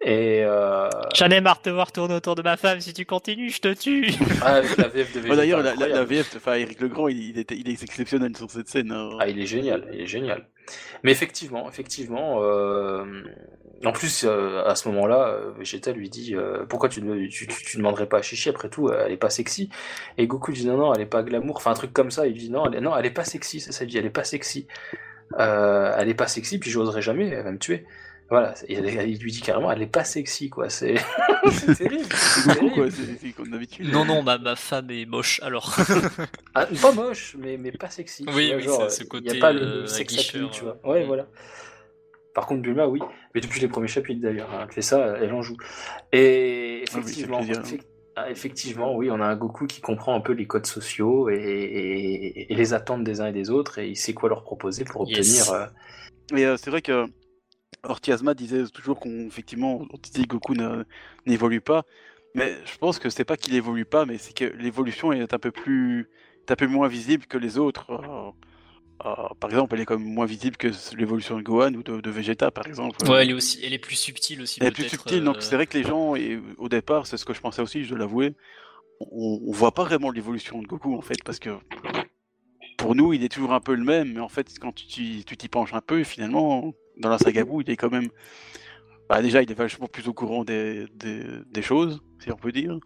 Et 0.00 0.42
euh... 0.42 0.88
J'en 1.14 1.28
ai 1.28 1.42
marre 1.42 1.58
de 1.58 1.62
te 1.62 1.70
voir 1.70 1.92
tourner 1.92 2.14
autour 2.14 2.36
de 2.36 2.42
ma 2.42 2.56
femme, 2.56 2.80
si 2.80 2.94
tu 2.94 3.04
continues, 3.04 3.50
je 3.50 3.60
te 3.60 3.74
tue. 3.74 4.06
Ah, 4.42 4.60
la 4.60 4.88
VF 4.88 5.12
de. 5.14 5.34
D'ailleurs, 5.34 5.62
la, 5.62 5.74
la, 5.74 6.04
VF, 6.04 6.36
enfin 6.36 6.54
Eric 6.54 6.80
Legrand, 6.80 7.08
il, 7.08 7.18
il, 7.18 7.38
était, 7.38 7.56
il 7.56 7.68
est 7.68 7.82
exceptionnel 7.82 8.36
sur 8.36 8.50
cette 8.50 8.68
scène. 8.68 8.92
Hein. 8.92 9.10
Ah, 9.20 9.28
il 9.28 9.38
est 9.38 9.46
génial, 9.46 9.86
il 9.92 10.00
est 10.00 10.06
génial. 10.06 10.46
Mais 11.02 11.12
effectivement, 11.12 11.68
effectivement, 11.68 12.42
euh... 12.42 13.04
en 13.84 13.92
plus 13.92 14.24
euh, 14.24 14.64
à 14.64 14.74
ce 14.74 14.88
moment-là, 14.88 15.38
Vegeta 15.58 15.92
lui 15.92 16.08
dit 16.08 16.34
euh, 16.34 16.64
pourquoi 16.66 16.88
tu 16.88 17.02
ne 17.02 17.26
tu, 17.26 17.46
tu, 17.46 17.76
demanderais 17.76 18.08
pas 18.08 18.18
à 18.18 18.22
Chichi 18.22 18.48
après 18.48 18.70
tout, 18.70 18.90
elle 18.90 19.12
est 19.12 19.18
pas 19.18 19.30
sexy. 19.30 19.68
Et 20.16 20.26
Goku 20.26 20.52
dit 20.52 20.66
non 20.66 20.78
non, 20.78 20.94
elle 20.94 21.02
est 21.02 21.06
pas 21.06 21.22
glamour, 21.22 21.56
enfin 21.56 21.72
un 21.72 21.74
truc 21.74 21.92
comme 21.92 22.10
ça. 22.10 22.26
Il 22.26 22.34
dit 22.34 22.50
non, 22.50 22.70
elle, 22.70 22.82
non, 22.82 22.96
elle 22.96 23.06
est 23.06 23.10
pas 23.10 23.24
sexy, 23.24 23.60
c'est 23.60 23.72
ça. 23.72 23.84
Il 23.84 23.88
dit 23.88 23.98
elle 23.98 24.06
est 24.06 24.10
pas 24.10 24.24
sexy. 24.24 24.66
Euh, 25.38 25.94
elle 25.98 26.08
est 26.08 26.14
pas 26.14 26.28
sexy, 26.28 26.58
puis 26.58 26.70
j'oserais 26.70 27.02
jamais, 27.02 27.28
elle 27.28 27.44
va 27.44 27.52
me 27.52 27.58
tuer. 27.58 27.84
Voilà, 28.28 28.54
il, 28.68 29.18
lui 29.20 29.30
dit 29.30 29.40
carrément, 29.40 29.70
elle 29.70 29.82
est 29.82 29.86
pas 29.86 30.02
sexy, 30.02 30.50
quoi. 30.50 30.68
C'est 30.68 30.94
terrible. 31.78 32.06
C'est 32.12 33.30
comme 33.36 33.50
d'habitude. 33.50 33.92
Non, 33.92 34.04
non, 34.04 34.22
ma, 34.24 34.36
ma 34.38 34.56
femme 34.56 34.90
est 34.90 35.06
moche, 35.06 35.40
alors. 35.44 35.76
ah, 36.56 36.66
pas 36.82 36.92
moche, 36.92 37.36
mais, 37.38 37.56
mais 37.56 37.70
pas 37.70 37.88
sexy. 37.88 38.24
Oui, 38.34 38.52
oui, 38.56 38.62
genre, 38.62 38.90
ce 38.90 39.04
côté. 39.04 39.26
Il 39.26 39.32
n'y 39.32 39.38
a 39.38 39.40
pas 39.40 39.52
le 39.52 39.86
sex 39.86 40.18
appeal, 40.18 40.48
tu 40.50 40.64
vois. 40.64 40.78
Ouais, 40.84 41.04
voilà. 41.04 41.28
Par 42.34 42.46
contre, 42.46 42.62
Bulma, 42.62 42.88
oui. 42.88 43.00
Mais 43.34 43.40
depuis 43.40 43.60
les 43.60 43.68
premiers 43.68 43.86
chapitres, 43.86 44.20
d'ailleurs. 44.20 44.48
Elle 44.60 44.72
fait 44.72 44.82
ça, 44.82 45.16
elle 45.20 45.32
en 45.32 45.42
joue. 45.42 45.56
Et 46.12 46.84
ah 46.92 46.98
effectivement, 46.98 47.40
ah, 48.18 48.30
effectivement, 48.30 48.96
oui, 48.96 49.10
on 49.10 49.20
a 49.20 49.26
un 49.26 49.36
Goku 49.36 49.66
qui 49.66 49.82
comprend 49.82 50.14
un 50.14 50.20
peu 50.20 50.32
les 50.32 50.46
codes 50.46 50.64
sociaux 50.64 51.28
et, 51.28 52.46
les 52.48 52.72
attentes 52.72 53.04
des 53.04 53.20
uns 53.20 53.26
et 53.26 53.32
des 53.32 53.50
autres, 53.50 53.78
et 53.78 53.88
il 53.90 53.96
sait 53.96 54.14
quoi 54.14 54.30
leur 54.30 54.42
proposer 54.42 54.84
pour 54.84 55.02
obtenir. 55.02 55.50
Euh, 55.52 55.66
mais 56.32 56.46
euh, 56.46 56.56
c'est 56.56 56.70
vrai 56.70 56.80
que 56.80 57.04
Ortiasma 57.82 58.32
disait 58.32 58.64
toujours 58.68 59.00
qu'on 59.00 59.26
effectivement 59.26 59.82
on 59.92 59.98
disait 59.98 60.22
que 60.22 60.28
Goku 60.28 60.54
n'évolue 61.26 61.60
pas, 61.60 61.84
mais 62.34 62.56
je 62.64 62.78
pense 62.78 62.98
que 62.98 63.10
c'est 63.10 63.26
pas 63.26 63.36
qu'il 63.36 63.54
évolue 63.54 63.84
pas, 63.84 64.06
mais 64.06 64.16
c'est 64.16 64.34
que 64.34 64.46
l'évolution 64.56 65.12
est 65.12 65.34
un 65.34 65.38
peu 65.38 65.50
plus, 65.50 66.08
est 66.48 66.50
un 66.50 66.56
peu 66.56 66.66
moins 66.66 66.88
visible 66.88 67.26
que 67.26 67.36
les 67.36 67.58
autres. 67.58 67.86
Euh, 69.06 69.10
par 69.38 69.50
exemple, 69.50 69.74
elle 69.74 69.82
est 69.82 69.84
quand 69.84 69.98
même 69.98 70.08
moins 70.08 70.26
visible 70.26 70.56
que 70.56 70.68
l'évolution 70.96 71.36
de 71.36 71.42
Gohan 71.42 71.74
ou 71.74 71.82
de, 71.82 72.10
Vegeta, 72.10 72.50
par 72.50 72.66
exemple. 72.66 72.96
Ouais, 73.08 73.22
elle 73.22 73.30
est 73.30 73.34
aussi, 73.34 73.60
elle 73.64 73.72
est 73.72 73.78
plus 73.78 73.96
subtile 73.96 74.42
aussi. 74.42 74.58
Elle 74.60 74.68
est 74.68 74.72
plus 74.72 74.88
subtile, 74.88 75.22
donc 75.22 75.36
euh, 75.36 75.40
c'est 75.40 75.54
vrai 75.54 75.66
que 75.66 75.78
les 75.78 75.84
gens, 75.84 76.16
et 76.16 76.40
au 76.58 76.68
départ, 76.68 77.06
c'est 77.06 77.16
ce 77.16 77.24
que 77.24 77.32
je 77.32 77.40
pensais 77.40 77.62
aussi, 77.62 77.84
je 77.84 77.90
dois 77.90 77.98
l'avouer, 77.98 78.34
on, 79.00 79.40
on, 79.46 79.52
voit 79.52 79.72
pas 79.72 79.84
vraiment 79.84 80.10
l'évolution 80.10 80.60
de 80.60 80.66
Goku 80.66 80.96
en 80.96 81.02
fait, 81.02 81.22
parce 81.24 81.38
que 81.38 81.50
pour 82.76 82.94
nous, 82.94 83.12
il 83.12 83.22
est 83.24 83.28
toujours 83.28 83.52
un 83.52 83.60
peu 83.60 83.74
le 83.74 83.84
même, 83.84 84.14
mais 84.14 84.20
en 84.20 84.28
fait, 84.28 84.58
quand 84.60 84.74
tu 84.74 85.24
t'y 85.24 85.48
penches 85.48 85.74
un 85.74 85.80
peu, 85.80 86.02
finalement, 86.04 86.74
dans 86.98 87.10
la 87.10 87.18
saga 87.18 87.44
Buu, 87.44 87.62
il 87.62 87.70
est 87.70 87.76
quand 87.76 87.90
même. 87.90 88.08
Bah, 89.08 89.22
déjà, 89.22 89.42
il 89.42 89.50
est 89.50 89.54
vachement 89.54 89.86
plus 89.86 90.08
au 90.08 90.12
courant 90.12 90.44
des, 90.44 90.86
des, 90.94 91.62
choses, 91.62 92.02
si 92.18 92.32
on 92.32 92.36
peut 92.36 92.52
dire. 92.52 92.78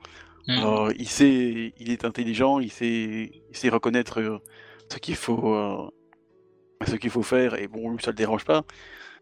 Hmm. 0.48 0.90
il 0.98 1.08
sait, 1.08 1.72
il 1.78 1.90
est 1.90 2.04
intelligent, 2.04 2.60
il 2.60 2.70
sait, 2.70 3.30
il 3.50 3.56
sait 3.56 3.68
reconnaître 3.68 4.20
euh, 4.20 4.38
ce 4.90 4.98
qu'il 4.98 5.14
faut, 5.14 5.54
euh, 5.54 5.88
ce 6.86 6.96
qu'il 6.96 7.10
faut 7.10 7.22
faire, 7.22 7.54
et 7.58 7.68
bon, 7.68 7.90
lui, 7.90 7.98
ça 8.02 8.10
le 8.10 8.16
dérange 8.16 8.44
pas. 8.44 8.62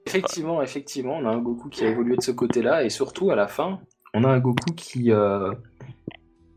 Effectivement, 0.07 0.63
effectivement, 0.63 1.19
on 1.19 1.27
a 1.27 1.31
un 1.31 1.39
Goku 1.39 1.69
qui 1.69 1.85
a 1.85 1.89
évolué 1.89 2.17
de 2.17 2.23
ce 2.23 2.31
côté-là, 2.31 2.85
et 2.85 2.91
surtout, 2.91 3.31
à 3.31 3.37
la 3.37 3.49
fin, 3.49 3.81
on 4.15 4.25
a 4.25 4.29
un 4.29 4.39
Goku 4.39 4.73
qui, 4.77 5.11
euh, 5.13 5.53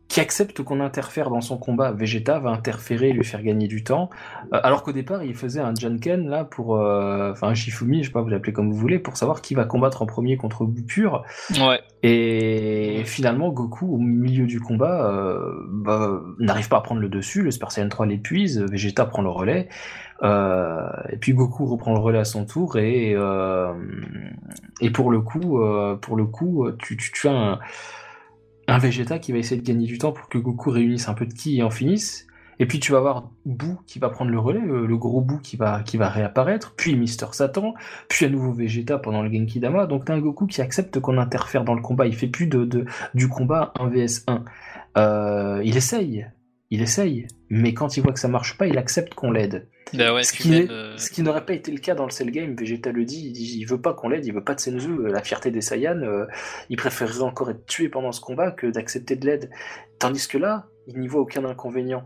qui 0.08 0.20
accepte 0.20 0.62
qu'on 0.62 0.80
interfère 0.80 1.30
dans 1.30 1.42
son 1.42 1.58
combat. 1.58 1.92
Vegeta 1.92 2.40
va 2.40 2.52
interférer 2.52 3.10
et 3.10 3.14
lui 3.14 3.26
faire 3.26 3.42
gagner 3.42 3.68
du 3.68 3.84
temps, 3.84 4.10
euh, 4.54 4.60
alors 4.64 4.84
qu'au 4.84 4.94
départ, 4.94 5.24
il 5.24 5.34
faisait 5.34 5.60
un 5.60 5.74
Janken, 5.74 6.30
là, 6.30 6.46
pour... 6.46 6.78
Euh, 6.78 7.32
enfin, 7.32 7.48
un 7.48 7.56
Shifumi, 7.56 8.04
je 8.04 8.08
sais 8.08 8.14
pas, 8.14 8.22
vous 8.22 8.30
l'appelez 8.30 8.54
comme 8.54 8.72
vous 8.72 8.78
voulez, 8.78 9.00
pour 9.00 9.18
savoir 9.18 9.42
qui 9.42 9.56
va 9.56 9.66
combattre 9.66 10.04
en 10.04 10.06
premier 10.06 10.38
contre 10.38 10.66
Pur. 10.88 11.24
Ouais. 11.60 11.82
Et 12.04 13.04
finalement, 13.06 13.50
Goku, 13.50 13.96
au 13.96 13.98
milieu 13.98 14.46
du 14.46 14.62
combat, 14.62 15.12
bah, 15.68 16.22
n'arrive 16.40 16.70
pas 16.70 16.78
à 16.78 16.82
prendre 16.82 17.02
le 17.02 17.10
dessus, 17.10 17.42
le 17.42 17.52
Super 17.52 17.72
Saiyan 17.72 17.90
3 17.90 18.06
l'épuise, 18.06 18.62
Vegeta 18.62 19.06
prend 19.06 19.22
le 19.22 19.30
relais, 19.30 19.68
euh, 20.24 20.90
et 21.10 21.18
puis 21.18 21.34
Goku 21.34 21.66
reprend 21.66 21.94
le 21.94 22.00
relais 22.00 22.20
à 22.20 22.26
son 22.26 22.46
tour 22.46 22.78
et 22.78 23.14
euh, 23.16 23.74
et 24.80 24.92
pour 24.92 25.10
le 25.12 25.22
coup, 25.22 25.62
euh, 25.62 25.96
pour 25.96 26.16
le 26.16 26.26
coup, 26.26 26.68
tu, 26.78 26.96
tu, 26.96 27.28
as 27.28 27.32
un, 27.32 27.60
un, 28.68 28.78
Vegeta 28.78 29.18
qui 29.18 29.32
va 29.32 29.40
essayer 29.40 29.60
de 29.60 29.66
gagner 29.66 29.88
du 29.88 29.98
temps 29.98 30.12
pour 30.12 30.30
que 30.30 30.38
Goku 30.38 30.70
réunisse 30.70 31.08
un 31.08 31.16
peu 31.16 31.26
de 31.26 31.34
ki 31.34 31.60
et 31.60 31.64
en 31.64 31.72
finisse. 31.72 32.28
Et 32.60 32.68
puis 32.68 32.80
tu 32.80 32.92
vas 32.92 33.00
avoir 33.00 33.32
Boo 33.46 33.80
qui 33.88 33.98
va 33.98 34.10
prendre 34.10 34.30
le 34.30 34.38
relais, 34.38 34.62
le, 34.62 34.96
gros 34.96 35.22
Boo 35.22 35.40
qui 35.40 35.58
va 35.58 35.82
qui 35.82 35.98
va 35.98 36.10
réapparaître, 36.10 36.76
puis 36.78 36.96
Mister 36.96 37.26
Satan, 37.32 37.74
puis 38.08 38.26
à 38.28 38.30
nouveau 38.30 38.54
Vegeta 38.54 39.00
pendant 39.00 39.24
le 39.24 39.34
Genki 39.34 39.60
Dama. 39.60 39.88
Donc 39.88 40.06
t'as 40.06 40.14
un 40.14 40.20
Goku 40.20 40.46
qui 40.46 40.62
accepte 40.62 41.00
qu'on 41.00 41.18
interfère 41.18 41.64
dans 41.64 41.74
le 41.74 41.82
combat. 41.82 42.06
Il 42.06 42.16
fait 42.16 42.28
plus 42.28 42.46
de, 42.46 42.66
de 42.66 42.86
du 43.16 43.28
combat 43.28 43.74
1 43.80 43.88
vs 43.88 44.26
1. 44.96 45.62
il 45.64 45.76
essaye, 45.76 46.28
il 46.72 46.82
essaye, 46.82 47.28
mais 47.50 47.74
quand 47.74 47.98
il 47.98 48.02
voit 48.02 48.14
que 48.14 48.20
ça 48.20 48.30
marche 48.30 48.58
pas, 48.58 48.66
il 48.66 48.78
accepte 48.78 49.14
qu'on 49.14 49.32
l'aide. 49.32 49.68
Bah 49.94 50.14
euh, 50.14 50.24
ce, 50.24 50.32
qui 51.12 51.22
n'aurait 51.22 51.46
pas 51.46 51.52
été 51.52 51.70
le 51.70 51.80
cas 51.80 51.96
dans 51.96 52.06
le 52.06 52.12
Cell 52.12 52.32
Game, 52.32 52.56
Vegeta 52.56 52.94
le 52.94 53.04
dit, 53.04 53.30
il, 53.30 53.66
veut 53.66 53.82
pas 53.82 53.94
qu'on 53.94 54.08
l'aide, 54.08 54.26
il 54.26 54.34
veut 54.34 54.44
pas 54.44 54.56
de 54.56 54.62
Senzu, 54.62 54.90
euh, 54.90 55.12
la 55.12 55.22
fierté 55.22 55.52
des 55.52 55.60
Saiyans, 55.60 56.02
euh, 56.02 56.28
il 56.70 56.78
préférerait 56.78 57.24
encore 57.24 57.50
être 57.50 57.66
tué 57.66 57.90
pendant 57.90 58.14
ce 58.14 58.22
combat 58.22 58.52
que 58.52 58.68
d'accepter 58.68 59.18
de 59.18 59.26
l'aide. 59.26 59.52
Tandis 60.00 60.30
que 60.30 60.38
là, 60.38 60.68
il 60.88 60.98
n'y 60.98 61.10
voit 61.10 61.20
aucun 61.20 61.44
inconvénient. 61.44 62.04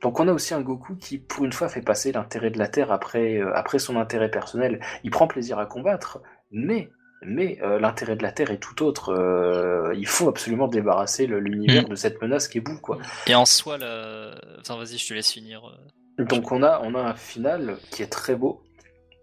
Donc 0.00 0.20
on 0.20 0.28
a 0.28 0.32
aussi 0.32 0.54
un 0.54 0.62
Goku 0.62 0.96
qui, 0.96 1.18
pour 1.18 1.44
une 1.44 1.52
fois, 1.52 1.68
fait 1.68 1.82
passer 1.82 2.10
l'intérêt 2.10 2.50
de 2.50 2.58
la 2.58 2.68
Terre 2.68 2.90
après, 2.90 3.40
après 3.54 3.78
son 3.78 3.96
intérêt 3.96 4.30
personnel. 4.30 4.80
Il 5.04 5.10
prend 5.10 5.26
plaisir 5.26 5.58
à 5.58 5.66
combattre, 5.66 6.22
mais 6.50 6.88
mais 7.22 7.58
euh, 7.62 7.80
l'intérêt 7.80 8.16
de 8.16 8.22
la 8.22 8.32
Terre 8.32 8.50
est 8.50 8.58
tout 8.58 8.82
autre. 8.82 9.10
Euh, 9.10 9.94
il 9.96 10.06
faut 10.06 10.28
absolument 10.28 10.68
débarrasser 10.68 11.26
l'univers 11.26 11.84
mm. 11.84 11.88
de 11.88 11.94
cette 11.94 12.22
menace 12.22 12.48
qui 12.48 12.58
est 12.58 12.60
boue, 12.60 12.78
quoi. 12.80 12.98
Et 13.26 13.34
en 13.34 13.44
soi, 13.44 13.78
la... 13.78 14.34
enfin, 14.60 14.76
vas-y, 14.76 14.98
je 14.98 15.08
te 15.08 15.14
laisse 15.14 15.32
finir. 15.32 15.62
Euh. 15.66 16.24
Donc 16.24 16.50
on 16.52 16.62
a, 16.62 16.80
on 16.82 16.94
a 16.94 17.00
un 17.00 17.14
final 17.14 17.76
qui 17.90 18.02
est 18.02 18.08
très 18.08 18.34
beau, 18.34 18.62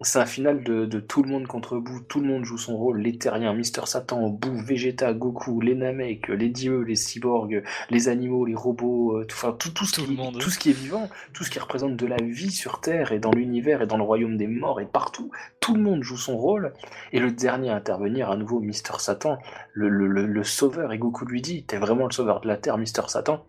c'est 0.02 0.20
un 0.20 0.26
final 0.26 0.64
de, 0.64 1.00
tout 1.00 1.24
le 1.24 1.30
monde 1.30 1.48
contre 1.48 1.78
Boo, 1.78 2.02
tout 2.02 2.20
le 2.20 2.28
monde 2.28 2.44
joue 2.44 2.58
son 2.58 2.76
rôle, 2.76 3.00
les 3.00 3.18
terriens, 3.18 3.54
Mister 3.54 3.82
Satan, 3.86 4.30
Boo, 4.30 4.54
Vegeta, 4.54 5.14
Goku, 5.14 5.62
les 5.62 5.76
Namek, 5.76 6.28
les 6.28 6.50
dieux, 6.50 6.82
les 6.82 6.96
cyborgs, 6.96 7.64
les 7.90 8.10
animaux, 8.10 8.46
les 8.46 8.56
robots, 8.56 9.18
euh, 9.18 9.26
tout, 9.26 9.36
enfin, 9.36 9.56
tout, 9.58 9.72
tout, 9.72 9.86
ce 9.86 10.02
qui, 10.02 10.18
tout 10.40 10.50
ce 10.50 10.60
qui 10.60 10.70
est 10.72 10.74
vivant, 10.74 11.10
tout 11.34 11.44
ce 11.44 11.50
qui 11.50 11.60
représente 11.60 11.96
de 11.96 12.06
la 12.06 12.18
vie 12.18 12.52
sur 12.52 12.82
Terre 12.82 13.14
et 13.14 13.20
dans 13.20 13.32
l'univers 13.32 13.82
et 13.82 13.88
dans 13.88 13.98
le 13.98 14.04
royaume 14.04 14.36
des 14.38 14.48
morts 14.48 14.82
et 14.82 14.86
partout, 14.86 15.32
tout 15.62 15.76
le 15.76 15.82
monde 15.82 16.04
joue 16.04 16.18
son 16.18 16.38
rôle, 16.38 16.74
et 17.14 17.20
le 17.20 17.32
dernier 17.32 17.70
à 17.70 17.76
intervenir, 17.76 18.30
à 18.30 18.36
nouveau 18.36 18.60
Mister 18.60 18.94
Satan, 19.00 19.38
le, 19.74 19.88
le, 19.88 20.08
le 20.08 20.44
sauveur, 20.44 20.92
et 20.92 20.98
Goku 20.98 21.26
lui 21.26 21.42
dit, 21.42 21.64
t'es 21.64 21.78
vraiment 21.78 22.06
le 22.06 22.12
sauveur 22.12 22.42
de 22.42 22.48
la 22.48 22.58
Terre, 22.58 22.78
Mister 22.78 23.04
Satan, 23.08 23.46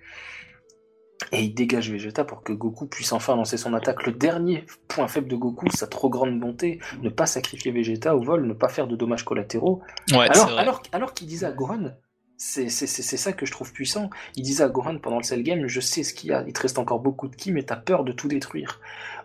et 1.32 1.42
il 1.42 1.54
dégage 1.54 1.90
Vegeta 1.90 2.24
pour 2.24 2.42
que 2.42 2.52
Goku 2.52 2.86
puisse 2.86 3.12
enfin 3.12 3.36
lancer 3.36 3.56
son 3.56 3.74
attaque. 3.74 4.06
Le 4.06 4.12
dernier 4.12 4.64
point 4.88 5.08
faible 5.08 5.28
de 5.28 5.36
Goku, 5.36 5.68
sa 5.70 5.86
trop 5.86 6.08
grande 6.08 6.38
bonté, 6.38 6.80
ne 7.02 7.08
pas 7.08 7.26
sacrifier 7.26 7.72
Vegeta 7.72 8.16
au 8.16 8.22
vol, 8.22 8.46
ne 8.46 8.52
pas 8.52 8.68
faire 8.68 8.86
de 8.86 8.96
dommages 8.96 9.24
collatéraux. 9.24 9.82
alors, 10.12 10.58
alors, 10.58 10.82
alors 10.92 11.14
qu'il 11.14 11.26
disait 11.26 11.46
à 11.46 11.52
Gohan, 11.52 11.92
c'est 12.36 12.68
ça 12.68 13.32
que 13.32 13.46
je 13.46 13.52
trouve 13.52 13.72
puissant. 13.72 14.10
Il 14.36 14.42
disait 14.42 14.64
à 14.64 14.68
Gohan 14.68 14.98
pendant 14.98 15.16
le 15.18 15.22
Cell 15.22 15.42
Game, 15.42 15.66
je 15.66 15.80
sais 15.80 16.02
ce 16.02 16.12
qu'il 16.12 16.30
y 16.30 16.32
a, 16.32 16.44
il 16.46 16.52
te 16.52 16.60
reste 16.60 16.78
encore 16.78 17.00
beaucoup 17.00 17.28
de 17.28 17.36
ki, 17.36 17.52
mais 17.52 17.62
t'as 17.62 17.76
peur 17.76 18.04
de 18.04 18.12
tout 18.12 18.28
détruire. 18.28 18.80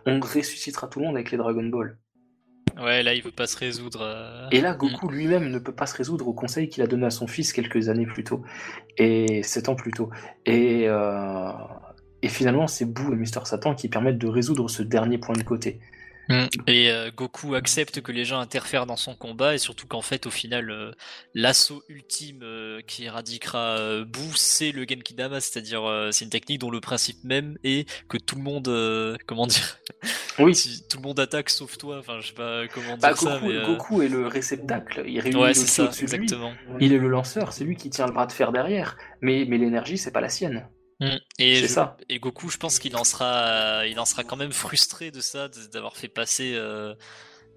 On 0.06 0.18
ressuscitera 0.18 0.88
tout 0.88 0.98
le 0.98 1.06
monde 1.06 1.16
avec 1.16 1.30
les 1.30 1.38
Dragon 1.38 1.64
Ball. 1.64 1.98
Ouais, 2.80 3.02
là, 3.02 3.14
il 3.14 3.22
veut 3.22 3.30
pas 3.30 3.46
se 3.46 3.56
résoudre. 3.56 4.00
euh, 4.02 4.48
Et 4.50 4.60
là, 4.60 4.74
Goku 4.74 5.08
lui-même 5.08 5.48
ne 5.48 5.58
peut 5.58 5.74
pas 5.74 5.86
se 5.86 5.96
résoudre 5.96 6.28
au 6.28 6.32
conseil 6.32 6.68
qu'il 6.68 6.82
a 6.82 6.86
donné 6.86 7.06
à 7.06 7.10
son 7.10 7.26
fils 7.26 7.52
quelques 7.52 7.88
années 7.88 8.06
plus 8.06 8.24
tôt, 8.24 8.42
et 8.96 9.42
sept 9.42 9.68
ans 9.68 9.74
plus 9.74 9.92
tôt. 9.92 10.10
Et, 10.46 10.84
euh, 10.86 11.50
et 12.22 12.28
finalement, 12.28 12.66
c'est 12.66 12.84
Boo 12.84 13.12
et 13.12 13.16
Mister 13.16 13.40
Satan 13.44 13.74
qui 13.74 13.88
permettent 13.88 14.18
de 14.18 14.28
résoudre 14.28 14.68
ce 14.68 14.82
dernier 14.82 15.18
point 15.18 15.36
de 15.36 15.42
côté. 15.42 15.80
Mm. 16.28 16.46
Et 16.66 16.90
euh, 16.90 17.10
Goku 17.14 17.54
accepte 17.54 18.00
que 18.00 18.12
les 18.12 18.24
gens 18.24 18.38
interfèrent 18.38 18.86
dans 18.86 18.96
son 18.96 19.14
combat 19.14 19.54
et 19.54 19.58
surtout 19.58 19.86
qu'en 19.86 20.02
fait 20.02 20.26
au 20.26 20.30
final 20.30 20.70
euh, 20.70 20.92
l'assaut 21.34 21.82
ultime 21.88 22.40
euh, 22.42 22.80
qui 22.86 23.04
éradiquera 23.04 24.04
Boo 24.04 24.32
c'est 24.36 24.72
le 24.72 24.86
Genkidama, 24.88 25.40
c'est-à-dire 25.40 25.82
c'est 26.12 26.24
une 26.24 26.30
technique 26.30 26.60
dont 26.60 26.70
le 26.70 26.80
principe 26.80 27.24
même 27.24 27.56
est 27.64 27.88
que 28.08 28.18
tout 28.18 28.36
le 28.36 28.42
monde 28.42 29.18
comment 29.26 29.46
dire 29.46 29.78
Oui, 30.38 30.54
si 30.54 30.86
tout 30.88 30.98
le 30.98 31.02
monde 31.02 31.20
attaque 31.20 31.50
sauf 31.50 31.76
toi, 31.76 31.98
enfin 31.98 32.20
je 32.20 32.28
sais 32.28 32.34
pas 32.34 32.66
comment 32.68 32.96
dire 32.96 32.98
bah, 32.98 33.14
ça 33.14 33.34
Goku, 33.34 33.46
mais 33.46 33.54
euh, 33.54 33.66
Goku 33.66 34.02
est 34.02 34.08
le 34.08 34.26
réceptacle, 34.26 35.04
il 35.06 35.20
réunit 35.20 35.36
ouais 35.36 35.48
le 35.48 35.54
c'est 35.54 35.66
tout 35.66 35.72
ça 35.72 35.86
de 35.88 35.94
lui. 35.96 36.02
exactement. 36.02 36.52
Il 36.80 36.92
est 36.92 36.98
le 36.98 37.08
lanceur, 37.08 37.52
c'est 37.52 37.64
lui 37.64 37.76
qui 37.76 37.90
tient 37.90 38.06
le 38.06 38.12
bras 38.12 38.26
de 38.26 38.32
fer 38.32 38.52
derrière. 38.52 38.96
Mais, 39.20 39.44
mais 39.48 39.58
l'énergie, 39.58 39.98
c'est 39.98 40.10
pas 40.10 40.20
la 40.20 40.28
sienne. 40.28 40.66
Mm. 41.02 41.16
Et, 41.38 41.54
C'est 41.56 41.62
je- 41.62 41.66
ça. 41.66 41.96
et 42.08 42.18
Goku, 42.18 42.48
je 42.48 42.58
pense 42.58 42.78
qu'il 42.78 42.94
en 42.96 43.04
sera, 43.04 43.86
il 43.86 43.98
en 43.98 44.04
sera 44.04 44.24
quand 44.24 44.36
même 44.36 44.52
frustré 44.52 45.10
de 45.10 45.20
ça, 45.20 45.48
d'avoir 45.72 45.96
fait 45.96 46.08
passer, 46.08 46.52
euh, 46.54 46.94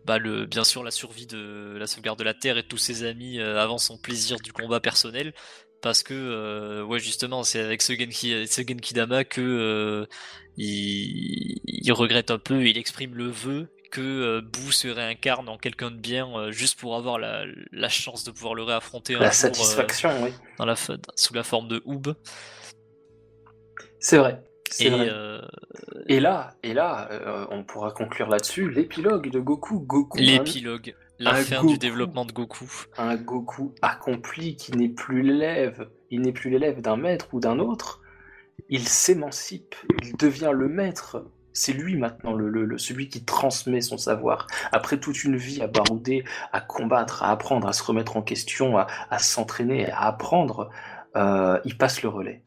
bah 0.06 0.18
le, 0.20 0.46
bien 0.46 0.64
sûr 0.64 0.84
la 0.84 0.92
survie 0.92 1.28
de 1.28 1.76
la 1.78 1.88
sauvegarde 1.88 2.18
de 2.20 2.24
la 2.24 2.34
Terre 2.34 2.58
et 2.58 2.64
de 2.64 2.68
tous 2.68 2.78
ses 2.78 3.04
amis 3.04 3.40
euh, 3.40 3.62
avant 3.62 3.78
son 3.78 3.98
plaisir 3.98 4.38
du 4.40 4.54
combat 4.54 4.80
personnel, 4.80 5.34
parce 5.82 6.02
que 6.04 6.14
euh, 6.16 6.84
ouais 6.84 7.00
justement 7.00 7.44
c'est 7.44 7.60
avec 7.60 7.82
ce 7.84 7.94
Genki, 7.94 8.48
ce 8.48 8.62
Genkidama 8.62 9.24
que 9.26 10.08
il, 10.58 11.60
il 11.66 11.92
regrette 11.94 12.32
un 12.32 12.40
peu, 12.40 12.66
il 12.68 12.78
exprime 12.78 13.16
le 13.16 13.28
vœu 13.30 13.68
que 13.92 14.40
Boo 14.42 14.72
se 14.72 14.88
réincarne 14.88 15.48
en 15.50 15.58
quelqu'un 15.58 15.92
de 15.92 15.98
bien 15.98 16.52
juste 16.52 16.80
pour 16.80 16.96
avoir 16.96 17.18
la, 17.20 17.46
la 17.72 17.90
chance 17.90 18.24
de 18.24 18.32
pouvoir 18.32 18.54
le 18.56 18.64
réaffronter 18.64 19.16
un 19.16 19.20
La 19.20 19.26
jour, 19.28 19.34
satisfaction, 19.36 20.24
oui. 20.24 20.32
dans 20.58 20.66
la, 20.66 20.76
fa- 20.76 20.98
sous 21.16 21.34
la 21.34 21.44
forme 21.44 21.68
de 21.68 21.82
Oob. 21.86 22.16
C'est 24.00 24.18
vrai. 24.18 24.44
C'est 24.70 24.86
Et 24.86 24.90
vrai. 24.90 25.10
euh, 25.10 25.42
Et 26.08 26.20
là, 26.20 26.56
et 26.64 26.74
là 26.74 27.08
euh, 27.12 27.46
on 27.52 27.64
pourra 27.64 27.92
conclure 27.92 28.28
là-dessus, 28.30 28.70
l'épilogue 28.70 29.30
de 29.30 29.40
Goku. 29.40 29.80
Goku, 29.80 30.18
un, 30.18 30.22
L'épilogue, 30.22 30.96
la 31.20 31.32
un 31.32 31.36
fin 31.36 31.58
Goku. 31.58 31.68
du 31.74 31.78
développement 31.78 32.26
de 32.26 32.32
Goku. 32.32 32.66
un 32.98 33.16
Goku 33.16 33.74
accompli 33.82 34.56
qui 34.56 34.72
n'est 34.74 34.90
plus 34.90 35.22
l'élève, 35.22 35.88
il 36.12 36.22
n'est 36.22 36.34
plus 36.34 36.50
l'élève 36.50 36.82
d'un 36.82 36.98
maître 36.98 37.28
ou 37.34 37.40
d'un 37.40 37.60
autre. 37.60 38.02
Il 38.70 38.88
s'émancipe, 38.88 39.76
il 40.04 40.16
devient 40.18 40.52
le 40.54 40.68
maître. 40.68 41.26
C'est 41.54 41.74
lui 41.74 41.96
maintenant, 41.96 42.34
le, 42.34 42.50
le- 42.50 42.66
le- 42.66 42.78
celui 42.78 43.08
qui 43.08 43.24
transmet 43.24 43.80
son 43.82 43.98
savoir. 43.98 44.48
Après 44.74 45.00
toute 45.00 45.24
une 45.24 45.38
vie 45.38 45.62
à 45.62 45.68
barouder, 45.68 46.24
à 46.52 46.60
combattre, 46.60 47.24
à 47.24 47.32
apprendre, 47.32 47.68
à 47.68 47.74
se 47.74 47.84
remettre 47.84 48.18
en 48.18 48.22
question, 48.22 48.78
à, 48.78 48.88
à 49.10 49.20
s'entraîner, 49.20 49.90
à 49.92 50.02
apprendre, 50.08 50.70
euh, 51.16 51.60
il 51.66 51.78
passe 51.78 52.02
le 52.04 52.10
relais. 52.10 52.44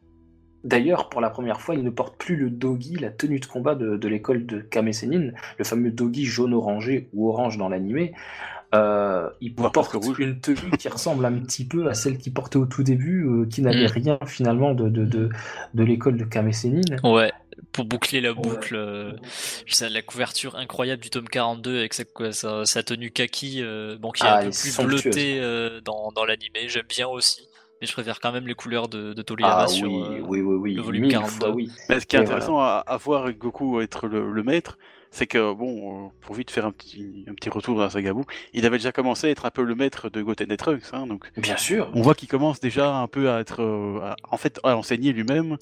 D'ailleurs, 0.65 1.09
pour 1.09 1.21
la 1.21 1.31
première 1.31 1.61
fois, 1.61 1.75
il 1.75 1.85
ne 1.85 1.91
porte 1.91 2.17
plus 2.19 2.37
le 2.37 2.51
dogi, 2.51 2.97
la 2.97 3.11
tenue 3.11 3.39
de 3.41 3.47
combat 3.47 3.75
de, 3.75 3.97
de 3.97 4.09
l'école 4.09 4.45
de 4.47 4.61
Kame 4.61 4.93
Sennin, 4.93 5.31
le 5.57 5.65
fameux 5.65 5.91
dogi 5.91 6.25
jaune-orangé 6.27 7.09
ou 7.13 7.29
orange 7.29 7.57
dans 7.59 7.69
l'animé. 7.69 8.13
Euh, 8.75 9.31
il 9.41 9.55
porte 9.55 9.95
une 10.19 10.41
tenue 10.41 10.71
qui 10.79 10.89
ressemble 10.89 11.25
un 11.25 11.33
petit 11.39 11.67
peu 11.67 11.89
à 11.89 11.95
celle 11.95 12.19
qu'il 12.19 12.35
portait 12.35 12.59
au 12.59 12.67
tout 12.67 12.83
début, 12.83 13.25
euh, 13.25 13.47
qui 13.47 13.63
n'avait 13.63 13.85
Mm. 13.85 13.93
rien 13.93 14.19
finalement 14.27 14.75
de, 14.75 14.89
de, 14.91 15.05
de, 15.07 15.31
de 15.73 15.83
l'école 15.85 16.19
de 16.19 16.25
Kame 16.25 16.53
Sennin. 16.53 16.83
Ouais, 17.03 17.33
pour 17.73 17.87
boucler 17.87 18.21
la 18.21 18.35
boucle, 18.35 18.75
euh, 18.77 19.13
la 19.81 20.03
couverture 20.03 20.57
incroyable 20.57 21.03
du 21.03 21.09
tome 21.09 21.29
42 21.29 21.79
avec 21.79 21.95
sa, 21.95 22.05
quoi, 22.05 22.33
sa, 22.33 22.67
sa 22.67 22.83
tenue 22.83 23.11
kaki, 23.11 23.63
bon, 24.01 24.11
qui 24.11 24.25
est 24.25 24.29
Ah, 24.29 24.39
un 24.39 24.45
peu 24.45 24.51
plus 24.51 24.85
bleutée 24.85 25.41
dans, 25.85 26.13
dans 26.13 26.25
l'animé, 26.27 26.69
j'aime 26.69 26.87
bien 26.89 27.09
aussi. 27.09 27.49
Mais 27.81 27.87
je 27.87 27.93
préfère 27.93 28.19
quand 28.21 28.33
même 28.33 28.47
les 28.47 28.55
couleurs 28.55 28.89
de, 28.89 29.13
de 29.13 29.23
Toriyama 29.23 29.55
Ah 29.61 29.69
sur. 29.69 29.89
oui, 29.91 30.03
euh, 30.03 30.21
oui, 30.27 30.41
oui, 30.41 30.55
oui, 30.57 30.75
le 30.75 30.83
volume 30.83 31.03
mille 31.03 31.13
42. 31.13 31.37
fois 31.47 31.51
oui. 31.55 31.71
Mais 31.89 32.01
ce 32.01 32.07
qui 32.07 32.17
est 32.17 32.19
Et 32.19 32.23
intéressant 32.23 32.59
à, 32.59 32.83
à 32.87 32.97
voir 32.97 33.23
avec 33.25 33.39
Goku 33.39 33.81
être 33.81 34.07
le, 34.09 34.33
le 34.33 34.43
maître, 34.43 34.79
c'est 35.11 35.27
que, 35.27 35.53
bon, 35.55 36.11
pour 36.21 36.35
vite 36.35 36.51
faire 36.51 36.67
un 36.67 36.73
petit, 36.73 37.25
un 37.29 37.35
petit 37.35 37.49
retour 37.51 37.77
dans 37.77 37.83
la 37.83 37.91
saga 37.91 38.13
Buu, 38.13 38.25
il 38.53 38.67
avait 38.67 38.79
déjà 38.79 38.93
commencé 38.93 39.29
à 39.29 39.31
être 39.31 39.47
un 39.47 39.51
peu 39.51 39.63
le 39.63 39.75
maître 39.75 40.11
de 40.11 40.21
Goten 40.21 40.51
et 40.53 40.57
Trunks, 40.57 40.83
hein, 40.93 41.07
donc 41.07 41.31
Bien 41.37 41.57
sûr. 41.57 41.89
on 41.95 42.03
voit 42.03 42.15
qu'il 42.15 42.29
commence 42.29 42.61
déjà 42.61 42.95
un 42.97 43.07
peu 43.07 43.31
à 43.31 43.41
être, 43.41 43.63
euh, 43.63 44.01
à- 44.03 44.17
en 44.31 44.37
fait, 44.37 44.61
à 44.65 44.77
enseigner 44.77 45.13
lui-même. 45.13 45.57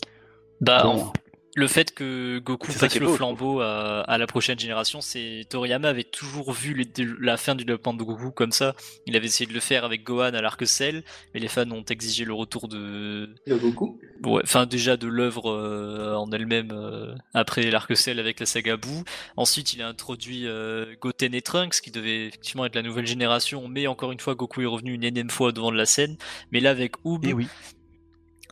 Bah, 0.61 0.83
Bon. 0.85 1.13
Le 1.59 1.67
fait 1.69 1.95
que 1.95 2.39
Goku 2.39 2.69
passe 2.79 2.95
le 3.01 3.07
beau, 3.07 3.15
flambeau 3.17 3.61
à, 3.63 4.01
à 4.03 4.19
la 4.19 4.27
prochaine 4.27 4.59
génération, 4.59 5.01
c'est 5.01 5.47
Toriyama 5.49 5.89
avait 5.89 6.05
toujours 6.05 6.53
vu 6.53 6.75
les- 6.75 6.87
la 7.19 7.39
fin 7.39 7.55
du 7.55 7.65
développement 7.65 7.95
de 7.95 8.03
Goku 8.03 8.31
comme 8.31 8.53
ça. 8.53 8.75
Il 9.07 9.17
avait 9.17 9.25
essayé 9.27 9.49
de 9.49 9.55
le 9.55 9.61
faire 9.61 9.85
avec 9.87 10.05
Gohan 10.05 10.35
à 10.35 10.43
l'arc 10.43 10.67
Cell, 10.67 11.03
mais 11.33 11.41
les 11.41 11.49
fans 11.49 11.69
ont 11.71 11.83
exigé 11.85 12.27
le 12.27 12.35
retour 12.35 12.69
de, 12.69 13.31
Le 13.47 13.57
Goku. 13.57 13.99
ouais, 14.25 14.43
enfin 14.45 14.67
déjà 14.67 14.99
de 14.99 15.07
l'œuvre 15.09 15.51
euh, 15.51 16.15
en 16.15 16.31
elle-même 16.31 16.73
euh, 16.73 17.15
après 17.33 17.71
l'arc 17.71 17.97
Cell 17.97 18.21
avec 18.21 18.39
la 18.39 18.45
saga 18.47 18.77
Buu. 18.77 19.03
Ensuite, 19.39 19.73
il 19.73 19.81
a 19.81 19.89
introduit 19.89 20.47
euh, 20.47 20.95
Goten 21.01 21.35
et 21.35 21.41
Trunks 21.43 21.81
qui 21.83 21.91
devait 21.91 22.27
effectivement 22.27 22.67
être 22.67 22.75
la 22.75 22.83
nouvelle 22.83 23.07
génération, 23.07 23.67
mais 23.67 23.87
encore 23.87 24.13
une 24.13 24.21
fois, 24.21 24.35
Goku 24.35 24.61
est 24.61 24.67
revenu 24.67 24.93
une 24.93 25.05
énième 25.05 25.31
fois 25.31 25.53
devant 25.53 25.73
de 25.73 25.77
la 25.79 25.87
scène. 25.87 26.17
Mais 26.53 26.61
là, 26.61 26.69
avec 26.71 26.93
Oob, 27.05 27.25
Et 27.25 27.33
oui. 27.33 27.49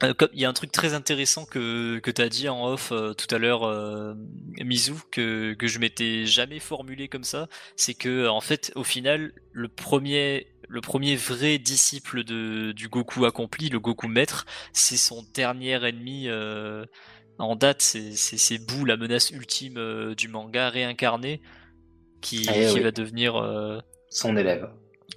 Euh, 0.03 0.13
Il 0.33 0.41
y 0.41 0.45
a 0.45 0.49
un 0.49 0.53
truc 0.53 0.73
très 0.73 0.95
intéressant 0.95 1.45
que, 1.45 1.99
que 2.01 2.11
tu 2.11 2.21
as 2.23 2.29
dit 2.29 2.49
en 2.49 2.67
off 2.67 2.91
euh, 2.93 3.13
tout 3.15 3.33
à 3.35 3.39
l'heure, 3.39 3.63
euh, 3.65 4.15
Mizu, 4.63 4.93
que, 5.11 5.55
que 5.55 5.67
je 5.67 5.79
m'étais 5.79 6.27
jamais 6.27 6.59
formulé 6.59 7.09
comme 7.09 7.25
ça. 7.25 7.49
C'est 7.77 7.95
que, 7.95 8.27
en 8.29 8.41
fait, 8.41 8.73
au 8.75 8.85
final, 8.85 9.33
le 9.53 9.69
premier, 9.69 10.49
le 10.69 10.81
premier 10.81 11.17
vrai 11.17 11.59
disciple 11.59 12.25
de, 12.25 12.73
du 12.73 12.89
Goku 12.89 13.25
accompli, 13.25 13.69
le 13.69 13.79
Goku 13.81 14.09
maître, 14.09 14.47
c'est 14.73 14.97
son 14.97 15.25
dernier 15.35 15.85
ennemi 15.87 16.29
euh, 16.29 16.85
en 17.39 17.55
date. 17.57 17.83
C'est 17.83 18.59
Boo, 18.59 18.85
la 18.85 18.97
menace 18.97 19.31
ultime 19.31 19.77
euh, 19.79 20.15
du 20.15 20.29
manga 20.29 20.71
réincarné, 20.71 21.41
qui, 22.21 22.47
Eh 22.55 22.67
qui 22.67 22.75
oui. 22.75 22.81
va 22.81 22.91
devenir. 22.91 23.37
euh, 23.37 23.81
Son 24.11 24.37
élève. 24.37 24.69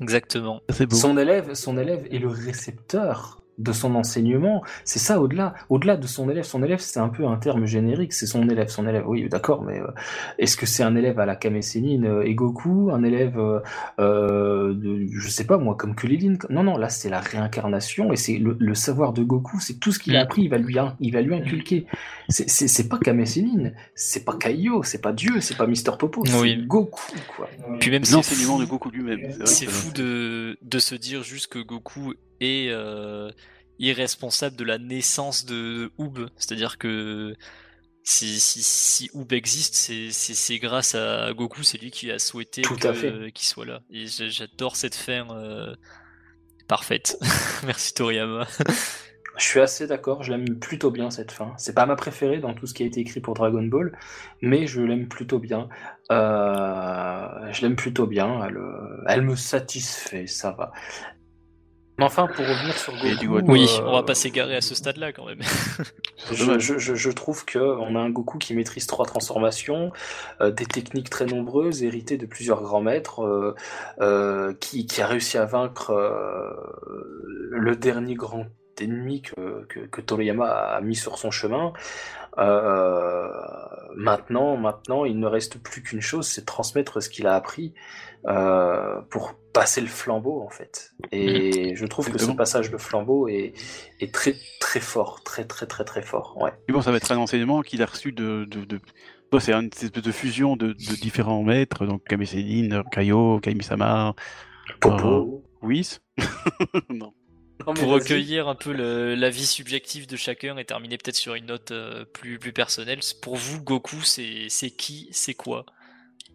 exactement. 0.01 0.61
C'est 0.69 0.85
beau. 0.85 0.95
Son 0.95 1.17
élève, 1.17 1.53
son 1.53 1.77
élève 1.77 2.05
est 2.11 2.19
le 2.19 2.27
récepteur 2.29 3.41
de 3.57 3.71
son 3.71 3.95
enseignement. 3.95 4.63
C'est 4.83 4.99
ça 4.99 5.19
au-delà, 5.19 5.53
au-delà 5.69 5.97
de 5.97 6.05
son 6.07 6.29
élève. 6.29 6.43
Son 6.43 6.63
élève, 6.63 6.79
c'est 6.79 6.99
un 6.99 7.09
peu 7.09 7.25
un 7.25 7.37
terme 7.37 7.65
générique. 7.65 8.13
C'est 8.13 8.27
son 8.27 8.47
élève, 8.49 8.67
son 8.67 8.87
élève. 8.87 9.03
Oui, 9.07 9.27
d'accord, 9.29 9.63
mais 9.63 9.79
euh, 9.79 9.87
est-ce 10.37 10.55
que 10.57 10.65
c'est 10.65 10.83
un 10.83 10.95
élève 10.95 11.19
à 11.19 11.25
la 11.25 11.35
Kame 11.35 11.61
Sennin 11.61 12.03
euh, 12.03 12.21
et 12.23 12.35
Goku, 12.35 12.91
un 12.91 13.03
élève, 13.03 13.39
euh, 13.39 13.59
euh, 13.99 14.73
de, 14.73 15.07
je 15.11 15.29
sais 15.29 15.45
pas 15.45 15.57
moi, 15.57 15.75
comme 15.75 15.95
Kulilin 15.95 16.35
Non, 16.49 16.63
non, 16.63 16.77
là 16.77 16.89
c'est 16.89 17.09
la 17.09 17.19
réincarnation 17.19 18.11
et 18.13 18.15
c'est 18.15 18.37
le, 18.37 18.55
le 18.59 18.75
savoir 18.75 19.13
de 19.13 19.23
Goku. 19.23 19.59
C'est 19.59 19.79
tout 19.79 19.91
ce 19.91 19.99
qu'il 19.99 20.15
a 20.15 20.21
appris. 20.21 20.43
Il 20.43 20.49
va 20.49 20.57
lui, 20.57 20.75
il 20.99 21.11
va 21.13 21.21
lui 21.21 21.33
inculquer. 21.35 21.85
C'est, 22.29 22.49
c'est, 22.49 22.67
c'est 22.67 22.87
pas 22.87 22.99
Kame 22.99 23.25
Sennin, 23.25 23.71
c'est 23.95 24.23
pas 24.25 24.35
Kaio, 24.35 24.83
c'est 24.83 25.01
pas 25.01 25.13
Dieu, 25.13 25.39
c'est 25.41 25.57
pas 25.57 25.65
Mister 25.67 25.91
Popo, 25.97 26.23
c'est 26.25 26.39
Oui. 26.39 26.63
Goku 26.67 26.99
quoi. 27.35 27.49
Puis 27.79 27.89
même 27.89 28.03
c'est 28.03 28.15
L'enseignement 28.15 28.59
de 28.59 28.65
Goku 28.65 28.89
lui-même. 28.91 29.19
C'est 29.45 29.65
que- 29.65 29.71
fou 29.71 29.91
de, 29.93 30.57
de 30.61 30.79
se 30.79 30.95
dire 30.95 31.23
juste 31.23 31.47
que 31.47 31.59
Goku 31.59 32.13
est 32.39 32.69
euh, 32.69 33.31
irresponsable 33.79 34.55
de 34.55 34.63
la 34.63 34.77
naissance 34.77 35.45
de 35.45 35.91
Oob. 35.97 36.29
C'est-à-dire 36.37 36.77
que 36.77 37.35
si, 38.03 38.39
si, 38.39 38.63
si 38.63 39.09
Oob 39.13 39.33
existe, 39.33 39.75
c'est- 39.75 40.59
grâce 40.59 40.95
à 40.95 41.33
Goku, 41.33 41.63
c'est 41.63 41.77
lui 41.77 41.91
qui 41.91 42.09
a 42.11 42.19
souhaité 42.19 42.61
qu'il 43.31 43.47
soit 43.47 43.65
là. 43.65 43.81
Et 43.91 44.07
j'a- 44.07 44.29
j'adore 44.29 44.75
cette 44.77 44.95
fin 44.95 45.27
euh, 45.31 45.75
parfaite. 46.67 47.17
Merci 47.65 47.93
Toriyama. 47.93 48.47
Je 49.37 49.43
suis 49.45 49.59
assez 49.59 49.85
d'accord, 49.85 50.23
je 50.23 50.31
l'aime 50.31 50.57
plutôt 50.57 50.89
bien 50.89 51.11
cette 51.11 51.31
fin. 51.31 51.53
C'est 51.57 51.75
pas 51.75 51.85
ma 51.85 51.95
préférée 51.95 52.39
dans 52.39 52.55
tout 52.55 52.65
ce 52.65 52.73
qui 52.73 52.81
a 52.81 52.87
été 52.87 53.01
écrit 53.01 53.19
pour 53.19 53.35
Dragon 53.35 53.61
Ball, 53.61 53.95
mais 54.41 54.65
je 54.65 54.81
l'aime 54.81 55.07
plutôt 55.07 55.37
bien. 55.37 55.69
Euh, 56.11 57.51
je 57.51 57.61
l'aime 57.61 57.75
plutôt 57.75 58.07
bien, 58.07 58.43
elle, 58.45 58.57
elle 59.07 59.21
me 59.21 59.35
satisfait, 59.35 60.25
ça 60.25 60.51
va. 60.51 60.71
Mais 61.97 62.05
enfin, 62.05 62.27
pour 62.27 62.45
revenir 62.45 62.77
sur 62.77 62.93
Goku. 62.93 63.51
Oui, 63.51 63.67
euh, 63.79 63.83
on 63.85 63.93
va 63.93 64.03
pas 64.03 64.13
s'égarer 64.13 64.55
à 64.55 64.61
ce 64.61 64.75
stade-là 64.75 65.11
quand 65.13 65.25
même. 65.25 65.39
Je, 66.31 66.45
dommage. 66.45 66.61
je, 66.61 66.77
je, 66.77 66.93
je 66.93 67.09
trouve 67.11 67.43
que 67.45 67.57
on 67.57 67.95
a 67.95 67.99
un 67.99 68.09
Goku 68.11 68.37
qui 68.37 68.53
maîtrise 68.53 68.85
trois 68.85 69.05
transformations, 69.05 69.91
euh, 70.41 70.51
des 70.51 70.65
techniques 70.65 71.09
très 71.09 71.25
nombreuses, 71.25 71.83
héritées 71.83 72.17
de 72.17 72.27
plusieurs 72.27 72.61
grands 72.61 72.81
maîtres, 72.81 73.23
euh, 73.23 73.55
euh, 73.99 74.53
qui, 74.59 74.85
qui 74.85 75.01
a 75.01 75.07
réussi 75.07 75.37
à 75.37 75.45
vaincre 75.45 75.91
euh, 75.91 76.53
le 77.51 77.75
dernier 77.75 78.13
grand 78.13 78.45
ennemi 78.79 79.23
que, 79.23 79.65
que, 79.65 79.79
que 79.79 80.01
Toriyama 80.01 80.47
a 80.47 80.81
mis 80.81 80.95
sur 80.95 81.17
son 81.17 81.31
chemin. 81.31 81.73
Euh, 82.37 83.27
maintenant, 83.95 84.57
maintenant, 84.57 85.05
il 85.05 85.19
ne 85.19 85.25
reste 85.25 85.57
plus 85.57 85.81
qu'une 85.81 86.01
chose, 86.01 86.27
c'est 86.27 86.41
de 86.41 86.45
transmettre 86.45 87.01
ce 87.01 87.09
qu'il 87.09 87.25
a 87.25 87.33
appris 87.33 87.73
euh, 88.25 89.01
pour 89.09 89.35
passer 89.53 89.81
le 89.81 89.87
flambeau 89.87 90.41
en 90.41 90.49
fait. 90.49 90.91
Et 91.11 91.75
je 91.75 91.85
trouve 91.85 92.11
que 92.11 92.17
ce 92.17 92.31
passage 92.31 92.71
de 92.71 92.77
flambeau 92.77 93.27
est, 93.27 93.53
est 93.99 94.13
très 94.13 94.35
très 94.59 94.79
fort, 94.79 95.23
très 95.23 95.45
très 95.45 95.65
très 95.65 95.83
très 95.83 96.01
fort. 96.01 96.37
Ouais. 96.39 96.51
Et 96.67 96.71
bon, 96.71 96.81
ça 96.81 96.91
va 96.91 96.97
être 96.97 97.11
un 97.11 97.17
enseignement 97.17 97.61
qu'il 97.61 97.81
a 97.81 97.85
reçu 97.85 98.11
de, 98.11 98.45
de, 98.45 98.65
de, 98.65 98.79
c'est 99.39 99.53
une 99.53 99.67
espèce 99.67 99.91
de 99.91 100.11
fusion 100.11 100.55
de, 100.55 100.73
différents 100.73 101.43
maîtres, 101.43 101.85
donc 101.85 102.03
Kame 102.05 102.25
Sennin, 102.25 102.83
Kaio, 102.91 103.39
Kamisama, 103.39 104.15
Popo, 104.79 105.07
euh, 105.07 105.65
Whis. 105.65 105.99
non. 106.89 107.13
Pour 107.59 107.89
recueillir 107.89 108.47
un 108.47 108.55
peu 108.55 108.71
l'avis 109.15 109.45
subjectif 109.45 110.07
de 110.07 110.15
chacun 110.15 110.57
et 110.57 110.65
terminer 110.65 110.97
peut-être 110.97 111.15
sur 111.15 111.35
une 111.35 111.47
note 111.47 111.71
euh, 111.71 112.05
plus, 112.05 112.39
plus 112.39 112.53
personnelle, 112.53 112.99
pour 113.21 113.35
vous, 113.35 113.61
Goku, 113.61 114.01
c'est 114.03 114.69
qui, 114.71 115.09
c'est 115.11 115.33
quoi? 115.33 115.65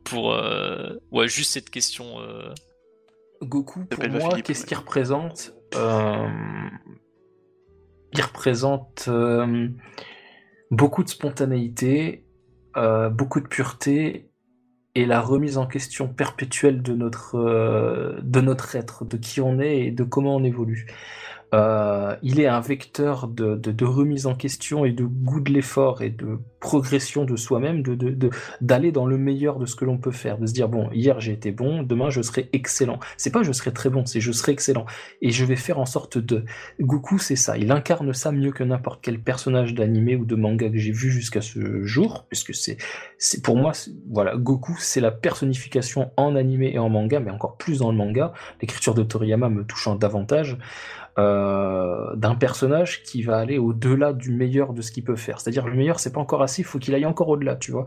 Pour 0.05 0.33
euh, 0.33 0.99
ouais, 1.11 1.29
juste 1.29 1.53
cette 1.53 1.71
question. 1.71 2.21
Euh, 2.21 2.53
Goku, 3.43 3.85
pour 3.87 4.09
moi, 4.09 4.41
qu'est-ce 4.43 4.67
qu'il 4.67 4.77
représente 4.77 5.53
Il 8.15 8.23
représente 8.23 9.09
beaucoup 10.71 11.03
de 11.05 11.09
spontanéité, 11.09 12.27
beaucoup 12.75 13.41
de 13.41 13.49
pureté 13.49 14.33
et 14.95 15.07
la 15.07 15.21
remise 15.21 15.59
en 15.59 15.67
question 15.67 16.09
perpétuelle 16.09 16.83
de 16.83 16.95
notre, 16.95 17.37
euh, 17.37 18.19
de 18.23 18.41
notre 18.41 18.77
être, 18.77 19.05
de 19.05 19.17
qui 19.17 19.41
on 19.41 19.59
est 19.59 19.87
et 19.87 19.91
de 19.91 20.05
comment 20.05 20.37
on 20.37 20.45
évolue. 20.45 20.87
Euh, 21.55 22.17
il 22.23 22.41
est 22.41 22.47
un 22.47 22.61
vecteur 22.61 23.29
de, 23.29 23.85
remise 23.85 24.27
en 24.27 24.35
question 24.35 24.85
et 24.85 24.93
de 24.93 25.05
goût 25.05 25.41
de 25.41 25.53
l'effort 25.53 26.01
et 26.01 26.09
de 26.09 26.39
progression 26.61 27.25
de 27.25 27.37
soi-même, 27.37 27.83
d'aller 28.61 28.93
dans 28.93 29.05
le 29.05 29.19
meilleur 29.19 29.59
de 29.59 29.67
ce 29.67 29.75
que 29.75 29.85
l'on 29.85 29.99
peut 29.99 30.13
faire, 30.13 30.39
de 30.39 30.47
se 30.47 30.53
dire 30.53 30.69
bon, 30.69 30.89
hier 30.93 31.21
j'ai 31.21 31.33
été 31.33 31.51
bon, 31.51 31.83
demain 31.83 32.09
je 32.09 32.23
serai 32.23 32.49
excellent. 32.53 33.01
C'est 33.17 33.33
pas 33.33 33.43
je 33.43 33.53
serai 33.53 33.73
très 33.73 33.91
bon, 33.91 34.07
c'est 34.07 34.21
je 34.21 34.33
serai 34.33 34.53
excellent 34.53 34.87
et 35.21 35.31
je 35.31 35.45
vais 35.45 35.57
faire 35.57 35.79
en 35.79 35.87
sorte 35.87 36.19
de. 36.19 36.45
Goku, 36.81 37.19
c'est 37.19 37.37
ça, 37.37 37.59
il 37.59 37.71
incarne 37.71 38.13
ça 38.15 38.33
mieux 38.33 38.53
que 38.53 38.65
n'importe 38.65 39.01
quel 39.03 39.21
personnage 39.21 39.75
d'animé 39.75 40.17
ou 40.17 40.25
de 40.25 40.37
manga 40.37 40.71
que 40.71 40.79
j'ai 40.79 40.93
vu 40.93 41.11
jusqu'à 41.11 41.41
ce 41.41 41.83
jour, 41.85 42.27
puisque 42.29 42.55
c'est, 42.55 42.79
c'est 43.19 43.43
pour 43.43 43.57
moi, 43.57 43.73
voilà, 44.11 44.37
Goku, 44.37 44.77
c'est 44.79 45.01
la 45.01 45.11
personnification 45.11 46.13
en 46.17 46.37
animé 46.37 46.73
et 46.73 46.79
en 46.79 46.89
manga, 46.89 47.21
mais 47.21 47.31
encore 47.31 47.57
plus 47.57 47.81
dans 47.81 47.91
le 47.91 47.99
manga. 47.99 48.33
L'écriture 48.61 48.95
de 48.95 49.03
Toriyama 49.03 49.49
me 49.49 49.65
touchant 49.65 49.97
davantage. 49.97 50.57
Euh, 51.19 52.17
d'un 52.17 52.35
personnage 52.35 53.03
qui 53.03 53.23
va 53.23 53.37
aller 53.37 53.59
au-delà 53.59 54.15
du 54.15 54.33
meilleur 54.33 54.73
de 54.73 54.81
ce 54.81 54.91
qu'il 54.91 55.05
peut 55.05 55.17
faire. 55.17 55.41
C'est-à-dire 55.41 55.67
le 55.67 55.75
meilleur, 55.75 56.01
c'est 56.01 56.13
pas 56.13 56.21
encore 56.21 56.43
assez, 56.43 56.63
il 56.63 56.65
faut 56.65 56.79
qu'il 56.79 56.95
aille 56.95 57.05
encore 57.05 57.29
au-delà, 57.29 57.57
tu 57.57 57.71
vois. 57.71 57.87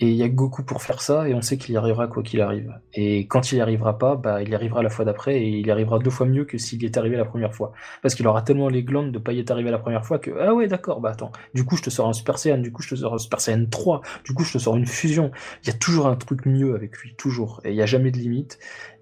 Et 0.00 0.08
il 0.08 0.14
y 0.14 0.22
a 0.22 0.28
Goku 0.28 0.64
pour 0.64 0.82
faire 0.82 1.00
ça, 1.00 1.28
et 1.28 1.34
on 1.34 1.40
sait 1.40 1.56
qu'il 1.56 1.74
y 1.74 1.78
arrivera 1.78 2.08
quoi 2.08 2.22
qu'il 2.22 2.42
arrive. 2.42 2.70
Et 2.92 3.26
quand 3.26 3.52
il 3.52 3.58
y 3.58 3.60
arrivera 3.62 3.98
pas, 3.98 4.16
bah 4.16 4.42
il 4.42 4.50
y 4.50 4.54
arrivera 4.54 4.82
la 4.82 4.90
fois 4.90 5.06
d'après, 5.06 5.40
et 5.40 5.48
il 5.48 5.66
y 5.66 5.70
arrivera 5.70 5.98
deux 5.98 6.10
fois 6.10 6.26
mieux 6.26 6.44
que 6.44 6.58
s'il 6.58 6.82
y 6.82 6.86
est 6.86 6.96
arrivé 6.98 7.16
la 7.16 7.24
première 7.24 7.54
fois. 7.54 7.72
Parce 8.02 8.14
qu'il 8.14 8.26
aura 8.26 8.42
tellement 8.42 8.68
les 8.68 8.82
glandes 8.82 9.12
de 9.12 9.18
pas 9.18 9.32
y 9.32 9.40
être 9.40 9.50
arrivé 9.50 9.70
la 9.70 9.78
première 9.78 10.04
fois 10.04 10.18
que 10.18 10.30
ah 10.38 10.52
ouais 10.54 10.66
d'accord, 10.68 11.00
bah 11.00 11.10
attends, 11.10 11.32
du 11.54 11.64
coup 11.64 11.76
je 11.76 11.82
te 11.82 11.90
sors 11.90 12.06
un 12.08 12.12
Super 12.12 12.38
Saiyan, 12.38 12.58
du 12.58 12.70
coup 12.72 12.82
je 12.82 12.90
te 12.90 12.94
sors 12.96 13.14
un 13.14 13.18
Super 13.18 13.40
Saiyan 13.40 13.64
3, 13.70 14.02
du 14.24 14.34
coup 14.34 14.44
je 14.44 14.52
te 14.52 14.58
sors 14.58 14.76
une 14.76 14.86
fusion. 14.86 15.30
Il 15.64 15.68
y 15.68 15.70
a 15.70 15.78
toujours 15.78 16.06
un 16.06 16.16
truc 16.16 16.44
mieux 16.46 16.74
avec 16.74 16.96
lui, 16.98 17.14
toujours. 17.16 17.60
Et 17.64 17.70
il 17.70 17.76
y 17.76 17.82
a 17.82 17.86
jamais 17.86 18.10
de 18.10 18.18
limite. 18.18 18.58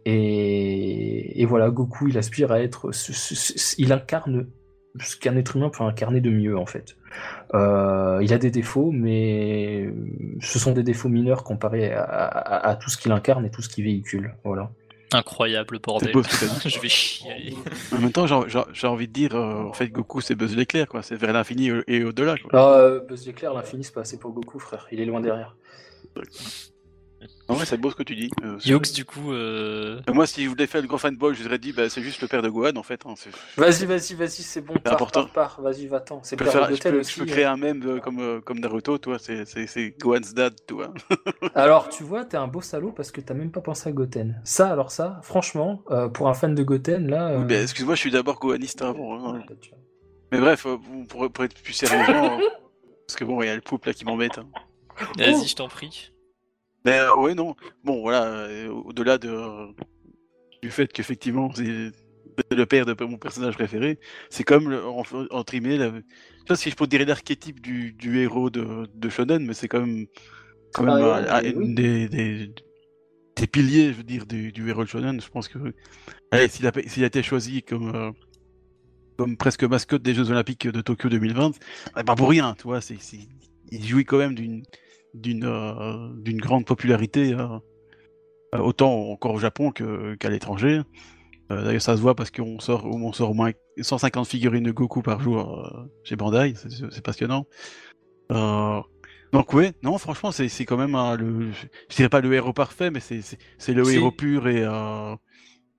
Et, 0.08 1.44
voilà, 1.46 1.70
Goku, 1.70 2.08
il 2.08 2.16
aspire 2.16 2.52
à 2.52 2.60
être, 2.60 2.90
il 3.76 3.92
incarne 3.92 4.46
ce 5.00 5.16
qu'un 5.16 5.36
être 5.36 5.56
humain 5.56 5.68
peut 5.68 5.82
incarner 5.82 6.20
de 6.20 6.30
mieux 6.30 6.56
en 6.56 6.64
fait. 6.64 6.96
Euh, 7.54 8.20
il 8.22 8.32
a 8.32 8.38
des 8.38 8.52
défauts, 8.52 8.92
mais 8.92 9.92
ce 10.40 10.58
sont 10.60 10.72
des 10.72 10.84
défauts 10.84 11.08
mineurs 11.08 11.42
comparés 11.42 11.92
à, 11.92 12.78
tout 12.80 12.88
ce 12.88 12.96
qu'il 12.96 13.10
incarne 13.10 13.44
et 13.44 13.50
tout 13.50 13.62
ce 13.62 13.68
qu'il 13.68 13.84
véhicule. 13.84 14.34
Voilà. 14.44 14.70
Incroyable 15.12 15.80
bordel. 15.80 16.12
je 16.64 16.80
vais 16.80 16.88
chier. 16.88 17.56
En 17.92 17.98
même 17.98 18.12
temps, 18.12 18.26
j'ai 18.26 18.86
envie 18.86 19.08
de 19.08 19.12
dire, 19.12 19.34
euh, 19.34 19.64
en 19.64 19.72
fait, 19.72 19.88
Goku 19.88 20.20
c'est 20.20 20.36
Buzz 20.36 20.56
l'éclair, 20.56 20.86
quoi. 20.86 21.02
C'est 21.02 21.16
vers 21.16 21.32
l'infini 21.32 21.70
et 21.88 22.04
au-delà. 22.04 22.36
Ah, 22.52 23.00
Buzz 23.08 23.26
l'éclair, 23.26 23.52
l'infini 23.54 23.82
c'est 23.82 23.94
pas 23.94 24.02
assez 24.02 24.18
pour 24.18 24.30
Goku, 24.30 24.60
frère. 24.60 24.86
Il 24.92 25.00
est 25.00 25.04
loin 25.04 25.20
derrière. 25.20 25.56
En 27.48 27.54
vrai, 27.54 27.64
c'est 27.64 27.76
beau 27.76 27.90
ce 27.90 27.94
que 27.94 28.02
tu 28.02 28.14
dis. 28.16 28.30
Euh, 28.44 28.58
Yox, 28.64 28.92
du 28.92 29.04
coup. 29.04 29.32
Euh... 29.32 30.00
Moi, 30.12 30.26
si 30.26 30.44
je 30.44 30.48
voulais 30.48 30.66
faire 30.66 30.82
le 30.82 30.88
grand 30.88 30.98
fanboy, 30.98 31.34
je 31.34 31.42
voudrais 31.42 31.58
dit, 31.58 31.72
bah, 31.72 31.88
c'est 31.88 32.02
juste 32.02 32.20
le 32.20 32.28
père 32.28 32.42
de 32.42 32.48
Gohan, 32.48 32.76
en 32.76 32.82
fait. 32.82 33.00
Hein, 33.06 33.14
vas-y, 33.56 33.86
vas-y, 33.86 34.14
vas-y, 34.14 34.42
c'est 34.42 34.60
bon. 34.60 34.74
C'est 34.84 34.92
important. 34.92 35.26
Pars, 35.32 35.60
Vas-y, 35.60 35.86
va-t'en. 35.86 36.20
C'est 36.22 36.38
le 36.38 36.44
père 36.44 36.68
de 36.68 36.74
je, 36.74 36.88
aussi, 36.96 37.14
je 37.14 37.20
peux 37.20 37.26
créer 37.26 37.44
un 37.44 37.56
mème 37.56 37.82
euh, 37.86 38.00
comme, 38.00 38.18
euh, 38.18 38.40
comme 38.40 38.58
Naruto, 38.58 38.98
toi. 38.98 39.18
C'est 39.18 39.94
Gohan's 39.98 40.34
dad, 40.34 40.54
toi. 40.66 40.92
alors, 41.54 41.88
tu 41.88 42.02
vois, 42.02 42.24
t'es 42.24 42.36
un 42.36 42.48
beau 42.48 42.60
salaud 42.60 42.92
parce 42.92 43.10
que 43.10 43.20
t'as 43.20 43.34
même 43.34 43.52
pas 43.52 43.60
pensé 43.60 43.88
à 43.88 43.92
Goten. 43.92 44.40
Ça, 44.44 44.70
alors 44.70 44.90
ça, 44.90 45.20
franchement, 45.22 45.82
pour 46.12 46.28
un 46.28 46.34
fan 46.34 46.54
de 46.54 46.62
Goten, 46.62 47.08
là. 47.08 47.38
Oui, 47.38 47.54
excuse-moi, 47.54 47.94
je 47.94 48.00
suis 48.00 48.10
d'abord 48.10 48.38
Gohaniste 48.38 48.82
avant. 48.82 49.34
Hein. 49.34 49.44
Mais 50.32 50.40
bref, 50.40 50.66
pour, 51.08 51.30
pour, 51.30 51.44
être 51.44 51.54
plus 51.62 51.72
sérieux, 51.72 52.04
parce 53.06 53.16
que 53.16 53.24
bon, 53.24 53.40
il 53.42 53.46
y 53.46 53.50
a 53.50 53.54
le 53.54 53.60
pouple 53.60 53.88
là 53.88 53.94
qui 53.94 54.04
m'embête. 54.04 54.38
Hein. 54.38 54.48
Vas-y, 55.16 55.46
je 55.46 55.54
t'en 55.54 55.68
prie. 55.68 56.10
Mais 56.86 57.00
euh, 57.00 57.16
ouais, 57.16 57.34
non. 57.34 57.56
Bon, 57.82 58.00
voilà, 58.00 58.24
euh, 58.24 58.68
au-delà 58.68 59.18
de, 59.18 59.28
du 60.62 60.70
fait 60.70 60.90
qu'effectivement, 60.92 61.50
c'est 61.52 61.90
le 62.52 62.66
père 62.66 62.86
de 62.86 63.04
mon 63.04 63.18
personnage 63.18 63.54
préféré, 63.54 63.98
c'est 64.30 64.44
comme, 64.44 64.70
le, 64.70 64.84
entre 64.84 65.50
guillemets, 65.50 65.78
la, 65.78 65.88
je 65.88 65.96
sais 65.96 66.44
pas 66.46 66.56
si 66.56 66.70
je 66.70 66.76
peux 66.76 66.86
dire 66.86 67.04
l'archétype 67.04 67.60
du, 67.60 67.92
du, 67.92 68.20
héros 68.20 68.50
de, 68.50 68.86
de 68.94 69.08
Shonen, 69.08 69.44
mais 69.44 69.54
c'est 69.54 69.66
quand 69.66 69.80
même, 69.80 70.06
quand 70.74 70.84
même 70.84 71.24
ah, 71.28 71.42
une 71.42 71.74
des, 71.74 72.08
des, 72.08 72.54
des, 73.34 73.46
piliers, 73.48 73.88
je 73.88 73.96
veux 73.96 74.04
dire, 74.04 74.24
du, 74.24 74.52
du 74.52 74.68
héros 74.68 74.84
de 74.84 74.88
Shonen. 74.88 75.20
Je 75.20 75.28
pense 75.28 75.48
que 75.48 75.58
s'il 76.48 76.66
a, 76.66 76.70
a, 76.70 77.06
été 77.06 77.22
choisi 77.24 77.64
comme, 77.64 77.96
euh, 77.96 78.12
comme 79.18 79.36
presque 79.36 79.64
mascotte 79.64 80.02
des 80.02 80.14
Jeux 80.14 80.30
Olympiques 80.30 80.68
de 80.68 80.80
Tokyo 80.82 81.08
2020, 81.08 81.50
bah, 81.96 82.04
pas 82.04 82.14
pour 82.14 82.28
rien, 82.28 82.54
tu 82.54 82.64
vois, 82.64 82.80
c'est, 82.80 82.98
il 83.72 83.84
jouit 83.84 84.04
quand 84.04 84.18
même 84.18 84.36
d'une 84.36 84.62
d'une 85.16 85.44
euh, 85.44 86.08
d'une 86.14 86.38
grande 86.38 86.64
popularité, 86.64 87.32
euh, 87.32 87.46
euh, 88.54 88.58
autant 88.58 89.10
encore 89.10 89.34
au 89.34 89.38
Japon 89.38 89.72
qu'à 89.72 90.30
l'étranger. 90.30 90.82
D'ailleurs, 91.48 91.80
ça 91.80 91.96
se 91.96 92.02
voit 92.02 92.16
parce 92.16 92.32
qu'on 92.32 92.58
sort, 92.58 92.86
on 92.86 93.12
sort 93.12 93.30
au 93.30 93.34
moins 93.34 93.52
150 93.80 94.26
figurines 94.26 94.64
de 94.64 94.72
Goku 94.72 95.00
par 95.00 95.20
jour 95.20 95.64
chez 96.02 96.16
Bandai, 96.16 96.54
c'est 96.56 97.04
passionnant. 97.04 97.46
donc 98.28 99.52
ouais, 99.52 99.72
non, 99.84 99.96
franchement, 99.98 100.32
c'est 100.32 100.64
quand 100.64 100.76
même 100.76 100.96
le, 101.16 101.52
je 101.52 101.94
dirais 101.94 102.08
pas 102.08 102.20
le 102.20 102.34
héros 102.34 102.52
parfait, 102.52 102.90
mais 102.90 102.98
c'est 102.98 103.74
le 103.74 103.88
héros 103.88 104.10
pur 104.10 104.48
et, 104.48 104.62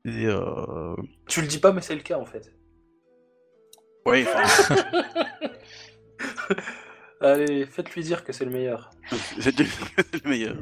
et 0.05 0.27
Tu 1.27 1.41
le 1.41 1.47
dis 1.47 1.59
pas, 1.59 1.73
mais 1.73 1.81
c'est 1.81 1.95
le 1.95 2.01
cas 2.01 2.17
en 2.17 2.25
fait. 2.25 2.49
Oui. 4.05 4.25
Allez, 7.21 7.65
faites-lui 7.65 8.03
dire 8.03 8.23
que 8.23 8.31
c'est 8.31 8.45
le 8.45 8.51
meilleur. 8.51 8.91
c'est 9.39 9.57
le 10.23 10.29
meilleur. 10.29 10.55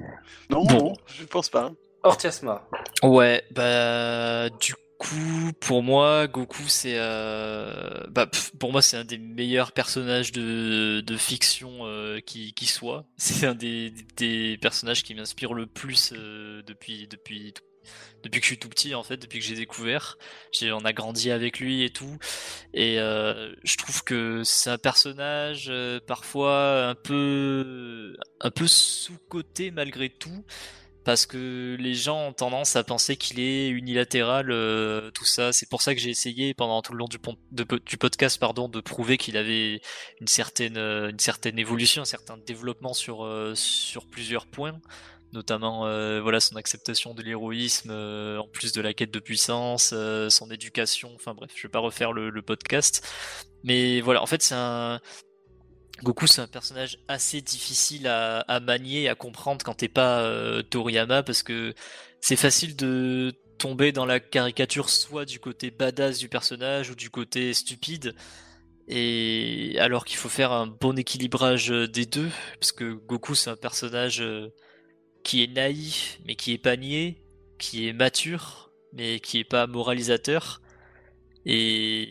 Non, 0.49 0.65
non, 0.65 0.93
je 1.07 1.25
pense 1.25 1.49
pas. 1.49 1.71
Ortiasma. 2.03 2.67
Ouais, 3.03 3.43
bah 3.51 4.49
du 4.59 4.75
coup, 4.97 5.51
pour 5.59 5.83
moi, 5.83 6.27
Goku, 6.27 6.63
c'est, 6.67 6.95
euh, 6.97 8.03
bah, 8.09 8.29
pour 8.59 8.71
moi, 8.71 8.81
c'est 8.81 8.97
un 8.97 9.03
des 9.03 9.17
meilleurs 9.17 9.71
personnages 9.71 10.31
de, 10.31 11.01
de 11.01 11.17
fiction 11.17 11.79
euh, 11.81 12.19
qui, 12.19 12.53
qui 12.53 12.65
soit. 12.65 13.05
C'est 13.17 13.47
un 13.47 13.55
des, 13.55 13.91
des 14.17 14.57
personnages 14.61 15.03
qui 15.03 15.15
m'inspire 15.15 15.53
le 15.53 15.65
plus 15.65 16.13
euh, 16.15 16.61
depuis, 16.63 17.07
depuis 17.07 17.53
depuis 18.23 18.39
que 18.39 18.45
je 18.45 18.51
suis 18.51 18.59
tout 18.59 18.69
petit 18.69 18.95
en 18.95 19.03
fait, 19.03 19.17
depuis 19.17 19.39
que 19.39 19.45
j'ai 19.45 19.55
découvert. 19.55 20.17
on 20.63 20.85
a 20.85 20.93
grandi 20.93 21.31
avec 21.31 21.59
lui 21.59 21.83
et 21.83 21.91
tout. 21.91 22.17
Et 22.73 22.99
euh, 22.99 23.53
je 23.63 23.77
trouve 23.77 24.03
que 24.03 24.43
c'est 24.43 24.69
un 24.69 24.77
personnage 24.77 25.67
euh, 25.69 25.99
parfois 26.05 26.87
un 26.87 26.95
peu 26.95 28.15
un 28.41 28.51
peu 28.51 28.67
sous-coté 28.67 29.71
malgré 29.71 30.09
tout. 30.09 30.45
Parce 31.03 31.27
que 31.27 31.77
les 31.79 31.93
gens 31.93 32.29
ont 32.29 32.33
tendance 32.33 32.75
à 32.75 32.83
penser 32.83 33.15
qu'il 33.15 33.39
est 33.39 33.67
unilatéral, 33.67 34.49
euh, 34.49 35.11
tout 35.11 35.23
ça. 35.23 35.53
C'est 35.53 35.69
pour 35.69 35.83
ça 35.83 35.93
que 35.93 36.01
j'ai 36.01 36.09
essayé 36.09 36.55
pendant 36.55 36.81
tout 36.81 36.93
le 36.93 36.97
long 36.97 37.07
du, 37.07 37.19
du 37.85 37.97
podcast, 37.97 38.39
pardon, 38.39 38.67
de 38.67 38.79
prouver 38.79 39.17
qu'il 39.19 39.37
avait 39.37 39.81
une 40.19 40.25
certaine, 40.25 40.79
une 40.79 41.19
certaine 41.19 41.59
évolution, 41.59 42.01
un 42.01 42.05
certain 42.05 42.37
développement 42.37 42.95
sur, 42.95 43.29
sur 43.53 44.07
plusieurs 44.07 44.47
points 44.47 44.81
notamment 45.35 45.85
euh, 45.85 46.21
voilà 46.21 46.39
son 46.39 46.55
acceptation 46.55 47.13
de 47.13 47.21
l'héroïsme 47.21 47.91
euh, 47.91 48.39
en 48.39 48.47
plus 48.47 48.71
de 48.71 48.81
la 48.81 48.93
quête 48.93 49.11
de 49.11 49.19
puissance, 49.19 49.91
euh, 49.93 50.29
son 50.29 50.49
éducation, 50.49 51.11
enfin 51.15 51.33
bref, 51.33 51.51
je 51.55 51.61
vais 51.63 51.71
pas 51.71 51.79
refaire 51.79 52.13
le, 52.13 52.41
podcast, 52.41 53.07
mais 53.63 54.01
voilà, 54.01 54.21
en 54.21 54.25
fait 54.25 54.41
c'est 54.41 54.55
un 54.55 54.99
Goku 56.03 56.27
c'est 56.27 56.41
un 56.41 56.47
personnage 56.47 56.97
assez 57.07 57.41
difficile 57.41 58.07
à, 58.07 58.59
manier, 58.59 59.07
à 59.09 59.15
comprendre 59.15 59.63
quand 59.63 59.75
t'es 59.75 59.87
pas 59.87 60.29
Toriyama 60.69 61.23
parce 61.23 61.41
que 61.43 61.73
c'est 62.21 62.35
facile 62.35 62.75
de 62.75 63.33
tomber 63.57 63.91
dans 63.91 64.05
la 64.05 64.19
caricature 64.19 64.89
soit 64.89 65.25
du 65.25 65.39
côté 65.39 65.71
badass 65.71 66.17
du 66.17 66.27
personnage 66.27 66.89
ou 66.89 66.95
du 66.95 67.09
côté 67.09 67.53
stupide. 67.53 68.13
Et 68.87 69.77
alors 69.79 70.05
qu'il 70.05 70.17
faut 70.17 70.29
faire 70.29 70.51
un 70.51 70.67
bon 70.67 70.97
équilibrage 70.97 71.69
des 71.69 72.05
deux, 72.05 72.29
parce 72.59 72.71
que 72.71 72.93
Goku 72.93 73.33
c'est 73.33 73.49
un 73.49 73.55
personnage 73.55 74.21
qui 75.25 75.43
est 75.43 75.47
naïf, 75.47 76.19
mais 76.25 76.35
qui 76.35 76.53
est 76.53 76.57
pas 76.59 76.77
niais, 76.77 77.17
qui 77.57 77.87
est 77.87 77.93
mature, 77.93 78.71
mais 78.93 79.19
qui 79.19 79.39
est 79.39 79.43
pas 79.43 79.67
moralisateur, 79.67 80.61
et 81.45 82.07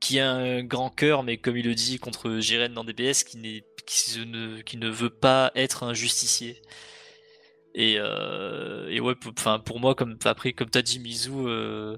qui 0.00 0.18
a 0.18 0.32
un 0.32 0.64
grand 0.64 0.90
cœur, 0.90 1.22
mais 1.22 1.36
comme 1.36 1.56
il 1.58 1.66
le 1.66 1.74
dit 1.74 1.98
contre 1.98 2.38
Jiren 2.40 2.72
dans 2.72 2.82
DBS, 2.82 3.24
qui, 3.24 3.36
n'est, 3.36 3.62
qui, 3.86 4.18
ne, 4.26 4.62
qui 4.62 4.78
ne 4.78 4.88
veut 4.88 5.10
pas 5.10 5.52
être 5.54 5.84
un 5.84 5.94
justicier. 5.94 6.62
Et, 7.74 7.96
euh, 7.98 8.88
et 8.88 9.00
ouais, 9.00 9.14
pour 9.14 9.80
moi, 9.80 9.94
comme 9.94 10.16
après, 10.24 10.52
comme 10.54 10.70
t'as 10.70 10.82
dit, 10.82 10.98
Mizu, 10.98 11.30
euh, 11.46 11.96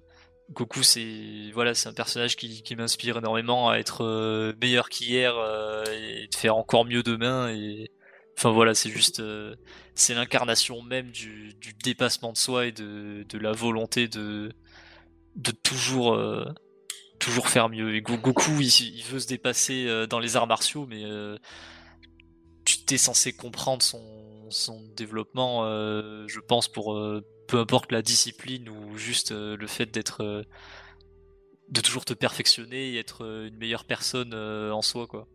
Goku, 0.50 0.82
c'est 0.82 1.50
voilà, 1.54 1.72
un 1.86 1.92
personnage 1.92 2.36
qui, 2.36 2.76
m'inspire 2.76 3.18
énormément 3.18 3.70
à 3.70 3.78
être 3.78 4.04
euh, 4.04 4.52
meilleur 4.60 4.88
qu'hier 4.88 5.34
euh, 5.38 5.84
et 5.86 6.26
de 6.26 6.34
faire 6.34 6.56
encore 6.56 6.84
mieux 6.84 7.02
demain. 7.02 7.48
Enfin 8.36 8.50
voilà, 8.50 8.74
c'est 8.74 8.90
juste, 8.90 9.20
euh, 9.20 9.54
c'est 9.94 10.14
l'incarnation 10.14 10.82
même 10.82 11.10
du, 11.10 11.54
dépassement 11.84 12.32
de 12.32 12.38
soi 12.38 12.66
et 12.66 12.72
de, 12.72 13.38
la 13.38 13.52
volonté 13.52 14.08
de 14.08 14.52
toujours 15.62 16.18
toujours 17.18 17.48
faire 17.48 17.68
mieux. 17.68 17.94
Et 17.94 18.02
Goku, 18.02 18.60
il, 18.60 19.02
veut 19.04 19.20
se 19.20 19.26
dépasser 19.26 20.06
dans 20.08 20.18
les 20.18 20.36
arts 20.36 20.46
martiaux, 20.46 20.86
mais 20.86 21.04
tu 22.64 22.84
t'es 22.84 22.98
censé 22.98 23.32
comprendre 23.32 23.82
son 23.82 24.22
son 24.52 24.80
développement, 24.96 25.64
euh, 25.64 26.24
je 26.28 26.40
pense, 26.40 26.68
pour 26.68 26.94
euh, 26.94 27.24
peu 27.48 27.58
importe 27.58 27.90
la 27.90 28.02
discipline 28.02 28.68
ou 28.68 28.96
juste 28.96 29.32
euh, 29.32 29.56
le 29.56 29.66
fait 29.66 29.86
d'être. 29.86 30.44
de 31.68 31.80
toujours 31.80 32.04
te 32.04 32.14
perfectionner 32.14 32.90
et 32.92 32.98
être 32.98 33.22
une 33.22 33.56
meilleure 33.56 33.84
personne 33.84 34.34
en 34.34 34.82
soi, 34.82 35.06
quoi. 35.06 35.26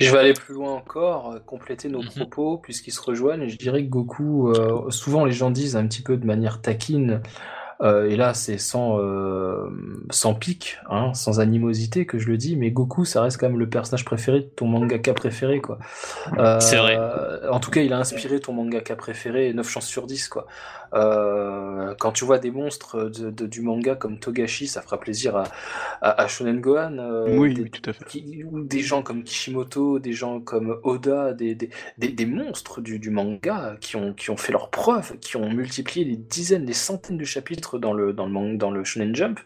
Je 0.00 0.10
vais 0.10 0.18
aller 0.18 0.32
plus 0.32 0.54
loin 0.54 0.72
encore, 0.72 1.36
compléter 1.46 1.88
nos 1.88 2.02
mhm. 2.02 2.08
propos 2.08 2.58
puisqu'ils 2.58 2.92
se 2.92 3.00
rejoignent. 3.00 3.48
Je 3.48 3.56
dirais 3.56 3.84
que 3.84 3.88
Goku, 3.88 4.52
souvent 4.90 5.24
les 5.24 5.32
gens 5.32 5.50
disent 5.50 5.76
un 5.76 5.86
petit 5.86 6.02
peu 6.02 6.16
de 6.16 6.26
manière 6.26 6.60
taquine, 6.60 7.20
euh, 7.82 8.08
et 8.08 8.16
là, 8.16 8.32
c'est 8.32 8.58
sans, 8.58 8.98
euh, 8.98 9.68
sans 10.10 10.34
pique, 10.34 10.78
hein, 10.88 11.12
sans 11.14 11.40
animosité 11.40 12.06
que 12.06 12.18
je 12.18 12.28
le 12.28 12.36
dis, 12.36 12.56
mais 12.56 12.70
Goku, 12.70 13.04
ça 13.04 13.22
reste 13.22 13.38
quand 13.38 13.48
même 13.48 13.58
le 13.58 13.68
personnage 13.68 14.04
préféré 14.04 14.40
de 14.40 14.46
ton 14.46 14.66
mangaka 14.66 15.12
préféré, 15.12 15.60
quoi. 15.60 15.78
Euh, 16.38 16.58
c'est 16.60 16.76
vrai. 16.76 16.98
En 17.50 17.60
tout 17.60 17.70
cas, 17.70 17.82
il 17.82 17.92
a 17.92 17.98
inspiré 17.98 18.40
ton 18.40 18.54
mangaka 18.54 18.96
préféré 18.96 19.52
9 19.52 19.68
chances 19.68 19.86
sur 19.86 20.06
10, 20.06 20.28
quoi. 20.28 20.46
Euh, 20.94 21.94
quand 21.98 22.12
tu 22.12 22.24
vois 22.24 22.38
des 22.38 22.50
monstres 22.50 23.04
de, 23.04 23.30
de, 23.30 23.46
du 23.46 23.60
manga 23.60 23.94
comme 23.94 24.18
Togashi, 24.18 24.66
ça 24.66 24.82
fera 24.82 24.98
plaisir 24.98 25.36
à, 25.36 25.44
à, 26.00 26.22
à 26.22 26.28
Shonen 26.28 26.60
Gohan. 26.60 26.98
Euh, 26.98 27.36
oui, 27.36 27.54
des, 27.54 27.68
tout 27.68 27.88
à 27.90 27.92
fait. 27.92 28.04
Qui, 28.04 28.44
ou 28.44 28.62
des 28.62 28.80
gens 28.80 29.02
comme 29.02 29.22
Kishimoto, 29.22 29.98
des 29.98 30.12
gens 30.12 30.40
comme 30.40 30.78
Oda, 30.82 31.32
des, 31.32 31.54
des, 31.54 31.68
des 31.98 32.26
monstres 32.26 32.80
du, 32.80 32.98
du, 32.98 33.10
manga 33.10 33.76
qui 33.80 33.96
ont, 33.96 34.12
qui 34.12 34.30
ont 34.30 34.36
fait 34.36 34.52
leurs 34.52 34.70
preuves, 34.70 35.18
qui 35.18 35.36
ont 35.36 35.50
multiplié 35.50 36.04
des 36.04 36.16
dizaines, 36.16 36.64
des 36.64 36.72
centaines 36.72 37.18
de 37.18 37.24
chapitres 37.24 37.78
dans 37.78 37.92
le, 37.92 38.12
dans 38.12 38.26
le, 38.26 38.32
manga, 38.32 38.56
dans 38.56 38.70
le 38.70 38.84
Shonen 38.84 39.14
Jump, 39.14 39.40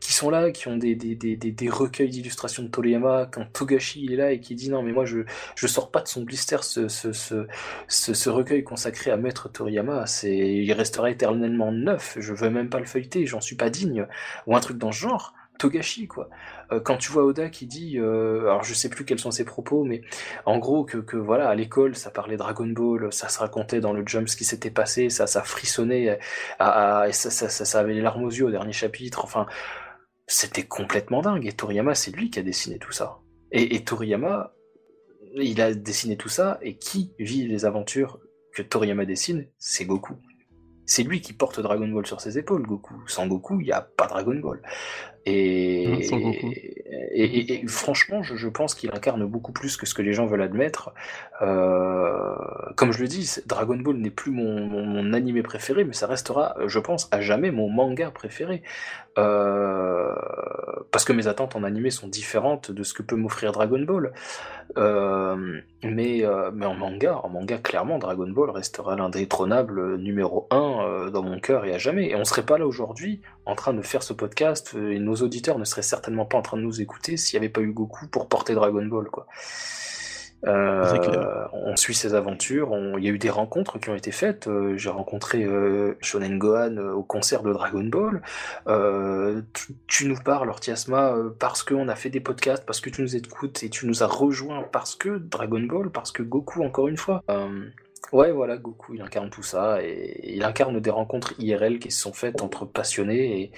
qui 0.00 0.12
sont 0.12 0.30
là, 0.30 0.50
qui 0.50 0.68
ont 0.68 0.76
des, 0.76 0.94
des, 0.94 1.14
des, 1.14 1.36
des 1.36 1.68
recueils 1.68 2.10
d'illustrations 2.10 2.62
de 2.62 2.68
Toriyama, 2.68 3.28
quand 3.30 3.44
Togashi 3.52 4.06
est 4.12 4.16
là 4.16 4.32
et 4.32 4.40
qui 4.40 4.54
dit 4.54 4.70
non 4.70 4.82
mais 4.82 4.92
moi 4.92 5.04
je, 5.04 5.20
je 5.54 5.66
sors 5.66 5.90
pas 5.90 6.00
de 6.00 6.08
son 6.08 6.22
blister 6.22 6.58
ce, 6.62 6.88
ce, 6.88 7.12
ce, 7.12 7.46
ce, 7.88 8.14
ce 8.14 8.30
recueil 8.30 8.64
consacré 8.64 9.10
à 9.10 9.16
Maître 9.16 9.48
Toriyama, 9.48 10.06
c'est 10.06 10.62
restera 10.86 11.10
éternellement 11.10 11.72
neuf, 11.72 12.16
je 12.20 12.32
veux 12.32 12.50
même 12.50 12.70
pas 12.70 12.78
le 12.78 12.86
feuilleter, 12.86 13.26
j'en 13.26 13.40
suis 13.40 13.56
pas 13.56 13.70
digne, 13.70 14.06
ou 14.46 14.56
un 14.56 14.60
truc 14.60 14.78
dans 14.78 14.92
ce 14.92 15.00
genre. 15.00 15.34
Togashi, 15.58 16.06
quoi. 16.06 16.28
Euh, 16.70 16.80
quand 16.80 16.96
tu 16.96 17.10
vois 17.10 17.24
Oda 17.24 17.48
qui 17.48 17.66
dit, 17.66 17.98
euh, 17.98 18.42
alors 18.42 18.62
je 18.62 18.74
sais 18.74 18.88
plus 18.90 19.04
quels 19.04 19.18
sont 19.18 19.30
ses 19.30 19.44
propos, 19.44 19.84
mais 19.84 20.02
en 20.44 20.58
gros 20.58 20.84
que, 20.84 20.98
que 20.98 21.16
voilà, 21.16 21.48
à 21.48 21.54
l'école, 21.54 21.96
ça 21.96 22.10
parlait 22.10 22.36
Dragon 22.36 22.66
Ball, 22.66 23.12
ça 23.12 23.28
se 23.28 23.38
racontait 23.38 23.80
dans 23.80 23.92
le 23.92 24.06
Jump 24.06 24.28
ce 24.28 24.36
qui 24.36 24.44
s'était 24.44 24.70
passé, 24.70 25.08
ça, 25.08 25.26
ça 25.26 25.42
frissonnait, 25.42 26.18
à, 26.58 27.00
à, 27.00 27.08
et 27.08 27.12
ça, 27.12 27.30
ça, 27.30 27.48
ça, 27.48 27.64
ça, 27.64 27.80
avait 27.80 27.94
les 27.94 28.02
larmes 28.02 28.24
aux 28.24 28.30
yeux 28.30 28.46
au 28.46 28.50
dernier 28.50 28.72
chapitre, 28.72 29.24
enfin, 29.24 29.46
c'était 30.26 30.64
complètement 30.64 31.22
dingue. 31.22 31.46
Et 31.46 31.52
Toriyama, 31.52 31.94
c'est 31.94 32.10
lui 32.10 32.30
qui 32.30 32.38
a 32.38 32.42
dessiné 32.42 32.78
tout 32.78 32.92
ça. 32.92 33.18
Et, 33.50 33.76
et 33.76 33.84
Toriyama, 33.84 34.52
il 35.36 35.60
a 35.60 35.72
dessiné 35.72 36.16
tout 36.16 36.28
ça, 36.28 36.58
et 36.62 36.76
qui 36.76 37.14
vit 37.18 37.46
les 37.46 37.64
aventures 37.64 38.20
que 38.52 38.62
Toriyama 38.62 39.04
dessine, 39.04 39.46
c'est 39.58 39.84
Goku. 39.84 40.16
C'est 40.86 41.02
lui 41.02 41.20
qui 41.20 41.32
porte 41.32 41.60
Dragon 41.60 41.88
Ball 41.88 42.06
sur 42.06 42.20
ses 42.20 42.38
épaules, 42.38 42.62
Goku. 42.62 42.94
Sans 43.06 43.26
Goku, 43.26 43.60
il 43.60 43.66
n'y 43.66 43.72
a 43.72 43.80
pas 43.80 44.06
Dragon 44.06 44.36
Ball. 44.36 44.60
Et, 45.28 45.82
et, 47.12 47.52
et, 47.54 47.66
franchement, 47.66 48.22
je, 48.22 48.36
je 48.36 48.48
pense 48.48 48.76
qu'il 48.76 48.92
incarne 48.92 49.26
beaucoup 49.26 49.50
plus 49.50 49.76
que 49.76 49.84
ce 49.84 49.92
que 49.92 50.02
les 50.02 50.12
gens 50.12 50.26
veulent 50.26 50.42
admettre. 50.42 50.94
Euh, 51.42 52.36
comme 52.76 52.92
je 52.92 53.02
le 53.02 53.08
dis, 53.08 53.38
Dragon 53.44 53.76
Ball 53.76 53.96
n'est 53.96 54.10
plus 54.10 54.30
mon, 54.30 54.60
mon, 54.60 54.86
mon, 54.86 55.12
animé 55.12 55.42
préféré, 55.42 55.82
mais 55.82 55.94
ça 55.94 56.06
restera, 56.06 56.54
je 56.68 56.78
pense, 56.78 57.08
à 57.10 57.20
jamais 57.20 57.50
mon 57.50 57.68
manga 57.68 58.12
préféré. 58.12 58.62
Euh, 59.18 60.14
parce 60.90 61.04
que 61.04 61.12
mes 61.12 61.26
attentes 61.26 61.56
en 61.56 61.62
animé 61.62 61.90
sont 61.90 62.08
différentes 62.08 62.70
de 62.70 62.82
ce 62.82 62.94
que 62.94 63.02
peut 63.02 63.16
m'offrir 63.16 63.52
Dragon 63.52 63.80
Ball. 63.80 64.12
Euh, 64.78 65.60
mais, 65.82 66.24
euh, 66.24 66.50
mais 66.52 66.66
en 66.66 66.74
manga, 66.74 67.20
en 67.22 67.28
manga, 67.28 67.58
clairement, 67.58 67.98
Dragon 67.98 68.28
Ball 68.28 68.50
restera 68.50 68.96
l'indétrônable 68.96 69.96
numéro 69.98 70.46
1 70.50 70.56
euh, 70.56 71.10
dans 71.10 71.22
mon 71.22 71.38
cœur 71.38 71.64
et 71.64 71.74
à 71.74 71.78
jamais. 71.78 72.10
Et 72.10 72.14
on 72.14 72.24
serait 72.24 72.44
pas 72.44 72.58
là 72.58 72.66
aujourd'hui 72.66 73.20
en 73.44 73.54
train 73.54 73.74
de 73.74 73.82
faire 73.82 74.02
ce 74.02 74.12
podcast 74.12 74.74
et 74.74 74.98
nos 74.98 75.16
auditeurs 75.16 75.58
ne 75.58 75.64
seraient 75.64 75.82
certainement 75.82 76.24
pas 76.24 76.38
en 76.38 76.42
train 76.42 76.56
de 76.56 76.62
nous 76.62 76.80
écouter 76.80 77.16
s'il 77.16 77.38
n'y 77.38 77.44
avait 77.44 77.52
pas 77.52 77.60
eu 77.60 77.72
Goku 77.72 78.06
pour 78.08 78.28
porter 78.28 78.54
Dragon 78.54 78.84
Ball, 78.84 79.08
quoi. 79.10 79.26
Euh, 80.46 81.46
on 81.52 81.76
suit 81.76 81.94
ses 81.94 82.14
aventures. 82.14 82.76
Il 82.98 83.04
y 83.04 83.08
a 83.08 83.10
eu 83.10 83.18
des 83.18 83.30
rencontres 83.30 83.78
qui 83.78 83.90
ont 83.90 83.94
été 83.94 84.10
faites. 84.10 84.46
Euh, 84.46 84.76
J'ai 84.76 84.90
rencontré 84.90 85.44
euh, 85.44 85.96
Shonen 86.00 86.38
Gohan 86.38 86.76
au 86.76 87.02
concert 87.02 87.42
de 87.42 87.52
Dragon 87.52 87.84
Ball. 87.84 88.22
Tu, 89.86 90.06
nous 90.06 90.16
parles, 90.16 90.48
Ortiasma, 90.48 91.14
parce 91.38 91.62
qu'on 91.62 91.88
a 91.88 91.96
fait 91.96 92.10
des 92.10 92.20
podcasts, 92.20 92.64
parce 92.64 92.80
que 92.80 92.90
tu 92.90 93.02
nous 93.02 93.16
écoutes 93.16 93.62
et 93.62 93.70
tu 93.70 93.86
nous 93.86 94.02
as 94.02 94.06
rejoints 94.06 94.62
parce 94.72 94.94
que 94.94 95.18
Dragon 95.18 95.60
Ball, 95.60 95.90
parce 95.90 96.12
que 96.12 96.22
Goku, 96.22 96.62
encore 96.62 96.88
une 96.88 96.96
fois. 96.96 97.22
ouais, 98.12 98.32
voilà, 98.32 98.56
Goku, 98.56 98.94
il 98.94 99.02
incarne 99.02 99.30
tout 99.30 99.42
ça 99.42 99.82
et 99.82 100.34
il 100.34 100.44
incarne 100.44 100.78
des 100.80 100.90
rencontres 100.90 101.34
IRL 101.38 101.78
qui 101.78 101.90
se 101.90 102.00
sont 102.00 102.12
faites 102.12 102.42
entre 102.42 102.64
passionnés 102.66 103.52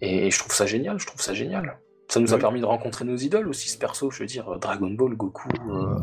et 0.00 0.30
je 0.30 0.38
trouve 0.38 0.52
ça 0.52 0.66
génial. 0.66 0.98
Je 0.98 1.06
trouve 1.06 1.20
ça 1.20 1.34
génial. 1.34 1.78
Ça 2.08 2.20
nous 2.20 2.32
a 2.32 2.36
oui. 2.36 2.40
permis 2.40 2.60
de 2.60 2.66
rencontrer 2.66 3.04
nos 3.04 3.16
idoles 3.16 3.48
aussi, 3.48 3.68
ce 3.68 3.78
perso. 3.78 4.10
Je 4.10 4.20
veux 4.20 4.26
dire, 4.26 4.58
Dragon 4.60 4.90
Ball, 4.90 5.14
Goku. 5.14 5.48
Euh, 5.68 5.96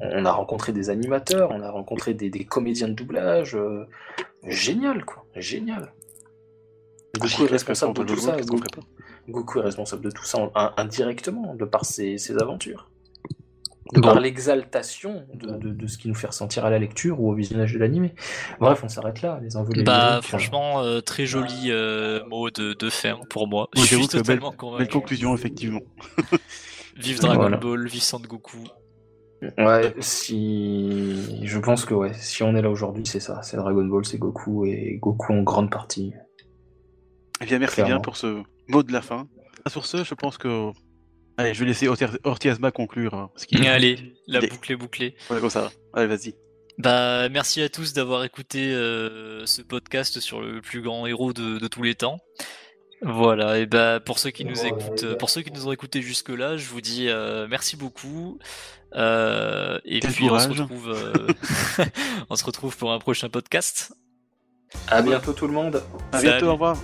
on 0.00 0.24
a 0.24 0.32
rencontré 0.32 0.72
des 0.72 0.90
animateurs, 0.90 1.50
on 1.52 1.62
a 1.62 1.70
rencontré 1.70 2.14
des, 2.14 2.30
des 2.30 2.44
comédiens 2.44 2.88
de 2.88 2.92
doublage. 2.92 3.56
Euh, 3.56 3.86
génial, 4.46 5.04
quoi. 5.04 5.24
Génial. 5.34 5.92
Goku 7.18 7.44
est 7.44 7.50
responsable 7.50 7.94
de, 7.94 8.04
tout 8.04 8.16
ça. 8.20 8.36
Goku, 8.40 8.66
Goku, 9.28 9.58
est 9.60 9.62
responsable 9.62 10.02
de 10.04 10.10
tout 10.10 10.24
ça 10.24 10.50
indirectement, 10.76 11.54
de 11.54 11.64
par 11.64 11.84
ses, 11.84 12.18
ses 12.18 12.36
aventures 12.36 12.88
de 13.94 14.00
bon. 14.00 14.08
par 14.08 14.20
l'exaltation 14.20 15.24
de, 15.34 15.52
de, 15.56 15.70
de, 15.70 15.86
ce 15.86 15.98
qui 15.98 16.08
nous 16.08 16.14
fait 16.14 16.26
ressentir 16.26 16.64
à 16.64 16.70
la 16.70 16.78
lecture 16.78 17.20
ou 17.20 17.30
au 17.30 17.34
visionnage 17.34 17.72
de 17.72 17.78
l'animé. 17.78 18.14
Bref, 18.60 18.80
on 18.84 18.88
s'arrête 18.88 19.22
là, 19.22 19.38
les 19.42 19.56
envolées. 19.56 19.82
Bah, 19.82 20.08
lyriques, 20.10 20.24
franchement, 20.26 20.82
euh, 20.82 21.00
très 21.00 21.26
joli 21.26 21.70
euh, 21.70 22.24
mot 22.26 22.50
de, 22.50 22.74
de 22.74 22.90
fin 22.90 23.18
pour 23.30 23.48
moi. 23.48 23.68
Oui, 23.76 23.82
Je 23.82 23.96
suis 23.96 24.08
totalement 24.08 24.50
belle, 24.50 24.56
convaincu. 24.56 24.84
Belle 24.84 24.92
conclusion, 24.92 25.34
effectivement. 25.34 25.80
vive 26.96 27.20
Dragon 27.20 27.40
voilà. 27.40 27.56
Ball, 27.56 27.86
vive 27.86 28.02
Sangoku. 28.02 28.58
Ouais, 29.56 29.94
si. 30.00 31.46
Je 31.46 31.58
pense 31.58 31.84
que 31.84 31.94
ouais, 31.94 32.12
si 32.14 32.42
on 32.42 32.56
est 32.56 32.62
là 32.62 32.70
aujourd'hui, 32.70 33.06
c'est 33.06 33.20
ça. 33.20 33.40
C'est 33.42 33.56
Dragon 33.56 33.84
Ball, 33.84 34.04
c'est 34.04 34.18
Goku 34.18 34.66
et 34.66 34.98
Goku 35.00 35.32
en 35.32 35.42
grande 35.42 35.70
partie. 35.70 36.12
Eh 37.40 37.44
bien, 37.46 37.58
merci 37.60 37.76
Clairement. 37.76 37.94
bien 37.94 38.00
pour 38.00 38.16
ce 38.16 38.42
mot 38.68 38.82
de 38.82 38.92
la 38.92 39.00
fin. 39.00 39.28
Sur 39.68 39.86
ce, 39.86 40.02
je 40.02 40.14
pense 40.14 40.38
que 40.38 40.72
Allez, 41.38 41.54
je 41.54 41.60
vais 41.60 41.66
laisser 41.66 41.88
Ortiasma 42.24 42.70
conclure. 42.70 43.14
Hein, 43.14 43.30
Allez, 43.66 44.14
la 44.26 44.40
boucle 44.40 44.72
est 44.72 44.76
bouclée. 44.76 45.14
Ouais, 45.30 45.40
comme 45.40 45.48
ça. 45.48 45.70
Allez, 45.94 46.06
vas-y. 46.06 46.34
Bah, 46.76 47.28
merci 47.30 47.62
à 47.62 47.68
tous 47.68 47.92
d'avoir 47.92 48.24
écouté 48.24 48.72
euh, 48.72 49.46
ce 49.46 49.62
podcast 49.62 50.20
sur 50.20 50.40
le 50.40 50.60
plus 50.60 50.82
grand 50.82 51.06
héros 51.06 51.32
de, 51.32 51.58
de 51.58 51.68
tous 51.68 51.82
les 51.82 51.94
temps. 51.94 52.18
Voilà, 53.00 53.58
et 53.58 53.66
bah 53.66 54.00
pour 54.04 54.18
ceux 54.18 54.30
qui 54.30 54.44
nous 54.44 54.66
écoutent, 54.66 55.16
pour 55.18 55.30
ceux 55.30 55.42
qui 55.42 55.52
nous 55.52 55.68
ont 55.68 55.72
écoutés 55.72 56.02
jusque 56.02 56.30
là, 56.30 56.56
je 56.56 56.68
vous 56.68 56.80
dis 56.80 57.08
euh, 57.08 57.46
merci 57.48 57.76
beaucoup. 57.76 58.38
Euh, 58.94 59.78
et 59.84 60.00
Quel 60.00 60.12
puis 60.12 60.26
courage. 60.26 60.48
on 60.50 60.54
se 60.54 60.62
retrouve, 60.62 60.90
euh, 60.90 61.84
on 62.30 62.36
se 62.36 62.44
retrouve 62.44 62.76
pour 62.76 62.92
un 62.92 62.98
prochain 62.98 63.28
podcast. 63.28 63.92
À 64.88 65.02
bientôt 65.02 65.32
tout 65.32 65.46
le 65.46 65.52
monde. 65.52 65.82
À 66.12 66.20
bientôt, 66.20 66.46
au 66.46 66.52
revoir. 66.52 66.76